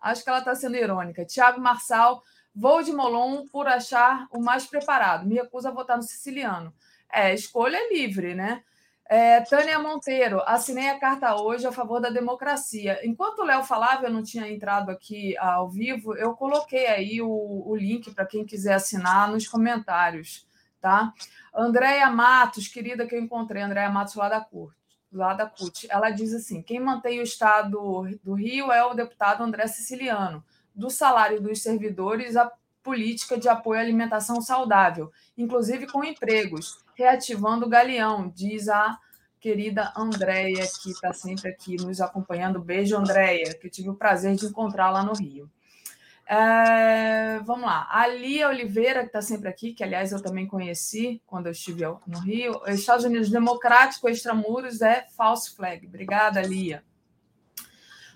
Acho 0.02 0.24
que 0.24 0.30
ela 0.30 0.40
está 0.40 0.56
sendo 0.56 0.76
irônica. 0.78 1.26
Tiago 1.26 1.60
Marçal, 1.60 2.24
vou 2.56 2.82
de 2.82 2.92
Molon 2.92 3.46
por 3.48 3.68
achar 3.68 4.28
o 4.32 4.42
mais 4.42 4.66
preparado. 4.66 5.28
Me 5.28 5.36
recuso 5.36 5.68
a 5.68 5.72
votar 5.72 5.98
no 5.98 6.04
siciliano. 6.04 6.74
É, 7.12 7.34
escolha 7.34 7.78
é 7.78 7.94
livre, 7.94 8.34
né? 8.34 8.64
É, 9.12 9.42
Tânia 9.42 9.80
Monteiro, 9.80 10.40
assinei 10.46 10.88
a 10.88 11.00
carta 11.00 11.36
hoje 11.36 11.66
a 11.66 11.72
favor 11.72 12.00
da 12.00 12.12
democracia. 12.12 13.00
Enquanto 13.04 13.40
o 13.40 13.44
Léo 13.44 13.64
falava, 13.64 14.06
eu 14.06 14.12
não 14.12 14.22
tinha 14.22 14.48
entrado 14.48 14.92
aqui 14.92 15.36
ao 15.40 15.68
vivo, 15.68 16.16
eu 16.16 16.34
coloquei 16.36 16.86
aí 16.86 17.20
o, 17.20 17.64
o 17.66 17.76
link 17.76 18.12
para 18.12 18.28
quem 18.28 18.46
quiser 18.46 18.76
assinar 18.76 19.32
nos 19.32 19.48
comentários, 19.48 20.48
tá? 20.82 21.14
Andréia 21.54 22.10
Matos, 22.10 22.68
querida 22.68 23.06
que 23.06 23.16
eu 23.16 23.20
encontrei, 23.20 23.62
Andréia 23.62 23.90
Matos 23.90 24.16
lá 24.16 24.30
da 24.30 24.42
CUT, 24.42 24.74
lá 25.12 25.34
da 25.34 25.46
CUT, 25.46 25.88
ela 25.90 26.10
diz 26.10 26.34
assim: 26.34 26.62
quem 26.62 26.80
mantém 26.80 27.20
o 27.20 27.24
Estado 27.24 28.08
do 28.24 28.34
Rio 28.34 28.72
é 28.72 28.84
o 28.84 28.94
deputado 28.94 29.44
André 29.44 29.68
Siciliano. 29.68 30.44
Do 30.74 30.90
salário 30.90 31.42
dos 31.42 31.62
servidores, 31.62 32.38
a 32.38 32.50
política 32.82 33.38
de 33.38 33.50
apoio 33.50 33.80
à 33.80 33.84
alimentação 33.84 34.42
saudável, 34.42 35.12
inclusive 35.38 35.88
com 35.88 36.04
empregos, 36.04 36.78
reativando 36.96 37.66
o 37.66 37.70
galeão, 37.70 38.30
diz 38.30 38.70
a 38.70 38.98
querida 39.40 39.92
Andréia, 39.96 40.66
que 40.82 40.92
está 40.92 41.14
sempre 41.14 41.50
aqui 41.50 41.78
nos 41.78 42.02
acompanhando. 42.02 42.60
Beijo, 42.60 42.98
Andréia, 42.98 43.54
que 43.54 43.68
eu 43.68 43.72
tive 43.72 43.90
o 43.90 43.96
prazer 43.96 44.36
de 44.36 44.46
encontrar 44.46 44.90
lá 44.92 45.04
no 45.04 45.14
Rio. 45.14 45.50
É, 46.32 47.40
vamos 47.40 47.66
lá. 47.66 47.88
A 47.90 48.06
Lia 48.08 48.50
Oliveira, 48.50 49.00
que 49.00 49.08
está 49.08 49.20
sempre 49.20 49.50
aqui, 49.50 49.74
que 49.74 49.84
aliás 49.84 50.12
eu 50.12 50.22
também 50.22 50.46
conheci 50.46 51.20
quando 51.26 51.48
eu 51.48 51.52
estive 51.52 51.82
no 52.06 52.20
Rio. 52.20 52.62
Estados 52.68 53.04
Unidos 53.04 53.32
Democrático, 53.32 54.08
extramuros 54.08 54.80
é 54.84 55.08
false 55.18 55.56
flag. 55.56 55.88
Obrigada, 55.88 56.40
Lia. 56.40 56.84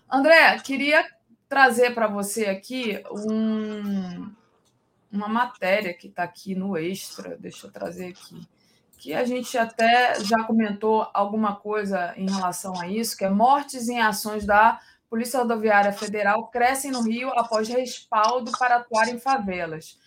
André, 0.07 0.60
queria 0.60 1.03
trazer 1.49 1.95
para 1.95 2.06
você 2.06 2.45
aqui 2.45 3.03
um, 3.11 4.31
uma 5.11 5.27
matéria 5.27 5.91
que 5.91 6.06
está 6.06 6.22
aqui 6.22 6.53
no 6.53 6.77
Extra, 6.77 7.35
deixa 7.35 7.65
eu 7.65 7.72
trazer 7.72 8.10
aqui, 8.10 8.48
que 8.99 9.11
a 9.15 9.26
gente 9.26 9.57
até 9.57 10.23
já 10.23 10.44
comentou 10.44 11.10
alguma 11.15 11.56
coisa 11.56 12.14
em 12.15 12.30
relação 12.30 12.80
a 12.80 12.88
isso, 12.88 13.18
que 13.18 13.26
é 13.26 13.30
mortes 13.30 13.90
em 13.90 13.99
ações 13.99 14.45
da 14.45 14.80
Polícia 15.14 15.41
Rodoviária 15.41 15.94
Federal 15.94 16.48
crescem 16.48 16.90
no 16.90 17.03
Rio 17.03 17.30
após 17.38 17.69
respaldo 17.69 18.52
para 18.57 18.77
atuar 18.77 19.07
em 19.10 19.19
favelas. 19.19 19.99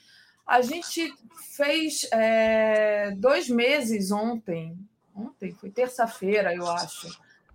A 0.44 0.60
gente 0.60 1.14
fez 1.56 2.08
é, 2.10 3.12
dois 3.12 3.48
meses 3.48 4.10
ontem, 4.10 4.76
ontem 5.14 5.52
foi 5.52 5.70
terça-feira, 5.70 6.52
eu 6.52 6.68
acho, 6.68 7.06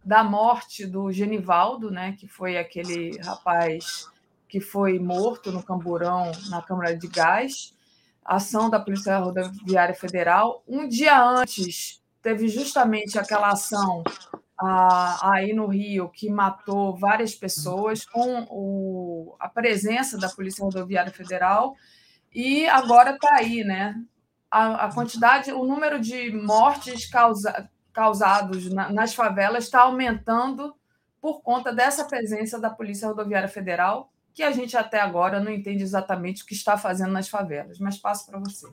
da 0.02 0.24
morte 0.24 0.86
do 0.86 1.12
Genivaldo, 1.12 1.92
né, 1.92 2.16
que 2.18 2.26
foi 2.26 2.58
aquele 2.58 3.20
rapaz 3.20 4.08
que 4.48 4.62
foi 4.62 4.98
morto 4.98 5.52
no 5.52 5.62
Camburão, 5.62 6.32
na 6.50 6.62
Câmara 6.62 6.96
de 6.96 7.10
Gás, 7.10 7.76
ação 8.24 8.70
da 8.70 8.80
Polícia 8.80 9.18
Rodoviária 9.18 9.94
Federal. 9.94 10.64
Um 10.66 10.88
dia 10.88 11.22
antes, 11.22 12.02
teve 12.22 12.48
justamente 12.48 13.20
aquela 13.20 13.50
ação 13.50 14.06
ah, 14.62 15.32
aí 15.32 15.54
no 15.54 15.68
Rio 15.68 16.10
que 16.10 16.30
matou 16.30 16.98
várias 16.98 17.34
pessoas, 17.34 18.06
com 18.06 18.46
o, 18.50 19.36
a 19.40 19.50
presença 19.50 20.18
da 20.18 20.30
Polícia 20.30 20.64
Rodoviária 20.64 21.12
Federal, 21.12 21.76
e 22.34 22.68
agora 22.68 23.12
está 23.12 23.36
aí, 23.36 23.64
né? 23.64 23.96
A, 24.50 24.86
a, 24.86 24.94
quantidade, 24.94 25.52
o 25.52 25.66
número 25.66 26.00
de 26.00 26.32
mortes 26.32 27.10
causa, 27.10 27.70
causados 27.92 28.72
na, 28.72 28.90
nas 28.90 29.14
favelas 29.14 29.66
está 29.66 29.82
aumentando 29.82 30.76
por 31.22 31.42
conta 31.42 31.74
dessa 31.74 32.06
presença 32.06 32.60
da 32.60 32.70
Polícia 32.70 33.08
Rodoviária 33.08 33.50
Federal 33.50 34.12
que 34.34 34.44
a 34.44 34.52
gente 34.52 34.78
até 34.78 35.00
agora 35.00 35.40
não 35.40 35.52
entende 35.52 35.84
exatamente 35.84 36.44
o 36.44 36.46
que 36.46 36.54
está 36.54 36.78
fazendo 36.78 37.12
nas 37.12 37.28
favelas. 37.28 37.80
Mas 37.80 37.98
passo 37.98 38.26
para 38.26 38.40
você. 38.40 38.68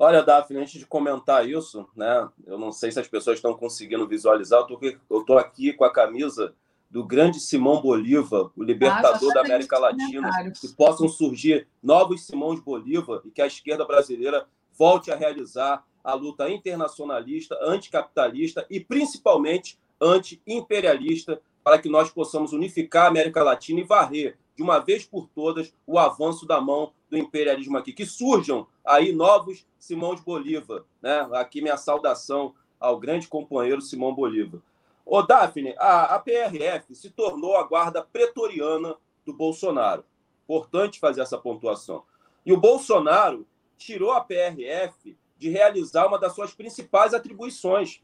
Olha, 0.00 0.22
Daphne, 0.22 0.60
antes 0.60 0.78
de 0.78 0.86
comentar 0.86 1.48
isso, 1.48 1.84
né, 1.96 2.28
eu 2.46 2.56
não 2.56 2.70
sei 2.70 2.92
se 2.92 3.00
as 3.00 3.08
pessoas 3.08 3.38
estão 3.38 3.52
conseguindo 3.54 4.06
visualizar, 4.06 4.64
eu 5.10 5.20
estou 5.20 5.36
aqui 5.36 5.72
com 5.72 5.84
a 5.84 5.92
camisa 5.92 6.54
do 6.88 7.04
grande 7.04 7.40
Simão 7.40 7.82
Bolívar, 7.82 8.48
o 8.56 8.62
libertador 8.62 9.30
ah, 9.32 9.34
da 9.34 9.40
América 9.40 9.76
Latina, 9.76 10.30
que 10.58 10.68
possam 10.68 11.08
surgir 11.08 11.66
novos 11.82 12.24
Simões 12.24 12.60
Bolívar 12.60 13.20
e 13.24 13.30
que 13.30 13.42
a 13.42 13.46
esquerda 13.46 13.84
brasileira 13.84 14.46
volte 14.72 15.10
a 15.10 15.16
realizar 15.16 15.84
a 16.02 16.14
luta 16.14 16.48
internacionalista, 16.48 17.58
anticapitalista 17.60 18.64
e 18.70 18.78
principalmente 18.78 19.78
anti-imperialista 20.00 21.42
para 21.62 21.78
que 21.78 21.88
nós 21.88 22.08
possamos 22.08 22.52
unificar 22.52 23.06
a 23.06 23.08
América 23.08 23.42
Latina 23.42 23.80
e 23.80 23.84
varrer 23.84 24.38
de 24.56 24.62
uma 24.62 24.78
vez 24.78 25.04
por 25.04 25.28
todas 25.34 25.74
o 25.86 25.98
avanço 25.98 26.46
da 26.46 26.60
mão 26.60 26.92
do 27.10 27.16
imperialismo 27.16 27.76
aqui. 27.76 27.92
Que 27.92 28.06
surjam 28.06 28.66
aí 28.84 29.12
novos 29.12 29.66
Simão 29.78 30.14
de 30.14 30.22
Bolívar. 30.22 30.84
Né? 31.00 31.28
Aqui 31.32 31.60
minha 31.60 31.76
saudação 31.76 32.54
ao 32.78 32.98
grande 32.98 33.28
companheiro 33.28 33.80
Simão 33.80 34.14
Bolívar. 34.14 34.60
Ô, 35.04 35.22
Daphne, 35.22 35.74
a, 35.78 36.14
a 36.14 36.18
PRF 36.18 36.94
se 36.94 37.10
tornou 37.10 37.56
a 37.56 37.62
guarda 37.62 38.02
pretoriana 38.02 38.94
do 39.24 39.32
Bolsonaro. 39.32 40.04
Importante 40.44 41.00
fazer 41.00 41.22
essa 41.22 41.38
pontuação. 41.38 42.04
E 42.44 42.52
o 42.52 42.60
Bolsonaro 42.60 43.46
tirou 43.76 44.12
a 44.12 44.20
PRF 44.20 45.16
de 45.38 45.48
realizar 45.48 46.06
uma 46.06 46.18
das 46.18 46.34
suas 46.34 46.52
principais 46.52 47.14
atribuições, 47.14 48.02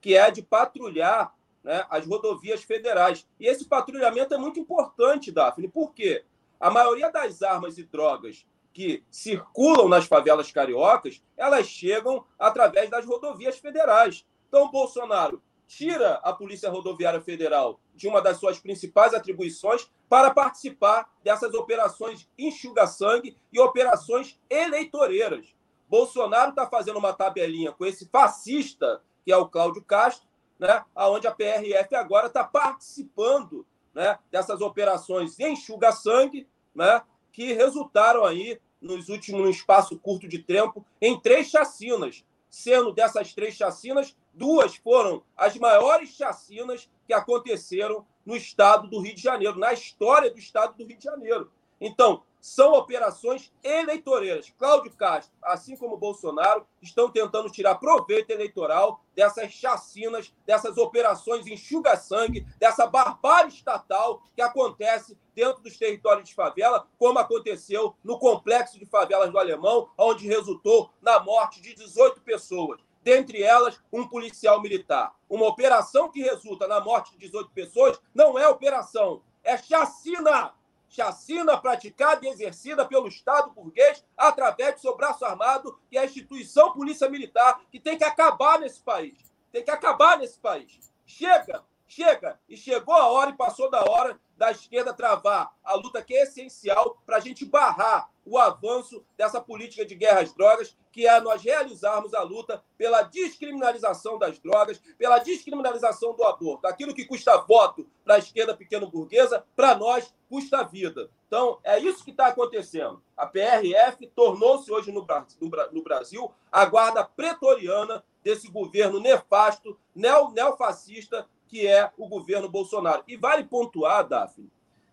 que 0.00 0.14
é 0.14 0.22
a 0.22 0.30
de 0.30 0.42
patrulhar 0.42 1.34
né, 1.64 1.84
as 1.90 2.06
rodovias 2.06 2.62
federais. 2.62 3.26
E 3.40 3.46
esse 3.46 3.64
patrulhamento 3.64 4.34
é 4.34 4.38
muito 4.38 4.60
importante, 4.60 5.32
Daphne, 5.32 5.66
por 5.66 5.92
quê? 5.92 6.24
A 6.58 6.70
maioria 6.70 7.10
das 7.10 7.42
armas 7.42 7.78
e 7.78 7.84
drogas 7.84 8.46
que 8.72 9.02
circulam 9.10 9.88
nas 9.88 10.04
favelas 10.04 10.52
cariocas, 10.52 11.22
elas 11.36 11.66
chegam 11.66 12.24
através 12.38 12.90
das 12.90 13.06
rodovias 13.06 13.58
federais. 13.58 14.26
Então, 14.48 14.70
Bolsonaro 14.70 15.42
tira 15.66 16.20
a 16.22 16.32
Polícia 16.32 16.70
Rodoviária 16.70 17.20
Federal 17.20 17.80
de 17.94 18.06
uma 18.06 18.20
das 18.20 18.38
suas 18.38 18.58
principais 18.58 19.14
atribuições 19.14 19.90
para 20.08 20.30
participar 20.30 21.10
dessas 21.22 21.54
operações 21.54 22.28
enxuga-sangue 22.38 23.36
e 23.52 23.58
operações 23.58 24.38
eleitoreiras. 24.48 25.54
Bolsonaro 25.88 26.50
está 26.50 26.66
fazendo 26.66 26.98
uma 26.98 27.12
tabelinha 27.12 27.72
com 27.72 27.84
esse 27.84 28.06
fascista, 28.08 29.02
que 29.24 29.32
é 29.32 29.36
o 29.36 29.48
Cláudio 29.48 29.82
Castro, 29.82 30.28
né, 30.58 30.84
onde 30.94 31.26
a 31.26 31.32
PRF 31.32 31.94
agora 31.94 32.26
está 32.28 32.44
participando 32.44 33.66
né, 33.96 34.18
dessas 34.30 34.60
operações 34.60 35.40
enxuga-sangue, 35.40 36.46
né, 36.74 37.00
que 37.32 37.54
resultaram 37.54 38.26
aí, 38.26 38.60
nos 38.78 39.08
últimos, 39.08 39.40
num 39.40 39.48
espaço 39.48 39.98
curto 39.98 40.28
de 40.28 40.38
tempo, 40.38 40.84
em 41.00 41.18
três 41.18 41.48
chacinas. 41.48 42.22
Sendo 42.50 42.92
dessas 42.92 43.32
três 43.32 43.54
chacinas, 43.54 44.14
duas 44.34 44.76
foram 44.76 45.22
as 45.34 45.56
maiores 45.56 46.10
chacinas 46.10 46.90
que 47.06 47.14
aconteceram 47.14 48.06
no 48.24 48.36
estado 48.36 48.86
do 48.86 49.00
Rio 49.00 49.14
de 49.14 49.22
Janeiro, 49.22 49.58
na 49.58 49.72
história 49.72 50.30
do 50.30 50.38
estado 50.38 50.76
do 50.76 50.84
Rio 50.84 50.98
de 50.98 51.04
Janeiro. 51.04 51.50
Então, 51.80 52.22
são 52.46 52.74
operações 52.74 53.52
eleitoreiras. 53.60 54.52
Cláudio 54.56 54.92
Castro, 54.92 55.34
assim 55.42 55.76
como 55.76 55.96
Bolsonaro, 55.96 56.64
estão 56.80 57.10
tentando 57.10 57.50
tirar 57.50 57.74
proveito 57.74 58.30
eleitoral 58.30 59.00
dessas 59.16 59.50
chacinas, 59.50 60.32
dessas 60.46 60.78
operações 60.78 61.46
enxuga-sangue, 61.48 62.46
dessa 62.58 62.86
barbárie 62.86 63.52
estatal 63.52 64.22
que 64.34 64.40
acontece 64.40 65.18
dentro 65.34 65.60
dos 65.60 65.76
territórios 65.76 66.28
de 66.28 66.36
favela, 66.36 66.86
como 66.96 67.18
aconteceu 67.18 67.96
no 68.04 68.16
complexo 68.16 68.78
de 68.78 68.86
favelas 68.86 69.32
do 69.32 69.38
Alemão, 69.40 69.90
onde 69.98 70.28
resultou 70.28 70.90
na 71.02 71.18
morte 71.18 71.60
de 71.60 71.74
18 71.74 72.20
pessoas 72.20 72.80
dentre 73.02 73.42
elas 73.42 73.80
um 73.92 74.06
policial 74.06 74.60
militar. 74.60 75.14
Uma 75.28 75.46
operação 75.46 76.08
que 76.10 76.22
resulta 76.22 76.68
na 76.68 76.80
morte 76.80 77.12
de 77.12 77.18
18 77.18 77.50
pessoas 77.50 78.00
não 78.14 78.38
é 78.38 78.48
operação, 78.48 79.20
é 79.42 79.56
chacina 79.58 80.52
chacina 80.96 81.58
praticada 81.58 82.24
e 82.24 82.28
exercida 82.28 82.86
pelo 82.86 83.06
Estado 83.06 83.50
burguês 83.50 84.02
através 84.16 84.76
do 84.76 84.80
seu 84.80 84.96
braço 84.96 85.26
armado, 85.26 85.78
que 85.90 85.98
é 85.98 86.00
a 86.00 86.04
instituição 86.06 86.72
Polícia 86.72 87.08
Militar, 87.10 87.60
que 87.70 87.78
tem 87.78 87.98
que 87.98 88.04
acabar 88.04 88.58
nesse 88.58 88.80
país. 88.80 89.30
Tem 89.52 89.62
que 89.62 89.70
acabar 89.70 90.16
nesse 90.16 90.38
país. 90.38 90.90
Chega, 91.04 91.62
chega. 91.86 92.40
E 92.48 92.56
chegou 92.56 92.94
a 92.94 93.08
hora 93.08 93.30
e 93.30 93.36
passou 93.36 93.70
da 93.70 93.84
hora 93.84 94.18
da 94.38 94.50
esquerda 94.50 94.94
travar 94.94 95.54
a 95.62 95.74
luta 95.74 96.02
que 96.02 96.14
é 96.14 96.22
essencial 96.22 96.98
para 97.04 97.18
a 97.18 97.20
gente 97.20 97.44
barrar 97.44 98.10
o 98.26 98.36
avanço 98.36 99.04
dessa 99.16 99.40
política 99.40 99.86
de 99.86 99.94
guerra 99.94 100.20
às 100.20 100.32
drogas, 100.32 100.76
que 100.90 101.06
é 101.06 101.20
nós 101.20 101.42
realizarmos 101.42 102.12
a 102.12 102.22
luta 102.22 102.62
pela 102.76 103.02
descriminalização 103.02 104.18
das 104.18 104.38
drogas, 104.38 104.80
pela 104.98 105.20
descriminalização 105.20 106.14
do 106.14 106.24
aborto. 106.24 106.66
Aquilo 106.66 106.92
que 106.92 107.04
custa 107.04 107.36
voto 107.38 107.86
para 108.04 108.16
a 108.16 108.18
esquerda 108.18 108.56
pequeno-burguesa, 108.56 109.44
para 109.54 109.76
nós 109.76 110.12
custa 110.28 110.64
vida. 110.64 111.08
Então, 111.28 111.60
é 111.62 111.78
isso 111.78 112.04
que 112.04 112.10
está 112.10 112.26
acontecendo. 112.26 113.00
A 113.16 113.26
PRF 113.26 114.06
tornou-se 114.08 114.70
hoje 114.72 114.90
no 114.90 115.82
Brasil 115.82 116.32
a 116.50 116.64
guarda 116.64 117.04
pretoriana 117.04 118.04
desse 118.24 118.48
governo 118.50 118.98
nefasto, 118.98 119.78
neofascista, 119.94 121.28
que 121.46 121.64
é 121.64 121.92
o 121.96 122.08
governo 122.08 122.48
Bolsonaro. 122.48 123.04
E 123.06 123.16
vale 123.16 123.44
pontuar, 123.44 124.06
Daphne, 124.06 124.50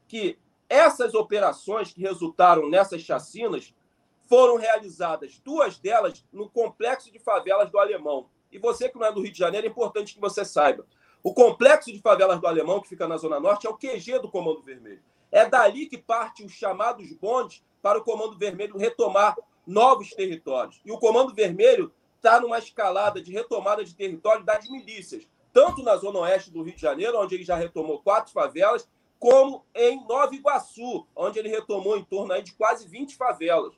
que 0.07 0.37
essas 0.73 1.13
operações 1.13 1.93
que 1.93 2.01
resultaram 2.01 2.67
nessas 2.67 3.01
chacinas 3.01 3.73
foram 4.27 4.57
realizadas, 4.57 5.39
duas 5.43 5.77
delas, 5.77 6.25
no 6.33 6.49
complexo 6.49 7.11
de 7.11 7.19
favelas 7.19 7.69
do 7.69 7.77
Alemão. 7.77 8.27
E 8.51 8.57
você 8.57 8.89
que 8.89 8.97
não 8.97 9.05
é 9.05 9.11
do 9.11 9.21
Rio 9.21 9.31
de 9.31 9.37
Janeiro, 9.37 9.67
é 9.67 9.69
importante 9.69 10.15
que 10.15 10.19
você 10.19 10.43
saiba. 10.43 10.87
O 11.21 11.33
complexo 11.33 11.91
de 11.91 11.99
favelas 11.99 12.39
do 12.41 12.47
Alemão, 12.47 12.81
que 12.81 12.89
fica 12.89 13.07
na 13.07 13.17
Zona 13.17 13.39
Norte, 13.39 13.67
é 13.67 13.69
o 13.69 13.77
QG 13.77 14.19
do 14.19 14.31
Comando 14.31 14.63
Vermelho. 14.63 15.03
É 15.31 15.47
dali 15.47 15.85
que 15.85 15.97
parte 15.97 16.43
os 16.43 16.51
chamados 16.51 17.11
bondes 17.13 17.63
para 17.81 17.99
o 17.99 18.03
Comando 18.03 18.37
Vermelho 18.37 18.77
retomar 18.77 19.37
novos 19.67 20.09
territórios. 20.09 20.81
E 20.83 20.91
o 20.91 20.97
Comando 20.97 21.33
Vermelho 21.33 21.93
está 22.15 22.39
numa 22.39 22.57
escalada 22.57 23.21
de 23.21 23.31
retomada 23.31 23.85
de 23.85 23.95
território 23.95 24.43
das 24.43 24.67
milícias 24.67 25.27
tanto 25.53 25.83
na 25.83 25.95
zona 25.95 26.19
oeste 26.19 26.49
do 26.49 26.63
Rio 26.63 26.75
de 26.75 26.81
Janeiro, 26.81 27.19
onde 27.19 27.35
ele 27.35 27.43
já 27.43 27.55
retomou 27.55 28.01
quatro 28.01 28.33
favelas, 28.33 28.89
como 29.23 29.65
em 29.73 30.05
Nova 30.05 30.35
Iguaçu, 30.35 31.07
onde 31.15 31.39
ele 31.39 31.47
retomou 31.47 31.95
em 31.95 32.03
torno 32.03 32.41
de 32.41 32.51
quase 32.55 32.85
20 32.85 33.15
favelas. 33.15 33.73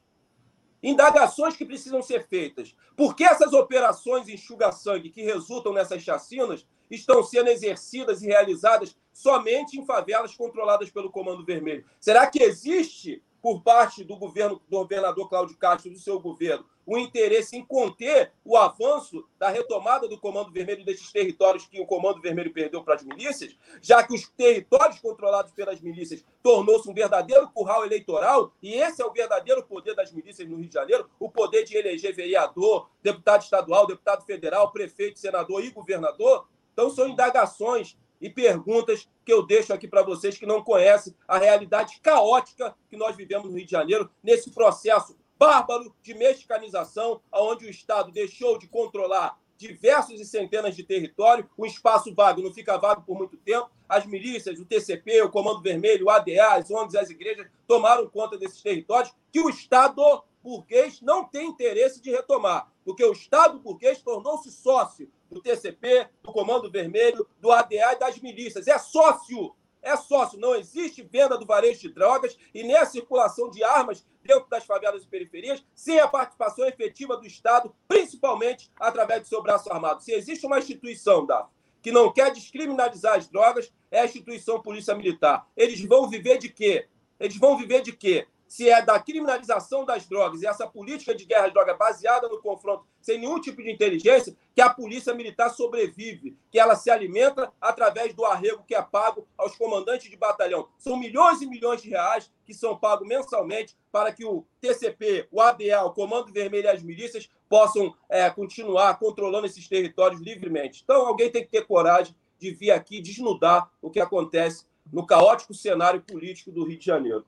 Indagações 0.81 1.55
que 1.55 1.63
precisam 1.63 2.01
ser 2.01 2.27
feitas. 2.27 2.75
Por 2.97 3.15
que 3.15 3.23
essas 3.23 3.53
operações 3.53 4.27
enxuga-sangue 4.27 5.11
que 5.11 5.21
resultam 5.21 5.71
nessas 5.71 6.01
chacinas 6.01 6.65
estão 6.89 7.21
sendo 7.21 7.49
exercidas 7.49 8.23
e 8.23 8.25
realizadas 8.25 8.97
somente 9.13 9.79
em 9.79 9.85
favelas 9.85 10.33
controladas 10.35 10.89
pelo 10.89 11.11
Comando 11.11 11.45
Vermelho? 11.45 11.85
Será 11.99 12.25
que 12.25 12.41
existe 12.41 13.21
por 13.45 13.61
parte 13.61 14.03
do 14.03 14.17
governo 14.17 14.59
do 14.67 14.79
governador 14.79 15.29
Cláudio 15.29 15.55
Castro 15.55 15.91
do 15.91 15.99
seu 15.99 16.19
governo 16.19 16.65
o 16.83 16.97
interesse 16.97 17.55
em 17.55 17.63
conter 17.63 18.31
o 18.43 18.57
avanço 18.57 19.23
da 19.37 19.49
retomada 19.49 20.07
do 20.07 20.19
Comando 20.19 20.51
Vermelho 20.51 20.83
desses 20.83 21.11
territórios 21.11 21.67
que 21.67 21.79
o 21.79 21.85
Comando 21.85 22.19
Vermelho 22.19 22.51
perdeu 22.51 22.83
para 22.83 22.95
as 22.95 23.03
milícias, 23.03 23.55
já 23.79 24.01
que 24.01 24.15
os 24.15 24.27
territórios 24.29 24.99
controlados 24.99 25.51
pelas 25.51 25.79
milícias 25.79 26.25
tornou-se 26.41 26.89
um 26.89 26.93
verdadeiro 26.93 27.47
curral 27.51 27.85
eleitoral, 27.85 28.51
e 28.63 28.73
esse 28.73 28.99
é 28.99 29.05
o 29.05 29.13
verdadeiro 29.13 29.63
poder 29.63 29.95
das 29.95 30.11
milícias 30.11 30.49
no 30.49 30.57
Rio 30.57 30.67
de 30.67 30.73
Janeiro, 30.73 31.07
o 31.19 31.29
poder 31.29 31.65
de 31.65 31.77
eleger 31.77 32.15
vereador, 32.15 32.89
deputado 33.03 33.43
estadual, 33.43 33.85
deputado 33.85 34.25
federal, 34.25 34.71
prefeito, 34.71 35.19
senador 35.19 35.63
e 35.63 35.69
governador. 35.69 36.47
Então 36.73 36.89
são 36.89 37.07
indagações 37.07 37.95
e 38.25 38.29
perguntas 38.29 39.07
que 39.23 39.31
eu 39.31 39.45
deixo 39.45 39.71
aqui 39.71 39.87
para 39.87 40.01
vocês 40.01 40.35
que 40.35 40.47
não 40.47 40.63
conhecem 40.63 41.13
a 41.27 41.37
realidade 41.37 41.99
caótica 42.01 42.75
que 42.89 42.97
nós 42.97 43.15
vivemos 43.15 43.51
no 43.51 43.55
Rio 43.55 43.65
de 43.65 43.71
Janeiro, 43.71 44.09
nesse 44.23 44.49
processo 44.49 45.15
bárbaro 45.37 45.93
de 46.01 46.15
mexicanização, 46.15 47.21
onde 47.31 47.67
o 47.67 47.69
Estado 47.69 48.11
deixou 48.11 48.57
de 48.57 48.67
controlar 48.67 49.37
diversos 49.57 50.19
e 50.19 50.25
centenas 50.25 50.75
de 50.75 50.83
territórios, 50.83 51.47
o 51.55 51.67
espaço 51.67 52.13
vago 52.15 52.41
não 52.41 52.51
fica 52.51 52.77
vago 52.79 53.03
por 53.03 53.15
muito 53.15 53.37
tempo, 53.37 53.69
as 53.87 54.07
milícias, 54.07 54.59
o 54.59 54.65
TCP, 54.65 55.21
o 55.21 55.29
Comando 55.29 55.61
Vermelho, 55.61 56.07
o 56.07 56.09
ADA, 56.09 56.55
as 56.55 56.71
ONGs, 56.71 56.95
as 56.95 57.11
igrejas 57.11 57.47
tomaram 57.67 58.09
conta 58.09 58.39
desses 58.39 58.61
territórios 58.61 59.13
que 59.31 59.39
o 59.39 59.49
Estado 59.49 60.23
burguês 60.45 61.01
não 61.01 61.25
tem 61.25 61.47
interesse 61.47 61.99
de 61.99 62.11
retomar, 62.11 62.71
porque 62.85 63.03
o 63.03 63.11
Estado 63.11 63.59
burguês 63.59 63.99
tornou-se 64.03 64.51
sócio 64.51 65.11
do 65.27 65.41
TCP, 65.41 66.07
do 66.21 66.31
Comando 66.31 66.69
Vermelho, 66.69 67.27
do 67.41 67.51
ADA 67.51 67.93
e 67.93 67.95
das 67.99 68.19
milícias. 68.19 68.67
É 68.67 68.77
sócio, 68.77 69.55
é 69.81 69.97
sócio. 69.97 70.39
Não 70.39 70.53
existe 70.53 71.01
venda 71.01 71.35
do 71.35 71.47
varejo 71.47 71.81
de 71.81 71.89
drogas 71.89 72.37
e 72.53 72.63
nem 72.63 72.75
a 72.75 72.85
circulação 72.85 73.49
de 73.49 73.63
armas 73.63 74.05
dentro 74.21 74.47
das 74.47 74.63
favelas 74.63 75.03
e 75.03 75.07
periferias 75.07 75.65
sem 75.73 75.99
a 75.99 76.07
participação 76.07 76.63
efetiva 76.67 77.17
do 77.17 77.25
Estado, 77.25 77.75
principalmente 77.87 78.71
através 78.79 79.23
do 79.23 79.27
seu 79.27 79.41
braço 79.41 79.73
armado. 79.73 80.03
Se 80.03 80.13
existe 80.13 80.45
uma 80.45 80.59
instituição, 80.59 81.25
da 81.25 81.49
que 81.81 81.91
não 81.91 82.13
quer 82.13 82.31
descriminalizar 82.31 83.15
as 83.15 83.27
drogas, 83.27 83.71
é 83.91 83.99
a 83.99 84.05
instituição 84.05 84.61
Polícia 84.61 84.93
Militar. 84.93 85.47
Eles 85.57 85.83
vão 85.85 86.07
viver 86.07 86.37
de 86.37 86.49
quê? 86.49 86.87
Eles 87.19 87.37
vão 87.37 87.57
viver 87.57 87.81
de 87.81 87.91
quê? 87.91 88.27
Se 88.47 88.69
é 88.69 88.81
da 88.81 88.99
criminalização 88.99 89.85
das 89.85 90.05
drogas 90.05 90.41
e 90.41 90.47
essa 90.47 90.67
política 90.67 91.15
de 91.15 91.25
guerra 91.25 91.47
às 91.47 91.53
drogas 91.53 91.77
baseada 91.77 92.27
no 92.27 92.41
confronto, 92.41 92.85
sem 93.01 93.19
nenhum 93.19 93.39
tipo 93.39 93.61
de 93.61 93.71
inteligência, 93.71 94.35
que 94.53 94.61
a 94.61 94.69
polícia 94.69 95.13
militar 95.13 95.49
sobrevive, 95.49 96.37
que 96.51 96.59
ela 96.59 96.75
se 96.75 96.89
alimenta 96.89 97.51
através 97.59 98.13
do 98.13 98.25
arrego 98.25 98.63
que 98.67 98.75
é 98.75 98.81
pago 98.81 99.27
aos 99.37 99.55
comandantes 99.55 100.09
de 100.09 100.15
batalhão. 100.15 100.67
São 100.77 100.97
milhões 100.97 101.41
e 101.41 101.45
milhões 101.45 101.81
de 101.81 101.89
reais 101.89 102.31
que 102.45 102.53
são 102.53 102.77
pagos 102.77 103.07
mensalmente 103.07 103.75
para 103.91 104.11
que 104.11 104.23
o 104.23 104.45
TCP, 104.61 105.27
o 105.31 105.41
ADA, 105.41 105.83
o 105.83 105.93
Comando 105.93 106.31
Vermelho 106.31 106.65
e 106.65 106.69
as 106.69 106.83
milícias 106.83 107.29
possam 107.49 107.93
é, 108.09 108.29
continuar 108.29 108.97
controlando 108.99 109.45
esses 109.45 109.67
territórios 109.67 110.21
livremente. 110.21 110.81
Então, 110.83 111.05
alguém 111.05 111.31
tem 111.31 111.43
que 111.43 111.49
ter 111.49 111.65
coragem 111.65 112.15
de 112.39 112.51
vir 112.51 112.71
aqui 112.71 113.01
desnudar 113.01 113.69
o 113.81 113.89
que 113.89 113.99
acontece 113.99 114.65
no 114.91 115.05
caótico 115.05 115.53
cenário 115.53 116.01
político 116.01 116.51
do 116.51 116.63
Rio 116.63 116.77
de 116.77 116.85
Janeiro. 116.85 117.25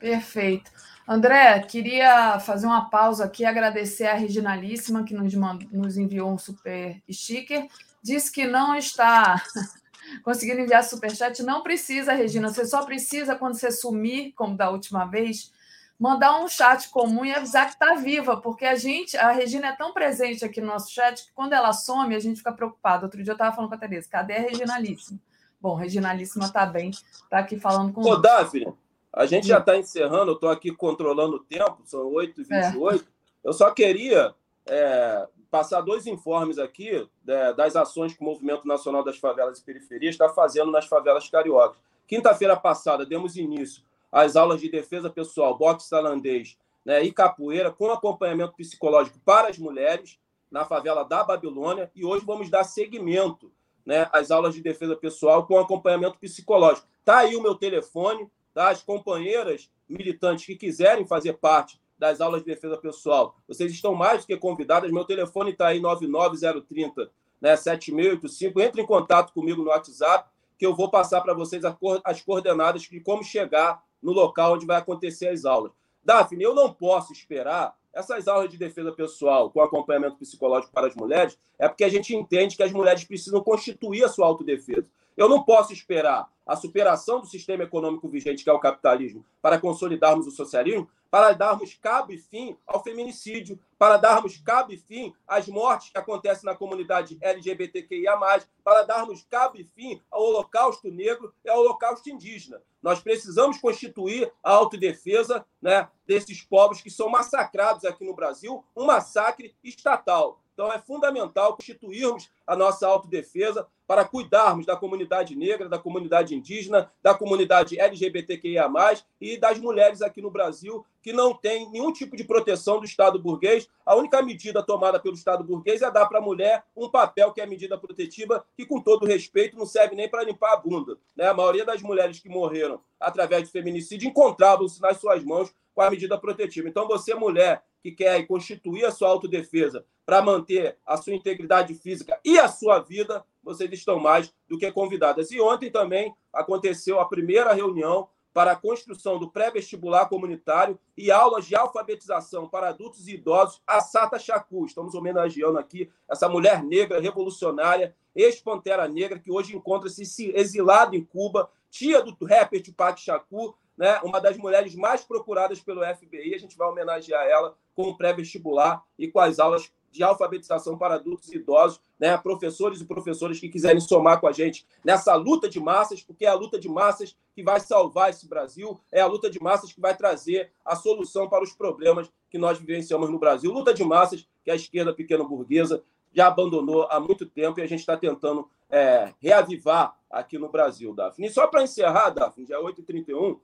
Perfeito. 0.00 0.72
André, 1.06 1.60
queria 1.60 2.40
fazer 2.40 2.66
uma 2.66 2.88
pausa 2.88 3.24
aqui, 3.24 3.44
agradecer 3.44 4.06
a 4.06 4.14
Reginalíssima, 4.14 5.04
que 5.04 5.12
nos, 5.12 5.34
mandou, 5.34 5.68
nos 5.70 5.98
enviou 5.98 6.32
um 6.32 6.38
super 6.38 7.02
sticker. 7.10 7.68
Diz 8.02 8.30
que 8.30 8.46
não 8.46 8.74
está 8.74 9.42
conseguindo 10.24 10.60
enviar 10.60 10.82
superchat. 10.82 11.42
Não 11.42 11.62
precisa, 11.62 12.14
Regina, 12.14 12.48
você 12.48 12.64
só 12.64 12.84
precisa, 12.84 13.36
quando 13.36 13.54
você 13.54 13.70
sumir, 13.70 14.32
como 14.34 14.56
da 14.56 14.70
última 14.70 15.04
vez, 15.04 15.52
mandar 15.98 16.40
um 16.40 16.48
chat 16.48 16.88
comum 16.88 17.26
e 17.26 17.34
avisar 17.34 17.66
que 17.66 17.72
está 17.74 17.96
viva, 17.96 18.40
porque 18.40 18.64
a 18.64 18.74
gente, 18.74 19.18
a 19.18 19.32
Regina 19.32 19.66
é 19.66 19.76
tão 19.76 19.92
presente 19.92 20.44
aqui 20.44 20.60
no 20.60 20.68
nosso 20.68 20.90
chat 20.90 21.26
que 21.26 21.32
quando 21.34 21.52
ela 21.52 21.74
some, 21.74 22.14
a 22.14 22.20
gente 22.20 22.38
fica 22.38 22.52
preocupado. 22.52 23.04
Outro 23.04 23.22
dia 23.22 23.32
eu 23.32 23.34
estava 23.34 23.54
falando 23.54 23.68
com 23.68 23.74
a 23.74 23.78
Tereza, 23.78 24.08
cadê 24.08 24.36
a 24.36 24.40
Reginalíssima? 24.40 25.20
Bom, 25.60 25.74
Reginalíssima 25.74 26.46
está 26.46 26.64
bem, 26.64 26.88
está 26.88 27.40
aqui 27.40 27.58
falando 27.58 27.92
com. 27.92 28.00
Ô, 28.00 28.16
Daphne, 28.16 28.72
a 29.12 29.26
gente 29.26 29.46
já 29.46 29.58
está 29.58 29.76
encerrando, 29.76 30.30
eu 30.30 30.34
estou 30.34 30.48
aqui 30.48 30.70
controlando 30.70 31.36
o 31.36 31.40
tempo, 31.40 31.78
são 31.84 32.10
8h28. 32.12 33.00
É. 33.00 33.04
Eu 33.42 33.52
só 33.52 33.70
queria 33.70 34.34
é, 34.66 35.26
passar 35.50 35.80
dois 35.80 36.06
informes 36.06 36.58
aqui 36.58 37.08
é, 37.26 37.52
das 37.54 37.74
ações 37.74 38.14
que 38.14 38.20
o 38.22 38.24
Movimento 38.24 38.66
Nacional 38.66 39.02
das 39.02 39.18
Favelas 39.18 39.58
e 39.58 39.64
Periferias 39.64 40.14
está 40.14 40.28
fazendo 40.28 40.70
nas 40.70 40.86
favelas 40.86 41.28
cariocas. 41.28 41.78
Quinta-feira 42.06 42.56
passada, 42.56 43.04
demos 43.04 43.36
início 43.36 43.82
às 44.10 44.36
aulas 44.36 44.60
de 44.60 44.68
defesa 44.68 45.08
pessoal, 45.08 45.56
boxe 45.56 45.88
tailandês 45.88 46.58
né, 46.84 47.02
e 47.02 47.12
capoeira, 47.12 47.70
com 47.70 47.90
acompanhamento 47.90 48.54
psicológico 48.54 49.18
para 49.24 49.48
as 49.48 49.58
mulheres, 49.58 50.18
na 50.50 50.64
favela 50.64 51.04
da 51.04 51.22
Babilônia, 51.22 51.90
e 51.94 52.04
hoje 52.04 52.24
vamos 52.24 52.50
dar 52.50 52.64
seguimento 52.64 53.52
né, 53.86 54.08
às 54.12 54.30
aulas 54.30 54.54
de 54.54 54.60
defesa 54.60 54.96
pessoal 54.96 55.46
com 55.46 55.58
acompanhamento 55.58 56.18
psicológico. 56.18 56.88
Está 56.98 57.18
aí 57.18 57.36
o 57.36 57.42
meu 57.42 57.54
telefone, 57.54 58.28
das 58.60 58.82
companheiras 58.82 59.70
militantes 59.88 60.44
que 60.44 60.54
quiserem 60.54 61.06
fazer 61.06 61.32
parte 61.32 61.80
das 61.98 62.20
aulas 62.20 62.42
de 62.42 62.46
defesa 62.46 62.76
pessoal, 62.76 63.34
vocês 63.48 63.72
estão 63.72 63.94
mais 63.94 64.20
do 64.20 64.26
que 64.26 64.36
convidadas. 64.36 64.92
Meu 64.92 65.06
telefone 65.06 65.52
está 65.52 65.68
aí 65.68 65.80
99030 65.80 67.10
né, 67.40 67.56
7685. 67.56 68.60
Entre 68.60 68.82
em 68.82 68.86
contato 68.86 69.32
comigo 69.32 69.62
no 69.62 69.70
WhatsApp, 69.70 70.28
que 70.58 70.66
eu 70.66 70.76
vou 70.76 70.90
passar 70.90 71.22
para 71.22 71.32
vocês 71.32 71.62
as 72.04 72.20
coordenadas 72.20 72.82
de 72.82 73.00
como 73.00 73.24
chegar 73.24 73.82
no 74.02 74.12
local 74.12 74.52
onde 74.56 74.66
vai 74.66 74.76
acontecer 74.76 75.28
as 75.28 75.46
aulas. 75.46 75.72
Daphne, 76.04 76.44
eu 76.44 76.54
não 76.54 76.70
posso 76.70 77.14
esperar 77.14 77.74
essas 77.94 78.28
aulas 78.28 78.50
de 78.50 78.58
defesa 78.58 78.92
pessoal 78.92 79.50
com 79.50 79.62
acompanhamento 79.62 80.18
psicológico 80.18 80.70
para 80.70 80.86
as 80.86 80.94
mulheres, 80.94 81.38
é 81.58 81.66
porque 81.66 81.84
a 81.84 81.88
gente 81.88 82.14
entende 82.14 82.58
que 82.58 82.62
as 82.62 82.72
mulheres 82.72 83.04
precisam 83.04 83.42
constituir 83.42 84.04
a 84.04 84.08
sua 84.10 84.26
autodefesa. 84.26 84.86
Eu 85.16 85.28
não 85.28 85.42
posso 85.42 85.72
esperar 85.72 86.28
a 86.46 86.56
superação 86.56 87.20
do 87.20 87.26
sistema 87.26 87.64
econômico 87.64 88.08
vigente, 88.08 88.42
que 88.42 88.50
é 88.50 88.52
o 88.52 88.58
capitalismo, 88.58 89.24
para 89.40 89.60
consolidarmos 89.60 90.26
o 90.26 90.30
socialismo, 90.30 90.88
para 91.10 91.32
darmos 91.32 91.74
cabo 91.74 92.12
e 92.12 92.18
fim 92.18 92.56
ao 92.66 92.82
feminicídio, 92.82 93.58
para 93.76 93.96
darmos 93.96 94.36
cabo 94.38 94.72
e 94.72 94.76
fim 94.76 95.12
às 95.26 95.48
mortes 95.48 95.90
que 95.90 95.98
acontecem 95.98 96.44
na 96.44 96.56
comunidade 96.56 97.18
LGBTQIA, 97.20 98.16
para 98.62 98.82
darmos 98.82 99.24
cabo 99.28 99.56
e 99.58 99.64
fim 99.64 100.00
ao 100.10 100.22
Holocausto 100.22 100.90
Negro 100.90 101.34
e 101.44 101.50
ao 101.50 101.60
Holocausto 101.60 102.08
Indígena. 102.08 102.62
Nós 102.80 103.00
precisamos 103.00 103.58
constituir 103.58 104.32
a 104.42 104.52
autodefesa 104.52 105.44
né, 105.60 105.88
desses 106.06 106.42
povos 106.42 106.80
que 106.80 106.90
são 106.90 107.08
massacrados 107.08 107.84
aqui 107.84 108.04
no 108.04 108.14
Brasil, 108.14 108.64
um 108.76 108.86
massacre 108.86 109.54
estatal. 109.62 110.40
Então, 110.60 110.70
é 110.70 110.78
fundamental 110.78 111.56
constituirmos 111.56 112.28
a 112.46 112.54
nossa 112.54 112.86
autodefesa 112.86 113.66
para 113.86 114.04
cuidarmos 114.04 114.66
da 114.66 114.76
comunidade 114.76 115.34
negra, 115.34 115.70
da 115.70 115.78
comunidade 115.78 116.34
indígena, 116.34 116.92
da 117.02 117.14
comunidade 117.14 117.80
LGBTQIA, 117.80 118.70
e 119.18 119.38
das 119.38 119.58
mulheres 119.58 120.02
aqui 120.02 120.20
no 120.20 120.30
Brasil 120.30 120.84
que 121.00 121.14
não 121.14 121.32
têm 121.32 121.70
nenhum 121.70 121.90
tipo 121.90 122.14
de 122.14 122.24
proteção 122.24 122.78
do 122.78 122.84
Estado 122.84 123.18
burguês. 123.18 123.70
A 123.86 123.96
única 123.96 124.20
medida 124.20 124.62
tomada 124.62 125.00
pelo 125.00 125.14
Estado 125.14 125.42
burguês 125.42 125.80
é 125.80 125.90
dar 125.90 126.04
para 126.04 126.18
a 126.18 126.22
mulher 126.22 126.62
um 126.76 126.90
papel 126.90 127.32
que 127.32 127.40
é 127.40 127.46
medida 127.46 127.78
protetiva, 127.78 128.44
que, 128.54 128.66
com 128.66 128.82
todo 128.82 129.06
respeito, 129.06 129.56
não 129.56 129.64
serve 129.64 129.96
nem 129.96 130.10
para 130.10 130.24
limpar 130.24 130.52
a 130.52 130.56
bunda. 130.58 130.98
Né? 131.16 131.26
A 131.26 131.32
maioria 131.32 131.64
das 131.64 131.80
mulheres 131.80 132.20
que 132.20 132.28
morreram 132.28 132.82
através 133.00 133.44
de 133.44 133.50
feminicídio 133.50 134.10
encontravam-se 134.10 134.78
nas 134.82 134.98
suas 134.98 135.24
mãos 135.24 135.54
com 135.74 135.80
a 135.80 135.90
medida 135.90 136.18
protetiva. 136.18 136.68
Então, 136.68 136.86
você, 136.86 137.14
mulher, 137.14 137.62
que 137.82 137.92
quer 137.92 138.26
constituir 138.26 138.84
a 138.84 138.90
sua 138.90 139.08
autodefesa 139.08 139.84
para 140.04 140.22
manter 140.22 140.76
a 140.84 140.96
sua 140.96 141.14
integridade 141.14 141.74
física 141.74 142.18
e 142.24 142.38
a 142.38 142.48
sua 142.48 142.80
vida, 142.80 143.24
vocês 143.42 143.70
estão 143.72 143.98
mais 143.98 144.32
do 144.48 144.58
que 144.58 144.70
convidadas. 144.72 145.30
E 145.30 145.40
ontem 145.40 145.70
também 145.70 146.14
aconteceu 146.32 147.00
a 147.00 147.08
primeira 147.08 147.52
reunião 147.52 148.08
para 148.32 148.52
a 148.52 148.56
construção 148.56 149.18
do 149.18 149.30
pré-vestibular 149.30 150.08
comunitário 150.08 150.78
e 150.96 151.10
aulas 151.10 151.46
de 151.46 151.56
alfabetização 151.56 152.48
para 152.48 152.68
adultos 152.68 153.08
e 153.08 153.14
idosos, 153.14 153.60
a 153.66 153.80
Sata 153.80 154.18
Chacu. 154.18 154.66
Estamos 154.66 154.94
homenageando 154.94 155.58
aqui 155.58 155.90
essa 156.08 156.28
mulher 156.28 156.62
negra 156.62 157.00
revolucionária, 157.00 157.94
ex-pantera 158.14 158.86
negra, 158.86 159.18
que 159.18 159.32
hoje 159.32 159.56
encontra-se 159.56 160.30
exilada 160.34 160.94
em 160.94 161.04
Cuba, 161.04 161.50
tia 161.70 162.02
do 162.02 162.16
rapper 162.24 162.62
Tupac 162.62 163.00
Shakur, 163.00 163.54
né, 163.80 163.98
uma 164.04 164.20
das 164.20 164.36
mulheres 164.36 164.74
mais 164.74 165.02
procuradas 165.02 165.58
pelo 165.58 165.80
FBI. 165.82 166.34
A 166.34 166.38
gente 166.38 166.54
vai 166.54 166.68
homenagear 166.68 167.24
ela 167.26 167.56
com 167.74 167.84
o 167.84 167.96
pré-vestibular 167.96 168.84
e 168.98 169.08
com 169.08 169.18
as 169.18 169.38
aulas 169.38 169.72
de 169.90 170.02
alfabetização 170.02 170.76
para 170.76 170.96
adultos 170.96 171.32
e 171.32 171.36
idosos, 171.36 171.80
né, 171.98 172.14
professores 172.18 172.82
e 172.82 172.84
professoras 172.84 173.40
que 173.40 173.48
quiserem 173.48 173.80
somar 173.80 174.20
com 174.20 174.28
a 174.28 174.32
gente 174.32 174.66
nessa 174.84 175.14
luta 175.14 175.48
de 175.48 175.58
massas, 175.58 176.02
porque 176.02 176.26
é 176.26 176.28
a 176.28 176.34
luta 176.34 176.58
de 176.58 176.68
massas 176.68 177.16
que 177.34 177.42
vai 177.42 177.58
salvar 177.58 178.10
esse 178.10 178.28
Brasil, 178.28 178.78
é 178.92 179.00
a 179.00 179.06
luta 179.06 179.30
de 179.30 179.42
massas 179.42 179.72
que 179.72 179.80
vai 179.80 179.96
trazer 179.96 180.52
a 180.62 180.76
solução 180.76 181.26
para 181.26 181.42
os 181.42 181.54
problemas 181.54 182.12
que 182.28 182.36
nós 182.36 182.58
vivenciamos 182.58 183.08
no 183.08 183.18
Brasil. 183.18 183.50
Luta 183.50 183.72
de 183.72 183.82
massas 183.82 184.28
que 184.44 184.50
a 184.50 184.54
esquerda 184.54 184.92
pequena 184.92 185.24
burguesa 185.24 185.82
já 186.12 186.26
abandonou 186.26 186.86
há 186.90 187.00
muito 187.00 187.24
tempo 187.24 187.58
e 187.58 187.62
a 187.62 187.66
gente 187.66 187.80
está 187.80 187.96
tentando 187.96 188.46
é, 188.68 189.14
reavivar 189.20 189.96
aqui 190.10 190.38
no 190.38 190.50
Brasil, 190.50 190.94
Daphne. 190.94 191.28
E 191.28 191.30
só 191.30 191.46
para 191.46 191.62
encerrar, 191.62 192.10
Daphne, 192.10 192.46
já 192.46 192.56
é 192.56 192.62
8h31, 192.62 193.38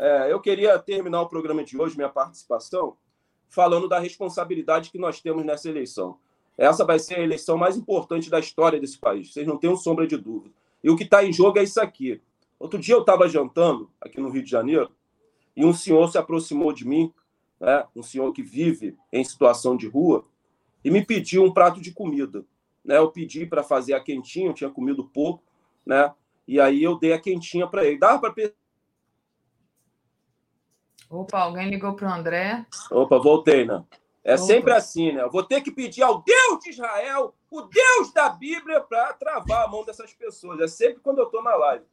é, 0.00 0.32
eu 0.32 0.40
queria 0.40 0.78
terminar 0.78 1.20
o 1.20 1.28
programa 1.28 1.62
de 1.62 1.78
hoje, 1.78 1.94
minha 1.94 2.08
participação, 2.08 2.96
falando 3.50 3.86
da 3.86 3.98
responsabilidade 3.98 4.90
que 4.90 4.98
nós 4.98 5.20
temos 5.20 5.44
nessa 5.44 5.68
eleição. 5.68 6.16
Essa 6.56 6.86
vai 6.86 6.98
ser 6.98 7.16
a 7.16 7.20
eleição 7.20 7.58
mais 7.58 7.76
importante 7.76 8.30
da 8.30 8.40
história 8.40 8.80
desse 8.80 8.98
país, 8.98 9.30
vocês 9.30 9.46
não 9.46 9.58
tenham 9.58 9.76
sombra 9.76 10.06
de 10.06 10.16
dúvida. 10.16 10.54
E 10.82 10.88
o 10.88 10.96
que 10.96 11.04
está 11.04 11.22
em 11.22 11.32
jogo 11.32 11.58
é 11.58 11.64
isso 11.64 11.78
aqui. 11.78 12.18
Outro 12.58 12.78
dia 12.78 12.94
eu 12.94 13.00
estava 13.00 13.28
jantando 13.28 13.90
aqui 14.00 14.18
no 14.18 14.30
Rio 14.30 14.42
de 14.42 14.50
Janeiro 14.50 14.90
e 15.54 15.66
um 15.66 15.74
senhor 15.74 16.10
se 16.10 16.16
aproximou 16.16 16.72
de 16.72 16.88
mim, 16.88 17.12
né, 17.60 17.84
um 17.94 18.02
senhor 18.02 18.32
que 18.32 18.42
vive 18.42 18.96
em 19.12 19.22
situação 19.22 19.76
de 19.76 19.86
rua, 19.86 20.24
e 20.82 20.90
me 20.90 21.04
pediu 21.04 21.44
um 21.44 21.52
prato 21.52 21.78
de 21.78 21.92
comida. 21.92 22.42
Né, 22.82 22.96
eu 22.96 23.10
pedi 23.10 23.44
para 23.44 23.62
fazer 23.62 23.92
a 23.92 24.00
quentinha, 24.00 24.48
eu 24.48 24.54
tinha 24.54 24.70
comido 24.70 25.04
pouco, 25.04 25.42
né, 25.84 26.14
e 26.48 26.58
aí 26.58 26.82
eu 26.82 26.98
dei 26.98 27.12
a 27.12 27.18
quentinha 27.18 27.66
para 27.66 27.84
ele. 27.84 27.98
Dava 27.98 28.18
para 28.18 28.50
Opa, 31.10 31.40
alguém 31.40 31.68
ligou 31.68 31.94
para 31.94 32.08
o 32.08 32.12
André. 32.12 32.64
Opa, 32.88 33.18
voltei, 33.18 33.66
né? 33.66 33.84
É 34.22 34.34
Opa. 34.34 34.44
sempre 34.44 34.72
assim, 34.72 35.10
né? 35.10 35.22
Eu 35.22 35.30
vou 35.30 35.42
ter 35.42 35.60
que 35.60 35.72
pedir 35.72 36.02
ao 36.02 36.22
Deus 36.22 36.60
de 36.62 36.70
Israel, 36.70 37.34
o 37.50 37.62
Deus 37.62 38.12
da 38.12 38.28
Bíblia, 38.28 38.80
para 38.80 39.12
travar 39.14 39.64
a 39.64 39.68
mão 39.68 39.84
dessas 39.84 40.14
pessoas. 40.14 40.60
É 40.60 40.68
sempre 40.68 41.00
quando 41.00 41.18
eu 41.18 41.24
estou 41.24 41.42
na 41.42 41.56
live. 41.56 41.84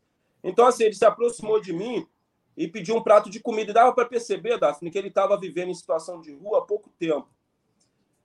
Então, 0.43 0.67
assim, 0.67 0.83
ele 0.83 0.93
se 0.93 1.03
aproximou 1.03 1.59
de 1.59 1.73
mim 1.73 2.07
e 2.55 2.67
pediu 2.67 2.95
um 2.95 3.01
prato 3.01 3.27
de 3.27 3.39
comida. 3.39 3.71
E 3.71 3.73
dava 3.73 3.91
para 3.91 4.05
perceber, 4.05 4.59
Daphne, 4.59 4.91
que 4.91 4.97
ele 4.97 5.07
estava 5.07 5.35
vivendo 5.35 5.69
em 5.69 5.73
situação 5.73 6.21
de 6.21 6.31
rua 6.35 6.59
há 6.59 6.61
pouco 6.61 6.91
tempo. 6.99 7.27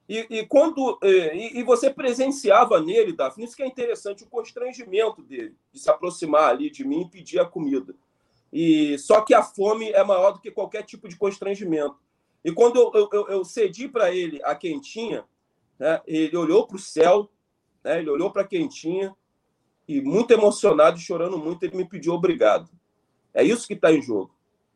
E, 0.06 0.26
e 0.28 0.46
quando 0.46 0.98
e, 1.02 1.60
e, 1.60 1.62
você 1.62 1.88
presenciava 1.88 2.80
nele, 2.80 3.14
Daphne, 3.14 3.44
isso 3.44 3.56
que 3.56 3.62
é 3.62 3.66
interessante, 3.66 4.24
o 4.24 4.28
constrangimento 4.28 5.22
dele 5.22 5.56
de 5.72 5.78
se 5.80 5.88
aproximar 5.88 6.50
ali 6.50 6.68
de 6.68 6.84
mim 6.84 7.02
e 7.02 7.08
pedir 7.08 7.38
a 7.38 7.46
comida. 7.46 7.94
E 8.52 8.98
só 8.98 9.22
que 9.22 9.32
a 9.32 9.42
fome 9.42 9.90
é 9.90 10.04
maior 10.04 10.32
do 10.32 10.40
que 10.40 10.50
qualquer 10.50 10.82
tipo 10.82 11.08
de 11.08 11.16
constrangimento. 11.16 11.96
E 12.44 12.52
quando 12.52 12.78
eu, 12.94 13.08
eu, 13.12 13.28
eu 13.28 13.44
cedi 13.44 13.88
para 13.88 14.14
ele 14.14 14.40
a 14.44 14.54
quentinha, 14.54 15.24
né, 15.78 16.02
ele 16.06 16.36
olhou 16.36 16.66
para 16.66 16.76
o 16.76 16.80
céu, 16.80 17.30
né, 17.82 17.98
ele 17.98 18.10
olhou 18.10 18.30
para 18.30 18.42
a 18.42 18.46
quentinha 18.46 19.14
e 19.88 20.00
muito 20.02 20.32
emocionado 20.32 20.98
chorando 20.98 21.38
muito, 21.38 21.62
ele 21.62 21.76
me 21.76 21.88
pediu 21.88 22.12
obrigado. 22.12 22.68
É 23.32 23.42
isso 23.42 23.66
que 23.66 23.74
está 23.74 23.90
em 23.90 24.02
jogo. 24.02 24.34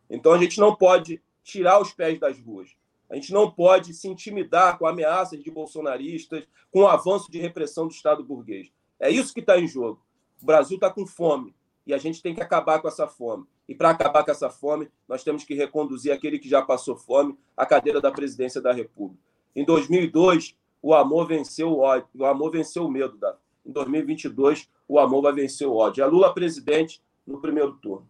Então 0.08 0.32
a 0.32 0.38
gente 0.38 0.58
não 0.58 0.74
pode 0.74 1.22
tirar 1.42 1.80
os 1.80 1.92
pés 1.92 2.18
das 2.18 2.38
ruas. 2.38 2.70
A 3.10 3.14
gente 3.14 3.32
não 3.32 3.50
pode 3.50 3.92
se 3.94 4.08
intimidar 4.08 4.78
com 4.78 4.86
ameaças 4.86 5.42
de 5.42 5.50
bolsonaristas, 5.50 6.44
com 6.70 6.80
o 6.80 6.88
avanço 6.88 7.30
de 7.30 7.38
repressão 7.38 7.86
do 7.86 7.92
Estado 7.92 8.24
burguês. 8.24 8.72
É 8.98 9.10
isso 9.10 9.34
que 9.34 9.40
está 9.40 9.58
em 9.58 9.66
jogo. 9.66 10.02
O 10.42 10.46
Brasil 10.46 10.76
está 10.76 10.90
com 10.90 11.06
fome 11.06 11.54
e 11.86 11.94
a 11.94 11.98
gente 11.98 12.20
tem 12.20 12.34
que 12.34 12.42
acabar 12.42 12.80
com 12.80 12.88
essa 12.88 13.06
fome. 13.06 13.46
E 13.68 13.74
para 13.74 13.90
acabar 13.90 14.24
com 14.24 14.30
essa 14.30 14.50
fome, 14.50 14.90
nós 15.08 15.22
temos 15.22 15.44
que 15.44 15.54
reconduzir 15.54 16.12
aquele 16.12 16.38
que 16.38 16.48
já 16.48 16.62
passou 16.62 16.96
fome 16.96 17.38
à 17.56 17.64
cadeira 17.64 18.00
da 18.00 18.10
presidência 18.10 18.60
da 18.60 18.72
República. 18.72 19.22
Em 19.54 19.64
2002, 19.64 20.56
o 20.82 20.94
amor 20.94 21.26
venceu 21.26 21.68
o 21.70 21.78
ódio, 21.78 22.08
o 22.14 22.26
amor 22.26 22.50
venceu 22.50 22.84
o 22.84 22.90
medo. 22.90 23.16
Da... 23.16 23.36
Em 23.64 23.72
2022, 23.72 24.68
o 24.88 24.98
amor 24.98 25.22
vai 25.22 25.32
vencer 25.32 25.66
o 25.66 25.74
ódio. 25.74 26.02
É 26.02 26.06
Lula 26.06 26.34
presidente 26.34 27.00
no 27.26 27.40
primeiro 27.40 27.72
turno. 27.74 28.08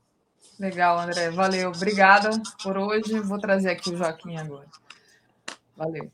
Legal, 0.58 0.98
André. 0.98 1.30
Valeu. 1.30 1.70
Obrigada 1.70 2.30
por 2.62 2.76
hoje. 2.76 3.20
Vou 3.20 3.38
trazer 3.38 3.70
aqui 3.70 3.90
o 3.90 3.96
Joaquim 3.96 4.36
agora. 4.36 4.66
Valeu. 5.76 6.10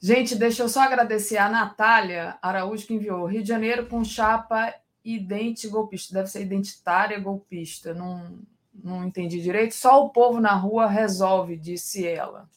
Gente, 0.00 0.34
deixa 0.34 0.62
eu 0.62 0.68
só 0.68 0.80
agradecer 0.80 1.36
a 1.36 1.48
Natália 1.48 2.36
Araújo 2.42 2.86
que 2.86 2.94
enviou 2.94 3.24
Rio 3.24 3.42
de 3.42 3.48
Janeiro 3.48 3.86
com 3.86 4.02
chapa 4.02 4.74
idente 5.04 5.68
golpista. 5.68 6.14
Deve 6.14 6.28
ser 6.28 6.42
identitária 6.42 7.18
golpista. 7.18 7.94
Não, 7.94 8.38
não 8.74 9.04
entendi 9.04 9.40
direito. 9.40 9.74
Só 9.74 10.04
o 10.04 10.10
povo 10.10 10.40
na 10.40 10.54
rua 10.54 10.86
resolve, 10.86 11.56
disse 11.56 12.06
ela. 12.06 12.48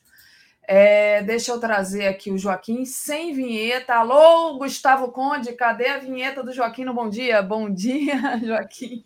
É, 0.68 1.22
deixa 1.22 1.52
eu 1.52 1.60
trazer 1.60 2.08
aqui 2.08 2.32
o 2.32 2.38
Joaquim 2.38 2.86
sem 2.86 3.34
vinheta. 3.34 3.94
Alô, 3.96 4.58
Gustavo 4.58 5.12
Conde, 5.12 5.54
cadê 5.54 5.88
a 5.88 6.00
vinheta 6.00 6.44
do 6.44 6.52
Joaquim 6.52 6.86
no 6.86 6.94
Bom 6.94 7.08
Dia? 7.08 7.42
Bom 7.42 7.70
dia, 7.70 8.16
Joaquim. 8.44 9.06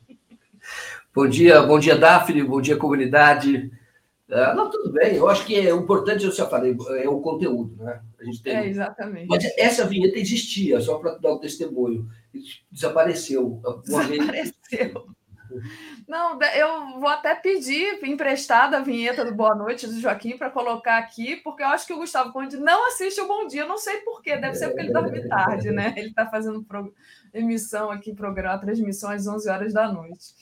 Bom 1.13 1.27
dia, 1.27 1.61
bom 1.61 1.77
dia, 1.79 1.97
Daphne, 1.97 2.43
bom 2.43 2.61
dia, 2.61 2.77
comunidade. 2.77 3.71
Uh, 4.29 4.55
não, 4.55 4.69
tudo 4.69 4.93
bem, 4.93 5.15
eu 5.15 5.27
acho 5.27 5.45
que 5.45 5.55
é 5.55 5.71
importante, 5.71 6.23
eu 6.23 6.31
já 6.31 6.45
falei, 6.45 6.77
é 7.01 7.09
o 7.09 7.19
conteúdo, 7.19 7.75
né? 7.83 7.99
A 8.19 8.25
gente 8.25 8.41
tem... 8.41 8.55
É, 8.55 8.67
exatamente. 8.67 9.27
Mas 9.27 9.43
essa 9.57 9.85
vinheta 9.85 10.17
existia, 10.17 10.79
só 10.81 10.97
para 10.97 11.17
dar 11.17 11.31
o 11.31 11.39
testemunho. 11.39 12.07
Desapareceu. 12.71 13.61
Desapareceu. 13.83 15.07
Não, 16.07 16.39
eu 16.41 16.99
vou 16.99 17.09
até 17.09 17.33
pedir 17.35 18.03
emprestada 18.03 18.77
a 18.77 18.81
vinheta 18.81 19.25
do 19.25 19.33
Boa 19.33 19.55
Noite 19.55 19.87
do 19.87 19.99
Joaquim 19.99 20.37
para 20.37 20.49
colocar 20.49 20.97
aqui, 20.97 21.37
porque 21.37 21.63
eu 21.63 21.67
acho 21.67 21.87
que 21.87 21.93
o 21.93 21.97
Gustavo 21.97 22.31
Conde 22.31 22.57
não 22.57 22.87
assiste 22.87 23.19
o 23.21 23.27
Bom 23.27 23.47
Dia. 23.47 23.65
Não 23.65 23.77
sei 23.77 23.97
porquê, 24.01 24.37
deve 24.37 24.55
ser 24.55 24.67
porque 24.67 24.81
ele 24.81 24.93
dorme 24.93 25.27
tarde, 25.27 25.71
né? 25.71 25.93
Ele 25.97 26.09
está 26.09 26.27
fazendo 26.27 26.63
pro... 26.63 26.93
emissão 27.33 27.89
aqui, 27.89 28.13
programa, 28.13 28.59
transmissão 28.59 29.09
às 29.09 29.27
11 29.27 29.49
horas 29.49 29.73
da 29.73 29.91
noite. 29.91 30.35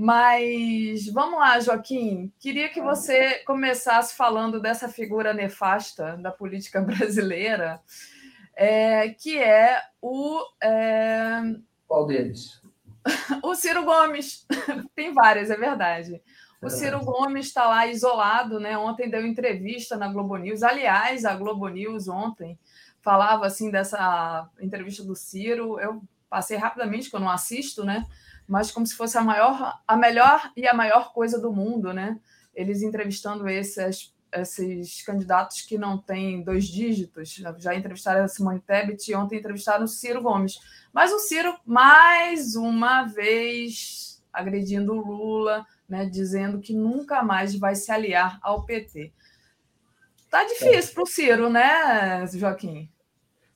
Mas 0.00 1.08
vamos 1.08 1.40
lá, 1.40 1.58
Joaquim. 1.58 2.32
Queria 2.38 2.68
que 2.68 2.80
você 2.80 3.40
começasse 3.40 4.14
falando 4.14 4.60
dessa 4.60 4.88
figura 4.88 5.34
nefasta 5.34 6.16
da 6.18 6.30
política 6.30 6.78
brasileira, 6.86 7.80
é, 8.54 9.08
que 9.08 9.36
é 9.36 9.82
o. 10.00 10.40
É... 10.62 11.40
Qual 11.88 12.06
deles? 12.06 12.62
o 13.42 13.56
Ciro 13.56 13.84
Gomes. 13.84 14.46
Tem 14.94 15.12
várias, 15.12 15.50
é 15.50 15.56
verdade. 15.56 16.22
O 16.62 16.70
Ciro 16.70 17.00
Gomes 17.00 17.46
está 17.46 17.66
lá 17.66 17.84
isolado, 17.88 18.60
né? 18.60 18.78
Ontem 18.78 19.10
deu 19.10 19.26
entrevista 19.26 19.96
na 19.96 20.06
Globo 20.06 20.36
News. 20.36 20.62
Aliás, 20.62 21.24
a 21.24 21.34
Globo 21.34 21.66
News 21.66 22.06
ontem 22.06 22.56
falava 23.00 23.46
assim 23.46 23.68
dessa 23.68 24.48
entrevista 24.60 25.02
do 25.02 25.16
Ciro. 25.16 25.80
Eu 25.80 26.00
passei 26.30 26.56
rapidamente, 26.56 27.10
que 27.10 27.16
eu 27.16 27.20
não 27.20 27.30
assisto, 27.30 27.84
né? 27.84 28.06
Mas 28.48 28.70
como 28.70 28.86
se 28.86 28.94
fosse 28.94 29.18
a 29.18 29.20
maior, 29.20 29.78
a 29.86 29.96
melhor 29.96 30.50
e 30.56 30.66
a 30.66 30.72
maior 30.72 31.12
coisa 31.12 31.38
do 31.38 31.52
mundo, 31.52 31.92
né? 31.92 32.18
Eles 32.54 32.80
entrevistando 32.80 33.46
esses, 33.46 34.14
esses 34.32 35.02
candidatos 35.02 35.60
que 35.60 35.76
não 35.76 35.98
têm 35.98 36.42
dois 36.42 36.66
dígitos. 36.66 37.34
Já 37.58 37.74
entrevistaram 37.74 38.24
a 38.24 38.28
Simone 38.28 38.60
Tebet 38.60 39.10
e 39.10 39.14
ontem 39.14 39.38
entrevistaram 39.38 39.84
o 39.84 39.88
Ciro 39.88 40.22
Gomes. 40.22 40.58
Mas 40.92 41.12
o 41.12 41.18
Ciro, 41.18 41.54
mais 41.66 42.56
uma 42.56 43.04
vez, 43.04 44.24
agredindo 44.32 44.94
o 44.94 45.04
Lula, 45.04 45.66
né, 45.86 46.06
dizendo 46.06 46.58
que 46.58 46.74
nunca 46.74 47.22
mais 47.22 47.54
vai 47.54 47.74
se 47.74 47.92
aliar 47.92 48.38
ao 48.42 48.64
PT. 48.64 49.12
Tá 50.30 50.44
difícil 50.44 50.94
para 50.94 51.02
o 51.02 51.06
Ciro, 51.06 51.50
né, 51.50 52.26
Joaquim? 52.28 52.90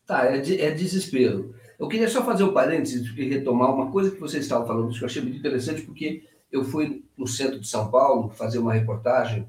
Tá, 0.06 0.24
é, 0.27 0.39
de, 0.39 0.60
é 0.60 0.70
desespero. 0.70 1.55
Eu 1.82 1.88
queria 1.88 2.09
só 2.09 2.24
fazer 2.24 2.44
um 2.44 2.52
parênteses 2.52 3.12
e 3.16 3.24
retomar 3.28 3.74
uma 3.74 3.90
coisa 3.90 4.12
que 4.12 4.20
vocês 4.20 4.44
estavam 4.44 4.64
falando, 4.64 4.96
que 4.96 5.02
eu 5.02 5.06
achei 5.06 5.20
muito 5.20 5.38
interessante, 5.38 5.82
porque 5.82 6.22
eu 6.52 6.62
fui 6.62 7.04
no 7.18 7.26
centro 7.26 7.59
de 7.59 7.66
São 7.66 7.90
Paulo 7.90 8.30
fazer 8.30 8.60
uma 8.60 8.72
reportagem 8.72 9.48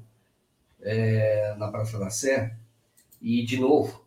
é, 0.82 1.54
na 1.56 1.68
Praça 1.68 1.96
da 1.96 2.10
Sé, 2.10 2.56
e 3.22 3.44
de 3.44 3.60
novo, 3.60 4.04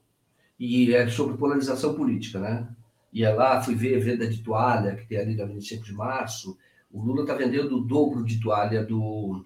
e 0.59 0.93
é 0.93 1.07
sobre 1.07 1.37
polarização 1.37 1.93
política, 1.93 2.37
né? 2.37 2.67
Ia 3.13 3.33
lá, 3.33 3.61
fui 3.61 3.75
ver 3.75 3.95
a 3.95 4.03
venda 4.03 4.27
de 4.27 4.43
toalha 4.43 4.97
que 4.97 5.07
tem 5.07 5.19
ali 5.19 5.33
na 5.33 5.45
25 5.45 5.85
de 5.85 5.93
março. 5.93 6.57
O 6.91 7.01
Lula 7.01 7.21
está 7.21 7.33
vendendo 7.33 7.77
o 7.77 7.81
dobro 7.81 8.25
de 8.25 8.41
toalha 8.41 8.83
do, 8.83 9.41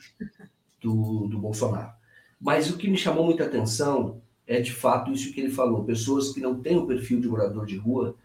do, 0.81 1.27
do 1.27 1.37
Bolsonaro. 1.37 1.91
Mas 2.39 2.71
o 2.71 2.77
que 2.77 2.89
me 2.89 2.97
chamou 2.97 3.25
muita 3.25 3.45
atenção 3.45 4.19
é 4.47 4.59
de 4.59 4.73
fato 4.73 5.11
isso 5.11 5.31
que 5.31 5.39
ele 5.39 5.51
falou: 5.51 5.83
pessoas 5.83 6.33
que 6.33 6.39
não 6.39 6.59
têm 6.59 6.77
o 6.77 6.87
perfil 6.87 7.21
de 7.21 7.27
morador 7.27 7.67
de 7.67 7.77
rua 7.77 8.15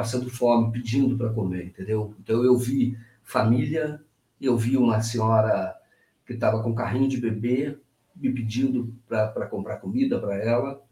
passando 0.00 0.30
fome, 0.30 0.72
pedindo 0.72 1.14
para 1.14 1.28
comer, 1.28 1.66
entendeu? 1.66 2.14
Então 2.18 2.42
eu 2.42 2.56
vi 2.56 2.96
família, 3.22 4.02
eu 4.40 4.56
vi 4.56 4.74
uma 4.74 5.02
senhora 5.02 5.76
que 6.24 6.32
estava 6.32 6.62
com 6.62 6.74
carrinho 6.74 7.06
de 7.06 7.18
bebê 7.18 7.78
me 8.16 8.32
pedindo 8.32 8.96
para 9.06 9.46
comprar 9.46 9.76
comida 9.76 10.18
para 10.18 10.42
ela. 10.42 10.82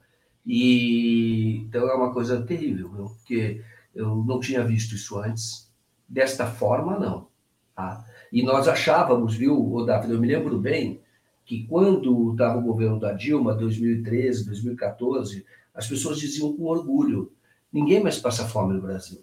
E 0.44 1.56
então 1.66 1.88
é 1.88 1.94
uma 1.94 2.12
coisa 2.12 2.42
terrível, 2.42 2.90
viu? 2.90 3.04
porque 3.06 3.62
eu 3.94 4.22
não 4.26 4.40
tinha 4.40 4.62
visto 4.62 4.94
isso 4.94 5.18
antes. 5.18 5.72
Desta 6.06 6.46
forma, 6.46 6.98
não. 6.98 7.28
Tá? 7.74 8.04
E 8.30 8.42
nós 8.42 8.68
achávamos, 8.68 9.34
viu, 9.34 9.58
o 9.58 9.88
eu 9.88 10.20
me 10.20 10.26
lembro 10.26 10.58
bem, 10.58 11.00
que 11.46 11.66
quando 11.66 12.32
estava 12.32 12.58
o 12.58 12.62
governo 12.62 13.00
da 13.00 13.14
Dilma, 13.14 13.54
2013, 13.54 14.44
2014, 14.44 15.46
as 15.72 15.88
pessoas 15.88 16.18
diziam 16.18 16.54
com 16.54 16.64
orgulho: 16.64 17.32
ninguém 17.72 18.02
mais 18.02 18.18
passa 18.18 18.46
fome 18.46 18.74
no 18.74 18.82
Brasil. 18.82 19.22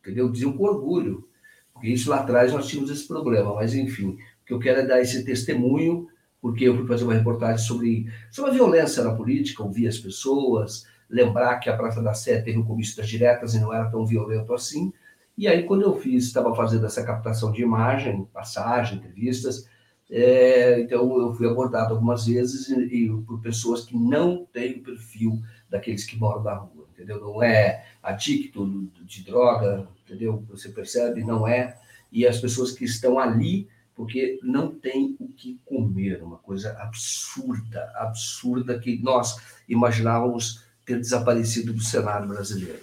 Entendeu? 0.00 0.30
Diziam 0.30 0.52
com 0.52 0.64
orgulho. 0.64 1.28
Porque 1.72 1.88
isso 1.88 2.10
lá 2.10 2.20
atrás 2.20 2.52
nós 2.52 2.66
tínhamos 2.66 2.90
esse 2.90 3.08
problema, 3.08 3.54
mas 3.54 3.74
enfim, 3.74 4.10
o 4.10 4.44
que 4.44 4.52
eu 4.52 4.58
quero 4.58 4.80
é 4.80 4.86
dar 4.86 5.00
esse 5.00 5.24
testemunho, 5.24 6.08
porque 6.40 6.64
eu 6.64 6.76
fui 6.76 6.86
fazer 6.86 7.04
uma 7.04 7.14
reportagem 7.14 7.64
sobre, 7.64 8.06
sobre 8.30 8.50
a 8.50 8.54
violência 8.54 9.02
na 9.02 9.14
política, 9.14 9.62
ouvir 9.62 9.88
as 9.88 9.98
pessoas, 9.98 10.86
lembrar 11.08 11.58
que 11.58 11.70
a 11.70 11.76
Praça 11.76 12.02
da 12.02 12.14
Sé 12.14 12.40
teve 12.40 12.58
um 12.58 12.64
comício 12.64 12.96
das 12.96 13.08
diretas 13.08 13.54
e 13.54 13.60
não 13.60 13.72
era 13.72 13.90
tão 13.90 14.04
violento 14.04 14.52
assim. 14.52 14.92
E 15.36 15.48
aí, 15.48 15.62
quando 15.64 15.82
eu 15.82 15.98
fiz, 15.98 16.24
estava 16.24 16.54
fazendo 16.54 16.84
essa 16.84 17.04
captação 17.04 17.50
de 17.50 17.62
imagem, 17.62 18.26
passagem, 18.32 18.98
entrevistas, 18.98 19.66
é, 20.10 20.80
então 20.80 21.18
eu 21.18 21.32
fui 21.32 21.48
abordado 21.48 21.94
algumas 21.94 22.26
vezes 22.26 22.68
e, 22.68 22.74
e, 22.74 23.22
por 23.22 23.40
pessoas 23.40 23.84
que 23.84 23.96
não 23.96 24.44
têm 24.52 24.74
o 24.74 24.82
perfil 24.82 25.42
daqueles 25.70 26.04
que 26.04 26.18
moram 26.18 26.42
na 26.42 26.54
rua, 26.54 26.81
entendeu? 27.02 27.20
Não 27.20 27.42
é 27.42 27.84
adicto 28.02 28.90
de 29.02 29.24
droga, 29.24 29.86
entendeu? 30.04 30.44
Você 30.48 30.68
percebe? 30.68 31.24
Não 31.24 31.46
é. 31.46 31.76
E 32.10 32.26
as 32.26 32.40
pessoas 32.40 32.72
que 32.72 32.84
estão 32.84 33.18
ali 33.18 33.68
porque 33.94 34.40
não 34.42 34.74
tem 34.74 35.16
o 35.20 35.28
que 35.28 35.60
comer, 35.64 36.22
uma 36.22 36.38
coisa 36.38 36.72
absurda, 36.80 37.92
absurda 37.94 38.78
que 38.78 38.98
nós 39.02 39.36
imaginávamos 39.68 40.64
ter 40.84 40.98
desaparecido 40.98 41.72
do 41.72 41.82
cenário 41.82 42.28
brasileiro. 42.28 42.80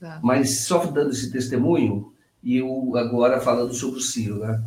Tá. 0.00 0.18
Mas 0.22 0.64
só 0.64 0.84
dando 0.86 1.10
esse 1.10 1.30
testemunho, 1.30 2.12
e 2.42 2.56
eu 2.56 2.96
agora 2.96 3.40
falando 3.40 3.72
sobre 3.74 3.98
o 3.98 4.02
Ciro, 4.02 4.38
né? 4.38 4.62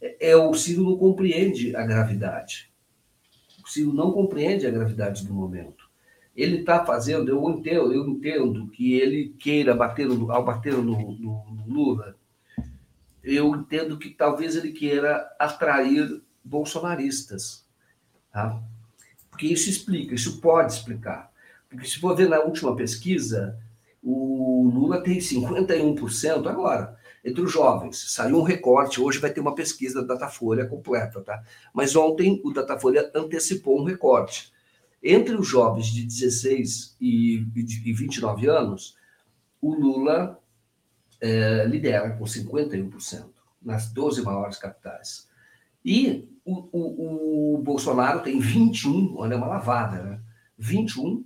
É, 0.00 0.30
é, 0.30 0.36
o 0.36 0.52
Ciro 0.54 0.82
não 0.82 0.96
compreende 0.96 1.76
a 1.76 1.86
gravidade. 1.86 2.70
O 3.62 3.68
Ciro 3.68 3.92
não 3.92 4.10
compreende 4.10 4.66
a 4.66 4.70
gravidade 4.70 5.24
do 5.26 5.34
momento. 5.34 5.79
Ele 6.40 6.60
está 6.60 6.84
fazendo, 6.84 7.28
eu 7.28 7.50
entendo, 7.50 7.92
eu 7.92 8.08
entendo 8.08 8.66
que 8.68 8.94
ele 8.94 9.34
queira 9.38 9.74
bater 9.74 10.06
no, 10.06 10.32
ao 10.32 10.42
bater 10.42 10.72
no, 10.72 10.82
no, 10.82 11.44
no 11.44 11.64
Lula, 11.68 12.16
eu 13.22 13.54
entendo 13.54 13.98
que 13.98 14.08
talvez 14.08 14.56
ele 14.56 14.72
queira 14.72 15.30
atrair 15.38 16.22
bolsonaristas, 16.42 17.66
tá? 18.32 18.58
Porque 19.30 19.46
isso 19.46 19.68
explica, 19.68 20.14
isso 20.14 20.40
pode 20.40 20.72
explicar. 20.72 21.30
Porque 21.68 21.86
se 21.86 21.98
for 21.98 22.16
ver 22.16 22.28
na 22.28 22.40
última 22.40 22.74
pesquisa, 22.74 23.58
o 24.02 24.70
Lula 24.74 25.02
tem 25.02 25.18
51% 25.18 26.46
agora, 26.46 26.98
entre 27.22 27.42
os 27.42 27.52
jovens. 27.52 28.12
Saiu 28.12 28.38
um 28.38 28.42
recorte, 28.42 29.00
hoje 29.00 29.18
vai 29.18 29.30
ter 29.30 29.40
uma 29.40 29.54
pesquisa 29.54 30.00
da 30.00 30.14
Datafolha 30.14 30.66
completa, 30.66 31.20
tá? 31.20 31.42
Mas 31.74 31.94
ontem 31.94 32.40
o 32.42 32.50
Datafolha 32.50 33.10
antecipou 33.14 33.78
um 33.78 33.84
recorte. 33.84 34.50
Entre 35.02 35.34
os 35.34 35.46
jovens 35.46 35.86
de 35.86 36.04
16 36.04 36.96
e 37.00 37.38
29 37.94 38.48
anos, 38.48 38.96
o 39.60 39.74
Lula 39.74 40.38
é, 41.20 41.64
lidera 41.66 42.10
com 42.16 42.24
51% 42.24 43.28
nas 43.62 43.92
12 43.92 44.22
maiores 44.22 44.58
capitais. 44.58 45.28
E 45.84 46.28
o, 46.44 46.68
o, 46.72 47.54
o 47.54 47.58
Bolsonaro 47.58 48.22
tem 48.22 48.38
21, 48.38 49.16
olha, 49.16 49.34
é 49.34 49.36
uma 49.36 49.46
lavada, 49.46 50.02
né? 50.02 50.20
21 50.58 51.24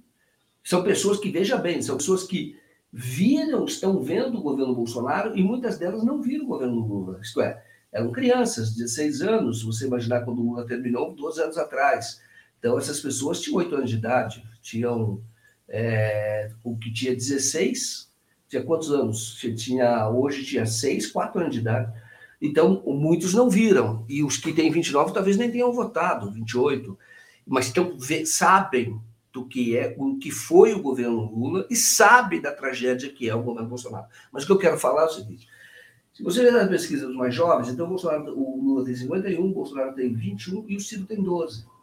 são 0.62 0.82
pessoas 0.82 1.18
que, 1.18 1.30
veja 1.30 1.58
bem, 1.58 1.82
são 1.82 1.96
pessoas 1.96 2.24
que 2.24 2.58
viram, 2.90 3.64
estão 3.64 4.00
vendo 4.00 4.38
o 4.38 4.42
governo 4.42 4.74
Bolsonaro 4.74 5.36
e 5.36 5.42
muitas 5.42 5.78
delas 5.78 6.02
não 6.02 6.22
viram 6.22 6.44
o 6.44 6.48
governo 6.48 6.80
Lula. 6.80 7.20
Isto 7.20 7.42
é, 7.42 7.62
eram 7.92 8.10
crianças, 8.10 8.74
16 8.74 9.20
anos, 9.20 9.62
você 9.62 9.86
imaginar 9.86 10.24
quando 10.24 10.40
o 10.40 10.46
Lula 10.46 10.66
terminou, 10.66 11.14
12 11.14 11.42
anos 11.42 11.58
atrás. 11.58 12.22
Então, 12.64 12.78
essas 12.78 12.98
pessoas 12.98 13.42
tinham 13.42 13.58
8 13.58 13.74
anos 13.74 13.90
de 13.90 13.96
idade, 13.96 14.42
tinham 14.62 15.20
é, 15.68 16.50
o 16.64 16.74
que 16.78 16.90
tinha 16.90 17.14
16, 17.14 18.10
tinha 18.48 18.62
quantos 18.62 18.90
anos? 18.90 19.34
Tinha, 19.54 20.08
hoje 20.08 20.42
tinha 20.46 20.64
6, 20.64 21.08
4 21.08 21.42
anos 21.42 21.54
de 21.54 21.60
idade. 21.60 21.92
Então, 22.40 22.82
muitos 22.86 23.34
não 23.34 23.50
viram, 23.50 24.06
e 24.08 24.24
os 24.24 24.38
que 24.38 24.50
têm 24.50 24.70
29 24.70 25.12
talvez 25.12 25.36
nem 25.36 25.50
tenham 25.50 25.74
votado, 25.74 26.32
28, 26.32 26.98
mas 27.46 27.68
então, 27.68 27.98
sabem 28.24 28.98
do 29.30 29.44
que 29.44 29.76
é 29.76 29.94
o 29.98 30.16
que 30.16 30.30
foi 30.30 30.72
o 30.72 30.80
governo 30.80 31.20
Lula 31.20 31.66
e 31.68 31.76
sabe 31.76 32.40
da 32.40 32.50
tragédia 32.50 33.10
que 33.10 33.28
é 33.28 33.34
o 33.34 33.42
governo 33.42 33.68
Bolsonaro. 33.68 34.06
Mas 34.32 34.44
o 34.44 34.46
que 34.46 34.52
eu 34.52 34.58
quero 34.58 34.78
falar 34.78 35.02
é 35.02 35.06
o 35.06 35.10
seguinte: 35.10 35.46
se 36.14 36.22
você 36.22 36.42
ver 36.42 36.52
nas 36.52 36.70
pesquisas 36.70 37.08
dos 37.08 37.16
mais 37.16 37.34
jovens, 37.34 37.68
então 37.68 37.84
o, 37.84 37.90
Bolsonaro, 37.90 38.32
o 38.34 38.64
Lula 38.64 38.86
tem 38.86 38.96
51, 38.96 39.44
o 39.44 39.52
Bolsonaro 39.52 39.94
tem 39.94 40.14
21 40.14 40.64
e 40.66 40.76
o 40.76 40.80
Ciro 40.80 41.04
tem 41.04 41.22
12. 41.22 41.73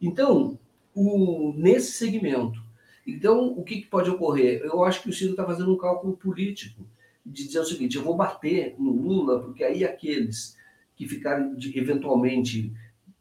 Então, 0.00 0.58
o, 0.94 1.52
nesse 1.56 1.92
segmento, 1.92 2.60
então 3.06 3.48
o 3.48 3.62
que, 3.62 3.82
que 3.82 3.86
pode 3.86 4.10
ocorrer? 4.10 4.62
Eu 4.62 4.82
acho 4.84 5.02
que 5.02 5.10
o 5.10 5.12
Ciro 5.12 5.32
está 5.32 5.44
fazendo 5.44 5.72
um 5.72 5.78
cálculo 5.78 6.16
político 6.16 6.86
de 7.24 7.46
dizer 7.46 7.60
o 7.60 7.64
seguinte: 7.64 7.96
eu 7.96 8.02
vou 8.02 8.16
bater 8.16 8.74
no 8.78 8.90
Lula, 8.90 9.40
porque 9.40 9.64
aí 9.64 9.84
aqueles 9.84 10.56
que 10.96 11.06
ficarem 11.06 11.54
de, 11.54 11.78
eventualmente 11.78 12.72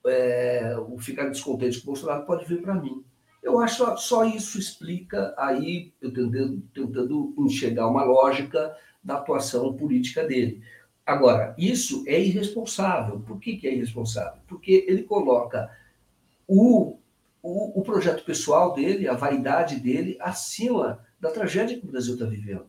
é, 0.05 0.75
ficarem 0.99 1.31
descontentes 1.31 1.79
com 1.79 1.83
o 1.83 1.93
Bolsonaro 1.93 2.25
pode 2.25 2.45
vir 2.45 2.61
para 2.61 2.75
mim. 2.75 3.03
Eu 3.43 3.59
acho 3.59 3.77
só, 3.77 3.95
só 3.95 4.25
isso 4.25 4.57
explica 4.57 5.35
aí, 5.37 5.93
eu 6.01 6.11
tentando, 6.11 6.61
tentando 6.73 7.33
enxergar 7.37 7.87
uma 7.87 8.03
lógica 8.03 8.75
da 9.03 9.15
atuação 9.15 9.73
política 9.73 10.23
dele. 10.23 10.63
Agora, 11.05 11.53
isso 11.55 12.03
é 12.07 12.19
irresponsável. 12.19 13.19
Por 13.19 13.39
que, 13.39 13.57
que 13.57 13.67
é 13.67 13.75
irresponsável? 13.75 14.41
Porque 14.47 14.83
ele 14.87 15.03
coloca 15.03 15.69
o, 16.47 16.97
o, 17.41 17.79
o 17.79 17.83
projeto 17.83 18.23
pessoal 18.23 18.73
dele, 18.73 19.07
a 19.07 19.13
vaidade 19.13 19.79
dele, 19.79 20.17
acima 20.19 20.99
da 21.19 21.31
tragédia 21.31 21.77
que 21.77 21.85
o 21.85 21.91
Brasil 21.91 22.13
está 22.13 22.25
vivendo, 22.25 22.67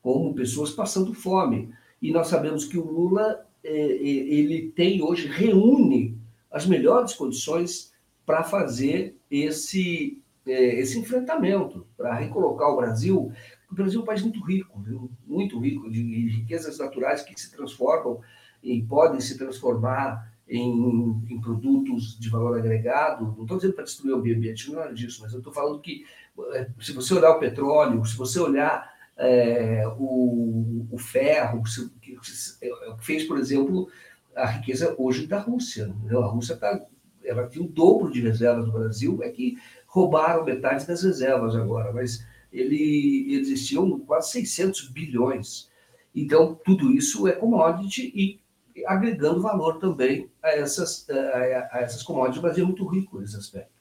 como 0.00 0.34
pessoas 0.34 0.70
passando 0.70 1.14
fome. 1.14 1.72
E 2.00 2.10
nós 2.10 2.28
sabemos 2.28 2.64
que 2.64 2.78
o 2.78 2.84
Lula 2.84 3.46
é, 3.62 3.72
é 3.72 4.06
ele 4.06 4.72
tem 4.74 5.02
hoje, 5.02 5.28
reúne 5.28 6.18
as 6.50 6.66
melhores 6.66 7.14
condições 7.14 7.92
para 8.26 8.42
fazer 8.42 9.16
esse, 9.30 10.22
é, 10.46 10.80
esse 10.80 10.98
enfrentamento, 10.98 11.86
para 11.96 12.14
recolocar 12.14 12.68
o 12.68 12.76
Brasil. 12.76 13.32
O 13.70 13.74
Brasil 13.74 14.00
é 14.00 14.02
um 14.02 14.06
país 14.06 14.22
muito 14.22 14.44
rico, 14.44 14.80
viu? 14.80 15.10
muito 15.26 15.58
rico, 15.58 15.90
de 15.90 16.28
riquezas 16.28 16.78
naturais 16.78 17.22
que 17.22 17.40
se 17.40 17.50
transformam 17.50 18.20
e 18.62 18.82
podem 18.82 19.20
se 19.20 19.36
transformar 19.36 20.31
em, 20.48 21.22
em 21.28 21.40
produtos 21.40 22.18
de 22.18 22.28
valor 22.28 22.58
agregado. 22.58 23.34
Não 23.36 23.42
estou 23.42 23.56
dizendo 23.56 23.74
para 23.74 23.84
destruir 23.84 24.14
o 24.14 24.18
meio 24.18 24.36
ambiente, 24.36 24.70
não 24.70 24.82
é 24.82 24.92
disso, 24.92 25.20
mas 25.22 25.32
eu 25.32 25.38
estou 25.38 25.52
falando 25.52 25.80
que 25.80 26.04
é, 26.52 26.68
se 26.80 26.92
você 26.92 27.14
olhar 27.14 27.30
o 27.30 27.38
petróleo, 27.38 28.04
se 28.04 28.16
você 28.16 28.38
olhar 28.38 28.90
é, 29.16 29.86
o, 29.98 30.86
o, 30.90 30.98
ferro, 30.98 31.66
se, 31.66 31.90
que, 32.00 32.16
é, 32.62 32.94
que 32.96 33.04
fez, 33.04 33.24
por 33.24 33.38
exemplo, 33.38 33.88
a 34.34 34.46
riqueza 34.46 34.94
hoje 34.98 35.26
da 35.26 35.38
Rússia. 35.38 35.94
Né? 36.04 36.16
A 36.16 36.26
Rússia 36.26 36.56
tá, 36.56 36.80
ela 37.24 37.46
tinha 37.48 37.64
o 37.64 37.68
dobro 37.68 38.10
de 38.10 38.20
reservas 38.20 38.64
do 38.64 38.72
Brasil, 38.72 39.20
é 39.22 39.30
que 39.30 39.56
roubaram 39.86 40.44
metade 40.44 40.86
das 40.86 41.02
reservas 41.02 41.54
agora, 41.54 41.92
mas 41.92 42.26
ele 42.52 43.34
existiam 43.34 43.98
quase 44.00 44.32
600 44.32 44.88
bilhões. 44.88 45.70
Então, 46.14 46.58
tudo 46.64 46.90
isso 46.90 47.26
é 47.26 47.32
commodity 47.32 48.12
e 48.14 48.41
agregando 48.86 49.40
valor 49.40 49.78
também 49.78 50.30
a 50.42 50.50
essas, 50.50 51.06
a, 51.08 51.80
essas 51.80 52.02
commodities. 52.02 52.38
O 52.38 52.42
Brasil 52.42 52.64
é 52.64 52.66
muito 52.66 52.86
rico 52.86 53.20
nesse 53.20 53.36
aspecto. 53.36 53.72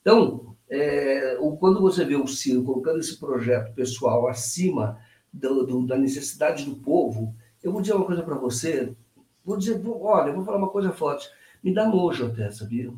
Então, 0.00 0.56
é, 0.68 1.36
quando 1.58 1.80
você 1.80 2.04
vê 2.04 2.16
o 2.16 2.26
Ciro 2.26 2.62
colocando 2.62 3.00
esse 3.00 3.18
projeto 3.18 3.74
pessoal 3.74 4.28
acima 4.28 4.98
do, 5.32 5.66
do, 5.66 5.86
da 5.86 5.98
necessidade 5.98 6.64
do 6.64 6.76
povo, 6.76 7.34
eu 7.62 7.72
vou 7.72 7.80
dizer 7.80 7.94
uma 7.94 8.06
coisa 8.06 8.22
para 8.22 8.36
você. 8.36 8.94
Vou 9.44 9.56
dizer, 9.56 9.78
vou, 9.78 10.02
olha, 10.02 10.32
vou 10.32 10.44
falar 10.44 10.58
uma 10.58 10.70
coisa 10.70 10.92
forte. 10.92 11.28
Me 11.62 11.74
dá 11.74 11.86
nojo 11.86 12.26
até, 12.26 12.50
sabia? 12.50 12.92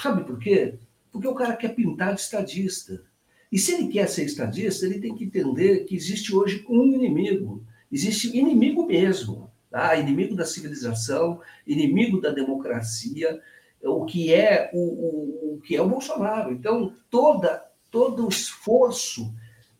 Sabe 0.00 0.24
por 0.24 0.38
quê? 0.38 0.78
Porque 1.10 1.26
o 1.26 1.34
cara 1.34 1.56
quer 1.56 1.74
pintar 1.74 2.14
de 2.14 2.20
estadista. 2.20 3.02
E 3.50 3.58
se 3.58 3.72
ele 3.72 3.88
quer 3.88 4.08
ser 4.08 4.24
estadista, 4.24 4.84
ele 4.84 5.00
tem 5.00 5.14
que 5.14 5.24
entender 5.24 5.84
que 5.84 5.96
existe 5.96 6.34
hoje 6.34 6.64
um 6.68 6.84
inimigo. 6.92 7.64
Existe 7.90 8.36
inimigo 8.36 8.86
mesmo. 8.86 9.47
Tá? 9.70 9.96
Inimigo 9.96 10.34
da 10.34 10.44
civilização, 10.44 11.40
inimigo 11.66 12.20
da 12.20 12.30
democracia, 12.30 13.40
o 13.82 14.04
que 14.04 14.32
é 14.32 14.70
o, 14.72 14.78
o, 14.78 15.54
o 15.54 15.60
que 15.60 15.76
é 15.76 15.82
o 15.82 15.88
Bolsonaro. 15.88 16.52
Então, 16.52 16.94
toda, 17.10 17.64
todo 17.90 18.26
o 18.26 18.28
esforço 18.28 19.32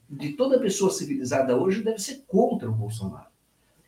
de 0.08 0.32
toda 0.32 0.60
pessoa 0.60 0.90
civilizada 0.90 1.56
hoje 1.56 1.82
deve 1.82 1.98
ser 1.98 2.24
contra 2.26 2.68
o 2.68 2.74
Bolsonaro. 2.74 3.28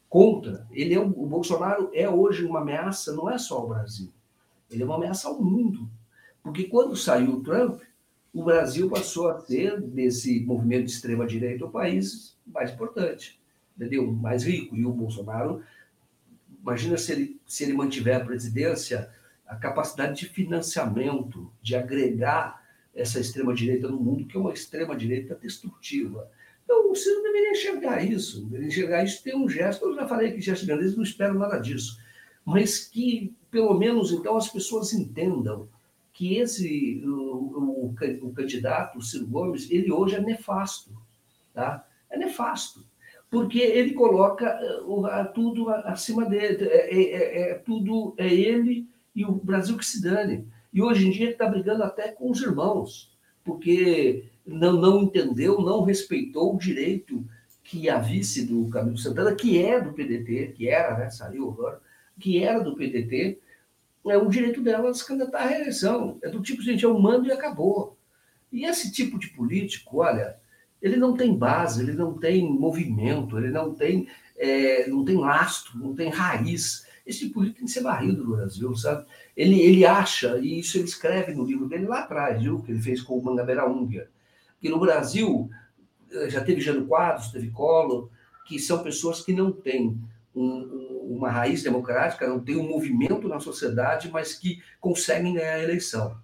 Contra. 0.08 0.66
Ele 0.70 0.94
é 0.94 0.98
o 0.98 1.08
Bolsonaro 1.08 1.90
é 1.94 2.08
hoje 2.08 2.44
uma 2.44 2.60
ameaça, 2.60 3.14
não 3.14 3.30
é 3.30 3.38
só 3.38 3.58
ao 3.58 3.68
Brasil. 3.68 4.10
Ele 4.70 4.82
é 4.82 4.86
uma 4.86 4.96
ameaça 4.96 5.28
ao 5.28 5.40
mundo. 5.40 5.88
Porque 6.42 6.64
quando 6.64 6.96
saiu 6.96 7.34
o 7.34 7.42
Trump, 7.42 7.80
o 8.32 8.44
Brasil 8.44 8.88
passou 8.88 9.28
a 9.28 9.40
ser, 9.40 9.80
desse 9.80 10.40
movimento 10.40 10.86
de 10.86 10.92
extrema-direita, 10.92 11.64
o 11.64 11.70
país 11.70 12.36
mais 12.46 12.70
importante, 12.70 13.40
entendeu? 13.76 14.10
mais 14.12 14.44
rico. 14.44 14.76
E 14.76 14.84
o 14.84 14.92
Bolsonaro, 14.92 15.62
imagina 16.62 16.96
se 16.96 17.12
ele, 17.12 17.40
se 17.46 17.64
ele 17.64 17.72
mantiver 17.72 18.16
a 18.16 18.24
presidência, 18.24 19.10
a 19.46 19.56
capacidade 19.56 20.20
de 20.20 20.26
financiamento, 20.26 21.52
de 21.60 21.74
agregar 21.74 22.62
essa 22.94 23.20
extrema-direita 23.20 23.88
no 23.88 23.98
mundo, 23.98 24.26
que 24.26 24.36
é 24.36 24.40
uma 24.40 24.52
extrema-direita 24.52 25.34
destrutiva. 25.34 26.30
Então, 26.64 26.90
o 26.90 26.94
Ciro 26.94 27.22
deveria 27.22 27.50
enxergar 27.50 28.04
isso, 28.04 28.44
deveria 28.44 28.68
enxergar 28.68 29.04
isso 29.04 29.22
ter 29.22 29.34
um 29.34 29.48
gesto. 29.48 29.84
Eu 29.84 29.94
já 29.94 30.06
falei 30.06 30.32
que 30.32 30.40
gesto 30.40 30.66
grandeza 30.66 30.96
não 30.96 31.02
espero 31.02 31.38
nada 31.38 31.58
disso, 31.58 31.98
mas 32.44 32.84
que, 32.84 33.34
pelo 33.50 33.76
menos, 33.78 34.12
então, 34.12 34.36
as 34.36 34.48
pessoas 34.48 34.92
entendam 34.92 35.68
que 36.12 36.36
esse 36.36 37.02
o, 37.04 37.88
o, 37.88 37.94
o, 38.22 38.32
candidato, 38.32 38.98
o 38.98 39.02
Ciro 39.02 39.26
Gomes, 39.26 39.70
ele 39.70 39.90
hoje 39.90 40.16
é 40.16 40.20
nefasto, 40.20 40.90
tá? 41.54 41.86
É 42.10 42.18
nefasto, 42.18 42.84
porque 43.30 43.60
ele 43.60 43.94
coloca 43.94 44.58
uh, 44.82 45.32
tudo 45.32 45.70
acima 45.70 46.26
dele, 46.26 46.64
é, 46.64 46.94
é, 46.94 47.02
é, 47.02 47.50
é 47.50 47.54
tudo 47.54 48.12
é 48.18 48.26
ele 48.26 48.88
e 49.14 49.24
o 49.24 49.32
Brasil 49.32 49.78
que 49.78 49.86
se 49.86 50.02
dane. 50.02 50.46
E 50.72 50.82
hoje 50.82 51.06
em 51.06 51.10
dia 51.10 51.24
ele 51.24 51.32
está 51.32 51.46
brigando 51.46 51.84
até 51.84 52.08
com 52.08 52.30
os 52.30 52.40
irmãos, 52.40 53.16
porque 53.44 54.24
não, 54.44 54.72
não 54.72 55.02
entendeu, 55.02 55.60
não 55.60 55.82
respeitou 55.82 56.54
o 56.54 56.58
direito 56.58 57.24
que 57.62 57.88
a 57.88 57.98
vice 57.98 58.46
do 58.46 58.68
Camilo 58.68 58.98
Santana, 58.98 59.34
que 59.34 59.62
é 59.62 59.80
do 59.80 59.92
PDT, 59.92 60.54
que 60.56 60.68
era, 60.68 60.98
né, 60.98 61.08
saiu 61.10 61.50
agora, 61.50 61.80
que 62.18 62.42
era 62.42 62.58
do 62.58 62.74
PDT, 62.74 63.38
é 64.06 64.16
o 64.16 64.28
direito 64.28 64.60
dela 64.60 64.92
se 64.92 65.06
candidatar 65.06 65.42
à 65.42 65.46
reeleição. 65.46 66.18
É 66.22 66.28
do 66.28 66.42
tipo, 66.42 66.62
gente, 66.62 66.82
eu 66.82 66.98
mando 66.98 67.28
e 67.28 67.32
acabou. 67.32 67.96
E 68.52 68.64
esse 68.64 68.90
tipo 68.90 69.18
de 69.18 69.28
político, 69.28 69.98
olha, 69.98 70.39
ele 70.80 70.96
não 70.96 71.16
tem 71.16 71.36
base, 71.36 71.82
ele 71.82 71.92
não 71.92 72.14
tem 72.14 72.50
movimento, 72.50 73.38
ele 73.38 73.50
não 73.50 73.74
tem, 73.74 74.08
é, 74.36 74.88
não 74.88 75.04
tem 75.04 75.16
lastro, 75.16 75.78
não 75.78 75.94
tem 75.94 76.08
raiz. 76.08 76.86
Esse 77.06 77.20
tipo 77.20 77.34
político 77.34 77.58
tem 77.58 77.66
que 77.66 77.72
ser 77.72 77.82
varrido 77.82 78.24
no 78.24 78.36
Brasil, 78.36 78.74
sabe? 78.76 79.04
Ele, 79.36 79.60
ele 79.60 79.84
acha, 79.84 80.38
e 80.38 80.60
isso 80.60 80.78
ele 80.78 80.84
escreve 80.84 81.32
no 81.32 81.44
livro 81.44 81.68
dele 81.68 81.86
lá 81.86 82.00
atrás, 82.00 82.40
viu? 82.42 82.62
Que 82.62 82.72
ele 82.72 82.80
fez 82.80 83.02
com 83.02 83.18
o 83.18 83.22
Mangabeira 83.22 83.68
Húngria, 83.68 84.08
que 84.60 84.68
no 84.68 84.78
Brasil 84.78 85.50
eh, 86.12 86.30
já 86.30 86.42
teve 86.42 86.60
Jânio 86.60 86.86
Quadros, 86.86 87.32
teve 87.32 87.50
Collor, 87.50 88.08
que 88.46 88.58
são 88.58 88.82
pessoas 88.82 89.22
que 89.22 89.32
não 89.32 89.52
têm 89.52 89.98
um, 90.34 91.06
uma 91.08 91.30
raiz 91.30 91.62
democrática, 91.62 92.28
não 92.28 92.40
têm 92.40 92.56
um 92.56 92.68
movimento 92.68 93.28
na 93.28 93.40
sociedade, 93.40 94.10
mas 94.10 94.34
que 94.34 94.62
conseguem 94.80 95.34
ganhar 95.34 95.54
a 95.54 95.62
eleição. 95.62 96.16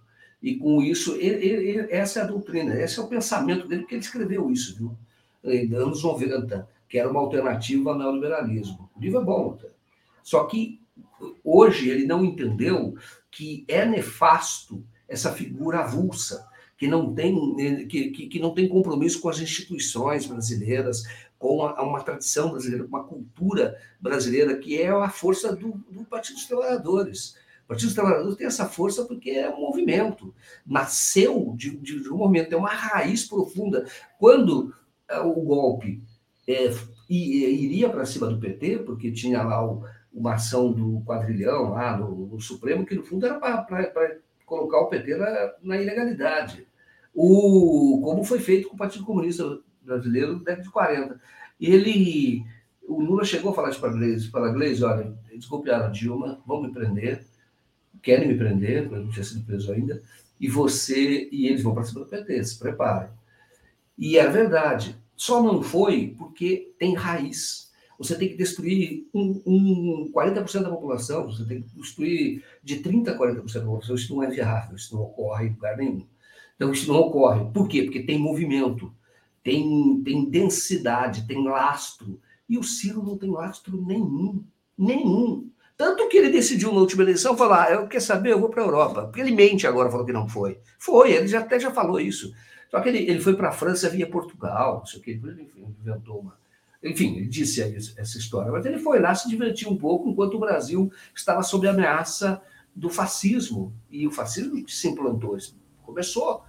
E 0.47 0.55
com 0.55 0.81
isso, 0.81 1.17
ele, 1.17 1.45
ele, 1.45 1.93
essa 1.93 2.21
é 2.21 2.23
a 2.23 2.27
doutrina, 2.27 2.81
esse 2.81 3.01
é 3.01 3.03
o 3.03 3.09
pensamento 3.09 3.67
dele, 3.67 3.81
porque 3.81 3.97
ele 3.97 4.05
escreveu 4.05 4.49
isso, 4.49 4.77
viu? 4.77 4.97
Em 5.43 5.75
anos 5.75 6.05
90, 6.05 6.69
que 6.89 7.01
era 7.01 7.11
uma 7.11 7.19
alternativa 7.19 7.91
ao 7.91 7.99
neoliberalismo. 7.99 8.89
O 8.95 9.01
livro 9.01 9.21
é 9.21 9.25
bom, 9.25 9.59
até. 9.59 9.69
Só 10.23 10.45
que 10.45 10.81
hoje 11.43 11.91
ele 11.91 12.07
não 12.07 12.25
entendeu 12.25 12.95
que 13.29 13.65
é 13.67 13.85
nefasto 13.85 14.85
essa 15.09 15.33
figura 15.33 15.81
avulsa, 15.81 16.47
que 16.79 16.87
não 16.87 17.13
tem, 17.13 17.89
que, 17.89 18.11
que, 18.13 18.29
que 18.29 18.39
não 18.39 18.55
tem 18.55 18.69
compromisso 18.69 19.21
com 19.21 19.29
as 19.29 19.41
instituições 19.41 20.27
brasileiras, 20.27 21.03
com 21.41 21.57
uma, 21.57 21.83
uma 21.83 22.05
tradição 22.05 22.51
brasileira, 22.53 22.85
com 22.85 22.91
uma 22.91 23.03
cultura 23.03 23.77
brasileira, 24.01 24.57
que 24.57 24.81
é 24.81 24.91
a 24.91 25.11
força 25.11 25.57
do, 25.57 25.73
do 25.91 26.05
Partido 26.05 26.37
dos 26.37 26.47
Trabalhadores. 26.47 27.35
O 27.67 27.69
Partido 27.69 27.89
dos 27.89 27.95
Trabalhadores 27.95 28.37
tem 28.37 28.47
essa 28.47 28.67
força 28.67 29.05
porque 29.05 29.31
é 29.31 29.51
um 29.51 29.61
movimento, 29.61 30.33
nasceu 30.65 31.53
de, 31.57 31.77
de, 31.77 32.01
de 32.01 32.09
um 32.09 32.17
movimento, 32.17 32.51
tem 32.51 32.59
uma 32.59 32.71
raiz 32.71 33.27
profunda. 33.27 33.85
Quando 34.21 34.73
uh, 35.11 35.27
o 35.27 35.43
golpe 35.43 36.01
é, 36.47 36.73
iria 37.11 37.91
para 37.91 38.07
cima 38.07 38.29
do 38.29 38.39
PT, 38.39 38.79
porque 38.87 39.11
tinha 39.11 39.43
lá 39.43 39.67
o, 39.67 39.83
uma 40.13 40.35
ação 40.35 40.73
do 40.73 41.03
quadrilhão 41.05 41.71
lá 41.71 41.97
no, 41.97 42.29
no 42.29 42.41
Supremo, 42.41 42.87
que 42.87 42.95
no 42.95 43.03
fundo 43.03 43.27
era 43.27 43.37
para 43.41 44.17
colocar 44.45 44.79
o 44.79 44.87
PT 44.87 45.17
na, 45.17 45.53
na, 45.61 45.77
ilegalidade. 45.77 46.69
O, 47.13 48.01
como 48.05 48.23
foi 48.23 48.39
feito 48.39 48.69
com 48.69 48.77
o 48.77 48.79
Partido 48.79 49.05
Comunista 49.05 49.59
Brasileiro 49.83 50.35
na 50.35 50.39
década 50.39 50.63
de 50.63 50.71
40. 50.71 51.21
Ele, 51.61 52.45
o 52.87 53.01
Lula 53.01 53.25
chegou 53.25 53.51
a 53.51 53.55
falar 53.55 53.75
para 53.75 53.89
a 53.89 53.93
Gleisi, 53.93 54.31
para 54.31 54.47
a 54.47 54.53
Gleisi, 54.53 54.85
olha, 54.85 55.13
copiaram 55.49 55.87
a 55.87 55.89
Dilma, 55.89 56.41
vão 56.47 56.63
me 56.63 56.73
prender, 56.73 57.25
querem 58.07 58.29
me 58.29 58.39
prender, 58.39 58.85
eu 58.85 59.05
não 59.05 59.11
tinha 59.11 59.25
sido 59.25 59.45
preso 59.45 59.73
ainda, 59.73 60.03
e 60.41 60.49
você 60.49 61.29
e 61.31 61.47
eles 61.49 61.63
vão 61.63 61.75
para 61.75 61.85
cima 61.85 62.01
do 62.01 62.07
PT, 62.07 62.45
se 62.45 62.59
preparem. 62.59 63.11
E 63.99 64.17
é 64.17 64.29
verdade, 64.29 64.97
só 65.17 65.43
não 65.43 65.63
foi 65.63 66.15
porque 66.17 66.73
tem 66.79 66.95
raiz 66.95 67.67
você 67.99 68.17
tem 68.17 68.29
que 68.29 68.37
destruir 68.37 69.09
um, 69.15 69.43
um 69.47 70.11
40% 70.15 70.63
da 70.63 70.71
população, 70.71 71.25
você 71.25 71.45
tem 71.45 71.63
que 71.63 71.69
destruir 71.75 72.45
de 72.63 72.77
30% 72.77 73.09
a 73.09 73.19
40% 73.19 73.53
da 73.55 73.61
população. 73.61 73.95
Isso 73.95 74.15
não 74.15 74.23
é 74.23 74.29
viável, 74.29 74.77
isso 74.77 74.95
não 74.95 75.03
ocorre 75.03 75.47
em 75.47 75.51
lugar 75.51 75.77
nenhum. 75.77 76.07
Então, 76.55 76.73
isso 76.73 76.89
não 76.93 77.01
ocorre. 77.01 77.51
Por 77.53 77.69
quê? 77.69 77.83
Porque 77.83 78.03
tem 78.03 78.19
movimento, 78.19 78.93
tem, 79.43 80.03
tem 80.05 80.29
densidade, 80.29 81.27
tem 81.27 81.43
lastro. 81.43 82.21
E 82.49 82.59
o 82.59 82.63
Ciro 82.63 83.03
não 83.03 83.17
tem 83.17 83.31
lastro 83.31 83.81
nenhum. 83.81 84.45
Nenhum. 84.77 85.51
Tanto 85.77 86.09
que 86.09 86.17
ele 86.17 86.31
decidiu 86.31 86.73
na 86.73 86.81
última 86.81 87.03
eleição 87.03 87.37
falar: 87.37 87.65
ah, 87.65 87.73
eu 87.73 87.89
quer 87.89 88.01
saber, 88.01 88.33
eu 88.33 88.41
vou 88.41 88.49
para 88.49 88.63
a 88.63 88.67
Europa. 88.67 89.03
Porque 89.03 89.21
ele 89.21 89.33
mente 89.33 89.67
agora, 89.67 89.91
falou 89.91 90.07
que 90.07 90.13
não 90.13 90.29
foi. 90.29 90.59
Foi, 90.79 91.13
ele 91.13 91.29
já, 91.29 91.41
até 91.41 91.61
já 91.61 91.71
falou 91.71 92.01
isso. 92.01 92.33
Só 92.71 92.81
que 92.81 92.89
ele, 92.89 92.99
ele 92.99 93.21
foi 93.21 93.37
para 93.37 93.51
a 93.51 93.53
França 93.53 93.89
via 93.89 94.09
Portugal, 94.09 94.79
não 94.79 94.87
sei 94.87 95.01
o 95.01 95.03
que, 95.03 95.11
ele 95.13 95.51
inventou 95.81 96.21
uma 96.21 96.37
enfim, 96.83 97.17
ele 97.17 97.27
disse 97.27 97.61
essa 97.97 98.19
história, 98.19 98.53
mas 98.53 98.65
ele 98.65 98.79
foi 98.79 99.01
lá 99.01 99.15
se 99.15 99.29
divertir 99.29 99.69
um 99.69 99.77
pouco 99.77 100.09
enquanto 100.09 100.35
o 100.35 100.39
Brasil 100.39 100.91
estava 101.15 101.43
sob 101.43 101.67
ameaça 101.67 102.41
do 102.75 102.89
fascismo. 102.89 103.73
E 103.91 104.07
o 104.07 104.11
fascismo 104.11 104.69
se 104.69 104.89
implantou, 104.89 105.37
começou 105.83 106.45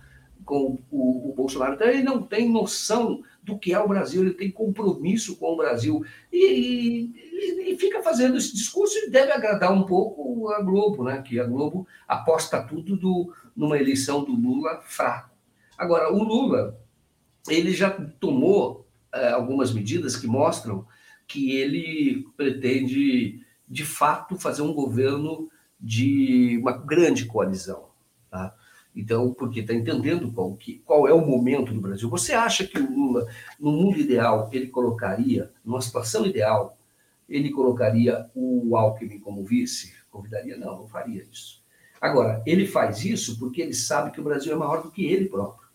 com 0.47 0.79
o, 0.89 1.29
o, 1.29 1.33
Bolsonaro. 1.35 1.73
Então, 1.73 1.87
ele 1.89 2.01
não 2.01 2.23
tem 2.23 2.49
noção 2.49 3.21
do 3.43 3.59
que 3.59 3.73
é 3.73 3.79
o 3.79 3.87
Brasil, 3.87 4.21
ele 4.21 4.33
tem 4.33 4.49
compromisso 4.49 5.35
com 5.35 5.53
o 5.53 5.57
Brasil. 5.57 6.03
E, 6.31 7.11
e, 7.11 7.73
e, 7.73 7.77
fica 7.77 8.01
fazendo 8.01 8.37
esse 8.37 8.55
discurso 8.55 8.97
e 8.97 9.09
deve 9.09 9.33
agradar 9.33 9.73
um 9.73 9.83
pouco 9.83 10.49
a 10.51 10.61
Globo, 10.61 11.03
né? 11.03 11.21
que 11.21 11.37
a 11.37 11.43
Globo 11.43 11.85
aposta 12.07 12.63
tudo 12.63 12.95
do, 12.95 13.33
numa 13.53 13.77
eleição 13.77 14.23
do 14.23 14.31
Lula 14.31 14.81
fraco. 14.85 15.35
Agora, 15.77 16.11
o 16.13 16.23
Lula, 16.23 16.79
ele 17.49 17.73
já 17.73 17.91
tomou 17.91 18.87
é, 19.13 19.29
algumas 19.29 19.73
medidas 19.73 20.15
que 20.15 20.27
mostram 20.27 20.87
que 21.27 21.51
ele 21.51 22.25
pretende, 22.37 23.41
de 23.67 23.83
fato, 23.83 24.39
fazer 24.39 24.61
um 24.61 24.73
governo 24.73 25.49
de 25.77 26.57
uma 26.61 26.71
grande 26.71 27.25
coalizão. 27.25 27.86
Então, 28.97 29.31
porque 29.31 29.59
está 29.59 29.75
entendendo 29.75 30.31
qual, 30.31 30.55
que, 30.55 30.79
qual 30.79 31.07
é 31.07 31.13
o 31.13 31.23
momento 31.23 31.71
do 31.71 31.79
Brasil. 31.79 32.09
Você 32.09 32.33
acha 32.33 32.65
que 32.65 32.79
o 32.79 32.91
Lula, 32.91 33.27
no 33.59 33.71
mundo 33.71 33.99
ideal, 33.99 34.49
ele 34.51 34.69
colocaria, 34.69 35.51
numa 35.63 35.79
situação 35.81 36.25
ideal, 36.25 36.75
ele 37.29 37.51
colocaria 37.51 38.27
o 38.33 38.75
Alckmin 38.75 39.19
como 39.19 39.45
vice? 39.45 39.93
Convidaria? 40.09 40.57
Não, 40.57 40.79
não 40.79 40.87
faria 40.87 41.23
isso. 41.31 41.63
Agora, 42.01 42.41
ele 42.43 42.65
faz 42.65 43.05
isso 43.05 43.37
porque 43.37 43.61
ele 43.61 43.73
sabe 43.75 44.09
que 44.09 44.19
o 44.19 44.23
Brasil 44.23 44.51
é 44.51 44.55
maior 44.55 44.81
do 44.81 44.89
que 44.89 45.05
ele 45.05 45.25
próprio, 45.25 45.69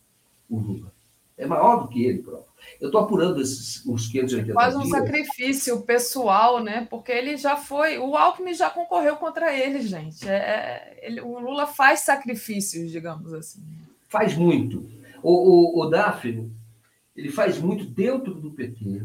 o 0.50 0.58
Lula. 0.58 0.92
É 1.38 1.46
maior 1.46 1.82
do 1.82 1.88
que 1.88 2.04
ele 2.04 2.24
próprio. 2.24 2.51
Eu 2.80 2.88
estou 2.88 3.00
apurando 3.00 3.40
esses 3.40 3.86
uns 3.86 4.08
580 4.08 4.54
Faz 4.54 4.74
um 4.74 4.80
dias. 4.80 4.90
sacrifício 4.90 5.82
pessoal, 5.82 6.62
né? 6.62 6.86
Porque 6.90 7.12
ele 7.12 7.36
já 7.36 7.56
foi. 7.56 7.98
O 7.98 8.16
Alckmin 8.16 8.54
já 8.54 8.68
concorreu 8.70 9.16
contra 9.16 9.56
ele, 9.56 9.80
gente. 9.82 10.28
É, 10.28 10.34
é, 10.34 10.98
ele, 11.02 11.20
o 11.20 11.38
Lula 11.38 11.66
faz 11.66 12.00
sacrifícios, 12.00 12.90
digamos 12.90 13.32
assim. 13.32 13.62
Faz 14.08 14.36
muito. 14.36 14.90
O, 15.22 15.80
o, 15.80 15.82
o 15.82 15.86
Daphne, 15.90 16.52
ele 17.16 17.30
faz 17.30 17.58
muito 17.58 17.84
dentro 17.84 18.34
do 18.34 18.50
PT. 18.50 19.04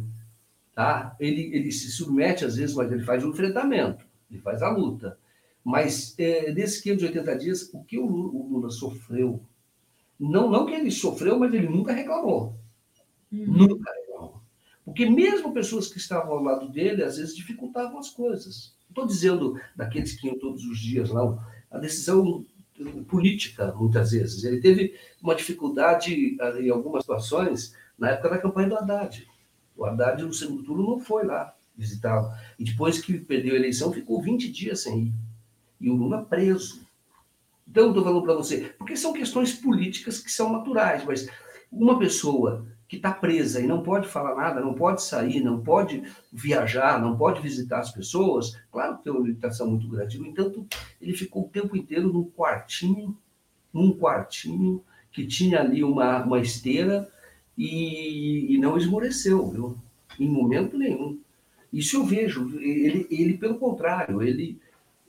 Tá? 0.73 1.15
Ele, 1.19 1.55
ele 1.55 1.71
se 1.71 1.91
submete 1.91 2.45
às 2.45 2.55
vezes, 2.55 2.75
mas 2.75 2.91
ele 2.91 3.03
faz 3.03 3.23
o 3.23 3.29
enfrentamento, 3.29 4.05
ele 4.29 4.39
faz 4.41 4.61
a 4.61 4.69
luta. 4.69 5.17
Mas 5.63 6.13
é, 6.17 6.51
nesses 6.51 6.81
580 6.81 7.35
dias, 7.38 7.69
o 7.73 7.84
que 7.84 7.97
o 7.97 8.05
Lula, 8.05 8.29
o 8.31 8.47
Lula 8.53 8.69
sofreu, 8.69 9.41
não, 10.19 10.49
não 10.49 10.65
que 10.65 10.73
ele 10.73 10.91
sofreu, 10.91 11.38
mas 11.38 11.53
ele 11.53 11.67
nunca 11.67 11.93
reclamou. 11.93 12.55
Uhum. 13.31 13.45
Nunca 13.45 13.91
reclamou. 13.93 14.41
Porque 14.85 15.05
mesmo 15.09 15.53
pessoas 15.53 15.87
que 15.87 15.97
estavam 15.97 16.33
ao 16.33 16.43
lado 16.43 16.69
dele, 16.69 17.03
às 17.03 17.17
vezes 17.17 17.35
dificultavam 17.35 17.99
as 17.99 18.09
coisas. 18.09 18.75
Estou 18.87 19.05
dizendo 19.05 19.59
daqueles 19.75 20.13
que 20.13 20.27
iam 20.27 20.39
todos 20.39 20.63
os 20.63 20.79
dias 20.79 21.09
lá, 21.09 21.37
a 21.69 21.77
decisão 21.77 22.45
política, 23.07 23.73
muitas 23.75 24.11
vezes. 24.11 24.43
Ele 24.43 24.61
teve 24.61 24.95
uma 25.21 25.35
dificuldade 25.35 26.37
em 26.59 26.69
algumas 26.69 27.03
situações 27.03 27.75
na 27.97 28.11
época 28.11 28.29
da 28.29 28.37
campanha 28.37 28.69
do 28.69 28.77
Haddad. 28.77 29.27
O 29.75 29.85
Haddad, 29.85 30.23
no 30.23 30.33
segundo 30.33 30.63
turno, 30.63 30.83
não 30.83 30.99
foi 30.99 31.25
lá 31.25 31.53
visitá-lo. 31.75 32.31
E 32.57 32.63
depois 32.63 32.99
que 32.99 33.19
perdeu 33.19 33.53
a 33.53 33.57
eleição, 33.57 33.91
ficou 33.91 34.21
20 34.21 34.51
dias 34.51 34.81
sem 34.81 35.07
ir. 35.07 35.13
E 35.79 35.89
o 35.89 35.95
Lula 35.95 36.23
preso. 36.23 36.81
Então, 37.67 37.89
estou 37.89 38.03
falando 38.03 38.23
para 38.23 38.33
você, 38.33 38.73
porque 38.77 38.95
são 38.95 39.11
questões 39.11 39.53
políticas 39.53 40.19
que 40.19 40.31
são 40.31 40.51
naturais, 40.51 41.03
mas 41.03 41.27
uma 41.71 41.99
pessoa 41.99 42.65
que 42.88 42.95
está 42.95 43.11
presa 43.11 43.59
e 43.59 43.68
não 43.68 43.84
pode 43.84 44.07
falar 44.07 44.35
nada, 44.35 44.61
não 44.61 44.73
pode 44.73 45.01
sair, 45.01 45.41
não 45.41 45.61
pode 45.61 46.03
viajar, 46.31 47.01
não 47.01 47.18
pode 47.18 47.41
visitar 47.41 47.80
as 47.80 47.91
pessoas, 47.91 48.57
claro 48.72 48.97
que 48.97 49.03
tem 49.03 49.11
uma 49.11 49.22
limitação 49.22 49.68
muito 49.69 49.88
grande. 49.88 50.18
No 50.18 50.27
entanto, 50.27 50.65
ele 51.01 51.14
ficou 51.14 51.43
o 51.43 51.49
tempo 51.49 51.76
inteiro 51.76 52.11
num 52.11 52.23
quartinho, 52.23 53.18
num 53.73 53.91
quartinho 53.91 54.81
que 55.11 55.27
tinha 55.27 55.59
ali 55.59 55.84
uma, 55.84 56.23
uma 56.23 56.39
esteira 56.39 57.11
e, 57.57 58.53
e 58.53 58.57
não 58.57 58.77
esmoreceu, 58.77 59.49
viu? 59.49 59.77
em 60.19 60.30
momento 60.30 60.77
nenhum. 60.77 61.19
Isso 61.72 61.97
eu 61.97 62.05
vejo. 62.05 62.57
Ele, 62.59 63.07
ele 63.09 63.38
pelo 63.38 63.57
contrário, 63.57 64.22
ele, 64.22 64.59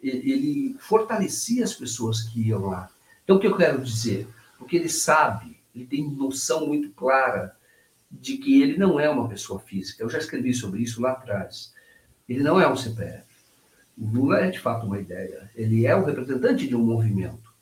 ele 0.02 0.76
fortalecia 0.78 1.64
as 1.64 1.74
pessoas 1.74 2.22
que 2.22 2.48
iam 2.48 2.66
lá. 2.66 2.90
Então, 3.24 3.36
o 3.36 3.40
que 3.40 3.46
eu 3.46 3.56
quero 3.56 3.82
dizer? 3.82 4.26
Porque 4.58 4.76
ele 4.76 4.88
sabe, 4.88 5.56
ele 5.74 5.86
tem 5.86 6.08
noção 6.10 6.66
muito 6.66 6.90
clara 6.90 7.56
de 8.10 8.38
que 8.38 8.62
ele 8.62 8.78
não 8.78 8.98
é 8.98 9.08
uma 9.08 9.28
pessoa 9.28 9.60
física. 9.60 10.02
Eu 10.02 10.08
já 10.08 10.18
escrevi 10.18 10.54
sobre 10.54 10.82
isso 10.82 11.00
lá 11.00 11.12
atrás. 11.12 11.72
Ele 12.28 12.42
não 12.42 12.60
é 12.60 12.70
um 12.70 12.76
CPF. 12.76 13.26
O 13.96 14.06
Lula 14.06 14.40
é 14.40 14.50
de 14.50 14.58
fato 14.58 14.86
uma 14.86 14.98
ideia. 14.98 15.50
Ele 15.54 15.86
é 15.86 15.94
o 15.94 16.04
representante 16.04 16.66
de 16.66 16.74
um 16.74 16.84
movimento. 16.84 17.52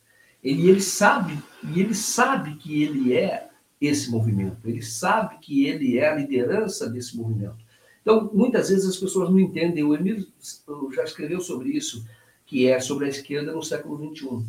Ele, 0.43 0.69
ele 0.69 0.81
sabe 0.81 1.39
e 1.75 1.81
ele 1.81 1.95
sabe 1.95 2.57
que 2.57 2.83
ele 2.83 3.15
é 3.15 3.49
esse 3.81 4.11
movimento. 4.11 4.69
Ele 4.69 4.83
sabe 4.83 5.39
que 5.39 5.67
ele 5.67 5.99
é 5.99 6.09
a 6.09 6.15
liderança 6.15 6.89
desse 6.89 7.17
movimento. 7.17 7.57
Então, 8.03 8.31
muitas 8.33 8.69
vezes 8.69 8.89
as 8.89 8.97
pessoas 8.97 9.31
não 9.31 9.41
entendem. 9.41 9.83
O 9.83 9.95
Emílio 9.95 10.27
já 10.95 11.03
escreveu 11.03 11.41
sobre 11.41 11.71
isso, 11.71 12.07
que 12.45 12.69
é 12.69 12.79
sobre 12.79 13.07
a 13.07 13.09
esquerda 13.09 13.53
no 13.53 13.63
século 13.63 14.15
XXI. 14.15 14.47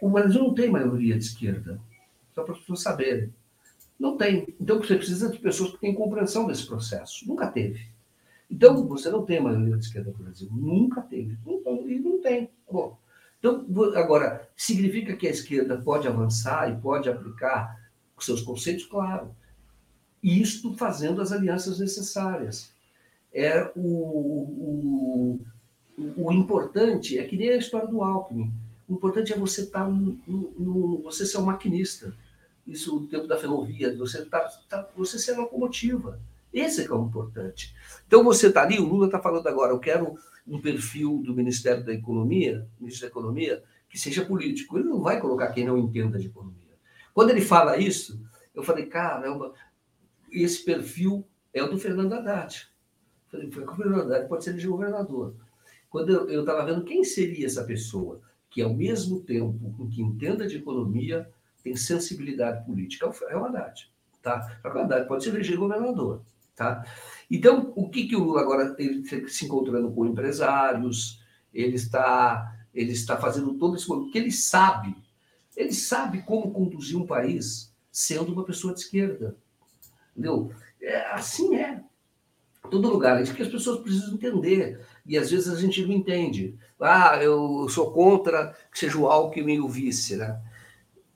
O 0.00 0.10
Brasil 0.10 0.42
não 0.42 0.54
tem 0.54 0.70
maioria 0.70 1.16
de 1.16 1.24
esquerda, 1.24 1.80
só 2.34 2.42
para 2.42 2.54
as 2.54 2.60
pessoas 2.60 2.82
saberem. 2.82 3.32
Não 3.98 4.16
tem. 4.16 4.54
Então, 4.60 4.78
você 4.78 4.96
precisa 4.96 5.30
de 5.30 5.38
pessoas 5.38 5.72
que 5.72 5.78
têm 5.78 5.94
compreensão 5.94 6.46
desse 6.46 6.66
processo. 6.66 7.26
Nunca 7.26 7.46
teve. 7.46 7.86
Então, 8.50 8.86
você 8.86 9.10
não 9.10 9.24
tem 9.24 9.40
maioria 9.40 9.76
de 9.76 9.84
esquerda 9.84 10.10
no 10.10 10.24
Brasil. 10.24 10.48
Nunca 10.52 11.00
teve. 11.02 11.36
E 11.86 11.98
não 11.98 12.20
tem. 12.20 12.50
Bom, 12.70 12.98
então, 13.38 13.64
agora, 13.94 14.48
significa 14.56 15.16
que 15.16 15.26
a 15.26 15.30
esquerda 15.30 15.78
pode 15.78 16.08
avançar 16.08 16.70
e 16.70 16.80
pode 16.80 17.08
aplicar 17.08 17.80
os 18.16 18.24
seus 18.24 18.42
conceitos, 18.42 18.86
claro. 18.86 19.34
Isto 20.22 20.74
fazendo 20.74 21.20
as 21.20 21.32
alianças 21.32 21.78
necessárias. 21.78 22.72
É 23.32 23.70
o, 23.76 23.80
o, 23.80 25.40
o 26.16 26.32
importante 26.32 27.18
é 27.18 27.24
que 27.24 27.36
nem 27.36 27.50
a 27.50 27.56
história 27.56 27.86
do 27.86 28.02
Alckmin. 28.02 28.50
O 28.88 28.94
importante 28.94 29.32
é 29.32 29.36
você 29.36 29.62
estar 29.62 29.84
tá 29.84 29.88
no, 29.88 30.18
no, 30.26 31.02
você 31.02 31.26
ser 31.26 31.38
um 31.38 31.44
maquinista. 31.44 32.14
Isso 32.66 32.96
o 32.96 33.06
tempo 33.06 33.26
da 33.26 33.36
ferrovia, 33.36 33.96
você 33.96 34.24
tá, 34.24 34.40
tá 34.68 34.88
você 34.96 35.18
ser 35.18 35.36
locomotiva. 35.36 36.20
Esse 36.52 36.82
é 36.82 36.84
que 36.86 36.92
é 36.92 36.94
o 36.94 37.04
importante. 37.04 37.74
Então 38.06 38.24
você 38.24 38.48
está 38.48 38.62
ali, 38.62 38.78
o 38.78 38.84
Lula 38.84 39.06
está 39.06 39.20
falando 39.20 39.46
agora, 39.46 39.72
eu 39.72 39.78
quero 39.78 40.16
um 40.46 40.60
perfil 40.60 41.22
do 41.24 41.34
Ministério 41.34 41.84
da 41.84 41.92
Economia, 41.92 42.66
Ministro 42.80 43.02
da 43.02 43.10
Economia, 43.10 43.62
que 43.88 43.98
seja 43.98 44.24
político. 44.24 44.78
Ele 44.78 44.88
não 44.88 45.00
vai 45.00 45.20
colocar 45.20 45.52
quem 45.52 45.64
não 45.64 45.78
entenda 45.78 46.18
de 46.18 46.26
economia. 46.26 46.56
Quando 47.12 47.30
ele 47.30 47.40
fala 47.40 47.76
isso, 47.76 48.20
eu 48.54 48.62
falei, 48.62 48.86
caramba, 48.86 49.54
esse 50.30 50.64
perfil 50.64 51.24
é 51.52 51.62
o 51.62 51.68
do 51.68 51.78
Fernando 51.78 52.12
Haddad. 52.12 52.68
Eu 53.32 53.50
falei, 53.50 53.66
o 53.66 53.76
Fernando 53.76 54.02
Haddad 54.02 54.28
pode 54.28 54.44
ser 54.44 54.54
de 54.54 54.66
governador. 54.66 55.34
Quando 55.90 56.10
eu 56.30 56.40
estava 56.40 56.64
vendo 56.64 56.84
quem 56.84 57.04
seria 57.04 57.46
essa 57.46 57.64
pessoa, 57.64 58.20
que 58.50 58.62
ao 58.62 58.74
mesmo 58.74 59.20
tempo 59.20 59.88
que 59.88 60.02
entenda 60.02 60.46
de 60.46 60.56
economia, 60.56 61.30
tem 61.66 61.76
sensibilidade 61.76 62.64
política, 62.64 63.10
é 63.28 63.36
o 63.36 63.44
Haddad. 63.44 63.90
Tá? 64.22 64.58
O 64.64 64.68
Haddad 64.68 65.06
pode 65.08 65.24
se 65.24 65.30
eleger 65.30 65.56
governador. 65.56 66.22
Tá? 66.54 66.84
Então, 67.30 67.72
o 67.74 67.88
que, 67.88 68.06
que 68.06 68.16
o 68.16 68.22
Lula 68.22 68.40
agora 68.40 68.74
ele 68.78 69.04
se 69.28 69.44
encontrando 69.44 69.90
com 69.90 70.06
empresários, 70.06 71.20
ele 71.52 71.74
está, 71.74 72.56
ele 72.72 72.92
está 72.92 73.16
fazendo 73.16 73.54
todo 73.54 73.76
esse 73.76 73.88
momento, 73.88 74.10
que 74.10 74.18
ele 74.18 74.30
sabe 74.30 74.94
ele 75.56 75.72
sabe 75.72 76.22
como 76.22 76.52
conduzir 76.52 76.96
um 76.98 77.06
país 77.06 77.74
sendo 77.90 78.32
uma 78.32 78.44
pessoa 78.44 78.74
de 78.74 78.80
esquerda. 78.80 79.36
Entendeu? 80.12 80.52
É, 80.80 81.10
assim 81.12 81.56
é. 81.56 81.82
Todo 82.70 82.90
lugar. 82.90 83.22
Isso 83.22 83.34
que 83.34 83.42
as 83.42 83.48
pessoas 83.48 83.80
precisam 83.80 84.14
entender. 84.14 84.84
E 85.06 85.16
às 85.16 85.30
vezes 85.30 85.48
a 85.48 85.58
gente 85.58 85.84
não 85.86 85.94
entende. 85.94 86.58
Ah, 86.78 87.16
eu 87.22 87.66
sou 87.70 87.90
contra 87.90 88.54
que 88.70 88.78
seja 88.78 88.98
o 88.98 89.06
Alckmin 89.06 89.60
o 89.60 89.68
vice. 89.68 90.16
Né? 90.16 90.38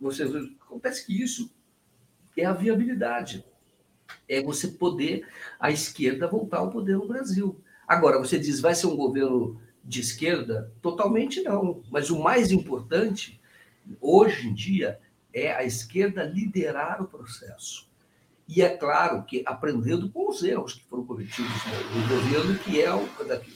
Você, 0.01 0.25
acontece 0.61 1.05
que 1.05 1.21
isso 1.21 1.51
é 2.37 2.45
a 2.45 2.53
viabilidade. 2.53 3.45
É 4.29 4.43
você 4.43 4.69
poder, 4.69 5.27
a 5.59 5.71
esquerda, 5.71 6.27
voltar 6.27 6.59
ao 6.59 6.71
poder 6.71 6.97
no 6.97 7.07
Brasil. 7.07 7.61
Agora, 7.87 8.19
você 8.19 8.39
diz, 8.39 8.61
vai 8.61 8.75
ser 8.75 8.87
um 8.87 8.97
governo 8.97 9.61
de 9.85 10.01
esquerda? 10.01 10.73
Totalmente 10.81 11.43
não. 11.43 11.83
Mas 11.91 12.11
o 12.11 12.21
mais 12.21 12.51
importante 12.51 13.41
hoje 14.01 14.49
em 14.49 14.55
dia, 14.55 14.99
é 15.33 15.53
a 15.53 15.65
esquerda 15.65 16.25
liderar 16.25 17.03
o 17.03 17.07
processo. 17.07 17.89
E 18.49 18.63
é 18.63 18.69
claro 18.69 19.23
que 19.23 19.43
aprendendo 19.47 20.11
com 20.11 20.29
os 20.29 20.43
erros 20.43 20.75
que 20.75 20.85
foram 20.85 21.05
cometidos 21.05 21.53
no 21.95 22.09
governo, 22.09 22.59
que 22.59 22.83
é 22.83 22.93
o 22.93 23.09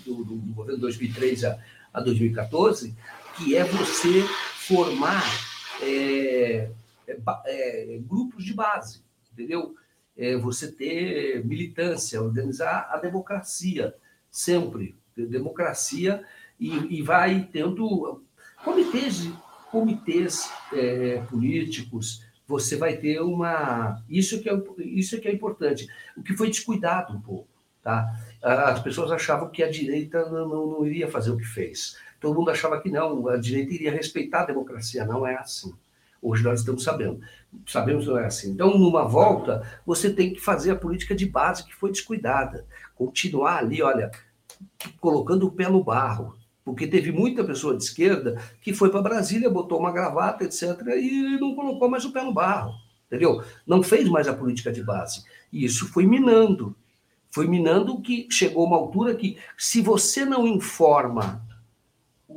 do, 0.05 0.25
do, 0.25 0.37
governo 0.55 0.77
de 0.77 0.83
2003 0.83 1.45
a, 1.45 1.59
a 1.93 2.01
2014, 2.01 2.97
que 3.37 3.57
é 3.57 3.65
você 3.65 4.23
formar 4.55 5.25
é, 5.81 6.71
é, 7.07 7.19
é, 7.47 7.99
grupos 8.01 8.45
de 8.45 8.55
base, 8.55 9.03
entendeu? 9.33 9.75
É 10.17 10.37
você 10.37 10.71
ter 10.71 11.45
militância, 11.45 12.23
organizar 12.23 12.89
a 12.91 12.99
democracia, 12.99 13.95
sempre. 14.31 14.95
Democracia, 15.17 16.25
e, 16.59 16.99
e 16.99 17.03
vai 17.03 17.49
tendo 17.53 18.23
comitês 18.65 19.29
comitês 19.75 20.49
é, 20.73 21.21
políticos, 21.29 22.25
você 22.47 22.77
vai 22.77 22.97
ter 22.97 23.21
uma. 23.21 24.01
Isso 24.09 24.41
que, 24.41 24.49
é, 24.49 24.63
isso 24.79 25.21
que 25.21 25.27
é 25.27 25.33
importante. 25.33 25.89
O 26.17 26.23
que 26.23 26.37
foi 26.37 26.49
descuidado 26.49 27.13
um 27.13 27.21
pouco. 27.21 27.49
Tá? 27.83 28.09
As 28.41 28.81
pessoas 28.81 29.11
achavam 29.11 29.51
que 29.51 29.63
a 29.63 29.71
direita 29.71 30.31
não, 30.31 30.49
não, 30.49 30.67
não 30.67 30.87
iria 30.87 31.11
fazer 31.11 31.31
o 31.31 31.37
que 31.37 31.45
fez. 31.45 31.99
Todo 32.25 32.37
mundo 32.37 32.51
achava 32.51 32.81
que 32.81 32.91
não, 32.91 33.29
a 33.29 33.37
direita 33.37 33.75
iria 33.75 33.93
respeitar 33.93 34.41
a 34.41 34.47
democracia. 34.47 35.05
Não 35.05 35.27
é 35.27 35.37
assim. 35.37 35.75
Hoje 36.23 36.43
nós 36.43 36.61
estamos 36.61 36.83
sabendo. 36.83 37.21
Sabemos 37.67 38.05
que 38.07 38.11
não 38.11 38.19
é 38.19 38.25
assim. 38.25 38.51
Então, 38.51 38.79
numa 38.79 39.05
volta, 39.05 39.63
você 39.85 40.09
tem 40.09 40.33
que 40.33 40.41
fazer 40.41 40.71
a 40.71 40.75
política 40.75 41.15
de 41.15 41.27
base 41.27 41.67
que 41.67 41.75
foi 41.75 41.91
descuidada. 41.91 42.65
Continuar 42.97 43.59
ali, 43.59 43.83
olha, 43.83 44.11
colocando 45.03 45.47
o 45.47 45.53
pé 45.53 45.69
no 45.69 45.85
barro, 45.85 46.35
Porque 46.65 46.87
teve 46.87 47.13
muita 47.13 47.45
pessoa 47.45 47.77
de 47.77 47.85
esquerda 47.85 48.41
que 48.63 48.73
foi 48.73 48.89
para 48.89 49.03
Brasília, 49.03 49.51
botou 49.51 49.79
uma 49.79 49.93
gravata, 49.93 50.45
etc., 50.45 50.81
e 50.97 51.39
não 51.39 51.55
colocou 51.55 51.91
mais 51.91 52.07
o 52.07 52.11
pé 52.11 52.25
no 52.25 52.33
barro, 52.33 52.73
entendeu? 53.07 53.45
Não 53.67 53.83
fez 53.83 54.09
mais 54.09 54.27
a 54.27 54.33
política 54.33 54.73
de 54.73 54.83
base. 54.83 55.25
E 55.53 55.63
isso 55.63 55.93
foi 55.93 56.07
minando. 56.07 56.75
Foi 57.31 57.47
minando 57.47 58.01
que 58.01 58.27
chegou 58.31 58.65
uma 58.65 58.79
altura 58.79 59.15
que, 59.15 59.37
se 59.59 59.83
você 59.83 60.25
não 60.25 60.47
informa 60.47 61.44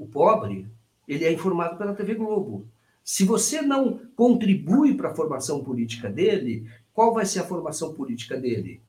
o 0.04 0.08
pobre, 0.08 0.68
ele 1.08 1.26
é 1.26 1.32
informado 1.32 1.78
pela 1.78 1.94
TV 1.94 2.16
Globo. 2.16 2.68
Se 3.04 3.24
você 3.24 3.62
não 3.62 4.00
contribui 4.16 4.96
para 4.96 5.12
a 5.12 5.16
formação 5.16 5.64
política 5.64 6.10
dele, 6.10 6.70
qual 6.94 7.14
vai 7.14 7.26
ser 7.26 7.40
a 7.40 7.46
formação 7.46 7.94
política 7.94 8.38
dele? 8.38 8.82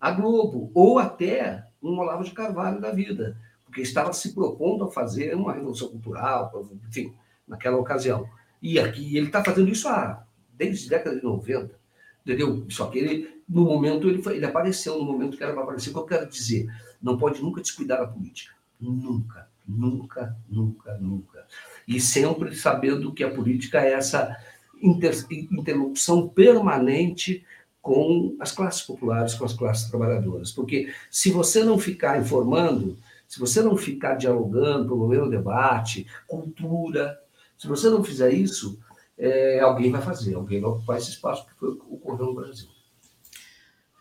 A 0.00 0.10
Globo, 0.10 0.70
ou 0.74 0.98
até 0.98 1.64
um 1.82 1.98
Olavo 1.98 2.24
de 2.24 2.32
Carvalho 2.32 2.80
da 2.80 2.90
vida 2.90 3.36
porque 3.70 3.82
estava 3.82 4.12
se 4.12 4.34
propondo 4.34 4.84
a 4.84 4.90
fazer 4.90 5.34
uma 5.36 5.52
revolução 5.52 5.88
cultural, 5.88 6.68
enfim, 6.88 7.14
naquela 7.46 7.76
ocasião. 7.76 8.28
E 8.60 8.80
aqui 8.80 9.16
ele 9.16 9.26
está 9.26 9.44
fazendo 9.44 9.70
isso 9.70 9.88
há, 9.88 10.26
desde 10.52 10.92
a 10.92 10.98
década 10.98 11.16
de 11.16 11.22
90, 11.22 11.78
entendeu? 12.26 12.66
Só 12.68 12.88
que 12.88 12.98
ele, 12.98 13.42
no 13.48 13.64
momento, 13.64 14.08
ele, 14.08 14.20
foi, 14.20 14.36
ele 14.36 14.44
apareceu 14.44 14.98
no 14.98 15.04
momento 15.04 15.36
que 15.36 15.44
era 15.44 15.52
para 15.52 15.62
aparecer. 15.62 15.90
O 15.90 15.92
que 15.92 15.98
eu 16.00 16.04
quero 16.04 16.28
dizer? 16.28 16.68
Não 17.00 17.16
pode 17.16 17.40
nunca 17.40 17.62
descuidar 17.62 18.00
da 18.00 18.08
política. 18.08 18.52
Nunca, 18.80 19.48
nunca, 19.76 20.36
nunca, 20.48 20.96
nunca. 20.98 21.46
E 21.86 22.00
sempre 22.00 22.54
sabendo 22.54 23.12
que 23.12 23.24
a 23.24 23.30
política 23.30 23.80
é 23.80 23.92
essa 23.92 24.36
inter, 24.82 25.14
interlocução 25.30 26.28
permanente 26.28 27.44
com 27.80 28.36
as 28.40 28.52
classes 28.52 28.82
populares, 28.82 29.34
com 29.34 29.44
as 29.44 29.52
classes 29.52 29.88
trabalhadoras. 29.88 30.52
Porque 30.52 30.92
se 31.10 31.30
você 31.30 31.64
não 31.64 31.78
ficar 31.78 32.20
informando, 32.20 32.98
se 33.26 33.38
você 33.38 33.62
não 33.62 33.76
ficar 33.76 34.16
dialogando, 34.16 34.86
promovendo 34.86 35.30
debate, 35.30 36.06
cultura, 36.26 37.18
se 37.56 37.66
você 37.66 37.88
não 37.88 38.02
fizer 38.02 38.32
isso, 38.32 38.78
é, 39.16 39.60
alguém 39.60 39.90
vai 39.90 40.02
fazer, 40.02 40.34
alguém 40.34 40.60
vai 40.60 40.70
ocupar 40.70 40.98
esse 40.98 41.10
espaço 41.10 41.46
que 41.46 41.54
foi 41.54 41.70
ocorreu 41.90 42.26
no 42.26 42.34
Brasil. 42.34 42.68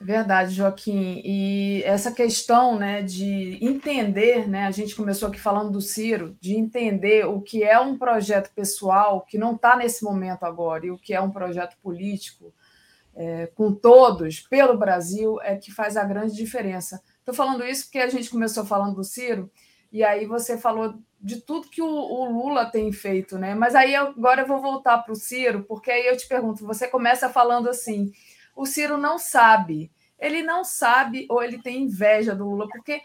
Verdade, 0.02 0.56
Joaquim. 0.56 1.22
E 1.26 1.84
essa 1.84 2.12
questão 2.12 2.80
né, 2.80 3.02
de 3.02 3.58
entender, 3.62 4.48
né, 4.48 4.66
a 4.66 4.72
gente 4.72 4.96
começou 4.96 5.28
aqui 5.28 5.40
falando 5.40 5.72
do 5.72 5.82
Ciro, 5.82 6.38
de 6.40 6.56
entender 6.56 7.26
o 7.26 7.42
que 7.42 7.64
é 7.64 7.78
um 7.80 7.98
projeto 7.98 8.50
pessoal 8.54 9.26
que 9.26 9.38
não 9.38 9.56
está 9.56 9.76
nesse 9.76 10.04
momento 10.04 10.44
agora 10.44 10.86
e 10.86 10.92
o 10.92 10.98
que 10.98 11.14
é 11.14 11.20
um 11.20 11.32
projeto 11.32 11.76
político 11.82 12.54
é, 13.14 13.48
com 13.48 13.74
todos 13.74 14.40
pelo 14.40 14.78
Brasil 14.78 15.42
é 15.42 15.58
que 15.58 15.70
faz 15.70 15.98
a 15.98 16.06
grande 16.06 16.34
diferença. 16.34 17.04
Estou 17.20 17.34
falando 17.34 17.66
isso 17.66 17.84
porque 17.84 18.00
a 18.00 18.08
gente 18.08 18.30
começou 18.30 18.66
falando 18.66 18.96
do 18.96 19.04
Ciro, 19.04 19.52
e 19.92 20.04
aí 20.04 20.26
você 20.26 20.58
falou 20.58 20.96
de 21.20 21.42
tudo 21.42 21.70
que 21.70 21.82
o, 21.82 21.88
o 21.88 22.32
Lula 22.32 22.66
tem 22.66 22.92
feito, 22.92 23.38
né? 23.38 23.54
Mas 23.56 23.76
aí 23.76 23.96
agora 23.96 24.44
eu 24.44 24.48
vou 24.48 24.62
voltar 24.62 25.00
para 25.00 25.12
o 25.12 25.16
Ciro, 25.16 25.66
porque 25.68 25.92
aí 25.92 26.08
eu 26.08 26.16
te 26.16 26.28
pergunto: 26.28 26.66
você 26.66 26.88
começa 26.88 27.28
falando 27.28 27.70
assim, 27.70 28.12
o 28.60 28.66
Ciro 28.66 28.98
não 28.98 29.18
sabe. 29.18 29.90
Ele 30.20 30.44
não 30.44 30.66
sabe 30.66 31.26
ou 31.30 31.42
ele 31.42 31.62
tem 31.62 31.84
inveja 31.84 32.36
do 32.36 32.44
Lula, 32.44 32.68
porque 32.68 33.02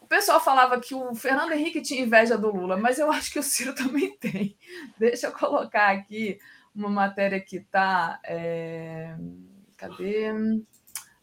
o 0.00 0.06
pessoal 0.06 0.40
falava 0.40 0.78
que 0.78 0.94
o 0.94 1.14
Fernando 1.16 1.52
Henrique 1.52 1.82
tinha 1.82 2.00
inveja 2.00 2.38
do 2.38 2.54
Lula, 2.54 2.76
mas 2.76 2.96
eu 2.96 3.10
acho 3.10 3.32
que 3.32 3.40
o 3.40 3.42
Ciro 3.42 3.74
também 3.76 4.16
tem. 4.18 4.56
Deixa 4.96 5.26
eu 5.26 5.32
colocar 5.32 5.88
aqui 5.88 6.38
uma 6.72 6.88
matéria 6.88 7.40
que 7.40 7.56
está. 7.56 8.20
É... 8.22 9.16
Cadê? 9.76 10.28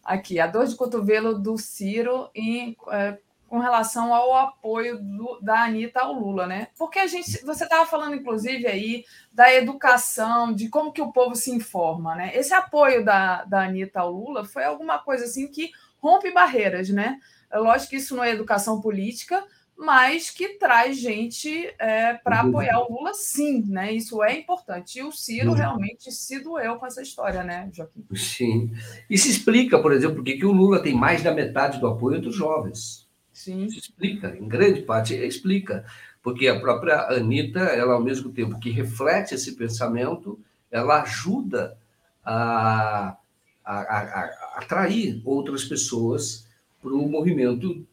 Aqui, 0.04 0.38
a 0.38 0.48
dor 0.48 0.68
de 0.68 0.76
cotovelo 0.76 1.40
do 1.40 1.58
Ciro 1.58 2.30
em, 2.36 2.76
é, 2.92 3.18
com 3.56 3.60
relação 3.60 4.14
ao 4.14 4.36
apoio 4.36 5.02
do, 5.02 5.40
da 5.42 5.64
Anitta 5.64 6.02
ao 6.02 6.12
Lula, 6.12 6.46
né? 6.46 6.68
Porque 6.78 7.00
a 7.00 7.08
gente, 7.08 7.42
você 7.46 7.64
estava 7.64 7.86
falando, 7.86 8.14
inclusive, 8.14 8.68
aí 8.68 9.06
da 9.32 9.54
educação, 9.54 10.52
de 10.52 10.68
como 10.68 10.92
que 10.92 11.02
o 11.02 11.14
povo 11.14 11.36
se 11.36 11.52
informa, 11.52 12.16
né? 12.16 12.34
Esse 12.36 12.54
apoio 12.54 13.06
da, 13.06 13.46
da 13.46 13.64
Anitta 13.64 14.02
ao 14.02 14.12
Lula 14.12 14.44
foi 14.44 14.66
alguma 14.66 15.00
coisa 15.00 15.24
assim 15.24 15.48
que 15.48 15.72
rompe 16.02 16.34
barreiras, 16.34 16.90
né? 16.90 17.18
É 17.50 17.58
lógico 17.58 17.92
que 17.92 17.96
isso 17.96 18.14
não 18.14 18.26
é 18.26 18.32
educação 18.32 18.82
política, 18.82 19.42
mas 19.78 20.30
que 20.30 20.50
traz 20.60 20.98
gente 20.98 21.74
é, 21.80 22.14
para 22.16 22.42
apoiar 22.42 22.80
o 22.80 22.92
Lula, 22.92 23.14
sim, 23.14 23.64
né? 23.70 23.94
Isso 23.94 24.22
é 24.22 24.38
importante. 24.38 25.00
E 25.00 25.04
o 25.04 25.14
Ciro 25.14 25.52
uhum. 25.52 25.56
realmente 25.56 26.12
se 26.12 26.42
doeu 26.42 26.76
com 26.76 26.86
essa 26.86 27.02
história, 27.02 27.42
né, 27.42 27.70
Joaquim? 27.72 28.06
Sim. 28.14 28.74
E 29.10 29.18
se 29.18 29.30
explica, 29.30 29.80
por 29.80 29.94
exemplo, 29.94 30.18
por 30.18 30.26
que 30.26 30.46
o 30.46 30.52
Lula 30.52 30.84
tem 30.84 30.94
mais 30.94 31.24
da 31.24 31.34
metade 31.34 31.80
do 31.80 31.88
apoio 31.88 32.20
dos 32.20 32.36
jovens. 32.36 33.05
Sim. 33.36 33.70
Se 33.70 33.80
explica, 33.80 34.34
em 34.38 34.48
grande 34.48 34.82
parte 34.82 35.14
explica. 35.14 35.86
Porque 36.24 36.48
a 36.48 36.58
própria 36.58 37.02
Anitta, 37.10 37.60
ela, 37.60 37.94
ao 37.94 38.02
mesmo 38.02 38.32
tempo 38.32 38.58
que 38.60 38.72
reflete 38.72 39.36
esse 39.36 39.56
pensamento, 39.58 40.40
ela 40.72 41.02
ajuda 41.02 41.78
a, 42.24 43.18
a, 43.64 43.74
a, 43.74 44.00
a 44.00 44.60
atrair 44.60 45.22
outras 45.26 45.66
pessoas 45.66 46.48
para 46.82 46.94
o 46.94 47.10
movimento 47.10 47.86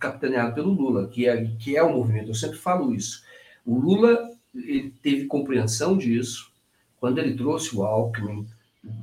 capitaneado 0.00 0.54
pelo 0.54 0.72
Lula, 0.72 1.06
que 1.06 1.28
é, 1.28 1.44
que 1.58 1.76
é 1.76 1.82
o 1.82 1.92
movimento. 1.92 2.30
Eu 2.30 2.34
sempre 2.34 2.56
falo 2.56 2.94
isso. 2.94 3.22
O 3.64 3.78
Lula 3.78 4.30
ele 4.54 4.92
teve 5.02 5.26
compreensão 5.26 5.96
disso 5.98 6.50
quando 6.98 7.18
ele 7.18 7.36
trouxe 7.36 7.76
o 7.76 7.82
Alckmin, 7.82 8.46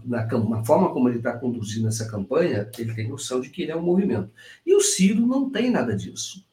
na, 0.06 0.26
na 0.26 0.64
forma 0.64 0.92
como 0.92 1.08
ele 1.08 1.18
está 1.18 1.34
conduzindo 1.34 1.88
essa 1.88 2.10
campanha, 2.10 2.70
ele 2.78 2.94
tem 2.94 3.08
noção 3.08 3.40
de 3.40 3.50
que 3.50 3.62
ele 3.62 3.72
é 3.72 3.76
um 3.76 3.82
movimento. 3.82 4.30
E 4.66 4.76
o 4.76 4.82
Ciro 4.82 5.26
não 5.26 5.50
tem 5.50 5.70
nada 5.72 5.96
disso. 5.96 6.46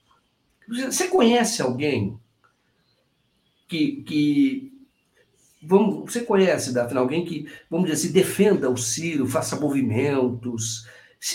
Você 0.69 1.09
conhece 1.09 1.63
alguém 1.63 2.19
que, 3.69 4.03
que 4.03 4.73
vamos, 5.63 6.13
você 6.13 6.23
conhece, 6.23 6.73
Daphne, 6.73 6.99
alguém 6.99 7.25
que, 7.25 7.49
vamos 7.71 7.89
dizer 7.91 8.01
assim, 8.01 8.13
defenda 8.13 8.71
o 8.71 8.77
Ciro, 8.77 9.27
faça 9.27 9.59
movimentos, 9.59 10.87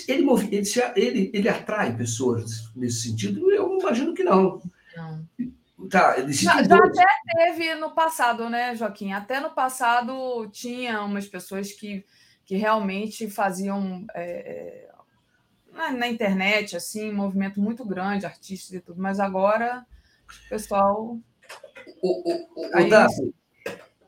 ele, 0.07 0.25
ele, 0.29 0.71
ele, 0.95 1.31
ele 1.33 1.49
atrai 1.49 1.95
pessoas 1.95 2.69
nesse 2.75 3.09
sentido? 3.09 3.51
Eu 3.51 3.77
imagino 3.79 4.13
que 4.13 4.23
não. 4.23 4.61
Não. 4.95 5.27
Tá, 5.91 6.15
já, 6.29 6.63
já 6.63 6.77
até 6.77 7.05
teve 7.35 7.75
no 7.75 7.91
passado, 7.91 8.49
né, 8.49 8.75
Joaquim? 8.75 9.11
Até 9.11 9.39
no 9.39 9.51
passado 9.51 10.47
tinha 10.51 11.03
umas 11.03 11.27
pessoas 11.27 11.73
que, 11.73 12.05
que 12.45 12.55
realmente 12.55 13.29
faziam 13.29 14.05
é, 14.13 14.87
é 14.87 14.91
na, 15.73 15.91
na, 15.91 16.07
internet, 16.07 16.75
assim, 16.75 17.11
um 17.11 17.15
movimento 17.15 17.61
muito 17.61 17.85
grande, 17.85 18.25
artistas 18.25 18.73
e 18.73 18.81
tudo, 18.81 19.01
mas 19.01 19.19
agora 19.19 19.85
o 20.45 20.49
pessoal. 20.49 21.17
O, 22.01 22.31
o, 22.31 22.49
o, 22.55 22.75
Aí... 22.75 22.89
Davi, 22.89 23.33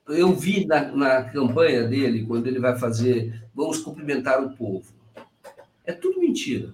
eu 0.08 0.34
vi 0.34 0.66
na, 0.66 0.84
na 0.92 1.24
campanha 1.24 1.88
dele, 1.88 2.26
quando 2.26 2.48
ele 2.48 2.60
vai 2.60 2.78
fazer 2.78 3.44
Vamos 3.54 3.80
cumprimentar 3.80 4.44
o 4.44 4.56
povo. 4.56 4.92
É 5.86 5.94
tudo 5.94 6.20
mentira. 6.20 6.74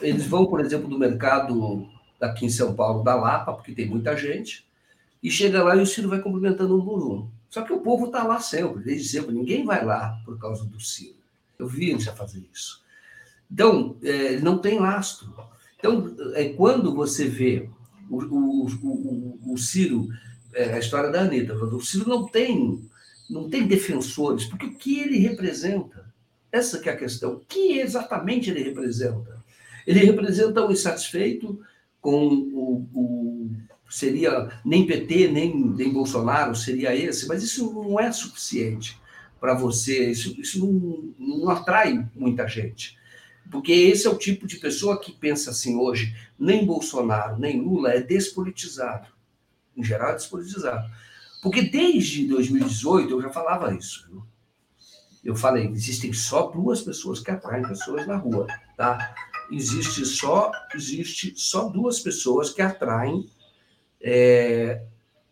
Eles 0.00 0.26
vão, 0.26 0.46
por 0.46 0.60
exemplo, 0.60 0.88
do 0.88 0.98
mercado 0.98 1.88
aqui 2.20 2.46
em 2.46 2.50
São 2.50 2.74
Paulo, 2.74 3.02
da 3.02 3.14
Lapa, 3.14 3.52
porque 3.52 3.72
tem 3.72 3.86
muita 3.86 4.16
gente, 4.16 4.66
e 5.22 5.30
chega 5.30 5.62
lá 5.62 5.76
e 5.76 5.80
o 5.80 5.86
Ciro 5.86 6.08
vai 6.08 6.20
cumprimentando 6.20 6.78
um 6.78 6.84
por 6.84 7.02
um. 7.02 7.28
Só 7.50 7.62
que 7.62 7.72
o 7.72 7.80
povo 7.80 8.06
está 8.06 8.22
lá 8.22 8.38
sempre, 8.40 8.82
desde 8.82 9.08
sempre. 9.08 9.34
Ninguém 9.34 9.64
vai 9.64 9.84
lá 9.84 10.20
por 10.24 10.38
causa 10.38 10.64
do 10.64 10.80
Ciro. 10.80 11.16
Eu 11.58 11.66
vi 11.66 11.90
eles 11.90 12.04
já 12.04 12.14
fazer 12.14 12.44
isso. 12.52 12.82
Então, 13.50 13.96
é, 14.02 14.38
não 14.40 14.58
tem 14.58 14.78
lastro. 14.78 15.32
Então, 15.78 16.14
é, 16.34 16.50
quando 16.50 16.94
você 16.94 17.26
vê 17.28 17.68
o, 18.10 18.22
o, 18.22 18.66
o, 18.66 19.52
o 19.52 19.58
Ciro, 19.58 20.08
é, 20.52 20.74
a 20.74 20.78
história 20.78 21.10
da 21.10 21.22
Anitta, 21.22 21.54
o 21.54 21.80
Ciro 21.80 22.08
não 22.08 22.26
tem, 22.26 22.82
não 23.30 23.48
tem 23.48 23.66
defensores, 23.66 24.44
porque 24.44 24.66
o 24.66 24.74
que 24.74 25.00
ele 25.00 25.18
representa? 25.18 26.06
Essa 26.50 26.78
que 26.78 26.88
é 26.88 26.92
a 26.92 26.96
questão. 26.96 27.34
O 27.34 27.40
que 27.40 27.78
exatamente 27.78 28.50
ele 28.50 28.62
representa? 28.62 29.42
Ele 29.86 30.00
representa 30.00 30.64
o 30.64 30.72
insatisfeito 30.72 31.60
com 32.06 32.28
o, 32.28 32.88
o 32.94 33.50
seria 33.90 34.48
nem 34.64 34.86
PT 34.86 35.26
nem, 35.26 35.58
nem 35.58 35.92
Bolsonaro 35.92 36.54
seria 36.54 36.94
esse, 36.94 37.26
mas 37.26 37.42
isso 37.42 37.72
não 37.72 37.98
é 37.98 38.12
suficiente 38.12 38.96
para 39.40 39.54
você, 39.54 40.12
isso, 40.12 40.40
isso 40.40 40.64
não, 40.64 41.12
não 41.18 41.50
atrai 41.50 42.08
muita 42.14 42.46
gente. 42.46 42.96
Porque 43.50 43.72
esse 43.72 44.06
é 44.06 44.10
o 44.10 44.16
tipo 44.16 44.46
de 44.46 44.58
pessoa 44.58 45.00
que 45.00 45.10
pensa 45.10 45.50
assim 45.50 45.76
hoje, 45.76 46.14
nem 46.38 46.64
Bolsonaro, 46.64 47.40
nem 47.40 47.60
Lula 47.60 47.90
é 47.90 48.00
despolitizado. 48.00 49.08
Em 49.76 49.82
geral, 49.82 50.12
é 50.12 50.14
despolitizado. 50.14 50.88
Porque 51.42 51.62
desde 51.62 52.24
2018 52.28 53.10
eu 53.10 53.22
já 53.22 53.30
falava 53.30 53.74
isso. 53.74 54.06
Viu? 54.08 54.22
eu 55.26 55.34
falei, 55.34 55.66
existem 55.66 56.12
só 56.12 56.46
duas 56.50 56.80
pessoas 56.82 57.18
que 57.18 57.32
atraem 57.32 57.66
pessoas 57.66 58.06
na 58.06 58.16
rua, 58.16 58.46
tá? 58.76 59.12
Existe 59.50 60.04
só, 60.04 60.50
existe 60.74 61.32
só 61.36 61.68
duas 61.68 62.00
pessoas 62.00 62.50
que 62.50 62.60
atraem, 62.60 63.28
é, 64.00 64.82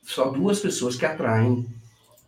só 0.02 0.30
duas 0.30 0.60
pessoas 0.60 0.96
que 0.96 1.04
atraem 1.04 1.66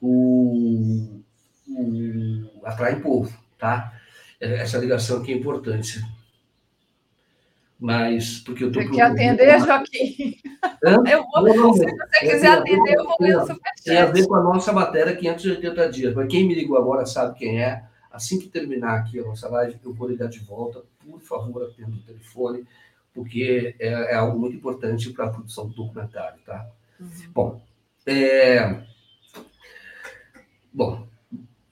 o, 0.01 1.21
o 1.69 2.51
atraem 2.65 3.01
povo, 3.01 3.33
tá? 3.59 3.93
Essa 4.41 4.79
ligação 4.79 5.19
aqui 5.19 5.33
é 5.33 5.37
importante. 5.37 6.01
mas 7.79 8.41
porque 8.41 8.65
eu 8.65 8.69
estou. 8.69 8.83
Você 8.83 8.91
quer 8.91 9.03
atender, 9.03 9.61
Joaquim? 9.61 10.37
Eu 10.83 11.25
vou, 11.25 11.43
não, 11.43 11.57
não, 11.57 11.73
se 11.73 11.85
você 11.85 12.21
quiser 12.21 12.49
atender, 12.49 12.95
eu 12.95 13.05
vou 13.05 13.17
ler 13.21 13.37
o 13.37 13.41
superchat. 13.41 13.85
Tem 13.85 13.99
a 13.99 14.07
ver 14.07 14.27
com 14.27 14.35
a 14.35 14.43
nossa 14.43 14.73
matéria 14.73 15.17
580 15.17 15.89
dias. 15.91 16.15
Mas 16.15 16.29
quem 16.29 16.47
me 16.47 16.55
ligou 16.55 16.77
agora 16.77 17.07
sabe 17.07 17.39
quem 17.39 17.63
é. 17.63 17.85
Assim 18.11 18.39
que 18.39 18.49
terminar 18.49 18.99
aqui 18.99 19.19
a 19.19 19.23
nossa 19.23 19.49
live, 19.49 19.77
eu 19.85 19.93
vou 19.93 20.09
ligar 20.09 20.29
de 20.29 20.39
volta. 20.41 20.83
Por 21.11 21.21
favor, 21.21 21.65
atenda 21.65 21.97
o 21.97 22.03
telefone, 22.03 22.67
porque 23.15 23.75
é, 23.79 24.13
é 24.13 24.15
algo 24.15 24.39
muito 24.39 24.57
importante 24.57 25.11
para 25.11 25.27
a 25.27 25.31
produção 25.31 25.69
do 25.69 25.75
documentário, 25.75 26.41
tá? 26.45 26.69
Uhum. 27.01 27.09
Bom, 27.33 27.63
é... 28.07 28.83
Bom, 30.73 31.07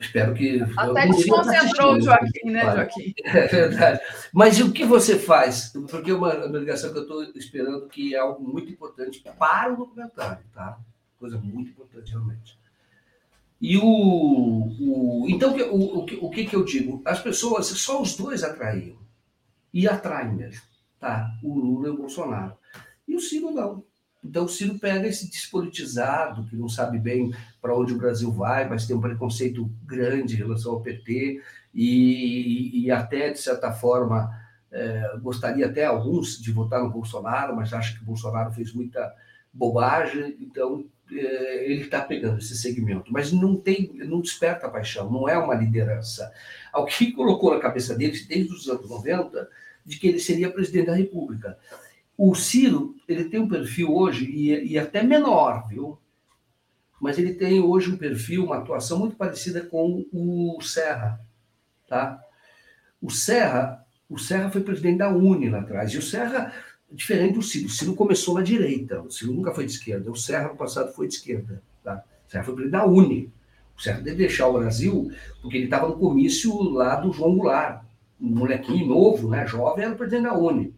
Espero 0.04 0.34
que. 0.34 0.60
Até 0.76 1.06
desconcentrou 1.06 1.96
o 1.96 2.00
Joaquim, 2.00 2.50
né, 2.50 2.62
Joaquim? 2.62 3.14
É 3.24 3.46
verdade. 3.46 4.00
Mas 4.32 4.60
o 4.60 4.70
que 4.70 4.84
você 4.84 5.18
faz? 5.18 5.72
Porque 5.90 6.10
é 6.10 6.14
uma, 6.14 6.46
uma 6.46 6.58
ligação 6.58 6.92
que 6.92 6.98
eu 6.98 7.02
estou 7.02 7.22
esperando 7.34 7.88
que 7.88 8.14
é 8.14 8.18
algo 8.18 8.46
muito 8.46 8.70
importante 8.70 9.22
para 9.38 9.72
o 9.72 9.76
documentário, 9.76 10.44
tá? 10.52 10.78
Coisa 11.18 11.38
muito 11.38 11.70
importante, 11.70 12.12
realmente. 12.12 12.58
E 13.60 13.78
o. 13.78 13.84
o 13.84 15.26
então, 15.28 15.56
o, 15.72 16.00
o, 16.00 16.26
o 16.26 16.30
que, 16.30 16.44
que 16.44 16.54
eu 16.54 16.64
digo? 16.64 17.00
As 17.04 17.20
pessoas, 17.20 17.66
só 17.66 18.02
os 18.02 18.16
dois 18.16 18.42
atraíam. 18.42 18.96
E 19.74 19.88
atraem 19.88 20.32
mesmo, 20.32 20.62
tá? 21.00 21.36
O 21.42 21.58
Lula 21.58 21.88
e 21.88 21.90
o 21.90 21.96
Bolsonaro. 21.96 22.56
E 23.08 23.16
o 23.16 23.20
Ciro 23.20 23.50
não. 23.50 23.84
Então, 24.24 24.44
o 24.44 24.48
Ciro 24.48 24.78
pega 24.78 25.08
esse 25.08 25.28
despolitizado, 25.28 26.46
que 26.46 26.56
não 26.56 26.68
sabe 26.68 26.98
bem 26.98 27.34
para 27.60 27.76
onde 27.76 27.92
o 27.92 27.98
Brasil 27.98 28.32
vai, 28.32 28.68
mas 28.68 28.86
tem 28.86 28.96
um 28.96 29.00
preconceito 29.00 29.68
grande 29.84 30.34
em 30.34 30.38
relação 30.38 30.72
ao 30.72 30.80
PT, 30.80 31.42
e, 31.74 32.84
e 32.84 32.90
até, 32.90 33.30
de 33.30 33.40
certa 33.40 33.72
forma, 33.72 34.30
é, 34.70 35.18
gostaria 35.20 35.66
até 35.66 35.84
alguns 35.84 36.40
de 36.40 36.52
votar 36.52 36.82
no 36.82 36.90
Bolsonaro, 36.90 37.54
mas 37.54 37.72
acha 37.72 37.94
que 37.94 38.02
o 38.02 38.06
Bolsonaro 38.06 38.52
fez 38.52 38.72
muita 38.72 39.12
bobagem, 39.52 40.36
então 40.40 40.86
é, 41.12 41.70
ele 41.70 41.82
está 41.82 42.00
pegando 42.00 42.38
esse 42.38 42.56
segmento. 42.56 43.12
Mas 43.12 43.30
não 43.30 43.56
tem, 43.56 43.92
não 44.06 44.20
desperta 44.20 44.68
paixão, 44.68 45.10
não 45.10 45.28
é 45.28 45.36
uma 45.36 45.54
liderança. 45.54 46.32
Alguém 46.72 47.12
colocou 47.14 47.52
na 47.52 47.60
cabeça 47.60 47.94
dele, 47.94 48.18
desde 48.26 48.54
os 48.54 48.68
anos 48.68 48.88
90, 48.88 49.48
de 49.84 49.98
que 49.98 50.08
ele 50.08 50.18
seria 50.18 50.50
presidente 50.50 50.86
da 50.86 50.94
República. 50.94 51.58
O 52.16 52.34
Ciro, 52.34 52.94
ele 53.08 53.24
tem 53.24 53.40
um 53.40 53.48
perfil 53.48 53.94
hoje, 53.94 54.24
e, 54.24 54.72
e 54.72 54.78
até 54.78 55.02
menor, 55.02 55.68
viu? 55.68 55.98
Mas 57.00 57.18
ele 57.18 57.34
tem 57.34 57.60
hoje 57.60 57.90
um 57.90 57.96
perfil, 57.96 58.44
uma 58.44 58.58
atuação 58.58 58.98
muito 58.98 59.16
parecida 59.16 59.60
com 59.60 60.06
o 60.12 60.60
Serra, 60.62 61.20
tá? 61.88 62.22
O 63.02 63.10
Serra, 63.10 63.84
o 64.08 64.16
Serra 64.16 64.50
foi 64.50 64.62
presidente 64.62 64.98
da 64.98 65.10
Uni 65.10 65.50
lá 65.50 65.60
atrás, 65.60 65.92
e 65.92 65.98
o 65.98 66.02
Serra, 66.02 66.52
diferente 66.90 67.34
do 67.34 67.42
Ciro, 67.42 67.66
o 67.66 67.70
Ciro 67.70 67.94
começou 67.94 68.34
na 68.34 68.42
direita, 68.42 69.02
o 69.02 69.10
Ciro 69.10 69.32
nunca 69.32 69.52
foi 69.52 69.66
de 69.66 69.72
esquerda, 69.72 70.10
o 70.10 70.16
Serra 70.16 70.48
no 70.48 70.56
passado 70.56 70.92
foi 70.92 71.08
de 71.08 71.14
esquerda, 71.14 71.60
tá? 71.82 72.02
O 72.26 72.30
Serra 72.30 72.44
foi 72.44 72.54
presidente 72.54 72.78
da 72.78 72.86
Uni. 72.86 73.32
O 73.76 73.82
Serra 73.82 74.00
deve 74.00 74.18
deixar 74.18 74.46
o 74.46 74.52
Brasil 74.52 75.10
porque 75.42 75.56
ele 75.56 75.64
estava 75.64 75.88
no 75.88 75.98
comício 75.98 76.56
lá 76.62 76.94
do 76.94 77.12
João 77.12 77.36
Goulart, 77.36 77.84
um 78.20 78.28
molequinho 78.28 78.86
novo, 78.86 79.28
né, 79.28 79.46
jovem, 79.46 79.84
era 79.84 79.94
presidente 79.94 80.24
da 80.24 80.38
Uni. 80.38 80.74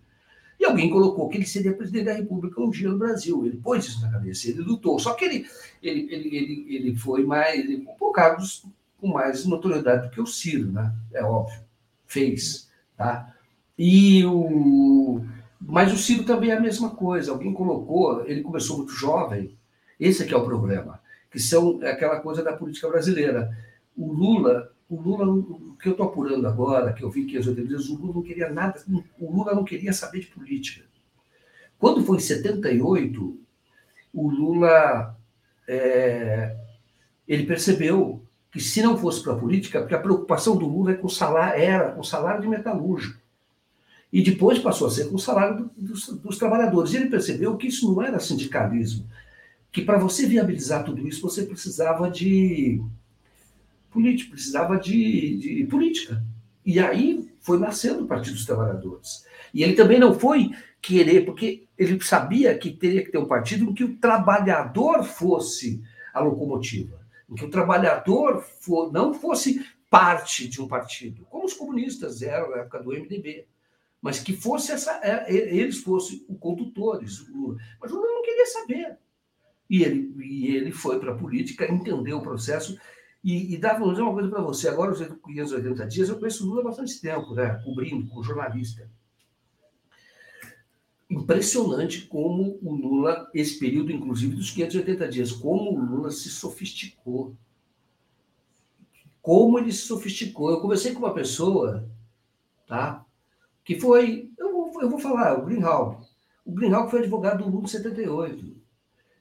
E 0.58 0.64
alguém 0.64 0.88
colocou 0.88 1.28
que 1.28 1.36
ele 1.36 1.46
seria 1.46 1.74
presidente 1.74 2.06
da 2.06 2.14
República 2.14 2.60
um 2.60 2.70
dia 2.70 2.88
no 2.88 2.98
Brasil. 2.98 3.44
Ele 3.44 3.58
pôs 3.58 3.84
isso 3.84 4.00
na 4.00 4.10
cabeça, 4.10 4.48
ele 4.48 4.62
lutou. 4.62 4.98
Só 4.98 5.12
que 5.12 5.24
ele, 5.24 5.46
ele, 5.82 6.08
ele, 6.10 6.36
ele, 6.36 6.66
ele 6.74 6.96
foi 6.96 7.24
mais, 7.24 7.60
ele 7.60 7.82
ocupou 7.82 8.10
cargos 8.10 8.64
com 8.98 9.08
mais 9.08 9.44
notoriedade 9.44 10.08
do 10.08 10.10
que 10.10 10.20
o 10.20 10.26
Ciro, 10.26 10.72
né? 10.72 10.94
É 11.12 11.22
óbvio. 11.22 11.60
Fez, 12.06 12.70
tá? 12.96 13.34
E 13.78 14.24
o... 14.24 15.20
Mas 15.60 15.92
o 15.92 15.98
Ciro 15.98 16.24
também 16.24 16.50
é 16.50 16.56
a 16.56 16.60
mesma 16.60 16.90
coisa. 16.90 17.32
Alguém 17.32 17.52
colocou, 17.52 18.24
ele 18.26 18.42
começou 18.42 18.78
muito 18.78 18.92
jovem. 18.92 19.56
Esse 20.00 20.22
é 20.22 20.26
que 20.26 20.32
é 20.32 20.36
o 20.36 20.44
problema. 20.44 21.00
Que 21.30 21.38
são 21.38 21.80
aquela 21.82 22.20
coisa 22.20 22.42
da 22.42 22.54
política 22.54 22.88
brasileira. 22.88 23.54
O 23.96 24.12
Lula 24.12 24.72
o 24.88 25.00
Lula, 25.00 25.26
o 25.26 25.76
que 25.80 25.88
eu 25.88 25.92
estou 25.92 26.06
apurando 26.06 26.46
agora, 26.46 26.92
que 26.92 27.02
eu 27.02 27.10
vi 27.10 27.24
que 27.24 27.36
as 27.36 27.46
outras 27.46 27.88
o 27.88 27.96
Lula 27.96 28.14
não 28.14 28.22
queria 28.22 28.48
nada, 28.50 28.80
o 29.18 29.30
Lula 29.30 29.54
não 29.54 29.64
queria 29.64 29.92
saber 29.92 30.20
de 30.20 30.26
política. 30.28 30.84
Quando 31.78 32.04
foi 32.04 32.16
em 32.16 32.20
78, 32.20 33.38
o 34.14 34.30
Lula 34.30 35.16
é, 35.68 36.56
ele 37.26 37.44
percebeu 37.44 38.22
que 38.50 38.60
se 38.60 38.80
não 38.80 38.96
fosse 38.96 39.22
para 39.22 39.34
a 39.34 39.38
política, 39.38 39.80
porque 39.80 39.94
a 39.94 40.00
preocupação 40.00 40.56
do 40.56 40.66
Lula 40.66 40.92
é 40.92 40.94
com 40.94 41.08
salário, 41.08 41.60
era 41.60 41.90
com 41.90 42.00
o 42.00 42.04
salário 42.04 42.40
de 42.40 42.48
metalúrgico. 42.48 43.20
E 44.12 44.22
depois 44.22 44.58
passou 44.58 44.86
a 44.86 44.90
ser 44.90 45.08
com 45.08 45.16
o 45.16 45.18
salário 45.18 45.68
dos, 45.76 46.08
dos 46.08 46.38
trabalhadores. 46.38 46.92
E 46.92 46.96
ele 46.96 47.10
percebeu 47.10 47.56
que 47.56 47.66
isso 47.66 47.92
não 47.92 48.02
era 48.02 48.20
sindicalismo, 48.20 49.06
que 49.70 49.82
para 49.82 49.98
você 49.98 50.26
viabilizar 50.26 50.84
tudo 50.84 51.06
isso, 51.06 51.20
você 51.20 51.44
precisava 51.44 52.08
de 52.08 52.80
político, 53.96 54.32
precisava 54.32 54.78
de, 54.78 55.38
de 55.38 55.64
política. 55.64 56.22
E 56.64 56.78
aí 56.78 57.30
foi 57.40 57.58
nascendo 57.58 58.04
o 58.04 58.06
Partido 58.06 58.34
dos 58.34 58.44
Trabalhadores. 58.44 59.24
E 59.54 59.62
ele 59.62 59.72
também 59.72 59.98
não 59.98 60.18
foi 60.18 60.50
querer, 60.82 61.24
porque 61.24 61.66
ele 61.78 61.98
sabia 62.04 62.56
que 62.58 62.70
teria 62.70 63.02
que 63.02 63.10
ter 63.10 63.16
um 63.16 63.26
partido 63.26 63.64
em 63.64 63.72
que 63.72 63.84
o 63.84 63.96
trabalhador 63.96 65.02
fosse 65.02 65.82
a 66.12 66.20
locomotiva, 66.20 67.00
em 67.30 67.34
que 67.34 67.44
o 67.44 67.50
trabalhador 67.50 68.42
for, 68.42 68.92
não 68.92 69.14
fosse 69.14 69.64
parte 69.88 70.46
de 70.46 70.60
um 70.60 70.68
partido, 70.68 71.24
como 71.30 71.46
os 71.46 71.54
comunistas 71.54 72.20
eram 72.20 72.50
na 72.50 72.58
época 72.58 72.82
do 72.82 72.90
MDB, 72.90 73.46
mas 74.02 74.20
que 74.20 74.34
fosse 74.34 74.72
essa, 74.72 75.00
é, 75.02 75.32
eles 75.32 75.78
fossem 75.78 76.24
os 76.28 76.38
condutores. 76.38 77.26
Mas 77.80 77.90
o 77.90 77.96
Lula 77.96 78.12
não 78.12 78.22
queria 78.22 78.46
saber. 78.46 78.98
E 79.70 79.82
ele, 79.82 80.12
e 80.22 80.54
ele 80.54 80.70
foi 80.70 81.00
para 81.00 81.12
a 81.12 81.16
política, 81.16 81.72
entendeu 81.72 82.18
o 82.18 82.22
processo 82.22 82.78
e, 83.26 83.54
e 83.54 83.58
dá, 83.58 83.76
vou 83.76 83.90
dizer 83.90 84.02
uma 84.02 84.12
coisa 84.12 84.28
para 84.28 84.40
você, 84.40 84.68
agora 84.68 84.92
os 84.92 85.00
580 85.00 85.86
dias, 85.88 86.08
eu 86.08 86.16
conheço 86.16 86.44
o 86.44 86.48
Lula 86.48 86.60
há 86.60 86.64
bastante 86.66 87.00
tempo, 87.00 87.34
né? 87.34 87.60
cobrindo, 87.64 88.06
como 88.06 88.22
jornalista. 88.22 88.88
Impressionante 91.10 92.02
como 92.02 92.56
o 92.62 92.72
Lula, 92.72 93.28
esse 93.34 93.58
período, 93.58 93.90
inclusive, 93.90 94.36
dos 94.36 94.52
580 94.52 95.08
dias, 95.08 95.32
como 95.32 95.72
o 95.72 95.84
Lula 95.84 96.12
se 96.12 96.28
sofisticou. 96.30 97.34
Como 99.20 99.58
ele 99.58 99.72
se 99.72 99.88
sofisticou. 99.88 100.52
Eu 100.52 100.60
conversei 100.60 100.92
com 100.92 101.00
uma 101.00 101.12
pessoa, 101.12 101.90
tá? 102.64 103.04
Que 103.64 103.80
foi, 103.80 104.30
eu 104.38 104.52
vou, 104.52 104.82
eu 104.82 104.88
vou 104.88 105.00
falar, 105.00 105.36
o 105.36 105.44
Greenhalgh. 105.44 106.00
O 106.44 106.52
Greenhalgh 106.52 106.88
foi 106.88 107.00
advogado 107.00 107.42
do 107.42 107.50
Lula 107.50 107.64
em 107.64 107.66
78. 107.66 108.56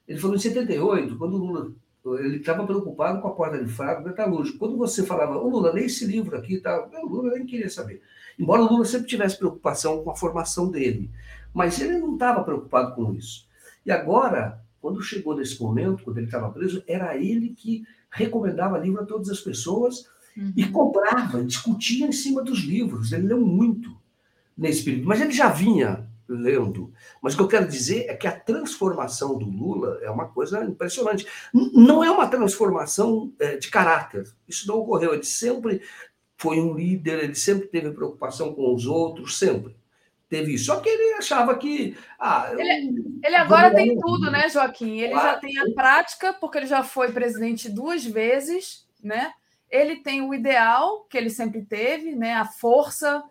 Ele 0.06 0.20
falou 0.20 0.36
em 0.36 0.38
78, 0.38 1.18
quando 1.18 1.34
o 1.34 1.38
Lula 1.38 1.74
ele 2.14 2.36
estava 2.36 2.66
preocupado 2.66 3.20
com 3.20 3.28
a 3.28 3.32
porta 3.32 3.62
de 3.62 3.70
fato 3.70 4.04
metalúrgico. 4.04 4.58
Quando 4.58 4.76
você 4.76 5.04
falava, 5.04 5.36
o 5.36 5.48
Lula, 5.48 5.72
lê 5.72 5.86
esse 5.86 6.04
livro 6.06 6.36
aqui, 6.36 6.58
tá? 6.58 6.88
o 7.02 7.06
Lula 7.06 7.34
nem 7.34 7.46
queria 7.46 7.68
saber. 7.68 8.00
Embora 8.38 8.62
o 8.62 8.68
Lula 8.68 8.84
sempre 8.84 9.08
tivesse 9.08 9.38
preocupação 9.38 10.04
com 10.04 10.10
a 10.10 10.16
formação 10.16 10.70
dele, 10.70 11.10
mas 11.52 11.80
ele 11.80 11.98
não 11.98 12.14
estava 12.14 12.44
preocupado 12.44 12.94
com 12.94 13.12
isso. 13.14 13.46
E 13.84 13.90
agora, 13.90 14.60
quando 14.80 15.02
chegou 15.02 15.36
nesse 15.36 15.60
momento, 15.60 16.04
quando 16.04 16.18
ele 16.18 16.26
estava 16.26 16.50
preso, 16.50 16.82
era 16.86 17.16
ele 17.16 17.50
que 17.50 17.84
recomendava 18.10 18.78
livro 18.78 19.02
a 19.02 19.06
todas 19.06 19.28
as 19.28 19.40
pessoas 19.40 20.06
uhum. 20.36 20.52
e 20.56 20.64
cobrava, 20.66 21.42
discutia 21.42 22.06
em 22.06 22.12
cima 22.12 22.42
dos 22.42 22.60
livros. 22.60 23.12
Ele 23.12 23.28
leu 23.28 23.40
muito 23.40 23.96
nesse 24.56 24.84
período, 24.84 25.08
mas 25.08 25.20
ele 25.20 25.32
já 25.32 25.48
vinha 25.48 26.05
lendo. 26.28 26.92
Mas 27.22 27.34
o 27.34 27.36
que 27.36 27.42
eu 27.42 27.48
quero 27.48 27.68
dizer 27.68 28.06
é 28.08 28.14
que 28.14 28.26
a 28.26 28.38
transformação 28.38 29.38
do 29.38 29.46
Lula 29.46 29.98
é 30.02 30.10
uma 30.10 30.28
coisa 30.28 30.64
impressionante. 30.64 31.26
Não 31.52 32.02
é 32.02 32.10
uma 32.10 32.28
transformação 32.28 33.32
é, 33.38 33.56
de 33.56 33.68
caráter. 33.68 34.24
Isso 34.48 34.66
não 34.68 34.78
ocorreu. 34.78 35.14
Ele 35.14 35.24
sempre 35.24 35.82
foi 36.36 36.60
um 36.60 36.74
líder, 36.74 37.24
ele 37.24 37.34
sempre 37.34 37.66
teve 37.68 37.90
preocupação 37.92 38.52
com 38.54 38.74
os 38.74 38.86
outros, 38.86 39.38
sempre. 39.38 39.76
Teve 40.28 40.54
isso. 40.54 40.66
Só 40.66 40.80
que 40.80 40.88
ele 40.88 41.14
achava 41.14 41.56
que. 41.56 41.96
Ah, 42.18 42.50
ele, 42.58 43.18
ele 43.22 43.36
agora 43.36 43.72
tem 43.72 43.96
tudo, 43.98 44.30
né, 44.30 44.48
Joaquim? 44.48 44.98
Ele 44.98 45.14
já 45.14 45.36
tem 45.36 45.56
a 45.58 45.72
prática, 45.72 46.32
porque 46.32 46.58
ele 46.58 46.66
já 46.66 46.82
foi 46.82 47.12
presidente 47.12 47.70
duas 47.70 48.04
vezes, 48.04 48.86
né? 49.02 49.32
Ele 49.70 49.96
tem 49.96 50.22
o 50.22 50.34
ideal 50.34 51.04
que 51.04 51.16
ele 51.16 51.30
sempre 51.30 51.64
teve, 51.64 52.16
né? 52.16 52.34
A 52.34 52.44
força 52.44 53.22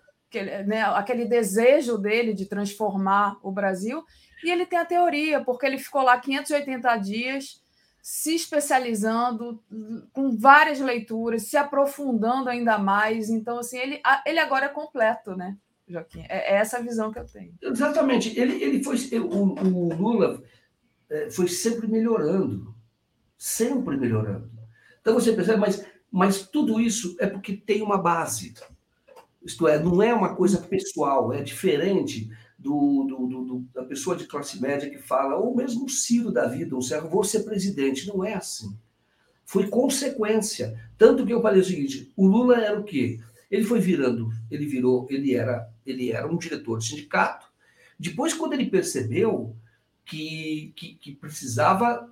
né, 0.44 0.84
aquele 0.84 1.26
desejo 1.26 1.98
dele 1.98 2.34
de 2.34 2.46
transformar 2.46 3.38
o 3.42 3.52
Brasil, 3.52 4.04
e 4.44 4.52
ele 4.52 4.66
tem 4.66 4.78
a 4.78 4.86
teoria, 4.86 5.44
porque 5.44 5.66
ele 5.66 5.78
ficou 5.78 6.02
lá 6.02 6.20
580 6.20 6.98
dias 6.98 7.64
se 8.02 8.36
especializando 8.36 9.64
com 10.14 10.38
várias 10.38 10.80
leituras, 10.80 11.48
se 11.48 11.58
aprofundando 11.58 12.50
ainda 12.50 12.78
mais. 12.78 13.32
Então, 13.32 13.58
assim, 13.58 13.80
ele, 13.80 14.00
ele 14.28 14.38
agora 14.38 14.68
é 14.68 14.70
completo, 14.70 15.36
né, 15.36 15.58
Joaquim? 15.88 16.24
É, 16.30 16.54
é 16.54 16.58
essa 16.58 16.78
a 16.78 16.82
visão 16.82 17.12
que 17.12 17.18
eu 17.18 17.26
tenho. 17.26 17.56
Exatamente. 17.60 18.40
Ele, 18.40 18.62
ele 18.64 18.84
foi. 18.84 18.98
O, 19.20 19.56
o 19.60 19.96
Lula 19.96 20.44
é, 21.10 21.32
foi 21.32 21.48
sempre 21.48 21.88
melhorando. 21.88 22.76
Sempre 23.38 23.98
melhorando. 23.98 24.52
Então 25.02 25.16
você 25.16 25.34
percebe, 25.34 25.60
mas, 25.60 25.84
mas 26.12 26.48
tudo 26.48 26.80
isso 26.80 27.16
é 27.20 27.26
porque 27.26 27.58
tem 27.58 27.82
uma 27.82 27.98
base. 27.98 28.54
Isto 29.46 29.68
é, 29.68 29.82
não 29.82 30.02
é 30.02 30.14
uma 30.14 30.36
coisa 30.36 30.58
pessoal, 30.58 31.32
é 31.32 31.44
diferente 31.44 32.30
do, 32.58 33.04
do, 33.04 33.28
do, 33.28 33.66
da 33.74 33.84
pessoa 33.84 34.16
de 34.16 34.26
classe 34.26 34.60
média 34.60 34.90
que 34.90 34.98
fala, 34.98 35.36
ou 35.36 35.56
mesmo 35.56 35.86
o 35.86 35.90
Ciro 35.90 36.32
da 36.32 36.48
vida, 36.48 36.76
um 36.76 36.82
certo, 36.82 37.08
vou 37.08 37.24
ser 37.24 37.44
presidente. 37.44 38.08
Não 38.08 38.26
é 38.26 38.34
assim. 38.34 38.76
Foi 39.46 39.68
consequência. 39.68 40.78
Tanto 40.98 41.26
que 41.26 41.32
eu 41.32 41.42
falei 41.42 41.62
o 41.62 41.66
seguinte: 41.66 42.12
o 42.16 42.26
Lula 42.26 42.58
era 42.58 42.80
o 42.80 42.84
quê? 42.84 43.20
Ele 43.52 43.64
foi 43.64 43.80
virando, 43.80 44.30
ele 44.50 44.66
virou, 44.66 45.06
ele 45.10 45.36
era, 45.36 45.70
ele 45.86 46.12
era 46.12 46.28
um 46.28 46.38
diretor 46.38 46.80
de 46.80 46.88
sindicato. 46.88 47.46
Depois, 47.98 48.34
quando 48.34 48.54
ele 48.54 48.66
percebeu 48.66 49.56
que, 50.04 50.74
que, 50.76 50.96
que 50.96 51.12
precisava 51.14 52.10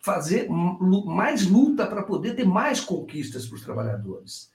fazer 0.00 0.48
mais 0.48 1.46
luta 1.48 1.84
para 1.84 2.04
poder 2.04 2.36
ter 2.36 2.44
mais 2.44 2.80
conquistas 2.80 3.44
para 3.46 3.56
os 3.56 3.62
trabalhadores. 3.62 4.52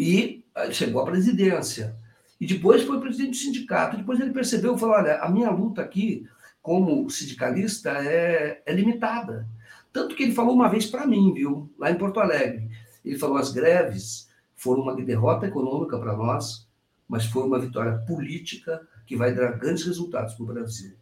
E 0.00 0.44
chegou 0.70 1.02
à 1.02 1.04
presidência. 1.04 1.96
E 2.40 2.46
depois 2.46 2.84
foi 2.84 3.00
presidente 3.00 3.30
do 3.30 3.36
sindicato. 3.36 3.96
Depois 3.96 4.20
ele 4.20 4.32
percebeu 4.32 4.76
e 4.76 4.78
falou: 4.78 4.94
olha, 4.94 5.18
a 5.18 5.28
minha 5.28 5.50
luta 5.50 5.82
aqui, 5.82 6.24
como 6.62 7.10
sindicalista, 7.10 7.90
é, 7.90 8.62
é 8.64 8.72
limitada. 8.72 9.48
Tanto 9.92 10.14
que 10.14 10.22
ele 10.22 10.34
falou 10.36 10.54
uma 10.54 10.68
vez 10.68 10.86
para 10.86 11.04
mim, 11.04 11.34
viu, 11.34 11.68
lá 11.76 11.90
em 11.90 11.98
Porto 11.98 12.20
Alegre. 12.20 12.70
Ele 13.04 13.18
falou: 13.18 13.38
as 13.38 13.50
greves 13.50 14.28
foram 14.54 14.82
uma 14.82 14.94
derrota 14.94 15.48
econômica 15.48 15.98
para 15.98 16.16
nós, 16.16 16.68
mas 17.08 17.26
foi 17.26 17.42
uma 17.42 17.58
vitória 17.58 17.98
política 18.06 18.80
que 19.04 19.16
vai 19.16 19.34
dar 19.34 19.58
grandes 19.58 19.84
resultados 19.84 20.34
para 20.34 20.44
o 20.44 20.46
Brasil 20.46 20.96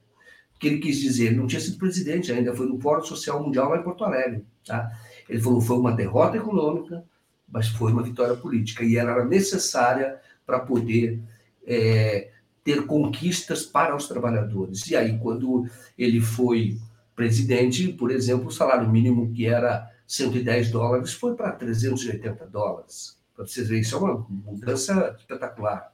que 0.58 0.68
ele 0.68 0.78
quis 0.78 0.98
dizer, 0.98 1.26
ele 1.26 1.36
não 1.36 1.46
tinha 1.46 1.60
sido 1.60 1.76
presidente 1.76 2.32
ainda, 2.32 2.54
foi 2.54 2.66
no 2.66 2.80
Fórum 2.80 3.04
Social 3.04 3.42
Mundial 3.42 3.68
lá 3.68 3.76
em 3.76 3.82
Porto 3.82 4.04
Alegre. 4.04 4.42
Tá? 4.64 4.90
Ele 5.28 5.38
falou 5.38 5.60
foi 5.60 5.76
uma 5.76 5.92
derrota 5.92 6.38
econômica, 6.38 7.04
mas 7.48 7.68
foi 7.68 7.92
uma 7.92 8.02
vitória 8.02 8.34
política, 8.34 8.84
e 8.84 8.96
ela 8.96 9.12
era 9.12 9.24
necessária 9.24 10.20
para 10.44 10.60
poder 10.60 11.20
é, 11.66 12.30
ter 12.62 12.86
conquistas 12.86 13.64
para 13.64 13.94
os 13.94 14.08
trabalhadores. 14.08 14.86
E 14.88 14.96
aí, 14.96 15.18
quando 15.18 15.66
ele 15.96 16.20
foi 16.20 16.78
presidente, 17.14 17.88
por 17.92 18.10
exemplo, 18.10 18.48
o 18.48 18.52
salário 18.52 18.90
mínimo 18.90 19.32
que 19.32 19.46
era 19.46 19.90
110 20.06 20.70
dólares 20.70 21.12
foi 21.12 21.34
para 21.34 21.52
380 21.52 22.46
dólares. 22.46 23.16
Para 23.34 23.46
vocês 23.46 23.68
verem, 23.68 23.82
isso 23.82 23.96
é 23.96 23.98
uma 23.98 24.26
mudança 24.28 25.14
espetacular. 25.18 25.92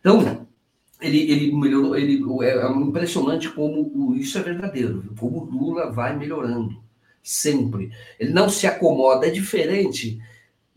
Então, 0.00 0.46
ele, 1.00 1.30
ele 1.30 1.54
melhorou, 1.54 1.96
ele, 1.96 2.22
é, 2.42 2.58
é 2.58 2.70
impressionante 2.70 3.50
como 3.50 4.14
isso 4.14 4.38
é 4.38 4.42
verdadeiro, 4.42 5.12
como 5.18 5.44
Lula 5.44 5.90
vai 5.90 6.16
melhorando, 6.16 6.82
sempre. 7.22 7.90
Ele 8.18 8.32
não 8.32 8.48
se 8.48 8.66
acomoda, 8.66 9.26
é 9.26 9.30
diferente. 9.30 10.18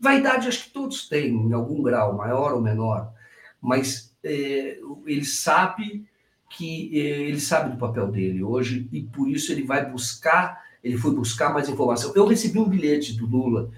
Vaidade 0.00 0.48
acho 0.48 0.64
que 0.64 0.70
todos 0.70 1.08
têm, 1.08 1.34
em 1.34 1.52
algum 1.52 1.82
grau, 1.82 2.16
maior 2.16 2.54
ou 2.54 2.60
menor, 2.62 3.12
mas 3.60 4.16
é, 4.24 4.78
ele 5.06 5.24
sabe 5.26 6.06
que 6.48 6.98
é, 6.98 7.20
ele 7.28 7.38
sabe 7.38 7.72
do 7.72 7.78
papel 7.78 8.10
dele 8.10 8.42
hoje 8.42 8.88
e 8.90 9.02
por 9.02 9.28
isso 9.28 9.52
ele 9.52 9.62
vai 9.62 9.88
buscar, 9.88 10.64
ele 10.82 10.96
foi 10.96 11.14
buscar 11.14 11.52
mais 11.52 11.68
informação. 11.68 12.12
Eu 12.14 12.26
recebi 12.26 12.58
um 12.58 12.68
bilhete 12.68 13.12
do 13.12 13.26
Lula, 13.26 13.70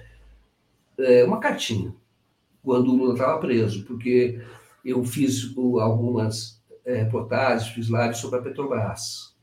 é, 0.98 1.24
uma 1.24 1.40
cartinha, 1.40 1.92
quando 2.62 2.92
o 2.92 2.96
Lula 2.96 3.14
estava 3.14 3.40
preso, 3.40 3.84
porque 3.84 4.40
eu 4.84 5.04
fiz 5.04 5.52
algumas 5.56 6.62
é, 6.84 7.02
reportagens, 7.02 7.72
fiz 7.72 7.88
lives 7.88 8.18
sobre 8.18 8.38
a 8.38 8.42
Petrobras. 8.42 9.34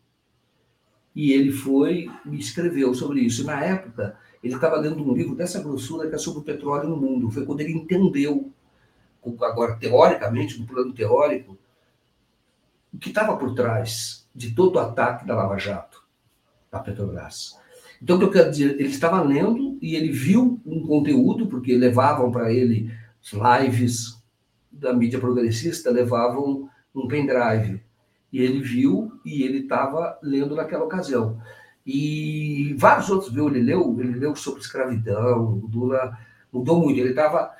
E 1.13 1.33
ele 1.33 1.51
foi 1.51 2.09
me 2.23 2.39
escreveu 2.39 2.93
sobre 2.93 3.19
isso. 3.19 3.45
Na 3.45 3.63
época, 3.63 4.17
ele 4.43 4.55
estava 4.55 4.77
lendo 4.77 5.03
um 5.03 5.13
livro 5.13 5.35
dessa 5.35 5.61
grossura 5.61 6.09
que 6.09 6.15
é 6.15 6.17
sobre 6.17 6.39
o 6.39 6.43
petróleo 6.43 6.89
no 6.89 6.97
mundo. 6.97 7.29
Foi 7.29 7.45
quando 7.45 7.61
ele 7.61 7.73
entendeu, 7.73 8.51
agora 9.41 9.75
teoricamente, 9.75 10.59
no 10.59 10.65
plano 10.65 10.93
teórico, 10.93 11.57
o 12.93 12.97
que 12.97 13.09
estava 13.09 13.35
por 13.37 13.53
trás 13.53 14.27
de 14.33 14.51
todo 14.51 14.77
o 14.77 14.79
ataque 14.79 15.25
da 15.25 15.35
Lava 15.35 15.57
Jato, 15.57 16.03
da 16.71 16.79
Petrobras. 16.79 17.57
Então, 18.01 18.15
o 18.15 18.19
que 18.19 18.25
eu 18.25 18.31
quero 18.31 18.49
dizer, 18.49 18.79
ele 18.79 18.89
estava 18.89 19.21
lendo 19.21 19.77
e 19.81 19.95
ele 19.95 20.11
viu 20.11 20.59
um 20.65 20.87
conteúdo, 20.87 21.47
porque 21.47 21.75
levavam 21.75 22.31
para 22.31 22.51
ele 22.51 22.91
lives 23.33 24.17
da 24.71 24.93
mídia 24.93 25.19
progressista 25.19 25.91
levavam 25.91 26.69
um 26.95 27.07
pendrive. 27.07 27.81
E 28.31 28.41
ele 28.41 28.61
viu 28.61 29.11
e 29.25 29.43
ele 29.43 29.59
estava 29.59 30.17
lendo 30.21 30.55
naquela 30.55 30.85
ocasião. 30.85 31.41
E 31.91 32.75
vários 32.77 33.09
outros, 33.09 33.33
viu? 33.33 33.47
Ele 33.47 33.63
leu, 33.63 33.97
ele 33.99 34.19
leu 34.19 34.35
sobre 34.35 34.61
escravidão, 34.61 35.55
o 35.55 35.67
Lula 35.73 36.15
mudou 36.53 36.79
muito. 36.79 36.99
Ele 36.99 37.09
estava. 37.09 37.51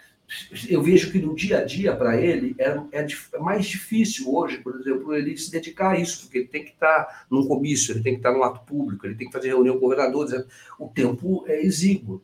Eu 0.70 0.84
vejo 0.84 1.12
que 1.12 1.18
no 1.18 1.34
dia 1.34 1.58
a 1.58 1.66
dia, 1.66 1.96
para 1.96 2.16
ele, 2.22 2.56
é, 2.60 2.80
é, 2.92 3.40
mais 3.40 3.66
difícil 3.66 4.32
hoje, 4.32 4.60
por 4.60 4.80
exemplo, 4.80 5.16
ele 5.16 5.36
se 5.36 5.50
dedicar 5.50 5.94
a 5.94 6.00
isso, 6.00 6.22
porque 6.22 6.38
ele 6.38 6.48
tem 6.48 6.64
que 6.64 6.70
estar 6.70 7.06
tá 7.06 7.26
num 7.32 7.48
comício, 7.48 7.92
ele 7.92 8.04
tem 8.04 8.14
que 8.14 8.20
estar 8.20 8.32
tá 8.32 8.38
no 8.38 8.44
ato 8.44 8.64
público, 8.68 9.08
ele 9.08 9.16
tem 9.16 9.26
que 9.26 9.34
fazer 9.34 9.48
reunião 9.48 9.74
com 9.74 9.82
governadores. 9.82 10.46
O 10.78 10.88
tempo 10.88 11.44
é 11.48 11.60
exíguo. 11.66 12.22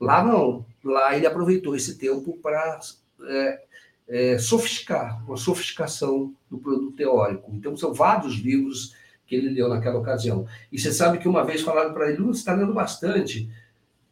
Lá 0.00 0.24
não. 0.24 0.64
Lá 0.82 1.14
ele 1.14 1.26
aproveitou 1.26 1.76
esse 1.76 1.98
tempo 1.98 2.38
para 2.42 2.80
é, 3.26 3.62
é, 4.08 4.38
sofisticar, 4.38 5.22
uma 5.26 5.36
sofisticação 5.36 6.34
do 6.50 6.56
produto 6.56 6.96
teórico. 6.96 7.52
Então, 7.54 7.76
são 7.76 7.92
vários 7.92 8.36
livros 8.36 8.94
que 9.32 9.36
ele 9.36 9.48
leu 9.48 9.66
naquela 9.66 9.98
ocasião. 9.98 10.46
E 10.70 10.78
você 10.78 10.92
sabe 10.92 11.16
que 11.16 11.26
uma 11.26 11.42
vez 11.42 11.62
falaram 11.62 11.94
para 11.94 12.10
ele, 12.10 12.22
você 12.22 12.40
está 12.40 12.52
lendo 12.52 12.74
bastante, 12.74 13.48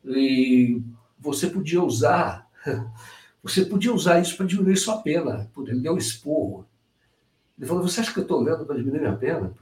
e 0.02 0.80
você 1.18 1.46
podia 1.48 1.82
usar, 1.82 2.48
você 3.42 3.66
podia 3.66 3.92
usar 3.92 4.18
isso 4.18 4.34
para 4.34 4.46
diminuir 4.46 4.78
sua 4.78 5.02
pena. 5.02 5.50
Ele 5.58 5.80
deu 5.80 5.92
um 5.92 5.98
esporro. 5.98 6.66
Ele 7.58 7.68
falou, 7.68 7.82
você 7.82 8.00
acha 8.00 8.10
que 8.10 8.18
eu 8.18 8.22
estou 8.22 8.40
lendo 8.40 8.64
para 8.64 8.76
diminuir 8.76 9.00
minha 9.00 9.14
pena? 9.14 9.52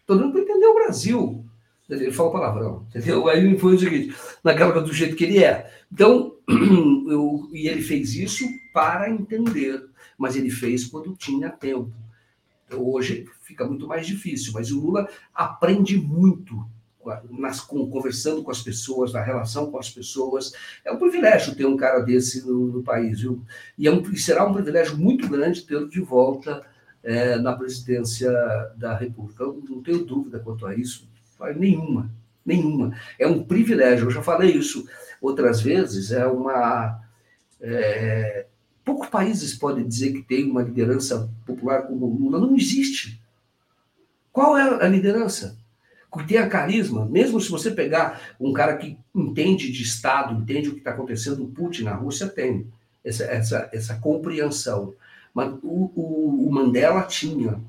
Estou 0.00 0.16
lendo 0.16 0.30
para 0.30 0.40
entender 0.40 0.66
o 0.66 0.74
Brasil. 0.74 1.44
Ele 1.90 2.12
falou 2.12 2.30
palavrão, 2.30 2.86
entendeu? 2.94 3.26
Aí 3.26 3.58
foi 3.58 3.74
o 3.74 3.78
seguinte, 3.78 4.14
naquela 4.44 4.80
do 4.80 4.92
jeito 4.92 5.16
que 5.16 5.24
ele 5.24 5.42
é. 5.42 5.68
Então, 5.92 6.36
eu, 6.48 7.48
e 7.52 7.66
ele 7.66 7.82
fez 7.82 8.14
isso 8.14 8.44
para 8.72 9.10
entender, 9.10 9.84
mas 10.16 10.36
ele 10.36 10.50
fez 10.50 10.84
quando 10.84 11.16
tinha 11.16 11.50
tempo. 11.50 11.92
Hoje 12.72 13.26
fica 13.42 13.64
muito 13.66 13.86
mais 13.86 14.06
difícil, 14.06 14.52
mas 14.52 14.70
o 14.70 14.80
Lula 14.80 15.08
aprende 15.34 15.96
muito 15.96 16.66
nas, 17.30 17.60
com, 17.60 17.88
conversando 17.88 18.42
com 18.42 18.50
as 18.50 18.60
pessoas, 18.60 19.12
na 19.12 19.22
relação 19.22 19.70
com 19.70 19.78
as 19.78 19.88
pessoas. 19.88 20.52
É 20.84 20.92
um 20.92 20.98
privilégio 20.98 21.54
ter 21.54 21.64
um 21.64 21.76
cara 21.76 22.00
desse 22.00 22.46
no, 22.46 22.66
no 22.66 22.82
país, 22.82 23.20
viu? 23.20 23.42
E, 23.76 23.86
é 23.86 23.92
um, 23.92 24.04
será 24.16 24.44
um 24.44 24.52
privilégio 24.52 24.96
muito 24.98 25.28
grande 25.28 25.62
tê-lo 25.62 25.88
de 25.88 26.00
volta 26.00 26.64
é, 27.02 27.36
na 27.38 27.54
presidência 27.54 28.30
da 28.76 28.96
República. 28.96 29.44
Eu 29.44 29.62
não 29.68 29.82
tenho 29.82 30.04
dúvida 30.04 30.38
quanto 30.38 30.66
a 30.66 30.74
isso, 30.74 31.08
nenhuma, 31.56 32.10
nenhuma. 32.44 32.94
É 33.18 33.26
um 33.26 33.42
privilégio, 33.44 34.06
eu 34.06 34.10
já 34.10 34.22
falei 34.22 34.50
isso 34.50 34.86
outras 35.20 35.60
vezes, 35.60 36.12
é 36.12 36.26
uma. 36.26 37.00
É, 37.60 38.46
poucos 38.88 39.08
países 39.08 39.54
podem 39.54 39.86
dizer 39.86 40.14
que 40.14 40.22
tem 40.22 40.50
uma 40.50 40.62
liderança 40.62 41.30
popular 41.44 41.82
como 41.82 42.06
o 42.06 42.18
Lula, 42.18 42.40
não 42.40 42.56
existe. 42.56 43.20
Qual 44.32 44.56
é 44.56 44.82
a 44.82 44.88
liderança? 44.88 45.58
Que 46.10 46.26
tem 46.26 46.38
a 46.38 46.48
carisma, 46.48 47.04
mesmo 47.04 47.38
se 47.38 47.50
você 47.50 47.70
pegar 47.70 48.34
um 48.40 48.50
cara 48.50 48.78
que 48.78 48.98
entende 49.14 49.70
de 49.70 49.82
Estado, 49.82 50.40
entende 50.40 50.70
o 50.70 50.72
que 50.72 50.78
está 50.78 50.92
acontecendo, 50.92 51.44
o 51.44 51.48
Putin 51.48 51.82
na 51.82 51.94
Rússia 51.94 52.26
tem 52.26 52.66
essa, 53.04 53.24
essa, 53.24 53.68
essa 53.74 53.96
compreensão. 53.96 54.94
Mas 55.34 55.52
o, 55.62 55.92
o, 55.94 56.48
o 56.48 56.50
Mandela 56.50 57.02
tinha. 57.02 57.60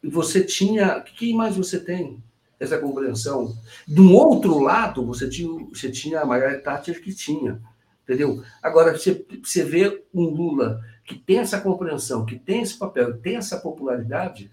E 0.00 0.08
você 0.08 0.44
tinha. 0.44 1.00
Quem 1.00 1.34
mais 1.34 1.56
você 1.56 1.80
tem? 1.80 2.22
essa 2.58 2.78
compreensão. 2.78 3.54
Um 3.86 4.14
outro 4.14 4.58
lado, 4.60 5.04
você 5.04 5.28
tinha, 5.28 5.66
você 5.66 5.90
tinha 5.90 6.20
a 6.20 6.24
Margaret 6.24 6.60
Thatcher 6.60 7.02
que 7.02 7.12
tinha, 7.12 7.60
entendeu? 8.06 8.42
Agora, 8.62 8.96
você, 8.96 9.26
você 9.42 9.64
vê 9.64 10.02
um 10.14 10.22
Lula 10.22 10.80
que 11.04 11.16
tem 11.16 11.38
essa 11.38 11.60
compreensão, 11.60 12.24
que 12.24 12.38
tem 12.38 12.62
esse 12.62 12.78
papel, 12.78 13.14
que 13.14 13.22
tem 13.22 13.36
essa 13.36 13.58
popularidade, 13.58 14.50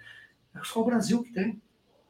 é 0.55 0.59
só 0.63 0.81
o 0.81 0.85
Brasil 0.85 1.23
que 1.23 1.31
tem. 1.31 1.61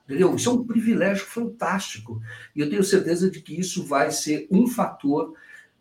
Entendeu? 0.05 0.35
Isso 0.35 0.49
é 0.49 0.53
um 0.53 0.65
privilégio 0.65 1.25
fantástico. 1.25 2.21
E 2.55 2.59
eu 2.59 2.69
tenho 2.69 2.83
certeza 2.83 3.29
de 3.29 3.41
que 3.41 3.57
isso 3.57 3.85
vai 3.85 4.11
ser 4.11 4.47
um 4.51 4.67
fator 4.67 5.33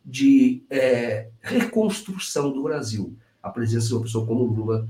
de 0.05 0.63
é, 0.71 1.29
reconstrução 1.41 2.53
do 2.53 2.63
Brasil. 2.63 3.17
A 3.43 3.51
presença 3.51 3.89
de 3.89 3.95
uma 3.95 4.03
pessoa 4.03 4.27
como 4.27 4.45
Lula 4.45 4.89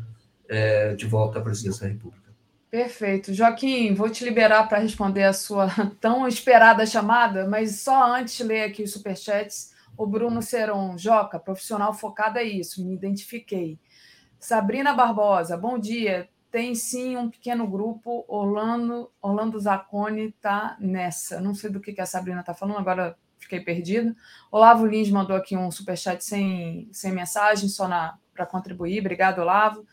é, 0.48 0.94
de 0.94 1.06
volta 1.06 1.38
à 1.38 1.42
presidência 1.42 1.86
da 1.86 1.92
República. 1.92 2.22
Perfeito. 2.70 3.34
Joaquim, 3.34 3.94
vou 3.94 4.08
te 4.08 4.24
liberar 4.24 4.66
para 4.68 4.78
responder 4.78 5.24
a 5.24 5.32
sua 5.32 5.68
tão 6.00 6.26
esperada 6.26 6.84
chamada, 6.84 7.46
mas 7.46 7.80
só 7.80 8.14
antes 8.14 8.38
ler 8.40 8.64
aqui 8.64 8.82
os 8.82 8.92
superchats, 8.92 9.71
o 9.96 10.06
Bruno 10.06 10.42
Seron, 10.42 10.96
Joca, 10.96 11.38
profissional 11.38 11.92
focado 11.92 12.38
é 12.38 12.44
isso, 12.44 12.84
me 12.84 12.94
identifiquei. 12.94 13.78
Sabrina 14.38 14.92
Barbosa, 14.92 15.56
bom 15.56 15.78
dia. 15.78 16.28
Tem 16.50 16.74
sim 16.74 17.16
um 17.16 17.30
pequeno 17.30 17.66
grupo, 17.66 18.24
Orlando, 18.28 19.10
Orlando 19.22 19.58
Zacone 19.58 20.28
está 20.28 20.76
nessa. 20.78 21.40
Não 21.40 21.54
sei 21.54 21.70
do 21.70 21.80
que, 21.80 21.98
a 22.00 22.04
Sabrina 22.04 22.40
está 22.40 22.52
falando, 22.52 22.78
agora 22.78 23.16
fiquei 23.38 23.60
perdida. 23.60 24.14
Olavo 24.50 24.86
Lins 24.86 25.10
mandou 25.10 25.36
aqui 25.36 25.56
um 25.56 25.70
superchat 25.70 26.22
sem, 26.22 26.88
sem 26.92 27.12
mensagem, 27.12 27.68
só 27.68 27.88
para 28.34 28.46
contribuir. 28.46 29.00
Obrigado, 29.00 29.40
Olavo. 29.40 29.86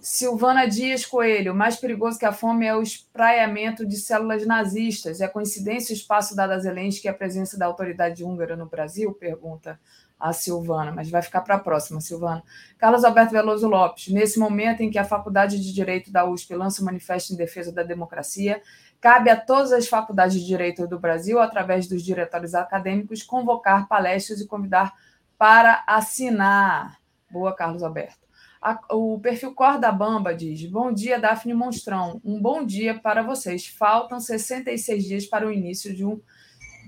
Silvana 0.00 0.66
Dias 0.68 1.04
Coelho, 1.04 1.52
mais 1.52 1.76
perigoso 1.76 2.18
que 2.18 2.24
a 2.24 2.32
fome 2.32 2.64
é 2.64 2.74
o 2.74 2.82
espraiamento 2.82 3.84
de 3.84 3.96
células 3.96 4.46
nazistas. 4.46 5.20
É 5.20 5.26
coincidência 5.26 5.92
o 5.92 5.96
espaço 5.96 6.36
dado 6.36 6.52
a 6.52 6.58
Zelensky 6.58 7.06
e 7.06 7.10
a 7.10 7.14
presença 7.14 7.58
da 7.58 7.66
autoridade 7.66 8.22
húngara 8.24 8.56
no 8.56 8.66
Brasil? 8.66 9.12
Pergunta 9.12 9.78
a 10.18 10.32
Silvana, 10.32 10.92
mas 10.92 11.10
vai 11.10 11.20
ficar 11.20 11.40
para 11.40 11.56
a 11.56 11.58
próxima, 11.58 12.00
Silvana. 12.00 12.44
Carlos 12.76 13.04
Alberto 13.04 13.32
Veloso 13.32 13.68
Lopes, 13.68 14.08
nesse 14.08 14.38
momento 14.38 14.82
em 14.82 14.90
que 14.90 14.98
a 14.98 15.04
Faculdade 15.04 15.60
de 15.60 15.72
Direito 15.72 16.12
da 16.12 16.24
USP 16.24 16.54
lança 16.54 16.80
o 16.80 16.84
manifesto 16.84 17.32
em 17.32 17.36
defesa 17.36 17.72
da 17.72 17.82
democracia, 17.82 18.62
cabe 19.00 19.30
a 19.30 19.36
todas 19.36 19.72
as 19.72 19.88
faculdades 19.88 20.40
de 20.40 20.46
direito 20.46 20.86
do 20.86 20.98
Brasil, 20.98 21.40
através 21.40 21.88
dos 21.88 22.04
diretórios 22.04 22.54
acadêmicos, 22.54 23.22
convocar 23.22 23.88
palestras 23.88 24.40
e 24.40 24.46
convidar 24.46 24.94
para 25.36 25.84
assinar. 25.86 26.98
Boa, 27.30 27.54
Carlos 27.54 27.82
Alberto. 27.82 28.27
A, 28.60 28.78
o 28.94 29.20
perfil 29.20 29.54
Corda 29.54 29.90
Bamba 29.92 30.34
diz: 30.34 30.64
Bom 30.66 30.92
dia, 30.92 31.18
Daphne 31.18 31.54
Monstrão. 31.54 32.20
Um 32.24 32.40
bom 32.40 32.64
dia 32.64 32.98
para 32.98 33.22
vocês. 33.22 33.66
Faltam 33.66 34.18
66 34.18 35.04
dias 35.04 35.26
para 35.26 35.46
o 35.46 35.52
início 35.52 35.94
de, 35.94 36.04
um, 36.04 36.20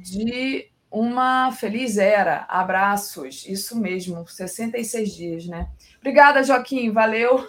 de 0.03 0.69
uma 0.91 1.53
feliz 1.53 1.97
era. 1.97 2.45
Abraços. 2.49 3.47
Isso 3.47 3.81
mesmo, 3.81 4.27
66 4.27 5.15
dias, 5.15 5.47
né? 5.47 5.69
Obrigada, 5.99 6.43
Joaquim. 6.43 6.91
Valeu 6.91 7.47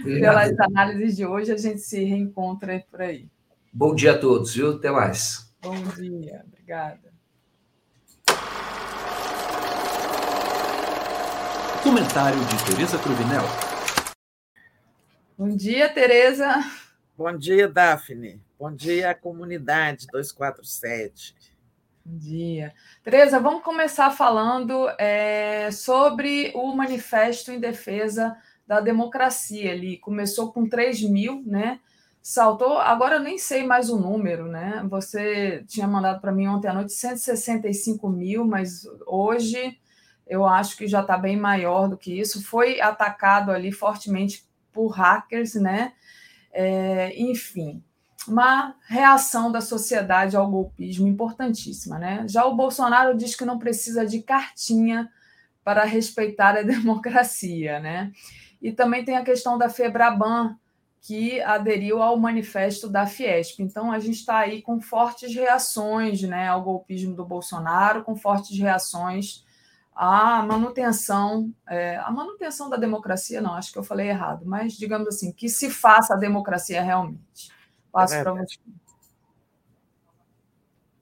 Obrigado. 0.00 0.20
pelas 0.20 0.60
análises 0.60 1.16
de 1.16 1.24
hoje. 1.24 1.52
A 1.52 1.56
gente 1.56 1.80
se 1.80 2.02
reencontra 2.02 2.84
por 2.90 3.02
aí. 3.02 3.28
Bom 3.72 3.94
dia 3.94 4.12
a 4.12 4.18
todos, 4.18 4.54
viu? 4.54 4.72
Até 4.72 4.90
mais. 4.90 5.54
Bom 5.62 5.76
dia. 5.96 6.44
Obrigada. 6.46 7.07
Comentário 11.88 12.38
de 12.38 12.64
Tereza 12.66 12.98
Cruvinel. 12.98 13.44
Bom 15.38 15.56
dia, 15.56 15.88
Tereza. 15.88 16.62
Bom 17.16 17.34
dia, 17.34 17.66
Daphne. 17.66 18.42
Bom 18.58 18.70
dia, 18.70 19.14
comunidade 19.14 20.06
247. 20.12 21.34
Bom 22.04 22.18
dia. 22.18 22.74
Tereza, 23.02 23.40
vamos 23.40 23.62
começar 23.62 24.10
falando 24.10 24.86
é, 24.98 25.70
sobre 25.70 26.52
o 26.54 26.76
manifesto 26.76 27.50
em 27.50 27.58
defesa 27.58 28.36
da 28.66 28.80
democracia 28.82 29.72
ali. 29.72 29.96
Começou 29.96 30.52
com 30.52 30.68
3 30.68 31.00
mil, 31.04 31.42
né? 31.46 31.80
Saltou, 32.20 32.76
agora 32.76 33.16
eu 33.16 33.20
nem 33.20 33.38
sei 33.38 33.64
mais 33.64 33.88
o 33.88 33.98
número, 33.98 34.46
né? 34.46 34.84
Você 34.90 35.64
tinha 35.66 35.88
mandado 35.88 36.20
para 36.20 36.32
mim 36.32 36.48
ontem 36.48 36.68
à 36.68 36.74
noite 36.74 36.92
165 36.92 38.10
mil, 38.10 38.44
mas 38.44 38.86
hoje 39.06 39.78
eu 40.28 40.46
acho 40.46 40.76
que 40.76 40.86
já 40.86 41.00
está 41.00 41.16
bem 41.16 41.36
maior 41.36 41.88
do 41.88 41.96
que 41.96 42.18
isso. 42.18 42.44
Foi 42.44 42.80
atacado 42.80 43.50
ali 43.50 43.72
fortemente 43.72 44.44
por 44.72 44.88
hackers, 44.88 45.54
né? 45.54 45.92
É, 46.52 47.18
enfim, 47.20 47.82
uma 48.26 48.74
reação 48.86 49.50
da 49.50 49.60
sociedade 49.60 50.36
ao 50.36 50.50
golpismo 50.50 51.08
importantíssima, 51.08 51.98
né? 51.98 52.26
Já 52.28 52.44
o 52.44 52.54
Bolsonaro 52.54 53.16
diz 53.16 53.34
que 53.34 53.44
não 53.44 53.58
precisa 53.58 54.06
de 54.06 54.22
cartinha 54.22 55.10
para 55.64 55.84
respeitar 55.84 56.56
a 56.56 56.62
democracia, 56.62 57.80
né? 57.80 58.12
E 58.60 58.72
também 58.72 59.04
tem 59.04 59.16
a 59.16 59.24
questão 59.24 59.56
da 59.56 59.68
Febraban, 59.68 60.56
que 61.00 61.40
aderiu 61.40 62.02
ao 62.02 62.18
manifesto 62.18 62.88
da 62.88 63.06
Fiesp. 63.06 63.60
Então, 63.60 63.92
a 63.92 63.98
gente 63.98 64.16
está 64.16 64.38
aí 64.38 64.60
com 64.60 64.80
fortes 64.80 65.34
reações 65.34 66.20
né, 66.22 66.48
ao 66.48 66.62
golpismo 66.62 67.14
do 67.14 67.24
Bolsonaro, 67.24 68.02
com 68.02 68.16
fortes 68.16 68.58
reações 68.58 69.44
a 70.00 70.44
manutenção, 70.44 71.52
é, 71.68 71.96
a 71.96 72.08
manutenção 72.12 72.70
da 72.70 72.76
democracia, 72.76 73.40
não, 73.40 73.54
acho 73.54 73.72
que 73.72 73.78
eu 73.80 73.82
falei 73.82 74.08
errado, 74.08 74.46
mas 74.46 74.74
digamos 74.74 75.08
assim, 75.08 75.32
que 75.32 75.48
se 75.48 75.68
faça 75.68 76.14
a 76.14 76.16
democracia 76.16 76.80
realmente. 76.80 77.50
Passo 77.90 78.14
é 78.14 78.22
para 78.22 78.32
você. 78.32 78.60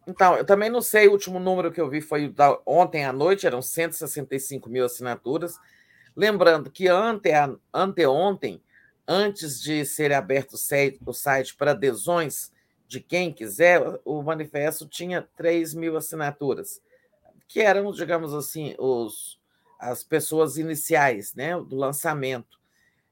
Então, 0.07 0.37
eu 0.37 0.47
também 0.47 0.71
não 0.71 0.81
sei, 0.81 1.09
o 1.09 1.13
último 1.13 1.39
número 1.39 1.71
que 1.71 1.79
eu 1.79 1.91
vi 1.91 2.01
foi 2.01 2.31
da, 2.31 2.59
ontem 2.65 3.05
à 3.05 3.13
noite, 3.13 3.47
eram 3.47 3.61
165 3.61 4.71
mil 4.71 4.87
assinaturas. 4.87 5.59
Lembrando 6.17 6.71
que 6.71 6.89
ante, 6.89 7.29
anteontem, 7.75 8.63
antes 9.07 9.61
de 9.61 9.85
ser 9.85 10.11
aberto 10.11 10.55
o 10.55 11.13
site 11.13 11.55
para 11.55 11.73
adesões 11.73 12.51
de 12.89 13.01
quem 13.01 13.31
quiser, 13.31 13.83
o 14.07 14.23
manifesto 14.23 14.89
tinha 14.89 15.21
3 15.37 15.75
mil 15.75 15.99
assinaturas 15.99 16.81
que 17.49 17.61
eram, 17.61 17.91
digamos 17.93 18.35
assim, 18.35 18.75
os, 18.79 19.39
as 19.79 20.03
pessoas 20.03 20.57
iniciais 20.57 21.35
né, 21.35 21.57
do 21.59 21.77
lançamento. 21.77 22.57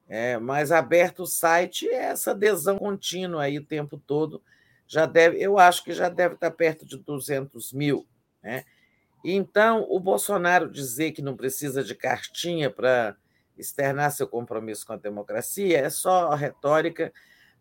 É, 0.06 0.38
mas 0.38 0.70
aberto 0.70 1.20
o 1.20 1.26
site, 1.26 1.88
essa 1.88 2.32
adesão 2.32 2.78
contínua 2.78 3.44
aí 3.44 3.58
o 3.58 3.64
tempo 3.64 3.96
todo, 3.96 4.42
já 4.86 5.06
deve, 5.06 5.40
eu 5.40 5.58
acho 5.58 5.82
que 5.82 5.92
já 5.92 6.10
deve 6.10 6.34
estar 6.34 6.50
perto 6.50 6.84
de 6.84 6.98
200 6.98 7.72
mil. 7.72 8.06
Né? 8.42 8.64
Então, 9.24 9.86
o 9.88 9.98
Bolsonaro 9.98 10.70
dizer 10.70 11.12
que 11.12 11.22
não 11.22 11.34
precisa 11.34 11.82
de 11.82 11.94
cartinha 11.94 12.68
para 12.68 13.16
externar 13.56 14.12
seu 14.12 14.28
compromisso 14.28 14.86
com 14.86 14.92
a 14.92 14.98
democracia 14.98 15.78
é 15.78 15.88
só 15.88 16.34
retórica. 16.34 17.12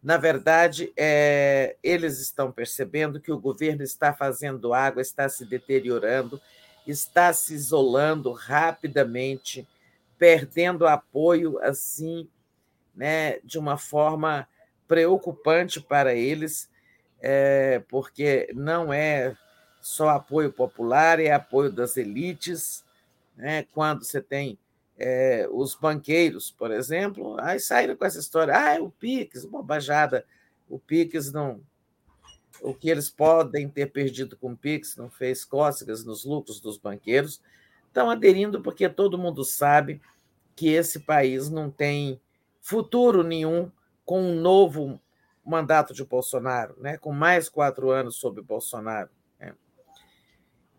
Na 0.01 0.17
verdade, 0.17 0.91
é, 0.97 1.77
eles 1.81 2.19
estão 2.19 2.51
percebendo 2.51 3.21
que 3.21 3.31
o 3.31 3.39
governo 3.39 3.83
está 3.83 4.11
fazendo 4.13 4.73
água, 4.73 5.01
está 5.01 5.29
se 5.29 5.45
deteriorando 5.45 6.41
está 6.85 7.31
se 7.34 7.53
isolando 7.53 8.31
rapidamente, 8.31 9.68
perdendo 10.18 10.88
apoio 10.88 11.60
assim, 11.60 12.27
né, 12.95 13.39
de 13.43 13.57
uma 13.57 13.77
forma 13.77 14.47
preocupante 14.88 15.81
para 15.81 16.14
eles, 16.14 16.69
é, 17.22 17.81
porque 17.88 18.49
não 18.53 18.93
é 18.93 19.35
só 19.81 20.10
apoio 20.10 20.51
popular, 20.51 21.19
é 21.19 21.31
apoio 21.31 21.72
das 21.72 21.97
elites. 21.97 22.84
Né? 23.35 23.64
Quando 23.73 24.03
você 24.03 24.22
tem 24.22 24.57
é, 24.97 25.47
os 25.51 25.76
banqueiros, 25.76 26.51
por 26.51 26.72
exemplo, 26.72 27.38
aí 27.39 27.60
saíram 27.60 27.95
com 27.95 28.05
essa 28.05 28.19
história, 28.19 28.55
ah, 28.55 28.76
é 28.76 28.80
o 28.80 28.89
Pix, 28.89 29.45
bobajada, 29.45 30.26
o 30.69 30.77
Pix 30.77 31.31
não, 31.31 31.61
o 32.61 32.73
que 32.73 32.89
eles 32.89 33.09
podem 33.09 33.67
ter 33.67 33.91
perdido 33.91 34.38
com 34.38 34.51
o 34.51 34.57
Pix 34.57 34.95
não 34.95 35.09
fez 35.09 35.43
cócegas 35.43 36.03
nos 36.03 36.23
lucros 36.23 36.59
dos 36.59 36.77
banqueiros, 36.77 37.41
estão 37.88 38.09
aderindo 38.09 38.61
porque 38.61 38.88
todo 38.89 39.17
mundo 39.17 39.43
sabe 39.43 40.01
que 40.55 40.69
esse 40.69 40.99
país 41.01 41.49
não 41.49 41.69
tem 41.69 42.19
futuro 42.61 43.23
nenhum 43.23 43.71
com 44.05 44.21
um 44.21 44.39
novo 44.39 44.99
mandato 45.43 45.93
de 45.93 46.03
Bolsonaro, 46.03 46.75
né? 46.80 46.97
com 46.97 47.11
mais 47.11 47.49
quatro 47.49 47.89
anos 47.89 48.15
sob 48.15 48.41
Bolsonaro. 48.41 49.09
Né? 49.39 49.53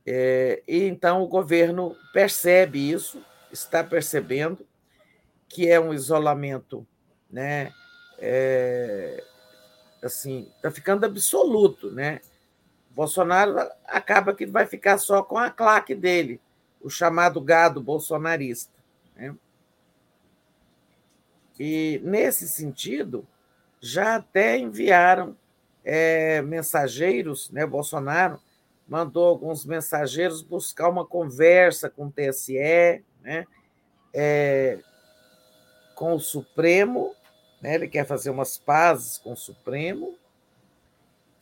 É, 0.06 0.62
e 0.66 0.84
então 0.84 1.22
o 1.22 1.28
governo 1.28 1.96
percebe 2.12 2.90
isso, 2.90 3.22
está 3.52 3.84
percebendo 3.84 4.66
que 5.48 5.68
é 5.68 5.78
um 5.78 5.92
isolamento 5.92 6.86
né? 7.34 7.72
É, 8.18 9.24
assim, 10.06 10.50
está 10.56 10.70
ficando 10.70 11.04
absoluto, 11.04 11.90
né? 11.90 12.20
Bolsonaro 12.90 13.56
acaba 13.86 14.34
que 14.34 14.46
vai 14.46 14.66
ficar 14.66 14.98
só 14.98 15.22
com 15.22 15.36
a 15.36 15.50
claque 15.50 15.94
dele, 15.94 16.40
o 16.80 16.88
chamado 16.88 17.40
gado 17.40 17.80
bolsonarista. 17.80 18.72
Né? 19.16 19.34
E, 21.58 22.00
nesse 22.04 22.48
sentido, 22.48 23.26
já 23.80 24.16
até 24.16 24.58
enviaram 24.58 25.36
é, 25.84 26.40
mensageiros, 26.42 27.50
né? 27.50 27.66
Bolsonaro 27.66 28.40
mandou 28.86 29.26
alguns 29.26 29.64
mensageiros 29.64 30.42
buscar 30.42 30.88
uma 30.88 31.06
conversa 31.06 31.88
com 31.88 32.06
o 32.06 32.12
TSE, 32.12 33.02
né? 33.22 33.46
É, 34.12 34.78
com 35.94 36.14
o 36.14 36.20
Supremo 36.20 37.14
né? 37.64 37.76
Ele 37.76 37.88
quer 37.88 38.06
fazer 38.06 38.28
umas 38.28 38.58
pazes 38.58 39.16
com 39.16 39.32
o 39.32 39.36
Supremo 39.36 40.18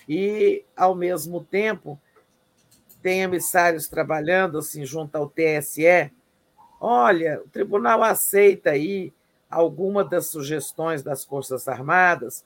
e, 0.08 0.64
ao 0.76 0.94
mesmo 0.94 1.42
tempo, 1.42 2.00
tem 3.02 3.22
emissários 3.22 3.88
trabalhando 3.88 4.58
assim 4.58 4.86
junto 4.86 5.16
ao 5.16 5.28
TSE. 5.28 6.12
Olha, 6.80 7.42
o 7.44 7.48
tribunal 7.48 8.04
aceita 8.04 8.70
aí 8.70 9.12
alguma 9.50 10.04
das 10.04 10.26
sugestões 10.26 11.02
das 11.02 11.24
Forças 11.24 11.66
Armadas 11.66 12.44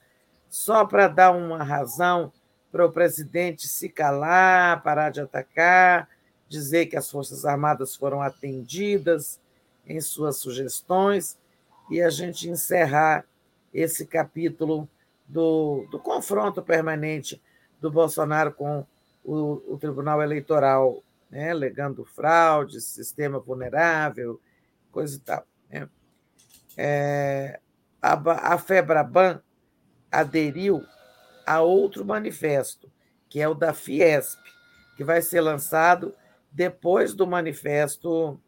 só 0.49 0.87
para 0.87 1.07
dar 1.07 1.33
uma 1.33 1.63
razão 1.63 2.33
para 2.73 2.87
o 2.87 2.91
presidente 2.93 3.69
se 3.69 3.91
calar, 3.91 4.83
parar 4.83 5.11
de 5.11 5.21
atacar, 5.21 6.09
dizer 6.49 6.87
que 6.87 6.97
as 6.97 7.11
Forças 7.11 7.45
Armadas 7.45 7.95
foram 7.95 8.23
atendidas 8.23 9.39
em 9.87 10.01
suas 10.01 10.39
sugestões 10.39 11.37
e 11.91 12.01
a 12.01 12.09
gente 12.09 12.49
encerrar 12.49 13.27
esse 13.77 14.07
capítulo 14.07 14.89
do, 15.29 15.87
do 15.91 15.99
confronto 15.99 16.63
permanente 16.63 17.43
do 17.79 17.91
Bolsonaro 17.91 18.55
com 18.55 18.87
o, 19.23 19.75
o 19.75 19.79
Tribunal 19.79 20.23
Eleitoral, 20.23 21.03
né, 21.31 21.51
alegando 21.51 22.03
fraude, 22.03 22.81
sistema 22.81 23.39
vulnerável, 23.39 24.41
coisa 24.91 25.17
e 25.17 25.21
tal. 25.21 25.47
Né? 25.69 25.89
É, 26.75 27.61
a, 28.01 28.55
a 28.55 28.59
FEBRABAN 28.59 29.43
aderiu 30.11 30.83
a 31.47 31.61
outro 31.61 32.03
manifesto, 32.03 32.91
que 33.29 33.43
é 33.43 33.49
o 33.49 33.55
da 33.55 33.75
Fiesp, 33.75 34.41
que 34.97 35.05
vai 35.05 35.21
ser 35.21 35.43
lançado 35.43 36.15
depois 36.51 37.13
do 37.13 37.27
manifesto 37.27 38.41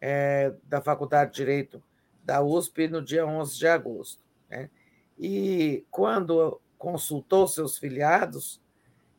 é, 0.00 0.52
da 0.64 0.80
Faculdade 0.80 1.30
de 1.30 1.36
Direito 1.36 1.80
da 2.24 2.42
USP 2.42 2.88
no 2.88 3.00
dia 3.00 3.24
11 3.24 3.56
de 3.56 3.68
agosto. 3.68 4.25
Né? 4.48 4.70
E 5.18 5.84
quando 5.90 6.60
consultou 6.78 7.48
seus 7.48 7.78
filiados, 7.78 8.60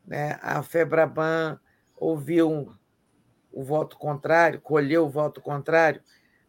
né, 0.06 0.38
a 0.42 0.62
FEBRABAN 0.62 1.60
ouviu 1.96 2.72
o 3.52 3.62
voto 3.64 3.96
contrário, 3.98 4.60
colheu 4.60 5.06
o 5.06 5.10
voto 5.10 5.40
contrário 5.40 6.00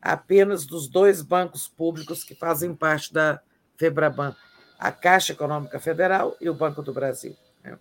apenas 0.02 0.66
dos 0.66 0.88
dois 0.88 1.22
bancos 1.22 1.68
públicos 1.68 2.24
que 2.24 2.36
fazem 2.36 2.74
parte 2.74 3.14
da 3.14 3.42
FEBRABAN, 3.78 4.36
a 4.78 4.92
Caixa 4.92 5.34
Econômica 5.34 5.80
Federal 5.80 6.36
e 6.40 6.50
o 6.50 6.54
Banco 6.54 6.82
do 6.82 6.94
Brasil. 6.94 7.36
Né? 7.64 7.78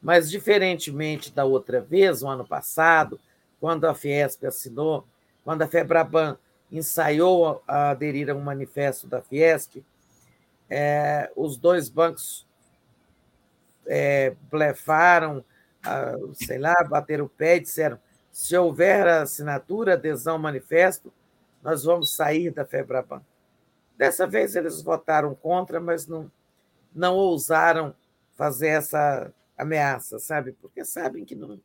Mas, 0.00 0.30
diferentemente 0.30 1.32
da 1.32 1.44
outra 1.44 1.80
vez, 1.80 2.20
no 2.20 2.28
ano 2.28 2.46
passado, 2.46 3.18
quando 3.60 3.86
a 3.86 3.94
Fiesp 3.94 4.44
assinou, 4.44 5.06
quando 5.42 5.62
a 5.62 5.68
FEBRABAN 5.68 6.38
ensaiou 6.76 7.62
a 7.66 7.90
aderir 7.90 8.30
a 8.30 8.34
um 8.34 8.40
manifesto 8.40 9.06
da 9.06 9.22
Fiesp, 9.22 9.84
é, 10.68 11.30
os 11.36 11.56
dois 11.56 11.88
bancos 11.88 12.46
é, 13.86 14.34
blefaram, 14.50 15.44
sei 16.34 16.58
lá, 16.58 16.74
bateram 16.84 17.26
o 17.26 17.28
pé 17.28 17.56
e 17.56 17.60
disseram: 17.60 17.98
se 18.32 18.56
houver 18.56 19.06
assinatura, 19.06 19.94
adesão, 19.94 20.38
manifesto, 20.38 21.12
nós 21.62 21.84
vamos 21.84 22.14
sair 22.14 22.50
da 22.50 22.64
FEBRABAN. 22.64 23.22
Dessa 23.96 24.26
vez 24.26 24.56
eles 24.56 24.82
votaram 24.82 25.34
contra, 25.34 25.80
mas 25.80 26.06
não, 26.06 26.30
não 26.94 27.14
ousaram 27.14 27.94
fazer 28.36 28.68
essa 28.68 29.32
ameaça, 29.56 30.18
sabe? 30.18 30.52
Porque 30.52 30.84
sabem 30.84 31.24
que 31.24 31.36
não, 31.36 31.60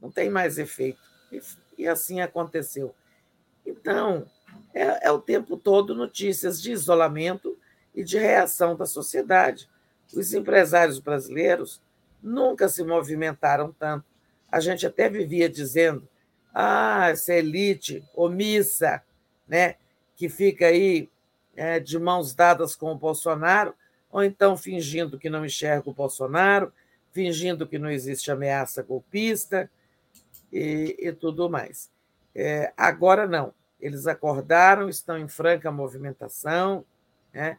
não 0.00 0.10
tem 0.10 0.28
mais 0.28 0.58
efeito. 0.58 0.98
E, 1.30 1.40
e 1.78 1.86
assim 1.86 2.20
aconteceu. 2.20 2.94
Então, 3.64 4.26
é, 4.74 5.08
é 5.08 5.10
o 5.10 5.20
tempo 5.20 5.56
todo 5.56 5.94
notícias 5.94 6.60
de 6.60 6.72
isolamento 6.72 7.58
e 7.94 8.04
de 8.04 8.18
reação 8.18 8.76
da 8.76 8.86
sociedade. 8.86 9.68
Os 10.14 10.32
empresários 10.32 10.98
brasileiros 10.98 11.80
nunca 12.22 12.68
se 12.68 12.82
movimentaram 12.84 13.72
tanto. 13.72 14.04
A 14.50 14.60
gente 14.60 14.86
até 14.86 15.08
vivia 15.08 15.48
dizendo: 15.48 16.08
ah, 16.54 17.08
essa 17.10 17.34
elite 17.34 18.04
omissa, 18.14 19.02
né, 19.48 19.76
que 20.16 20.28
fica 20.28 20.66
aí 20.66 21.08
é, 21.56 21.80
de 21.80 21.98
mãos 21.98 22.34
dadas 22.34 22.74
com 22.74 22.92
o 22.92 22.98
Bolsonaro, 22.98 23.74
ou 24.10 24.22
então 24.22 24.56
fingindo 24.56 25.18
que 25.18 25.30
não 25.30 25.44
enxerga 25.44 25.88
o 25.88 25.94
Bolsonaro, 25.94 26.72
fingindo 27.12 27.66
que 27.66 27.78
não 27.78 27.90
existe 27.90 28.30
ameaça 28.30 28.82
golpista 28.82 29.70
e, 30.52 30.96
e 30.98 31.12
tudo 31.12 31.48
mais. 31.48 31.90
É, 32.34 32.72
agora 32.76 33.26
não, 33.26 33.52
eles 33.80 34.06
acordaram, 34.06 34.88
estão 34.88 35.18
em 35.18 35.28
franca 35.28 35.70
movimentação, 35.70 36.84
né? 37.32 37.58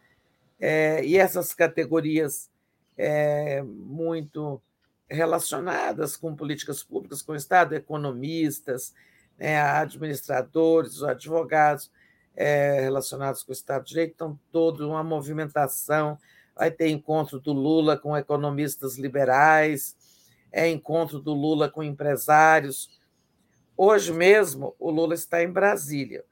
É, 0.60 1.04
e 1.04 1.18
essas 1.18 1.54
categorias 1.54 2.50
é, 2.96 3.64
muito 3.64 4.62
relacionadas 5.10 6.16
com 6.16 6.36
políticas 6.36 6.84
públicas, 6.84 7.22
com 7.22 7.32
o 7.32 7.36
Estado, 7.36 7.74
economistas, 7.74 8.94
né, 9.38 9.60
administradores, 9.60 11.02
advogados 11.02 11.92
é, 12.36 12.80
relacionados 12.82 13.44
com 13.44 13.52
o 13.52 13.54
Estado 13.54 13.84
de 13.84 13.90
Direito, 13.90 14.14
então, 14.14 14.40
toda 14.52 14.88
uma 14.88 15.04
movimentação. 15.04 16.18
Vai 16.56 16.70
ter 16.70 16.90
encontro 16.90 17.40
do 17.40 17.52
Lula 17.52 17.98
com 17.98 18.16
economistas 18.16 18.98
liberais, 18.98 19.96
é 20.52 20.70
encontro 20.70 21.20
do 21.20 21.34
Lula 21.34 21.70
com 21.70 21.82
empresários. 21.82 23.01
Hoje 23.76 24.12
mesmo, 24.14 24.76
o 24.80 24.92
Lula 24.92 25.14
está 25.14 25.42
em 25.42 25.52
Brasília. 25.52 26.24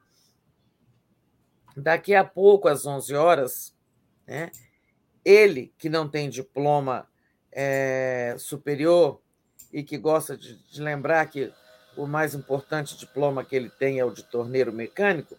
Daqui 1.76 2.14
a 2.14 2.24
pouco, 2.24 2.68
às 2.68 2.86
11 2.86 3.14
horas, 3.14 3.74
né? 4.26 4.50
Ele, 5.24 5.72
que 5.76 5.88
não 5.88 6.08
tem 6.08 6.30
diploma 6.30 7.06
é, 7.52 8.36
superior 8.38 9.20
e 9.72 9.82
que 9.82 9.98
gosta 9.98 10.36
de, 10.36 10.56
de, 10.68 10.80
lembrar 10.80 11.26
que 11.26 11.52
o 11.96 12.06
mais 12.06 12.34
importante 12.34 12.96
diploma 12.96 13.44
que 13.44 13.54
ele 13.54 13.68
tem 13.68 13.98
é 13.98 14.04
o 14.04 14.12
de 14.12 14.22
torneiro 14.22 14.72
mecânico, 14.72 15.36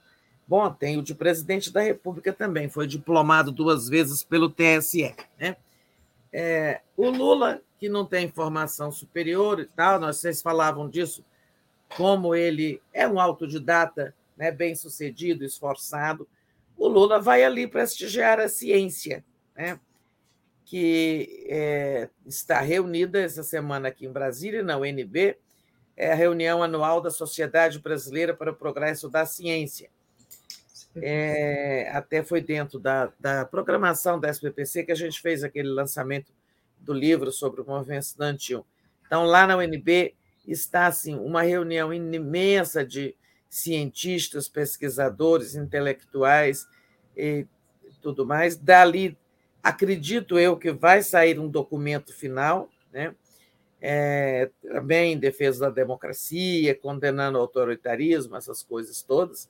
bom, 0.48 0.70
tem 0.72 0.98
o 0.98 1.02
de 1.02 1.16
presidente 1.16 1.72
da 1.72 1.82
República 1.82 2.34
também, 2.34 2.70
foi 2.70 2.86
diplomado 2.86 3.52
duas 3.52 3.88
vezes 3.88 4.24
pelo 4.24 4.50
TSE. 4.50 5.16
Né? 5.40 5.56
É, 6.32 6.82
o 6.96 7.10
Lula, 7.10 7.62
que 7.80 7.90
não 7.90 8.06
tem 8.06 8.30
formação 8.30 8.92
superior 8.92 9.60
e 9.60 9.66
tal, 9.66 10.00
nós, 10.00 10.18
vocês 10.18 10.42
falavam 10.42 10.90
disso, 10.90 11.26
como 11.96 12.36
ele 12.36 12.82
é 12.94 13.08
um 13.08 13.20
autodidata 13.20 14.16
né, 14.38 14.52
bem 14.52 14.76
sucedido, 14.76 15.44
esforçado, 15.44 16.28
o 16.78 16.88
Lula 16.88 17.20
vai 17.20 17.44
ali 17.44 17.68
prestigiar 17.68 18.40
a 18.40 18.50
ciência, 18.50 19.24
né? 19.56 19.80
que 20.66 21.46
é, 21.50 22.10
está 22.26 22.62
reunida 22.62 23.20
essa 23.20 23.44
semana 23.44 23.90
aqui 23.90 24.06
em 24.06 24.12
Brasília, 24.12 24.64
na 24.64 24.78
UNB, 24.78 25.38
é 25.98 26.12
a 26.12 26.16
reunião 26.16 26.64
anual 26.64 27.02
da 27.02 27.12
Sociedade 27.12 27.78
Brasileira 27.78 28.34
para 28.34 28.52
o 28.52 28.56
Progresso 28.56 29.10
da 29.10 29.26
Ciência. 29.26 29.90
É, 30.96 31.90
até 31.94 32.24
foi 32.24 32.42
dentro 32.42 32.80
da, 32.80 33.12
da 33.20 33.46
programação 33.46 34.20
da 34.20 34.30
SPPC 34.30 34.84
que 34.86 34.92
a 34.92 34.96
gente 34.96 35.22
fez 35.22 35.44
aquele 35.44 35.70
lançamento 35.70 36.32
do 36.80 36.94
livro 36.94 37.32
sobre 37.32 37.62
o 37.62 37.66
movimento 37.66 38.04
estudantil. 38.04 38.66
Então, 39.06 39.26
lá 39.26 39.46
na 39.46 39.58
UNB 39.58 40.16
está 40.46 40.88
assim, 40.88 41.16
uma 41.16 41.42
reunião 41.42 41.94
imensa 41.94 42.86
de 42.86 43.16
cientistas, 43.50 44.48
pesquisadores, 44.48 45.56
intelectuais 45.56 46.66
e 47.16 47.46
tudo 48.02 48.26
mais. 48.26 48.56
Dali, 48.56 49.18
acredito 49.62 50.40
eu 50.40 50.58
que 50.58 50.72
vai 50.72 51.04
sair 51.04 51.40
um 51.40 51.50
documento 51.50 52.14
final, 52.14 52.70
né? 52.92 53.16
É, 53.84 54.52
também 54.62 55.14
em 55.14 55.18
defesa 55.18 55.62
da 55.62 55.70
democracia, 55.72 56.76
condenando 56.76 57.38
o 57.40 57.42
autoritarismo, 57.42 58.36
essas 58.36 58.62
coisas 58.62 59.02
todas. 59.02 59.50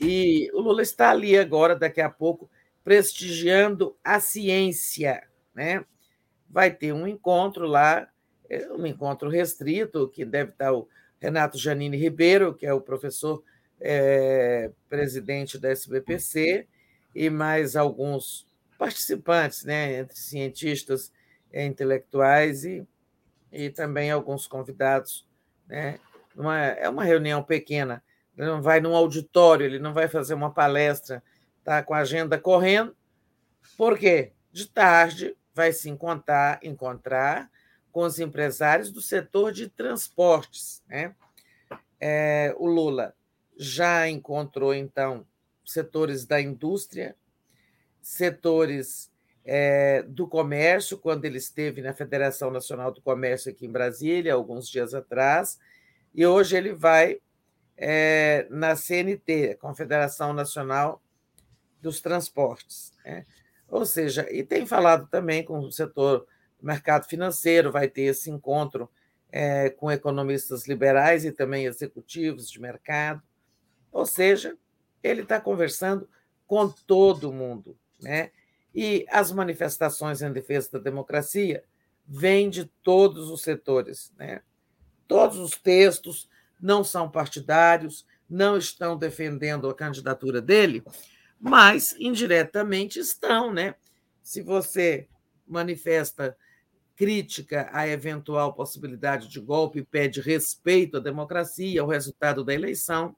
E 0.00 0.48
o 0.54 0.60
Lula 0.60 0.82
está 0.82 1.10
ali 1.10 1.36
agora, 1.36 1.74
daqui 1.74 2.00
a 2.00 2.08
pouco, 2.08 2.48
prestigiando 2.84 3.96
a 4.04 4.20
ciência. 4.20 5.26
Né? 5.54 5.84
Vai 6.48 6.70
ter 6.70 6.92
um 6.92 7.06
encontro 7.06 7.66
lá, 7.66 8.08
um 8.70 8.86
encontro 8.86 9.28
restrito, 9.28 10.08
que 10.08 10.24
deve 10.24 10.50
estar 10.50 10.72
o 10.72 10.88
Renato 11.18 11.56
Janine 11.58 11.96
Ribeiro, 11.96 12.54
que 12.54 12.66
é 12.66 12.72
o 12.72 12.80
professor 12.80 13.42
é, 13.80 14.70
presidente 14.88 15.58
da 15.58 15.70
SBPC, 15.70 16.66
e 17.14 17.30
mais 17.30 17.76
alguns 17.76 18.46
participantes, 18.78 19.64
né, 19.64 19.98
entre 19.98 20.16
cientistas 20.16 21.12
e 21.52 21.62
intelectuais 21.62 22.64
e, 22.64 22.86
e 23.52 23.70
também 23.70 24.10
alguns 24.10 24.46
convidados. 24.46 25.26
Né? 25.68 25.98
Uma, 26.34 26.58
é 26.58 26.88
uma 26.88 27.04
reunião 27.04 27.42
pequena, 27.42 28.02
ele 28.36 28.46
não 28.46 28.62
vai 28.62 28.80
num 28.80 28.96
auditório, 28.96 29.66
ele 29.66 29.78
não 29.78 29.92
vai 29.92 30.08
fazer 30.08 30.34
uma 30.34 30.52
palestra, 30.52 31.22
está 31.58 31.82
com 31.82 31.94
a 31.94 31.98
agenda 31.98 32.38
correndo. 32.38 32.96
Por 33.76 33.98
quê? 33.98 34.32
De 34.50 34.66
tarde 34.68 35.36
vai 35.54 35.72
se 35.72 35.88
encontrar, 35.88 36.58
encontrar 36.62 37.50
com 37.92 38.02
os 38.02 38.18
empresários 38.18 38.90
do 38.90 39.00
setor 39.00 39.52
de 39.52 39.68
transportes. 39.68 40.82
Né? 40.88 41.14
É, 42.00 42.54
o 42.58 42.66
Lula 42.66 43.14
já 43.56 44.08
encontrou, 44.08 44.74
então, 44.74 45.26
setores 45.64 46.24
da 46.24 46.40
indústria, 46.40 47.14
setores 48.00 49.12
é, 49.44 50.02
do 50.02 50.26
comércio, 50.26 50.98
quando 50.98 51.26
ele 51.26 51.38
esteve 51.38 51.82
na 51.82 51.92
Federação 51.92 52.50
Nacional 52.50 52.90
do 52.90 53.02
Comércio 53.02 53.52
aqui 53.52 53.66
em 53.66 53.70
Brasília, 53.70 54.34
alguns 54.34 54.68
dias 54.68 54.94
atrás, 54.94 55.58
e 56.14 56.26
hoje 56.26 56.56
ele 56.56 56.72
vai 56.72 57.20
é, 57.76 58.46
na 58.50 58.74
CNT, 58.74 59.56
Confederação 59.60 60.32
Nacional 60.32 61.02
dos 61.80 62.00
Transportes. 62.00 62.92
Né? 63.04 63.26
Ou 63.68 63.84
seja, 63.84 64.26
e 64.30 64.42
tem 64.42 64.66
falado 64.66 65.06
também 65.08 65.44
com 65.44 65.58
o 65.58 65.72
setor 65.72 66.26
mercado 66.66 67.06
financeiro, 67.06 67.72
vai 67.72 67.88
ter 67.88 68.02
esse 68.02 68.30
encontro 68.30 68.90
é, 69.30 69.70
com 69.70 69.90
economistas 69.90 70.66
liberais 70.66 71.24
e 71.24 71.32
também 71.32 71.66
executivos 71.66 72.50
de 72.50 72.60
mercado. 72.60 73.22
Ou 73.90 74.06
seja, 74.06 74.56
ele 75.02 75.22
está 75.22 75.40
conversando 75.40 76.08
com 76.46 76.68
todo 76.68 77.32
mundo. 77.32 77.76
Né? 78.00 78.30
E 78.74 79.06
as 79.10 79.32
manifestações 79.32 80.22
em 80.22 80.32
defesa 80.32 80.72
da 80.72 80.78
democracia 80.78 81.64
vêm 82.06 82.50
de 82.50 82.66
todos 82.82 83.30
os 83.30 83.42
setores. 83.42 84.12
Né? 84.18 84.42
Todos 85.08 85.38
os 85.38 85.52
textos 85.52 86.28
não 86.60 86.84
são 86.84 87.10
partidários, 87.10 88.06
não 88.28 88.56
estão 88.56 88.96
defendendo 88.96 89.68
a 89.68 89.74
candidatura 89.74 90.40
dele, 90.40 90.82
mas 91.38 91.94
indiretamente 91.98 92.98
estão, 93.00 93.52
né? 93.52 93.74
Se 94.22 94.40
você 94.40 95.08
manifesta 95.46 96.36
crítica 97.02 97.68
à 97.72 97.88
eventual 97.88 98.54
possibilidade 98.54 99.26
de 99.26 99.40
golpe 99.40 99.82
pede 99.82 100.20
respeito 100.20 100.98
à 100.98 101.00
democracia, 101.00 101.82
ao 101.82 101.88
resultado 101.88 102.44
da 102.44 102.54
eleição, 102.54 103.16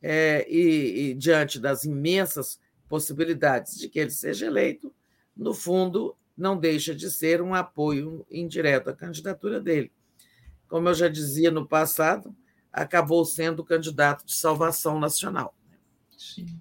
é, 0.00 0.46
e, 0.50 1.10
e 1.10 1.14
diante 1.14 1.60
das 1.60 1.84
imensas 1.84 2.58
possibilidades 2.88 3.78
de 3.78 3.90
que 3.90 3.98
ele 3.98 4.10
seja 4.10 4.46
eleito, 4.46 4.90
no 5.36 5.52
fundo, 5.52 6.16
não 6.34 6.56
deixa 6.56 6.94
de 6.94 7.10
ser 7.10 7.42
um 7.42 7.54
apoio 7.54 8.24
indireto 8.30 8.88
à 8.88 8.94
candidatura 8.94 9.60
dele. 9.60 9.92
Como 10.66 10.88
eu 10.88 10.94
já 10.94 11.06
dizia 11.06 11.50
no 11.50 11.68
passado, 11.68 12.34
acabou 12.72 13.22
sendo 13.26 13.60
o 13.60 13.66
candidato 13.66 14.24
de 14.24 14.32
salvação 14.32 14.98
nacional. 14.98 15.54
Sim. 16.16 16.58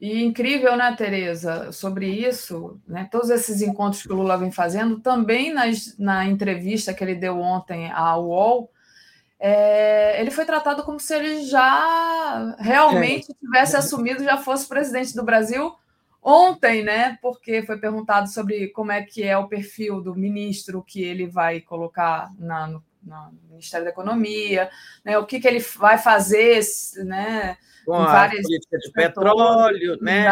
E 0.00 0.22
incrível, 0.22 0.76
né, 0.76 0.94
Tereza, 0.96 1.72
sobre 1.72 2.06
isso, 2.06 2.78
né, 2.86 3.08
todos 3.10 3.30
esses 3.30 3.62
encontros 3.62 4.02
que 4.02 4.12
o 4.12 4.16
Lula 4.16 4.36
vem 4.36 4.52
fazendo, 4.52 5.00
também 5.00 5.52
nas, 5.52 5.96
na 5.98 6.26
entrevista 6.26 6.92
que 6.92 7.02
ele 7.02 7.14
deu 7.14 7.40
ontem 7.40 7.90
à 7.90 8.16
UOL, 8.16 8.70
é, 9.38 10.20
ele 10.20 10.30
foi 10.30 10.44
tratado 10.44 10.82
como 10.82 10.98
se 10.98 11.14
ele 11.14 11.42
já 11.44 12.56
realmente 12.58 13.30
é. 13.30 13.34
tivesse 13.34 13.76
assumido, 13.76 14.24
já 14.24 14.36
fosse 14.36 14.68
presidente 14.68 15.14
do 15.14 15.24
Brasil 15.24 15.74
ontem, 16.22 16.82
né? 16.82 17.18
Porque 17.22 17.62
foi 17.62 17.78
perguntado 17.78 18.28
sobre 18.28 18.68
como 18.68 18.90
é 18.90 19.02
que 19.02 19.22
é 19.22 19.38
o 19.38 19.46
perfil 19.46 20.00
do 20.00 20.14
ministro 20.14 20.82
que 20.82 21.02
ele 21.02 21.26
vai 21.26 21.60
colocar 21.60 22.32
na, 22.38 22.66
no, 22.66 22.82
no 23.06 23.32
Ministério 23.48 23.84
da 23.84 23.90
Economia, 23.90 24.68
né? 25.04 25.16
O 25.18 25.24
que, 25.24 25.40
que 25.40 25.46
ele 25.46 25.60
vai 25.60 25.96
fazer, 25.96 26.60
né? 27.04 27.56
Com 27.84 27.94
a 27.94 28.28
política 28.28 28.78
de 28.78 28.92
petróleo, 28.92 29.96
né? 30.00 30.26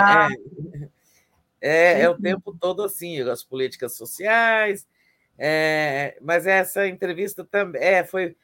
É, 1.60 1.96
é, 1.96 2.00
é, 2.02 2.10
o 2.10 2.18
tempo 2.18 2.54
todo 2.60 2.82
assim, 2.82 3.20
as 3.22 3.44
políticas 3.44 3.96
sociais. 3.96 4.86
É, 5.38 6.18
mas 6.20 6.46
essa 6.46 6.86
entrevista 6.86 7.44
também 7.44 7.82
é, 7.82 8.04
foi, 8.04 8.36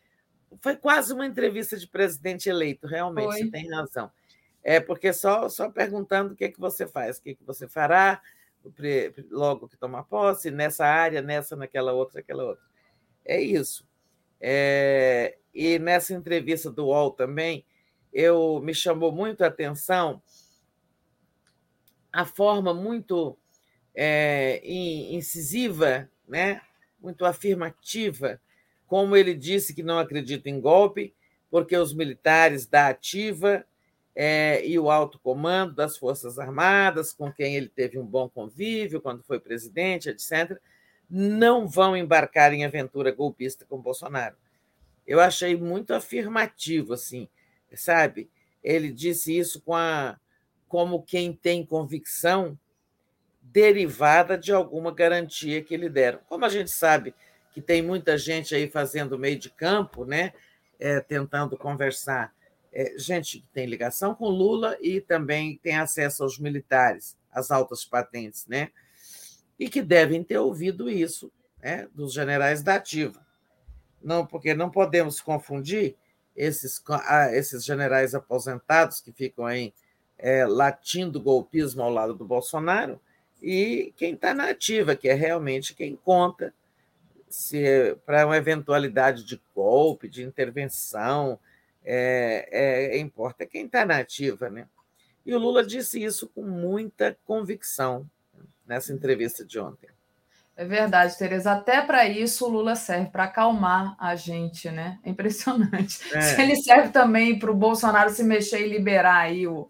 foi 0.61 0.77
quase 0.77 1.13
uma 1.13 1.27
entrevista 1.27 1.77
de 1.77 1.87
presidente 1.87 2.49
eleito, 2.49 2.87
realmente, 2.87 3.27
foi. 3.27 3.39
você 3.43 3.51
tem 3.51 3.71
razão. 3.71 4.11
É 4.63 4.81
porque 4.81 5.13
só, 5.13 5.49
só 5.49 5.71
perguntando 5.71 6.33
o 6.33 6.37
que, 6.37 6.45
é 6.45 6.49
que 6.49 6.61
você 6.61 6.87
faz, 6.87 7.19
o 7.19 7.23
que, 7.23 7.35
que 7.35 7.45
você 7.45 7.69
fará 7.69 8.21
logo 9.31 9.69
que 9.69 9.77
tomar 9.77 10.05
posse, 10.05 10.51
nessa 10.51 10.85
área, 10.85 11.23
nessa, 11.23 11.57
naquela 11.57 11.93
outra, 11.93 12.21
aquela 12.21 12.45
outra. 12.45 12.65
É 13.25 13.41
isso. 13.41 13.89
É, 14.41 15.37
e 15.55 15.79
nessa 15.79 16.15
entrevista 16.15 16.71
do 16.71 16.87
UOL 16.87 17.11
também, 17.11 17.65
eu 18.13 18.61
me 18.61 18.75
chamou 18.75 19.13
muito 19.13 19.43
a 19.43 19.49
atenção 19.49 20.23
a 22.13 22.25
forma 22.25 22.75
muito 22.75 23.39
é, 23.95 24.61
incisiva, 24.65 26.11
né? 26.27 26.61
muito 27.01 27.25
afirmativa, 27.25 28.41
como 28.87 29.17
ele 29.17 29.35
disse 29.35 29.75
que 29.75 29.83
não 29.83 29.99
acredita 29.99 30.51
em 30.51 30.61
golpe, 30.61 31.15
porque 31.51 31.77
os 31.77 31.95
militares 31.95 32.67
da 32.67 32.89
ativa 32.89 33.65
é, 34.15 34.67
e 34.67 34.79
o 34.79 34.91
alto 34.91 35.19
comando 35.19 35.75
das 35.75 35.97
Forças 35.97 36.39
Armadas, 36.39 37.13
com 37.13 37.33
quem 37.33 37.57
ele 37.57 37.69
teve 37.69 37.99
um 37.99 38.05
bom 38.05 38.29
convívio 38.29 39.01
quando 39.01 39.23
foi 39.23 39.41
presidente, 39.41 40.11
etc., 40.11 40.61
não 41.11 41.67
vão 41.67 41.97
embarcar 41.97 42.53
em 42.53 42.65
aventura 42.65 43.11
golpista 43.11 43.65
com 43.65 43.81
Bolsonaro. 43.81 44.37
Eu 45.07 45.21
achei 45.21 45.57
muito 45.57 45.93
afirmativo, 45.93 46.93
assim, 46.95 47.29
sabe? 47.75 48.31
Ele 48.63 48.93
disse 48.93 49.37
isso 49.37 49.61
com 49.63 49.75
a, 49.75 50.19
como 50.69 51.03
quem 51.03 51.33
tem 51.33 51.67
convicção 51.67 52.57
derivada 53.43 54.39
de 54.39 54.53
alguma 54.53 54.93
garantia 54.93 55.63
que 55.63 55.77
lhe 55.77 55.89
deram. 55.89 56.21
Como 56.29 56.45
a 56.45 56.49
gente 56.49 56.71
sabe 56.71 57.13
que 57.53 57.61
tem 57.61 57.83
muita 57.83 58.17
gente 58.17 58.55
aí 58.55 58.69
fazendo 58.69 59.19
meio 59.19 59.39
de 59.39 59.51
campo, 59.51 60.05
né? 60.05 60.33
É, 60.79 61.01
tentando 61.01 61.59
conversar, 61.59 62.33
é, 62.73 62.95
gente 62.97 63.41
que 63.41 63.47
tem 63.49 63.67
ligação 63.67 64.15
com 64.15 64.29
Lula 64.29 64.79
e 64.81 65.01
também 65.01 65.59
tem 65.63 65.77
acesso 65.77 66.23
aos 66.23 66.39
militares, 66.39 67.19
às 67.31 67.51
altas 67.51 67.85
patentes, 67.85 68.47
né? 68.47 68.71
E 69.61 69.69
que 69.69 69.83
devem 69.83 70.25
ter 70.25 70.39
ouvido 70.39 70.89
isso 70.89 71.31
né, 71.63 71.87
dos 71.95 72.15
generais 72.15 72.63
da 72.63 72.77
ativa. 72.77 73.21
Não, 74.03 74.25
porque 74.25 74.55
não 74.55 74.71
podemos 74.71 75.21
confundir 75.21 75.95
esses, 76.35 76.83
esses 77.33 77.63
generais 77.63 78.15
aposentados 78.15 79.03
que 79.03 79.13
ficam 79.13 79.45
aí 79.45 79.75
é, 80.17 80.47
latindo 80.47 81.21
golpismo 81.21 81.83
ao 81.83 81.91
lado 81.91 82.15
do 82.15 82.25
Bolsonaro 82.25 82.99
e 83.43 83.93
quem 83.99 84.15
está 84.15 84.33
na 84.33 84.49
ativa, 84.49 84.97
que 84.97 85.11
é 85.11 85.13
realmente 85.13 85.75
quem 85.75 85.95
conta 85.95 86.55
se 87.29 87.63
é 87.63 87.95
para 87.95 88.27
uma 88.27 88.39
eventualidade 88.39 89.25
de 89.25 89.41
golpe, 89.55 90.09
de 90.09 90.23
intervenção, 90.23 91.39
é, 91.85 92.49
é, 92.51 92.99
importa 92.99 93.47
quem 93.47 93.67
está 93.67 93.85
na 93.85 93.99
ativa. 93.99 94.49
Né? 94.49 94.67
E 95.25 95.35
o 95.35 95.39
Lula 95.39 95.65
disse 95.65 96.03
isso 96.03 96.29
com 96.29 96.43
muita 96.43 97.17
convicção 97.27 98.09
nessa 98.71 98.93
entrevista 98.93 99.45
de 99.45 99.59
ontem. 99.59 99.89
É 100.57 100.65
verdade, 100.65 101.19
Tereza. 101.19 101.53
Até 101.53 101.83
para 101.83 102.07
isso 102.07 102.47
o 102.47 102.49
Lula 102.49 102.77
serve, 102.77 103.11
para 103.11 103.25
acalmar 103.25 103.97
a 103.99 104.15
gente, 104.15 104.71
né? 104.71 105.01
É 105.03 105.11
impressionante. 105.11 105.99
É. 106.15 106.21
Se 106.21 106.41
ele 106.41 106.55
serve 106.55 106.91
também 106.91 107.37
para 107.37 107.51
o 107.51 107.55
Bolsonaro 107.55 108.11
se 108.11 108.23
mexer 108.23 108.65
e 108.65 108.69
liberar 108.71 109.17
aí 109.17 109.49
o 109.49 109.69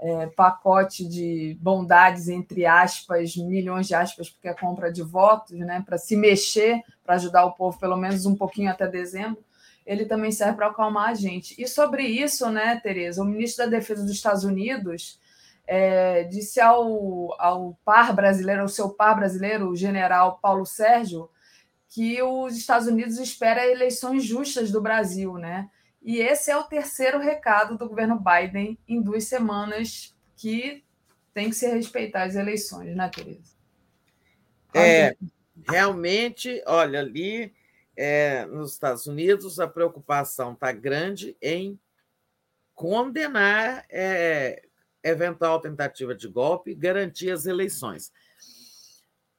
é, 0.00 0.26
pacote 0.26 1.06
de 1.06 1.56
bondades, 1.60 2.28
entre 2.28 2.66
aspas, 2.66 3.36
milhões 3.36 3.86
de 3.86 3.94
aspas, 3.94 4.28
porque 4.28 4.48
é 4.48 4.54
compra 4.54 4.90
de 4.90 5.02
votos, 5.02 5.56
né? 5.58 5.80
Para 5.86 5.96
se 5.96 6.16
mexer, 6.16 6.80
para 7.04 7.14
ajudar 7.14 7.44
o 7.44 7.52
povo 7.52 7.78
pelo 7.78 7.96
menos 7.96 8.26
um 8.26 8.34
pouquinho 8.34 8.70
até 8.70 8.88
dezembro, 8.88 9.44
ele 9.86 10.04
também 10.04 10.32
serve 10.32 10.56
para 10.56 10.66
acalmar 10.66 11.10
a 11.10 11.14
gente. 11.14 11.54
E 11.60 11.68
sobre 11.68 12.04
isso, 12.04 12.50
né, 12.50 12.80
Tereza, 12.82 13.22
o 13.22 13.24
ministro 13.24 13.64
da 13.64 13.70
Defesa 13.70 14.02
dos 14.02 14.12
Estados 14.12 14.42
Unidos 14.42 15.20
é, 15.74 16.24
disse 16.24 16.60
ao, 16.60 17.34
ao 17.40 17.78
par 17.82 18.14
brasileiro, 18.14 18.60
ao 18.60 18.68
seu 18.68 18.90
par 18.90 19.16
brasileiro, 19.16 19.70
o 19.70 19.74
general 19.74 20.38
Paulo 20.38 20.66
Sérgio, 20.66 21.30
que 21.88 22.20
os 22.20 22.54
Estados 22.54 22.86
Unidos 22.86 23.18
esperam 23.18 23.62
eleições 23.62 24.22
justas 24.22 24.70
do 24.70 24.82
Brasil, 24.82 25.38
né? 25.38 25.70
E 26.02 26.18
esse 26.18 26.50
é 26.50 26.56
o 26.58 26.64
terceiro 26.64 27.18
recado 27.18 27.78
do 27.78 27.88
governo 27.88 28.20
Biden 28.22 28.78
em 28.86 29.00
duas 29.00 29.24
semanas, 29.24 30.14
que 30.36 30.84
tem 31.32 31.48
que 31.48 31.56
se 31.56 31.66
respeitar 31.66 32.24
as 32.24 32.34
eleições, 32.34 32.94
né, 32.94 33.08
Tereza? 33.08 33.56
É, 34.74 35.16
realmente, 35.66 36.62
olha, 36.66 37.00
ali 37.00 37.50
é, 37.96 38.44
nos 38.44 38.72
Estados 38.72 39.06
Unidos 39.06 39.58
a 39.58 39.66
preocupação 39.66 40.52
está 40.52 40.70
grande 40.70 41.34
em 41.40 41.80
condenar 42.74 43.86
é, 43.88 44.62
eventual 45.02 45.60
tentativa 45.60 46.14
de 46.14 46.28
golpe, 46.28 46.74
garantir 46.74 47.30
as 47.30 47.46
eleições. 47.46 48.12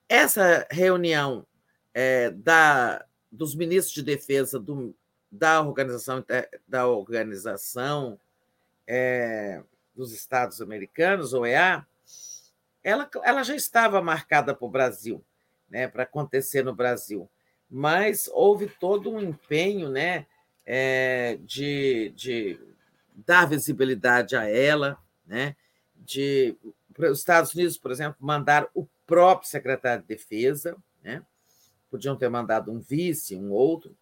Essa 0.08 0.68
reunião 0.70 1.46
é, 1.94 2.30
da, 2.32 3.06
dos 3.32 3.56
ministros 3.56 3.94
de 3.94 4.04
defesa 4.04 4.60
do, 4.60 4.96
da 5.32 5.62
organização, 5.62 6.24
da 6.68 6.88
organização 6.88 8.20
é, 8.88 9.64
dos 9.96 10.12
Estados 10.12 10.62
Americanos, 10.62 11.34
OEA, 11.34 11.86
ela, 12.84 13.10
ela 13.24 13.44
já 13.44 13.56
estava 13.56 14.02
marcada 14.02 14.54
para 14.54 14.66
o 14.66 14.70
Brasil, 14.70 15.24
né, 15.70 15.88
para 15.88 16.04
acontecer 16.04 16.64
no 16.64 16.76
Brasil, 16.76 17.30
mas 17.70 18.30
houve 18.32 18.68
todo 18.68 19.10
um 19.10 19.20
empenho 19.20 19.90
né, 19.90 20.28
é, 20.66 21.40
de, 21.42 22.14
de 22.16 22.60
dar 23.16 23.48
visibilidade 23.48 24.36
a 24.36 24.48
ela, 24.50 24.98
né? 25.26 25.56
de 25.96 26.56
os 26.98 27.20
Estados 27.20 27.54
Unidos, 27.56 27.78
por 27.78 27.92
exemplo, 27.92 28.18
mandar 28.20 28.68
o 28.74 28.88
próprio 29.06 29.50
secretário 29.50 30.02
de 30.04 30.08
Defesa, 30.08 30.78
né? 31.04 31.24
podiam 31.90 32.16
ter 32.16 32.30
mandado 32.30 32.72
um 32.72 32.80
vice, 32.80 33.36
um 33.36 33.52
outro, 33.52 33.96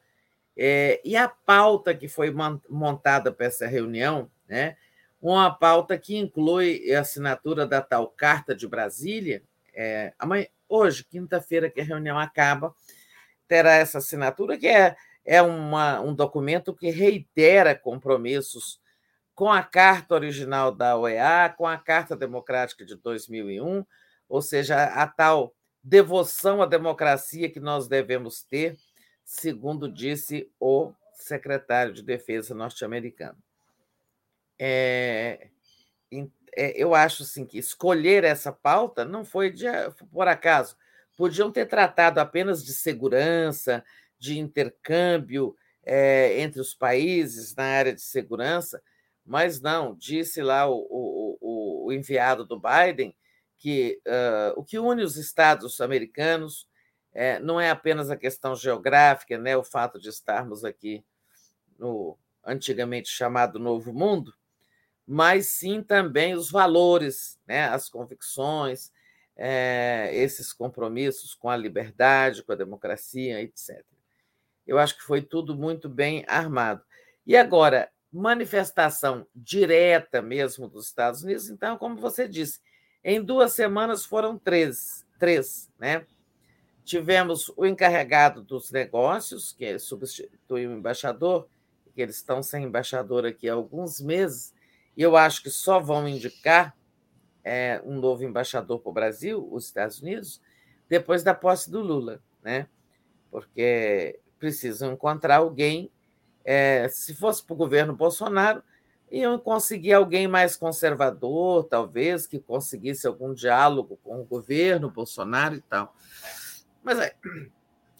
é, 0.58 1.01
e 1.03 1.16
a 1.16 1.27
pauta 1.30 1.95
que 1.95 2.08
foi 2.08 2.33
montada 2.69 3.32
para 3.32 3.45
essa 3.45 3.66
reunião, 3.67 4.30
né? 4.48 4.75
uma 5.22 5.51
pauta 5.51 5.98
que 5.98 6.17
inclui 6.17 6.93
a 6.93 7.01
assinatura 7.01 7.66
da 7.66 7.82
tal 7.82 8.08
Carta 8.08 8.56
de 8.56 8.67
Brasília, 8.67 9.43
é, 9.74 10.14
amanhã, 10.19 10.48
hoje, 10.67 11.06
quinta-feira, 11.06 11.69
que 11.69 11.80
a 11.80 11.83
reunião 11.83 12.17
acaba, 12.17 12.74
terá 13.48 13.75
essa 13.75 14.00
assinatura, 14.00 14.58
que 14.58 14.67
é, 14.67 14.95
é 15.24 15.41
uma, 15.41 16.01
um 16.01 16.14
documento 16.14 16.74
que 16.74 16.90
reitera 16.90 17.75
compromissos 17.75 18.81
com 19.42 19.52
a 19.52 19.64
carta 19.64 20.14
original 20.14 20.72
da 20.72 20.95
OEA, 20.95 21.50
com 21.58 21.66
a 21.66 21.76
Carta 21.76 22.16
Democrática 22.16 22.86
de 22.86 22.95
2001, 22.95 23.84
ou 24.30 24.40
seja, 24.40 24.84
a 24.84 25.08
tal 25.08 25.56
devoção 25.84 26.61
à 26.61 26.68
democracia 26.68 27.50
que 27.50 27.60
nós 27.60 27.88
devemos 27.88 28.44
ter, 28.44 28.78
segundo 29.26 29.92
disse 29.92 30.48
o 30.60 30.94
secretário 31.16 31.92
de 31.92 32.03
Defesa 32.03 32.53
norte-americano. 32.53 33.36
é, 34.60 35.50
é, 36.56 36.80
eu 36.80 36.94
acho 36.94 37.24
assim, 37.24 37.44
que 37.44 37.58
escolher 37.58 38.24
essa 38.24 38.52
pauta 38.52 39.03
não 39.03 39.26
foi 39.26 39.50
de, 39.50 39.66
por 40.11 40.28
acaso. 40.28 40.78
Podiam 41.18 41.52
ter 41.52 41.66
tratado 41.66 42.20
apenas 42.20 42.64
de 42.64 42.74
segurança, 42.74 43.84
de 44.20 44.38
intercâmbio 44.38 45.56
é, 45.84 46.40
entre 46.42 46.61
os 46.61 46.76
países 46.76 47.56
na 47.56 47.64
área 47.64 47.92
de 47.95 48.02
segurança, 48.02 48.80
mas 49.25 49.61
não, 49.61 49.95
disse 49.95 50.41
lá 50.41 50.67
o, 50.67 50.88
o, 50.90 51.85
o 51.88 51.93
enviado 51.93 52.45
do 52.45 52.59
Biden 52.59 53.16
que 53.58 54.01
uh, 54.08 54.59
o 54.59 54.64
que 54.64 54.80
une 54.80 55.03
os 55.03 55.17
Estados 55.17 55.80
americanos 55.82 56.67
é, 57.14 57.40
não 57.40 57.59
é 57.59 57.69
apenas 57.69 58.09
a 58.09 58.17
questão 58.17 58.56
geográfica, 58.56 59.38
né, 59.38 59.56
o 59.56 59.64
fato 59.64 60.00
de 60.00 60.09
estarmos 60.09 60.64
aqui 60.64 61.03
no 61.77 62.17
antigamente 62.43 63.09
chamado 63.09 63.59
Novo 63.59 63.93
Mundo, 63.93 64.33
mas 65.06 65.48
sim 65.48 65.83
também 65.83 66.33
os 66.33 66.50
valores, 66.50 67.40
né, 67.45 67.66
as 67.66 67.90
convicções, 67.90 68.91
é, 69.35 70.09
esses 70.14 70.53
compromissos 70.53 71.35
com 71.35 71.50
a 71.50 71.58
liberdade, 71.58 72.43
com 72.43 72.51
a 72.51 72.56
democracia, 72.56 73.41
etc. 73.41 73.83
Eu 74.66 74.77
acho 74.77 74.98
que 74.98 75.03
foi 75.03 75.22
tudo 75.22 75.56
muito 75.56 75.90
bem 75.90 76.24
armado. 76.27 76.83
E 77.25 77.35
agora, 77.35 77.91
manifestação 78.11 79.25
direta 79.35 80.22
mesmo 80.22 80.67
dos 80.67 80.88
Estados 80.88 81.23
Unidos, 81.23 81.49
então, 81.49 81.77
como 81.77 81.95
você 81.95 82.27
disse, 82.27 82.59
em 83.03 83.23
duas 83.23 83.53
semanas 83.53 84.06
foram 84.06 84.38
três, 84.38 85.06
três 85.17 85.69
né? 85.80 86.06
Tivemos 86.83 87.51
o 87.56 87.65
encarregado 87.65 88.41
dos 88.43 88.72
negócios, 88.72 89.53
que 89.53 89.80
substitui 89.80 90.67
o 90.67 90.73
embaixador, 90.73 91.48
que 91.93 92.01
eles 92.01 92.17
estão 92.17 92.41
sem 92.41 92.65
embaixador 92.65 93.25
aqui 93.25 93.48
há 93.49 93.53
alguns 93.53 94.01
meses, 94.01 94.53
e 94.95 95.01
eu 95.01 95.15
acho 95.15 95.41
que 95.41 95.49
só 95.49 95.80
vão 95.80 96.07
indicar 96.07 96.75
é, 97.43 97.81
um 97.85 97.99
novo 97.99 98.23
embaixador 98.23 98.80
para 98.80 98.90
o 98.90 98.93
Brasil, 98.93 99.48
os 99.51 99.65
Estados 99.65 100.01
Unidos, 100.01 100.41
depois 100.90 101.23
da 101.23 101.33
posse 101.33 101.72
do 101.72 101.81
Lula, 101.81 102.22
né? 102.43 102.67
Porque 103.30 104.19
precisam 104.38 104.93
encontrar 104.93 105.38
alguém. 105.38 105.90
É, 106.44 106.88
se 106.90 107.14
fosse 107.14 107.44
para 107.44 107.53
o 107.53 107.58
governo 107.58 107.95
Bolsonaro, 107.95 108.64
iam 109.11 109.38
conseguir 109.38 109.94
alguém 109.94 110.28
mais 110.28 110.56
conservador, 110.56 111.66
talvez, 111.66 112.26
que 112.26 112.40
conseguisse 112.40 113.06
algum 113.06 113.34
diálogo 113.34 114.00
com 114.03 114.22
o 114.22 114.26
governo 114.26 114.90
Bolsonaro 114.90 115.56
e 115.56 115.61
tal. 115.61 115.95
Mas 116.84 117.00
é, 117.00 117.14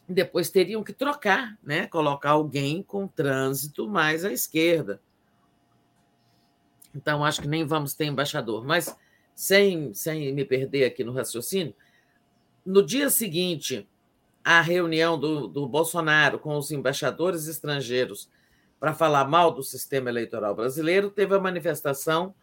depois 0.08 0.50
teriam 0.50 0.84
que 0.84 0.94
trocar, 0.94 1.58
né? 1.62 1.88
colocar 1.88 2.32
alguém 2.32 2.82
com 2.82 3.08
trânsito 3.08 3.88
mais 3.88 4.24
à 4.24 4.32
esquerda. 4.32 5.02
Então, 6.96 7.24
acho 7.24 7.42
que 7.42 7.48
nem 7.48 7.66
vamos 7.66 7.94
ter 7.94 8.06
embaixador. 8.06 8.66
Mas, 8.66 8.96
sem, 9.36 9.94
sem 9.94 10.34
me 10.34 10.46
perder 10.46 10.86
aqui 10.86 11.04
no 11.04 11.14
raciocínio, 11.14 11.74
no 12.66 12.86
dia 12.86 13.10
seguinte 13.10 13.88
à 14.44 14.62
reunião 14.62 15.20
do, 15.20 15.48
do 15.48 15.68
Bolsonaro 15.68 16.40
com 16.40 16.58
os 16.58 16.72
embaixadores 16.72 17.48
estrangeiros 17.48 18.30
para 18.80 18.94
falar 18.94 19.26
mal 19.26 19.52
do 19.52 19.62
sistema 19.62 20.10
eleitoral 20.10 20.56
brasileiro, 20.56 21.12
teve 21.12 21.36
a 21.36 21.40
manifestação 21.40 22.34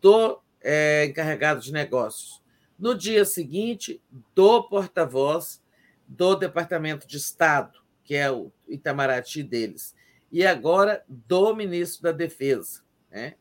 do 0.00 0.40
é, 0.60 1.06
encarregado 1.06 1.60
de 1.60 1.72
negócios. 1.72 2.42
No 2.78 2.94
dia 2.94 3.24
seguinte, 3.24 4.00
do 4.34 4.62
porta-voz 4.68 5.60
do 6.06 6.36
Departamento 6.36 7.08
de 7.08 7.16
Estado, 7.16 7.78
que 8.04 8.14
é 8.14 8.30
o 8.30 8.52
Itamaraty 8.68 9.42
deles, 9.42 9.94
e 10.30 10.46
agora 10.46 11.02
do 11.08 11.54
ministro 11.54 12.04
da 12.04 12.12
Defesa. 12.12 12.82
Né? 13.10 13.34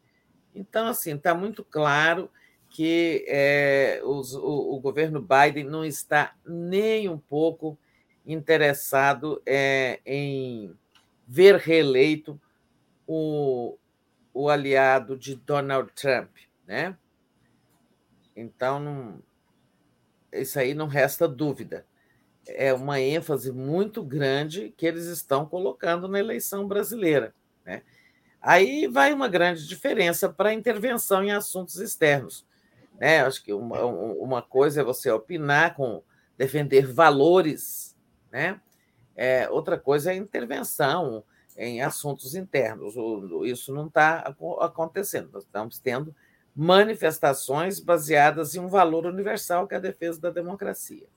Então, 0.56 0.88
assim, 0.88 1.16
está 1.16 1.36
muito 1.36 1.64
claro 1.64 2.32
que 2.70 3.26
é, 3.28 4.02
os, 4.04 4.34
o, 4.34 4.76
o, 4.76 4.80
governo 4.80 5.22
Biden 5.22 5.64
não 5.64 5.84
está 5.84 6.36
nem 6.46 7.10
um 7.10 7.18
pouco 7.18 7.78
interessado 8.26 9.42
é, 9.46 10.00
em 10.06 10.76
ver 11.28 11.56
reeleito 11.56 12.40
o, 13.08 13.78
o 14.34 14.50
aliado 14.50 15.18
de 15.18 15.36
Donald 15.36 15.92
Trump, 15.94 16.30
né? 16.66 16.96
Então, 18.36 18.80
não, 18.80 19.20
isso 20.32 20.60
aí 20.60 20.74
não 20.74 20.88
resta 20.88 21.28
dúvida 21.28 21.86
é 22.48 22.74
uma 22.74 23.00
ênfase 23.00 23.52
muito 23.52 24.04
grande 24.04 24.74
que 24.78 24.86
eles 24.86 25.06
estão 25.06 25.46
colocando 25.46 26.08
na 26.08 26.20
eleição 26.20 26.68
brasileira. 26.68 27.34
Né? 27.66 27.82
Aí 28.42 28.88
vai 28.88 29.14
uma 29.14 29.28
grande 29.28 29.68
diferença 29.68 30.30
para 30.30 30.50
a 30.50 30.54
intervenção 30.54 31.24
em 31.24 31.32
assuntos 31.32 31.78
externos. 31.78 32.46
Né? 32.98 33.22
Acho 33.22 33.43
que 33.43 33.53
uma, 33.53 33.85
uma 33.85 34.42
coisa 34.42 34.82
é 34.82 34.84
você 34.84 35.09
opinar 35.11 35.76
com 35.76 36.03
defender 36.38 36.85
valores, 36.85 37.95
né? 38.32 38.59
É, 39.16 39.50
outra 39.50 39.80
coisa 39.80 40.11
é 40.11 40.16
intervenção 40.16 41.24
em 41.58 41.82
assuntos 41.82 42.35
internos. 42.35 42.93
Isso 43.45 43.74
não 43.74 43.88
está 43.88 44.32
acontecendo. 44.59 45.32
Nós 45.34 45.43
estamos 45.43 45.80
tendo 45.80 46.16
manifestações 46.56 47.80
baseadas 47.80 48.53
em 48.53 48.59
um 48.59 48.67
valor 48.67 49.08
universal, 49.08 49.67
que 49.67 49.74
é 49.74 49.77
a 49.77 49.82
defesa 49.82 50.22
da 50.22 50.30
democracia. 50.30 51.08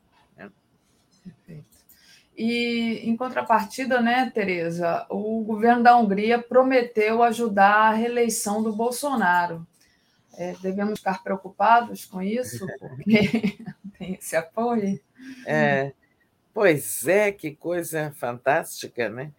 Perfeito. 1.23 1.79
E, 2.37 3.01
em 3.05 3.17
contrapartida, 3.17 4.01
né, 4.01 4.31
Tereza, 4.33 5.07
o 5.11 5.43
governo 5.45 5.83
da 5.83 5.97
Hungria 5.97 6.41
prometeu 6.41 7.23
ajudar 7.23 7.91
a 7.91 7.93
reeleição 7.93 8.63
do 8.63 8.73
Bolsonaro. 8.73 9.67
É, 10.41 10.55
devemos 10.63 11.01
ficar 11.01 11.23
preocupados 11.23 12.07
com 12.07 12.23
isso, 12.23 12.67
porque 12.79 13.59
tem 13.99 14.15
esse 14.15 14.35
apoio? 14.35 14.99
É, 15.47 15.93
pois 16.55 17.07
é, 17.07 17.31
que 17.31 17.55
coisa 17.55 18.11
fantástica, 18.17 19.11
né? 19.11 19.33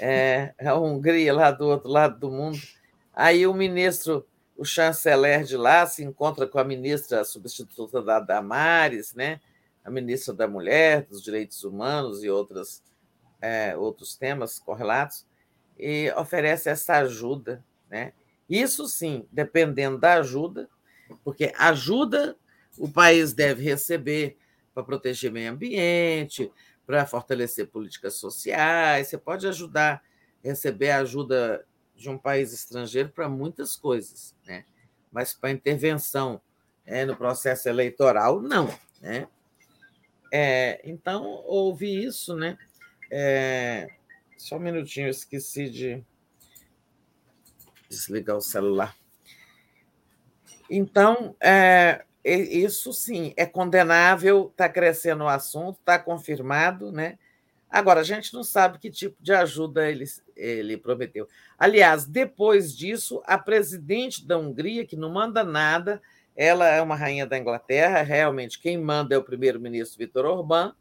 É, 0.00 0.52
a 0.60 0.74
Hungria 0.74 1.32
lá 1.32 1.52
do 1.52 1.68
outro 1.68 1.88
lado 1.88 2.18
do 2.18 2.28
mundo. 2.32 2.58
Aí 3.14 3.46
o 3.46 3.54
ministro, 3.54 4.26
o 4.56 4.64
chanceler 4.64 5.44
de 5.44 5.56
lá, 5.56 5.86
se 5.86 6.02
encontra 6.02 6.44
com 6.44 6.58
a 6.58 6.64
ministra 6.64 7.24
substituta 7.24 8.02
da 8.02 8.18
Damares, 8.18 9.14
né? 9.14 9.38
a 9.84 9.90
ministra 9.92 10.34
da 10.34 10.48
Mulher, 10.48 11.06
dos 11.06 11.22
Direitos 11.22 11.62
Humanos 11.62 12.24
e 12.24 12.28
outras, 12.28 12.82
é, 13.40 13.76
outros 13.76 14.16
temas 14.16 14.58
correlatos, 14.58 15.24
e 15.78 16.12
oferece 16.16 16.68
essa 16.68 16.96
ajuda. 16.96 17.64
Né? 17.88 18.12
Isso 18.48 18.86
sim, 18.88 19.26
dependendo 19.30 19.98
da 19.98 20.14
ajuda, 20.14 20.68
porque 21.22 21.52
ajuda 21.56 22.36
o 22.78 22.88
país 22.88 23.32
deve 23.32 23.62
receber 23.62 24.36
para 24.72 24.82
proteger 24.82 25.30
meio 25.30 25.50
ambiente, 25.50 26.50
para 26.86 27.04
fortalecer 27.04 27.66
políticas 27.66 28.14
sociais, 28.14 29.08
você 29.08 29.18
pode 29.18 29.46
ajudar, 29.46 30.02
receber 30.42 30.90
ajuda 30.92 31.66
de 31.94 32.08
um 32.08 32.16
país 32.16 32.52
estrangeiro 32.52 33.10
para 33.10 33.28
muitas 33.28 33.76
coisas, 33.76 34.34
né? 34.46 34.64
mas 35.10 35.34
para 35.34 35.50
intervenção 35.50 36.40
é, 36.86 37.04
no 37.04 37.16
processo 37.16 37.68
eleitoral, 37.68 38.40
não. 38.40 38.72
Né? 39.00 39.28
É, 40.32 40.80
então, 40.84 41.24
ouvi 41.44 42.04
isso, 42.04 42.36
né? 42.36 42.56
É, 43.10 43.88
só 44.36 44.56
um 44.56 44.60
minutinho, 44.60 45.06
eu 45.06 45.10
esqueci 45.10 45.68
de 45.68 46.04
desligar 47.88 48.36
o 48.36 48.40
celular. 48.40 48.94
Então, 50.70 51.34
é, 51.40 52.04
isso 52.24 52.92
sim, 52.92 53.32
é 53.36 53.46
condenável, 53.46 54.48
está 54.50 54.68
crescendo 54.68 55.24
o 55.24 55.28
assunto, 55.28 55.78
está 55.78 55.98
confirmado, 55.98 56.92
né? 56.92 57.18
Agora, 57.70 58.00
a 58.00 58.04
gente 58.04 58.32
não 58.32 58.42
sabe 58.42 58.78
que 58.78 58.90
tipo 58.90 59.16
de 59.22 59.32
ajuda 59.32 59.90
ele, 59.90 60.04
ele 60.34 60.76
prometeu. 60.76 61.28
Aliás, 61.58 62.06
depois 62.06 62.74
disso, 62.74 63.22
a 63.26 63.36
presidente 63.36 64.26
da 64.26 64.38
Hungria, 64.38 64.86
que 64.86 64.96
não 64.96 65.12
manda 65.12 65.44
nada, 65.44 66.00
ela 66.34 66.66
é 66.68 66.80
uma 66.80 66.96
rainha 66.96 67.26
da 67.26 67.36
Inglaterra, 67.36 68.02
realmente 68.02 68.60
quem 68.60 68.78
manda 68.78 69.14
é 69.14 69.18
o 69.18 69.24
primeiro-ministro 69.24 69.98
Vitor 69.98 70.24
Orbán, 70.24 70.72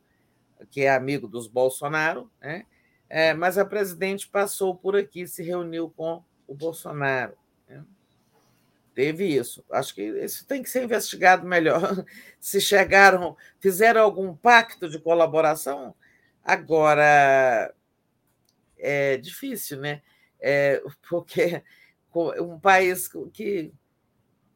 que 0.70 0.82
é 0.82 0.90
amigo 0.90 1.28
dos 1.28 1.48
Bolsonaro, 1.48 2.30
né? 2.42 2.66
É, 3.10 3.34
mas 3.34 3.58
a 3.58 3.66
presidente 3.66 4.28
passou 4.28 4.76
por 4.76 4.96
aqui, 4.96 5.26
se 5.28 5.42
reuniu 5.42 5.90
com 5.96 6.22
o 6.48 6.56
Bolsonaro. 6.56 7.38
Né? 7.68 7.84
Teve 8.96 9.26
isso. 9.26 9.64
Acho 9.70 9.94
que 9.94 10.02
isso 10.02 10.46
tem 10.48 10.64
que 10.64 10.70
ser 10.70 10.84
investigado 10.84 11.46
melhor. 11.46 12.06
Se 12.40 12.60
chegaram, 12.62 13.36
fizeram 13.60 14.02
algum 14.02 14.36
pacto 14.36 14.90
de 14.90 15.00
colaboração, 15.00 15.94
agora 16.44 17.74
é 18.78 19.18
difícil, 19.18 19.80
né? 19.80 20.02
É, 20.40 20.82
porque 21.10 21.64
um 22.16 22.60
país 22.60 23.08
que 23.34 23.72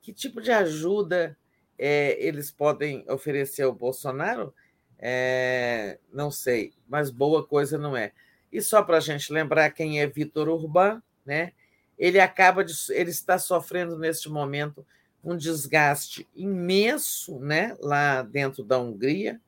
que 0.02 0.12
tipo 0.12 0.42
de 0.42 0.52
ajuda 0.52 1.38
é, 1.78 2.18
eles 2.20 2.52
podem 2.52 3.06
oferecer 3.10 3.64
ao 3.64 3.74
Bolsonaro? 3.74 4.54
É, 4.98 6.00
não 6.12 6.30
sei, 6.30 6.74
mas 6.88 7.10
boa 7.10 7.46
coisa 7.46 7.78
não 7.78 7.96
é. 7.96 8.12
E 8.52 8.62
só 8.62 8.84
para 8.84 8.98
a 8.98 9.02
gente 9.02 9.32
lembrar 9.32 9.72
quem 9.72 10.02
é 10.02 10.08
Vitor 10.08 10.50
Urbán, 10.50 11.02
né? 11.26 11.54
Ele 12.02 12.20
acaba 12.20 12.66
de, 12.66 12.74
ele 12.90 13.12
está 13.12 13.38
sofrendo 13.38 13.96
neste 13.96 14.28
momento 14.28 14.84
um 15.24 15.38
desgaste 15.38 16.28
imenso, 16.36 17.40
né, 17.40 17.78
lá 17.80 18.24
dentro 18.24 18.64
da 18.64 18.80
Hungria, 18.80 19.40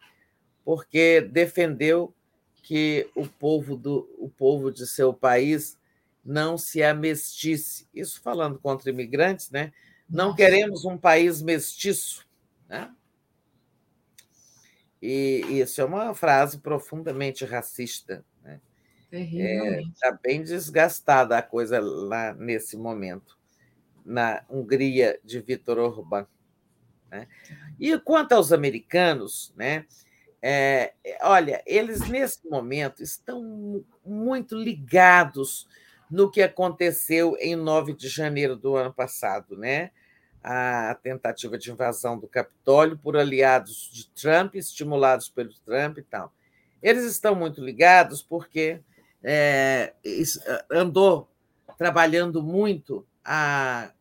porque 0.63 1.19
defendeu 1.19 2.13
que 2.61 3.09
o 3.15 3.27
povo 3.27 3.75
do 3.75 4.07
o 4.19 4.29
povo 4.29 4.71
de 4.71 4.85
seu 4.85 5.11
país 5.11 5.79
não 6.23 6.55
se 6.55 6.83
amestice. 6.83 7.87
Isso 7.91 8.21
falando 8.21 8.59
contra 8.59 8.91
imigrantes, 8.91 9.49
né? 9.49 9.73
Não 10.07 10.25
Nossa. 10.25 10.37
queremos 10.37 10.85
um 10.85 10.95
país 10.95 11.41
mestiço, 11.41 12.23
né? 12.69 12.93
E 15.01 15.41
isso 15.59 15.81
é 15.81 15.85
uma 15.85 16.13
frase 16.13 16.59
profundamente 16.59 17.43
racista, 17.45 18.23
Está 19.21 20.07
é, 20.07 20.17
bem 20.23 20.41
desgastada 20.41 21.37
a 21.37 21.41
coisa 21.41 21.79
lá 21.79 22.33
nesse 22.33 22.75
momento, 22.75 23.37
na 24.03 24.43
Hungria 24.49 25.19
de 25.23 25.39
Viktor 25.39 25.77
Orbán. 25.77 26.25
Né? 27.11 27.27
E 27.79 27.97
quanto 27.99 28.33
aos 28.33 28.51
americanos, 28.51 29.53
né? 29.55 29.85
É, 30.45 30.93
olha, 31.21 31.63
eles 31.65 32.09
nesse 32.09 32.45
momento 32.49 33.01
estão 33.01 33.85
muito 34.03 34.57
ligados 34.57 35.69
no 36.11 36.29
que 36.29 36.41
aconteceu 36.41 37.37
em 37.39 37.55
9 37.55 37.93
de 37.93 38.09
janeiro 38.09 38.55
do 38.55 38.75
ano 38.75 38.93
passado, 38.93 39.55
né? 39.55 39.91
A 40.43 40.97
tentativa 41.01 41.57
de 41.57 41.71
invasão 41.71 42.19
do 42.19 42.27
Capitólio 42.27 42.97
por 42.97 43.15
aliados 43.15 43.89
de 43.93 44.09
Trump, 44.09 44.55
estimulados 44.55 45.29
pelo 45.29 45.53
Trump 45.65 45.99
e 45.99 46.03
tal. 46.03 46.33
Eles 46.81 47.05
estão 47.05 47.33
muito 47.33 47.63
ligados 47.63 48.21
porque 48.21 48.81
é, 49.23 49.93
andou 50.69 51.29
trabalhando 51.77 52.43
muito 52.43 53.05
a 53.23 53.91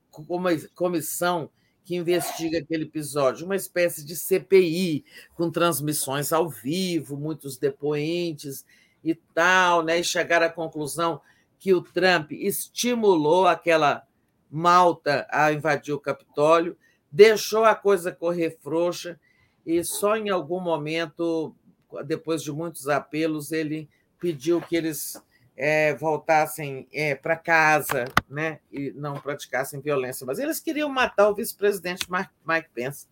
comissão 0.74 1.48
que 1.84 1.96
investiga 1.96 2.58
aquele 2.58 2.84
episódio, 2.84 3.44
uma 3.44 3.56
espécie 3.56 4.04
de 4.04 4.14
CPI, 4.14 5.04
com 5.34 5.50
transmissões 5.50 6.32
ao 6.32 6.48
vivo, 6.48 7.16
muitos 7.16 7.56
depoentes 7.56 8.64
e 9.02 9.14
tal, 9.14 9.82
né? 9.82 9.98
e 9.98 10.04
chegar 10.04 10.42
à 10.42 10.48
conclusão 10.48 11.20
que 11.58 11.72
o 11.72 11.82
Trump 11.82 12.32
estimulou 12.32 13.46
aquela 13.46 14.06
malta 14.50 15.26
a 15.30 15.52
invadir 15.52 15.94
o 15.94 16.00
Capitólio, 16.00 16.76
deixou 17.10 17.64
a 17.64 17.74
coisa 17.74 18.12
correr 18.12 18.58
frouxa 18.60 19.18
e 19.64 19.82
só 19.84 20.16
em 20.16 20.28
algum 20.28 20.60
momento, 20.60 21.54
depois 22.04 22.42
de 22.42 22.52
muitos 22.52 22.88
apelos, 22.88 23.52
ele 23.52 23.88
pediu 24.22 24.60
que 24.60 24.76
eles 24.76 25.20
é, 25.56 25.94
voltassem 25.94 26.86
é, 26.92 27.16
para 27.16 27.36
casa 27.36 28.04
né, 28.30 28.60
e 28.70 28.92
não 28.92 29.14
praticassem 29.14 29.80
violência. 29.80 30.24
Mas 30.24 30.38
eles 30.38 30.60
queriam 30.60 30.88
matar 30.88 31.28
o 31.28 31.34
vice-presidente 31.34 32.06
Mike 32.46 32.68
Pence. 32.72 33.08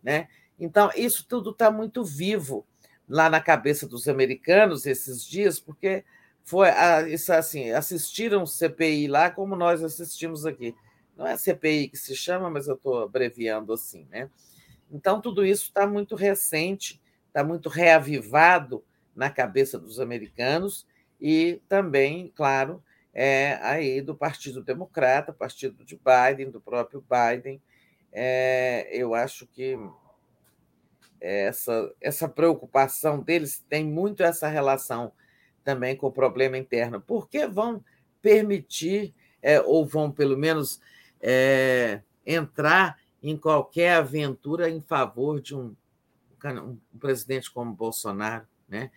Né? 0.00 0.28
Então, 0.56 0.88
isso 0.94 1.26
tudo 1.28 1.50
está 1.50 1.68
muito 1.68 2.04
vivo 2.04 2.64
lá 3.08 3.28
na 3.28 3.40
cabeça 3.40 3.88
dos 3.88 4.06
americanos 4.06 4.86
esses 4.86 5.26
dias, 5.26 5.58
porque 5.58 6.04
foi 6.44 6.68
isso 7.08 7.32
assim, 7.32 7.72
assistiram 7.72 8.46
CPI 8.46 9.08
lá 9.08 9.30
como 9.30 9.56
nós 9.56 9.82
assistimos 9.82 10.46
aqui. 10.46 10.74
Não 11.16 11.26
é 11.26 11.36
CPI 11.36 11.88
que 11.88 11.96
se 11.96 12.14
chama, 12.14 12.48
mas 12.48 12.68
eu 12.68 12.74
estou 12.76 13.02
abreviando 13.02 13.72
assim, 13.72 14.06
né? 14.10 14.30
Então, 14.90 15.20
tudo 15.20 15.44
isso 15.44 15.64
está 15.64 15.86
muito 15.86 16.14
recente, 16.14 17.00
está 17.28 17.42
muito 17.42 17.68
reavivado 17.68 18.84
na 19.14 19.30
cabeça 19.30 19.78
dos 19.78 20.00
americanos 20.00 20.86
e 21.20 21.60
também, 21.68 22.32
claro, 22.34 22.82
é, 23.14 23.58
aí 23.62 24.00
do 24.00 24.14
Partido 24.14 24.62
Democrata, 24.62 25.32
partido 25.32 25.84
de 25.84 25.96
Biden, 25.96 26.50
do 26.50 26.60
próprio 26.60 27.04
Biden. 27.08 27.60
É, 28.10 28.88
eu 28.90 29.14
acho 29.14 29.46
que 29.46 29.78
essa, 31.20 31.94
essa 32.00 32.28
preocupação 32.28 33.20
deles 33.20 33.64
tem 33.68 33.84
muito 33.84 34.22
essa 34.22 34.48
relação 34.48 35.12
também 35.62 35.96
com 35.96 36.08
o 36.08 36.12
problema 36.12 36.58
interno, 36.58 37.00
porque 37.00 37.46
vão 37.46 37.84
permitir, 38.20 39.14
é, 39.40 39.60
ou 39.60 39.86
vão 39.86 40.10
pelo 40.10 40.36
menos 40.36 40.80
é, 41.20 42.00
entrar 42.26 42.98
em 43.22 43.36
qualquer 43.36 43.94
aventura 43.94 44.68
em 44.68 44.80
favor 44.80 45.40
de 45.40 45.54
um, 45.54 45.76
um 46.44 46.98
presidente 46.98 47.48
como 47.52 47.72
Bolsonaro 47.72 48.46
né? 48.72 48.90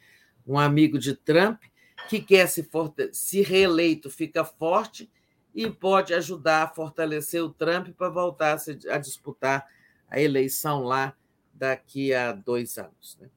um 0.47 0.57
amigo 0.57 0.97
de 0.97 1.13
Trump, 1.13 1.61
que 2.07 2.21
quer 2.21 2.47
se, 2.47 2.67
se 3.11 3.41
reeleito, 3.41 4.09
fica 4.09 4.45
forte 4.45 5.11
e 5.53 5.69
pode 5.69 6.13
ajudar 6.13 6.63
a 6.63 6.67
fortalecer 6.67 7.43
o 7.43 7.49
Trump 7.49 7.89
para 7.89 8.09
voltar 8.09 8.53
a, 8.53 8.57
se, 8.57 8.77
a, 8.89 8.97
disputar 8.97 9.67
a 10.09 10.19
eleição 10.19 10.81
lá 10.83 11.13
daqui 11.53 12.13
a 12.13 12.31
dois 12.31 12.77
anos. 12.77 13.17
Né? 13.19 13.27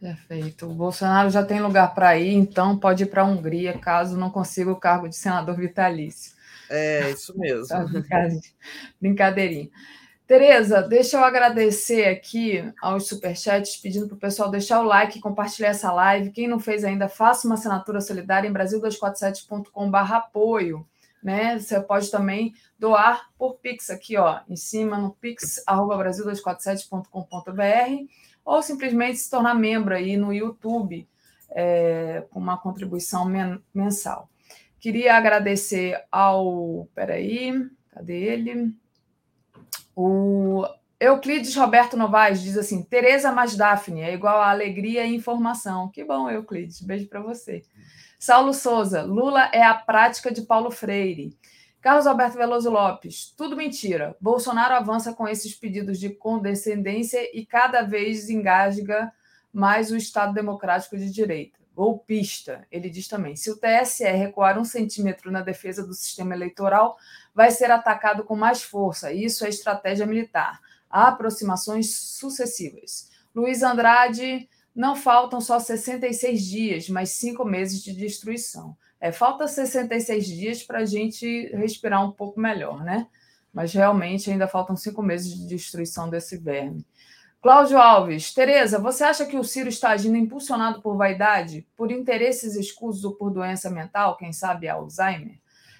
Perfeito. 0.00 0.66
O 0.66 0.74
Bolsonaro 0.74 1.28
já 1.30 1.44
tem 1.44 1.60
lugar 1.60 1.94
para 1.94 2.18
ir, 2.18 2.32
então 2.32 2.78
pode 2.78 3.02
ir 3.02 3.06
para 3.06 3.22
a 3.22 3.24
Hungria, 3.24 3.78
caso 3.78 4.16
não 4.16 4.30
consiga 4.30 4.70
o 4.70 4.76
cargo 4.76 5.08
de 5.08 5.16
senador 5.16 5.56
vitalício. 5.56 6.36
É, 6.70 7.10
isso 7.10 7.36
mesmo. 7.38 7.66
Brincadeirinha. 9.00 9.70
Tereza, 10.26 10.82
deixa 10.82 11.18
eu 11.18 11.24
agradecer 11.24 12.06
aqui 12.06 12.60
aos 12.82 13.06
superchats, 13.06 13.76
pedindo 13.76 14.08
para 14.08 14.16
o 14.16 14.18
pessoal 14.18 14.50
deixar 14.50 14.80
o 14.80 14.84
like, 14.84 15.20
compartilhar 15.20 15.68
essa 15.68 15.92
live. 15.92 16.32
Quem 16.32 16.48
não 16.48 16.58
fez 16.58 16.82
ainda, 16.82 17.08
faça 17.08 17.46
uma 17.46 17.54
assinatura 17.54 18.00
solidária 18.00 18.48
em 18.48 18.52
brasil247.com.br 18.52 20.12
apoio. 20.12 20.84
Né? 21.22 21.60
Você 21.60 21.80
pode 21.80 22.10
também 22.10 22.52
doar 22.76 23.30
por 23.38 23.58
Pix 23.58 23.88
aqui, 23.88 24.16
ó, 24.16 24.40
em 24.48 24.56
cima 24.56 24.98
no 24.98 25.12
pix, 25.12 25.62
arroba 25.64 25.96
brasil247.com.br 25.96 28.10
ou 28.44 28.62
simplesmente 28.62 29.18
se 29.18 29.30
tornar 29.30 29.54
membro 29.54 29.94
aí 29.94 30.16
no 30.16 30.32
YouTube 30.32 31.08
é, 31.50 32.24
com 32.30 32.40
uma 32.40 32.58
contribuição 32.58 33.30
mensal. 33.72 34.28
Queria 34.80 35.16
agradecer 35.16 36.04
ao. 36.10 36.88
Peraí, 36.94 37.52
cadê 37.90 38.24
ele? 38.24 38.74
O 39.96 40.68
Euclides 41.00 41.56
Roberto 41.56 41.96
Novaes 41.96 42.42
diz 42.42 42.58
assim: 42.58 42.82
Tereza 42.82 43.32
mais 43.32 43.56
Daphne 43.56 44.02
é 44.02 44.12
igual 44.12 44.36
a 44.36 44.50
alegria 44.50 45.06
e 45.06 45.14
informação. 45.14 45.88
Que 45.88 46.04
bom, 46.04 46.30
Euclides. 46.30 46.82
Beijo 46.82 47.08
para 47.08 47.20
você. 47.20 47.62
Saulo 48.18 48.52
Souza: 48.52 49.02
Lula 49.02 49.48
é 49.54 49.62
a 49.62 49.74
prática 49.74 50.30
de 50.30 50.42
Paulo 50.42 50.70
Freire. 50.70 51.34
Carlos 51.80 52.06
Alberto 52.06 52.36
Veloso 52.36 52.68
Lopes: 52.68 53.32
tudo 53.34 53.56
mentira. 53.56 54.14
Bolsonaro 54.20 54.74
avança 54.74 55.14
com 55.14 55.26
esses 55.26 55.54
pedidos 55.54 55.98
de 55.98 56.10
condescendência 56.10 57.20
e 57.32 57.46
cada 57.46 57.80
vez 57.80 58.28
engasga 58.28 59.10
mais 59.50 59.90
o 59.90 59.96
Estado 59.96 60.34
Democrático 60.34 60.98
de 60.98 61.10
Direita. 61.10 61.58
Golpista, 61.76 62.66
ele 62.72 62.88
diz 62.88 63.06
também. 63.06 63.36
Se 63.36 63.50
o 63.50 63.58
TSE 63.58 64.04
recuar 64.04 64.58
um 64.58 64.64
centímetro 64.64 65.30
na 65.30 65.42
defesa 65.42 65.86
do 65.86 65.92
sistema 65.92 66.34
eleitoral, 66.34 66.96
vai 67.34 67.50
ser 67.50 67.70
atacado 67.70 68.24
com 68.24 68.34
mais 68.34 68.62
força. 68.62 69.12
Isso 69.12 69.44
é 69.44 69.50
estratégia 69.50 70.06
militar. 70.06 70.58
Há 70.88 71.08
aproximações 71.08 71.94
sucessivas. 71.94 73.10
Luiz 73.34 73.62
Andrade, 73.62 74.48
não 74.74 74.96
faltam 74.96 75.38
só 75.38 75.58
66 75.58 76.42
dias, 76.42 76.88
mas 76.88 77.10
cinco 77.10 77.44
meses 77.44 77.82
de 77.82 77.92
destruição. 77.92 78.74
É, 78.98 79.12
falta 79.12 79.46
66 79.46 80.26
dias 80.26 80.62
para 80.62 80.78
a 80.78 80.84
gente 80.86 81.48
respirar 81.54 82.02
um 82.02 82.10
pouco 82.10 82.40
melhor, 82.40 82.82
né? 82.82 83.06
Mas 83.52 83.74
realmente 83.74 84.30
ainda 84.30 84.48
faltam 84.48 84.74
cinco 84.74 85.02
meses 85.02 85.34
de 85.34 85.46
destruição 85.46 86.08
desse 86.08 86.38
verme. 86.38 86.86
Cláudio 87.42 87.78
Alves, 87.78 88.34
Tereza, 88.34 88.78
você 88.78 89.04
acha 89.04 89.24
que 89.24 89.36
o 89.36 89.44
Ciro 89.44 89.68
está 89.68 89.90
agindo 89.90 90.16
impulsionado 90.16 90.82
por 90.82 90.96
vaidade, 90.96 91.66
por 91.76 91.92
interesses 91.92 92.56
escusos 92.56 93.04
ou 93.04 93.14
por 93.14 93.30
doença 93.30 93.70
mental, 93.70 94.16
quem 94.16 94.32
sabe 94.32 94.68
Alzheimer? 94.68 95.38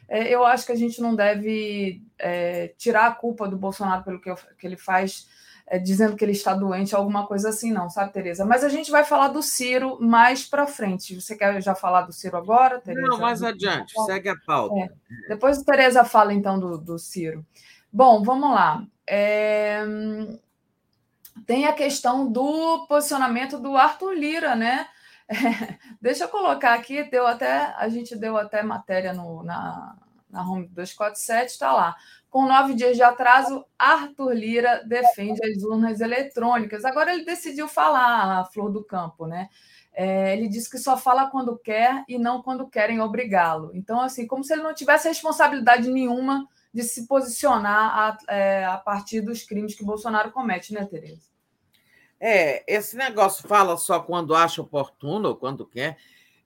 é, 0.08 0.28
eu 0.32 0.44
acho 0.44 0.66
que 0.66 0.72
a 0.72 0.76
gente 0.76 1.00
não 1.00 1.14
deve 1.14 2.02
é, 2.18 2.68
tirar 2.78 3.06
a 3.08 3.14
culpa 3.14 3.48
do 3.48 3.56
Bolsonaro 3.56 4.04
pelo 4.04 4.20
que, 4.20 4.32
que 4.58 4.66
ele 4.66 4.76
faz, 4.76 5.28
é, 5.66 5.78
dizendo 5.78 6.16
que 6.16 6.24
ele 6.24 6.32
está 6.32 6.54
doente, 6.54 6.94
alguma 6.94 7.26
coisa 7.26 7.48
assim, 7.48 7.72
não, 7.72 7.90
sabe, 7.90 8.12
Tereza? 8.12 8.44
Mas 8.44 8.62
a 8.62 8.68
gente 8.68 8.90
vai 8.90 9.04
falar 9.04 9.28
do 9.28 9.42
Ciro 9.42 9.98
mais 10.00 10.44
para 10.44 10.66
frente. 10.66 11.20
Você 11.20 11.36
quer 11.36 11.60
já 11.60 11.74
falar 11.74 12.02
do 12.02 12.12
Ciro 12.12 12.36
agora, 12.36 12.80
Tereza? 12.80 13.08
Não, 13.08 13.18
mais 13.18 13.42
adiante, 13.42 13.92
segue 14.04 14.28
a 14.28 14.36
pauta. 14.46 14.78
É. 14.78 14.88
Depois 15.28 15.58
a 15.58 15.64
Tereza 15.64 16.04
fala, 16.04 16.32
então, 16.32 16.58
do, 16.58 16.78
do 16.78 16.98
Ciro. 16.98 17.44
Bom, 17.92 18.22
vamos 18.22 18.50
lá. 18.50 18.84
É, 19.08 19.82
tem 21.44 21.66
a 21.66 21.72
questão 21.72 22.30
do 22.30 22.86
posicionamento 22.86 23.58
do 23.58 23.76
Arthur 23.76 24.14
Lira, 24.14 24.54
né? 24.54 24.86
É, 25.28 25.34
deixa 26.00 26.24
eu 26.24 26.28
colocar 26.28 26.74
aqui, 26.74 27.02
deu 27.04 27.26
até, 27.26 27.74
a 27.76 27.88
gente 27.88 28.16
deu 28.16 28.36
até 28.36 28.62
matéria 28.62 29.12
no, 29.12 29.42
na, 29.42 29.96
na 30.30 30.42
Home 30.42 30.68
247, 30.68 31.50
está 31.50 31.72
lá. 31.72 31.96
Com 32.30 32.46
nove 32.46 32.74
dias 32.74 32.96
de 32.96 33.02
atraso, 33.02 33.64
Arthur 33.78 34.32
Lira 34.32 34.82
defende 34.86 35.40
as 35.44 35.62
urnas 35.62 36.00
eletrônicas. 36.00 36.84
Agora 36.84 37.12
ele 37.12 37.24
decidiu 37.24 37.66
falar 37.66 38.40
a 38.40 38.44
flor 38.44 38.70
do 38.70 38.84
campo, 38.84 39.26
né? 39.26 39.48
É, 39.92 40.36
ele 40.36 40.46
disse 40.46 40.70
que 40.70 40.76
só 40.76 40.96
fala 40.96 41.30
quando 41.30 41.56
quer 41.58 42.04
e 42.06 42.18
não 42.18 42.42
quando 42.42 42.68
querem 42.68 43.00
obrigá-lo. 43.00 43.70
Então, 43.72 43.98
assim, 43.98 44.26
como 44.26 44.44
se 44.44 44.52
ele 44.52 44.62
não 44.62 44.74
tivesse 44.74 45.08
responsabilidade 45.08 45.90
nenhuma 45.90 46.46
de 46.72 46.82
se 46.82 47.06
posicionar 47.06 48.18
a, 48.28 48.32
é, 48.34 48.64
a 48.64 48.76
partir 48.76 49.20
dos 49.20 49.42
crimes 49.42 49.74
que 49.74 49.84
Bolsonaro 49.84 50.30
comete, 50.30 50.72
né, 50.72 50.84
Tereza? 50.84 51.26
É, 52.20 52.64
esse 52.66 52.96
negócio 52.96 53.46
fala 53.46 53.76
só 53.76 54.00
quando 54.00 54.34
acha 54.34 54.62
oportuno 54.62 55.30
ou 55.30 55.36
quando 55.36 55.66
quer. 55.66 55.96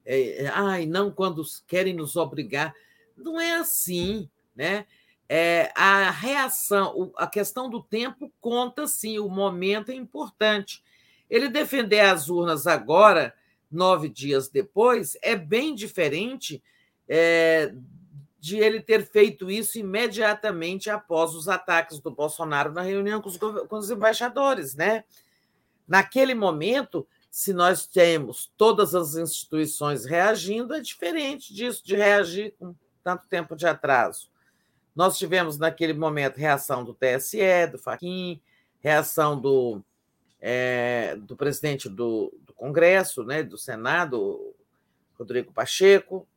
É, 0.04 0.44
é, 0.44 0.48
ai, 0.48 0.86
não 0.86 1.10
quando 1.10 1.42
querem 1.66 1.94
nos 1.94 2.16
obrigar. 2.16 2.74
Não 3.16 3.40
é 3.40 3.56
assim, 3.56 4.28
né? 4.54 4.86
É, 5.28 5.70
a 5.76 6.10
reação, 6.10 7.12
a 7.16 7.26
questão 7.26 7.70
do 7.70 7.80
tempo 7.80 8.32
conta 8.40 8.88
sim, 8.88 9.18
o 9.20 9.28
momento 9.28 9.92
é 9.92 9.94
importante. 9.94 10.82
Ele 11.28 11.48
defender 11.48 12.00
as 12.00 12.28
urnas 12.28 12.66
agora 12.66 13.32
nove 13.70 14.08
dias 14.08 14.48
depois, 14.48 15.16
é 15.22 15.36
bem 15.36 15.74
diferente 15.74 16.60
é, 17.08 17.72
de 18.40 18.56
ele 18.58 18.80
ter 18.80 19.06
feito 19.06 19.50
isso 19.50 19.78
imediatamente 19.78 20.88
após 20.88 21.34
os 21.34 21.48
ataques 21.48 21.98
do 21.98 22.10
Bolsonaro 22.10 22.72
na 22.72 22.82
reunião 22.82 23.20
com 23.20 23.28
os, 23.28 23.36
com 23.36 23.76
os 23.76 23.90
embaixadores. 23.90 24.74
Né? 24.74 25.04
Naquele 25.86 26.34
momento, 26.34 27.06
se 27.30 27.52
nós 27.52 27.86
temos 27.86 28.50
todas 28.56 28.94
as 28.94 29.14
instituições 29.14 30.04
reagindo, 30.04 30.74
é 30.74 30.80
diferente 30.80 31.52
disso, 31.52 31.84
de 31.84 31.94
reagir 31.94 32.54
com 32.58 32.74
tanto 33.04 33.26
tempo 33.28 33.54
de 33.54 33.66
atraso. 33.66 34.30
Nós 34.96 35.18
tivemos, 35.18 35.58
naquele 35.58 35.92
momento, 35.92 36.36
reação 36.36 36.84
do 36.84 36.94
TSE, 36.94 37.66
do 37.70 37.78
Faquim, 37.78 38.40
reação 38.80 39.38
do, 39.38 39.82
é, 40.40 41.16
do 41.16 41.36
presidente 41.36 41.88
do, 41.88 42.32
Congresso, 42.60 43.24
né, 43.24 43.42
do 43.42 43.56
Senado, 43.56 44.54
Rodrigo 45.18 45.50
Pacheco, 45.50 46.28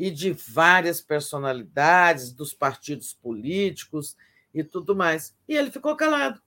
e 0.00 0.10
de 0.10 0.32
várias 0.32 0.98
personalidades 1.02 2.32
dos 2.32 2.54
partidos 2.54 3.12
políticos 3.12 4.16
e 4.54 4.64
tudo 4.64 4.96
mais. 4.96 5.36
E 5.46 5.54
ele 5.54 5.70
ficou 5.70 5.94
calado. 5.94 6.40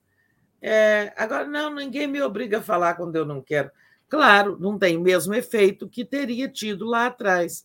É, 0.59 1.14
agora, 1.15 1.45
não, 1.45 1.72
ninguém 1.72 2.07
me 2.07 2.19
obriga 2.19 2.57
a 2.57 2.64
falar 2.64 2.95
quando 2.95 3.15
eu 3.15 3.23
não 3.23 3.43
quero. 3.43 3.69
Claro, 4.09 4.57
não 4.59 4.80
tem 4.80 4.98
o 4.98 5.01
mesmo 5.01 5.35
efeito 5.35 5.88
que 5.88 6.03
teria 6.03 6.49
tido 6.49 6.83
lá 6.83 7.06
atrás. 7.06 7.64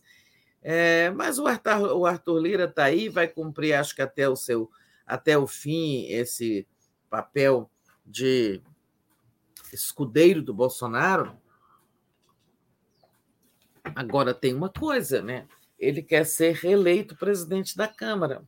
É, 0.61 1.09
mas 1.09 1.39
o 1.39 1.47
Arthur, 1.47 1.97
o 1.97 2.05
Arthur 2.05 2.39
Lira 2.39 2.65
está 2.65 2.83
aí, 2.83 3.09
vai 3.09 3.27
cumprir, 3.27 3.73
acho 3.73 3.95
que 3.95 4.03
até 4.03 4.29
o 4.29 4.35
seu 4.35 4.69
até 5.07 5.35
o 5.39 5.47
fim, 5.47 6.05
esse 6.05 6.67
papel 7.09 7.67
de 8.05 8.61
escudeiro 9.73 10.43
do 10.43 10.53
Bolsonaro, 10.53 11.35
Agora 13.95 14.33
tem 14.33 14.53
uma 14.53 14.69
coisa, 14.69 15.21
né? 15.21 15.47
Ele 15.79 16.01
quer 16.01 16.25
ser 16.25 16.55
reeleito 16.55 17.15
presidente 17.15 17.77
da 17.77 17.87
Câmara. 17.87 18.43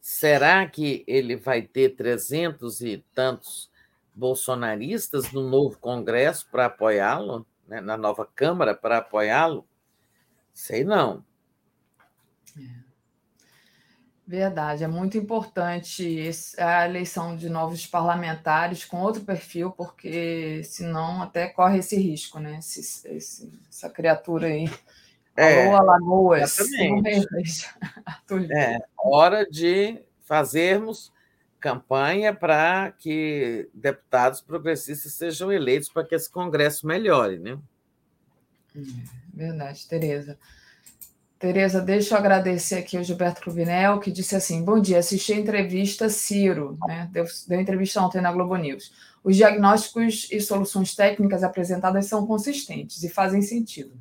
Será 0.00 0.66
que 0.66 1.04
ele 1.06 1.36
vai 1.36 1.62
ter 1.62 1.96
trezentos 1.96 2.80
e 2.80 3.04
tantos 3.14 3.70
bolsonaristas 4.14 5.32
no 5.32 5.48
novo 5.48 5.78
Congresso 5.78 6.48
para 6.50 6.66
apoiá-lo, 6.66 7.46
né? 7.66 7.80
na 7.80 7.96
nova 7.96 8.26
Câmara 8.26 8.74
para 8.74 8.98
apoiá-lo? 8.98 9.66
Sei 10.52 10.84
não. 10.84 11.24
É. 12.58 12.87
Verdade, 14.28 14.84
é 14.84 14.86
muito 14.86 15.16
importante 15.16 16.30
a 16.58 16.86
eleição 16.86 17.34
de 17.34 17.48
novos 17.48 17.86
parlamentares 17.86 18.84
com 18.84 19.00
outro 19.00 19.22
perfil, 19.24 19.70
porque 19.70 20.62
senão 20.64 21.22
até 21.22 21.46
corre 21.46 21.78
esse 21.78 21.96
risco, 21.96 22.38
né? 22.38 22.58
Esse, 22.58 23.08
esse, 23.08 23.50
essa 23.70 23.88
criatura 23.88 24.48
aí. 24.48 24.70
É, 25.34 25.64
Alô, 25.68 25.78
Alagoas. 25.78 26.58
É, 28.54 28.78
hora 28.98 29.46
de 29.46 29.98
fazermos 30.20 31.10
campanha 31.58 32.34
para 32.34 32.92
que 32.92 33.70
deputados 33.72 34.42
progressistas 34.42 35.14
sejam 35.14 35.50
eleitos 35.50 35.88
para 35.88 36.04
que 36.04 36.14
esse 36.14 36.30
Congresso 36.30 36.86
melhore, 36.86 37.38
né? 37.38 37.58
É, 38.76 38.80
verdade, 39.32 39.88
Tereza. 39.88 40.38
Tereza, 41.38 41.80
deixa 41.80 42.14
eu 42.14 42.18
agradecer 42.18 42.74
aqui 42.74 42.98
o 42.98 43.04
Gilberto 43.04 43.40
Cruvinel, 43.40 44.00
que 44.00 44.10
disse 44.10 44.34
assim: 44.34 44.64
Bom 44.64 44.80
dia, 44.80 44.98
assisti 44.98 45.32
a 45.32 45.36
entrevista 45.36 46.08
Ciro, 46.08 46.76
né? 46.84 47.08
deu, 47.12 47.24
deu 47.46 47.60
entrevista 47.60 48.00
ontem 48.00 48.20
na 48.20 48.32
Globo 48.32 48.56
News. 48.56 48.92
Os 49.22 49.36
diagnósticos 49.36 50.26
e 50.32 50.40
soluções 50.40 50.96
técnicas 50.96 51.44
apresentadas 51.44 52.06
são 52.06 52.26
consistentes 52.26 53.04
e 53.04 53.08
fazem 53.08 53.40
sentido. 53.40 53.92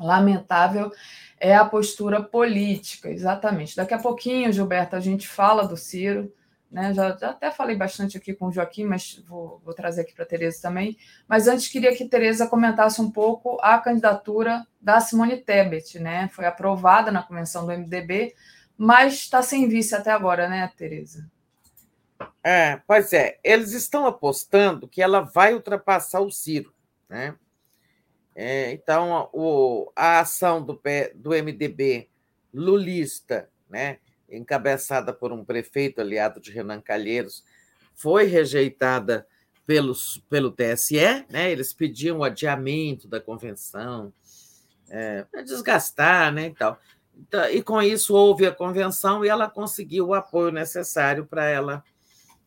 Lamentável 0.00 0.90
é 1.38 1.54
a 1.54 1.64
postura 1.64 2.20
política, 2.20 3.08
exatamente. 3.08 3.76
Daqui 3.76 3.94
a 3.94 3.98
pouquinho, 3.98 4.52
Gilberto, 4.52 4.96
a 4.96 5.00
gente 5.00 5.28
fala 5.28 5.66
do 5.66 5.76
Ciro. 5.76 6.32
Né? 6.70 6.92
Já, 6.92 7.16
já, 7.16 7.30
até 7.30 7.50
falei 7.50 7.76
bastante 7.76 8.16
aqui 8.16 8.34
com 8.34 8.46
o 8.46 8.52
Joaquim, 8.52 8.84
mas 8.84 9.22
vou, 9.26 9.60
vou 9.64 9.72
trazer 9.72 10.02
aqui 10.02 10.12
para 10.12 10.24
a 10.24 10.28
Tereza 10.28 10.60
também. 10.62 10.96
Mas 11.28 11.46
antes 11.48 11.68
queria 11.68 11.94
que 11.94 12.08
Tereza 12.08 12.46
comentasse 12.46 13.00
um 13.00 13.10
pouco 13.10 13.58
a 13.62 13.78
candidatura 13.78 14.66
da 14.80 15.00
Simone 15.00 15.36
Tebet, 15.38 15.98
né? 15.98 16.28
Foi 16.32 16.44
aprovada 16.44 17.10
na 17.10 17.22
convenção 17.22 17.64
do 17.66 17.72
MDB, 17.72 18.34
mas 18.76 19.14
está 19.14 19.42
sem 19.42 19.68
vice 19.68 19.94
até 19.94 20.10
agora, 20.10 20.48
né, 20.48 20.70
Tereza? 20.76 21.30
É, 22.42 22.80
pois 22.86 23.12
é, 23.12 23.38
eles 23.42 23.72
estão 23.72 24.06
apostando 24.06 24.88
que 24.88 25.02
ela 25.02 25.20
vai 25.20 25.54
ultrapassar 25.54 26.20
o 26.20 26.30
Ciro, 26.30 26.72
né? 27.08 27.34
É, 28.34 28.70
então, 28.72 29.30
o, 29.32 29.90
a 29.96 30.20
ação 30.20 30.62
do, 30.62 30.80
do 31.14 31.30
MDB 31.30 32.08
lulista, 32.52 33.48
né? 33.68 33.98
Encabeçada 34.30 35.12
por 35.12 35.32
um 35.32 35.44
prefeito 35.44 36.00
aliado 36.00 36.40
de 36.40 36.50
Renan 36.50 36.80
Calheiros, 36.80 37.44
foi 37.94 38.24
rejeitada 38.24 39.26
pelos, 39.66 40.22
pelo 40.28 40.50
TSE, 40.50 41.26
né? 41.28 41.50
eles 41.50 41.72
pediam 41.72 42.18
o 42.18 42.24
adiamento 42.24 43.08
da 43.08 43.20
convenção, 43.20 44.12
é, 44.88 45.24
para 45.24 45.42
desgastar 45.42 46.32
né, 46.32 46.46
e 46.46 46.54
tal. 46.54 46.78
Então, 47.16 47.50
e 47.50 47.62
com 47.62 47.80
isso 47.82 48.14
houve 48.14 48.46
a 48.46 48.52
convenção 48.52 49.24
e 49.24 49.28
ela 49.28 49.48
conseguiu 49.48 50.08
o 50.08 50.14
apoio 50.14 50.52
necessário 50.52 51.26
para 51.26 51.48
ela 51.48 51.82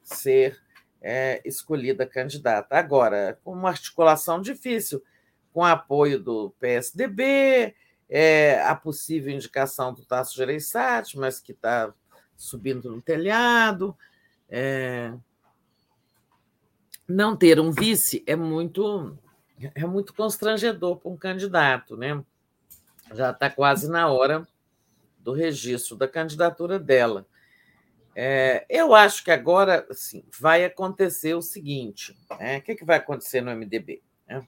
ser 0.03 0.57
é, 1.01 1.41
escolhida 1.43 2.05
candidata. 2.05 2.77
Agora, 2.77 3.37
com 3.43 3.51
uma 3.51 3.69
articulação 3.69 4.41
difícil, 4.41 5.03
com 5.51 5.65
apoio 5.65 6.19
do 6.19 6.51
PSDB, 6.59 7.75
é, 8.09 8.61
a 8.63 8.75
possível 8.75 9.31
indicação 9.31 9.93
do 9.93 10.03
Tasso 10.03 10.35
Gereissati, 10.35 11.17
mas 11.17 11.39
que 11.39 11.51
está 11.51 11.93
subindo 12.35 12.89
no 12.89 13.01
telhado. 13.01 13.95
É... 14.49 15.13
Não 17.07 17.35
ter 17.35 17.59
um 17.59 17.71
vice 17.71 18.23
é 18.25 18.35
muito 18.35 19.17
é 19.75 19.85
muito 19.85 20.13
constrangedor 20.13 20.97
para 20.97 21.11
um 21.11 21.17
candidato, 21.17 21.97
né? 21.97 22.23
Já 23.13 23.31
está 23.31 23.49
quase 23.49 23.89
na 23.89 24.07
hora 24.07 24.47
do 25.19 25.33
registro 25.33 25.97
da 25.97 26.07
candidatura 26.07 26.79
dela. 26.79 27.27
É, 28.15 28.65
eu 28.69 28.95
acho 28.95 29.23
que 29.23 29.31
agora 29.31 29.85
assim, 29.89 30.23
vai 30.39 30.63
acontecer 30.63 31.33
o 31.35 31.41
seguinte: 31.41 32.17
né? 32.39 32.57
o 32.57 32.61
que, 32.61 32.75
que 32.75 32.85
vai 32.85 32.97
acontecer 32.97 33.41
no 33.41 33.51
MDB? 33.51 34.01
Né? 34.27 34.47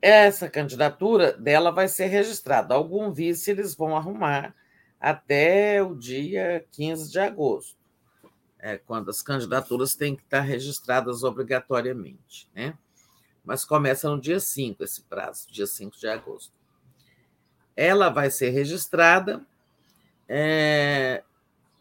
Essa 0.00 0.48
candidatura 0.48 1.32
dela 1.32 1.70
vai 1.70 1.88
ser 1.88 2.06
registrada. 2.06 2.74
Algum 2.74 3.12
vice 3.12 3.50
eles 3.50 3.74
vão 3.74 3.96
arrumar 3.96 4.54
até 5.00 5.82
o 5.82 5.94
dia 5.94 6.64
15 6.72 7.10
de 7.10 7.18
agosto, 7.18 7.76
é, 8.58 8.78
quando 8.78 9.10
as 9.10 9.22
candidaturas 9.22 9.94
têm 9.94 10.16
que 10.16 10.22
estar 10.22 10.40
registradas 10.40 11.22
obrigatoriamente. 11.22 12.48
Né? 12.54 12.76
Mas 13.44 13.64
começa 13.64 14.08
no 14.08 14.20
dia 14.20 14.40
5 14.40 14.82
esse 14.82 15.02
prazo, 15.02 15.50
dia 15.50 15.66
5 15.66 15.98
de 15.98 16.08
agosto. 16.08 16.52
Ela 17.76 18.08
vai 18.08 18.30
ser 18.30 18.50
registrada, 18.50 19.44
é, 20.28 21.22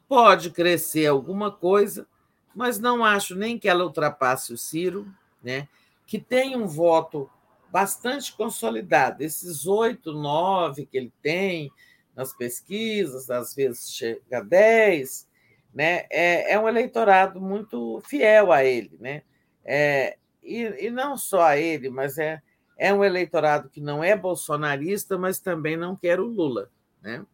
pode 0.07 0.51
crescer 0.51 1.07
alguma 1.07 1.51
coisa, 1.51 2.05
mas 2.53 2.79
não 2.79 3.03
acho 3.03 3.35
nem 3.35 3.57
que 3.57 3.67
ela 3.67 3.83
ultrapasse 3.83 4.53
o 4.53 4.57
Ciro, 4.57 5.07
né? 5.41 5.67
que 6.05 6.19
tem 6.19 6.55
um 6.55 6.67
voto 6.67 7.29
bastante 7.75 8.33
consolidado. 8.33 9.21
Esses 9.21 9.67
oito, 9.67 10.13
nove 10.13 10.85
que 10.85 10.95
ele 10.95 11.11
tem 11.21 11.69
nas 12.15 12.31
pesquisas, 12.31 13.29
às 13.29 13.53
vezes 13.53 13.91
chega 13.91 14.37
a 14.37 14.39
dez, 14.39 15.27
né? 15.73 16.05
é, 16.09 16.53
é 16.53 16.57
um 16.57 16.69
eleitorado 16.69 17.41
muito 17.41 17.99
fiel 18.05 18.53
a 18.53 18.63
ele. 18.63 18.97
Né? 18.97 19.23
É, 19.65 20.17
e, 20.41 20.85
e 20.85 20.89
não 20.89 21.17
só 21.17 21.41
a 21.41 21.57
ele, 21.57 21.89
mas 21.89 22.17
é, 22.17 22.41
é 22.77 22.93
um 22.93 23.03
eleitorado 23.03 23.69
que 23.69 23.81
não 23.81 24.01
é 24.01 24.15
bolsonarista, 24.15 25.17
mas 25.17 25.41
também 25.41 25.75
não 25.75 25.97
quer 25.97 26.17
o 26.17 26.27
Lula. 26.27 26.71
Né? 27.01 27.25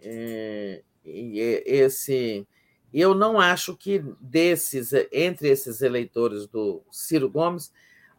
É, 0.00 0.82
e 1.04 1.62
esse, 1.66 2.48
eu 2.94 3.14
não 3.14 3.38
acho 3.38 3.76
que 3.76 4.02
desses, 4.18 4.94
entre 5.12 5.50
esses 5.50 5.82
eleitores 5.82 6.46
do 6.46 6.82
Ciro 6.90 7.28
Gomes, 7.28 7.70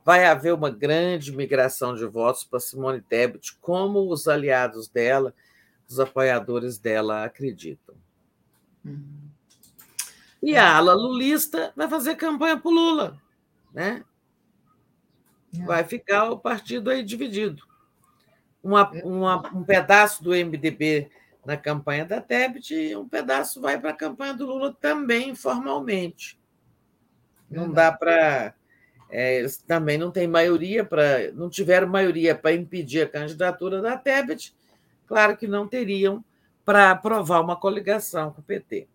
vai 0.08 0.24
haver 0.24 0.53
uma 0.53 0.69
grande 0.69 1.36
migração 1.36 1.94
de 1.94 2.06
votos 2.06 2.45
para 2.45 2.61
Simone 2.61 3.02
Tebet, 3.02 3.58
como 3.60 4.10
os 4.10 4.26
aliados 4.26 4.88
dela, 4.88 5.34
os 5.86 6.00
apoiadores 6.00 6.80
dela 6.80 7.26
acreditam. 7.26 7.94
Uhum. 8.86 9.27
E 10.42 10.56
a 10.56 10.77
ala 10.77 10.94
lulista 10.94 11.74
vai 11.76 11.90
fazer 11.90 12.16
campanha 12.16 12.56
para 12.56 12.69
o 12.69 12.74
Lula, 12.74 13.22
né? 13.74 14.06
É. 15.53 15.66
Vai 15.66 15.84
ficar 15.84 16.32
o 16.32 16.40
partido 16.40 16.90
aí 16.90 17.03
dividido. 17.03 17.61
Uma, 18.64 18.90
é. 18.94 19.03
uma, 19.03 19.45
um 19.53 19.66
pedaço 19.66 20.24
do 20.24 20.30
MDB 20.30 21.11
na 21.45 21.58
campanha 21.58 22.06
da 22.06 22.22
Tebet 22.22 22.74
e 22.74 22.95
um 22.95 23.10
pedaço 23.10 23.60
vai 23.60 23.77
para 23.77 23.90
a 23.90 23.98
campanha 23.98 24.34
do 24.34 24.45
Lula 24.45 24.74
também, 24.80 25.36
formalmente. 25.36 26.40
Não 27.52 27.69
dá 27.69 27.92
para. 27.92 28.56
É, 29.10 29.45
também 29.66 29.98
não 29.98 30.11
têm 30.11 30.27
maioria 30.27 30.84
para. 30.84 31.32
Não 31.32 31.50
tiveram 31.50 31.88
maioria 31.88 32.36
para 32.36 32.53
impedir 32.53 33.03
a 33.03 33.10
candidatura 33.10 33.82
da 33.82 33.98
Tebet, 33.98 34.53
claro 35.06 35.38
que 35.38 35.48
não 35.48 35.68
teriam 35.68 36.24
para 36.66 36.92
aprovar 36.92 37.42
uma 37.42 37.56
coligação 37.56 38.32
com 38.32 38.42
o 38.42 38.44
PT. 38.44 38.88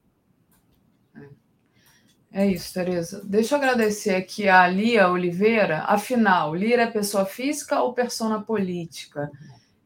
É 2.30 2.46
isso, 2.46 2.72
Tereza. 2.72 3.22
Deixa 3.24 3.54
eu 3.54 3.58
agradecer 3.58 4.14
aqui 4.14 4.48
a 4.48 4.66
Lia 4.66 5.10
Oliveira. 5.10 5.80
Afinal, 5.80 6.54
Lira 6.54 6.82
é 6.82 6.90
pessoa 6.90 7.26
física 7.26 7.82
ou 7.82 7.92
persona 7.92 8.40
política? 8.40 9.30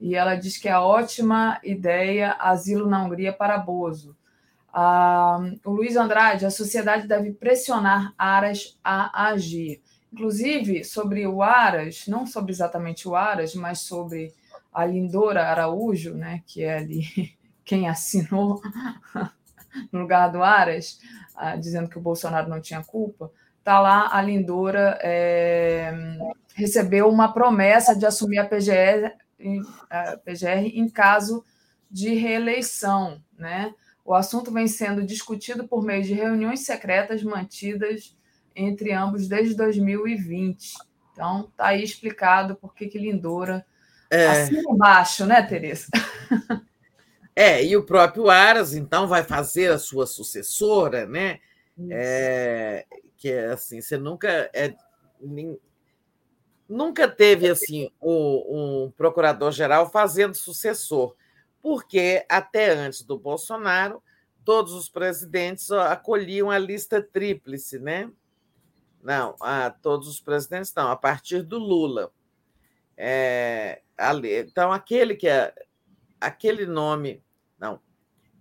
e 0.01 0.15
ela 0.15 0.35
diz 0.35 0.59
que 0.59 0.69
é 0.69 0.79
ótima 0.79 1.59
ideia 1.65 2.33
asilo 2.39 2.89
na 2.89 3.03
Hungria 3.03 3.33
para 3.33 3.59
Bozo. 3.59 4.17
Ah, 4.73 5.39
o 5.65 5.71
Luiz 5.71 5.97
Andrade, 5.97 6.45
a 6.45 6.51
sociedade 6.51 7.09
deve 7.09 7.33
pressionar 7.33 8.13
Aras 8.19 8.79
a 8.85 9.29
agir. 9.29 9.81
Inclusive, 10.17 10.83
sobre 10.83 11.27
o 11.27 11.43
Aras, 11.43 12.07
não 12.07 12.27
sobre 12.27 12.51
exatamente 12.51 13.07
o 13.07 13.15
Aras, 13.15 13.55
mas 13.55 13.81
sobre 13.81 14.33
a 14.73 14.83
Lindora 14.87 15.47
Araújo, 15.47 16.15
né, 16.15 16.43
que 16.47 16.65
é 16.65 16.79
ali 16.79 17.37
quem 17.63 17.87
assinou 17.87 18.59
no 19.93 20.01
lugar 20.01 20.33
do 20.33 20.43
Aras, 20.43 20.99
ah, 21.37 21.55
dizendo 21.55 21.91
que 21.91 21.99
o 21.99 22.01
Bolsonaro 22.01 22.49
não 22.49 22.63
tinha 22.63 22.83
culpa, 22.83 23.31
está 23.59 23.79
lá 23.79 24.09
a 24.11 24.23
Lindora 24.23 24.99
é, 25.03 25.93
recebeu 26.55 27.11
uma 27.11 27.31
promessa 27.31 27.95
de 27.95 28.07
assumir 28.07 28.39
a 28.39 28.49
PGR, 28.49 29.13
a 29.91 30.17
PGR 30.17 30.79
em 30.79 30.89
caso 30.89 31.45
de 31.91 32.15
reeleição. 32.15 33.23
Né? 33.37 33.71
O 34.03 34.15
assunto 34.15 34.51
vem 34.51 34.67
sendo 34.67 35.05
discutido 35.05 35.69
por 35.69 35.85
meio 35.85 36.03
de 36.03 36.15
reuniões 36.15 36.61
secretas 36.61 37.23
mantidas 37.23 38.17
entre 38.57 38.93
ambos 38.93 39.29
desde 39.29 39.55
2020. 39.55 40.75
Então, 41.13 41.49
está 41.51 41.69
aí 41.69 41.85
explicado 41.85 42.57
por 42.57 42.75
que, 42.75 42.89
que 42.89 42.99
Lindora 42.99 43.65
é... 44.11 44.27
acima 44.27 44.73
embaixo, 44.73 45.25
né, 45.27 45.43
Tereza? 45.43 45.87
É, 47.39 47.63
e 47.63 47.77
o 47.77 47.85
próprio 47.85 48.31
Aras, 48.31 48.73
então, 48.73 49.07
vai 49.07 49.23
fazer 49.23 49.71
a 49.71 49.79
sua 49.79 50.07
sucessora, 50.07 51.05
né? 51.05 51.39
É, 51.91 52.87
que 53.19 53.31
é 53.31 53.49
assim, 53.49 53.83
você 53.83 53.99
nunca 53.99 54.51
é, 54.55 54.75
nunca 56.67 57.07
teve 57.07 57.47
assim 57.47 57.91
um, 58.01 58.87
um 58.87 58.93
procurador-geral 58.97 59.91
fazendo 59.91 60.35
sucessor, 60.35 61.15
porque 61.61 62.25
até 62.27 62.71
antes 62.71 63.03
do 63.03 63.19
Bolsonaro, 63.19 64.03
todos 64.43 64.73
os 64.73 64.89
presidentes 64.89 65.71
acolhiam 65.71 66.51
a 66.51 66.59
lista 66.59 67.03
tríplice, 67.03 67.79
né? 67.79 68.11
Não, 69.07 69.37
a, 69.41 69.71
todos 69.71 70.09
os 70.09 70.19
presidentes 70.19 70.75
não, 70.75 70.91
a 70.91 70.97
partir 70.97 71.41
do 71.45 71.61
Lula. 71.61 72.11
É, 72.97 73.83
ali, 73.97 74.37
então, 74.41 74.73
aquele 74.73 75.15
que 75.15 75.29
é 75.29 75.55
aquele 76.21 76.67
nome, 76.67 77.23
não, 77.57 77.79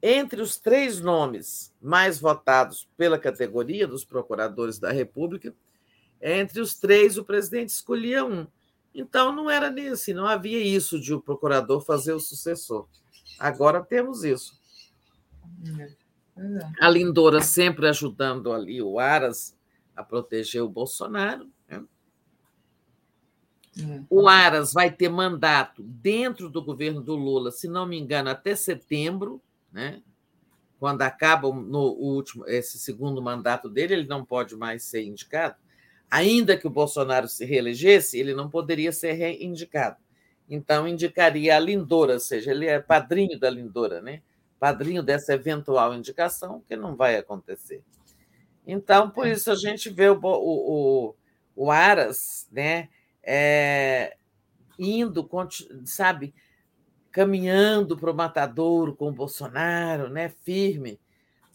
entre 0.02 0.42
os 0.42 0.58
três 0.58 1.00
nomes 1.00 1.72
mais 1.80 2.19
votados 2.19 2.90
pela 2.98 3.19
categoria 3.19 3.85
dos 3.88 4.03
procuradores 4.03 4.80
da 4.80 4.92
República, 4.92 5.53
entre 6.19 6.60
os 6.60 6.74
três, 6.74 7.16
o 7.16 7.24
presidente 7.24 7.69
escolhia 7.69 8.26
um. 8.26 8.48
Então, 8.92 9.32
não 9.32 9.48
era 9.48 9.69
nem 9.69 9.90
assim, 9.90 10.14
não 10.14 10.26
havia 10.26 10.60
isso 10.60 11.00
de 11.00 11.14
o 11.14 11.22
procurador 11.22 11.80
fazer 11.82 12.14
o 12.14 12.19
sucessor. 12.19 12.88
Agora 13.38 13.84
temos 13.84 14.24
isso. 14.24 14.60
É, 15.80 15.84
é. 16.42 16.72
A 16.82 16.90
Lindora 16.90 17.40
sempre 17.40 17.88
ajudando 17.88 18.52
ali 18.52 18.82
o 18.82 18.98
Aras 18.98 19.55
a 19.96 20.04
proteger 20.04 20.62
o 20.62 20.70
Bolsonaro. 20.70 21.50
Né? 21.68 21.84
É. 23.80 24.02
O 24.10 24.28
Aras 24.28 24.74
vai 24.74 24.92
ter 24.92 25.10
mandato 25.10 25.84
dentro 25.84 26.50
do 26.50 26.64
governo 26.64 27.02
do 27.02 27.16
Lula, 27.16 27.52
se 27.52 27.68
não 27.68 27.86
me 27.86 27.98
engano, 27.98 28.30
até 28.30 28.56
setembro, 28.56 29.42
né? 29.72 30.02
quando 30.80 31.02
acaba 31.02 31.48
no 31.50 31.92
último 31.94 32.48
esse 32.48 32.78
segundo 32.78 33.22
mandato 33.22 33.70
dele, 33.70 33.94
ele 33.94 34.08
não 34.08 34.26
pode 34.26 34.56
mais 34.56 34.84
ser 34.84 35.04
indicado 35.04 35.56
ainda 36.10 36.58
que 36.58 36.68
o 36.68 36.70
Bolsonaro 36.70 37.28
se 37.28 37.46
reelegesse, 37.46 38.18
ele 38.18 38.34
não 38.34 38.50
poderia 38.50 38.92
ser 38.92 39.14
reindicado. 39.14 39.98
Então, 40.50 40.88
indicaria 40.88 41.56
a 41.56 41.60
Lindora, 41.60 42.14
ou 42.14 42.20
seja, 42.20 42.52
ele 42.52 42.68
é 42.68 42.80
padrinho 42.80 43.40
da 43.40 43.50
Lindora, 43.50 44.02
né? 44.02 44.22
padrinho 44.60 45.04
dessa 45.04 45.34
eventual 45.34 45.94
indicação, 45.94 46.64
que 46.68 46.76
não 46.76 46.96
vai 46.96 47.18
acontecer. 47.18 47.84
Então, 48.66 49.10
por 49.10 49.27
isso 49.27 49.52
a 49.52 49.56
gente 49.56 49.90
vê 49.90 50.10
o, 50.10 50.19
o, 50.24 51.16
o 51.56 51.72
Aras 51.72 52.48
né, 52.52 52.90
é, 53.24 54.18
indo, 54.77 55.27
sabe, 55.85 56.34
caminhando 57.11 57.98
para 57.98 58.11
o 58.11 58.16
matadouro 58.16 58.95
com 58.95 59.10
o 59.10 59.14
Bolsonaro, 59.14 60.10
né, 60.10 60.30
firme, 60.44 61.00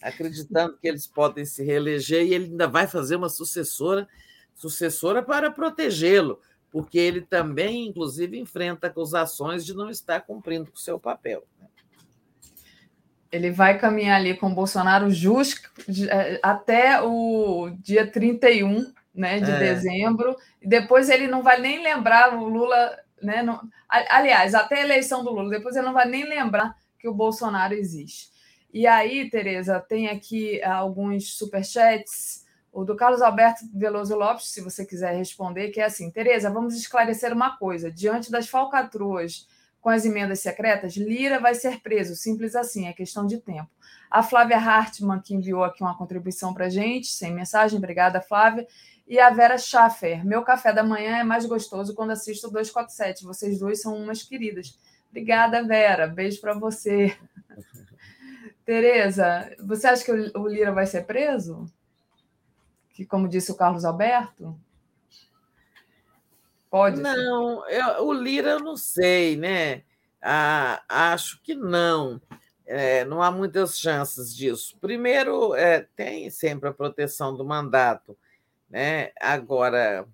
acreditando 0.01 0.79
que 0.79 0.89
eles 0.89 1.07
podem 1.07 1.45
se 1.45 1.63
reeleger, 1.63 2.25
e 2.25 2.35
ele 2.35 2.45
ainda 2.47 2.67
vai 2.67 2.87
fazer 2.87 3.17
uma 3.17 3.29
sucessora 3.29 4.09
sucessora 4.55 5.23
para 5.23 5.51
protegê-lo, 5.51 6.39
porque 6.71 6.99
ele 6.99 7.23
também, 7.23 7.89
inclusive, 7.89 8.39
enfrenta 8.39 8.89
acusações 8.89 9.65
de 9.65 9.75
não 9.75 9.89
estar 9.89 10.21
cumprindo 10.21 10.71
com 10.71 10.77
o 10.77 10.81
seu 10.81 11.01
papel. 11.01 11.47
Né? 11.59 11.67
Ele 13.31 13.51
vai 13.51 13.79
caminhar 13.79 14.19
ali 14.19 14.37
com 14.37 14.49
o 14.49 14.55
Bolsonaro 14.55 15.11
justo 15.11 15.71
é, 16.11 16.41
até 16.43 17.01
o 17.01 17.71
dia 17.79 18.11
31 18.11 18.93
né, 19.15 19.39
de 19.39 19.51
é. 19.51 19.59
dezembro, 19.59 20.37
e 20.61 20.69
depois 20.69 21.09
ele 21.09 21.27
não 21.27 21.43
vai 21.43 21.61
nem 21.61 21.83
lembrar 21.83 22.37
o 22.37 22.49
Lula. 22.49 22.99
Né, 23.23 23.43
não, 23.43 23.61
aliás, 23.89 24.55
até 24.55 24.77
a 24.77 24.85
eleição 24.85 25.23
do 25.23 25.31
Lula, 25.31 25.51
depois 25.51 25.77
ele 25.77 25.87
não 25.87 25.93
vai 25.93 26.09
nem 26.09 26.25
lembrar 26.25 26.75
que 26.99 27.09
o 27.09 27.15
Bolsonaro 27.15 27.75
existe. 27.75 28.31
E 28.73 28.87
aí, 28.87 29.29
Tereza, 29.29 29.81
tem 29.81 30.09
aqui 30.09 30.63
alguns 30.63 31.35
superchats 31.35 32.47
o 32.73 32.85
do 32.85 32.95
Carlos 32.95 33.21
Alberto 33.21 33.65
Veloso 33.75 34.15
Lopes, 34.15 34.47
se 34.47 34.61
você 34.61 34.87
quiser 34.87 35.17
responder, 35.17 35.71
que 35.71 35.81
é 35.81 35.85
assim: 35.85 36.11
Tereza, 36.11 36.51
vamos 36.51 36.75
esclarecer 36.77 37.33
uma 37.33 37.57
coisa. 37.57 37.91
Diante 37.91 38.31
das 38.31 38.49
falcatruas 38.49 39.49
com 39.81 39.89
as 39.89 40.05
emendas 40.05 40.41
secretas, 40.41 40.97
Lira 40.97 41.41
vai 41.41 41.55
ser 41.55 41.81
preso. 41.81 42.15
Simples 42.15 42.55
assim, 42.55 42.87
é 42.87 42.93
questão 42.93 43.27
de 43.27 43.39
tempo. 43.39 43.71
A 44.11 44.23
Flávia 44.23 44.59
Hartmann, 44.59 45.21
que 45.21 45.35
enviou 45.35 45.65
aqui 45.65 45.83
uma 45.83 45.97
contribuição 45.97 46.53
para 46.53 46.67
a 46.67 46.69
gente, 46.69 47.09
sem 47.09 47.33
mensagem, 47.33 47.79
obrigada, 47.79 48.21
Flávia. 48.21 48.67
E 49.07 49.19
a 49.19 49.31
Vera 49.31 49.59
Schaffer, 49.59 50.25
meu 50.25 50.43
café 50.43 50.73
da 50.73 50.83
manhã 50.83 51.17
é 51.19 51.25
mais 51.25 51.47
gostoso 51.47 51.95
quando 51.95 52.11
assisto 52.11 52.47
o 52.47 52.51
247. 52.51 53.25
Vocês 53.25 53.59
dois 53.59 53.81
são 53.81 53.97
umas 53.97 54.23
queridas. 54.23 54.79
Obrigada, 55.09 55.65
Vera. 55.65 56.07
Beijo 56.07 56.41
para 56.41 56.55
você. 56.55 57.17
Tereza, 58.65 59.51
você 59.59 59.89
acha 59.89 60.05
que 60.05 60.13
o 60.13 60.47
Lira 60.47 60.71
vai 60.71 60.87
ser 60.87 61.05
preso? 61.05 61.67
que, 63.01 63.07
como 63.07 63.29
disse 63.29 63.51
o 63.51 63.55
Carlos 63.55 63.85
Alberto? 63.85 64.55
Pode 66.71 67.01
Não, 67.01 67.65
o 68.01 68.13
Lira 68.13 68.51
eu 68.51 68.61
não 68.61 68.77
sei, 68.77 69.37
né? 69.37 69.83
Ah, 70.23 70.83
acho 70.89 71.43
que 71.43 71.55
não. 71.55 72.21
É, 72.65 73.05
não 73.05 73.21
há 73.21 73.33
muitas 73.33 73.77
chances 73.77 74.35
disso. 74.35 74.79
Primeiro, 74.81 75.55
é, 75.57 75.89
tem 75.97 76.31
sempre 76.31 76.69
a 76.69 76.73
proteção 76.73 77.37
do 77.37 77.45
mandato. 77.45 78.17
Né? 78.69 79.11
Agora, 79.21 80.07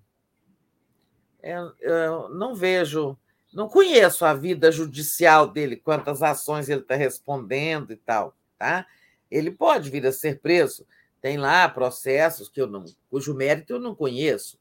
eu, 1.43 1.71
eu 1.79 2.29
não 2.29 2.55
vejo, 2.55 3.15
não 3.53 3.69
conheço 3.69 4.25
a 4.25 4.33
vida 4.33 4.71
judicial 4.71 5.47
dele, 5.47 5.75
quantas 5.75 6.23
ações 6.23 6.67
ele 6.67 6.81
está 6.81 6.95
respondendo 6.95 7.93
e 7.93 7.97
tal. 7.97 8.35
Tá? 8.57 8.87
Ele 9.29 9.51
pode 9.51 9.91
vir 9.91 10.07
a 10.07 10.11
ser 10.11 10.39
preso, 10.39 10.87
tem 11.21 11.37
lá 11.37 11.69
processos 11.69 12.49
que 12.49 12.59
eu 12.59 12.65
não, 12.65 12.83
cujo 13.11 13.35
mérito 13.35 13.73
eu 13.73 13.79
não 13.79 13.93
conheço. 13.93 14.57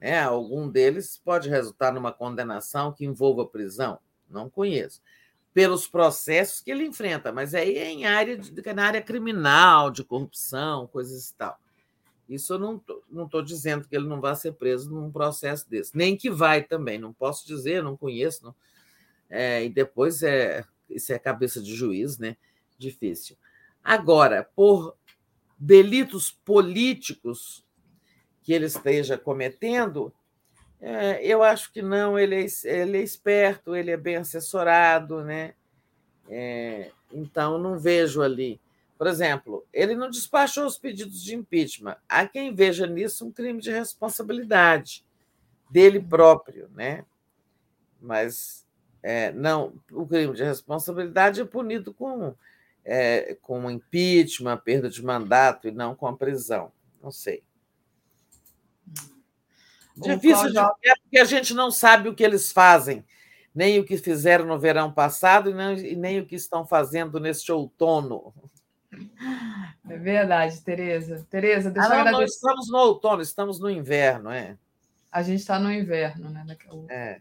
Né? 0.00 0.20
Algum 0.20 0.68
deles 0.68 1.20
pode 1.24 1.48
resultar 1.48 1.92
numa 1.92 2.12
condenação 2.12 2.92
que 2.92 3.04
envolva 3.04 3.46
prisão. 3.46 3.98
Não 4.28 4.50
conheço. 4.50 5.00
pelos 5.54 5.88
processos 5.88 6.60
que 6.60 6.70
ele 6.70 6.84
enfrenta, 6.84 7.32
mas 7.32 7.54
aí 7.54 7.78
é 7.78 7.90
em 7.90 8.04
área 8.04 8.36
de, 8.36 8.52
na 8.74 8.86
área 8.86 9.00
criminal, 9.00 9.90
de 9.90 10.04
corrupção, 10.04 10.86
coisas 10.86 11.30
e 11.30 11.34
tal. 11.34 11.58
Isso 12.28 12.52
eu 12.52 12.58
não 12.58 13.24
estou 13.24 13.40
dizendo 13.40 13.88
que 13.88 13.96
ele 13.96 14.06
não 14.06 14.20
vai 14.20 14.36
ser 14.36 14.52
preso 14.52 14.90
num 14.90 15.10
processo 15.10 15.66
desse, 15.70 15.96
nem 15.96 16.14
que 16.14 16.28
vai 16.28 16.62
também, 16.62 16.98
não 16.98 17.10
posso 17.10 17.46
dizer, 17.46 17.82
não 17.82 17.96
conheço. 17.96 18.44
Não. 18.44 18.54
É, 19.30 19.64
e 19.64 19.70
depois 19.70 20.22
é 20.22 20.62
isso 20.90 21.12
é 21.12 21.18
cabeça 21.18 21.62
de 21.62 21.74
juiz, 21.74 22.18
né? 22.18 22.36
Difícil. 22.76 23.36
Agora, 23.82 24.46
por 24.54 24.94
delitos 25.58 26.30
políticos 26.44 27.64
que 28.46 28.52
ele 28.52 28.66
esteja 28.66 29.18
cometendo, 29.18 30.14
é, 30.80 31.20
eu 31.26 31.42
acho 31.42 31.72
que 31.72 31.82
não, 31.82 32.16
ele 32.16 32.46
é, 32.46 32.46
ele 32.62 32.98
é 32.98 33.02
esperto, 33.02 33.74
ele 33.74 33.90
é 33.90 33.96
bem 33.96 34.14
assessorado, 34.14 35.24
né? 35.24 35.54
É, 36.28 36.92
então, 37.12 37.58
não 37.58 37.76
vejo 37.76 38.22
ali. 38.22 38.60
Por 38.96 39.08
exemplo, 39.08 39.66
ele 39.72 39.96
não 39.96 40.08
despachou 40.08 40.64
os 40.64 40.78
pedidos 40.78 41.20
de 41.24 41.34
impeachment. 41.34 41.96
Há 42.08 42.24
quem 42.28 42.54
veja 42.54 42.86
nisso 42.86 43.26
um 43.26 43.32
crime 43.32 43.60
de 43.60 43.72
responsabilidade 43.72 45.04
dele 45.68 45.98
próprio, 45.98 46.70
né? 46.72 47.04
Mas 48.00 48.64
é, 49.02 49.32
não, 49.32 49.74
o 49.90 50.06
crime 50.06 50.32
de 50.34 50.44
responsabilidade 50.44 51.40
é 51.40 51.44
punido 51.44 51.92
com, 51.92 52.32
é, 52.84 53.36
com 53.42 53.68
impeachment, 53.68 54.58
perda 54.58 54.88
de 54.88 55.04
mandato 55.04 55.66
e 55.66 55.72
não 55.72 55.96
com 55.96 56.06
a 56.06 56.16
prisão. 56.16 56.70
Não 57.02 57.10
sei. 57.10 57.42
Difícil 59.96 60.48
de 60.48 60.60
ver, 60.60 60.96
porque 61.02 61.18
a 61.18 61.24
gente 61.24 61.54
não 61.54 61.70
sabe 61.70 62.08
o 62.08 62.14
que 62.14 62.22
eles 62.22 62.52
fazem, 62.52 63.04
nem 63.54 63.78
o 63.78 63.84
que 63.84 63.96
fizeram 63.96 64.44
no 64.44 64.58
verão 64.58 64.92
passado 64.92 65.50
e 65.50 65.54
nem, 65.54 65.96
nem 65.96 66.20
o 66.20 66.26
que 66.26 66.34
estão 66.34 66.66
fazendo 66.66 67.18
neste 67.18 67.50
outono. 67.50 68.34
É 69.88 69.96
verdade, 69.96 70.60
Tereza. 70.60 71.26
Tereza, 71.30 71.70
deixa 71.70 71.86
ah, 71.86 71.90
não, 71.90 71.96
eu 71.96 72.00
agradecer. 72.02 72.34
Estamos 72.34 72.70
no 72.70 72.78
outono, 72.78 73.22
estamos 73.22 73.60
no 73.60 73.70
inverno, 73.70 74.30
é. 74.30 74.56
A 75.10 75.22
gente 75.22 75.40
está 75.40 75.58
no 75.58 75.72
inverno, 75.72 76.28
né? 76.28 76.44
É. 76.90 77.18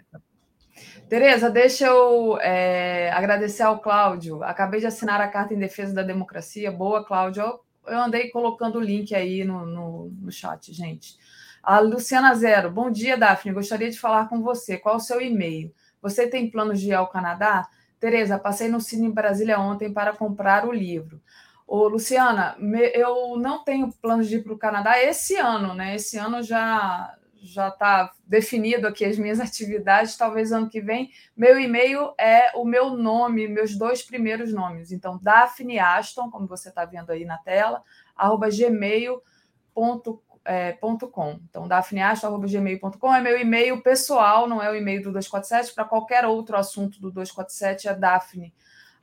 Tereza, 1.07 1.49
deixa 1.49 1.85
eu 1.85 2.37
é, 2.41 3.09
agradecer 3.11 3.63
ao 3.63 3.79
Cláudio. 3.79 4.43
Acabei 4.43 4.81
de 4.81 4.87
assinar 4.87 5.21
a 5.21 5.27
carta 5.27 5.53
em 5.53 5.59
defesa 5.59 5.93
da 5.93 6.03
democracia. 6.03 6.71
Boa, 6.71 7.05
Cláudio. 7.05 7.43
Eu, 7.43 7.59
eu 7.87 7.99
andei 7.99 8.29
colocando 8.29 8.77
o 8.77 8.81
link 8.81 9.15
aí 9.15 9.45
no, 9.45 9.65
no, 9.65 10.09
no 10.09 10.31
chat, 10.31 10.73
gente. 10.73 11.17
A 11.65 11.79
Luciana 11.79 12.35
Zero, 12.35 12.69
bom 12.69 12.91
dia, 12.91 13.17
Daphne. 13.17 13.51
Gostaria 13.51 13.89
de 13.89 13.99
falar 13.99 14.29
com 14.29 14.39
você. 14.39 14.77
Qual 14.77 14.97
o 14.97 14.99
seu 14.99 15.19
e-mail? 15.19 15.73
Você 15.99 16.27
tem 16.27 16.47
planos 16.47 16.79
de 16.79 16.89
ir 16.89 16.93
ao 16.93 17.09
Canadá? 17.09 17.67
Tereza, 17.99 18.37
passei 18.37 18.67
no 18.67 18.79
Cine 18.79 19.11
Brasília 19.11 19.59
ontem 19.59 19.91
para 19.91 20.15
comprar 20.15 20.67
o 20.67 20.71
livro. 20.71 21.19
Ô, 21.65 21.87
Luciana, 21.87 22.55
eu 22.93 23.35
não 23.37 23.63
tenho 23.63 23.91
planos 23.99 24.27
de 24.27 24.35
ir 24.35 24.43
para 24.43 24.53
o 24.53 24.59
Canadá 24.59 25.01
esse 25.01 25.37
ano, 25.37 25.73
né? 25.73 25.95
Esse 25.95 26.19
ano 26.19 26.43
já 26.43 27.17
já 27.41 27.69
está 27.69 28.11
definido 28.27 28.87
aqui 28.87 29.03
as 29.03 29.17
minhas 29.17 29.39
atividades. 29.41 30.15
Talvez 30.15 30.51
ano 30.51 30.69
que 30.69 30.79
vem. 30.79 31.09
Meu 31.35 31.59
e-mail 31.59 32.13
é 32.19 32.51
o 32.55 32.63
meu 32.63 32.91
nome, 32.91 33.47
meus 33.47 33.75
dois 33.75 34.03
primeiros 34.03 34.53
nomes. 34.53 34.91
Então, 34.91 35.17
Daphne 35.19 35.79
Aston, 35.79 36.29
como 36.29 36.45
você 36.45 36.69
está 36.69 36.85
vendo 36.85 37.09
aí 37.09 37.25
na 37.25 37.39
tela, 37.39 37.81
arroba 38.15 38.49
gmail.com 38.51 40.24
é, 40.45 40.77
.com. 41.11 41.39
Então, 41.49 41.67
dafneasta.gmail.com 41.67 43.13
é 43.13 43.19
meu 43.19 43.37
e-mail 43.39 43.81
pessoal, 43.81 44.47
não 44.47 44.61
é 44.61 44.69
o 44.69 44.75
e-mail 44.75 45.01
do 45.01 45.11
247. 45.11 45.73
Para 45.73 45.85
qualquer 45.85 46.23
outro 46.25 46.55
assunto 46.55 47.01
do 47.01 47.09
247 47.11 47.87
é 47.87 47.95
dafne, 47.95 48.53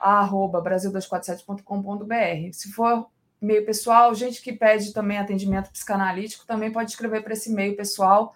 brasil247.com.br. 0.01 2.53
Se 2.53 2.71
for 2.73 3.09
e-mail 3.41 3.67
pessoal, 3.67 4.15
gente 4.15 4.41
que 4.41 4.53
pede 4.53 4.93
também 4.93 5.19
atendimento 5.19 5.69
psicanalítico, 5.71 6.47
também 6.47 6.71
pode 6.71 6.93
escrever 6.93 7.25
para 7.25 7.33
esse 7.33 7.51
e-mail 7.51 7.75
pessoal, 7.77 8.33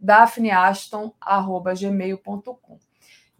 dafneaston.gmail.com. 0.00 2.78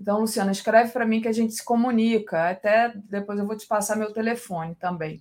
Então, 0.01 0.21
Luciana, 0.21 0.53
escreve 0.53 0.93
para 0.93 1.05
mim 1.05 1.21
que 1.21 1.27
a 1.27 1.33
gente 1.33 1.55
se 1.55 1.65
comunica. 1.65 2.51
Até 2.51 2.93
depois 2.95 3.37
eu 3.37 3.47
vou 3.47 3.57
te 3.57 3.67
passar 3.67 3.97
meu 3.97 4.13
telefone 4.13 4.77
também. 4.77 5.21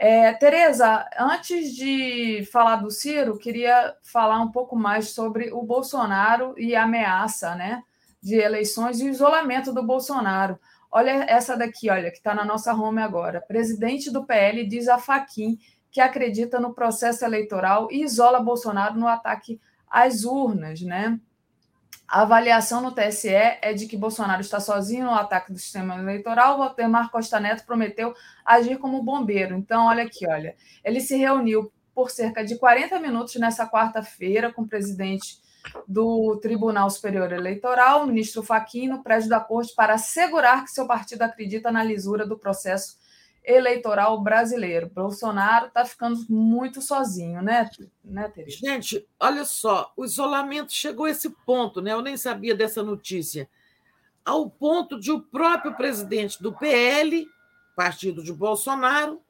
É, 0.00 0.32
Tereza, 0.34 1.10
antes 1.18 1.74
de 1.74 2.48
falar 2.52 2.76
do 2.76 2.88
Ciro, 2.88 3.36
queria 3.36 3.96
falar 4.04 4.40
um 4.40 4.52
pouco 4.52 4.76
mais 4.76 5.10
sobre 5.10 5.52
o 5.52 5.60
Bolsonaro 5.60 6.54
e 6.56 6.76
a 6.76 6.84
ameaça 6.84 7.56
né, 7.56 7.82
de 8.22 8.36
eleições 8.36 9.00
e 9.00 9.06
o 9.06 9.08
isolamento 9.08 9.72
do 9.72 9.82
Bolsonaro. 9.82 10.56
Olha 10.88 11.24
essa 11.28 11.56
daqui, 11.56 11.90
olha, 11.90 12.12
que 12.12 12.18
está 12.18 12.32
na 12.32 12.44
nossa 12.44 12.72
home 12.72 13.02
agora. 13.02 13.40
Presidente 13.40 14.08
do 14.08 14.24
PL 14.24 14.64
diz 14.68 14.86
a 14.86 14.98
Faquim 14.98 15.58
que 15.90 16.00
acredita 16.00 16.60
no 16.60 16.72
processo 16.72 17.24
eleitoral 17.24 17.88
e 17.90 18.04
isola 18.04 18.40
Bolsonaro 18.40 18.96
no 18.96 19.08
ataque 19.08 19.60
às 19.90 20.22
urnas, 20.22 20.80
né? 20.80 21.18
A 22.08 22.22
avaliação 22.22 22.80
no 22.80 22.90
TSE 22.90 23.28
é 23.28 23.74
de 23.74 23.86
que 23.86 23.94
Bolsonaro 23.94 24.40
está 24.40 24.58
sozinho 24.58 25.04
no 25.04 25.12
ataque 25.12 25.52
do 25.52 25.58
sistema 25.58 25.94
eleitoral. 25.96 26.54
O 26.54 26.58
Valdemar 26.58 27.10
Costa 27.10 27.38
Neto 27.38 27.66
prometeu 27.66 28.14
agir 28.42 28.78
como 28.78 29.02
bombeiro. 29.02 29.54
Então, 29.54 29.86
olha 29.86 30.04
aqui, 30.04 30.26
olha. 30.26 30.56
Ele 30.82 31.00
se 31.02 31.16
reuniu 31.16 31.70
por 31.94 32.10
cerca 32.10 32.42
de 32.42 32.56
40 32.56 32.98
minutos 32.98 33.34
nessa 33.34 33.68
quarta-feira 33.68 34.50
com 34.50 34.62
o 34.62 34.68
presidente 34.68 35.36
do 35.86 36.38
Tribunal 36.40 36.88
Superior 36.88 37.30
Eleitoral, 37.30 38.04
o 38.04 38.06
ministro 38.06 38.42
Fachin, 38.42 38.88
no 38.88 39.02
prédio 39.02 39.28
da 39.28 39.40
corte, 39.40 39.74
para 39.74 39.94
assegurar 39.94 40.64
que 40.64 40.70
seu 40.70 40.86
partido 40.86 41.22
acredita 41.22 41.70
na 41.70 41.82
lisura 41.82 42.26
do 42.26 42.38
processo 42.38 42.96
eleitoral 43.48 44.20
brasileiro. 44.20 44.90
Bolsonaro 44.94 45.68
está 45.68 45.84
ficando 45.84 46.24
muito 46.28 46.82
sozinho, 46.82 47.40
né, 47.40 47.68
né 48.04 48.28
Teresa? 48.28 48.58
Gente, 48.58 49.08
olha 49.18 49.44
só, 49.44 49.90
o 49.96 50.04
isolamento 50.04 50.72
chegou 50.72 51.06
a 51.06 51.10
esse 51.10 51.30
ponto, 51.30 51.80
né? 51.80 51.92
Eu 51.92 52.02
nem 52.02 52.16
sabia 52.16 52.54
dessa 52.54 52.82
notícia. 52.82 53.48
Ao 54.22 54.50
ponto 54.50 55.00
de 55.00 55.10
o 55.10 55.22
próprio 55.22 55.74
presidente 55.74 56.42
do 56.42 56.52
PL, 56.52 57.26
partido 57.74 58.22
de 58.22 58.32
Bolsonaro, 58.32 59.22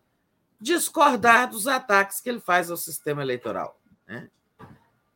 discordar 0.61 1.49
dos 1.49 1.69
ataques 1.69 2.21
que 2.21 2.29
ele 2.29 2.41
faz 2.41 2.71
ao 2.71 2.77
sistema 2.77 3.23
eleitoral. 3.23 3.81
Né? 4.05 4.29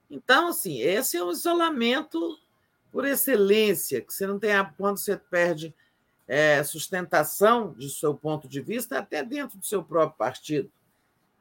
Então, 0.08 0.48
assim, 0.48 0.80
esse 0.80 1.16
é 1.16 1.24
um 1.24 1.32
isolamento 1.32 2.38
por 2.92 3.04
excelência, 3.04 4.00
que 4.00 4.12
você 4.12 4.26
não 4.26 4.38
tem 4.38 4.52
quando 4.76 4.98
você 4.98 5.16
perde 5.16 5.74
é, 6.32 6.64
sustentação 6.64 7.74
de 7.74 7.90
seu 7.90 8.14
ponto 8.14 8.48
de 8.48 8.62
vista 8.62 8.98
até 8.98 9.22
dentro 9.22 9.58
do 9.58 9.66
seu 9.66 9.84
próprio 9.84 10.16
partido. 10.16 10.72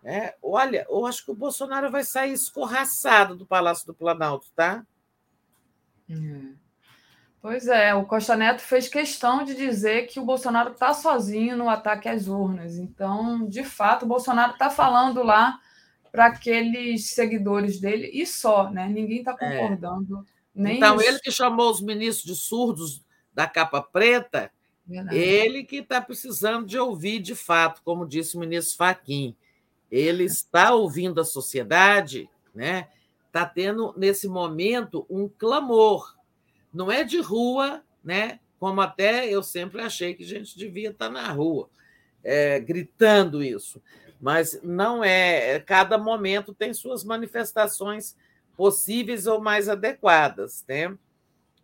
É, 0.04 0.36
olha, 0.44 0.86
eu 0.90 1.06
acho 1.06 1.24
que 1.24 1.32
o 1.32 1.36
Bolsonaro 1.36 1.90
vai 1.90 2.04
sair 2.04 2.34
escorraçado 2.34 3.38
do 3.38 3.46
Palácio 3.46 3.88
do 3.88 3.94
Planalto, 3.94 4.48
tá? 4.54 4.86
Hum. 6.10 6.56
Pois 7.42 7.70
é, 7.70 7.96
o 7.96 8.06
Costa 8.06 8.36
Neto 8.36 8.60
fez 8.60 8.90
questão 8.90 9.46
de 9.46 9.56
dizer 9.56 10.08
que 10.08 10.20
o 10.20 10.26
Bolsonaro 10.26 10.74
está 10.74 10.94
sozinho 10.94 11.56
no 11.56 11.70
ataque 11.70 12.10
às 12.10 12.28
urnas. 12.28 12.76
Então, 12.76 13.48
de 13.48 13.64
fato, 13.64 14.04
o 14.04 14.10
Bolsonaro 14.10 14.52
está 14.52 14.70
falando 14.70 15.24
lá 15.24 15.58
para 16.12 16.26
aqueles 16.26 17.12
seguidores 17.12 17.80
dele 17.80 18.12
e 18.14 18.26
só, 18.28 18.70
né? 18.70 18.90
Ninguém 18.90 19.20
está 19.20 19.38
é. 19.40 19.58
concordando. 19.58 20.28
É. 20.54 20.74
então, 20.74 20.98
os... 20.98 21.04
ele 21.04 21.20
que 21.20 21.32
chamou 21.32 21.72
os 21.72 21.82
ministros 21.82 22.36
de 22.36 22.44
surdos 22.44 23.02
da 23.34 23.48
capa 23.48 23.82
preta, 23.82 24.52
Verdade. 24.86 25.18
Ele 25.18 25.64
que 25.64 25.78
está 25.78 26.02
precisando 26.02 26.66
de 26.66 26.78
ouvir 26.78 27.20
de 27.20 27.36
fato, 27.36 27.82
como 27.84 28.08
disse 28.08 28.36
o 28.36 28.40
ministro 28.40 28.78
Faquim. 28.78 29.36
Ele 29.90 30.24
está 30.24 30.74
ouvindo 30.74 31.20
a 31.20 31.26
sociedade, 31.26 32.30
né? 32.54 32.90
Está 33.28 33.46
tendo 33.46 33.94
nesse 33.98 34.28
momento 34.28 35.06
um 35.10 35.28
clamor. 35.28 36.16
Não 36.74 36.92
é 36.92 37.04
de 37.04 37.20
rua, 37.20 37.84
né? 38.04 38.40
Como 38.60 38.80
até 38.82 39.28
eu 39.28 39.42
sempre 39.42 39.82
achei 39.82 40.14
que 40.14 40.24
a 40.24 40.28
gente 40.28 40.58
devia 40.58 40.90
estar 40.90 41.08
tá 41.08 41.12
na 41.12 41.32
rua, 41.32 41.70
é, 42.24 42.60
gritando 42.60 43.44
isso. 43.44 43.82
Mas 44.20 44.60
não 44.62 45.04
é. 45.04 45.60
Cada 45.60 45.98
momento 45.98 46.54
tem 46.54 46.74
suas 46.74 47.04
manifestações 47.04 48.16
possíveis 48.56 49.26
ou 49.26 49.42
mais 49.42 49.68
adequadas, 49.68 50.64
né? 50.68 50.96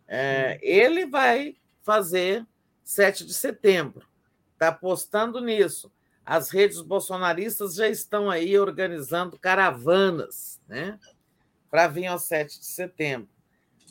É, 0.06 0.58
ele 0.62 1.06
vai 1.06 1.56
fazer 1.82 2.46
7 2.88 3.26
de 3.26 3.34
setembro. 3.34 4.06
Está 4.54 4.68
apostando 4.68 5.42
nisso. 5.42 5.92
As 6.24 6.48
redes 6.48 6.80
bolsonaristas 6.80 7.74
já 7.74 7.86
estão 7.86 8.30
aí 8.30 8.58
organizando 8.58 9.38
caravanas 9.38 10.58
né, 10.66 10.98
para 11.70 11.86
vir 11.86 12.06
ao 12.06 12.18
7 12.18 12.58
de 12.58 12.64
setembro. 12.64 13.28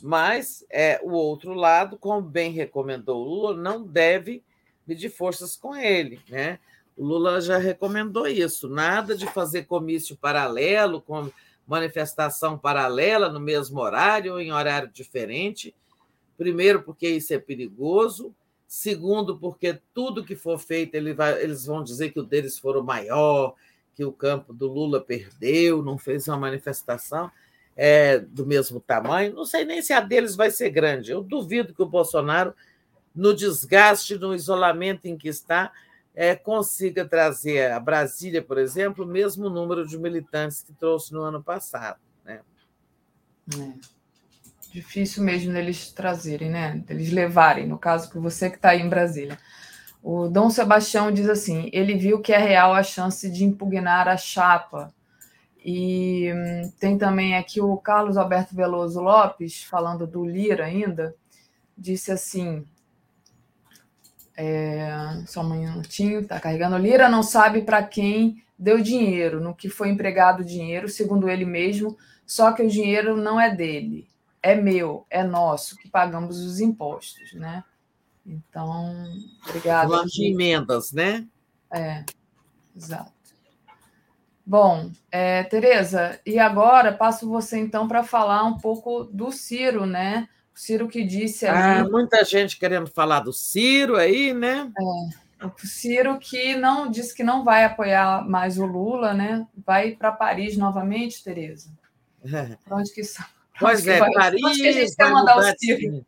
Mas 0.02 0.66
é, 0.68 1.00
o 1.04 1.12
outro 1.12 1.54
lado, 1.54 1.96
como 1.96 2.20
bem 2.20 2.50
recomendou 2.50 3.20
o 3.20 3.28
Lula, 3.28 3.56
não 3.56 3.84
deve 3.86 4.42
medir 4.84 5.10
forças 5.10 5.56
com 5.56 5.76
ele. 5.76 6.20
Né? 6.28 6.58
O 6.96 7.04
Lula 7.04 7.40
já 7.40 7.56
recomendou 7.56 8.26
isso: 8.26 8.68
nada 8.68 9.16
de 9.16 9.26
fazer 9.26 9.66
comício 9.66 10.16
paralelo, 10.16 11.00
com 11.00 11.30
manifestação 11.64 12.58
paralela 12.58 13.28
no 13.28 13.38
mesmo 13.38 13.78
horário 13.78 14.32
ou 14.32 14.40
em 14.40 14.52
horário 14.52 14.88
diferente. 14.88 15.72
Primeiro, 16.36 16.82
porque 16.82 17.08
isso 17.08 17.32
é 17.32 17.38
perigoso, 17.38 18.34
Segundo, 18.68 19.38
porque 19.38 19.80
tudo 19.94 20.22
que 20.22 20.36
for 20.36 20.58
feito, 20.58 20.94
ele 20.94 21.14
vai, 21.14 21.42
eles 21.42 21.64
vão 21.64 21.82
dizer 21.82 22.10
que 22.10 22.20
o 22.20 22.22
deles 22.22 22.58
for 22.58 22.76
o 22.76 22.84
maior, 22.84 23.54
que 23.94 24.04
o 24.04 24.12
campo 24.12 24.52
do 24.52 24.70
Lula 24.70 25.00
perdeu, 25.00 25.82
não 25.82 25.96
fez 25.96 26.28
uma 26.28 26.36
manifestação 26.36 27.30
é, 27.74 28.18
do 28.18 28.44
mesmo 28.44 28.78
tamanho. 28.78 29.34
Não 29.34 29.46
sei 29.46 29.64
nem 29.64 29.80
se 29.80 29.94
a 29.94 30.00
deles 30.00 30.36
vai 30.36 30.50
ser 30.50 30.68
grande. 30.68 31.10
Eu 31.10 31.22
duvido 31.22 31.72
que 31.72 31.80
o 31.80 31.86
Bolsonaro, 31.86 32.54
no 33.14 33.34
desgaste, 33.34 34.18
no 34.18 34.34
isolamento 34.34 35.06
em 35.06 35.16
que 35.16 35.28
está, 35.28 35.72
é, 36.14 36.36
consiga 36.36 37.06
trazer 37.06 37.72
a 37.72 37.80
Brasília, 37.80 38.42
por 38.42 38.58
exemplo, 38.58 39.06
o 39.06 39.08
mesmo 39.08 39.48
número 39.48 39.86
de 39.86 39.96
militantes 39.96 40.60
que 40.60 40.74
trouxe 40.74 41.14
no 41.14 41.22
ano 41.22 41.42
passado. 41.42 41.98
Né? 42.22 42.42
É. 43.54 43.97
Difícil 44.78 45.24
mesmo 45.24 45.52
deles 45.52 45.90
trazerem, 45.90 46.50
né? 46.50 46.80
Deles 46.86 47.10
levarem, 47.10 47.66
no 47.66 47.76
caso 47.76 48.08
que 48.08 48.16
você 48.16 48.48
que 48.48 48.54
está 48.54 48.70
aí 48.70 48.80
em 48.80 48.88
Brasília. 48.88 49.36
O 50.00 50.28
Dom 50.28 50.48
Sebastião 50.50 51.10
diz 51.10 51.28
assim: 51.28 51.68
ele 51.72 51.96
viu 51.96 52.20
que 52.20 52.32
é 52.32 52.38
real 52.38 52.72
a 52.72 52.84
chance 52.84 53.28
de 53.28 53.44
impugnar 53.44 54.06
a 54.06 54.16
chapa. 54.16 54.94
E 55.64 56.32
hum, 56.32 56.72
tem 56.78 56.96
também 56.96 57.36
aqui 57.36 57.60
o 57.60 57.76
Carlos 57.76 58.16
Alberto 58.16 58.54
Veloso 58.54 59.00
Lopes, 59.00 59.64
falando 59.64 60.06
do 60.06 60.24
Lira 60.24 60.66
ainda, 60.66 61.12
disse 61.76 62.12
assim: 62.12 62.64
é, 64.36 64.90
só 65.26 65.40
um 65.40 65.50
minutinho, 65.50 66.20
está 66.20 66.38
carregando. 66.38 66.78
Lira 66.78 67.08
não 67.08 67.24
sabe 67.24 67.62
para 67.62 67.82
quem 67.82 68.44
deu 68.56 68.80
dinheiro, 68.80 69.40
no 69.40 69.56
que 69.56 69.68
foi 69.68 69.88
empregado 69.88 70.42
o 70.42 70.46
dinheiro, 70.46 70.88
segundo 70.88 71.28
ele 71.28 71.44
mesmo, 71.44 71.98
só 72.24 72.52
que 72.52 72.62
o 72.62 72.68
dinheiro 72.68 73.16
não 73.16 73.40
é 73.40 73.52
dele 73.52 74.06
é 74.42 74.54
meu, 74.54 75.06
é 75.10 75.22
nosso, 75.22 75.76
que 75.76 75.88
pagamos 75.88 76.38
os 76.38 76.60
impostos, 76.60 77.32
né? 77.32 77.64
Então, 78.24 78.94
obrigada. 79.46 79.88
Falando 79.88 80.08
de 80.08 80.30
emendas, 80.30 80.92
né? 80.92 81.26
É, 81.72 82.04
exato. 82.76 83.12
Bom, 84.44 84.90
é, 85.10 85.42
Tereza, 85.44 86.18
e 86.24 86.38
agora 86.38 86.92
passo 86.92 87.28
você 87.28 87.58
então 87.58 87.86
para 87.86 88.02
falar 88.02 88.44
um 88.44 88.56
pouco 88.56 89.04
do 89.04 89.30
Ciro, 89.30 89.84
né? 89.84 90.28
O 90.54 90.58
Ciro 90.58 90.88
que 90.88 91.04
disse 91.04 91.46
ali... 91.46 91.80
Ah, 91.80 91.88
muita 91.88 92.24
gente 92.24 92.58
querendo 92.58 92.86
falar 92.86 93.20
do 93.20 93.32
Ciro 93.32 93.96
aí, 93.96 94.32
né? 94.32 94.70
É, 95.40 95.46
o 95.46 95.52
Ciro 95.58 96.18
que 96.18 96.56
não 96.56 96.90
disse 96.90 97.14
que 97.14 97.22
não 97.22 97.44
vai 97.44 97.64
apoiar 97.64 98.26
mais 98.26 98.58
o 98.58 98.64
Lula, 98.64 99.12
né? 99.12 99.46
Vai 99.66 99.92
para 99.92 100.12
Paris 100.12 100.56
novamente, 100.56 101.22
Tereza. 101.22 101.70
Para 102.64 102.76
onde 102.76 102.92
que 102.92 103.04
são? 103.04 103.24
Pois 103.58 103.86
é, 103.86 103.98
vai, 103.98 104.12
Paris 104.12 104.94
vai 104.96 105.10
mudar, 105.10 105.54
de, 105.54 106.04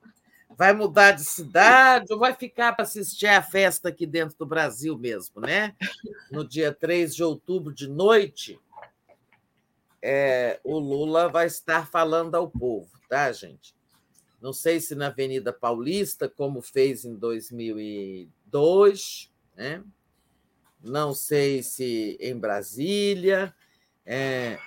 vai 0.56 0.72
mudar 0.72 1.10
de 1.12 1.24
cidade 1.24 2.12
ou 2.12 2.18
vai 2.18 2.34
ficar 2.34 2.72
para 2.72 2.84
assistir 2.84 3.26
a 3.26 3.42
festa 3.42 3.88
aqui 3.88 4.06
dentro 4.06 4.36
do 4.38 4.46
Brasil 4.46 4.96
mesmo, 4.98 5.40
né? 5.40 5.74
No 6.30 6.46
dia 6.46 6.72
3 6.72 7.14
de 7.14 7.24
outubro, 7.24 7.74
de 7.74 7.88
noite, 7.88 8.60
é, 10.02 10.60
o 10.62 10.78
Lula 10.78 11.28
vai 11.28 11.46
estar 11.46 11.88
falando 11.88 12.34
ao 12.34 12.48
povo, 12.48 12.90
tá, 13.08 13.32
gente? 13.32 13.74
Não 14.40 14.52
sei 14.52 14.80
se 14.80 14.94
na 14.94 15.08
Avenida 15.08 15.52
Paulista, 15.52 16.28
como 16.28 16.62
fez 16.62 17.04
em 17.04 17.14
2002, 17.14 19.30
né? 19.56 19.82
não 20.82 21.14
sei 21.14 21.62
se 21.62 22.16
em 22.20 22.38
Brasília. 22.38 23.54
É, 24.04 24.58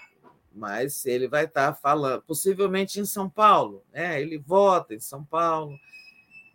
mas 0.53 1.05
ele 1.05 1.27
vai 1.27 1.45
estar 1.45 1.73
falando, 1.73 2.21
possivelmente 2.21 2.99
em 2.99 3.05
São 3.05 3.29
Paulo, 3.29 3.83
né? 3.91 4.21
ele 4.21 4.37
vota 4.37 4.93
em 4.93 4.99
São 4.99 5.23
Paulo, 5.23 5.77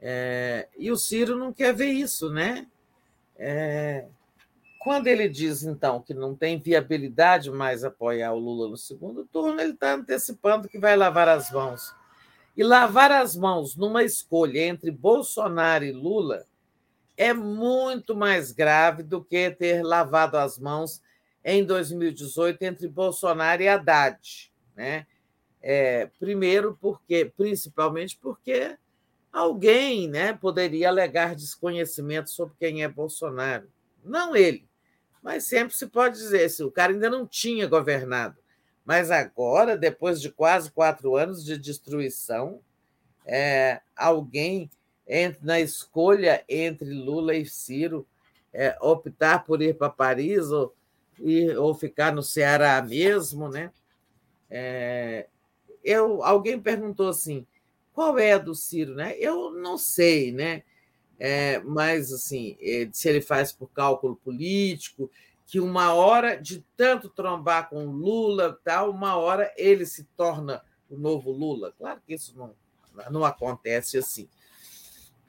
é, 0.01 0.69
e 0.79 0.91
o 0.91 0.97
Ciro 0.97 1.37
não 1.37 1.53
quer 1.53 1.75
ver 1.75 1.91
isso, 1.91 2.31
né? 2.31 2.67
É, 3.37 4.07
quando 4.79 5.09
ele 5.09 5.29
diz, 5.29 5.65
então, 5.65 6.01
que 6.01 6.15
não 6.15 6.35
tem 6.35 6.59
viabilidade 6.59 7.51
mais 7.51 7.83
apoiar 7.83 8.33
o 8.33 8.39
Lula 8.39 8.69
no 8.69 8.77
segundo 8.77 9.25
turno, 9.25 9.61
ele 9.61 9.73
está 9.73 9.95
antecipando 9.95 10.69
que 10.69 10.79
vai 10.79 10.97
lavar 10.97 11.29
as 11.29 11.51
mãos. 11.51 11.93
E 12.57 12.63
lavar 12.63 13.11
as 13.11 13.37
mãos 13.37 13.77
numa 13.77 14.05
escolha 14.05 14.61
entre 14.61 14.91
Bolsonaro 14.91 15.85
e 15.85 15.93
Lula 15.93 16.45
é 17.17 17.35
muito 17.35 18.17
mais 18.17 18.53
grave 18.53 19.03
do 19.03 19.23
que 19.23 19.51
ter 19.51 19.83
lavado 19.83 20.37
as 20.37 20.59
mãos 20.59 21.03
em 21.45 21.65
2018 21.65 22.63
entre 22.63 22.89
Bolsonaro 22.89 23.63
e 23.63 23.69
Haddad. 23.69 24.53
Né? 24.77 25.07
É, 25.63 26.07
primeiro, 26.19 26.77
porque, 26.81 27.33
principalmente 27.37 28.19
porque 28.21 28.77
alguém 29.33 30.09
né, 30.09 30.33
poderia 30.33 30.89
alegar 30.89 31.35
desconhecimento 31.35 32.31
sobre 32.31 32.55
quem 32.59 32.83
é 32.83 32.89
Bolsonaro. 32.89 33.69
Não 34.05 34.35
ele, 34.35 34.69
mas 35.23 35.45
sempre 35.45 35.75
se 35.75 35.87
pode 35.87 36.17
dizer, 36.17 36.49
se 36.49 36.63
o 36.63 36.71
cara 36.71 36.93
ainda 36.93 37.11
não 37.11 37.27
tinha 37.27 37.67
governado. 37.67 38.39
Mas 38.85 39.11
agora, 39.11 39.77
depois 39.77 40.21
de 40.21 40.31
quase 40.31 40.71
quatro 40.71 41.15
anos 41.15 41.45
de 41.45 41.59
destruição, 41.59 42.61
é, 43.27 43.83
alguém 43.95 44.71
entre, 45.07 45.45
na 45.45 45.61
escolha 45.61 46.43
entre 46.49 46.91
Lula 46.91 47.35
e 47.35 47.45
Ciro 47.45 48.07
é, 48.53 48.77
optar 48.81 49.45
por 49.45 49.61
ir 49.61 49.77
para 49.77 49.91
Paris 49.91 50.51
ou 50.51 50.75
e, 51.21 51.51
ou 51.57 51.75
ficar 51.75 52.13
no 52.13 52.23
Ceará 52.23 52.81
mesmo, 52.83 53.49
né? 53.49 53.73
É, 54.51 55.27
eu, 55.85 56.23
alguém 56.23 56.61
perguntou 56.61 57.09
assim, 57.09 57.47
qual 57.93 58.19
é 58.19 58.33
a 58.33 58.39
do 58.39 58.55
Ciro, 58.55 58.95
né? 58.95 59.17
Eu 59.19 59.51
não 59.53 59.77
sei, 59.77 60.33
né? 60.33 60.63
É, 61.19 61.59
mas 61.61 62.13
assim, 62.13 62.57
é, 62.61 62.89
se 62.93 63.09
ele 63.09 63.21
faz 63.21 63.53
por 63.53 63.69
cálculo 63.69 64.17
político, 64.17 65.11
que 65.47 65.59
uma 65.59 65.95
hora 65.95 66.37
de 66.37 66.65
tanto 66.77 67.09
trombar 67.09 67.69
com 67.71 67.87
Lula, 67.87 68.59
tal, 68.63 68.91
uma 68.91 69.17
hora 69.17 69.53
ele 69.57 69.85
se 69.87 70.05
torna 70.17 70.63
o 70.91 70.97
novo 70.97 71.33
Lula. 71.33 71.75
Claro 71.77 72.01
que 72.07 72.15
isso 72.15 72.37
não, 72.37 72.55
não 73.11 73.25
acontece 73.25 73.99
assim. 73.99 74.29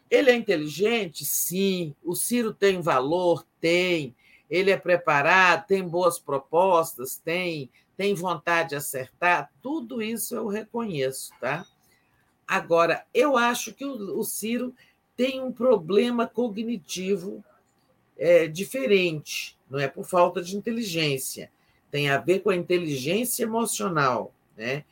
Ele 0.09 0.29
é 0.29 0.35
inteligente, 0.35 1.23
sim. 1.23 1.95
O 2.03 2.15
Ciro 2.15 2.53
tem 2.53 2.81
valor, 2.81 3.45
tem 3.61 4.15
ele 4.49 4.71
é 4.71 4.77
preparado, 4.77 5.67
tem 5.67 5.87
boas 5.87 6.17
propostas, 6.17 7.17
tem, 7.17 7.69
tem 7.95 8.13
vontade 8.13 8.69
de 8.69 8.75
acertar, 8.75 9.51
tudo 9.61 10.01
isso 10.01 10.35
eu 10.35 10.47
reconheço, 10.47 11.31
tá? 11.39 11.65
Agora, 12.47 13.05
eu 13.13 13.37
acho 13.37 13.73
que 13.73 13.85
o, 13.85 14.19
o 14.19 14.23
Ciro 14.23 14.73
tem 15.15 15.41
um 15.41 15.51
problema 15.51 16.25
cognitivo 16.25 17.43
é, 18.17 18.47
diferente, 18.47 19.57
não 19.69 19.79
é 19.79 19.87
por 19.87 20.05
falta 20.05 20.41
de 20.41 20.57
inteligência, 20.57 21.51
tem 21.91 22.09
a 22.09 22.17
ver 22.17 22.39
com 22.39 22.49
a 22.49 22.55
inteligência 22.55 23.43
emocional, 23.43 24.33
né? 24.57 24.83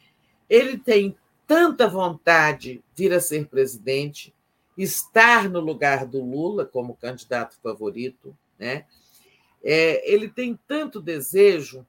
Ele 0.50 0.78
tem 0.78 1.16
tanta 1.46 1.88
vontade 1.88 2.84
de 2.94 3.04
vir 3.04 3.14
a 3.14 3.20
ser 3.20 3.48
presidente, 3.48 4.34
estar 4.78 5.50
no 5.50 5.60
lugar 5.60 6.06
do 6.06 6.24
Lula 6.24 6.66
como 6.66 6.96
candidato 6.96 7.58
favorito, 7.62 8.38
né? 8.60 8.86
É, 9.70 10.10
ele 10.10 10.30
tem 10.30 10.58
tanto 10.66 11.02
desejo 11.02 11.86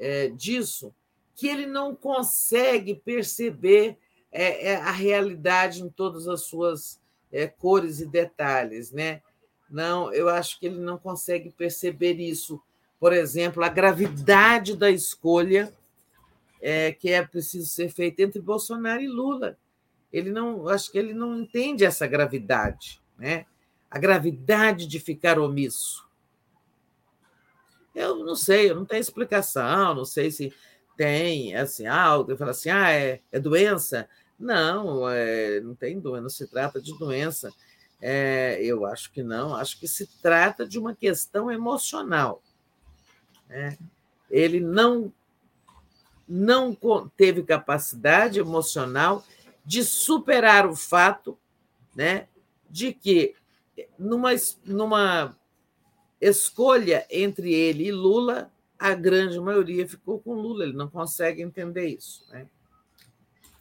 é, 0.00 0.30
disso 0.30 0.92
que 1.36 1.46
ele 1.46 1.64
não 1.64 1.94
consegue 1.94 2.92
perceber 2.96 3.96
é, 4.32 4.70
é 4.72 4.76
a 4.76 4.90
realidade 4.90 5.80
em 5.80 5.88
todas 5.88 6.26
as 6.26 6.42
suas 6.42 7.00
é, 7.30 7.46
cores 7.46 8.00
e 8.00 8.06
detalhes, 8.06 8.90
né? 8.90 9.22
Não, 9.70 10.12
eu 10.12 10.28
acho 10.28 10.58
que 10.58 10.66
ele 10.66 10.80
não 10.80 10.98
consegue 10.98 11.50
perceber 11.50 12.14
isso. 12.14 12.60
Por 12.98 13.12
exemplo, 13.12 13.62
a 13.62 13.68
gravidade 13.68 14.76
da 14.76 14.90
escolha 14.90 15.72
é, 16.60 16.90
que 16.90 17.10
é 17.10 17.24
preciso 17.24 17.68
ser 17.68 17.90
feita 17.90 18.22
entre 18.22 18.40
Bolsonaro 18.40 19.00
e 19.00 19.06
Lula. 19.06 19.56
Ele 20.12 20.32
não, 20.32 20.66
acho 20.68 20.90
que 20.90 20.98
ele 20.98 21.14
não 21.14 21.38
entende 21.38 21.84
essa 21.84 22.08
gravidade, 22.08 23.00
né? 23.16 23.46
A 23.88 24.00
gravidade 24.00 24.88
de 24.88 24.98
ficar 24.98 25.38
omisso. 25.38 26.03
Eu 27.94 28.24
não 28.24 28.34
sei, 28.34 28.70
eu 28.70 28.74
não 28.74 28.84
tenho 28.84 29.00
explicação, 29.00 29.94
não 29.94 30.04
sei 30.04 30.30
se 30.30 30.52
tem, 30.96 31.54
assim, 31.54 31.86
algo, 31.86 32.30
eu 32.30 32.36
falo 32.36 32.50
assim, 32.50 32.70
ah, 32.70 32.90
é, 32.90 33.20
é 33.30 33.40
doença? 33.40 34.08
Não, 34.38 35.08
é, 35.08 35.60
não 35.60 35.74
tem 35.74 35.98
doença, 35.98 36.22
não 36.22 36.28
se 36.28 36.46
trata 36.46 36.80
de 36.80 36.96
doença. 36.98 37.52
É, 38.00 38.58
eu 38.62 38.84
acho 38.84 39.10
que 39.12 39.22
não, 39.22 39.54
acho 39.54 39.78
que 39.78 39.88
se 39.88 40.06
trata 40.20 40.66
de 40.66 40.78
uma 40.78 40.94
questão 40.94 41.50
emocional. 41.50 42.42
Né? 43.48 43.78
Ele 44.30 44.60
não, 44.60 45.12
não 46.28 46.76
teve 47.16 47.42
capacidade 47.42 48.38
emocional 48.38 49.24
de 49.64 49.82
superar 49.84 50.66
o 50.66 50.76
fato 50.76 51.38
né, 51.94 52.28
de 52.68 52.92
que, 52.92 53.34
numa, 53.98 54.30
numa 54.64 55.36
escolha 56.28 57.06
entre 57.10 57.52
ele 57.52 57.86
e 57.88 57.92
Lula, 57.92 58.50
a 58.78 58.94
grande 58.94 59.38
maioria 59.38 59.86
ficou 59.86 60.18
com 60.18 60.34
Lula. 60.34 60.64
Ele 60.64 60.72
não 60.72 60.88
consegue 60.88 61.42
entender 61.42 61.86
isso. 61.88 62.26
Né? 62.30 62.46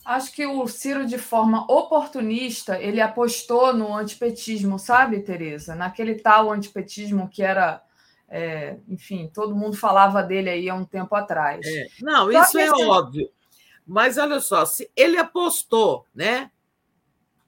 Acho 0.06 0.34
que 0.34 0.46
o 0.46 0.68
Ciro, 0.68 1.06
de 1.06 1.18
forma 1.18 1.66
oportunista, 1.72 2.80
ele 2.80 3.00
apostou 3.00 3.74
no 3.74 3.96
antipetismo, 3.96 4.78
sabe, 4.78 5.22
Tereza? 5.22 5.76
Naquele 5.76 6.16
tal 6.16 6.52
antipetismo 6.52 7.30
que 7.30 7.42
era, 7.42 7.82
é, 8.28 8.78
enfim, 8.88 9.30
todo 9.34 9.56
mundo 9.56 9.76
falava 9.76 10.22
dele 10.22 10.50
aí 10.50 10.70
há 10.70 10.76
um 10.76 10.86
tempo 10.86 11.16
atrás. 11.16 11.66
É. 11.66 11.88
Não, 12.02 12.32
Só 12.32 12.44
isso 12.44 12.60
é 12.60 12.66
esse... 12.66 12.84
óbvio. 12.84 13.30
Mas 13.86 14.18
olha 14.18 14.40
só, 14.40 14.66
se 14.66 14.90
ele 14.96 15.18
apostou, 15.18 16.06
né? 16.16 16.50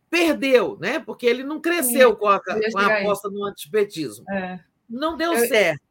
Perdeu, 0.10 0.77
né? 0.80 1.00
Porque 1.00 1.26
ele 1.26 1.44
não 1.44 1.60
cresceu 1.60 2.11
Sim, 2.11 2.16
com 2.16 2.27
a, 2.27 2.40
com 2.40 2.80
a 2.80 3.00
aposta 3.00 3.30
no 3.30 3.45
antipetismo. 3.45 4.30
É. 4.30 4.60
Não 4.89 5.17
deu 5.17 5.33
Eu... 5.33 5.47
certo. 5.47 5.81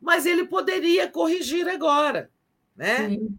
Mas 0.00 0.26
ele 0.26 0.44
poderia 0.44 1.08
corrigir 1.08 1.68
agora, 1.68 2.30
né? 2.76 3.08
Sim. 3.08 3.38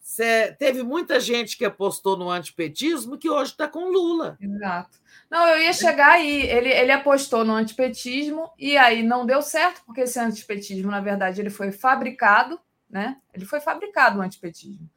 Cê, 0.00 0.54
teve 0.58 0.82
muita 0.82 1.20
gente 1.20 1.56
que 1.56 1.64
apostou 1.64 2.16
no 2.16 2.28
antipetismo 2.28 3.16
que 3.16 3.30
hoje 3.30 3.52
está 3.52 3.68
com 3.68 3.88
Lula. 3.88 4.36
Exato. 4.40 4.98
Não, 5.30 5.46
eu 5.48 5.62
ia 5.62 5.72
chegar 5.72 6.10
aí. 6.10 6.42
Ele, 6.42 6.68
ele 6.68 6.92
apostou 6.92 7.44
no 7.44 7.54
antipetismo 7.54 8.50
e 8.58 8.76
aí 8.76 9.02
não 9.02 9.24
deu 9.24 9.40
certo, 9.40 9.80
porque 9.86 10.02
esse 10.02 10.18
antipetismo, 10.18 10.90
na 10.90 11.00
verdade, 11.00 11.40
ele 11.40 11.48
foi 11.48 11.72
fabricado, 11.72 12.60
né? 12.90 13.16
Ele 13.32 13.46
foi 13.46 13.60
fabricado 13.60 14.18
o 14.18 14.22
antipetismo. 14.22 14.90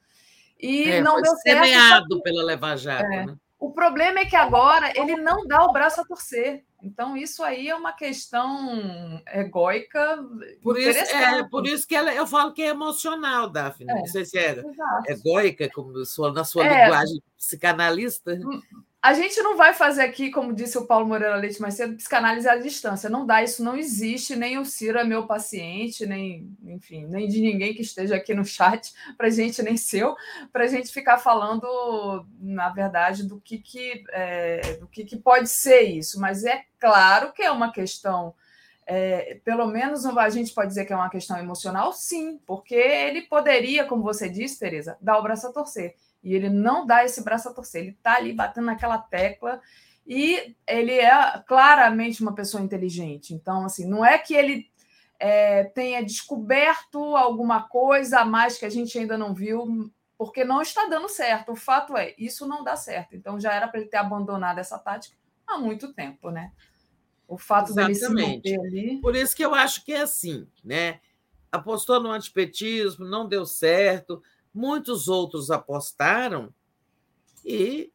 E 0.60 0.90
é, 0.90 1.02
não 1.02 1.22
deu 1.22 1.36
certo. 1.38 1.64
Semeado 1.64 2.22
pela 2.22 2.44
Leva 2.44 2.76
Jato, 2.76 3.06
é. 3.06 3.26
né? 3.28 3.36
O 3.60 3.72
problema 3.72 4.20
é 4.20 4.26
que 4.26 4.36
agora 4.36 4.92
ele 4.96 5.16
não 5.16 5.48
dá 5.48 5.64
o 5.64 5.72
braço 5.72 6.02
a 6.02 6.06
torcer. 6.06 6.66
Então, 6.82 7.18
isso 7.18 7.44
aí 7.44 7.68
é 7.68 7.76
uma 7.76 7.94
questão 7.94 9.22
egóica. 9.34 10.24
Por 10.62 10.78
isso, 10.78 11.16
é, 11.16 11.44
por 11.50 11.66
isso 11.66 11.88
que 11.88 11.96
ela, 11.96 12.14
eu 12.14 12.28
falo 12.28 12.54
que 12.54 12.62
é 12.62 12.68
emocional, 12.68 13.50
Daphne. 13.50 13.90
É, 13.90 13.96
não 13.96 14.06
sei 14.06 14.26
se 14.26 14.38
é 14.38 14.62
egóica, 15.08 15.70
como 15.74 16.06
sua, 16.06 16.32
na 16.32 16.44
sua 16.44 16.66
é, 16.66 16.84
linguagem 16.84 17.22
psicanalista. 17.38 18.40
A 19.06 19.14
gente 19.14 19.40
não 19.44 19.56
vai 19.56 19.72
fazer 19.72 20.02
aqui, 20.02 20.32
como 20.32 20.52
disse 20.52 20.80
o 20.80 20.88
Paulo 20.88 21.06
Moreira 21.06 21.36
Leite 21.36 21.62
mais 21.62 21.76
cedo, 21.76 21.96
psicanálise 21.96 22.50
à 22.50 22.56
distância. 22.56 23.08
Não 23.08 23.24
dá, 23.24 23.44
isso 23.44 23.64
não 23.64 23.78
existe, 23.78 24.36
nem 24.36 24.58
o 24.58 24.66
Ciro 24.66 24.98
é 24.98 25.04
meu 25.04 25.28
paciente, 25.28 26.08
nem, 26.08 26.50
enfim, 26.64 27.06
nem 27.06 27.28
de 27.28 27.40
ninguém 27.40 27.76
que 27.76 27.84
esteja 27.84 28.16
aqui 28.16 28.34
no 28.34 28.44
chat, 28.44 28.92
para 29.16 29.30
gente, 29.30 29.62
nem 29.62 29.78
seu, 29.78 30.16
para 30.52 30.64
a 30.64 30.68
gente 30.68 30.92
ficar 30.92 31.20
falando, 31.20 32.26
na 32.40 32.70
verdade, 32.70 33.28
do 33.28 33.40
que, 33.40 33.60
que, 33.60 34.04
é, 34.10 34.78
do 34.78 34.88
que, 34.88 35.06
que 35.06 35.18
pode 35.18 35.50
ser 35.50 35.82
isso. 35.84 36.20
Mas 36.20 36.44
é 36.44 36.64
claro 36.80 37.32
que 37.32 37.44
é 37.44 37.52
uma 37.52 37.72
questão. 37.72 38.34
É, 38.88 39.40
pelo 39.46 39.68
menos 39.68 40.04
a 40.04 40.30
gente 40.32 40.52
pode 40.52 40.70
dizer 40.70 40.84
que 40.84 40.94
é 40.94 40.96
uma 40.96 41.12
questão 41.12 41.38
emocional, 41.38 41.94
sim, 41.94 42.40
porque 42.44 42.74
ele 42.74 43.22
poderia, 43.22 43.86
como 43.86 44.02
você 44.02 44.28
disse, 44.28 44.58
Tereza, 44.58 44.98
dar 45.00 45.20
o 45.20 45.22
braço 45.22 45.46
a 45.46 45.54
torcer. 45.54 45.94
E 46.26 46.34
ele 46.34 46.50
não 46.50 46.88
dá 46.88 47.06
esse 47.06 47.24
braço 47.24 47.48
a 47.48 47.54
torcer, 47.54 47.82
ele 47.82 47.92
está 47.92 48.16
ali 48.16 48.34
batendo 48.34 48.66
naquela 48.66 48.98
tecla 48.98 49.62
e 50.08 50.56
ele 50.68 50.94
é 50.94 51.12
claramente 51.48 52.24
uma 52.24 52.34
pessoa 52.34 52.64
inteligente. 52.64 53.32
Então, 53.32 53.64
assim, 53.64 53.88
não 53.88 54.04
é 54.04 54.18
que 54.18 54.34
ele 54.34 54.68
é, 55.20 55.66
tenha 55.66 56.04
descoberto 56.04 57.16
alguma 57.16 57.70
coisa 57.70 58.22
a 58.22 58.26
mais 58.26 58.58
que 58.58 58.66
a 58.66 58.70
gente 58.70 58.98
ainda 58.98 59.16
não 59.20 59.36
viu, 59.36 59.92
porque 60.18 60.44
não 60.44 60.64
está 60.64 60.88
dando 60.88 61.08
certo. 61.08 61.52
O 61.52 61.56
fato 61.56 61.96
é, 61.96 62.16
isso 62.18 62.48
não 62.48 62.64
dá 62.64 62.76
certo. 62.76 63.16
Então, 63.16 63.40
já 63.40 63.54
era 63.54 63.68
para 63.68 63.80
ele 63.80 63.90
ter 63.90 63.98
abandonado 63.98 64.58
essa 64.58 64.80
tática 64.80 65.16
há 65.46 65.60
muito 65.60 65.94
tempo, 65.94 66.32
né? 66.32 66.52
O 67.28 67.38
fato 67.38 67.70
Exatamente. 67.70 68.00
dele 68.00 68.20
se 68.20 68.32
manter 68.34 68.60
ali. 68.60 68.98
Por 69.00 69.16
isso 69.16 69.36
que 69.36 69.46
eu 69.46 69.54
acho 69.54 69.86
que 69.86 69.94
é 69.94 70.02
assim, 70.02 70.48
né? 70.64 71.00
Apostou 71.52 72.00
no 72.00 72.10
antipetismo, 72.10 73.06
não 73.06 73.28
deu 73.28 73.46
certo 73.46 74.24
Muitos 74.56 75.10
outros 75.10 75.52
apostaram 75.52 76.54
e 77.44 77.92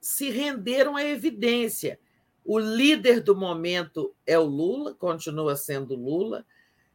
se 0.00 0.28
renderam 0.28 0.96
à 0.96 1.04
evidência. 1.04 2.00
O 2.44 2.58
líder 2.58 3.20
do 3.20 3.36
momento 3.36 4.12
é 4.26 4.36
o 4.36 4.44
Lula, 4.44 4.92
continua 4.92 5.54
sendo 5.54 5.94
Lula, 5.94 6.44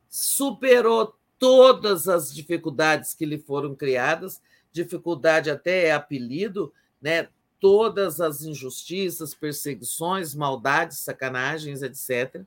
superou 0.09 1.17
todas 1.39 2.09
as 2.09 2.33
dificuldades 2.33 3.13
que 3.13 3.25
lhe 3.25 3.39
foram 3.39 3.73
criadas, 3.73 4.41
dificuldade 4.73 5.49
até 5.49 5.85
é 5.85 5.93
apelido, 5.93 6.73
né? 7.01 7.29
todas 7.61 8.19
as 8.19 8.41
injustiças, 8.41 9.33
perseguições, 9.33 10.35
maldades, 10.35 10.97
sacanagens, 10.99 11.81
etc. 11.81 12.43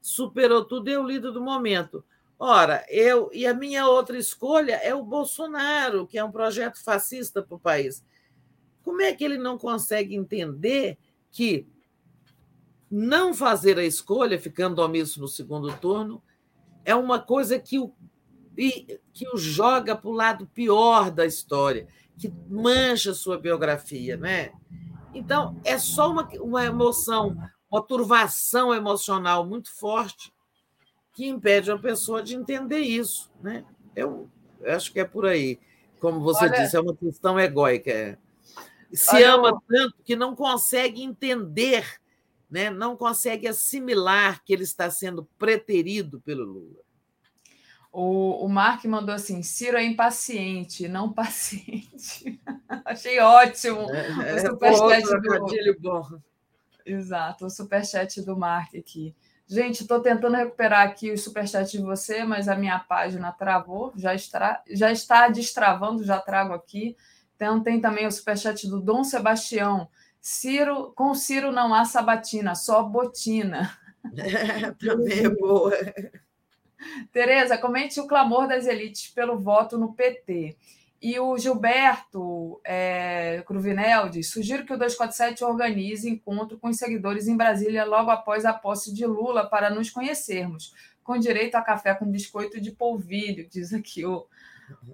Superou 0.00 0.64
tudo 0.64 0.88
e 0.88 0.92
é 0.92 0.98
o 0.98 1.06
líder 1.06 1.32
do 1.32 1.40
momento. 1.40 2.04
Ora, 2.38 2.84
eu 2.88 3.30
e 3.32 3.46
a 3.46 3.54
minha 3.54 3.88
outra 3.88 4.18
escolha 4.18 4.74
é 4.74 4.94
o 4.94 5.02
Bolsonaro, 5.02 6.06
que 6.06 6.18
é 6.18 6.24
um 6.24 6.30
projeto 6.30 6.82
fascista 6.82 7.42
para 7.42 7.56
o 7.56 7.60
país. 7.60 8.04
Como 8.82 9.00
é 9.00 9.14
que 9.14 9.24
ele 9.24 9.38
não 9.38 9.56
consegue 9.56 10.14
entender 10.14 10.98
que 11.32 11.66
não 12.90 13.32
fazer 13.32 13.78
a 13.78 13.84
escolha, 13.84 14.38
ficando 14.38 14.82
omisso 14.82 15.18
no 15.18 15.26
segundo 15.26 15.74
turno, 15.78 16.22
é 16.84 16.94
uma 16.94 17.18
coisa 17.18 17.58
que 17.58 17.78
o, 17.78 17.92
que 18.54 19.28
o 19.32 19.36
joga 19.38 19.96
para 19.96 20.08
o 20.08 20.12
lado 20.12 20.46
pior 20.46 21.10
da 21.10 21.24
história, 21.24 21.88
que 22.18 22.32
mancha 22.48 23.14
sua 23.14 23.38
biografia, 23.38 24.16
né? 24.16 24.52
Então, 25.14 25.58
é 25.64 25.78
só 25.78 26.10
uma, 26.10 26.28
uma 26.40 26.64
emoção, 26.64 27.36
uma 27.70 27.82
turvação 27.82 28.74
emocional 28.74 29.46
muito 29.46 29.74
forte 29.74 30.35
que 31.16 31.26
impede 31.26 31.70
a 31.70 31.78
pessoa 31.78 32.22
de 32.22 32.36
entender 32.36 32.80
isso. 32.80 33.32
Né? 33.42 33.64
Eu, 33.96 34.28
acho 34.66 34.92
que 34.92 35.00
é 35.00 35.04
por 35.04 35.24
aí. 35.24 35.58
Como 35.98 36.20
você 36.20 36.44
Olha, 36.44 36.62
disse, 36.62 36.76
é 36.76 36.80
uma 36.80 36.94
questão 36.94 37.40
egóica. 37.40 37.90
É. 37.90 38.18
Se 38.92 39.16
Olha, 39.16 39.32
ama 39.32 39.62
tanto 39.66 39.94
que 40.04 40.14
não 40.14 40.36
consegue 40.36 41.02
entender, 41.02 41.98
né? 42.50 42.68
não 42.68 42.94
consegue 42.98 43.48
assimilar 43.48 44.44
que 44.44 44.52
ele 44.52 44.64
está 44.64 44.90
sendo 44.90 45.24
preterido 45.38 46.20
pelo 46.20 46.44
Lula. 46.44 46.84
O, 47.90 48.44
o 48.44 48.48
Mark 48.48 48.84
mandou 48.84 49.14
assim: 49.14 49.42
Ciro 49.42 49.78
é 49.78 49.84
impaciente, 49.84 50.86
não 50.86 51.10
paciente. 51.14 52.38
Achei 52.84 53.18
ótimo. 53.20 53.90
É, 53.90 54.10
o 54.10 54.22
é, 54.22 54.38
superchat 54.50 55.02
do... 55.06 55.80
bom. 55.80 56.20
Exato, 56.84 57.46
o 57.46 57.50
superchat 57.50 58.20
do 58.20 58.36
Mark 58.36 58.74
aqui. 58.74 59.14
Gente, 59.48 59.82
estou 59.82 60.00
tentando 60.00 60.36
recuperar 60.36 60.84
aqui 60.86 61.12
o 61.12 61.18
superchat 61.18 61.70
de 61.70 61.82
você, 61.82 62.24
mas 62.24 62.48
a 62.48 62.56
minha 62.56 62.80
página 62.80 63.30
travou, 63.30 63.92
já 63.96 64.12
está, 64.12 64.60
já 64.68 64.90
está 64.90 65.28
destravando, 65.28 66.02
já 66.02 66.18
trago 66.18 66.52
aqui. 66.52 66.96
Então 67.36 67.62
tem 67.62 67.80
também 67.80 68.06
o 68.06 68.12
superchat 68.12 68.66
do 68.68 68.80
Dom 68.80 69.04
Sebastião. 69.04 69.88
Ciro, 70.20 70.92
com 70.96 71.14
Ciro 71.14 71.52
não 71.52 71.72
há 71.72 71.84
sabatina, 71.84 72.54
só 72.54 72.82
botina. 72.82 73.76
É, 74.16 74.70
também 74.70 75.24
é 75.24 75.28
boa. 75.28 75.72
Tereza, 77.12 77.58
comente 77.58 77.98
o 77.98 78.06
clamor 78.06 78.46
das 78.46 78.68
elites 78.68 79.08
pelo 79.08 79.36
voto 79.36 79.76
no 79.76 79.94
PT. 79.94 80.56
E 81.00 81.18
o 81.20 81.36
Gilberto 81.36 82.60
é, 82.64 83.42
Cruvinel 83.46 84.08
diz: 84.08 84.30
sugiro 84.30 84.64
que 84.64 84.72
o 84.72 84.78
247 84.78 85.44
organize 85.44 86.08
encontro 86.08 86.58
com 86.58 86.68
os 86.68 86.76
seguidores 86.78 87.28
em 87.28 87.36
Brasília 87.36 87.84
logo 87.84 88.10
após 88.10 88.44
a 88.44 88.52
posse 88.52 88.92
de 88.92 89.04
Lula 89.04 89.46
para 89.46 89.68
nos 89.68 89.90
conhecermos, 89.90 90.74
com 91.04 91.18
direito 91.18 91.54
a 91.54 91.62
café 91.62 91.94
com 91.94 92.06
biscoito 92.06 92.60
de 92.60 92.72
polvilho, 92.72 93.46
diz 93.50 93.72
aqui 93.74 94.06
o, 94.06 94.26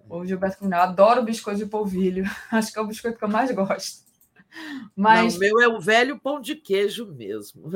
o 0.09 0.27
Gilberto 0.27 0.59
Cruvinel. 0.59 0.83
Adoro 0.83 1.23
biscoito 1.23 1.61
de 1.61 1.67
polvilho, 1.67 2.25
acho 2.51 2.73
que 2.73 2.79
é 2.79 2.83
o 2.83 2.87
biscoito 2.87 3.19
que 3.19 3.25
eu 3.25 3.29
mais 3.29 3.51
gosto. 3.53 4.03
Mas... 4.95 5.33
Não, 5.33 5.37
o 5.37 5.41
meu 5.41 5.61
é 5.61 5.69
o 5.69 5.81
velho 5.81 6.19
pão 6.19 6.41
de 6.41 6.55
queijo 6.55 7.07
mesmo. 7.07 7.71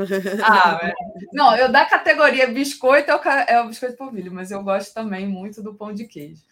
Ah, 0.44 0.78
é. 0.82 0.92
Não, 1.32 1.56
eu 1.56 1.72
da 1.72 1.86
categoria 1.86 2.46
biscoito 2.48 3.10
é 3.10 3.16
o, 3.16 3.20
é 3.22 3.62
o 3.62 3.68
biscoito 3.68 3.94
de 3.94 3.98
polvilho, 3.98 4.32
mas 4.32 4.50
eu 4.50 4.62
gosto 4.62 4.92
também 4.92 5.26
muito 5.26 5.62
do 5.62 5.74
pão 5.74 5.92
de 5.94 6.04
queijo. 6.06 6.42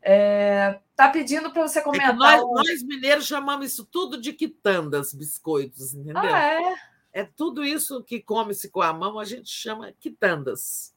É, 0.00 0.78
tá 0.94 1.08
pedindo 1.08 1.50
para 1.50 1.66
você 1.66 1.80
é 1.80 1.82
comentar. 1.82 2.10
É 2.10 2.12
nós, 2.14 2.42
o... 2.42 2.52
nós, 2.54 2.82
mineiros 2.82 3.26
chamamos 3.26 3.66
isso 3.66 3.84
tudo 3.84 4.20
de 4.20 4.32
quitandas, 4.32 5.12
biscoitos, 5.12 5.94
entendeu? 5.94 6.22
Ah, 6.22 6.52
é? 6.52 6.74
é 7.12 7.24
tudo 7.24 7.64
isso 7.64 8.02
que 8.02 8.20
come-se 8.20 8.70
com 8.70 8.80
a 8.80 8.92
mão, 8.92 9.18
a 9.18 9.24
gente 9.24 9.50
chama 9.50 9.92
quitandas. 9.92 10.94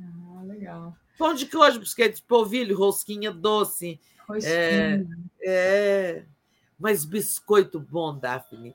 Ah, 0.00 0.42
legal. 0.44 0.96
Pão 1.18 1.34
de 1.34 1.46
queijo, 1.46 1.80
biscoito 1.80 2.16
de 2.16 2.22
polvilho, 2.22 2.76
rosquinha 2.76 3.30
doce. 3.30 4.00
Rosquinha. 4.28 4.52
É, 4.52 5.04
é, 5.46 6.26
mas 6.78 7.04
biscoito 7.04 7.78
bom, 7.78 8.18
Daphne, 8.18 8.74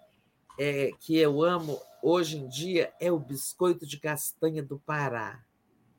é, 0.58 0.92
que 1.00 1.18
eu 1.18 1.44
amo 1.44 1.80
hoje 2.02 2.38
em 2.38 2.48
dia, 2.48 2.94
é 3.00 3.12
o 3.12 3.20
biscoito 3.20 3.86
de 3.86 4.00
castanha 4.00 4.64
do 4.64 4.80
Pará. 4.80 5.44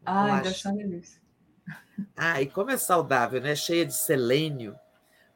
Ah, 0.04 0.40
deve 0.40 0.56
ser 0.56 0.72
delícia. 0.72 1.27
Ah, 2.16 2.40
e 2.40 2.46
como 2.46 2.70
é 2.70 2.76
saudável, 2.76 3.40
né? 3.40 3.54
Cheia 3.54 3.84
de 3.84 3.94
selênio. 3.94 4.76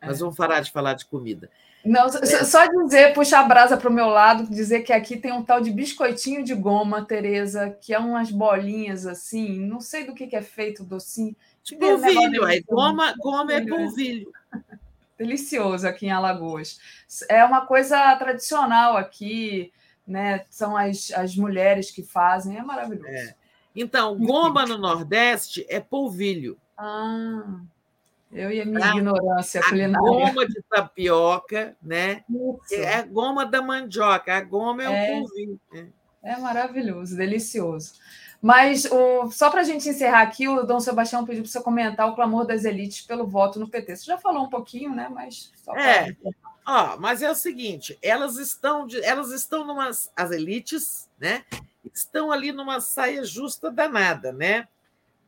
Mas 0.00 0.16
é. 0.16 0.20
vamos 0.20 0.36
parar 0.36 0.60
de 0.60 0.70
falar 0.70 0.94
de 0.94 1.06
comida. 1.06 1.50
Não, 1.84 2.06
é. 2.06 2.44
só 2.44 2.66
dizer, 2.66 3.12
puxar 3.12 3.40
a 3.40 3.48
brasa 3.48 3.76
para 3.76 3.88
o 3.88 3.92
meu 3.92 4.06
lado, 4.06 4.48
dizer 4.48 4.82
que 4.82 4.92
aqui 4.92 5.16
tem 5.16 5.32
um 5.32 5.42
tal 5.42 5.60
de 5.60 5.70
biscoitinho 5.70 6.44
de 6.44 6.54
goma, 6.54 7.04
Tereza, 7.04 7.76
que 7.80 7.92
é 7.92 7.98
umas 7.98 8.30
bolinhas 8.30 9.04
assim, 9.04 9.58
não 9.58 9.80
sei 9.80 10.04
do 10.04 10.14
que, 10.14 10.28
que 10.28 10.36
é 10.36 10.42
feito 10.42 10.82
o 10.82 10.86
docinho. 10.86 11.34
De 11.64 11.76
polvilho, 11.76 12.44
aí 12.44 12.62
goma, 12.62 13.14
goma 13.18 13.52
é 13.52 13.66
polvilho. 13.66 14.32
delicioso 15.18 15.86
aqui 15.86 16.06
em 16.06 16.10
Alagoas. 16.10 16.78
É 17.28 17.44
uma 17.44 17.66
coisa 17.66 18.14
tradicional 18.16 18.96
aqui, 18.96 19.72
né? 20.06 20.44
São 20.50 20.76
as, 20.76 21.10
as 21.12 21.36
mulheres 21.36 21.90
que 21.90 22.02
fazem, 22.02 22.58
é 22.58 22.62
maravilhoso. 22.62 23.08
É. 23.08 23.34
Então, 23.74 24.18
goma 24.18 24.66
no 24.66 24.78
Nordeste 24.78 25.66
é 25.68 25.80
polvilho. 25.80 26.58
Ah, 26.76 27.60
eu 28.32 28.50
e 28.50 28.60
a 28.60 28.64
minha 28.64 28.84
a, 28.84 28.96
ignorância 28.96 29.60
a 29.60 29.68
culinária. 29.68 29.98
goma 29.98 30.46
de 30.46 30.62
tapioca, 30.68 31.76
né? 31.82 32.24
Isso. 32.28 32.74
É 32.74 32.94
a 32.96 33.02
goma 33.02 33.44
da 33.44 33.60
mandioca, 33.60 34.34
a 34.34 34.40
goma 34.40 34.82
é, 34.82 34.86
é. 34.86 34.88
o 34.88 35.20
polvilho. 35.20 35.60
É. 35.74 35.86
é 36.22 36.36
maravilhoso, 36.38 37.16
delicioso. 37.16 37.94
Mas 38.40 38.86
o, 38.86 39.30
só 39.30 39.50
para 39.50 39.60
a 39.60 39.64
gente 39.64 39.88
encerrar 39.88 40.22
aqui, 40.22 40.48
o 40.48 40.64
Dom 40.64 40.80
Sebastião 40.80 41.24
pediu 41.24 41.44
para 41.44 41.52
você 41.52 41.62
comentar 41.62 42.08
o 42.08 42.14
clamor 42.14 42.44
das 42.44 42.64
elites 42.64 43.02
pelo 43.02 43.26
voto 43.26 43.60
no 43.60 43.68
PT. 43.68 43.96
Você 43.96 44.04
já 44.06 44.18
falou 44.18 44.44
um 44.44 44.50
pouquinho, 44.50 44.92
né? 44.92 45.08
Mas 45.08 45.52
só 45.64 45.76
é. 45.76 46.16
Ó, 46.66 46.96
mas 46.98 47.22
é 47.22 47.30
o 47.30 47.34
seguinte, 47.34 47.98
elas 48.00 48.36
estão, 48.36 48.86
de, 48.86 49.02
elas 49.04 49.30
estão 49.32 49.64
numas 49.64 50.10
as 50.16 50.30
elites, 50.30 51.08
né? 51.20 51.44
Estão 51.92 52.32
ali 52.32 52.52
numa 52.52 52.80
saia 52.80 53.24
justa 53.24 53.70
danada, 53.70 54.32
né? 54.32 54.68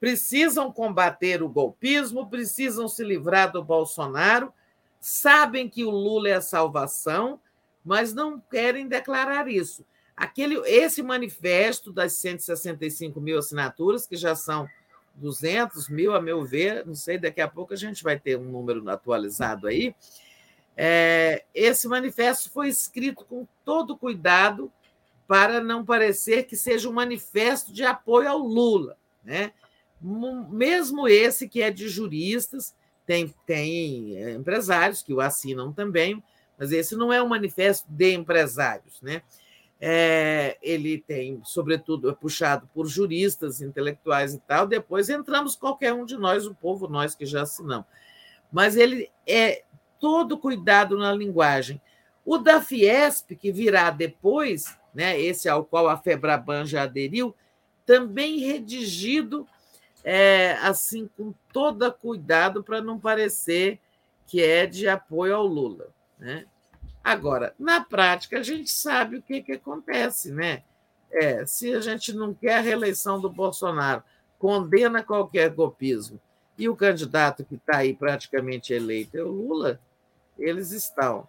precisam 0.04 0.70
combater 0.70 1.42
o 1.42 1.48
golpismo, 1.48 2.28
precisam 2.28 2.86
se 2.86 3.02
livrar 3.02 3.50
do 3.50 3.64
Bolsonaro, 3.64 4.52
sabem 5.00 5.66
que 5.66 5.82
o 5.82 5.88
Lula 5.88 6.28
é 6.28 6.34
a 6.34 6.42
salvação, 6.42 7.40
mas 7.82 8.12
não 8.12 8.38
querem 8.38 8.86
declarar 8.86 9.48
isso. 9.48 9.82
Aquele, 10.14 10.56
esse 10.66 11.02
manifesto 11.02 11.90
das 11.90 12.12
165 12.16 13.18
mil 13.18 13.38
assinaturas, 13.38 14.06
que 14.06 14.14
já 14.14 14.36
são 14.36 14.68
200 15.14 15.88
mil, 15.88 16.14
a 16.14 16.20
meu 16.20 16.44
ver, 16.44 16.84
não 16.84 16.94
sei, 16.94 17.16
daqui 17.16 17.40
a 17.40 17.48
pouco 17.48 17.72
a 17.72 17.76
gente 17.76 18.04
vai 18.04 18.18
ter 18.18 18.38
um 18.38 18.44
número 18.44 18.86
atualizado 18.90 19.66
aí. 19.66 19.94
É, 20.76 21.44
esse 21.54 21.88
manifesto 21.88 22.50
foi 22.50 22.68
escrito 22.68 23.24
com 23.24 23.46
todo 23.64 23.96
cuidado 23.96 24.70
para 25.26 25.62
não 25.62 25.84
parecer 25.84 26.44
que 26.44 26.56
seja 26.56 26.88
um 26.88 26.92
manifesto 26.92 27.72
de 27.72 27.84
apoio 27.84 28.28
ao 28.28 28.38
Lula. 28.38 28.96
Né? 29.22 29.52
mesmo 30.50 31.08
esse 31.08 31.48
que 31.48 31.62
é 31.62 31.70
de 31.70 31.88
juristas, 31.88 32.74
tem, 33.06 33.34
tem 33.46 34.16
é, 34.16 34.32
empresários 34.32 35.02
que 35.02 35.14
o 35.14 35.20
assinam 35.20 35.72
também, 35.72 36.22
mas 36.58 36.72
esse 36.72 36.94
não 36.94 37.12
é 37.12 37.22
um 37.22 37.28
manifesto 37.28 37.86
de 37.90 38.12
empresários, 38.12 39.00
né? 39.00 39.22
É, 39.80 40.56
ele 40.62 40.98
tem, 40.98 41.42
sobretudo, 41.44 42.08
é 42.08 42.14
puxado 42.14 42.68
por 42.72 42.86
juristas, 42.86 43.60
intelectuais 43.60 44.32
e 44.32 44.38
tal. 44.38 44.66
Depois 44.66 45.10
entramos 45.10 45.56
qualquer 45.56 45.92
um 45.92 46.06
de 46.06 46.16
nós, 46.16 46.46
o 46.46 46.54
povo, 46.54 46.88
nós 46.88 47.14
que 47.14 47.26
já 47.26 47.42
assinamos. 47.42 47.86
Mas 48.50 48.76
ele 48.76 49.10
é 49.26 49.64
todo 50.00 50.38
cuidado 50.38 50.96
na 50.96 51.12
linguagem. 51.12 51.82
O 52.24 52.38
da 52.38 52.62
Fiesp, 52.62 53.32
que 53.36 53.52
virá 53.52 53.90
depois, 53.90 54.78
né, 54.94 55.18
esse 55.20 55.48
ao 55.48 55.64
qual 55.64 55.88
a 55.88 55.96
Febraban 55.96 56.64
já 56.64 56.82
aderiu, 56.82 57.34
também 57.84 58.38
redigido 58.38 59.46
é, 60.02 60.52
assim 60.62 61.08
com 61.16 61.32
todo 61.52 61.90
cuidado 61.92 62.62
para 62.62 62.80
não 62.80 62.98
parecer 62.98 63.80
que 64.26 64.42
é 64.42 64.66
de 64.66 64.88
apoio 64.88 65.36
ao 65.36 65.46
Lula. 65.46 65.88
Né? 66.18 66.46
Agora, 67.02 67.54
na 67.58 67.82
prática, 67.82 68.38
a 68.38 68.42
gente 68.42 68.70
sabe 68.70 69.16
o 69.16 69.22
que, 69.22 69.42
que 69.42 69.52
acontece, 69.52 70.32
né? 70.32 70.62
É, 71.10 71.46
se 71.46 71.72
a 71.72 71.80
gente 71.80 72.12
não 72.12 72.34
quer 72.34 72.58
a 72.58 72.60
reeleição 72.60 73.20
do 73.20 73.30
Bolsonaro, 73.30 74.02
condena 74.38 75.02
qualquer 75.02 75.50
golpismo, 75.50 76.20
e 76.56 76.68
o 76.68 76.74
candidato 76.74 77.44
que 77.44 77.56
está 77.56 77.78
aí 77.78 77.94
praticamente 77.94 78.72
eleito 78.72 79.16
é 79.16 79.22
o 79.22 79.28
Lula, 79.28 79.80
eles 80.38 80.72
estão. 80.72 81.28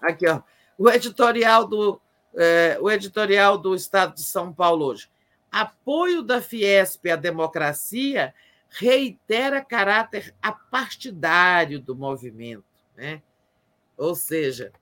Aqui, 0.00 0.26
ó, 0.26 0.42
o 0.78 0.88
editorial 0.88 1.66
do, 1.66 2.00
é, 2.34 2.78
o 2.80 2.90
editorial 2.90 3.58
do 3.58 3.74
Estado 3.74 4.14
de 4.14 4.22
São 4.22 4.52
Paulo 4.52 4.86
hoje 4.86 5.08
apoio 5.50 6.22
da 6.22 6.40
Fiesp 6.40 7.10
à 7.10 7.16
democracia 7.16 8.32
reitera 8.68 9.64
caráter 9.64 10.34
apartidário 10.40 11.80
do 11.80 11.96
movimento, 11.96 12.64
né? 12.96 13.20
ou 13.96 14.14
seja, 14.14 14.72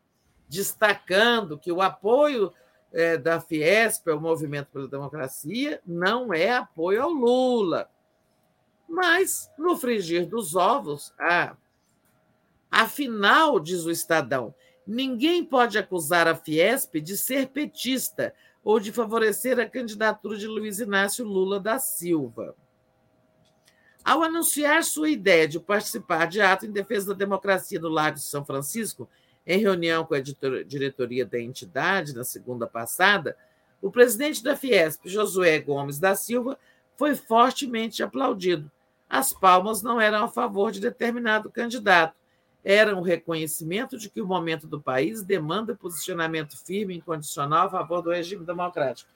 destacando 0.48 1.58
que 1.58 1.72
o 1.72 1.80
apoio 1.80 2.52
é, 2.92 3.16
da 3.16 3.40
Fiesp 3.40 4.08
ao 4.08 4.20
movimento 4.20 4.68
pela 4.68 4.88
democracia 4.88 5.80
não 5.86 6.32
é 6.34 6.50
apoio 6.50 7.02
ao 7.02 7.10
Lula. 7.10 7.90
Mas, 8.86 9.50
no 9.58 9.76
frigir 9.76 10.26
dos 10.26 10.54
ovos, 10.54 11.12
ah, 11.18 11.56
afinal, 12.70 13.60
diz 13.60 13.84
o 13.84 13.90
Estadão, 13.90 14.54
ninguém 14.89 15.44
pode 15.44 15.76
acusar 15.76 16.26
a 16.26 16.34
Fiesp 16.34 16.94
de 16.94 17.15
ser 17.15 17.49
petista 17.49 18.34
ou 18.65 18.81
de 18.81 18.91
favorecer 18.91 19.60
a 19.60 19.68
candidatura 19.68 20.39
de 20.39 20.47
Luiz 20.47 20.81
Inácio 20.81 21.26
Lula 21.26 21.60
da 21.60 21.78
Silva. 21.78 22.57
Ao 24.02 24.23
anunciar 24.23 24.83
sua 24.83 25.10
ideia 25.10 25.47
de 25.47 25.60
participar 25.60 26.26
de 26.26 26.41
ato 26.41 26.65
em 26.65 26.73
defesa 26.73 27.08
da 27.08 27.18
democracia 27.18 27.78
no 27.78 27.91
Lago 27.91 28.17
de 28.17 28.23
São 28.23 28.42
Francisco, 28.42 29.07
em 29.47 29.58
reunião 29.58 30.07
com 30.07 30.15
a 30.15 30.20
diretoria 30.20 31.26
da 31.26 31.39
entidade 31.39 32.15
na 32.15 32.25
segunda 32.25 32.67
passada, 32.67 33.36
o 33.83 33.91
presidente 33.91 34.42
da 34.42 34.57
Fiesp, 34.57 35.07
Josué 35.07 35.58
Gomes 35.58 35.99
da 35.99 36.15
Silva, 36.15 36.58
foi 36.97 37.15
fortemente 37.15 38.02
aplaudido. 38.02 38.70
As 39.08 39.34
palmas 39.34 39.83
não 39.83 40.00
eram 40.00 40.25
a 40.25 40.28
favor 40.28 40.73
de 40.73 40.81
determinado 40.81 41.50
candidato, 41.50 42.17
era 42.64 42.96
um 42.96 43.00
reconhecimento 43.00 43.96
de 43.96 44.10
que 44.10 44.20
o 44.20 44.26
momento 44.26 44.66
do 44.66 44.80
país 44.80 45.22
demanda 45.22 45.74
posicionamento 45.74 46.56
firme 46.56 46.94
e 46.94 46.98
incondicional 46.98 47.66
a 47.66 47.70
favor 47.70 48.02
do 48.02 48.10
regime 48.10 48.44
democrático. 48.44 49.10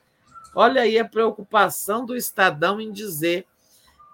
Olha 0.54 0.82
aí 0.82 0.98
a 0.98 1.04
preocupação 1.04 2.04
do 2.04 2.16
Estadão 2.16 2.80
em 2.80 2.92
dizer 2.92 3.46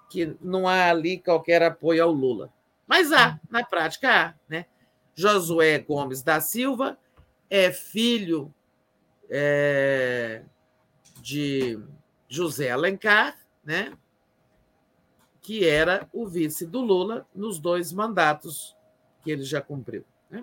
que 0.09 0.37
não 0.41 0.67
há 0.67 0.89
ali 0.89 1.19
qualquer 1.19 1.63
apoio 1.63 2.03
ao 2.03 2.11
Lula. 2.11 2.51
Mas 2.87 3.13
há, 3.13 3.39
na 3.51 3.65
prática 3.65 4.09
há. 4.11 4.35
Né? 4.49 4.67
Josué 5.15 5.79
Gomes 5.79 6.23
da 6.23 6.41
Silva 6.41 6.99
é 7.51 7.71
filho 7.71 8.53
é, 9.29 10.43
de 11.21 11.79
José 12.29 12.71
Alencar, 12.71 13.37
né? 13.65 13.93
que 15.41 15.67
era 15.67 16.09
o 16.13 16.27
vice 16.27 16.67
do 16.67 16.81
Lula 16.81 17.27
nos 17.35 17.59
dois 17.59 17.93
mandatos 17.93 18.78
que 19.29 19.33
ele 19.33 19.43
já 19.43 19.61
cumpriu. 19.61 20.07
Né? 20.31 20.43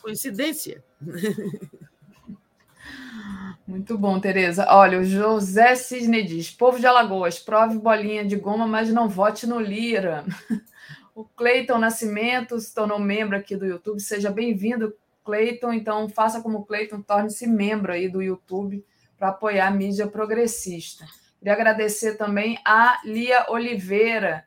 Coincidência. 0.00 0.82
Muito 3.66 3.98
bom, 3.98 4.18
Tereza. 4.18 4.64
Olha, 4.70 5.00
o 5.00 5.04
José 5.04 5.74
Cisne 5.74 6.22
diz: 6.22 6.50
povo 6.50 6.80
de 6.80 6.86
Alagoas, 6.86 7.38
prove 7.38 7.78
bolinha 7.78 8.24
de 8.24 8.36
goma, 8.36 8.66
mas 8.66 8.90
não 8.90 9.06
vote 9.06 9.46
no 9.46 9.60
Lira. 9.60 10.24
O 11.14 11.24
Cleiton 11.24 11.78
Nascimento 11.78 12.60
se 12.60 12.74
tornou 12.74 12.98
membro 12.98 13.38
aqui 13.38 13.56
do 13.56 13.64
YouTube. 13.64 13.98
Seja 14.00 14.30
bem-vindo, 14.30 14.94
Cleiton. 15.24 15.72
Então, 15.72 16.10
faça 16.10 16.42
como 16.42 16.66
Cleiton, 16.66 17.00
torne-se 17.00 17.46
membro 17.46 17.90
aí 17.90 18.06
do 18.06 18.20
YouTube 18.20 18.84
para 19.16 19.28
apoiar 19.28 19.68
a 19.68 19.70
mídia 19.70 20.06
progressista. 20.06 21.06
Queria 21.38 21.54
agradecer 21.54 22.18
também 22.18 22.58
a 22.66 23.00
Lia 23.02 23.46
Oliveira, 23.48 24.45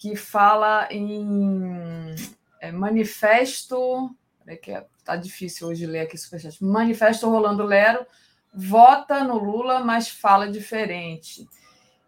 que 0.00 0.16
fala 0.16 0.88
em 0.90 2.14
é, 2.58 2.72
manifesto. 2.72 4.10
É 4.46 4.56
que 4.56 4.72
tá 5.04 5.14
difícil 5.14 5.68
hoje 5.68 5.86
ler 5.86 6.00
aqui 6.00 6.16
superchat. 6.16 6.64
Manifesto 6.64 7.28
Rolando 7.28 7.62
Lero 7.62 8.04
vota 8.52 9.22
no 9.22 9.38
Lula, 9.38 9.80
mas 9.80 10.08
fala 10.08 10.50
diferente. 10.50 11.46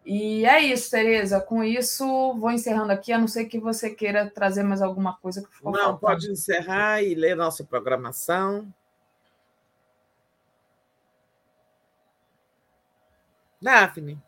E 0.03 0.43
é 0.45 0.59
isso, 0.59 0.89
Tereza. 0.89 1.39
Com 1.39 1.63
isso, 1.63 2.33
vou 2.33 2.51
encerrando 2.51 2.91
aqui, 2.91 3.13
a 3.13 3.17
não 3.17 3.27
ser 3.27 3.45
que 3.45 3.59
você 3.59 3.91
queira 3.91 4.29
trazer 4.29 4.63
mais 4.63 4.81
alguma 4.81 5.15
coisa 5.17 5.41
que 5.43 5.55
ficou 5.55 5.71
Não, 5.71 5.79
faltando. 5.79 5.99
pode 5.99 6.31
encerrar 6.31 7.01
e 7.03 7.13
ler 7.13 7.35
nossa 7.35 7.63
programação. 7.63 8.73
Daphne. 13.61 14.21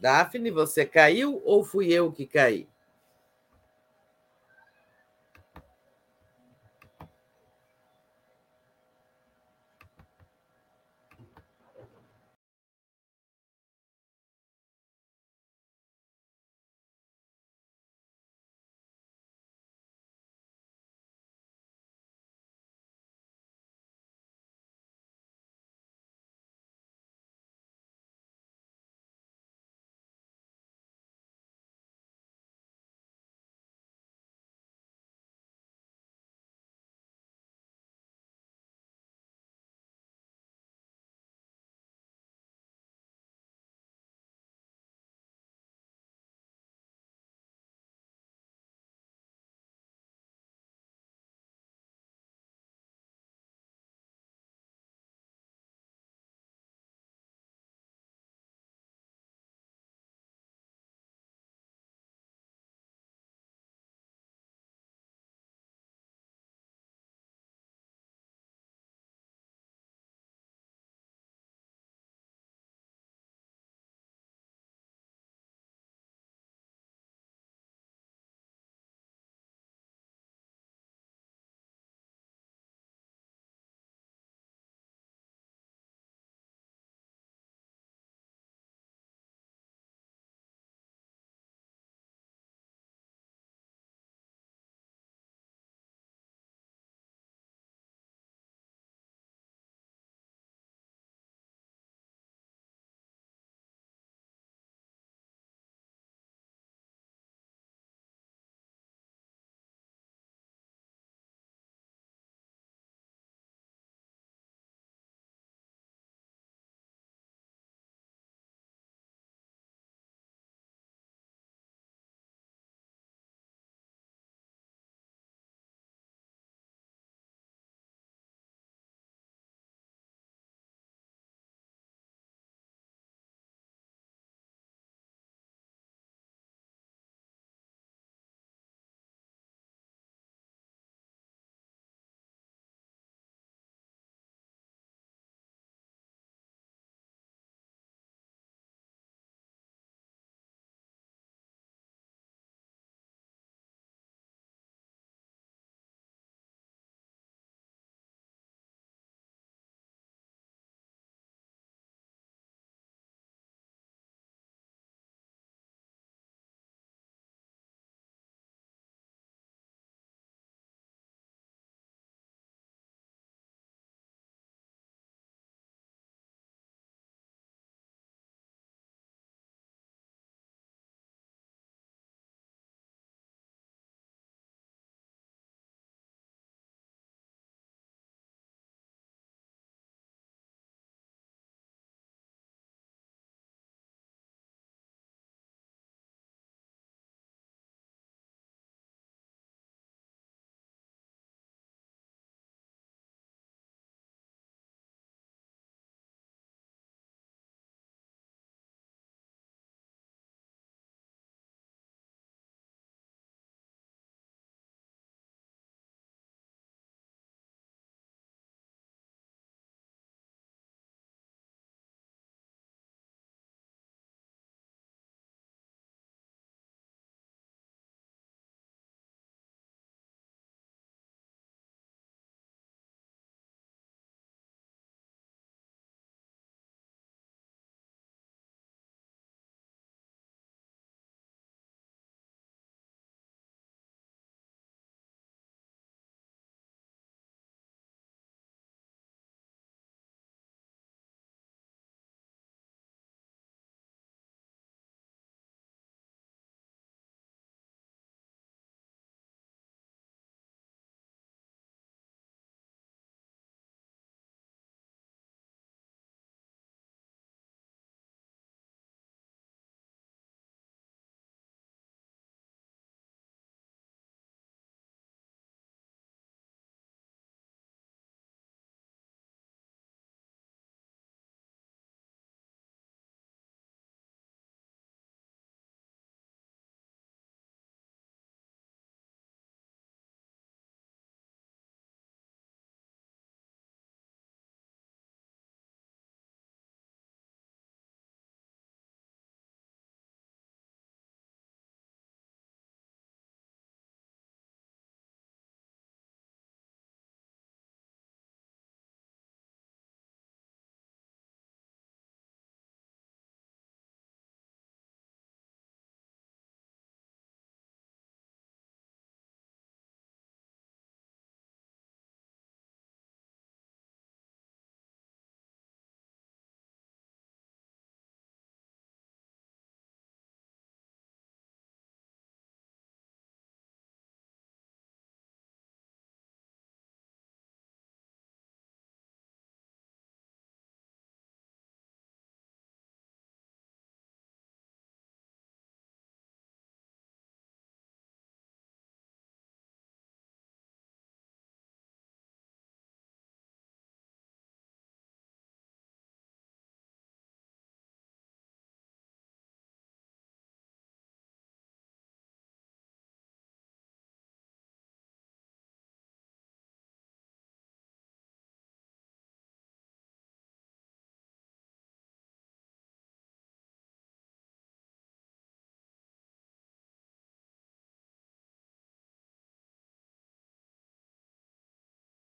Daphne, 0.00 0.50
você 0.50 0.86
caiu 0.86 1.40
ou 1.44 1.64
fui 1.64 1.92
eu 1.92 2.10
que 2.12 2.26
caí? 2.26 2.68